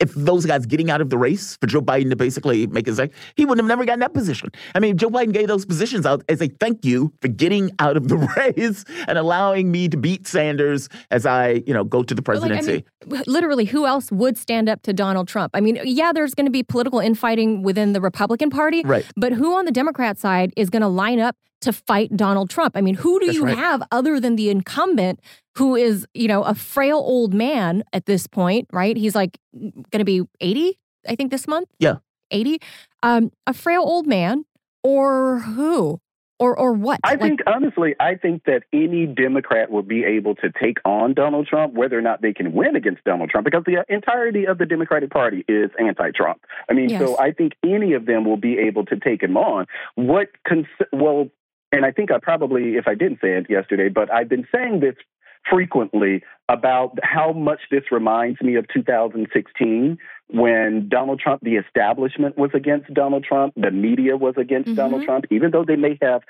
if 0.00 0.14
those 0.14 0.46
guys 0.46 0.66
getting 0.66 0.90
out 0.90 1.00
of 1.00 1.10
the 1.10 1.18
race 1.18 1.56
for 1.60 1.66
Joe 1.66 1.82
Biden 1.82 2.10
to 2.10 2.16
basically 2.16 2.66
make 2.66 2.86
his 2.86 2.98
like, 2.98 3.12
he 3.36 3.44
wouldn't 3.44 3.64
have 3.64 3.68
never 3.68 3.84
gotten 3.84 4.00
that 4.00 4.14
position. 4.14 4.50
I 4.74 4.80
mean, 4.80 4.96
Joe 4.96 5.08
Biden 5.08 5.32
gave 5.32 5.48
those 5.48 5.64
positions 5.64 6.06
out 6.06 6.22
as 6.28 6.40
a 6.40 6.48
thank 6.48 6.84
you 6.84 7.12
for 7.20 7.28
getting 7.28 7.72
out 7.78 7.96
of 7.96 8.08
the 8.08 8.16
race 8.36 8.84
and 9.06 9.18
allowing 9.18 9.70
me 9.70 9.88
to 9.88 9.96
beat 9.96 10.26
Sanders 10.26 10.88
as 11.10 11.26
I, 11.26 11.62
you 11.66 11.74
know, 11.74 11.84
go 11.84 12.02
to 12.02 12.14
the 12.14 12.22
presidency. 12.22 12.72
Like, 12.72 12.86
I 13.02 13.14
mean, 13.14 13.22
literally, 13.26 13.64
who 13.64 13.86
else 13.86 14.10
would 14.12 14.36
stand 14.38 14.68
up 14.68 14.82
to 14.82 14.92
Donald 14.92 15.28
Trump? 15.28 15.50
I 15.54 15.60
mean, 15.60 15.80
yeah, 15.84 16.12
there's 16.12 16.34
going 16.34 16.46
to 16.46 16.52
be 16.52 16.62
political 16.62 17.00
infighting 17.00 17.62
within 17.62 17.92
the 17.92 18.00
Republican 18.00 18.50
Party, 18.50 18.82
right? 18.84 19.04
But 19.16 19.32
who 19.32 19.56
on 19.56 19.64
the 19.64 19.72
Democrat 19.72 20.18
side 20.18 20.52
is 20.56 20.70
going 20.70 20.82
to 20.82 20.88
line 20.88 21.20
up 21.20 21.36
to 21.62 21.72
fight 21.72 22.16
Donald 22.16 22.50
Trump? 22.50 22.76
I 22.76 22.80
mean, 22.80 22.94
who 22.94 23.18
do 23.18 23.26
That's 23.26 23.36
you 23.36 23.46
right. 23.46 23.56
have 23.56 23.82
other 23.90 24.20
than 24.20 24.36
the 24.36 24.50
incumbent 24.50 25.20
who 25.58 25.74
is, 25.74 26.06
you 26.14 26.28
know, 26.28 26.44
a 26.44 26.54
frail 26.54 26.98
old 26.98 27.34
man 27.34 27.82
at 27.92 28.06
this 28.06 28.28
point, 28.28 28.68
right? 28.72 28.96
He's 28.96 29.16
like 29.16 29.38
going 29.52 29.98
to 29.98 30.04
be 30.04 30.22
80, 30.40 30.78
I 31.08 31.16
think, 31.16 31.32
this 31.32 31.48
month. 31.48 31.68
Yeah. 31.80 31.96
80. 32.30 32.60
Um, 33.02 33.32
a 33.44 33.52
frail 33.52 33.82
old 33.82 34.06
man 34.06 34.44
or 34.84 35.40
who? 35.40 36.00
Or, 36.38 36.56
or 36.56 36.72
what? 36.72 37.00
I 37.02 37.10
like, 37.10 37.20
think 37.20 37.40
honestly, 37.48 37.96
I 37.98 38.14
think 38.14 38.44
that 38.44 38.62
any 38.72 39.06
Democrat 39.06 39.72
will 39.72 39.82
be 39.82 40.04
able 40.04 40.36
to 40.36 40.52
take 40.62 40.78
on 40.84 41.14
Donald 41.14 41.48
Trump, 41.48 41.74
whether 41.74 41.98
or 41.98 42.02
not 42.02 42.22
they 42.22 42.32
can 42.32 42.52
win 42.52 42.76
against 42.76 43.02
Donald 43.02 43.30
Trump, 43.30 43.44
because 43.44 43.64
the 43.66 43.84
entirety 43.88 44.46
of 44.46 44.58
the 44.58 44.66
Democratic 44.66 45.10
Party 45.10 45.44
is 45.48 45.70
anti-Trump. 45.80 46.40
I 46.70 46.74
mean, 46.74 46.90
yes. 46.90 47.00
so 47.00 47.18
I 47.18 47.32
think 47.32 47.54
any 47.64 47.94
of 47.94 48.06
them 48.06 48.24
will 48.24 48.36
be 48.36 48.56
able 48.56 48.84
to 48.86 48.96
take 48.96 49.20
him 49.20 49.36
on. 49.36 49.66
What? 49.96 50.28
Cons- 50.46 50.66
well, 50.92 51.28
and 51.72 51.84
I 51.84 51.90
think 51.90 52.12
I 52.12 52.18
probably, 52.18 52.76
if 52.76 52.86
I 52.86 52.94
didn't 52.94 53.18
say 53.20 53.32
it 53.32 53.50
yesterday, 53.50 53.88
but 53.88 54.12
I've 54.12 54.28
been 54.28 54.46
saying 54.54 54.78
this 54.78 54.94
frequently 55.48 56.22
about 56.48 56.98
how 57.02 57.32
much 57.32 57.60
this 57.70 57.84
reminds 57.90 58.40
me 58.40 58.54
of 58.56 58.66
2016 58.72 59.98
when 60.30 60.88
Donald 60.88 61.20
Trump, 61.20 61.42
the 61.42 61.56
establishment 61.56 62.36
was 62.36 62.50
against 62.54 62.92
Donald 62.92 63.24
Trump, 63.24 63.54
the 63.56 63.70
media 63.70 64.16
was 64.16 64.34
against 64.36 64.68
mm-hmm. 64.68 64.76
Donald 64.76 65.04
Trump, 65.04 65.24
even 65.30 65.50
though 65.50 65.64
they 65.64 65.76
may 65.76 65.98
have 66.02 66.22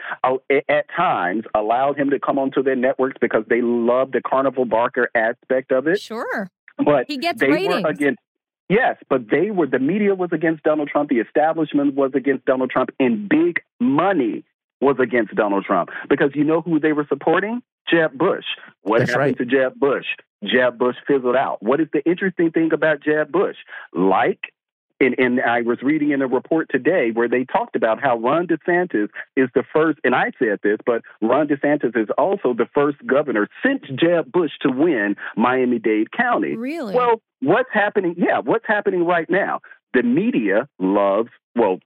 at 0.51 0.87
times 0.97 1.45
allowed 1.55 1.99
him 1.99 2.11
to 2.11 2.19
come 2.19 2.39
onto 2.39 2.62
their 2.62 2.77
networks 2.77 3.17
because 3.20 3.45
they 3.49 3.61
love 3.61 4.12
the 4.12 4.20
carnival 4.20 4.65
barker 4.65 5.11
aspect 5.15 5.73
of 5.73 5.87
it. 5.89 6.01
Sure. 6.01 6.49
But 6.78 7.07
he 7.09 7.19
gets 7.19 7.41
they 7.41 7.49
ratings. 7.49 7.83
were 7.83 7.91
against 7.91 8.20
Yes, 8.69 8.97
but 9.09 9.31
they 9.31 9.51
were 9.51 9.67
the 9.67 9.78
media 9.78 10.15
was 10.15 10.28
against 10.31 10.62
Donald 10.62 10.89
Trump, 10.91 11.09
the 11.09 11.20
establishment 11.20 11.95
was 11.95 12.11
against 12.15 12.45
Donald 12.45 12.70
Trump, 12.70 12.91
and 13.01 13.27
big 13.28 13.61
money 13.81 14.45
was 14.81 14.97
against 15.00 15.34
Donald 15.34 15.65
Trump 15.65 15.90
because 16.08 16.31
you 16.34 16.44
know 16.44 16.60
who 16.60 16.78
they 16.81 16.92
were 16.92 17.07
supporting? 17.08 17.62
Jeb 17.90 18.16
Bush. 18.16 18.44
What 18.82 18.98
That's 18.98 19.10
happened 19.10 19.39
right. 19.39 19.39
to 19.39 19.44
Jeb 19.44 19.74
Bush? 19.76 20.07
Jeb 20.44 20.78
Bush 20.78 20.97
fizzled 21.07 21.36
out. 21.36 21.62
What 21.62 21.81
is 21.81 21.89
the 21.92 22.05
interesting 22.08 22.50
thing 22.50 22.73
about 22.73 23.02
Jeb 23.02 23.32
Bush? 23.32 23.57
Like, 23.92 24.52
and, 25.00 25.15
and 25.18 25.40
I 25.40 25.62
was 25.62 25.78
reading 25.82 26.10
in 26.10 26.23
a 26.23 26.26
report 26.26 26.68
today 26.70 27.10
where 27.12 27.28
they 27.28 27.44
talked 27.44 27.76
about 27.76 28.00
how 28.00 28.18
Ron 28.18 28.47
DeSantis 28.47 29.08
is 29.36 29.48
the 29.55 29.65
first, 29.73 29.98
and 30.05 30.15
I 30.15 30.32
said 30.39 30.58
this, 30.62 30.78
but 30.84 31.02
Ron 31.20 31.48
DeSantis 31.48 31.97
is 31.97 32.08
also 32.18 32.52
the 32.52 32.66
first 32.74 32.98
governor 33.07 33.48
since 33.65 33.82
Jeb 33.94 34.31
Bush 34.31 34.52
to 34.62 34.70
win 34.70 35.16
Miami 35.36 35.78
Dade 35.78 36.10
County. 36.12 36.57
Really? 36.57 36.94
Well, 36.94 37.23
what's 37.40 37.70
happening? 37.73 38.15
Yeah, 38.18 38.40
what's 38.40 38.66
happening 38.66 39.07
right 39.07 39.28
now? 39.31 39.60
The 39.94 40.02
media 40.02 40.68
loves, 40.78 41.31
well, 41.57 41.78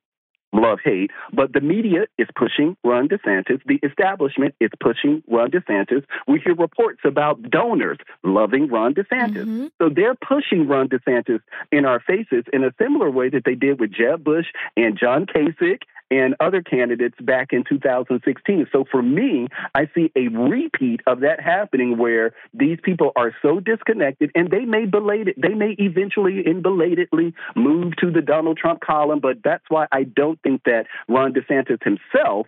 love 0.52 0.78
hate, 0.84 1.10
but 1.32 1.52
the 1.52 1.60
media 1.60 2.06
is 2.18 2.28
pushing 2.36 2.76
Ron 2.84 3.08
DeSantis. 3.08 3.60
The 3.66 3.80
establishment 3.82 4.54
is 4.60 4.70
pushing 4.80 5.22
Ron 5.28 5.50
DeSantis. 5.50 6.04
We 6.28 6.40
hear 6.40 6.54
reports 6.54 7.00
about 7.04 7.42
donors 7.50 7.98
loving 8.22 8.68
Ron 8.68 8.94
DeSantis. 8.94 9.44
Mm-hmm. 9.44 9.66
So 9.80 9.88
they're 9.88 10.14
pushing 10.14 10.68
Ron 10.68 10.88
DeSantis 10.88 11.40
in 11.70 11.84
our 11.84 12.00
faces 12.00 12.44
in 12.52 12.64
a 12.64 12.72
similar 12.80 13.10
way 13.10 13.28
that 13.30 13.44
they 13.44 13.54
did 13.54 13.80
with 13.80 13.92
Jeb 13.92 14.24
Bush 14.24 14.46
and 14.76 14.98
John 14.98 15.26
Kasich 15.26 15.82
and 16.12 16.36
other 16.40 16.60
candidates 16.60 17.16
back 17.22 17.52
in 17.52 17.64
2016. 17.66 18.66
So 18.70 18.84
for 18.90 19.02
me, 19.02 19.48
I 19.74 19.88
see 19.94 20.12
a 20.14 20.28
repeat 20.28 21.00
of 21.06 21.20
that 21.20 21.40
happening 21.40 21.96
where 21.96 22.34
these 22.52 22.78
people 22.82 23.12
are 23.16 23.34
so 23.40 23.60
disconnected 23.60 24.30
and 24.34 24.50
they 24.50 24.66
may 24.66 24.84
belated, 24.84 25.36
they 25.38 25.54
may 25.54 25.74
eventually 25.78 26.44
and 26.44 26.62
belatedly 26.62 27.32
move 27.56 27.96
to 27.96 28.10
the 28.10 28.20
Donald 28.20 28.58
Trump 28.58 28.80
column, 28.80 29.20
but 29.20 29.38
that's 29.42 29.64
why 29.70 29.86
I 29.90 30.02
don't 30.02 30.38
think 30.42 30.62
that 30.64 30.86
Ron 31.08 31.32
DeSantis 31.32 31.82
himself 31.82 32.46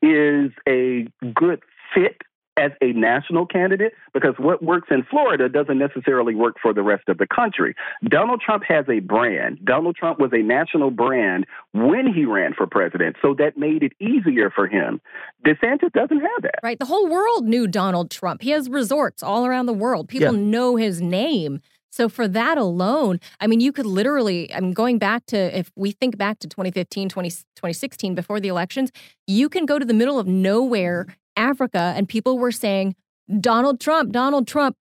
is 0.00 0.50
a 0.66 1.06
good 1.34 1.60
fit 1.94 2.22
as 2.56 2.72
a 2.82 2.92
national 2.92 3.46
candidate 3.46 3.92
because 4.12 4.34
what 4.38 4.62
works 4.62 4.88
in 4.90 5.02
Florida 5.04 5.48
doesn't 5.48 5.78
necessarily 5.78 6.34
work 6.34 6.56
for 6.60 6.74
the 6.74 6.82
rest 6.82 7.08
of 7.08 7.18
the 7.18 7.26
country. 7.26 7.74
Donald 8.04 8.40
Trump 8.40 8.62
has 8.68 8.84
a 8.88 9.00
brand. 9.00 9.64
Donald 9.64 9.96
Trump 9.96 10.18
was 10.18 10.30
a 10.32 10.42
national 10.42 10.90
brand 10.90 11.46
when 11.72 12.12
he 12.12 12.24
ran 12.24 12.52
for 12.52 12.66
president, 12.66 13.16
so 13.22 13.34
that 13.34 13.56
made 13.56 13.82
it 13.82 13.92
easier 14.00 14.50
for 14.50 14.66
him. 14.66 15.00
DeSantis 15.46 15.92
doesn't 15.92 16.20
have 16.20 16.42
that. 16.42 16.60
Right. 16.62 16.78
The 16.78 16.86
whole 16.86 17.08
world 17.08 17.46
knew 17.46 17.66
Donald 17.66 18.10
Trump. 18.10 18.42
He 18.42 18.50
has 18.50 18.68
resorts 18.68 19.22
all 19.22 19.46
around 19.46 19.66
the 19.66 19.72
world. 19.72 20.08
People 20.08 20.34
yeah. 20.34 20.44
know 20.44 20.76
his 20.76 21.00
name. 21.00 21.60
So 21.92 22.08
for 22.08 22.26
that 22.26 22.56
alone, 22.56 23.20
I 23.38 23.46
mean, 23.46 23.60
you 23.60 23.70
could 23.70 23.84
literally, 23.84 24.52
I'm 24.54 24.72
going 24.72 24.98
back 24.98 25.26
to, 25.26 25.58
if 25.58 25.70
we 25.76 25.92
think 25.92 26.16
back 26.16 26.38
to 26.38 26.48
2015, 26.48 27.10
20, 27.10 27.28
2016, 27.28 28.14
before 28.14 28.40
the 28.40 28.48
elections, 28.48 28.90
you 29.26 29.50
can 29.50 29.66
go 29.66 29.78
to 29.78 29.84
the 29.84 29.92
middle 29.92 30.18
of 30.18 30.26
nowhere, 30.26 31.06
Africa, 31.36 31.92
and 31.96 32.08
people 32.08 32.38
were 32.38 32.52
saying, 32.52 32.94
Donald 33.40 33.80
Trump, 33.80 34.12
Donald 34.12 34.46
Trump. 34.46 34.76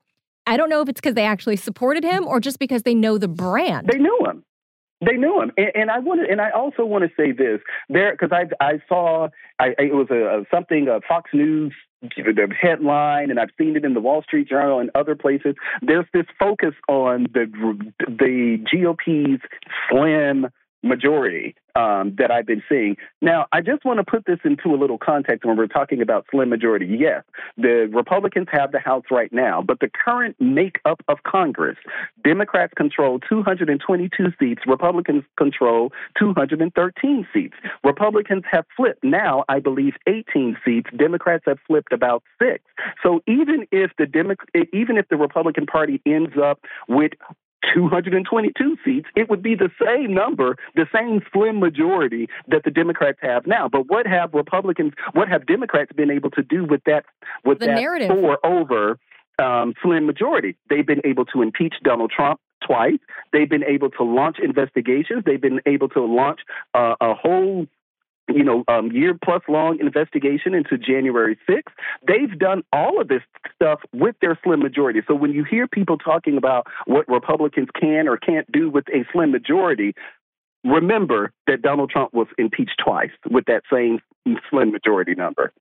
I 0.48 0.58
don't 0.58 0.70
know 0.70 0.82
if 0.82 0.90
it's 0.90 1.00
because 1.00 1.16
they 1.16 1.26
actually 1.26 1.56
supported 1.56 2.04
him 2.04 2.28
or 2.28 2.40
just 2.40 2.60
because 2.60 2.84
they 2.84 2.96
know 2.96 3.18
the 3.18 3.28
brand. 3.28 3.88
They 3.88 4.00
knew 4.00 4.20
him. 4.26 4.44
They 5.04 5.18
knew 5.18 5.42
him, 5.42 5.52
and, 5.58 5.72
and 5.74 5.92
I 5.92 5.98
wanted, 5.98 6.30
and 6.30 6.40
I 6.40 6.52
also 6.52 6.86
want 6.86 7.04
to 7.04 7.10
say 7.18 7.32
this 7.32 7.60
there 7.90 8.12
because 8.12 8.30
I 8.32 8.46
I 8.64 8.82
saw 8.88 9.30
I, 9.58 9.70
it 9.80 9.96
was 9.96 10.08
a, 10.12 10.42
a 10.42 10.46
something 10.52 10.88
a 10.88 11.02
Fox 11.02 11.32
News 11.34 11.74
headline, 12.62 13.32
and 13.32 13.40
I've 13.40 13.50
seen 13.58 13.76
it 13.76 13.84
in 13.84 13.96
the 13.96 14.00
Wall 14.00 14.22
Street 14.22 14.48
Journal 14.48 14.80
and 14.80 14.92
other 14.94 15.16
places. 15.16 15.56
There's 15.82 16.06
this 16.14 16.26
focus 16.38 16.76
on 16.88 17.26
the 17.34 17.48
the 18.08 18.64
GOP's 18.72 19.44
slim 19.90 20.48
majority 20.84 21.56
um, 21.76 22.16
that 22.18 22.32
I've 22.32 22.46
been 22.46 22.64
seeing. 22.68 22.98
Now, 23.22 23.48
I 23.52 23.62
just 23.62 23.86
want 23.86 24.00
to 24.00 24.04
put 24.04 24.26
this 24.26 24.40
into 24.44 24.74
a 24.74 24.78
little 24.78 24.98
context 24.98 25.46
when 25.46 25.58
we're 25.58 25.68
talking 25.68 26.02
about 26.02 26.26
slim 26.32 26.50
majority. 26.50 26.86
Yes, 27.00 27.24
the 27.58 27.90
Republicans 27.94 28.48
have 28.52 28.72
the 28.72 28.80
House 28.80 29.06
right 29.12 29.32
now, 29.32 29.62
but 29.62 29.80
the 29.80 29.90
current 29.90 30.36
makeup 30.40 31.02
of 31.08 31.20
Congress, 31.24 31.78
Democrats 32.24 32.74
control 32.76 33.20
222 33.20 34.34
seats, 34.40 34.62
Republicans 34.68 35.24
control 35.38 35.92
213 36.18 37.28
seats. 37.34 37.56
Republicans 37.84 38.44
have 38.50 38.66
flipped 38.76 39.04
now, 39.04 39.44
I 39.48 39.60
believe, 39.60 39.94
18 40.08 40.58
seats. 40.66 40.90
Democrats 40.96 41.44
have 41.48 41.60
flipped 41.68 41.94
about 41.94 42.24
six. 42.42 42.64
So 43.04 43.22
even 43.28 43.68
if 43.72 43.92
the 43.98 44.06
Demo- 44.06 44.36
even 44.74 44.98
if 44.98 45.08
the 45.10 45.18
Republican 45.18 45.66
Party 45.66 46.02
ends 46.06 46.34
up 46.42 46.60
with 46.88 47.14
222 47.74 48.78
seats, 48.84 49.08
it 49.16 49.30
would 49.30 49.42
be 49.42 49.56
the 49.56 49.70
same 49.84 50.14
number, 50.14 50.58
the 50.76 50.88
same 50.94 51.22
slim 51.32 51.60
majority 51.60 52.28
that 52.48 52.64
the 52.64 52.72
Democrats 52.72 53.20
have 53.22 53.46
now. 53.46 53.68
But 53.68 53.88
what 53.88 54.06
have 54.08 54.34
Republicans, 54.34 54.94
what 55.14 55.28
have 55.28 55.46
Democrats 55.46 55.92
been 55.94 56.12
able 56.12 56.32
to 56.32 56.44
do 56.44 56.66
with 56.66 56.84
that, 56.86 57.06
with 57.46 57.60
the 57.60 57.68
that 57.68 57.76
narrative. 57.76 58.10
four 58.10 58.40
over 58.46 59.00
um, 59.40 59.74
slim 59.82 60.06
majority? 60.06 60.56
They've 60.70 60.86
been 60.86 61.02
able 61.06 61.26
to 61.26 61.42
impeach 61.42 61.76
Donald 61.84 62.12
Trump 62.12 62.40
twice. 62.66 63.00
They've 63.34 63.50
been 63.50 63.64
able 63.64 63.90
to 63.92 64.04
launch 64.04 64.38
investigations. 64.42 65.24
They've 65.26 65.42
been 65.42 65.62
able 65.66 65.90
to 65.90 66.02
launch 66.02 66.42
uh, 66.74 66.96
a 67.00 67.14
whole 67.14 67.68
you 68.36 68.44
know, 68.44 68.64
um, 68.68 68.92
year 68.92 69.18
plus 69.24 69.42
long 69.48 69.80
investigation 69.80 70.54
into 70.54 70.78
January 70.78 71.38
6th. 71.50 71.72
They've 72.08 72.38
done 72.38 72.64
all 72.74 73.02
of 73.02 73.08
this 73.08 73.22
stuff 73.56 73.82
with 73.94 74.16
their 74.22 74.38
slim 74.44 74.62
majority. 74.62 75.02
So 75.08 75.16
when 75.16 75.32
you 75.32 75.44
hear 75.44 75.68
people 75.68 75.98
talking 75.98 76.38
about 76.38 76.68
what 76.86 77.08
Republicans 77.08 77.70
can 77.80 78.08
or 78.08 78.18
can't 78.18 78.50
do 78.52 78.70
with 78.70 78.86
a 78.90 79.06
slim 79.12 79.32
majority, 79.32 79.94
remember 80.64 81.32
that 81.48 81.62
Donald 81.62 81.90
Trump 81.90 82.14
was 82.14 82.28
impeached 82.38 82.82
twice 82.84 83.12
with 83.30 83.46
that 83.46 83.64
same 83.72 84.00
slim 84.50 84.72
majority 84.72 85.16
number. 85.16 85.52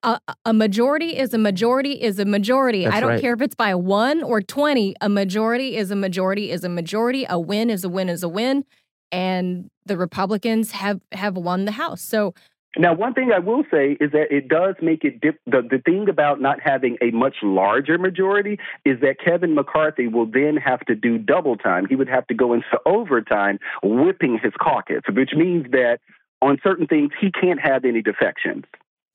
a 0.44 0.52
majority 0.52 1.16
is 1.16 1.32
a 1.32 1.39
majority 1.39 1.92
is 1.92 2.18
a 2.18 2.24
majority. 2.24 2.84
That's 2.84 2.97
I 2.97 3.00
don't 3.00 3.10
right. 3.10 3.20
care 3.20 3.34
if 3.34 3.40
it's 3.40 3.55
by 3.55 3.74
one 3.74 4.23
or 4.23 4.42
20. 4.42 4.97
A 5.00 5.08
majority 5.08 5.76
is 5.76 5.90
a 5.90 5.97
majority 5.97 6.50
is 6.50 6.65
a 6.65 6.68
majority. 6.68 7.26
A 7.28 7.39
win 7.39 7.70
is 7.70 7.84
a 7.84 7.89
win 7.89 8.08
is 8.08 8.23
a 8.23 8.28
win. 8.28 8.65
And 9.12 9.70
the 9.86 9.97
Republicans 9.97 10.73
have 10.73 11.00
have 11.12 11.36
won 11.36 11.65
the 11.65 11.73
House. 11.73 12.02
So 12.02 12.34
now, 12.78 12.94
one 12.94 13.15
thing 13.15 13.32
I 13.34 13.40
will 13.40 13.65
say 13.68 13.97
is 14.00 14.12
that 14.12 14.26
it 14.31 14.47
does 14.47 14.76
make 14.81 15.05
it 15.05 15.20
dip. 15.20 15.40
The, 15.47 15.62
the 15.68 15.78
thing 15.84 16.08
about 16.08 16.40
not 16.40 16.60
having 16.62 16.99
a 17.02 17.10
much 17.10 17.36
larger 17.42 17.99
majority 17.99 18.58
is 18.84 19.00
that 19.00 19.16
Kevin 19.24 19.57
McCarthy 19.57 20.07
will 20.07 20.26
then 20.26 20.57
have 20.57 20.81
to 20.86 20.94
do 20.94 21.18
double 21.18 21.57
time. 21.57 21.86
He 21.89 21.97
would 21.97 22.08
have 22.08 22.28
to 22.28 22.34
go 22.34 22.52
into 22.52 22.66
overtime 22.86 23.58
whipping 23.82 24.39
his 24.40 24.52
caucus, 24.60 25.02
which 25.12 25.31
means 25.34 25.66
that 25.73 25.99
on 26.40 26.58
certain 26.62 26.86
things, 26.86 27.10
he 27.20 27.32
can't 27.32 27.60
have 27.60 27.84
any 27.84 28.02
defections. 28.02 28.65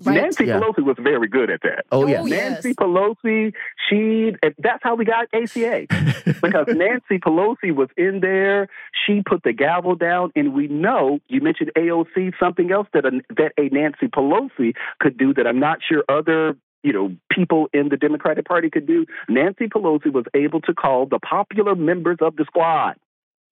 Right. 0.03 0.21
Nancy 0.21 0.45
Yeah. 0.45 0.59
Pelosi 0.59 0.83
was 0.83 0.97
very 0.99 1.27
good 1.27 1.49
at 1.49 1.61
that. 1.61 1.85
Oh, 1.91 2.05
yeah. 2.05 2.21
Oh, 2.21 2.25
yes. 2.25 2.61
Nancy 2.63 2.73
Pelosi, 2.73 3.53
she 3.89 4.35
that's 4.57 4.83
how 4.83 4.95
we 4.95 5.05
got 5.05 5.27
ACA. 5.33 5.87
because 6.41 6.67
Nancy 6.67 7.17
Pelosi 7.17 7.73
was 7.73 7.87
in 7.95 8.19
there, 8.19 8.67
she 9.05 9.21
put 9.25 9.43
the 9.43 9.53
gavel 9.53 9.95
down, 9.95 10.31
and 10.35 10.53
we 10.53 10.67
know 10.67 11.19
you 11.29 11.39
mentioned 11.39 11.71
AOC, 11.77 12.33
something 12.39 12.71
else 12.71 12.87
that 12.93 13.05
a, 13.05 13.21
that 13.37 13.53
a 13.57 13.69
Nancy 13.69 14.07
Pelosi 14.07 14.73
could 14.99 15.17
do 15.17 15.33
that 15.33 15.47
I'm 15.47 15.59
not 15.59 15.79
sure 15.87 16.03
other 16.09 16.57
you 16.83 16.91
know 16.91 17.15
people 17.31 17.69
in 17.73 17.87
the 17.87 17.97
Democratic 17.97 18.45
Party 18.45 18.69
could 18.69 18.85
do. 18.85 19.05
Nancy 19.29 19.67
Pelosi 19.67 20.11
was 20.11 20.25
able 20.33 20.59
to 20.61 20.73
call 20.73 21.05
the 21.05 21.19
popular 21.19 21.73
members 21.73 22.17
of 22.19 22.35
the 22.35 22.43
squad, 22.45 22.95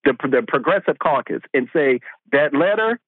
the 0.03 0.13
the 0.23 0.43
Progressive 0.45 0.99
Caucus, 0.99 1.41
and 1.53 1.69
say 1.71 2.01
that 2.33 2.53
letter. 2.53 2.99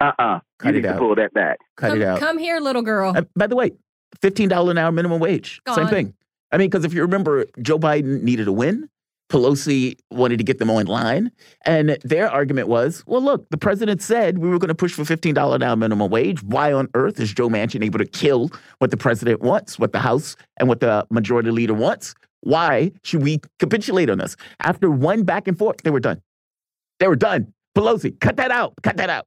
Uh-uh. 0.00 0.40
Cut 0.62 0.74
you 0.74 0.78
it 0.78 0.82
need 0.82 0.88
to 0.88 0.94
out. 0.94 0.98
pull 0.98 1.14
that 1.16 1.34
back. 1.34 1.58
Cut 1.76 1.90
come, 1.90 2.00
it 2.00 2.04
out. 2.04 2.18
come 2.20 2.38
here, 2.38 2.60
little 2.60 2.82
girl. 2.82 3.12
Uh, 3.16 3.22
by 3.36 3.46
the 3.46 3.56
way, 3.56 3.72
$15 4.20 4.70
an 4.70 4.78
hour 4.78 4.92
minimum 4.92 5.20
wage. 5.20 5.60
Same 5.74 5.88
thing. 5.88 6.14
I 6.52 6.58
mean, 6.58 6.68
because 6.70 6.84
if 6.84 6.94
you 6.94 7.02
remember, 7.02 7.46
Joe 7.60 7.78
Biden 7.78 8.22
needed 8.22 8.46
a 8.46 8.52
win. 8.52 8.88
Pelosi 9.30 9.96
wanted 10.10 10.36
to 10.36 10.44
get 10.44 10.58
them 10.58 10.70
on 10.70 10.84
line. 10.84 11.32
And 11.64 11.96
their 12.04 12.30
argument 12.30 12.68
was 12.68 13.02
well, 13.06 13.22
look, 13.22 13.48
the 13.48 13.56
president 13.56 14.02
said 14.02 14.38
we 14.38 14.48
were 14.50 14.58
going 14.58 14.68
to 14.68 14.74
push 14.74 14.92
for 14.92 15.04
$15 15.04 15.54
an 15.54 15.62
hour 15.62 15.74
minimum 15.74 16.10
wage. 16.10 16.42
Why 16.42 16.72
on 16.72 16.88
earth 16.94 17.18
is 17.18 17.32
Joe 17.32 17.48
Manchin 17.48 17.82
able 17.82 17.98
to 17.98 18.04
kill 18.04 18.50
what 18.78 18.90
the 18.90 18.98
president 18.98 19.40
wants, 19.40 19.78
what 19.78 19.92
the 19.92 20.00
House 20.00 20.36
and 20.58 20.68
what 20.68 20.80
the 20.80 21.06
majority 21.10 21.50
leader 21.50 21.72
wants? 21.72 22.14
Why 22.42 22.92
should 23.04 23.22
we 23.22 23.40
capitulate 23.58 24.10
on 24.10 24.18
this? 24.18 24.36
After 24.60 24.90
one 24.90 25.22
back 25.22 25.48
and 25.48 25.56
forth, 25.56 25.78
they 25.82 25.90
were 25.90 26.00
done. 26.00 26.20
They 27.00 27.08
were 27.08 27.16
done. 27.16 27.54
Pelosi, 27.74 28.20
cut 28.20 28.36
that 28.36 28.50
out. 28.50 28.74
Cut 28.82 28.98
that 28.98 29.08
out. 29.08 29.26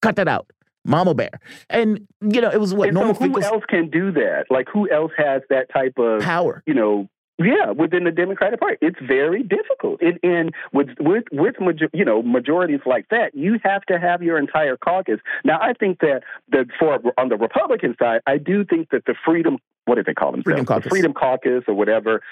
Cut 0.00 0.16
that 0.16 0.28
out. 0.28 0.50
Mama 0.84 1.14
Bear. 1.14 1.40
And, 1.70 2.06
you 2.20 2.40
know, 2.40 2.50
it 2.50 2.60
was 2.60 2.74
what? 2.74 2.88
And 2.88 2.96
so 2.96 3.14
who 3.14 3.40
else 3.40 3.64
can 3.68 3.90
do 3.90 4.12
that? 4.12 4.46
Like 4.50 4.68
who 4.72 4.90
else 4.90 5.12
has 5.16 5.42
that 5.50 5.72
type 5.72 5.98
of 5.98 6.22
power. 6.22 6.62
you 6.66 6.74
know? 6.74 7.08
Yeah, 7.36 7.72
within 7.72 8.04
the 8.04 8.12
Democratic 8.12 8.60
Party, 8.60 8.76
it's 8.80 8.98
very 9.04 9.42
difficult. 9.42 10.00
And, 10.00 10.20
and 10.22 10.54
with 10.72 10.90
with 11.00 11.24
with 11.32 11.56
major, 11.58 11.88
you 11.92 12.04
know 12.04 12.22
majorities 12.22 12.82
like 12.86 13.08
that, 13.08 13.34
you 13.34 13.58
have 13.64 13.82
to 13.86 13.98
have 13.98 14.22
your 14.22 14.38
entire 14.38 14.76
caucus. 14.76 15.18
Now, 15.44 15.58
I 15.60 15.72
think 15.72 15.98
that 15.98 16.20
the 16.48 16.66
for 16.78 17.00
on 17.18 17.30
the 17.30 17.36
Republican 17.36 17.96
side, 18.00 18.20
I 18.24 18.38
do 18.38 18.64
think 18.64 18.90
that 18.90 19.06
the 19.06 19.16
Freedom 19.24 19.58
what 19.86 19.96
do 19.96 20.04
they 20.04 20.14
call 20.14 20.30
themselves? 20.30 20.44
Freedom 20.44 20.64
Caucus. 20.64 20.84
The 20.84 20.90
Freedom 20.90 21.12
Caucus 21.12 21.64
or 21.66 21.74
whatever. 21.74 22.22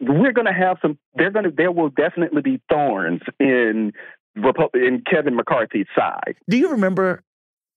We're 0.00 0.32
going 0.32 0.46
to 0.46 0.52
have 0.52 0.76
some. 0.82 0.98
They're 1.14 1.30
going 1.30 1.46
to. 1.46 1.50
There 1.50 1.72
will 1.72 1.88
definitely 1.88 2.42
be 2.42 2.60
thorns 2.70 3.22
in 3.38 3.92
Repu- 4.36 4.74
in 4.74 5.02
Kevin 5.10 5.34
McCarthy's 5.34 5.86
side. 5.96 6.36
Do 6.48 6.56
you 6.56 6.70
remember 6.70 7.22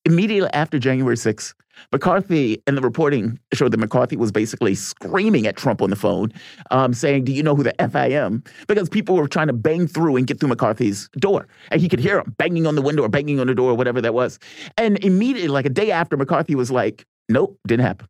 immediately 0.06 0.50
after 0.54 0.80
January 0.80 1.16
6th, 1.16 1.54
McCarthy 1.92 2.62
and 2.68 2.78
the 2.78 2.82
reporting 2.82 3.40
showed 3.54 3.72
that 3.72 3.80
McCarthy 3.80 4.16
was 4.16 4.32
basically 4.32 4.76
screaming 4.76 5.48
at 5.48 5.58
Trump 5.58 5.82
on 5.82 5.90
the 5.90 5.96
phone, 5.96 6.32
um, 6.72 6.94
saying, 6.94 7.24
Do 7.24 7.32
you 7.32 7.44
know 7.44 7.56
who 7.56 7.64
the 7.64 7.80
F 7.82 7.96
I 7.96 8.08
am? 8.08 8.44
Because 8.68 8.90
people 8.90 9.16
were 9.16 9.28
trying 9.28 9.48
to 9.48 9.54
bang 9.54 9.88
through 9.88 10.16
and 10.16 10.28
get 10.28 10.40
through 10.40 10.50
McCarthy's 10.50 11.10
door. 11.18 11.48
And 11.72 11.82
he 11.82 11.90
could 11.90 12.00
hear 12.00 12.20
him 12.20 12.36
banging 12.38 12.68
on 12.68 12.76
the 12.76 12.82
window 12.82 13.04
or 13.04 13.10
banging 13.10 13.40
on 13.40 13.48
the 13.48 13.56
door 13.56 13.72
or 13.72 13.76
whatever 13.76 14.02
that 14.02 14.14
was. 14.14 14.40
And 14.78 15.04
immediately, 15.04 15.50
like 15.50 15.66
a 15.66 15.70
day 15.70 15.92
after, 15.92 16.16
McCarthy 16.16 16.56
was 16.56 16.72
like, 16.72 17.06
Nope, 17.30 17.58
didn't 17.68 17.86
happen. 17.86 18.08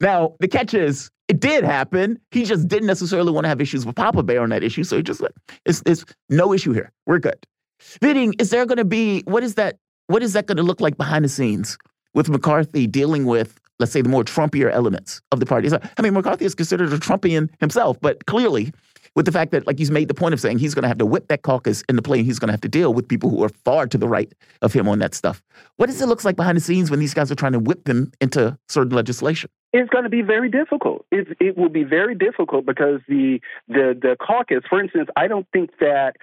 Now, 0.00 0.34
the 0.40 0.48
catch 0.48 0.74
is, 0.74 1.10
it 1.28 1.40
did 1.40 1.64
happen. 1.64 2.18
He 2.30 2.44
just 2.44 2.68
didn't 2.68 2.86
necessarily 2.86 3.32
want 3.32 3.44
to 3.44 3.48
have 3.48 3.60
issues 3.60 3.86
with 3.86 3.96
Papa 3.96 4.22
Bear 4.22 4.42
on 4.42 4.50
that 4.50 4.62
issue. 4.62 4.84
So 4.84 4.96
he 4.96 5.02
just, 5.02 5.22
it's, 5.64 5.82
it's 5.86 6.04
no 6.28 6.52
issue 6.52 6.72
here. 6.72 6.92
We're 7.06 7.18
good. 7.18 7.46
Fitting, 7.78 8.34
is 8.38 8.50
there 8.50 8.66
going 8.66 8.78
to 8.78 8.84
be, 8.84 9.22
what 9.22 9.42
is 9.42 9.54
that? 9.54 9.76
What 10.06 10.22
is 10.22 10.34
that 10.34 10.46
going 10.46 10.58
to 10.58 10.62
look 10.62 10.80
like 10.80 10.96
behind 10.98 11.24
the 11.24 11.30
scenes 11.30 11.78
with 12.12 12.28
McCarthy 12.28 12.86
dealing 12.86 13.24
with, 13.24 13.58
let's 13.78 13.90
say, 13.90 14.02
the 14.02 14.08
more 14.10 14.22
Trumpier 14.22 14.70
elements 14.70 15.22
of 15.32 15.40
the 15.40 15.46
party? 15.46 15.70
I 15.96 16.02
mean, 16.02 16.12
McCarthy 16.12 16.44
is 16.44 16.54
considered 16.54 16.92
a 16.92 16.98
Trumpian 16.98 17.48
himself, 17.58 17.98
but 18.02 18.26
clearly, 18.26 18.70
with 19.16 19.24
the 19.24 19.32
fact 19.32 19.50
that, 19.52 19.66
like, 19.66 19.78
he's 19.78 19.90
made 19.90 20.08
the 20.08 20.14
point 20.14 20.34
of 20.34 20.40
saying 20.40 20.58
he's 20.58 20.74
going 20.74 20.82
to 20.82 20.88
have 20.88 20.98
to 20.98 21.06
whip 21.06 21.28
that 21.28 21.40
caucus 21.42 21.82
into 21.88 22.02
play 22.02 22.18
and 22.18 22.26
he's 22.26 22.38
going 22.38 22.48
to 22.48 22.52
have 22.52 22.60
to 22.60 22.68
deal 22.68 22.92
with 22.92 23.08
people 23.08 23.30
who 23.30 23.42
are 23.44 23.48
far 23.48 23.86
to 23.86 23.96
the 23.96 24.08
right 24.08 24.30
of 24.60 24.74
him 24.74 24.88
on 24.88 24.98
that 24.98 25.14
stuff. 25.14 25.42
What 25.76 25.86
does 25.86 26.02
it 26.02 26.06
look 26.06 26.22
like 26.22 26.36
behind 26.36 26.56
the 26.56 26.60
scenes 26.60 26.90
when 26.90 27.00
these 27.00 27.14
guys 27.14 27.32
are 27.32 27.36
trying 27.36 27.52
to 27.52 27.58
whip 27.58 27.84
them 27.84 28.12
into 28.20 28.58
certain 28.68 28.92
legislation? 28.94 29.48
It's 29.72 29.88
going 29.88 30.04
to 30.04 30.10
be 30.10 30.22
very 30.22 30.50
difficult. 30.50 31.06
It, 31.10 31.28
it 31.40 31.56
will 31.56 31.70
be 31.70 31.82
very 31.82 32.14
difficult 32.14 32.66
because 32.66 33.00
the 33.08 33.40
the 33.68 33.98
the 34.00 34.16
caucus, 34.20 34.62
for 34.68 34.80
instance, 34.80 35.08
I 35.16 35.26
don't 35.26 35.46
think 35.52 35.70
that 35.80 36.16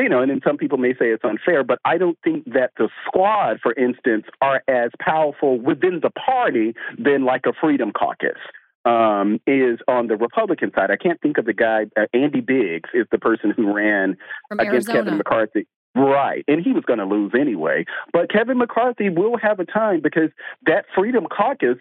you 0.00 0.08
know, 0.08 0.20
and 0.22 0.30
then 0.30 0.40
some 0.46 0.56
people 0.56 0.78
may 0.78 0.92
say 0.94 1.10
it's 1.10 1.24
unfair, 1.24 1.62
but 1.64 1.78
I 1.84 1.98
don't 1.98 2.18
think 2.24 2.44
that 2.52 2.72
the 2.76 2.88
squad, 3.06 3.60
for 3.62 3.72
instance, 3.74 4.24
are 4.40 4.62
as 4.66 4.90
powerful 5.00 5.60
within 5.60 6.00
the 6.02 6.10
party 6.10 6.74
than 6.98 7.24
like 7.24 7.46
a 7.46 7.52
freedom 7.60 7.92
caucus. 7.92 8.38
um, 8.84 9.40
is 9.46 9.78
on 9.86 10.08
the 10.08 10.16
Republican 10.16 10.72
side. 10.74 10.90
I 10.90 10.96
can't 10.96 11.20
think 11.20 11.38
of 11.38 11.44
the 11.44 11.52
guy. 11.52 11.86
Uh, 11.96 12.06
Andy 12.12 12.40
Biggs 12.40 12.90
is 12.94 13.06
the 13.12 13.18
person 13.18 13.52
who 13.56 13.72
ran 13.72 14.16
From 14.48 14.58
against 14.60 14.88
Arizona. 14.88 14.98
Kevin 15.04 15.18
McCarthy. 15.18 15.66
Right. 15.94 16.44
And 16.48 16.64
he 16.64 16.72
was 16.72 16.84
going 16.84 16.98
to 16.98 17.04
lose 17.04 17.32
anyway. 17.38 17.84
But 18.12 18.30
Kevin 18.30 18.58
McCarthy 18.58 19.10
will 19.10 19.36
have 19.36 19.60
a 19.60 19.64
time 19.66 20.00
because 20.02 20.30
that 20.66 20.86
Freedom 20.96 21.26
Caucus 21.26 21.76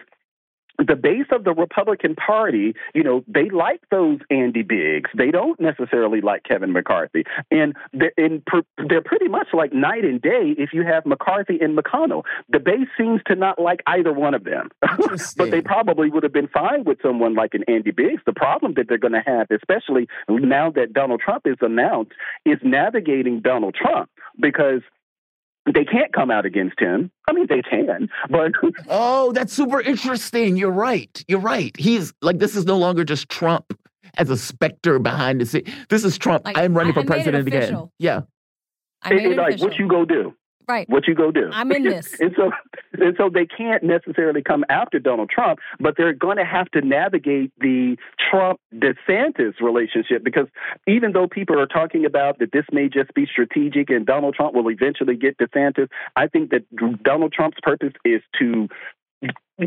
the 0.77 0.95
base 0.95 1.27
of 1.32 1.43
the 1.43 1.53
Republican 1.53 2.16
Party, 2.16 2.74
you 2.93 3.03
know, 3.03 3.24
they 3.27 3.50
like 3.50 3.82
those 3.90 4.19
Andy 4.30 4.64
Biggs. 4.64 5.09
They 5.16 5.32
don't 5.32 5.59
necessarily 5.59 6.22
like 6.22 6.43
Kevin 6.43 6.72
McCarthy, 6.72 7.24
and 7.50 7.75
they're, 7.93 8.14
they're 8.17 9.01
pretty 9.01 9.27
much 9.27 9.48
like 9.53 9.74
night 9.74 10.03
and 10.06 10.22
day. 10.22 10.56
If 10.58 10.74
you 10.74 10.83
have 10.83 11.06
McCarthy 11.06 11.59
and 11.59 11.77
McConnell, 11.77 12.24
the 12.50 12.59
base 12.59 12.88
seems 12.98 13.22
to 13.27 13.35
not 13.35 13.59
like 13.59 13.82
either 13.88 14.14
one 14.14 14.33
of 14.33 14.43
them. 14.43 14.69
but 15.38 15.51
they 15.51 15.61
probably 15.61 16.09
would 16.09 16.24
have 16.24 16.33
been 16.33 16.48
fine 16.48 16.83
with 16.83 17.00
someone 17.01 17.35
like 17.35 17.53
an 17.53 17.64
Andy 17.67 17.91
Biggs. 17.91 18.22
The 18.25 18.33
problem 18.33 18.74
that 18.75 18.88
they're 18.88 18.98
going 18.98 19.14
to 19.14 19.24
have, 19.25 19.48
especially 19.51 20.08
now 20.30 20.72
that 20.72 20.93
Donald 20.93 21.22
Trump 21.22 21.45
is 21.45 21.58
announced, 21.61 22.14
is 22.45 22.58
navigating 22.64 23.41
Donald 23.41 23.75
Trump 23.75 24.09
because. 24.40 24.82
They 25.65 25.85
can't 25.85 26.11
come 26.11 26.31
out 26.31 26.45
against 26.45 26.80
him. 26.80 27.11
I 27.30 27.33
mean, 27.33 27.45
they 27.48 27.61
can, 27.61 28.09
but 28.30 28.51
Oh, 28.90 29.31
that's 29.31 29.53
super 29.53 29.80
interesting. 29.80 30.57
You're 30.57 30.72
right. 30.72 31.23
You're 31.27 31.40
right. 31.40 31.72
He's 31.77 32.14
like, 32.22 32.40
this 32.40 32.56
is 32.56 32.65
no 32.65 32.77
longer 32.77 33.03
just 33.03 33.30
Trump 33.30 33.77
as 34.17 34.30
a 34.30 34.38
specter 34.38 34.98
behind 34.99 35.40
the 35.40 35.45
scene. 35.45 35.64
This 35.90 36.03
is 36.03 36.17
Trump. 36.17 36.45
Like, 36.45 36.57
I'm 36.57 36.73
running 36.75 36.91
I- 36.91 36.95
for 36.95 36.99
I 37.01 37.06
president 37.06 37.48
again. 37.48 37.90
Yeah. 37.99 38.22
I 39.03 39.09
made 39.14 39.25
It's 39.25 39.33
it 39.33 39.38
like, 39.38 39.48
official. 39.49 39.67
what 39.67 39.80
you 39.80 39.88
go 39.88 40.06
do? 40.06 40.33
Right. 40.72 40.90
What 40.90 41.08
you 41.08 41.16
go 41.16 41.32
do? 41.32 41.50
I'm 41.51 41.72
in 41.72 41.83
this. 41.83 42.14
and 42.19 42.33
so, 42.35 42.51
and 42.93 43.16
so 43.17 43.30
they 43.30 43.45
can't 43.45 43.83
necessarily 43.83 44.41
come 44.41 44.64
after 44.69 45.00
Donald 45.00 45.30
Trump, 45.30 45.59
but 45.80 45.95
they're 45.98 46.14
going 46.14 46.38
to 46.38 46.45
have 46.45 46.69
to 46.72 46.82
navigate 46.82 47.51
the 47.59 47.98
Trump 48.30 48.59
DeSantis 48.74 49.59
relationship 49.61 50.24
because 50.24 50.48
even 50.88 51.11
though 51.11 51.27
people 51.27 51.59
are 51.59 51.67
talking 51.67 52.06
about 52.06 52.40
that 52.40 52.51
this 52.51 52.66
may 52.72 52.88
just 52.88 53.14
be 53.14 53.25
strategic 53.25 53.90
and 53.90 54.06
Donald 54.06 54.35
Trump 54.35 54.56
will 54.56 54.69
eventually 54.69 55.16
get 55.16 55.38
DeSantis, 55.38 55.88
I 56.16 56.27
think 56.27 56.51
that 56.51 56.64
Donald 57.03 57.33
Trump's 57.33 57.58
purpose 57.61 57.93
is 58.06 58.22
to 58.40 58.67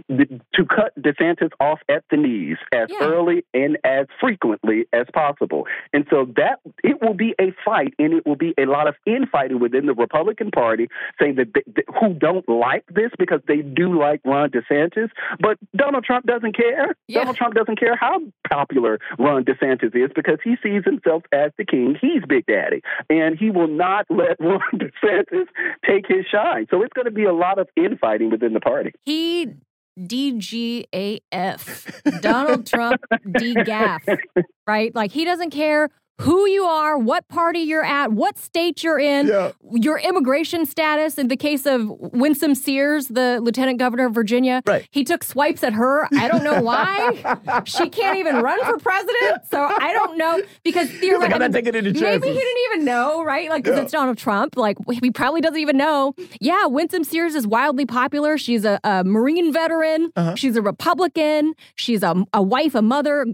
to 0.08 0.64
cut 0.66 0.92
DeSantis 1.00 1.50
off 1.60 1.80
at 1.88 2.04
the 2.10 2.16
knees 2.16 2.56
as 2.72 2.88
Yeah. 2.90 3.06
early 3.06 3.44
and 3.54 3.78
as 3.84 4.06
frequently 4.20 4.86
as 4.92 5.06
possible. 5.12 5.66
And 5.92 6.06
so 6.10 6.26
that 6.36 6.60
it 6.82 7.00
will 7.02 7.14
be 7.14 7.34
a 7.40 7.52
fight 7.64 7.94
and 7.98 8.12
it 8.12 8.26
will 8.26 8.36
be 8.36 8.54
a 8.58 8.66
lot 8.66 8.86
of 8.88 8.94
infighting 9.06 9.60
within 9.60 9.86
the 9.86 9.94
Republican 9.94 10.50
Party 10.50 10.88
saying 11.20 11.36
that, 11.36 11.48
they, 11.54 11.62
that 11.76 11.84
who 12.00 12.14
don't 12.14 12.48
like 12.48 12.84
this 12.92 13.10
because 13.18 13.40
they 13.46 13.58
do 13.62 13.98
like 13.98 14.20
Ron 14.24 14.50
DeSantis, 14.50 15.10
but 15.40 15.58
Donald 15.76 16.04
Trump 16.04 16.26
doesn't 16.26 16.56
care. 16.56 16.94
Yeah. 17.08 17.20
Donald 17.20 17.36
Trump 17.36 17.54
doesn't 17.54 17.78
care 17.78 17.96
how 17.96 18.20
popular 18.48 18.98
Ron 19.18 19.44
DeSantis 19.44 19.94
is 19.94 20.10
because 20.14 20.38
he 20.42 20.56
sees 20.62 20.84
himself 20.84 21.22
as 21.32 21.50
the 21.58 21.64
king. 21.64 21.96
He's 22.00 22.22
Big 22.26 22.46
Daddy, 22.46 22.82
and 23.10 23.38
he 23.38 23.50
will 23.50 23.68
not 23.68 24.06
let 24.10 24.36
Ron 24.40 24.60
DeSantis 24.74 25.46
take 25.86 26.06
his 26.06 26.24
shine. 26.26 26.66
So 26.70 26.82
it's 26.82 26.92
going 26.92 27.06
to 27.06 27.10
be 27.10 27.24
a 27.24 27.32
lot 27.32 27.58
of 27.58 27.68
infighting 27.76 28.30
within 28.30 28.52
the 28.54 28.60
party. 28.60 28.92
He 29.04 29.54
DGAF. 29.98 31.20
Donald 32.20 32.66
Trump 32.66 33.00
DGAF. 33.26 34.00
Right? 34.66 34.94
Like 34.94 35.12
he 35.12 35.24
doesn't 35.24 35.50
care 35.50 35.90
who 36.20 36.46
you 36.48 36.62
are, 36.64 36.96
what 36.96 37.26
party 37.28 37.58
you're 37.60 37.84
at, 37.84 38.12
what 38.12 38.38
state 38.38 38.84
you're 38.84 38.98
in, 39.00 39.26
Yeah. 39.26 39.50
your 39.72 39.98
immigration 39.98 40.64
status. 40.64 41.18
In 41.18 41.26
the 41.28 41.36
case 41.36 41.66
of 41.66 41.88
Winsome 42.00 42.54
Sears, 42.54 43.08
the 43.08 43.40
lieutenant 43.42 43.78
governor 43.80 44.06
of 44.06 44.14
Virginia, 44.14 44.62
Right. 44.66 44.86
he 44.92 45.02
took 45.02 45.24
swipes 45.24 45.64
at 45.64 45.72
her. 45.72 46.06
I 46.16 46.28
don't 46.28 46.44
know 46.44 46.60
why. 46.62 47.62
she 47.64 47.88
can't 47.88 48.18
even 48.18 48.36
run 48.42 48.62
for 48.64 48.78
president. 48.78 49.42
So 49.50 49.60
I 49.60 49.92
don't 49.92 50.16
know 50.16 50.40
because 50.62 50.88
like, 50.90 51.00
theoretically, 51.00 51.34
I'm 51.34 51.40
not 51.40 51.52
taking 51.52 51.74
any 51.74 51.88
Maybe 51.88 51.98
chances. 52.00 52.28
he 52.28 52.34
didn't 52.34 52.62
even 52.72 52.84
know, 52.84 53.24
right? 53.24 53.50
Like, 53.50 53.64
because 53.64 53.76
Yeah. 53.78 53.82
it's 53.82 53.92
Donald 53.92 54.16
Trump. 54.18 54.56
Like, 54.56 54.76
he 55.02 55.10
probably 55.10 55.40
doesn't 55.40 55.58
even 55.58 55.76
know. 55.76 56.14
Yeah, 56.40 56.66
Winsome 56.66 57.02
Sears 57.04 57.34
is 57.34 57.46
wildly 57.46 57.86
popular. 57.86 58.38
She's 58.38 58.64
a, 58.64 58.78
a 58.84 59.02
Marine 59.04 59.52
veteran. 59.52 60.12
Uh-huh. 60.14 60.34
She's 60.36 60.54
a 60.56 60.62
Republican. 60.62 61.54
She's 61.74 62.02
a, 62.04 62.24
a 62.32 62.42
wife, 62.42 62.74
a 62.76 62.82
mother, 62.82 63.26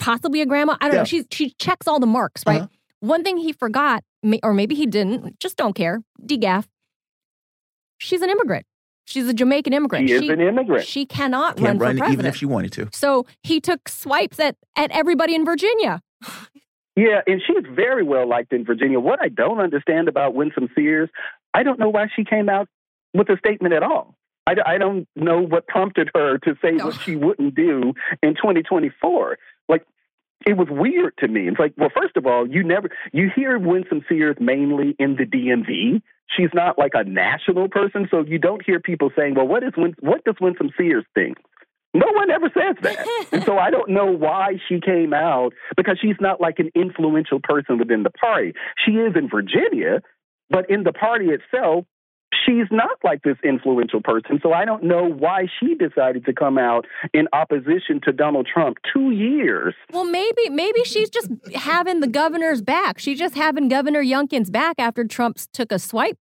possibly 0.00 0.40
a 0.40 0.46
grandma. 0.46 0.76
I 0.80 0.86
don't 0.86 0.94
Yeah. 0.94 1.00
know. 1.02 1.04
She's, 1.04 1.26
she 1.30 1.50
checks 1.58 1.86
all 1.86 2.00
the 2.00 2.06
marks, 2.06 2.42
right? 2.46 2.62
Uh-huh. 2.62 2.68
One 3.00 3.22
thing 3.22 3.36
he 3.36 3.52
forgot, 3.52 4.02
or 4.42 4.52
maybe 4.52 4.74
he 4.74 4.86
didn't, 4.86 5.38
just 5.38 5.56
don't 5.56 5.74
care. 5.74 6.00
DGAF. 6.20 6.66
She's 7.98 8.22
an 8.22 8.30
immigrant. 8.30 8.66
She's 9.06 9.26
a 9.28 9.34
Jamaican 9.34 9.72
immigrant. 9.72 10.08
He 10.08 10.14
is 10.14 10.28
an 10.28 10.40
immigrant. 10.40 10.84
She 10.86 11.04
cannot 11.06 11.56
Can't 11.56 11.80
run 11.80 11.96
for 11.96 11.98
president. 11.98 12.12
even 12.12 12.26
if 12.26 12.36
she 12.36 12.46
wanted 12.46 12.72
to. 12.72 12.88
so 12.92 13.26
he 13.42 13.60
took 13.60 13.88
swipes 13.88 14.38
at, 14.38 14.56
at 14.76 14.90
everybody 14.92 15.34
in 15.34 15.44
Virginia. 15.44 16.00
Yeah, 16.96 17.20
and 17.26 17.40
she's 17.46 17.64
very 17.74 18.02
well 18.04 18.28
liked 18.28 18.52
in 18.52 18.64
Virginia. 18.64 19.00
What 19.00 19.20
I 19.22 19.28
don't 19.28 19.58
understand 19.60 20.08
about 20.08 20.34
Winsome 20.34 20.68
Sears, 20.74 21.08
I 21.54 21.62
don't 21.62 21.78
know 21.78 21.88
why 21.88 22.06
she 22.14 22.24
came 22.24 22.48
out 22.48 22.68
with 23.14 23.28
a 23.30 23.36
statement 23.38 23.74
at 23.74 23.82
all. 23.82 24.14
I, 24.46 24.54
I 24.66 24.78
don't 24.78 25.06
know 25.16 25.40
what 25.40 25.66
prompted 25.66 26.10
her 26.14 26.38
to 26.38 26.54
say 26.62 26.72
No. 26.72 26.86
what 26.86 27.00
she 27.00 27.16
wouldn't 27.16 27.54
do 27.54 27.94
in 28.22 28.34
2024. 28.34 29.38
Like, 29.70 29.86
it 30.46 30.56
was 30.56 30.68
weird 30.70 31.14
to 31.18 31.28
me. 31.28 31.48
It's 31.48 31.58
like, 31.58 31.74
well, 31.76 31.90
first 31.94 32.16
of 32.16 32.26
all, 32.26 32.48
you 32.48 32.62
never 32.64 32.90
you 33.12 33.30
hear 33.34 33.58
Winsome 33.58 34.04
Sears 34.08 34.36
mainly 34.40 34.96
in 34.98 35.16
the 35.16 35.24
DMV. 35.24 36.02
She's 36.36 36.50
not 36.54 36.78
like 36.78 36.92
a 36.94 37.04
national 37.04 37.68
person, 37.68 38.08
so 38.10 38.24
you 38.24 38.38
don't 38.38 38.64
hear 38.64 38.80
people 38.80 39.10
saying, 39.16 39.34
"Well, 39.34 39.48
what 39.48 39.62
is 39.64 39.72
Win- 39.76 39.96
what 40.00 40.24
does 40.24 40.36
Winsome 40.40 40.70
Sears 40.76 41.04
think?" 41.14 41.38
No 41.92 42.06
one 42.12 42.30
ever 42.30 42.50
says 42.54 42.76
that. 42.82 43.06
and 43.32 43.42
so 43.44 43.58
I 43.58 43.70
don't 43.70 43.90
know 43.90 44.06
why 44.06 44.60
she 44.68 44.80
came 44.80 45.12
out 45.12 45.54
because 45.76 45.98
she's 46.00 46.16
not 46.20 46.40
like 46.40 46.58
an 46.58 46.70
influential 46.74 47.40
person 47.42 47.78
within 47.78 48.04
the 48.04 48.10
party. 48.10 48.52
She 48.84 48.92
is 48.92 49.16
in 49.16 49.28
Virginia, 49.28 50.00
but 50.48 50.70
in 50.70 50.84
the 50.84 50.92
party 50.92 51.26
itself, 51.30 51.84
she's 52.46 52.66
not 52.70 52.98
like 53.04 53.22
this 53.22 53.36
influential 53.44 54.00
person. 54.02 54.40
So 54.42 54.52
I 54.52 54.64
don't 54.64 54.84
know 54.84 55.04
why 55.04 55.46
she 55.58 55.74
decided 55.74 56.24
to 56.26 56.32
come 56.32 56.58
out 56.58 56.86
in 57.12 57.28
opposition 57.32 58.00
to 58.04 58.12
Donald 58.12 58.48
Trump 58.52 58.78
two 58.92 59.10
years. 59.10 59.74
Well, 59.92 60.04
maybe 60.04 60.48
maybe 60.50 60.84
she's 60.84 61.10
just 61.10 61.30
having 61.54 62.00
the 62.00 62.08
governor's 62.08 62.62
back. 62.62 62.98
She's 62.98 63.18
just 63.18 63.34
having 63.34 63.68
Governor 63.68 64.02
Youngkin's 64.02 64.50
back 64.50 64.76
after 64.78 65.04
Trump 65.04 65.38
took 65.52 65.72
a 65.72 65.78
swipe 65.78 66.18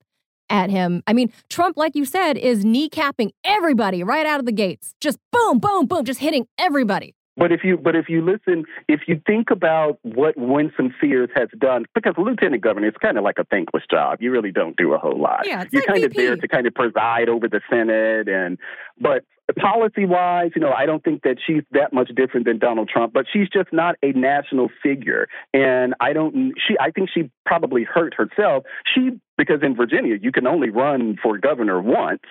at 0.49 0.69
him. 0.69 1.03
I 1.06 1.14
mean, 1.14 1.31
Trump, 1.49 1.77
like 1.77 1.95
you 1.95 2.06
said, 2.06 2.38
is 2.38 2.65
kneecapping 2.65 3.31
everybody 3.43 4.03
right 4.03 4.25
out 4.25 4.39
of 4.39 4.45
the 4.45 4.51
gates. 4.51 4.93
Just 4.99 5.17
boom, 5.31 5.59
boom, 5.59 5.85
boom, 5.85 6.06
just 6.06 6.19
hitting 6.19 6.48
everybody. 6.57 7.14
But 7.39 7.53
if 7.53 7.61
you 7.63 7.77
but 7.77 7.95
if 7.95 8.09
you 8.09 8.23
listen, 8.23 8.65
if 8.87 9.01
you 9.07 9.21
think 9.25 9.49
about 9.49 9.97
what 10.01 10.35
Winsome 10.37 10.93
Sears 10.99 11.29
has 11.35 11.47
done, 11.57 11.85
because 11.95 12.13
lieutenant 12.17 12.61
governor 12.61 12.87
is 12.87 12.95
kind 13.01 13.17
of 13.17 13.23
like 13.23 13.39
a 13.39 13.45
thankless 13.45 13.83
job. 13.89 14.17
You 14.21 14.31
really 14.31 14.51
don't 14.51 14.75
do 14.75 14.93
a 14.93 14.97
whole 14.97 15.19
lot. 15.19 15.45
Yeah, 15.45 15.61
it's 15.61 15.71
You're 15.71 15.83
like 15.83 15.87
kind 15.87 16.03
of 16.03 16.13
there 16.13 16.35
to 16.35 16.47
kind 16.47 16.67
of 16.67 16.73
preside 16.73 17.29
over 17.29 17.47
the 17.47 17.61
Senate 17.69 18.27
and 18.27 18.57
but 18.99 19.23
policy 19.53 20.05
wise, 20.05 20.51
you 20.55 20.61
know, 20.61 20.71
I 20.71 20.85
don't 20.85 21.03
think 21.03 21.23
that 21.23 21.37
she's 21.45 21.63
that 21.71 21.93
much 21.93 22.09
different 22.15 22.45
than 22.45 22.59
Donald 22.59 22.89
Trump, 22.89 23.13
but 23.13 23.25
she's 23.31 23.47
just 23.49 23.71
not 23.71 23.95
a 24.03 24.11
national 24.11 24.69
figure. 24.83 25.27
And 25.53 25.93
I 25.99 26.13
don't 26.13 26.53
she 26.67 26.75
I 26.79 26.91
think 26.91 27.09
she 27.13 27.31
probably 27.45 27.83
hurt 27.83 28.13
herself. 28.13 28.65
She 28.93 29.11
because 29.37 29.59
in 29.63 29.75
Virginia 29.75 30.17
you 30.21 30.31
can 30.31 30.45
only 30.45 30.69
run 30.69 31.17
for 31.21 31.37
governor 31.37 31.81
once. 31.81 32.21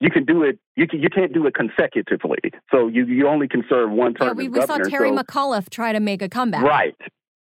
You 0.00 0.10
can 0.10 0.24
do 0.24 0.42
it. 0.42 0.58
You 0.76 0.86
can, 0.86 1.00
you 1.00 1.08
can't 1.08 1.32
do 1.32 1.46
it 1.46 1.54
consecutively. 1.54 2.38
So 2.70 2.88
you 2.88 3.06
you 3.06 3.28
only 3.28 3.48
can 3.48 3.64
serve 3.68 3.90
one 3.90 4.14
term 4.14 4.28
Yeah, 4.28 4.32
we, 4.34 4.48
we 4.48 4.60
saw. 4.62 4.78
Terry 4.78 5.08
so- 5.08 5.16
McAuliffe 5.16 5.70
try 5.70 5.92
to 5.92 6.00
make 6.00 6.22
a 6.22 6.28
comeback. 6.28 6.62
Right. 6.62 6.96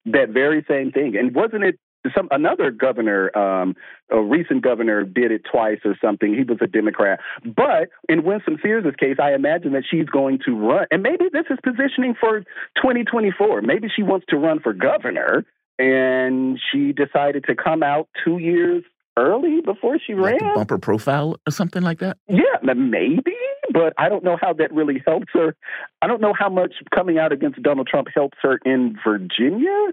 That 0.06 0.30
very 0.30 0.64
same 0.68 0.92
thing. 0.92 1.16
And 1.16 1.34
wasn't 1.34 1.64
it 1.64 1.78
some 2.14 2.28
another 2.30 2.70
governor, 2.70 3.36
um, 3.36 3.74
a 4.10 4.20
recent 4.20 4.62
governor 4.62 5.04
did 5.04 5.32
it 5.32 5.42
twice 5.50 5.78
or 5.84 5.96
something. 6.02 6.34
He 6.34 6.44
was 6.44 6.58
a 6.60 6.66
Democrat. 6.66 7.20
But 7.44 7.88
in 8.08 8.24
Winsome 8.24 8.58
Sears' 8.62 8.84
case, 8.98 9.16
I 9.22 9.34
imagine 9.34 9.72
that 9.72 9.84
she's 9.90 10.06
going 10.06 10.40
to 10.44 10.52
run 10.52 10.86
and 10.90 11.02
maybe 11.02 11.26
this 11.32 11.46
is 11.50 11.58
positioning 11.64 12.14
for 12.18 12.40
2024. 12.76 13.62
Maybe 13.62 13.88
she 13.94 14.02
wants 14.02 14.26
to 14.28 14.36
run 14.36 14.60
for 14.60 14.72
governor 14.72 15.44
and 15.78 16.60
she 16.70 16.92
decided 16.92 17.44
to 17.44 17.54
come 17.56 17.82
out 17.82 18.08
two 18.24 18.38
years 18.38 18.84
early 19.16 19.60
before 19.60 19.98
she 20.04 20.14
Like 20.14 20.40
ran. 20.40 20.54
bumper 20.54 20.78
profile 20.78 21.36
or 21.46 21.50
something 21.50 21.82
like 21.82 21.98
that. 22.00 22.16
Yeah, 22.28 22.42
maybe, 22.62 23.34
but 23.72 23.92
I 23.98 24.08
don't 24.08 24.24
know 24.24 24.36
how 24.40 24.52
that 24.54 24.72
really 24.72 25.02
helps 25.06 25.28
her. 25.34 25.54
I 26.02 26.06
don't 26.06 26.20
know 26.20 26.34
how 26.36 26.48
much 26.48 26.74
coming 26.94 27.18
out 27.18 27.32
against 27.32 27.62
Donald 27.62 27.86
Trump 27.86 28.08
helps 28.14 28.38
her 28.42 28.58
in 28.64 28.96
Virginia, 29.06 29.92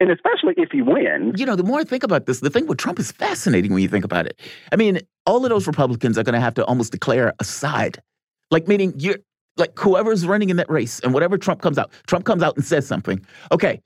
and 0.00 0.10
especially 0.10 0.54
if 0.56 0.70
he 0.70 0.82
wins. 0.82 1.38
You 1.38 1.46
know, 1.46 1.56
the 1.56 1.62
more 1.64 1.80
I 1.80 1.84
think 1.84 2.02
about 2.02 2.26
this, 2.26 2.40
the 2.40 2.50
thing 2.50 2.66
with 2.66 2.78
Trump 2.78 2.98
is 2.98 3.12
fascinating 3.12 3.72
when 3.72 3.82
you 3.82 3.88
think 3.88 4.04
about 4.04 4.26
it. 4.26 4.40
I 4.72 4.76
mean, 4.76 5.00
all 5.26 5.44
of 5.44 5.50
those 5.50 5.66
Republicans 5.66 6.16
are 6.18 6.22
going 6.22 6.34
to 6.34 6.40
have 6.40 6.54
to 6.54 6.64
almost 6.64 6.92
declare 6.92 7.32
a 7.40 7.44
side. 7.44 8.00
Like, 8.50 8.68
meaning 8.68 8.94
you're 8.98 9.16
like 9.56 9.78
whoever's 9.78 10.26
running 10.26 10.50
in 10.50 10.56
that 10.56 10.68
race 10.70 11.00
and 11.00 11.14
whatever 11.14 11.38
Trump 11.38 11.62
comes 11.62 11.78
out, 11.78 11.90
Trump 12.06 12.24
comes 12.26 12.42
out 12.42 12.56
and 12.56 12.64
says 12.64 12.86
something. 12.86 13.24
Okay, 13.52 13.80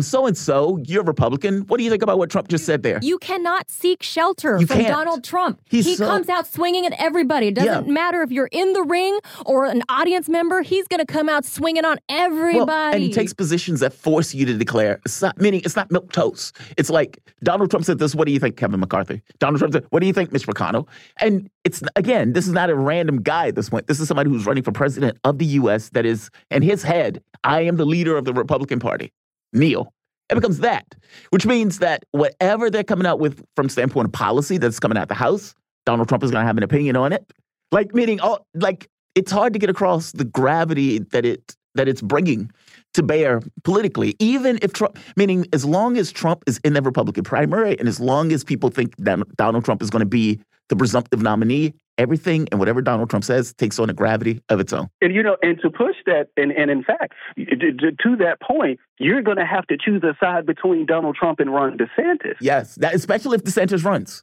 so 0.00 0.26
and 0.26 0.36
so, 0.36 0.78
you're 0.84 1.02
a 1.02 1.04
Republican. 1.04 1.62
What 1.66 1.78
do 1.78 1.84
you 1.84 1.90
think 1.90 2.02
about 2.02 2.18
what 2.18 2.30
Trump 2.30 2.48
just 2.48 2.64
said 2.64 2.82
there? 2.82 2.98
You 3.02 3.18
cannot 3.18 3.70
seek 3.70 4.02
shelter 4.02 4.58
You 4.60 4.66
from 4.66 4.78
can't. 4.78 4.88
Donald 4.88 5.24
Trump. 5.24 5.60
He's 5.68 5.84
he 5.84 5.96
so- 5.96 6.06
comes 6.06 6.28
out 6.28 6.46
swinging 6.46 6.86
at 6.86 6.92
everybody. 6.98 7.48
It 7.48 7.54
doesn't 7.54 7.86
Yeah. 7.86 7.92
matter 7.92 8.22
if 8.22 8.30
you're 8.30 8.48
in 8.52 8.72
the 8.72 8.82
ring 8.82 9.18
or 9.46 9.66
an 9.66 9.82
audience 9.88 10.28
member. 10.28 10.62
He's 10.62 10.86
going 10.88 11.00
to 11.00 11.06
come 11.06 11.28
out 11.28 11.44
swinging 11.44 11.84
on 11.84 11.98
everybody. 12.08 12.58
Well, 12.64 12.94
and 12.94 13.02
he 13.02 13.12
takes 13.12 13.32
positions 13.32 13.80
that 13.80 13.92
force 13.92 14.34
you 14.34 14.46
to 14.46 14.54
declare. 14.54 15.00
It's 15.04 15.20
not 15.22 15.40
meaning 15.40 15.62
it's 15.64 15.76
not 15.76 15.90
milk 15.90 16.12
toast. 16.12 16.56
It's 16.76 16.90
like 16.90 17.18
Donald 17.42 17.70
Trump 17.70 17.84
said 17.84 17.98
this. 17.98 18.14
What 18.14 18.26
do 18.26 18.32
you 18.32 18.40
think, 18.40 18.56
Kevin 18.56 18.80
McCarthy? 18.80 19.22
Donald 19.38 19.58
Trump 19.58 19.72
said, 19.74 19.84
"What 19.90 20.00
do 20.00 20.06
you 20.06 20.12
think, 20.12 20.32
Mitch 20.32 20.46
McConnell?" 20.46 20.86
And 21.18 21.48
it's 21.64 21.82
again, 21.96 22.32
this 22.32 22.46
is 22.46 22.52
not 22.52 22.70
a 22.70 22.74
random 22.76 23.22
guy 23.22 23.48
at 23.48 23.54
this 23.56 23.68
point. 23.70 23.86
This 23.86 24.00
is 24.00 24.08
somebody 24.08 24.30
who's 24.30 24.46
running 24.46 24.62
for 24.62 24.72
president 24.72 25.18
of 25.24 25.38
the 25.38 25.46
U.S. 25.46 25.90
That 25.90 26.06
is, 26.06 26.30
in 26.50 26.62
his 26.62 26.82
head, 26.82 27.22
I 27.42 27.62
am 27.62 27.76
the 27.76 27.84
leader 27.86 28.16
of 28.16 28.24
the 28.24 28.32
Republican 28.32 28.78
Party. 28.78 29.12
Neil. 29.54 29.92
It 30.30 30.34
becomes 30.34 30.58
that, 30.60 30.86
which 31.30 31.46
means 31.46 31.78
that 31.80 32.04
whatever 32.12 32.70
they're 32.70 32.84
coming 32.84 33.06
out 33.06 33.20
with 33.20 33.44
from 33.56 33.68
standpoint 33.68 34.06
of 34.06 34.12
policy 34.12 34.58
that's 34.58 34.80
coming 34.80 34.96
out 34.96 35.08
the 35.08 35.14
House, 35.14 35.54
Donald 35.84 36.08
Trump 36.08 36.24
is 36.24 36.30
going 36.30 36.42
to 36.42 36.46
have 36.46 36.56
an 36.56 36.62
opinion 36.62 36.96
on 36.96 37.12
it. 37.12 37.30
Like 37.72 37.94
meaning, 37.94 38.20
all 38.20 38.46
like 38.54 38.88
it's 39.14 39.30
hard 39.30 39.52
to 39.52 39.58
get 39.58 39.70
across 39.70 40.12
the 40.12 40.24
gravity 40.24 40.98
that 40.98 41.24
it 41.24 41.54
that 41.74 41.88
it's 41.88 42.00
bringing 42.00 42.50
to 42.94 43.02
bear 43.02 43.40
politically. 43.64 44.14
Even 44.18 44.58
if 44.62 44.72
Trump, 44.72 44.98
meaning 45.16 45.46
as 45.52 45.64
long 45.64 45.96
as 45.98 46.12
Trump 46.12 46.44
is 46.46 46.58
in 46.64 46.72
the 46.72 46.82
Republican 46.82 47.24
primary, 47.24 47.78
and 47.78 47.88
as 47.88 48.00
long 48.00 48.32
as 48.32 48.44
people 48.44 48.70
think 48.70 48.96
that 48.98 49.20
Donald 49.36 49.64
Trump 49.64 49.82
is 49.82 49.90
going 49.90 50.00
to 50.00 50.06
be 50.06 50.40
the 50.68 50.76
presumptive 50.76 51.20
nominee, 51.20 51.74
everything 51.98 52.48
and 52.50 52.58
whatever 52.58 52.82
Donald 52.82 53.10
Trump 53.10 53.24
says 53.24 53.52
takes 53.54 53.78
on 53.78 53.90
a 53.90 53.94
gravity 53.94 54.40
of 54.48 54.60
its 54.60 54.72
own. 54.72 54.88
And 55.00 55.14
you 55.14 55.22
know, 55.22 55.36
and 55.42 55.58
to 55.60 55.70
push 55.70 55.96
that, 56.06 56.28
and, 56.36 56.52
and 56.52 56.70
in 56.70 56.82
fact, 56.82 57.14
to, 57.36 58.16
that 58.16 58.40
point, 58.40 58.80
you're 58.98 59.22
going 59.22 59.38
to 59.38 59.46
have 59.46 59.66
to 59.66 59.76
choose 59.76 60.02
a 60.02 60.16
side 60.22 60.46
between 60.46 60.86
Donald 60.86 61.16
Trump 61.16 61.40
and 61.40 61.52
Ron 61.52 61.76
DeSantis. 61.78 62.36
Yes, 62.40 62.76
that 62.76 62.94
especially 62.94 63.36
if 63.36 63.44
DeSantis 63.44 63.84
runs. 63.84 64.22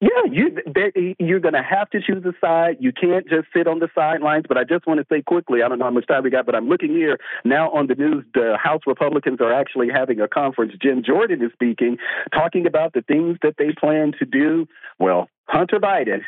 Yeah, 0.00 0.08
you 0.30 1.14
you're 1.18 1.40
going 1.40 1.54
to 1.54 1.62
have 1.62 1.88
to 1.90 2.00
choose 2.00 2.24
a 2.26 2.34
side. 2.38 2.76
You 2.78 2.92
can't 2.92 3.26
just 3.26 3.46
sit 3.56 3.66
on 3.66 3.78
the 3.78 3.88
sidelines. 3.94 4.44
But 4.46 4.58
I 4.58 4.64
just 4.64 4.86
want 4.86 5.00
to 5.00 5.06
say 5.10 5.22
quickly, 5.22 5.62
I 5.62 5.68
don't 5.68 5.78
know 5.78 5.86
how 5.86 5.90
much 5.92 6.06
time 6.06 6.24
we 6.24 6.30
got, 6.30 6.44
but 6.44 6.54
I'm 6.54 6.68
looking 6.68 6.90
here 6.90 7.18
now 7.44 7.70
on 7.70 7.86
the 7.86 7.94
news. 7.94 8.24
The 8.34 8.58
House 8.62 8.82
Republicans 8.86 9.40
are 9.40 9.52
actually 9.52 9.88
having 9.88 10.20
a 10.20 10.28
conference. 10.28 10.74
Jim 10.82 11.02
Jordan 11.06 11.42
is 11.42 11.52
speaking, 11.54 11.96
talking 12.34 12.66
about 12.66 12.92
the 12.92 13.02
things 13.02 13.38
that 13.42 13.54
they 13.56 13.72
plan 13.78 14.12
to 14.18 14.26
do. 14.26 14.66
Well, 14.98 15.28
Hunter 15.48 15.78
Biden 15.78 16.20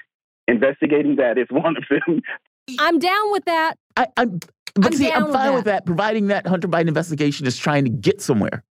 investigating 0.48 1.16
that 1.16 1.38
is 1.38 1.46
one 1.50 1.76
of 1.76 1.84
them. 1.90 2.22
I'm 2.78 2.98
down 2.98 3.32
with 3.32 3.44
that. 3.44 3.74
I, 3.96 4.06
I'm, 4.16 4.40
but 4.74 4.86
I'm 4.86 4.92
see, 4.92 5.08
down 5.08 5.24
I'm 5.24 5.32
fine 5.32 5.54
with 5.54 5.64
that. 5.64 5.84
that, 5.84 5.86
providing 5.86 6.26
that 6.28 6.46
Hunter 6.46 6.68
Biden 6.68 6.88
investigation 6.88 7.46
is 7.46 7.56
trying 7.56 7.84
to 7.84 7.90
get 7.90 8.20
somewhere. 8.20 8.62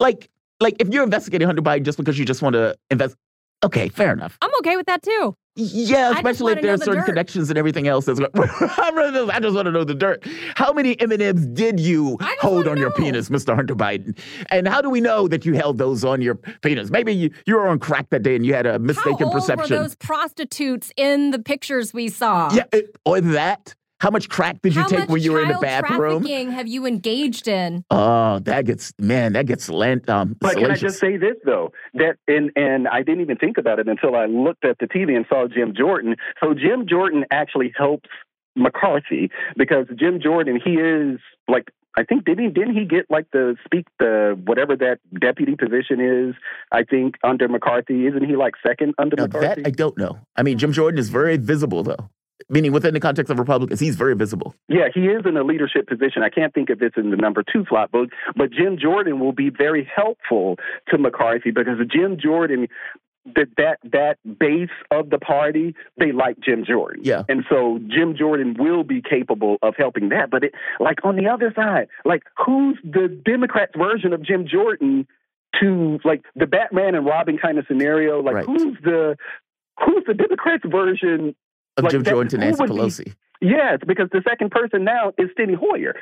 Like, 0.00 0.28
like 0.60 0.76
if 0.80 0.88
you're 0.88 1.04
investigating 1.04 1.46
Hunter 1.46 1.62
Biden 1.62 1.84
just 1.84 1.98
because 1.98 2.18
you 2.18 2.24
just 2.24 2.42
want 2.42 2.54
to 2.54 2.76
invest, 2.90 3.16
okay, 3.64 3.88
fair 3.88 4.12
enough. 4.12 4.36
I'm 4.42 4.50
okay 4.60 4.76
with 4.76 4.86
that 4.86 5.02
too. 5.02 5.34
Yeah, 5.60 6.12
especially 6.14 6.52
if 6.52 6.62
there 6.62 6.74
are 6.74 6.78
certain 6.78 7.02
connections 7.02 7.48
and 7.50 7.58
everything 7.58 7.88
else. 7.88 8.08
I 8.08 8.12
really- 8.94 9.30
I 9.32 9.40
just 9.40 9.56
want 9.56 9.66
to 9.66 9.72
know 9.72 9.82
the 9.82 9.94
dirt. 9.94 10.24
How 10.54 10.72
many 10.72 10.98
M&Ms 11.00 11.46
did 11.48 11.80
you 11.80 12.16
hold 12.40 12.68
on 12.68 12.76
your 12.76 12.92
penis, 12.92 13.28
Mr. 13.28 13.56
Hunter 13.56 13.74
Biden? 13.74 14.16
And 14.52 14.68
how 14.68 14.80
do 14.80 14.88
we 14.88 15.00
know 15.00 15.26
that 15.26 15.44
you 15.44 15.54
held 15.54 15.78
those 15.78 16.04
on 16.04 16.22
your 16.22 16.36
penis? 16.36 16.90
Maybe 16.90 17.12
you, 17.12 17.30
you 17.44 17.56
were 17.56 17.66
on 17.66 17.80
crack 17.80 18.10
that 18.10 18.22
day 18.22 18.36
and 18.36 18.46
you 18.46 18.54
had 18.54 18.66
a 18.66 18.78
mistaken 18.78 19.14
How 19.18 19.24
old 19.24 19.34
perception. 19.34 19.76
were 19.76 19.82
those 19.82 19.96
prostitutes 19.96 20.92
in 20.96 21.32
the 21.32 21.40
pictures 21.40 21.92
we 21.92 22.08
saw? 22.08 22.52
yeah, 22.54 22.62
it- 22.72 22.96
or 23.04 23.20
that. 23.20 23.74
How 24.00 24.10
much 24.10 24.28
crack 24.28 24.62
did 24.62 24.76
you 24.76 24.82
How 24.82 24.88
take 24.88 25.08
when 25.08 25.20
you 25.20 25.32
were 25.32 25.42
in 25.42 25.48
the 25.48 25.54
child 25.54 25.62
bathroom? 25.62 26.22
trafficking 26.22 26.52
have 26.52 26.68
you 26.68 26.86
engaged 26.86 27.48
in? 27.48 27.84
Oh, 27.90 28.38
that 28.40 28.64
gets 28.64 28.92
man, 28.98 29.32
that 29.32 29.46
gets 29.46 29.68
lent. 29.68 30.08
Um, 30.08 30.36
But 30.40 30.56
can 30.56 30.70
I 30.70 30.76
just 30.76 31.00
say 31.00 31.16
this 31.16 31.36
though? 31.44 31.72
That 31.94 32.16
and 32.28 32.52
and 32.54 32.86
I 32.86 33.02
didn't 33.02 33.22
even 33.22 33.36
think 33.36 33.58
about 33.58 33.80
it 33.80 33.88
until 33.88 34.14
I 34.14 34.26
looked 34.26 34.64
at 34.64 34.78
the 34.78 34.86
TV 34.86 35.16
and 35.16 35.26
saw 35.28 35.48
Jim 35.48 35.74
Jordan. 35.76 36.14
So 36.42 36.54
Jim 36.54 36.86
Jordan 36.88 37.24
actually 37.32 37.72
helps 37.76 38.08
McCarthy 38.54 39.30
because 39.56 39.86
Jim 39.96 40.20
Jordan 40.20 40.60
he 40.64 40.74
is 40.74 41.18
like 41.48 41.68
I 41.96 42.04
think 42.04 42.24
didn't 42.24 42.44
he 42.44 42.50
didn't 42.50 42.76
he 42.76 42.84
get 42.84 43.06
like 43.10 43.26
the 43.32 43.56
speak 43.64 43.86
the 43.98 44.40
whatever 44.44 44.76
that 44.76 45.00
deputy 45.18 45.56
position 45.56 46.00
is? 46.00 46.36
I 46.70 46.84
think 46.84 47.16
under 47.24 47.48
McCarthy 47.48 48.06
isn't 48.06 48.24
he 48.24 48.36
like 48.36 48.54
second 48.64 48.94
under 48.98 49.16
Now, 49.16 49.26
that 49.26 49.58
I 49.64 49.70
don't 49.70 49.98
know. 49.98 50.20
I 50.36 50.44
mean, 50.44 50.56
Jim 50.58 50.72
Jordan 50.72 51.00
is 51.00 51.08
very 51.08 51.36
visible 51.36 51.82
though. 51.82 52.08
Meaning 52.48 52.72
within 52.72 52.94
the 52.94 53.00
context 53.00 53.30
of 53.30 53.38
Republicans, 53.38 53.80
he's 53.80 53.96
very 53.96 54.14
visible. 54.14 54.54
Yeah, 54.68 54.88
he 54.94 55.06
is 55.06 55.22
in 55.26 55.36
a 55.36 55.42
leadership 55.42 55.86
position. 55.88 56.22
I 56.22 56.28
can't 56.30 56.54
think 56.54 56.70
of 56.70 56.78
this 56.78 56.92
in 56.96 57.10
the 57.10 57.16
number 57.16 57.42
two 57.42 57.64
slot, 57.68 57.90
but 57.92 58.08
but 58.36 58.50
Jim 58.52 58.78
Jordan 58.78 59.18
will 59.20 59.32
be 59.32 59.50
very 59.50 59.88
helpful 59.94 60.56
to 60.88 60.98
McCarthy 60.98 61.50
because 61.50 61.78
Jim 61.92 62.16
Jordan, 62.18 62.68
that 63.34 63.48
that 63.56 63.78
that 63.92 64.18
base 64.38 64.70
of 64.90 65.10
the 65.10 65.18
party, 65.18 65.74
they 65.98 66.12
like 66.12 66.38
Jim 66.40 66.64
Jordan. 66.64 67.00
Yeah. 67.04 67.24
and 67.28 67.44
so 67.50 67.80
Jim 67.88 68.16
Jordan 68.16 68.54
will 68.58 68.84
be 68.84 69.02
capable 69.02 69.56
of 69.62 69.74
helping 69.76 70.10
that. 70.10 70.30
But 70.30 70.44
it, 70.44 70.54
like 70.80 71.04
on 71.04 71.16
the 71.16 71.26
other 71.28 71.52
side, 71.54 71.88
like 72.04 72.22
who's 72.36 72.78
the 72.84 73.08
Democrats' 73.08 73.72
version 73.76 74.12
of 74.12 74.22
Jim 74.22 74.46
Jordan 74.46 75.06
to 75.60 75.98
like 76.04 76.22
the 76.36 76.46
Batman 76.46 76.94
and 76.94 77.04
Robin 77.04 77.36
kind 77.36 77.58
of 77.58 77.66
scenario? 77.66 78.22
Like 78.22 78.34
Right. 78.36 78.46
who's 78.46 78.76
the 78.82 79.16
who's 79.84 80.04
the 80.06 80.14
Democrats' 80.14 80.64
version? 80.66 81.34
Of 81.78 81.84
Like 81.84 81.92
Jim 81.92 82.02
that- 82.02 82.10
Jordan 82.10 82.28
to 82.30 82.36
who 82.36 82.44
Nancy 82.44 82.60
would 82.62 82.70
be- 82.70 82.76
Pelosi. 82.76 83.14
Yes, 83.40 83.78
because 83.86 84.08
the 84.12 84.20
second 84.28 84.50
person 84.50 84.84
now 84.84 85.12
is 85.16 85.28
Steny 85.38 85.54
Hoyer. 85.54 85.94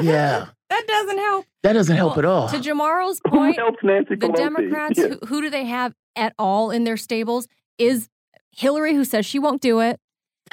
Yeah, 0.00 0.46
That 0.70 0.84
doesn't 0.86 1.18
help. 1.18 1.46
that 1.62 1.72
doesn't 1.72 1.96
help 1.96 2.12
Well, 2.16 2.18
at 2.20 2.24
all. 2.24 2.48
To 2.48 2.56
Jamarl's 2.58 3.20
Who 3.24 3.30
point, 3.30 3.56
helps 3.56 3.78
Nancy 3.82 4.14
the 4.14 4.28
Pelosi? 4.28 4.36
Democrats, 4.36 4.98
Yeah. 4.98 5.08
who, 5.08 5.18
who 5.26 5.40
do 5.42 5.50
they 5.50 5.64
have 5.64 5.92
at 6.14 6.34
all 6.38 6.70
in 6.70 6.84
their 6.84 6.96
stables? 6.96 7.48
Is 7.78 8.08
Hillary, 8.52 8.94
who 8.94 9.04
says 9.04 9.26
she 9.26 9.38
won't 9.38 9.60
do 9.60 9.80
it. 9.80 9.98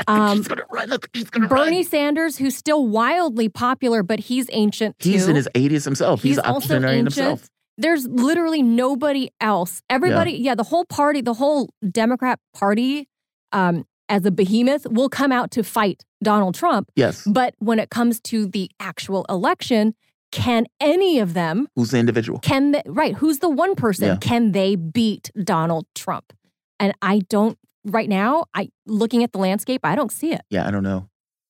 Um, 0.07 0.37
she's 0.37 0.47
gonna 0.47 0.63
run. 0.71 0.85
I 0.91 0.97
think 0.97 1.09
she's 1.13 1.29
gonna 1.29 1.47
Bernie 1.47 1.77
run. 1.77 1.83
Sanders, 1.83 2.37
who's 2.37 2.55
still 2.57 2.87
wildly 2.87 3.47
popular, 3.49 4.01
but 4.01 4.19
he's 4.19 4.47
ancient 4.51 4.97
too. 4.99 5.11
He's 5.11 5.27
in 5.27 5.35
his 5.35 5.47
80s 5.53 5.85
himself. 5.85 6.21
He's, 6.23 6.31
He's 6.37 6.39
also 6.39 6.75
ancient. 6.77 6.97
himself. 6.97 7.49
There's 7.77 8.07
literally 8.07 8.61
nobody 8.63 9.29
else. 9.39 9.81
Everybody, 9.89 10.33
yeah. 10.33 10.55
the 10.55 10.63
whole 10.63 10.85
party, 10.85 11.21
the 11.21 11.33
whole 11.35 11.69
Democrat 11.87 12.39
Party, 12.55 13.07
um, 13.51 13.85
as 14.15 14.25
a 14.25 14.31
behemoth, 14.31 14.85
will 14.97 15.09
come 15.09 15.31
out 15.31 15.49
to 15.51 15.63
fight 15.63 16.03
Donald 16.23 16.53
Trump. 16.55 16.89
Yes. 16.95 17.23
But 17.25 17.55
when 17.59 17.79
it 17.79 17.89
comes 17.89 18.19
to 18.31 18.45
the 18.45 18.69
actual 18.79 19.25
election, 19.27 19.95
can 20.31 20.65
any 20.79 21.19
of 21.19 21.33
them 21.33 21.67
Who's 21.75 21.91
the 21.91 21.99
individual? 21.99 22.39
can 22.39 22.71
they, 22.73 22.81
right 22.87 23.13
who's 23.15 23.39
the 23.39 23.49
one 23.49 23.75
person 23.75 24.05
Yeah. 24.07 24.17
can 24.29 24.51
they 24.51 24.75
beat 24.75 25.29
donald 25.43 25.85
trump 25.93 26.33
and 26.79 26.91
i 27.03 27.15
don't 27.29 27.55
right 27.85 28.09
now 28.09 28.45
i 28.55 28.69
looking 28.87 29.21
at 29.23 29.31
the 29.31 29.37
landscape 29.37 29.81
i 29.83 29.93
don't 29.95 30.11
see 30.11 30.31
it 30.33 30.41
Yeah, 30.49 30.67
I 30.67 30.71
don't 30.71 30.81
know. 30.83 31.07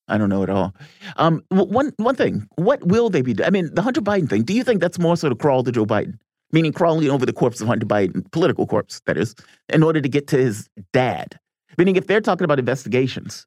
I 0.09 0.17
don't 0.17 0.27
know 0.33 0.43
at 0.43 0.49
all. 0.49 0.69
Um, 1.15 1.43
one 1.47 1.93
one 1.97 2.15
thing. 2.15 2.45
What 2.57 2.79
will 2.85 3.09
they 3.09 3.21
be? 3.21 3.33
I 3.41 3.49
mean, 3.55 3.73
the 3.73 3.81
Hunter 3.81 4.01
Biden 4.01 4.27
thing. 4.29 4.43
Do 4.43 4.53
you 4.53 4.63
think 4.65 4.81
that's 4.81 4.99
more 4.99 5.15
sort 5.15 5.31
of 5.31 5.37
crawl 5.39 5.63
to 5.63 5.71
Joe 5.71 5.85
Biden, 5.85 6.15
meaning 6.51 6.73
crawling 6.73 7.09
over 7.09 7.25
the 7.25 7.31
corpse 7.41 7.61
of 7.61 7.67
Hunter 7.69 7.85
Biden, 7.85 8.29
political 8.31 8.67
corpse, 8.67 9.01
that 9.05 9.15
is, 9.17 9.33
in 9.69 9.81
order 9.81 10.01
to 10.01 10.09
get 10.09 10.27
to 10.27 10.37
his 10.37 10.67
dad? 10.91 11.39
Meaning, 11.77 11.95
if 11.95 12.07
they're 12.07 12.21
talking 12.21 12.45
about 12.45 12.59
investigations, 12.59 13.45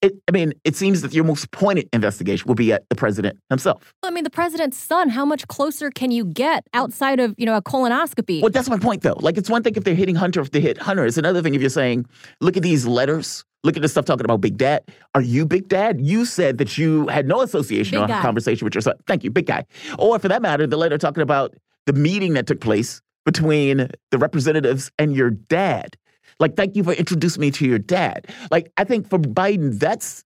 it, 0.00 0.12
I 0.28 0.30
mean, 0.30 0.52
it 0.64 0.76
seems 0.76 1.02
that 1.02 1.12
your 1.12 1.24
most 1.24 1.50
pointed 1.50 1.88
investigation 1.92 2.46
will 2.46 2.54
be 2.54 2.72
at 2.72 2.88
the 2.88 2.94
president 2.94 3.36
himself. 3.50 3.92
i 4.04 4.10
mean 4.12 4.22
the 4.22 4.30
president's 4.30 4.78
son 4.78 5.08
how 5.08 5.24
much 5.24 5.48
closer 5.48 5.90
can 5.90 6.12
you 6.12 6.24
get 6.24 6.64
outside 6.72 7.18
of 7.18 7.34
you 7.36 7.44
know 7.44 7.56
a 7.56 7.62
colonoscopy 7.62 8.40
Well, 8.40 8.52
that's 8.52 8.68
my 8.68 8.78
point, 8.78 9.02
though. 9.02 9.16
Like, 9.18 9.36
it's 9.36 9.50
one 9.50 9.64
thing 9.64 9.74
if 9.74 9.82
they're 9.82 9.96
hitting 9.96 10.14
Hunter, 10.14 10.40
if 10.40 10.52
they 10.52 10.60
hit 10.60 10.78
Hunter. 10.78 11.04
It's 11.04 11.16
another 11.18 11.42
thing 11.42 11.54
if 11.56 11.60
you're 11.60 11.68
saying, 11.70 12.06
look 12.40 12.56
at 12.56 12.62
these 12.62 12.86
letters. 12.86 13.44
Look 13.64 13.76
at 13.76 13.82
this 13.82 13.90
stuff 13.90 14.04
talking 14.04 14.24
about 14.24 14.40
Big 14.40 14.56
Dad. 14.56 14.84
Are 15.16 15.20
you 15.20 15.44
Big 15.44 15.66
Dad? 15.66 16.00
You 16.00 16.24
said 16.26 16.58
that 16.58 16.78
you 16.78 17.08
had 17.08 17.26
no 17.26 17.40
association 17.40 17.96
Big 17.96 18.04
or 18.04 18.06
guy. 18.06 18.22
conversation 18.22 18.64
with 18.64 18.72
your 18.76 18.82
son. 18.82 18.94
Thank 19.08 19.24
you, 19.24 19.32
Big 19.32 19.46
Guy. 19.46 19.64
Or 19.98 20.16
for 20.20 20.28
that 20.28 20.42
matter, 20.42 20.64
the 20.64 20.76
letter 20.76 20.96
talking 20.96 21.24
about 21.24 21.56
the 21.86 21.92
meeting 21.92 22.34
that 22.34 22.46
took 22.46 22.60
place 22.60 23.02
between 23.24 23.88
the 24.12 24.18
representatives 24.18 24.92
and 24.96 25.16
your 25.16 25.30
dad. 25.30 25.96
Like, 26.40 26.56
thank 26.56 26.76
you 26.76 26.84
for 26.84 26.92
introducing 26.92 27.40
me 27.40 27.50
to 27.52 27.66
your 27.66 27.78
dad. 27.78 28.26
Like, 28.50 28.72
I 28.76 28.84
think 28.84 29.08
for 29.08 29.18
Biden, 29.18 29.78
that's 29.78 30.24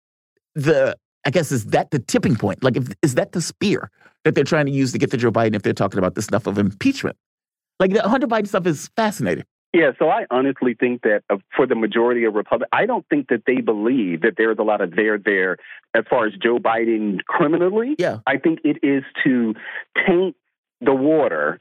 the, 0.55 0.97
I 1.25 1.31
guess, 1.31 1.51
is 1.53 1.67
that 1.67 1.91
the 1.91 1.99
tipping 1.99 2.37
point? 2.37 2.63
Like, 2.63 2.77
if, 2.77 2.89
is 3.03 3.15
that 3.15 3.33
the 3.33 3.41
spear 3.41 3.91
that 4.25 4.35
they're 4.35 4.45
trying 4.45 4.67
to 4.67 4.73
use 4.73 4.93
to 4.93 4.99
get 4.99 5.11
to 5.13 5.17
Joe 5.17 5.33
Biden 5.33 5.55
if 5.55 5.63
they're 5.63 5.73
talking 5.73 5.99
about 5.99 6.15
this 6.15 6.25
stuff 6.25 6.47
of 6.47 6.59
impeachment? 6.59 7.17
Like, 7.81 7.93
the 7.93 8.07
Hunter 8.07 8.27
Biden 8.27 8.47
stuff 8.47 8.67
is 8.67 8.91
fascinating. 8.97 9.45
Yeah, 9.75 9.93
so 9.99 10.11
I 10.11 10.27
honestly 10.31 10.75
think 10.79 11.01
that 11.01 11.23
uh, 11.31 11.39
for 11.57 11.67
the 11.67 11.75
majority 11.75 12.25
of 12.25 12.35
Republicans, 12.35 12.69
I 12.73 12.85
don't 12.85 13.07
think 13.09 13.29
that 13.29 13.45
they 13.47 13.63
believe 13.63 14.21
that 14.21 14.35
there's 14.37 14.59
a 14.59 14.63
lot 14.63 14.83
of 14.83 14.95
there 14.95 15.17
there 15.17 15.57
as 15.95 16.05
far 16.11 16.27
as 16.27 16.35
Joe 16.35 16.59
Biden 16.59 17.25
criminally. 17.25 17.97
Yeah. 17.99 18.19
I 18.27 18.37
think 18.37 18.59
it 18.65 18.77
is 18.83 19.03
to 19.25 19.55
taint 20.07 20.37
the 20.83 20.93
water 20.95 21.59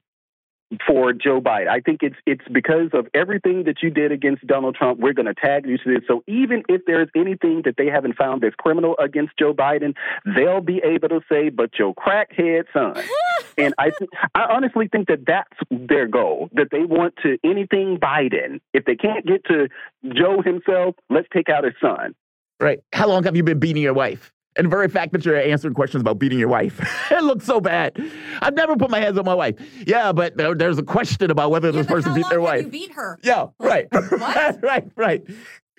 for 0.86 1.14
Joe 1.14 1.42
Biden. 1.42 1.68
I 1.68 1.80
think 1.80 2.02
it's 2.02 2.16
it's 2.26 2.48
because 2.52 2.90
of 2.94 3.08
everything 3.14 3.64
that 3.66 3.82
you 3.82 3.90
did 3.90 4.12
against 4.12 4.46
Donald 4.48 4.76
Trump. 4.76 5.00
We're 5.00 5.14
going 5.14 5.28
to 5.28 5.34
tag 5.34 5.66
you 5.66 5.78
to 5.78 5.84
this. 5.86 6.04
So 6.08 6.24
even 6.28 6.64
if 6.70 6.82
there's 6.86 7.10
anything 7.16 7.64
that 7.66 7.76
they 7.78 7.88
haven't 7.88 8.16
found 8.16 8.42
that's 8.42 8.56
criminal 8.56 8.96
against 8.98 9.38
Joe 9.38 9.54
Biden, 9.54 9.96
they'll 10.36 10.62
be 10.62 10.82
able 10.84 11.10
to 11.10 11.22
say, 11.30 11.50
"But 11.50 11.78
your 11.78 11.94
crackhead 11.94 12.66
son." 12.74 13.04
and 13.58 13.74
I, 13.78 13.92
th- 13.98 14.10
I 14.34 14.46
honestly 14.52 14.88
think 14.88 15.08
that 15.08 15.26
that's 15.26 15.50
their 15.70 16.08
goal. 16.08 16.50
That 16.54 16.68
they 16.72 16.86
want 16.86 17.16
to 17.24 17.38
anything 17.44 17.98
Biden. 17.98 18.62
If 18.74 18.86
they 18.86 18.96
can't 18.96 19.26
get 19.26 19.46
to 19.46 19.68
Joe 20.14 20.42
himself, 20.42 20.96
let's 21.10 21.28
take 21.34 21.50
out 21.50 21.64
his 21.64 21.74
son. 21.82 22.16
Right. 22.60 22.80
How 22.94 23.08
long 23.08 23.24
have 23.24 23.36
you 23.36 23.44
been 23.44 23.60
beating 23.60 23.82
your 23.82 23.94
wife? 23.94 24.32
And 24.58 24.66
the 24.66 24.70
very 24.70 24.90
fact 24.90 25.14
that 25.14 25.24
you're 25.24 25.38
answering 25.38 25.74
questions 25.74 26.02
about 26.02 26.20
beating 26.20 26.38
your 26.38 26.50
wife, 26.50 26.80
it 27.12 27.24
looks 27.24 27.46
so 27.46 27.62
bad. 27.62 27.98
I've 28.42 28.54
never 28.54 28.76
put 28.76 28.90
my 28.90 29.00
hands 29.00 29.18
on 29.18 29.26
my 29.26 29.34
wife. 29.34 29.56
Yeah, 29.88 30.12
but 30.12 30.36
there, 30.36 30.54
there's 30.54 30.78
a 30.78 30.84
question 30.84 31.32
about 31.32 31.52
whether 31.52 31.70
Yeah, 31.70 31.82
this 31.82 31.88
person 31.88 32.14
beat 32.14 32.28
their 32.30 32.42
wife. 32.42 32.66
You 32.66 32.72
beat 32.72 32.92
her. 32.92 33.18
Yeah, 33.24 33.48
right. 33.60 33.88
What? 33.94 34.62
right, 34.62 34.92
right. 34.98 35.24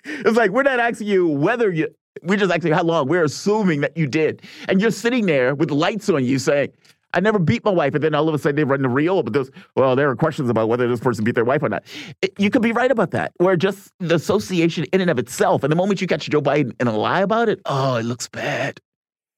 It's 0.05 0.37
like 0.37 0.51
we're 0.51 0.63
not 0.63 0.79
asking 0.79 1.07
you 1.07 1.27
whether 1.27 1.71
you. 1.71 1.87
We're 2.23 2.37
just 2.37 2.51
asking 2.51 2.73
how 2.73 2.83
long. 2.83 3.07
We're 3.07 3.23
assuming 3.23 3.81
that 3.81 3.97
you 3.97 4.07
did, 4.07 4.43
and 4.67 4.81
you're 4.81 4.91
sitting 4.91 5.25
there 5.25 5.55
with 5.55 5.71
lights 5.71 6.09
on 6.09 6.23
you, 6.23 6.39
saying, 6.39 6.69
"I 7.13 7.19
never 7.19 7.39
beat 7.39 7.63
my 7.63 7.71
wife," 7.71 7.93
and 7.95 8.03
then 8.03 8.13
all 8.15 8.27
of 8.27 8.35
a 8.35 8.37
sudden 8.37 8.55
they 8.55 8.63
run 8.63 8.81
the 8.81 8.89
reel. 8.89 9.23
But 9.23 9.33
there's, 9.33 9.49
well, 9.75 9.95
there 9.95 10.09
are 10.09 10.15
questions 10.15 10.49
about 10.49 10.69
whether 10.69 10.87
this 10.87 10.99
person 10.99 11.23
beat 11.23 11.35
their 11.35 11.45
wife 11.45 11.63
or 11.63 11.69
not. 11.69 11.83
It- 12.21 12.33
you 12.39 12.49
could 12.49 12.61
be 12.61 12.71
right 12.71 12.91
about 12.91 13.11
that, 13.11 13.31
or 13.39 13.55
just 13.55 13.91
the 13.99 14.15
association 14.15 14.85
in 14.93 15.01
and 15.01 15.09
of 15.09 15.19
itself. 15.19 15.63
And 15.63 15.71
the 15.71 15.75
moment 15.75 16.01
you 16.01 16.07
catch 16.07 16.29
Joe 16.29 16.41
Biden 16.41 16.73
in 16.79 16.87
a 16.87 16.95
lie 16.97 17.21
about 17.21 17.49
it, 17.49 17.59
oh, 17.65 17.95
it 17.97 18.03
looks 18.03 18.27
bad. 18.27 18.79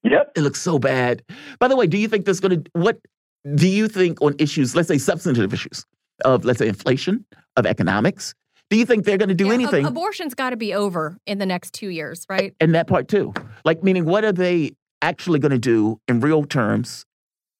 Yep. 0.03 0.31
It 0.35 0.41
looks 0.41 0.61
so 0.61 0.77
bad. 0.79 1.23
By 1.59 1.67
the 1.67 1.75
way, 1.75 1.87
do 1.87 1.97
you 1.97 2.07
think 2.07 2.25
there's 2.25 2.39
going 2.39 2.63
to 2.63 2.71
what? 2.73 2.99
Do 3.55 3.67
you 3.67 3.87
think 3.87 4.21
on 4.21 4.35
issues, 4.39 4.75
let's 4.75 4.87
say 4.87 4.97
substantive 4.97 5.53
issues 5.53 5.85
of, 6.23 6.45
let's 6.45 6.59
say, 6.59 6.67
inflation, 6.67 7.25
of 7.57 7.65
economics? 7.65 8.33
Do 8.71 8.77
you 8.77 8.85
think 8.85 9.05
they're 9.05 9.17
going 9.19 9.29
to 9.29 9.35
do 9.35 9.45
Yeah, 9.45 9.53
ab- 9.53 9.59
anything? 9.61 9.85
abortion's 9.85 10.33
got 10.33 10.49
to 10.49 10.57
be 10.57 10.73
over 10.73 11.17
in 11.27 11.37
the 11.37 11.45
next 11.45 11.73
two 11.73 11.89
years, 11.89 12.25
right? 12.29 12.55
and 12.59 12.73
that 12.73 12.87
part 12.87 13.07
too. 13.07 13.33
Like, 13.63 13.83
meaning, 13.83 14.05
what 14.05 14.23
are 14.25 14.31
they 14.31 14.71
actually 15.03 15.37
going 15.39 15.51
to 15.51 15.59
do 15.59 15.99
in 16.07 16.19
real 16.19 16.43
terms 16.45 17.05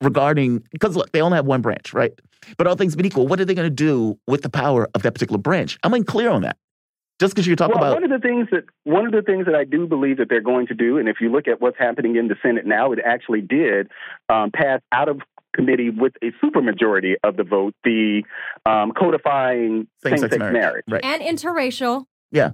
regarding? 0.01 0.63
Because 0.71 0.95
look, 0.95 1.11
they 1.11 1.21
only 1.21 1.35
have 1.35 1.45
one 1.45 1.61
branch, 1.61 1.93
right? 1.93 2.13
But 2.57 2.67
all 2.67 2.75
things 2.75 2.95
being 2.95 3.05
equal, 3.05 3.27
what 3.27 3.39
are 3.39 3.45
they 3.45 3.55
going 3.55 3.67
to 3.67 3.75
do 3.75 4.19
with 4.27 4.41
the 4.41 4.49
power 4.49 4.87
of 4.93 5.03
that 5.03 5.13
particular 5.13 5.39
branch? 5.39 5.77
I'm 5.83 5.93
unclear 5.93 6.29
on 6.29 6.43
that. 6.43 6.57
Just 7.19 7.33
because 7.33 7.47
you 7.47 7.55
talk 7.55 7.69
well, 7.69 7.77
about 7.77 7.93
one 7.93 8.03
of 8.03 8.09
the 8.09 8.19
things 8.19 8.49
that 8.51 8.65
one 8.83 9.05
of 9.05 9.13
the 9.13 9.21
things 9.21 9.45
that 9.45 9.55
I 9.55 9.63
do 9.63 9.87
believe 9.87 10.17
that 10.17 10.27
they're 10.27 10.41
going 10.41 10.67
to 10.67 10.73
do, 10.73 10.97
and 10.97 11.07
if 11.07 11.17
you 11.21 11.31
look 11.31 11.47
at 11.47 11.61
what's 11.61 11.77
happening 11.79 12.17
in 12.17 12.27
the 12.27 12.35
Senate 12.43 12.65
now, 12.65 12.91
it 12.91 12.99
actually 13.05 13.39
did 13.39 13.89
um, 14.27 14.51
pass 14.51 14.81
out 14.91 15.07
of 15.07 15.21
committee 15.55 15.89
with 15.89 16.11
a 16.21 16.31
supermajority 16.45 17.13
of 17.23 17.37
the 17.37 17.45
vote 17.45 17.73
the 17.85 18.23
um, 18.65 18.91
codifying 18.91 19.87
same-sex 20.03 20.21
same-sex 20.21 20.39
marriage, 20.39 20.53
marriage. 20.53 20.85
right? 20.89 21.05
And 21.05 21.21
interracial. 21.21 22.05
Yeah, 22.31 22.51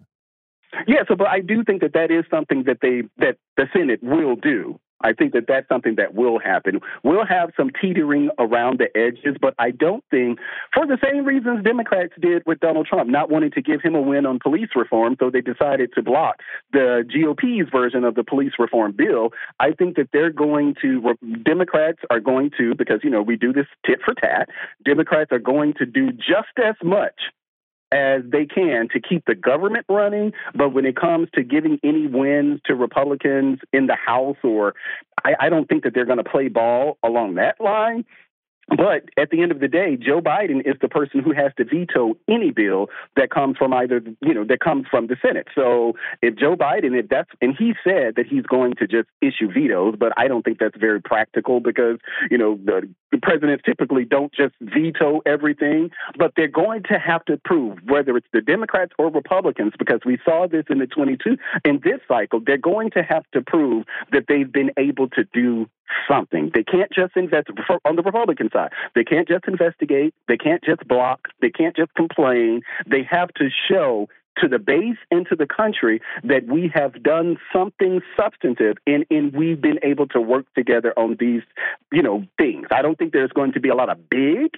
yeah, 0.87 1.03
so 1.07 1.15
but 1.15 1.27
I 1.27 1.39
do 1.39 1.63
think 1.63 1.81
that 1.81 1.93
that 1.93 2.11
is 2.11 2.23
something 2.29 2.63
that 2.63 2.77
they 2.81 3.03
that 3.17 3.37
the 3.57 3.67
Senate 3.73 4.01
will 4.01 4.35
do. 4.35 4.79
I 5.03 5.13
think 5.13 5.33
that 5.33 5.45
that's 5.47 5.67
something 5.67 5.95
that 5.95 6.13
will 6.13 6.39
happen. 6.39 6.80
We'll 7.03 7.25
have 7.25 7.51
some 7.57 7.71
teetering 7.81 8.30
around 8.39 8.80
the 8.80 8.95
edges, 8.97 9.38
but 9.39 9.53
I 9.59 9.71
don't 9.71 10.03
think, 10.11 10.39
for 10.73 10.85
the 10.85 10.97
same 11.03 11.25
reasons 11.25 11.63
Democrats 11.63 12.13
did 12.19 12.43
with 12.45 12.59
Donald 12.59 12.88
Trump, 12.88 13.09
not 13.09 13.30
wanting 13.30 13.51
to 13.51 13.61
give 13.61 13.81
him 13.81 13.95
a 13.95 14.01
win 14.01 14.25
on 14.25 14.39
police 14.39 14.69
reform, 14.75 15.15
so 15.19 15.30
they 15.30 15.41
decided 15.41 15.91
to 15.95 16.01
block 16.01 16.38
the 16.71 17.03
GOP's 17.07 17.69
version 17.71 18.03
of 18.03 18.15
the 18.15 18.23
police 18.23 18.53
reform 18.59 18.93
bill. 18.95 19.30
I 19.59 19.71
think 19.71 19.95
that 19.97 20.09
they're 20.13 20.31
going 20.31 20.75
to, 20.81 21.15
Democrats 21.43 21.99
are 22.09 22.19
going 22.19 22.51
to, 22.57 22.75
because, 22.75 23.01
you 23.03 23.09
know, 23.09 23.21
we 23.21 23.35
do 23.35 23.53
this 23.53 23.67
tit 23.85 23.99
for 24.03 24.13
tat, 24.13 24.49
Democrats 24.85 25.31
are 25.31 25.39
going 25.39 25.73
to 25.75 25.85
do 25.85 26.11
just 26.11 26.57
as 26.57 26.75
much 26.83 27.21
as 27.91 28.21
they 28.25 28.45
can 28.45 28.87
to 28.93 28.99
keep 28.99 29.25
the 29.25 29.35
government 29.35 29.85
running. 29.89 30.33
But 30.55 30.69
when 30.69 30.85
it 30.85 30.95
comes 30.95 31.27
to 31.35 31.43
giving 31.43 31.79
any 31.83 32.07
wins 32.07 32.61
to 32.65 32.75
Republicans 32.75 33.59
in 33.73 33.87
the 33.87 33.95
House, 33.95 34.37
or 34.43 34.75
I, 35.23 35.33
I 35.39 35.49
don't 35.49 35.67
think 35.67 35.83
that 35.83 35.93
they're 35.93 36.05
going 36.05 36.17
to 36.17 36.23
play 36.23 36.47
ball 36.47 36.97
along 37.03 37.35
that 37.35 37.59
line. 37.59 38.05
But 38.75 39.09
at 39.17 39.30
the 39.32 39.41
end 39.41 39.51
of 39.51 39.59
the 39.59 39.67
day, 39.67 39.98
Joe 39.98 40.22
Biden 40.22 40.61
is 40.66 40.75
the 40.82 40.88
person 40.88 41.19
who 41.19 41.33
has 41.33 41.51
to 41.58 41.66
veto 41.66 42.16
any 42.30 42.51
bill 42.51 42.88
that 43.17 43.30
comes 43.30 43.58
from 43.58 43.74
either, 43.74 44.01
you 44.22 44.33
know, 44.33 44.45
that 44.45 44.61
comes 44.61 44.85
from 44.90 45.08
the 45.08 45.17
Senate. 45.22 45.48
So 45.53 45.93
if 46.22 46.38
Joe 46.38 46.56
Biden, 46.56 46.98
if 46.98 47.09
that's, 47.09 47.30
and 47.41 47.53
he 47.58 47.74
said 47.83 48.16
that 48.16 48.27
he's 48.30 48.45
going 48.45 48.75
to 48.75 48.88
just 48.88 49.09
issue 49.22 49.51
vetoes, 49.51 49.95
but 50.00 50.14
I 50.16 50.30
don't 50.30 50.43
think 50.43 50.59
that's 50.59 50.77
very 50.80 51.01
practical 51.01 51.59
because, 51.59 51.98
you 52.30 52.38
know, 52.38 52.58
the, 52.64 52.90
the 53.11 53.17
presidents 53.22 53.64
typically 53.66 54.06
don't 54.06 54.33
just 54.33 54.56
veto 54.61 55.22
everything, 55.25 55.90
but 56.17 56.32
they're 56.38 56.48
going 56.48 56.83
to 56.83 56.98
have 56.98 57.25
to 57.25 57.38
prove 57.43 57.77
whether 57.85 58.16
it's 58.16 58.27
the 58.32 58.41
Democrats 58.41 58.93
or 58.98 59.11
Republicans, 59.11 59.74
because 59.77 60.00
we 60.06 60.17
saw 60.24 60.48
this 60.48 60.64
in 60.69 60.80
the 60.80 60.88
22, 60.88 61.38
in 61.66 61.82
this 61.83 62.00
cycle, 62.08 62.40
they're 62.45 62.58
going 62.58 62.90
to 62.91 63.03
have 63.03 63.24
to 63.33 63.41
prove 63.41 63.85
that 64.14 64.24
they've 64.30 64.51
been 64.51 64.72
able 64.77 65.09
to 65.09 65.25
do 65.33 65.67
something. 66.09 66.51
They 66.53 66.63
can't 66.63 66.91
just 66.91 67.15
invest 67.15 67.47
on 67.85 67.95
the 67.95 68.01
Republican 68.01 68.49
side. 68.51 68.71
They 68.95 69.03
can't 69.03 69.27
just 69.27 69.47
investigate. 69.47 70.13
They 70.27 70.37
can't 70.37 70.63
just 70.63 70.87
block. 70.87 71.27
They 71.41 71.49
can't 71.49 71.75
just 71.75 71.93
complain. 71.95 72.61
They 72.87 73.03
have 73.09 73.33
to 73.35 73.49
show 73.69 74.07
to 74.37 74.47
the 74.47 74.59
base 74.59 74.97
and 75.11 75.27
to 75.27 75.35
the 75.35 75.45
country 75.45 76.01
that 76.23 76.47
we 76.47 76.71
have 76.73 77.03
done 77.03 77.37
something 77.53 78.01
substantive 78.17 78.77
and, 78.87 79.05
and 79.09 79.33
we've 79.33 79.61
been 79.61 79.79
able 79.83 80.07
to 80.07 80.21
work 80.21 80.45
together 80.55 80.93
on 80.97 81.17
these, 81.19 81.41
you 81.91 82.01
know, 82.01 82.23
things. 82.37 82.67
I 82.71 82.81
don't 82.81 82.97
think 82.97 83.13
there's 83.13 83.31
going 83.31 83.53
to 83.53 83.59
be 83.59 83.69
a 83.69 83.75
lot 83.75 83.89
of 83.89 84.09
big 84.09 84.51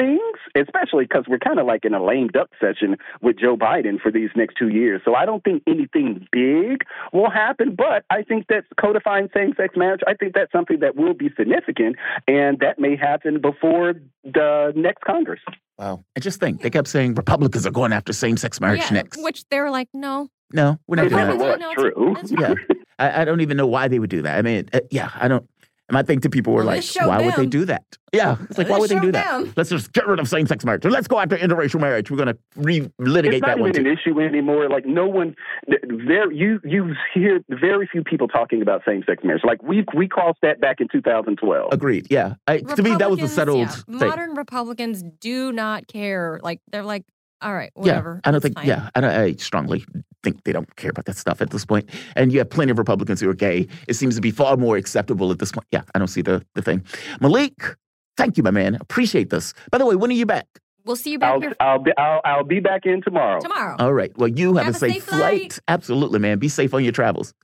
things, 0.00 0.66
especially 0.66 1.04
because 1.04 1.24
we're 1.28 1.38
kind 1.38 1.58
of 1.58 1.66
like 1.66 1.84
in 1.84 1.94
a 1.94 2.02
lame 2.02 2.28
duck 2.28 2.48
session 2.60 2.96
with 3.20 3.38
Joe 3.38 3.56
Biden 3.56 4.00
for 4.00 4.10
these 4.10 4.30
next 4.34 4.54
two 4.58 4.68
years. 4.68 5.02
So 5.04 5.14
I 5.14 5.26
don't 5.26 5.44
think 5.44 5.62
anything 5.66 6.26
big 6.32 6.82
will 7.12 7.30
happen, 7.30 7.74
but 7.76 8.04
I 8.10 8.22
think 8.22 8.46
that 8.48 8.64
codifying 8.80 9.28
same 9.34 9.52
sex 9.56 9.74
marriage, 9.76 10.00
I 10.06 10.14
think 10.14 10.34
that's 10.34 10.52
something 10.52 10.80
that 10.80 10.96
will 10.96 11.14
be 11.14 11.30
significant, 11.36 11.96
and 12.26 12.58
that 12.60 12.78
may 12.78 12.96
happen 12.96 13.40
before 13.40 13.94
the 14.24 14.72
next 14.74 15.02
Congress. 15.02 15.40
Wow. 15.78 16.04
I 16.16 16.20
just 16.20 16.40
think 16.40 16.62
they 16.62 16.70
kept 16.70 16.88
saying 16.88 17.14
Republicans 17.14 17.66
are 17.66 17.70
going 17.70 17.92
after 17.92 18.12
same 18.12 18.36
sex 18.36 18.60
marriage 18.60 18.80
yeah, 18.80 18.90
next. 18.90 19.22
which 19.22 19.44
they 19.50 19.60
were 19.60 19.70
like, 19.70 19.88
no. 19.94 20.28
No, 20.52 20.78
we're 20.86 20.96
not 20.96 21.06
If 21.06 21.12
doing 21.12 21.26
that. 21.26 21.36
was 21.38 21.58
No, 21.60 21.74
true. 21.74 22.16
Yeah. 22.38 22.54
I, 22.98 23.22
I 23.22 23.24
don't 23.24 23.40
even 23.40 23.56
know 23.56 23.66
why 23.66 23.88
they 23.88 23.98
would 23.98 24.10
do 24.10 24.22
that. 24.22 24.36
I 24.38 24.42
mean, 24.42 24.68
uh, 24.72 24.80
yeah, 24.90 25.10
I 25.14 25.28
don't. 25.28 25.48
And 25.90 25.98
I 25.98 26.02
think 26.02 26.22
the 26.22 26.30
people 26.30 26.52
were 26.52 26.60
Well, 26.60 26.68
like, 26.68 26.76
this 26.78 26.92
showed 26.92 27.08
why 27.08 27.20
would 27.22 27.34
they 27.34 27.46
do 27.46 27.64
that? 27.66 27.84
Yeah, 28.12 28.36
it's 28.48 28.56
like, 28.58 28.68
why 28.68 28.78
would 28.78 28.88
they 28.90 28.94
do 28.94 29.06
showed 29.06 29.14
that? 29.14 29.40
them. 29.42 29.52
Let's 29.56 29.70
just 29.70 29.92
get 29.92 30.06
rid 30.06 30.18
of 30.20 30.28
same 30.28 30.46
sex 30.46 30.64
marriage. 30.64 30.84
Let's 30.84 31.08
go 31.08 31.18
after 31.20 31.36
interracial 31.36 31.80
marriage. 31.80 32.10
We're 32.10 32.16
going 32.16 32.28
to 32.28 32.38
re-litigate 32.56 33.34
It's 33.34 33.42
not 33.42 33.48
that 33.48 33.58
one 33.58 33.70
even 33.70 33.84
too. 33.84 33.90
an 33.90 33.98
issue 33.98 34.20
anymore. 34.20 34.68
Like 34.68 34.86
no 34.86 35.06
one, 35.06 35.34
there 35.66 36.30
you 36.32 36.60
you 36.64 36.94
hear 37.12 37.40
very 37.50 37.86
few 37.90 38.02
people 38.04 38.28
talking 38.28 38.62
about 38.62 38.82
same 38.86 39.02
sex 39.04 39.22
marriage. 39.24 39.42
Like 39.44 39.62
we 39.62 39.84
we 39.94 40.08
crossed 40.08 40.38
that 40.42 40.60
back 40.60 40.80
in 40.80 40.88
2012. 40.88 41.72
Agreed. 41.72 42.06
Yeah. 42.08 42.34
I, 42.46 42.58
to 42.58 42.82
me, 42.82 42.94
that 42.96 43.10
was 43.10 43.20
a 43.20 43.28
settled 43.28 43.58
yeah, 43.58 43.98
thing. 43.98 44.08
Modern 44.08 44.34
Republicans 44.36 45.02
do 45.20 45.52
not 45.52 45.86
care. 45.88 46.40
Like 46.42 46.60
they're 46.70 46.84
like, 46.84 47.04
all 47.42 47.54
right, 47.54 47.70
yeah. 47.82 48.18
I 48.24 48.30
don't 48.30 48.40
think. 48.40 48.54
fine. 48.56 48.66
Yeah, 48.66 48.90
I, 48.94 49.00
don't, 49.00 49.10
I 49.10 49.32
strongly 49.34 49.84
think 50.22 50.44
they 50.44 50.52
don't 50.52 50.74
care 50.76 50.90
about 50.90 51.06
that 51.06 51.16
stuff 51.16 51.40
at 51.40 51.50
this 51.50 51.64
point. 51.64 51.88
And 52.16 52.32
you 52.32 52.38
have 52.40 52.50
plenty 52.50 52.70
of 52.70 52.78
Republicans 52.78 53.20
who 53.20 53.30
are 53.30 53.34
gay. 53.34 53.66
It 53.88 53.94
seems 53.94 54.14
to 54.16 54.20
be 54.20 54.30
far 54.30 54.56
more 54.56 54.76
acceptable 54.76 55.30
at 55.32 55.38
this 55.38 55.52
point. 55.52 55.66
Yeah, 55.70 55.82
I 55.94 55.98
don't 55.98 56.08
see 56.08 56.22
the 56.22 56.44
the 56.54 56.62
thing. 56.62 56.84
Melik, 57.20 57.76
thank 58.16 58.36
you, 58.36 58.42
my 58.42 58.50
man. 58.50 58.76
Appreciate 58.80 59.30
this. 59.30 59.54
By 59.70 59.78
the 59.78 59.86
way, 59.86 59.96
when 59.96 60.10
are 60.10 60.14
you 60.14 60.26
back? 60.26 60.46
We'll 60.84 60.96
see 60.96 61.10
you 61.12 61.18
back 61.18 61.32
I'll 61.34 61.40
here 61.40 61.54
I'll 61.60 61.78
be 61.78 61.92
I'll, 61.98 62.20
I'll 62.24 62.44
be 62.44 62.60
back 62.60 62.86
in 62.86 63.02
tomorrow. 63.02 63.40
tomorrow. 63.40 63.76
All 63.78 63.92
right. 63.92 64.10
Well, 64.16 64.28
you 64.28 64.56
have, 64.56 64.66
Have 64.66 64.74
a 64.74 64.76
a 64.76 64.80
safe, 64.80 64.92
safe 64.94 65.04
flight. 65.04 65.52
flight. 65.52 65.58
Absolutely, 65.68 66.18
man. 66.18 66.38
Be 66.38 66.48
safe 66.48 66.72
on 66.74 66.82
your 66.82 66.92
travels. 66.92 67.34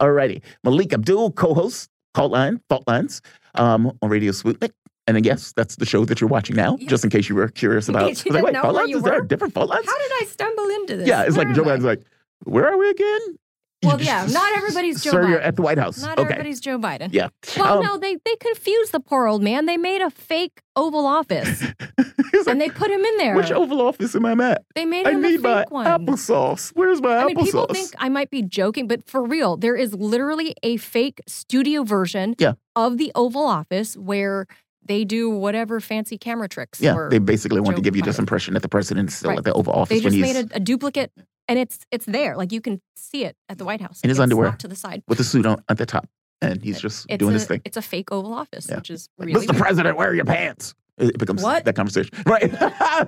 All 0.00 0.10
righty. 0.12 0.42
Melik 0.64 0.92
Abdul, 0.92 1.32
co-host, 1.32 1.88
Call 2.14 2.30
Line, 2.30 2.60
Fault 2.68 2.84
Lines, 2.86 3.20
um, 3.54 3.92
on 4.02 4.10
Radio 4.10 4.32
Sputnik. 4.32 4.70
And 5.06 5.16
then, 5.16 5.24
yes, 5.24 5.52
that's 5.56 5.76
the 5.76 5.86
show 5.86 6.04
that 6.04 6.20
you're 6.20 6.28
watching 6.28 6.54
now, 6.56 6.76
Yeah. 6.80 6.88
just 6.88 7.02
in 7.04 7.10
case 7.10 7.28
you 7.28 7.34
were 7.34 7.48
curious 7.48 7.88
In 7.88 7.94
about. 7.96 8.08
case 8.08 8.24
you 8.24 8.30
I 8.30 8.34
was 8.34 8.42
like, 8.42 8.44
wait, 8.44 8.52
know 8.54 8.62
Fault 8.62 8.74
where 8.76 8.86
you 8.86 8.96
Is 8.98 9.02
there 9.02 9.18
a 9.20 9.26
different 9.26 9.52
Fault 9.54 9.68
Lines? 9.68 9.84
How 9.86 9.98
did 9.98 10.12
I 10.20 10.24
stumble 10.30 10.68
into 10.68 10.96
this? 10.98 11.08
yeah, 11.08 11.22
it's 11.24 11.36
like 11.36 11.52
Joe? 11.54 11.64
Biden's 11.64 11.84
like, 11.84 12.02
where 12.44 12.68
are 12.68 12.76
we 12.78 12.88
again? 12.90 13.20
Well, 13.84 14.00
yeah, 14.00 14.24
not 14.30 14.56
everybody's 14.56 15.02
Joe 15.02 15.10
Sir, 15.10 15.28
you're 15.28 15.40
Biden. 15.40 15.44
at 15.46 15.56
the 15.56 15.62
White 15.62 15.78
House. 15.78 16.00
Not 16.00 16.16
okay. 16.16 16.22
everybody's 16.34 16.60
Joe 16.60 16.78
Biden. 16.78 17.08
Yeah. 17.12 17.30
Well, 17.58 17.78
Um, 17.78 17.84
no, 17.84 17.96
they 17.98 18.16
they 18.24 18.36
confused 18.36 18.92
the 18.92 19.00
poor 19.00 19.26
old 19.26 19.42
man. 19.42 19.66
They 19.66 19.76
made 19.76 20.00
a 20.02 20.08
fake 20.10 20.60
Oval 20.76 21.04
Office 21.04 21.60
He's 22.32 22.46
like, 22.46 22.52
and 22.52 22.60
they 22.60 22.68
put 22.70 22.92
him 22.92 23.00
in 23.04 23.16
there. 23.18 23.34
which 23.34 23.50
Oval 23.50 23.80
Office 23.80 24.14
am 24.14 24.24
I 24.24 24.32
at? 24.52 24.62
they 24.76 24.84
made 24.84 25.04
I 25.04 25.10
him 25.10 25.22
need 25.22 25.40
a 25.40 25.42
my 25.42 25.64
one. 25.68 25.84
applesauce. 25.86 26.70
Where's 26.76 27.02
my 27.02 27.16
I 27.16 27.24
mean, 27.24 27.36
people 27.36 27.66
think 27.66 27.90
I 27.98 28.08
might 28.08 28.30
be 28.30 28.40
joking, 28.42 28.86
but 28.86 29.04
for 29.04 29.20
real, 29.24 29.56
there 29.56 29.74
is 29.74 29.94
literally 29.94 30.54
a 30.62 30.76
fake 30.76 31.20
studio 31.26 31.82
version 31.82 32.36
Yeah. 32.38 32.52
of 32.76 32.98
the 32.98 33.10
Oval 33.16 33.44
Office 33.44 33.96
where 33.96 34.46
they 34.84 35.04
do 35.04 35.30
whatever 35.30 35.80
fancy 35.80 36.18
camera 36.18 36.48
tricks. 36.48 36.80
yeah, 36.80 37.08
they 37.10 37.18
basically 37.18 37.60
want 37.60 37.76
to 37.76 37.82
give 37.82 37.96
you 37.96 38.02
this 38.02 38.18
impression 38.18 38.54
that 38.54 38.62
the 38.62 38.68
president's 38.68 39.14
still 39.14 39.30
Right. 39.30 39.38
at 39.38 39.44
the 39.44 39.52
Oval 39.52 39.72
Office 39.72 39.88
they 40.00 40.04
when 40.04 40.12
just 40.12 40.26
he's 40.26 40.34
made 40.34 40.52
a, 40.52 40.56
a 40.56 40.60
duplicate, 40.60 41.12
and 41.48 41.58
it's 41.58 41.80
it's 41.90 42.06
there. 42.06 42.36
Like 42.36 42.52
you 42.52 42.60
can 42.60 42.80
see 42.96 43.24
it 43.24 43.36
at 43.48 43.58
the 43.58 43.64
White 43.64 43.80
House. 43.80 44.00
In 44.02 44.08
his 44.10 44.18
It's 44.18 44.22
underwear. 44.22 44.52
to 44.58 44.68
the 44.68 44.76
side. 44.76 45.02
with 45.08 45.18
the 45.18 45.24
suit 45.24 45.46
on 45.46 45.62
at 45.68 45.78
the 45.78 45.86
top, 45.86 46.08
and 46.40 46.62
he's 46.62 46.80
just 46.80 47.06
It's 47.08 47.18
doing 47.18 47.30
a, 47.30 47.34
his 47.34 47.46
thing. 47.46 47.62
It's 47.64 47.76
a 47.76 47.82
fake 47.82 48.10
Oval 48.12 48.32
Office, 48.34 48.66
Yeah. 48.68 48.76
which 48.76 48.90
is 48.90 49.08
Like, 49.18 49.26
really 49.28 49.46
Mr. 49.46 49.50
weird. 49.52 49.62
President, 49.62 49.96
wear 49.96 50.14
your 50.14 50.24
pants. 50.24 50.74
It 50.98 51.18
becomes 51.18 51.42
What? 51.42 51.64
that 51.64 51.74
conversation, 51.74 52.10
right? 52.26 52.52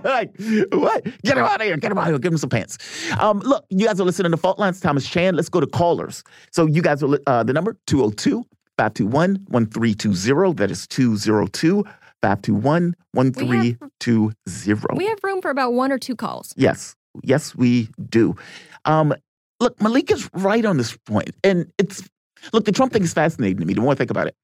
like, 0.04 0.32
what? 0.72 1.04
Get 1.22 1.36
him 1.36 1.44
out 1.44 1.60
of 1.60 1.66
here! 1.66 1.76
Get 1.76 1.92
him 1.92 1.98
out 1.98 2.04
of 2.04 2.08
here! 2.14 2.18
Give 2.18 2.32
him 2.32 2.38
some 2.38 2.48
pants. 2.50 2.78
Um, 3.20 3.40
look, 3.40 3.64
you 3.68 3.86
guys 3.86 4.00
are 4.00 4.04
listening 4.04 4.30
to 4.32 4.38
Fault 4.38 4.58
Lines. 4.58 4.80
Thomas 4.80 5.06
Chan. 5.08 5.36
Let's 5.36 5.50
go 5.50 5.60
to 5.60 5.66
callers. 5.66 6.24
So 6.50 6.64
you 6.66 6.80
guys 6.80 7.02
are 7.02 7.18
uh, 7.26 7.42
the 7.44 7.52
number 7.52 7.76
202 7.86 8.42
521 8.78 9.46
1320. 9.48 10.54
That 10.54 10.70
is 10.70 10.86
202 10.86 11.84
521 12.22 12.94
1320. 13.12 14.96
We 14.96 15.06
have 15.06 15.18
room 15.22 15.42
for 15.42 15.50
about 15.50 15.72
one 15.74 15.92
or 15.92 15.98
two 15.98 16.16
calls. 16.16 16.54
Yes, 16.56 16.96
yes, 17.22 17.54
we 17.54 17.88
do. 18.08 18.34
Um, 18.84 19.14
look, 19.60 19.78
Melik 19.78 20.10
is 20.10 20.28
right 20.34 20.64
on 20.64 20.76
this 20.76 20.96
point, 21.06 21.30
and 21.42 21.70
it's 21.78 22.08
look. 22.52 22.64
The 22.64 22.72
Trump 22.72 22.92
thing 22.92 23.02
is 23.02 23.12
fascinating 23.12 23.58
to 23.58 23.66
me. 23.66 23.74
The 23.74 23.80
more 23.80 23.92
I 23.92 23.94
think 23.94 24.10
about 24.10 24.26
it, 24.26 24.36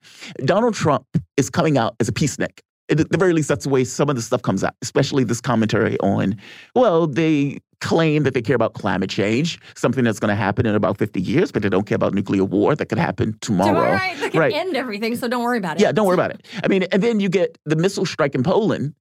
Donald 0.45 0.75
Trump 0.75 1.07
is 1.37 1.51
coming 1.51 1.79
out 1.79 1.97
as 2.01 2.09
a 2.09 2.13
peacenik. 2.13 2.61
At 2.91 3.11
the 3.11 3.19
very 3.19 3.33
least, 3.33 3.49
that's 3.49 3.65
the 3.65 3.71
way 3.71 3.85
some 3.85 4.11
of 4.11 4.17
the 4.17 4.23
stuff 4.23 4.43
comes 4.43 4.65
out, 4.65 4.75
especially 4.83 5.23
this 5.25 5.41
commentary 5.41 5.99
on, 6.01 6.37
well, 6.75 7.07
they 7.07 7.59
claim 7.81 8.25
that 8.25 8.35
they 8.35 8.43
care 8.43 8.57
about 8.57 8.75
climate 8.75 9.09
change, 9.09 9.59
something 9.75 10.05
that's 10.05 10.19
going 10.19 10.29
to 10.29 10.35
happen 10.35 10.67
in 10.67 10.75
about 10.75 10.99
50 10.99 11.21
years, 11.21 11.51
but 11.53 11.63
they 11.63 11.69
don't 11.69 11.87
care 11.87 11.97
about 11.97 12.13
nuclear 12.13 12.45
war 12.45 12.75
that 12.75 12.87
could 12.87 12.99
happen 12.99 13.39
tomorrow. 13.41 13.71
Tomorrow, 13.75 13.93
right? 13.93 14.19
They 14.21 14.31
can 14.31 14.41
Right. 14.41 14.53
end 14.53 14.77
everything, 14.77 15.17
so 15.17 15.29
don't 15.29 15.43
worry 15.43 15.57
about 15.59 15.77
it. 15.79 15.83
Yeah, 15.83 15.93
don't 15.93 16.07
worry 16.07 16.15
about 16.15 16.31
it. 16.33 16.47
I 16.63 16.69
mean, 16.69 16.83
and 16.93 17.03
then 17.03 17.21
you 17.21 17.29
get 17.29 17.57
the 17.65 17.77
missile 17.77 18.05
strike 18.05 18.35
in 18.35 18.43
Poland. 18.43 18.95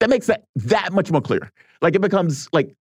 That 0.00 0.10
makes 0.10 0.26
that 0.26 0.44
that 0.56 0.92
much 0.92 1.10
more 1.10 1.22
clear. 1.22 1.50
Like 1.80 1.94
it 1.94 2.00
becomes 2.02 2.48
like 2.52 2.74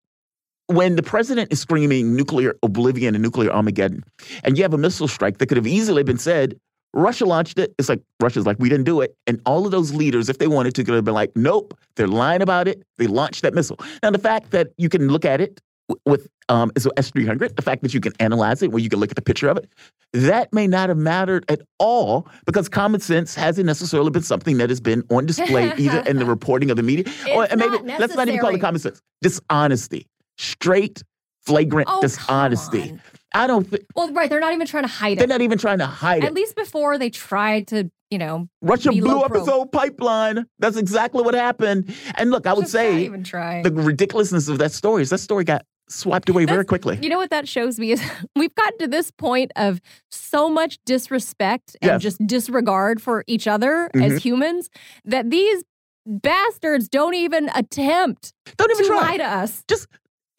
when 0.67 0.95
the 0.97 1.03
president 1.03 1.53
is 1.53 1.59
screaming 1.61 2.15
nuclear 2.15 2.55
oblivion 2.63 3.15
and 3.15 3.21
nuclear 3.21 3.51
Armageddon, 3.51 4.03
and 4.43 4.57
you 4.57 4.63
have 4.63 4.73
a 4.73 4.77
missile 4.77 5.07
strike 5.07 5.37
that 5.37 5.45
could 5.45 5.57
have 5.57 5.67
easily 5.67 6.03
been 6.03 6.17
said, 6.17 6.59
Russia 6.95 7.25
launched 7.25 7.59
it. 7.59 7.73
It's 7.77 7.89
like 7.89 8.01
Russia's 8.21 8.45
like, 8.45 8.57
we 8.59 8.69
didn't 8.69 8.85
do 8.85 9.01
it. 9.01 9.15
And 9.27 9.41
all 9.45 9.65
of 9.65 9.71
those 9.71 9.93
leaders, 9.93 10.29
if 10.29 10.37
they 10.37 10.47
wanted 10.47 10.73
to, 10.75 10.83
could 10.83 10.95
have 10.95 11.03
been 11.03 11.13
like, 11.13 11.31
nope, 11.35 11.77
they're 11.95 12.07
lying 12.07 12.41
about 12.41 12.67
it. 12.67 12.81
They 12.97 13.07
launched 13.07 13.41
that 13.43 13.53
missile. 13.53 13.77
Now, 14.01 14.11
the 14.11 14.19
fact 14.19 14.51
that 14.51 14.69
you 14.77 14.89
can 14.89 15.09
look 15.09 15.25
at 15.25 15.41
it 15.41 15.59
with 16.05 16.27
um, 16.49 16.71
is 16.75 16.87
S 16.97 17.11
three 17.11 17.25
hundred. 17.25 17.55
The 17.55 17.61
fact 17.61 17.81
that 17.83 17.93
you 17.93 17.99
can 17.99 18.13
analyze 18.19 18.61
it, 18.61 18.71
where 18.71 18.81
you 18.81 18.89
can 18.89 18.99
look 18.99 19.11
at 19.11 19.15
the 19.15 19.21
picture 19.21 19.49
of 19.49 19.57
it, 19.57 19.69
that 20.13 20.51
may 20.53 20.67
not 20.67 20.89
have 20.89 20.97
mattered 20.97 21.45
at 21.49 21.61
all 21.79 22.27
because 22.45 22.69
common 22.69 23.01
sense 23.01 23.35
hasn't 23.35 23.65
necessarily 23.65 24.09
been 24.09 24.23
something 24.23 24.57
that 24.57 24.69
has 24.69 24.79
been 24.79 25.03
on 25.09 25.25
display 25.25 25.73
either 25.77 25.99
in 26.01 26.17
the 26.17 26.25
reporting 26.35 26.71
of 26.71 26.77
the 26.77 26.83
media 26.83 27.05
or 27.33 27.43
It's 27.43 27.51
and 27.53 27.59
maybe 27.59 27.77
let's 27.99 28.15
not 28.15 28.27
even 28.27 28.39
call 28.39 28.55
it 28.55 28.59
common 28.61 28.79
sense. 28.79 29.01
Dishonesty, 29.21 30.07
straight, 30.37 31.03
flagrant 31.45 31.87
Oh, 31.91 32.01
dishonesty. 32.01 32.99
I 33.35 33.47
don't. 33.47 33.69
think 33.69 33.83
Well, 33.95 34.11
right. 34.13 34.29
They're 34.29 34.39
not 34.39 34.53
even 34.53 34.65
trying 34.67 34.83
to 34.83 34.89
hide 34.89 35.13
it. 35.13 35.19
they're 35.19 35.27
not 35.27 35.41
even 35.41 35.57
trying 35.57 35.79
to 35.79 35.85
hide 35.85 36.23
it. 36.23 36.27
At 36.27 36.33
least 36.33 36.55
before 36.55 36.97
they 36.97 37.09
tried 37.09 37.67
to, 37.67 37.91
you 38.09 38.17
know, 38.17 38.47
Russia 38.61 38.91
blew 38.91 39.21
up 39.21 39.35
its 39.35 39.47
own 39.47 39.67
pipeline. 39.69 40.45
That's 40.59 40.77
exactly 40.77 41.21
what 41.21 41.33
happened. 41.33 41.93
And 42.15 42.31
look, 42.31 42.47
I 42.47 42.53
would 42.53 42.61
just 42.63 42.71
say 42.71 43.03
even 43.03 43.23
try. 43.23 43.61
the 43.61 43.71
ridiculousness 43.71 44.47
of 44.47 44.57
that 44.59 44.71
story 44.71 45.01
is 45.01 45.09
that 45.09 45.19
story 45.19 45.43
got 45.43 45.65
swiped 45.89 46.29
away 46.29 46.45
very 46.45 46.65
quickly. 46.65 46.97
You 47.01 47.09
know 47.09 47.17
what 47.19 47.29
that 47.29 47.47
shows 47.47 47.77
me 47.79 47.91
is 47.91 48.01
we've 48.35 48.55
gotten 48.55 48.79
to 48.79 48.87
this 48.87 49.11
point 49.11 49.51
of 49.55 49.81
so 50.09 50.49
much 50.49 50.79
disrespect 50.85 51.75
and 51.81 51.91
Yes. 51.91 52.01
just 52.01 52.25
disregard 52.25 53.01
for 53.01 53.23
each 53.27 53.47
other 53.47 53.89
Mhm. 53.93 54.03
as 54.15 54.23
humans 54.23 54.69
that 55.03 55.29
these 55.29 55.63
bastards 56.07 56.87
don't 56.87 57.15
even 57.15 57.49
attempt 57.55 58.33
Don't 58.57 58.71
even 58.71 58.83
to 58.85 58.89
try. 58.89 59.01
lie 59.11 59.17
to 59.17 59.23
us. 59.25 59.63
Just 59.67 59.87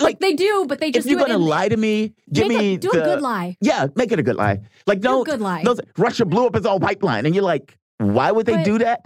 Like 0.01 0.19
they 0.21 0.35
do, 0.35 0.67
but 0.69 0.79
they 0.81 0.91
just. 0.91 1.07
if 1.07 1.11
you're 1.11 1.21
do 1.21 1.27
gonna 1.27 1.39
in- 1.43 1.47
lie 1.49 1.69
to 1.69 1.77
me, 1.77 2.13
give 2.33 2.49
me 2.49 2.75
a, 2.75 2.77
do 2.77 2.91
the 2.93 3.01
a 3.03 3.05
good 3.05 3.23
lie. 3.23 3.57
yeah, 3.61 3.87
make 3.97 4.13
it 4.13 4.19
a 4.19 4.23
good 4.23 4.37
lie. 4.37 4.61
Like 4.87 5.01
Do 5.01 5.09
a 5.09 5.13
don't 5.13 5.25
good 5.27 5.41
lie. 5.41 5.63
don't 5.63 5.81
Russia 5.97 6.27
blew 6.27 6.47
up 6.47 6.55
its 6.57 6.67
own 6.67 6.81
pipeline, 6.81 7.25
and 7.27 7.35
you're 7.35 7.45
like, 7.45 7.77
why 7.99 8.31
would 8.31 8.45
they 8.47 8.57
But- 8.57 8.65
do 8.65 8.79
that? 8.79 9.01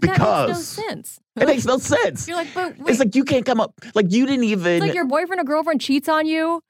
But 0.00 0.10
that 0.10 0.18
makes 0.18 0.76
no 0.76 0.84
sense. 0.84 1.18
It 1.36 1.46
makes 1.46 1.64
no 1.64 1.78
sense. 1.78 2.28
You're 2.28 2.36
like, 2.36 2.48
but 2.54 2.78
wait, 2.78 2.90
It's 2.90 2.98
like 2.98 3.14
you 3.16 3.24
can't 3.24 3.46
come 3.46 3.60
up 3.60 3.72
like 3.94 4.12
you 4.12 4.26
didn't 4.26 4.44
even. 4.44 4.74
it's 4.74 4.82
like 4.82 4.94
your 4.94 5.06
boyfriend 5.06 5.40
or 5.40 5.44
girlfriend 5.44 5.80
cheats 5.80 6.06
on 6.08 6.26
you, 6.26 6.62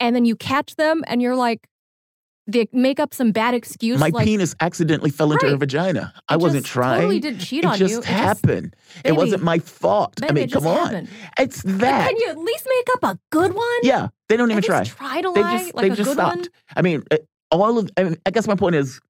and 0.00 0.14
then 0.14 0.24
you 0.26 0.36
catch 0.36 0.76
them, 0.76 1.02
and 1.06 1.20
you're 1.22 1.34
like, 1.34 1.66
they 2.46 2.68
make 2.72 3.00
up 3.00 3.14
some 3.14 3.32
bad 3.32 3.54
excuse. 3.54 3.98
my 3.98 4.08
like, 4.08 4.26
penis 4.26 4.54
accidentally 4.60 5.10
fell 5.10 5.32
into 5.32 5.48
her 5.48 5.56
vagina. 5.56 6.12
I 6.28 6.34
it 6.34 6.40
wasn't 6.40 6.64
just 6.64 6.72
trying. 6.72 7.00
Totally 7.02 7.20
didn't 7.20 7.40
cheat 7.40 7.64
it 7.64 7.66
on 7.66 7.78
just 7.78 7.92
you. 7.92 7.98
It 8.00 8.04
happened. 8.04 8.76
it 9.04 9.12
wasn't 9.12 9.42
my 9.42 9.58
fault. 9.58 10.20
I 10.22 10.32
mean, 10.32 10.50
come 10.50 10.66
on. 10.66 10.76
happened. 10.76 11.08
It's 11.38 11.62
But 11.62 11.78
that. 11.80 12.08
Can 12.08 12.16
you 12.18 12.28
at 12.28 12.38
least 12.38 12.68
make 12.68 12.96
up 12.96 13.16
a 13.16 13.18
good 13.30 13.54
one? 13.54 13.78
Yeah, 13.82 14.08
they 14.28 14.36
don't 14.36 14.50
even 14.50 14.62
try. 14.62 14.84
try 14.84 15.22
to 15.22 15.32
They 15.34 15.40
lie 15.42 15.58
just 15.58 15.74
like 15.74 15.82
they 15.86 15.92
a 15.92 15.96
just 15.96 16.08
good 16.08 16.14
stopped. 16.16 16.36
one. 16.36 16.48
I 16.76 16.82
mean, 16.82 17.02
uh, 17.10 17.16
all 17.50 17.78
of. 17.78 17.90
I, 17.96 18.04
mean, 18.04 18.16
I 18.26 18.30
guess 18.30 18.46
my 18.46 18.56
point 18.56 18.74
is 18.74 19.00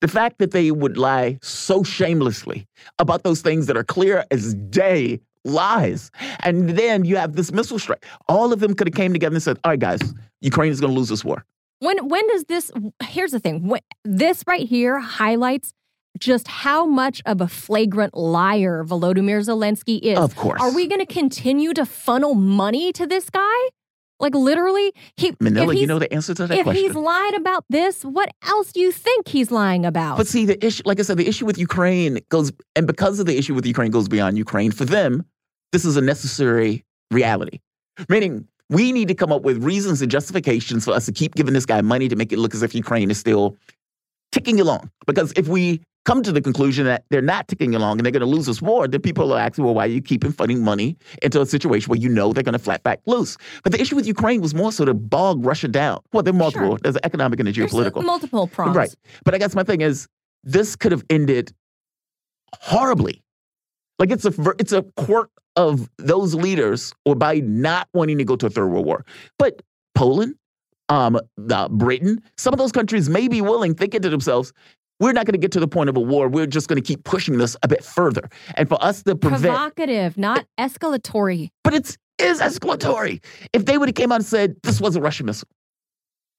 the 0.00 0.08
fact 0.08 0.38
that 0.38 0.50
they 0.50 0.70
would 0.70 0.98
lie 0.98 1.38
so 1.42 1.82
shamelessly 1.82 2.66
about 2.98 3.22
those 3.22 3.40
things 3.40 3.66
that 3.66 3.76
are 3.76 3.84
clear 3.84 4.24
as 4.30 4.54
day 4.54 5.20
lies, 5.44 6.10
and 6.40 6.70
then 6.70 7.04
you 7.06 7.16
have 7.16 7.34
this 7.34 7.50
missile 7.50 7.78
strike. 7.78 8.04
All 8.28 8.52
of 8.52 8.60
them 8.60 8.74
could 8.74 8.88
have 8.88 8.94
came 8.94 9.12
together 9.14 9.34
and 9.36 9.42
said, 9.42 9.58
"All 9.64 9.70
right, 9.72 9.80
guys, 9.80 10.00
Ukraine 10.42 10.70
is 10.70 10.80
going 10.80 10.92
to 10.92 10.98
lose 10.98 11.08
this 11.08 11.24
war." 11.24 11.44
When 11.80 12.08
when 12.08 12.26
does 12.28 12.44
this? 12.44 12.70
Here's 13.02 13.32
the 13.32 13.40
thing. 13.40 13.68
When, 13.68 13.80
this 14.04 14.44
right 14.46 14.66
here 14.66 14.98
highlights 14.98 15.72
just 16.18 16.48
how 16.48 16.84
much 16.86 17.22
of 17.26 17.40
a 17.40 17.48
flagrant 17.48 18.16
liar 18.16 18.84
Volodymyr 18.84 19.40
Zelensky 19.46 20.00
is. 20.00 20.18
Of 20.18 20.34
course. 20.36 20.60
Are 20.60 20.74
we 20.74 20.86
going 20.86 21.00
to 21.00 21.06
continue 21.06 21.72
to 21.74 21.86
funnel 21.86 22.34
money 22.34 22.92
to 22.92 23.06
this 23.06 23.30
guy? 23.30 23.68
Like 24.20 24.34
literally, 24.34 24.92
he. 25.16 25.34
Manila, 25.40 25.74
you 25.74 25.86
know 25.86 26.00
the 26.00 26.12
answer 26.12 26.34
to 26.34 26.46
that 26.48 26.58
if 26.58 26.64
question. 26.64 26.82
he's 26.82 26.94
lied 26.94 27.34
about 27.34 27.64
this, 27.70 28.04
what 28.04 28.28
else 28.42 28.72
do 28.72 28.80
you 28.80 28.90
think 28.90 29.28
he's 29.28 29.52
lying 29.52 29.86
about? 29.86 30.16
But 30.16 30.26
see, 30.26 30.44
the 30.44 30.64
issue, 30.64 30.82
like 30.84 30.98
I 30.98 31.02
said, 31.02 31.18
the 31.18 31.28
issue 31.28 31.46
with 31.46 31.56
Ukraine 31.56 32.18
goes, 32.28 32.50
and 32.74 32.86
because 32.86 33.20
of 33.20 33.26
the 33.26 33.38
issue 33.38 33.54
with 33.54 33.64
Ukraine 33.64 33.92
goes 33.92 34.08
beyond 34.08 34.36
Ukraine, 34.36 34.72
for 34.72 34.84
them, 34.84 35.24
this 35.70 35.84
is 35.84 35.96
a 35.96 36.00
necessary 36.00 36.84
reality. 37.12 37.60
Meaning, 38.08 38.48
we 38.70 38.92
need 38.92 39.08
to 39.08 39.14
come 39.14 39.32
up 39.32 39.42
with 39.42 39.62
reasons 39.62 40.02
and 40.02 40.10
justifications 40.10 40.84
for 40.84 40.92
us 40.92 41.06
to 41.06 41.12
keep 41.12 41.34
giving 41.34 41.54
this 41.54 41.66
guy 41.66 41.80
money 41.80 42.08
to 42.08 42.16
make 42.16 42.32
it 42.32 42.38
look 42.38 42.54
as 42.54 42.62
if 42.62 42.74
Ukraine 42.74 43.10
is 43.10 43.18
still 43.18 43.56
ticking 44.32 44.60
along. 44.60 44.90
Because 45.06 45.32
if 45.36 45.48
we 45.48 45.80
come 46.04 46.22
to 46.22 46.32
the 46.32 46.40
conclusion 46.40 46.86
that 46.86 47.04
they're 47.10 47.20
not 47.20 47.48
ticking 47.48 47.74
along 47.74 47.98
and 47.98 48.04
they're 48.04 48.12
going 48.12 48.20
to 48.20 48.26
lose 48.26 48.46
this 48.46 48.62
war, 48.62 48.88
then 48.88 49.00
people 49.00 49.32
are 49.32 49.38
asking, 49.38 49.64
well, 49.64 49.74
why 49.74 49.84
are 49.84 49.90
you 49.90 50.00
keeping 50.00 50.32
funding 50.32 50.62
money 50.62 50.96
into 51.22 51.40
a 51.40 51.46
situation 51.46 51.90
where 51.90 51.98
you 51.98 52.08
know 52.08 52.32
they're 52.32 52.42
going 52.42 52.54
to 52.54 52.58
flat 52.58 52.82
back 52.82 53.00
lose? 53.06 53.36
But 53.62 53.72
the 53.72 53.80
issue 53.80 53.96
with 53.96 54.06
Ukraine 54.06 54.40
was 54.40 54.54
more 54.54 54.72
so 54.72 54.84
to 54.84 54.94
bog 54.94 55.44
Russia 55.44 55.68
down. 55.68 56.00
Well, 56.12 56.22
there 56.22 56.32
are 56.32 56.36
multiple. 56.36 56.70
Sure. 56.70 56.78
There's 56.82 56.96
an 56.96 57.04
economic 57.04 57.40
and 57.40 57.48
a 57.48 57.52
There's 57.52 57.72
geopolitical. 57.72 58.04
multiple 58.04 58.46
prongs. 58.46 58.76
Right. 58.76 58.94
But 59.24 59.34
I 59.34 59.38
guess 59.38 59.54
my 59.54 59.64
thing 59.64 59.80
is, 59.80 60.06
this 60.44 60.76
could 60.76 60.92
have 60.92 61.04
ended 61.10 61.52
horribly. 62.54 63.22
Like 63.98 64.10
it's 64.10 64.24
a 64.24 64.32
it's 64.58 64.72
a 64.72 64.82
quirk 64.96 65.30
of 65.58 65.90
those 65.98 66.34
leaders, 66.34 66.94
or 67.04 67.14
by 67.14 67.40
not 67.40 67.88
wanting 67.92 68.16
to 68.18 68.24
go 68.24 68.36
to 68.36 68.46
a 68.46 68.50
third 68.50 68.68
world 68.68 68.86
war. 68.86 69.04
But 69.38 69.60
Poland, 69.94 70.36
um, 70.88 71.18
uh, 71.50 71.68
Britain, 71.68 72.22
some 72.38 72.54
of 72.54 72.58
those 72.58 72.72
countries 72.72 73.10
may 73.10 73.28
be 73.28 73.40
willing, 73.42 73.74
thinking 73.74 74.00
to 74.02 74.08
themselves, 74.08 74.52
"We're 75.00 75.12
not 75.12 75.26
going 75.26 75.32
to 75.32 75.38
get 75.38 75.52
to 75.52 75.60
the 75.60 75.68
point 75.68 75.90
of 75.90 75.96
a 75.96 76.00
war. 76.00 76.28
We're 76.28 76.46
just 76.46 76.68
going 76.68 76.80
to 76.80 76.86
keep 76.86 77.04
pushing 77.04 77.38
this 77.38 77.56
a 77.62 77.68
bit 77.68 77.84
further." 77.84 78.28
And 78.54 78.68
for 78.68 78.82
us 78.82 79.02
to 79.02 79.16
prevent, 79.16 79.42
Provocative, 79.42 80.16
not 80.16 80.46
escalatory. 80.58 81.50
but 81.64 81.74
it's 81.74 81.98
is 82.18 82.40
escalatory. 82.40 83.22
If 83.52 83.64
they 83.66 83.78
would 83.78 83.88
have 83.88 83.96
came 83.96 84.12
out 84.12 84.16
and 84.16 84.24
said 84.24 84.56
this 84.62 84.80
was 84.80 84.96
a 84.96 85.00
Russian 85.00 85.26
missile, 85.26 85.48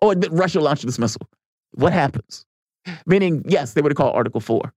or 0.01 0.15
that 0.15 0.31
Russia 0.31 0.59
launched 0.61 0.85
this 0.85 0.97
missile, 0.99 1.27
what 1.71 1.93
happens? 1.93 2.45
Meaning, 3.05 3.43
yes, 3.47 3.73
they 3.73 3.81
would 3.81 3.91
have 3.91 3.97
called 3.97 4.15
Article 4.15 4.39
Four, 4.41 4.73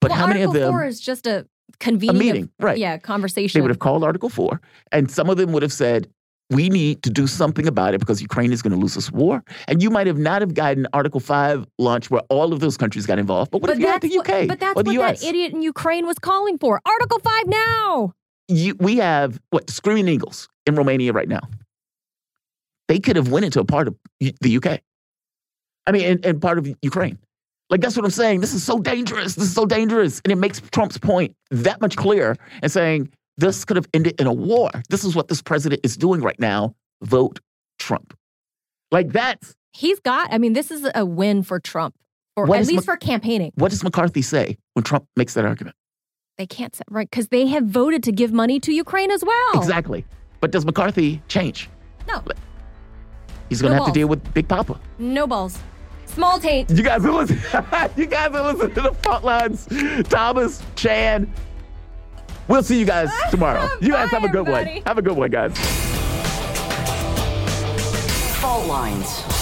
but 0.00 0.10
well, 0.10 0.18
how 0.18 0.26
many 0.26 0.40
Article 0.40 0.56
of 0.56 0.60
them? 0.60 0.72
Four 0.72 0.84
is 0.84 1.00
just 1.00 1.26
a 1.26 1.46
a 1.84 2.12
meeting, 2.12 2.44
of, 2.44 2.64
right? 2.64 2.78
Yeah, 2.78 2.98
conversation. 2.98 3.58
They 3.58 3.62
would 3.62 3.70
have 3.70 3.78
called 3.78 4.04
Article 4.04 4.28
Four, 4.28 4.60
and 4.92 5.10
some 5.10 5.28
of 5.30 5.36
them 5.36 5.52
would 5.52 5.62
have 5.62 5.72
said, 5.72 6.08
"We 6.50 6.68
need 6.68 7.02
to 7.02 7.10
do 7.10 7.26
something 7.26 7.66
about 7.66 7.94
it 7.94 8.00
because 8.00 8.20
Ukraine 8.22 8.52
is 8.52 8.62
going 8.62 8.72
to 8.72 8.78
lose 8.78 8.94
this 8.94 9.10
war." 9.12 9.42
And 9.68 9.82
you 9.82 9.90
might 9.90 10.06
have 10.06 10.18
not 10.18 10.42
have 10.42 10.54
gotten 10.54 10.86
Article 10.92 11.20
Five 11.20 11.66
launch 11.78 12.10
where 12.10 12.22
all 12.28 12.52
of 12.52 12.60
those 12.60 12.76
countries 12.76 13.06
got 13.06 13.18
involved. 13.18 13.50
But 13.50 13.62
what 13.62 13.70
if 13.70 13.78
you 13.78 13.86
had 13.86 14.00
the 14.02 14.18
UK 14.18 14.28
What, 14.28 14.48
but 14.48 14.60
that's 14.60 14.74
what 14.76 14.86
US? 14.88 15.20
that 15.20 15.28
idiot 15.28 15.52
in 15.52 15.62
Ukraine 15.62 16.06
was 16.06 16.18
calling 16.18 16.58
for. 16.58 16.80
Article 16.84 17.18
Five 17.20 17.46
now. 17.46 18.12
you, 18.48 18.74
we 18.78 18.96
have 18.96 19.40
what 19.50 19.68
Screaming 19.70 20.08
Eagles 20.08 20.48
in 20.66 20.74
Romania 20.76 21.12
right 21.12 21.28
now. 21.28 21.40
They 22.88 23.00
could 23.00 23.16
have 23.16 23.28
went 23.28 23.44
into 23.44 23.58
a 23.60 23.64
part 23.64 23.88
of 23.88 23.96
the 24.20 24.56
UK. 24.56 24.80
I 25.88 25.92
mean, 25.92 26.04
and, 26.04 26.24
and 26.24 26.40
part 26.40 26.58
of 26.58 26.68
Ukraine. 26.82 27.18
Like 27.70 27.80
that's 27.80 27.96
what 27.96 28.04
I'm 28.04 28.10
saying. 28.10 28.40
This 28.40 28.54
is 28.54 28.62
so 28.62 28.78
dangerous. 28.78 29.34
This 29.34 29.46
is 29.48 29.54
so 29.54 29.66
dangerous, 29.66 30.20
and 30.24 30.32
it 30.32 30.36
makes 30.36 30.60
Trump's 30.60 30.98
point 30.98 31.34
that 31.50 31.80
much 31.80 31.96
clearer. 31.96 32.36
And 32.62 32.70
saying 32.70 33.10
this 33.36 33.64
could 33.64 33.76
have 33.76 33.88
ended 33.92 34.20
in 34.20 34.26
a 34.26 34.32
war. 34.32 34.70
This 34.88 35.04
is 35.04 35.14
what 35.16 35.28
this 35.28 35.42
president 35.42 35.80
is 35.84 35.96
doing 35.96 36.20
right 36.22 36.38
now. 36.38 36.74
Vote 37.02 37.40
Trump. 37.78 38.16
Like 38.92 39.12
that's 39.12 39.54
He's 39.72 40.00
got. 40.00 40.32
I 40.32 40.38
mean, 40.38 40.54
this 40.54 40.70
is 40.70 40.88
a 40.94 41.04
win 41.04 41.42
for 41.42 41.60
Trump, 41.60 41.94
or 42.34 42.44
at 42.54 42.60
least 42.66 42.72
Mc- 42.76 42.84
for 42.84 42.96
campaigning. 42.96 43.52
what 43.56 43.70
does 43.70 43.82
McCarthy 43.84 44.22
say 44.22 44.56
when 44.74 44.84
Trump 44.84 45.06
makes 45.16 45.34
that 45.34 45.44
argument? 45.44 45.76
They 46.38 46.46
can't 46.46 46.74
say 46.74 46.82
right 46.88 47.08
because 47.10 47.28
they 47.28 47.46
have 47.46 47.64
voted 47.64 48.02
to 48.04 48.12
give 48.12 48.32
money 48.32 48.60
to 48.60 48.72
Ukraine 48.72 49.10
as 49.10 49.24
well. 49.24 49.60
Exactly. 49.60 50.04
But 50.40 50.50
does 50.50 50.64
McCarthy 50.64 51.20
change? 51.28 51.68
No, 52.06 52.22
He's 53.48 53.60
going 53.60 53.72
to 53.72 53.78
No 53.78 53.84
have 53.84 53.92
to 53.92 53.98
deal 53.98 54.08
with 54.08 54.34
Big 54.34 54.48
Papa. 54.48 54.78
no 54.98 55.26
balls. 55.26 55.58
Small 56.06 56.38
taint. 56.38 56.70
You 56.70 56.82
guys 56.82 57.04
are 57.04 57.12
listening. 57.12 57.40
you 57.96 58.06
guys 58.06 58.32
are 58.34 58.52
listening 58.52 58.74
to 58.74 58.80
the 58.82 58.94
front 59.02 59.24
lines. 59.24 59.68
Thomas, 60.08 60.62
Chan. 60.74 61.30
We'll 62.48 62.62
see 62.62 62.78
you 62.78 62.86
guys 62.86 63.10
tomorrow. 63.30 63.68
You 63.80 63.92
guys 63.92 64.10
Bye, 64.10 64.18
have 64.18 64.24
a 64.24 64.28
good 64.32 64.48
everybody. 64.48 64.74
one. 64.74 64.82
Have 64.86 64.98
a 64.98 65.02
good 65.02 65.16
one, 65.16 65.30
guys. 65.30 65.52
Fault 68.40 68.66
lines. 68.66 69.35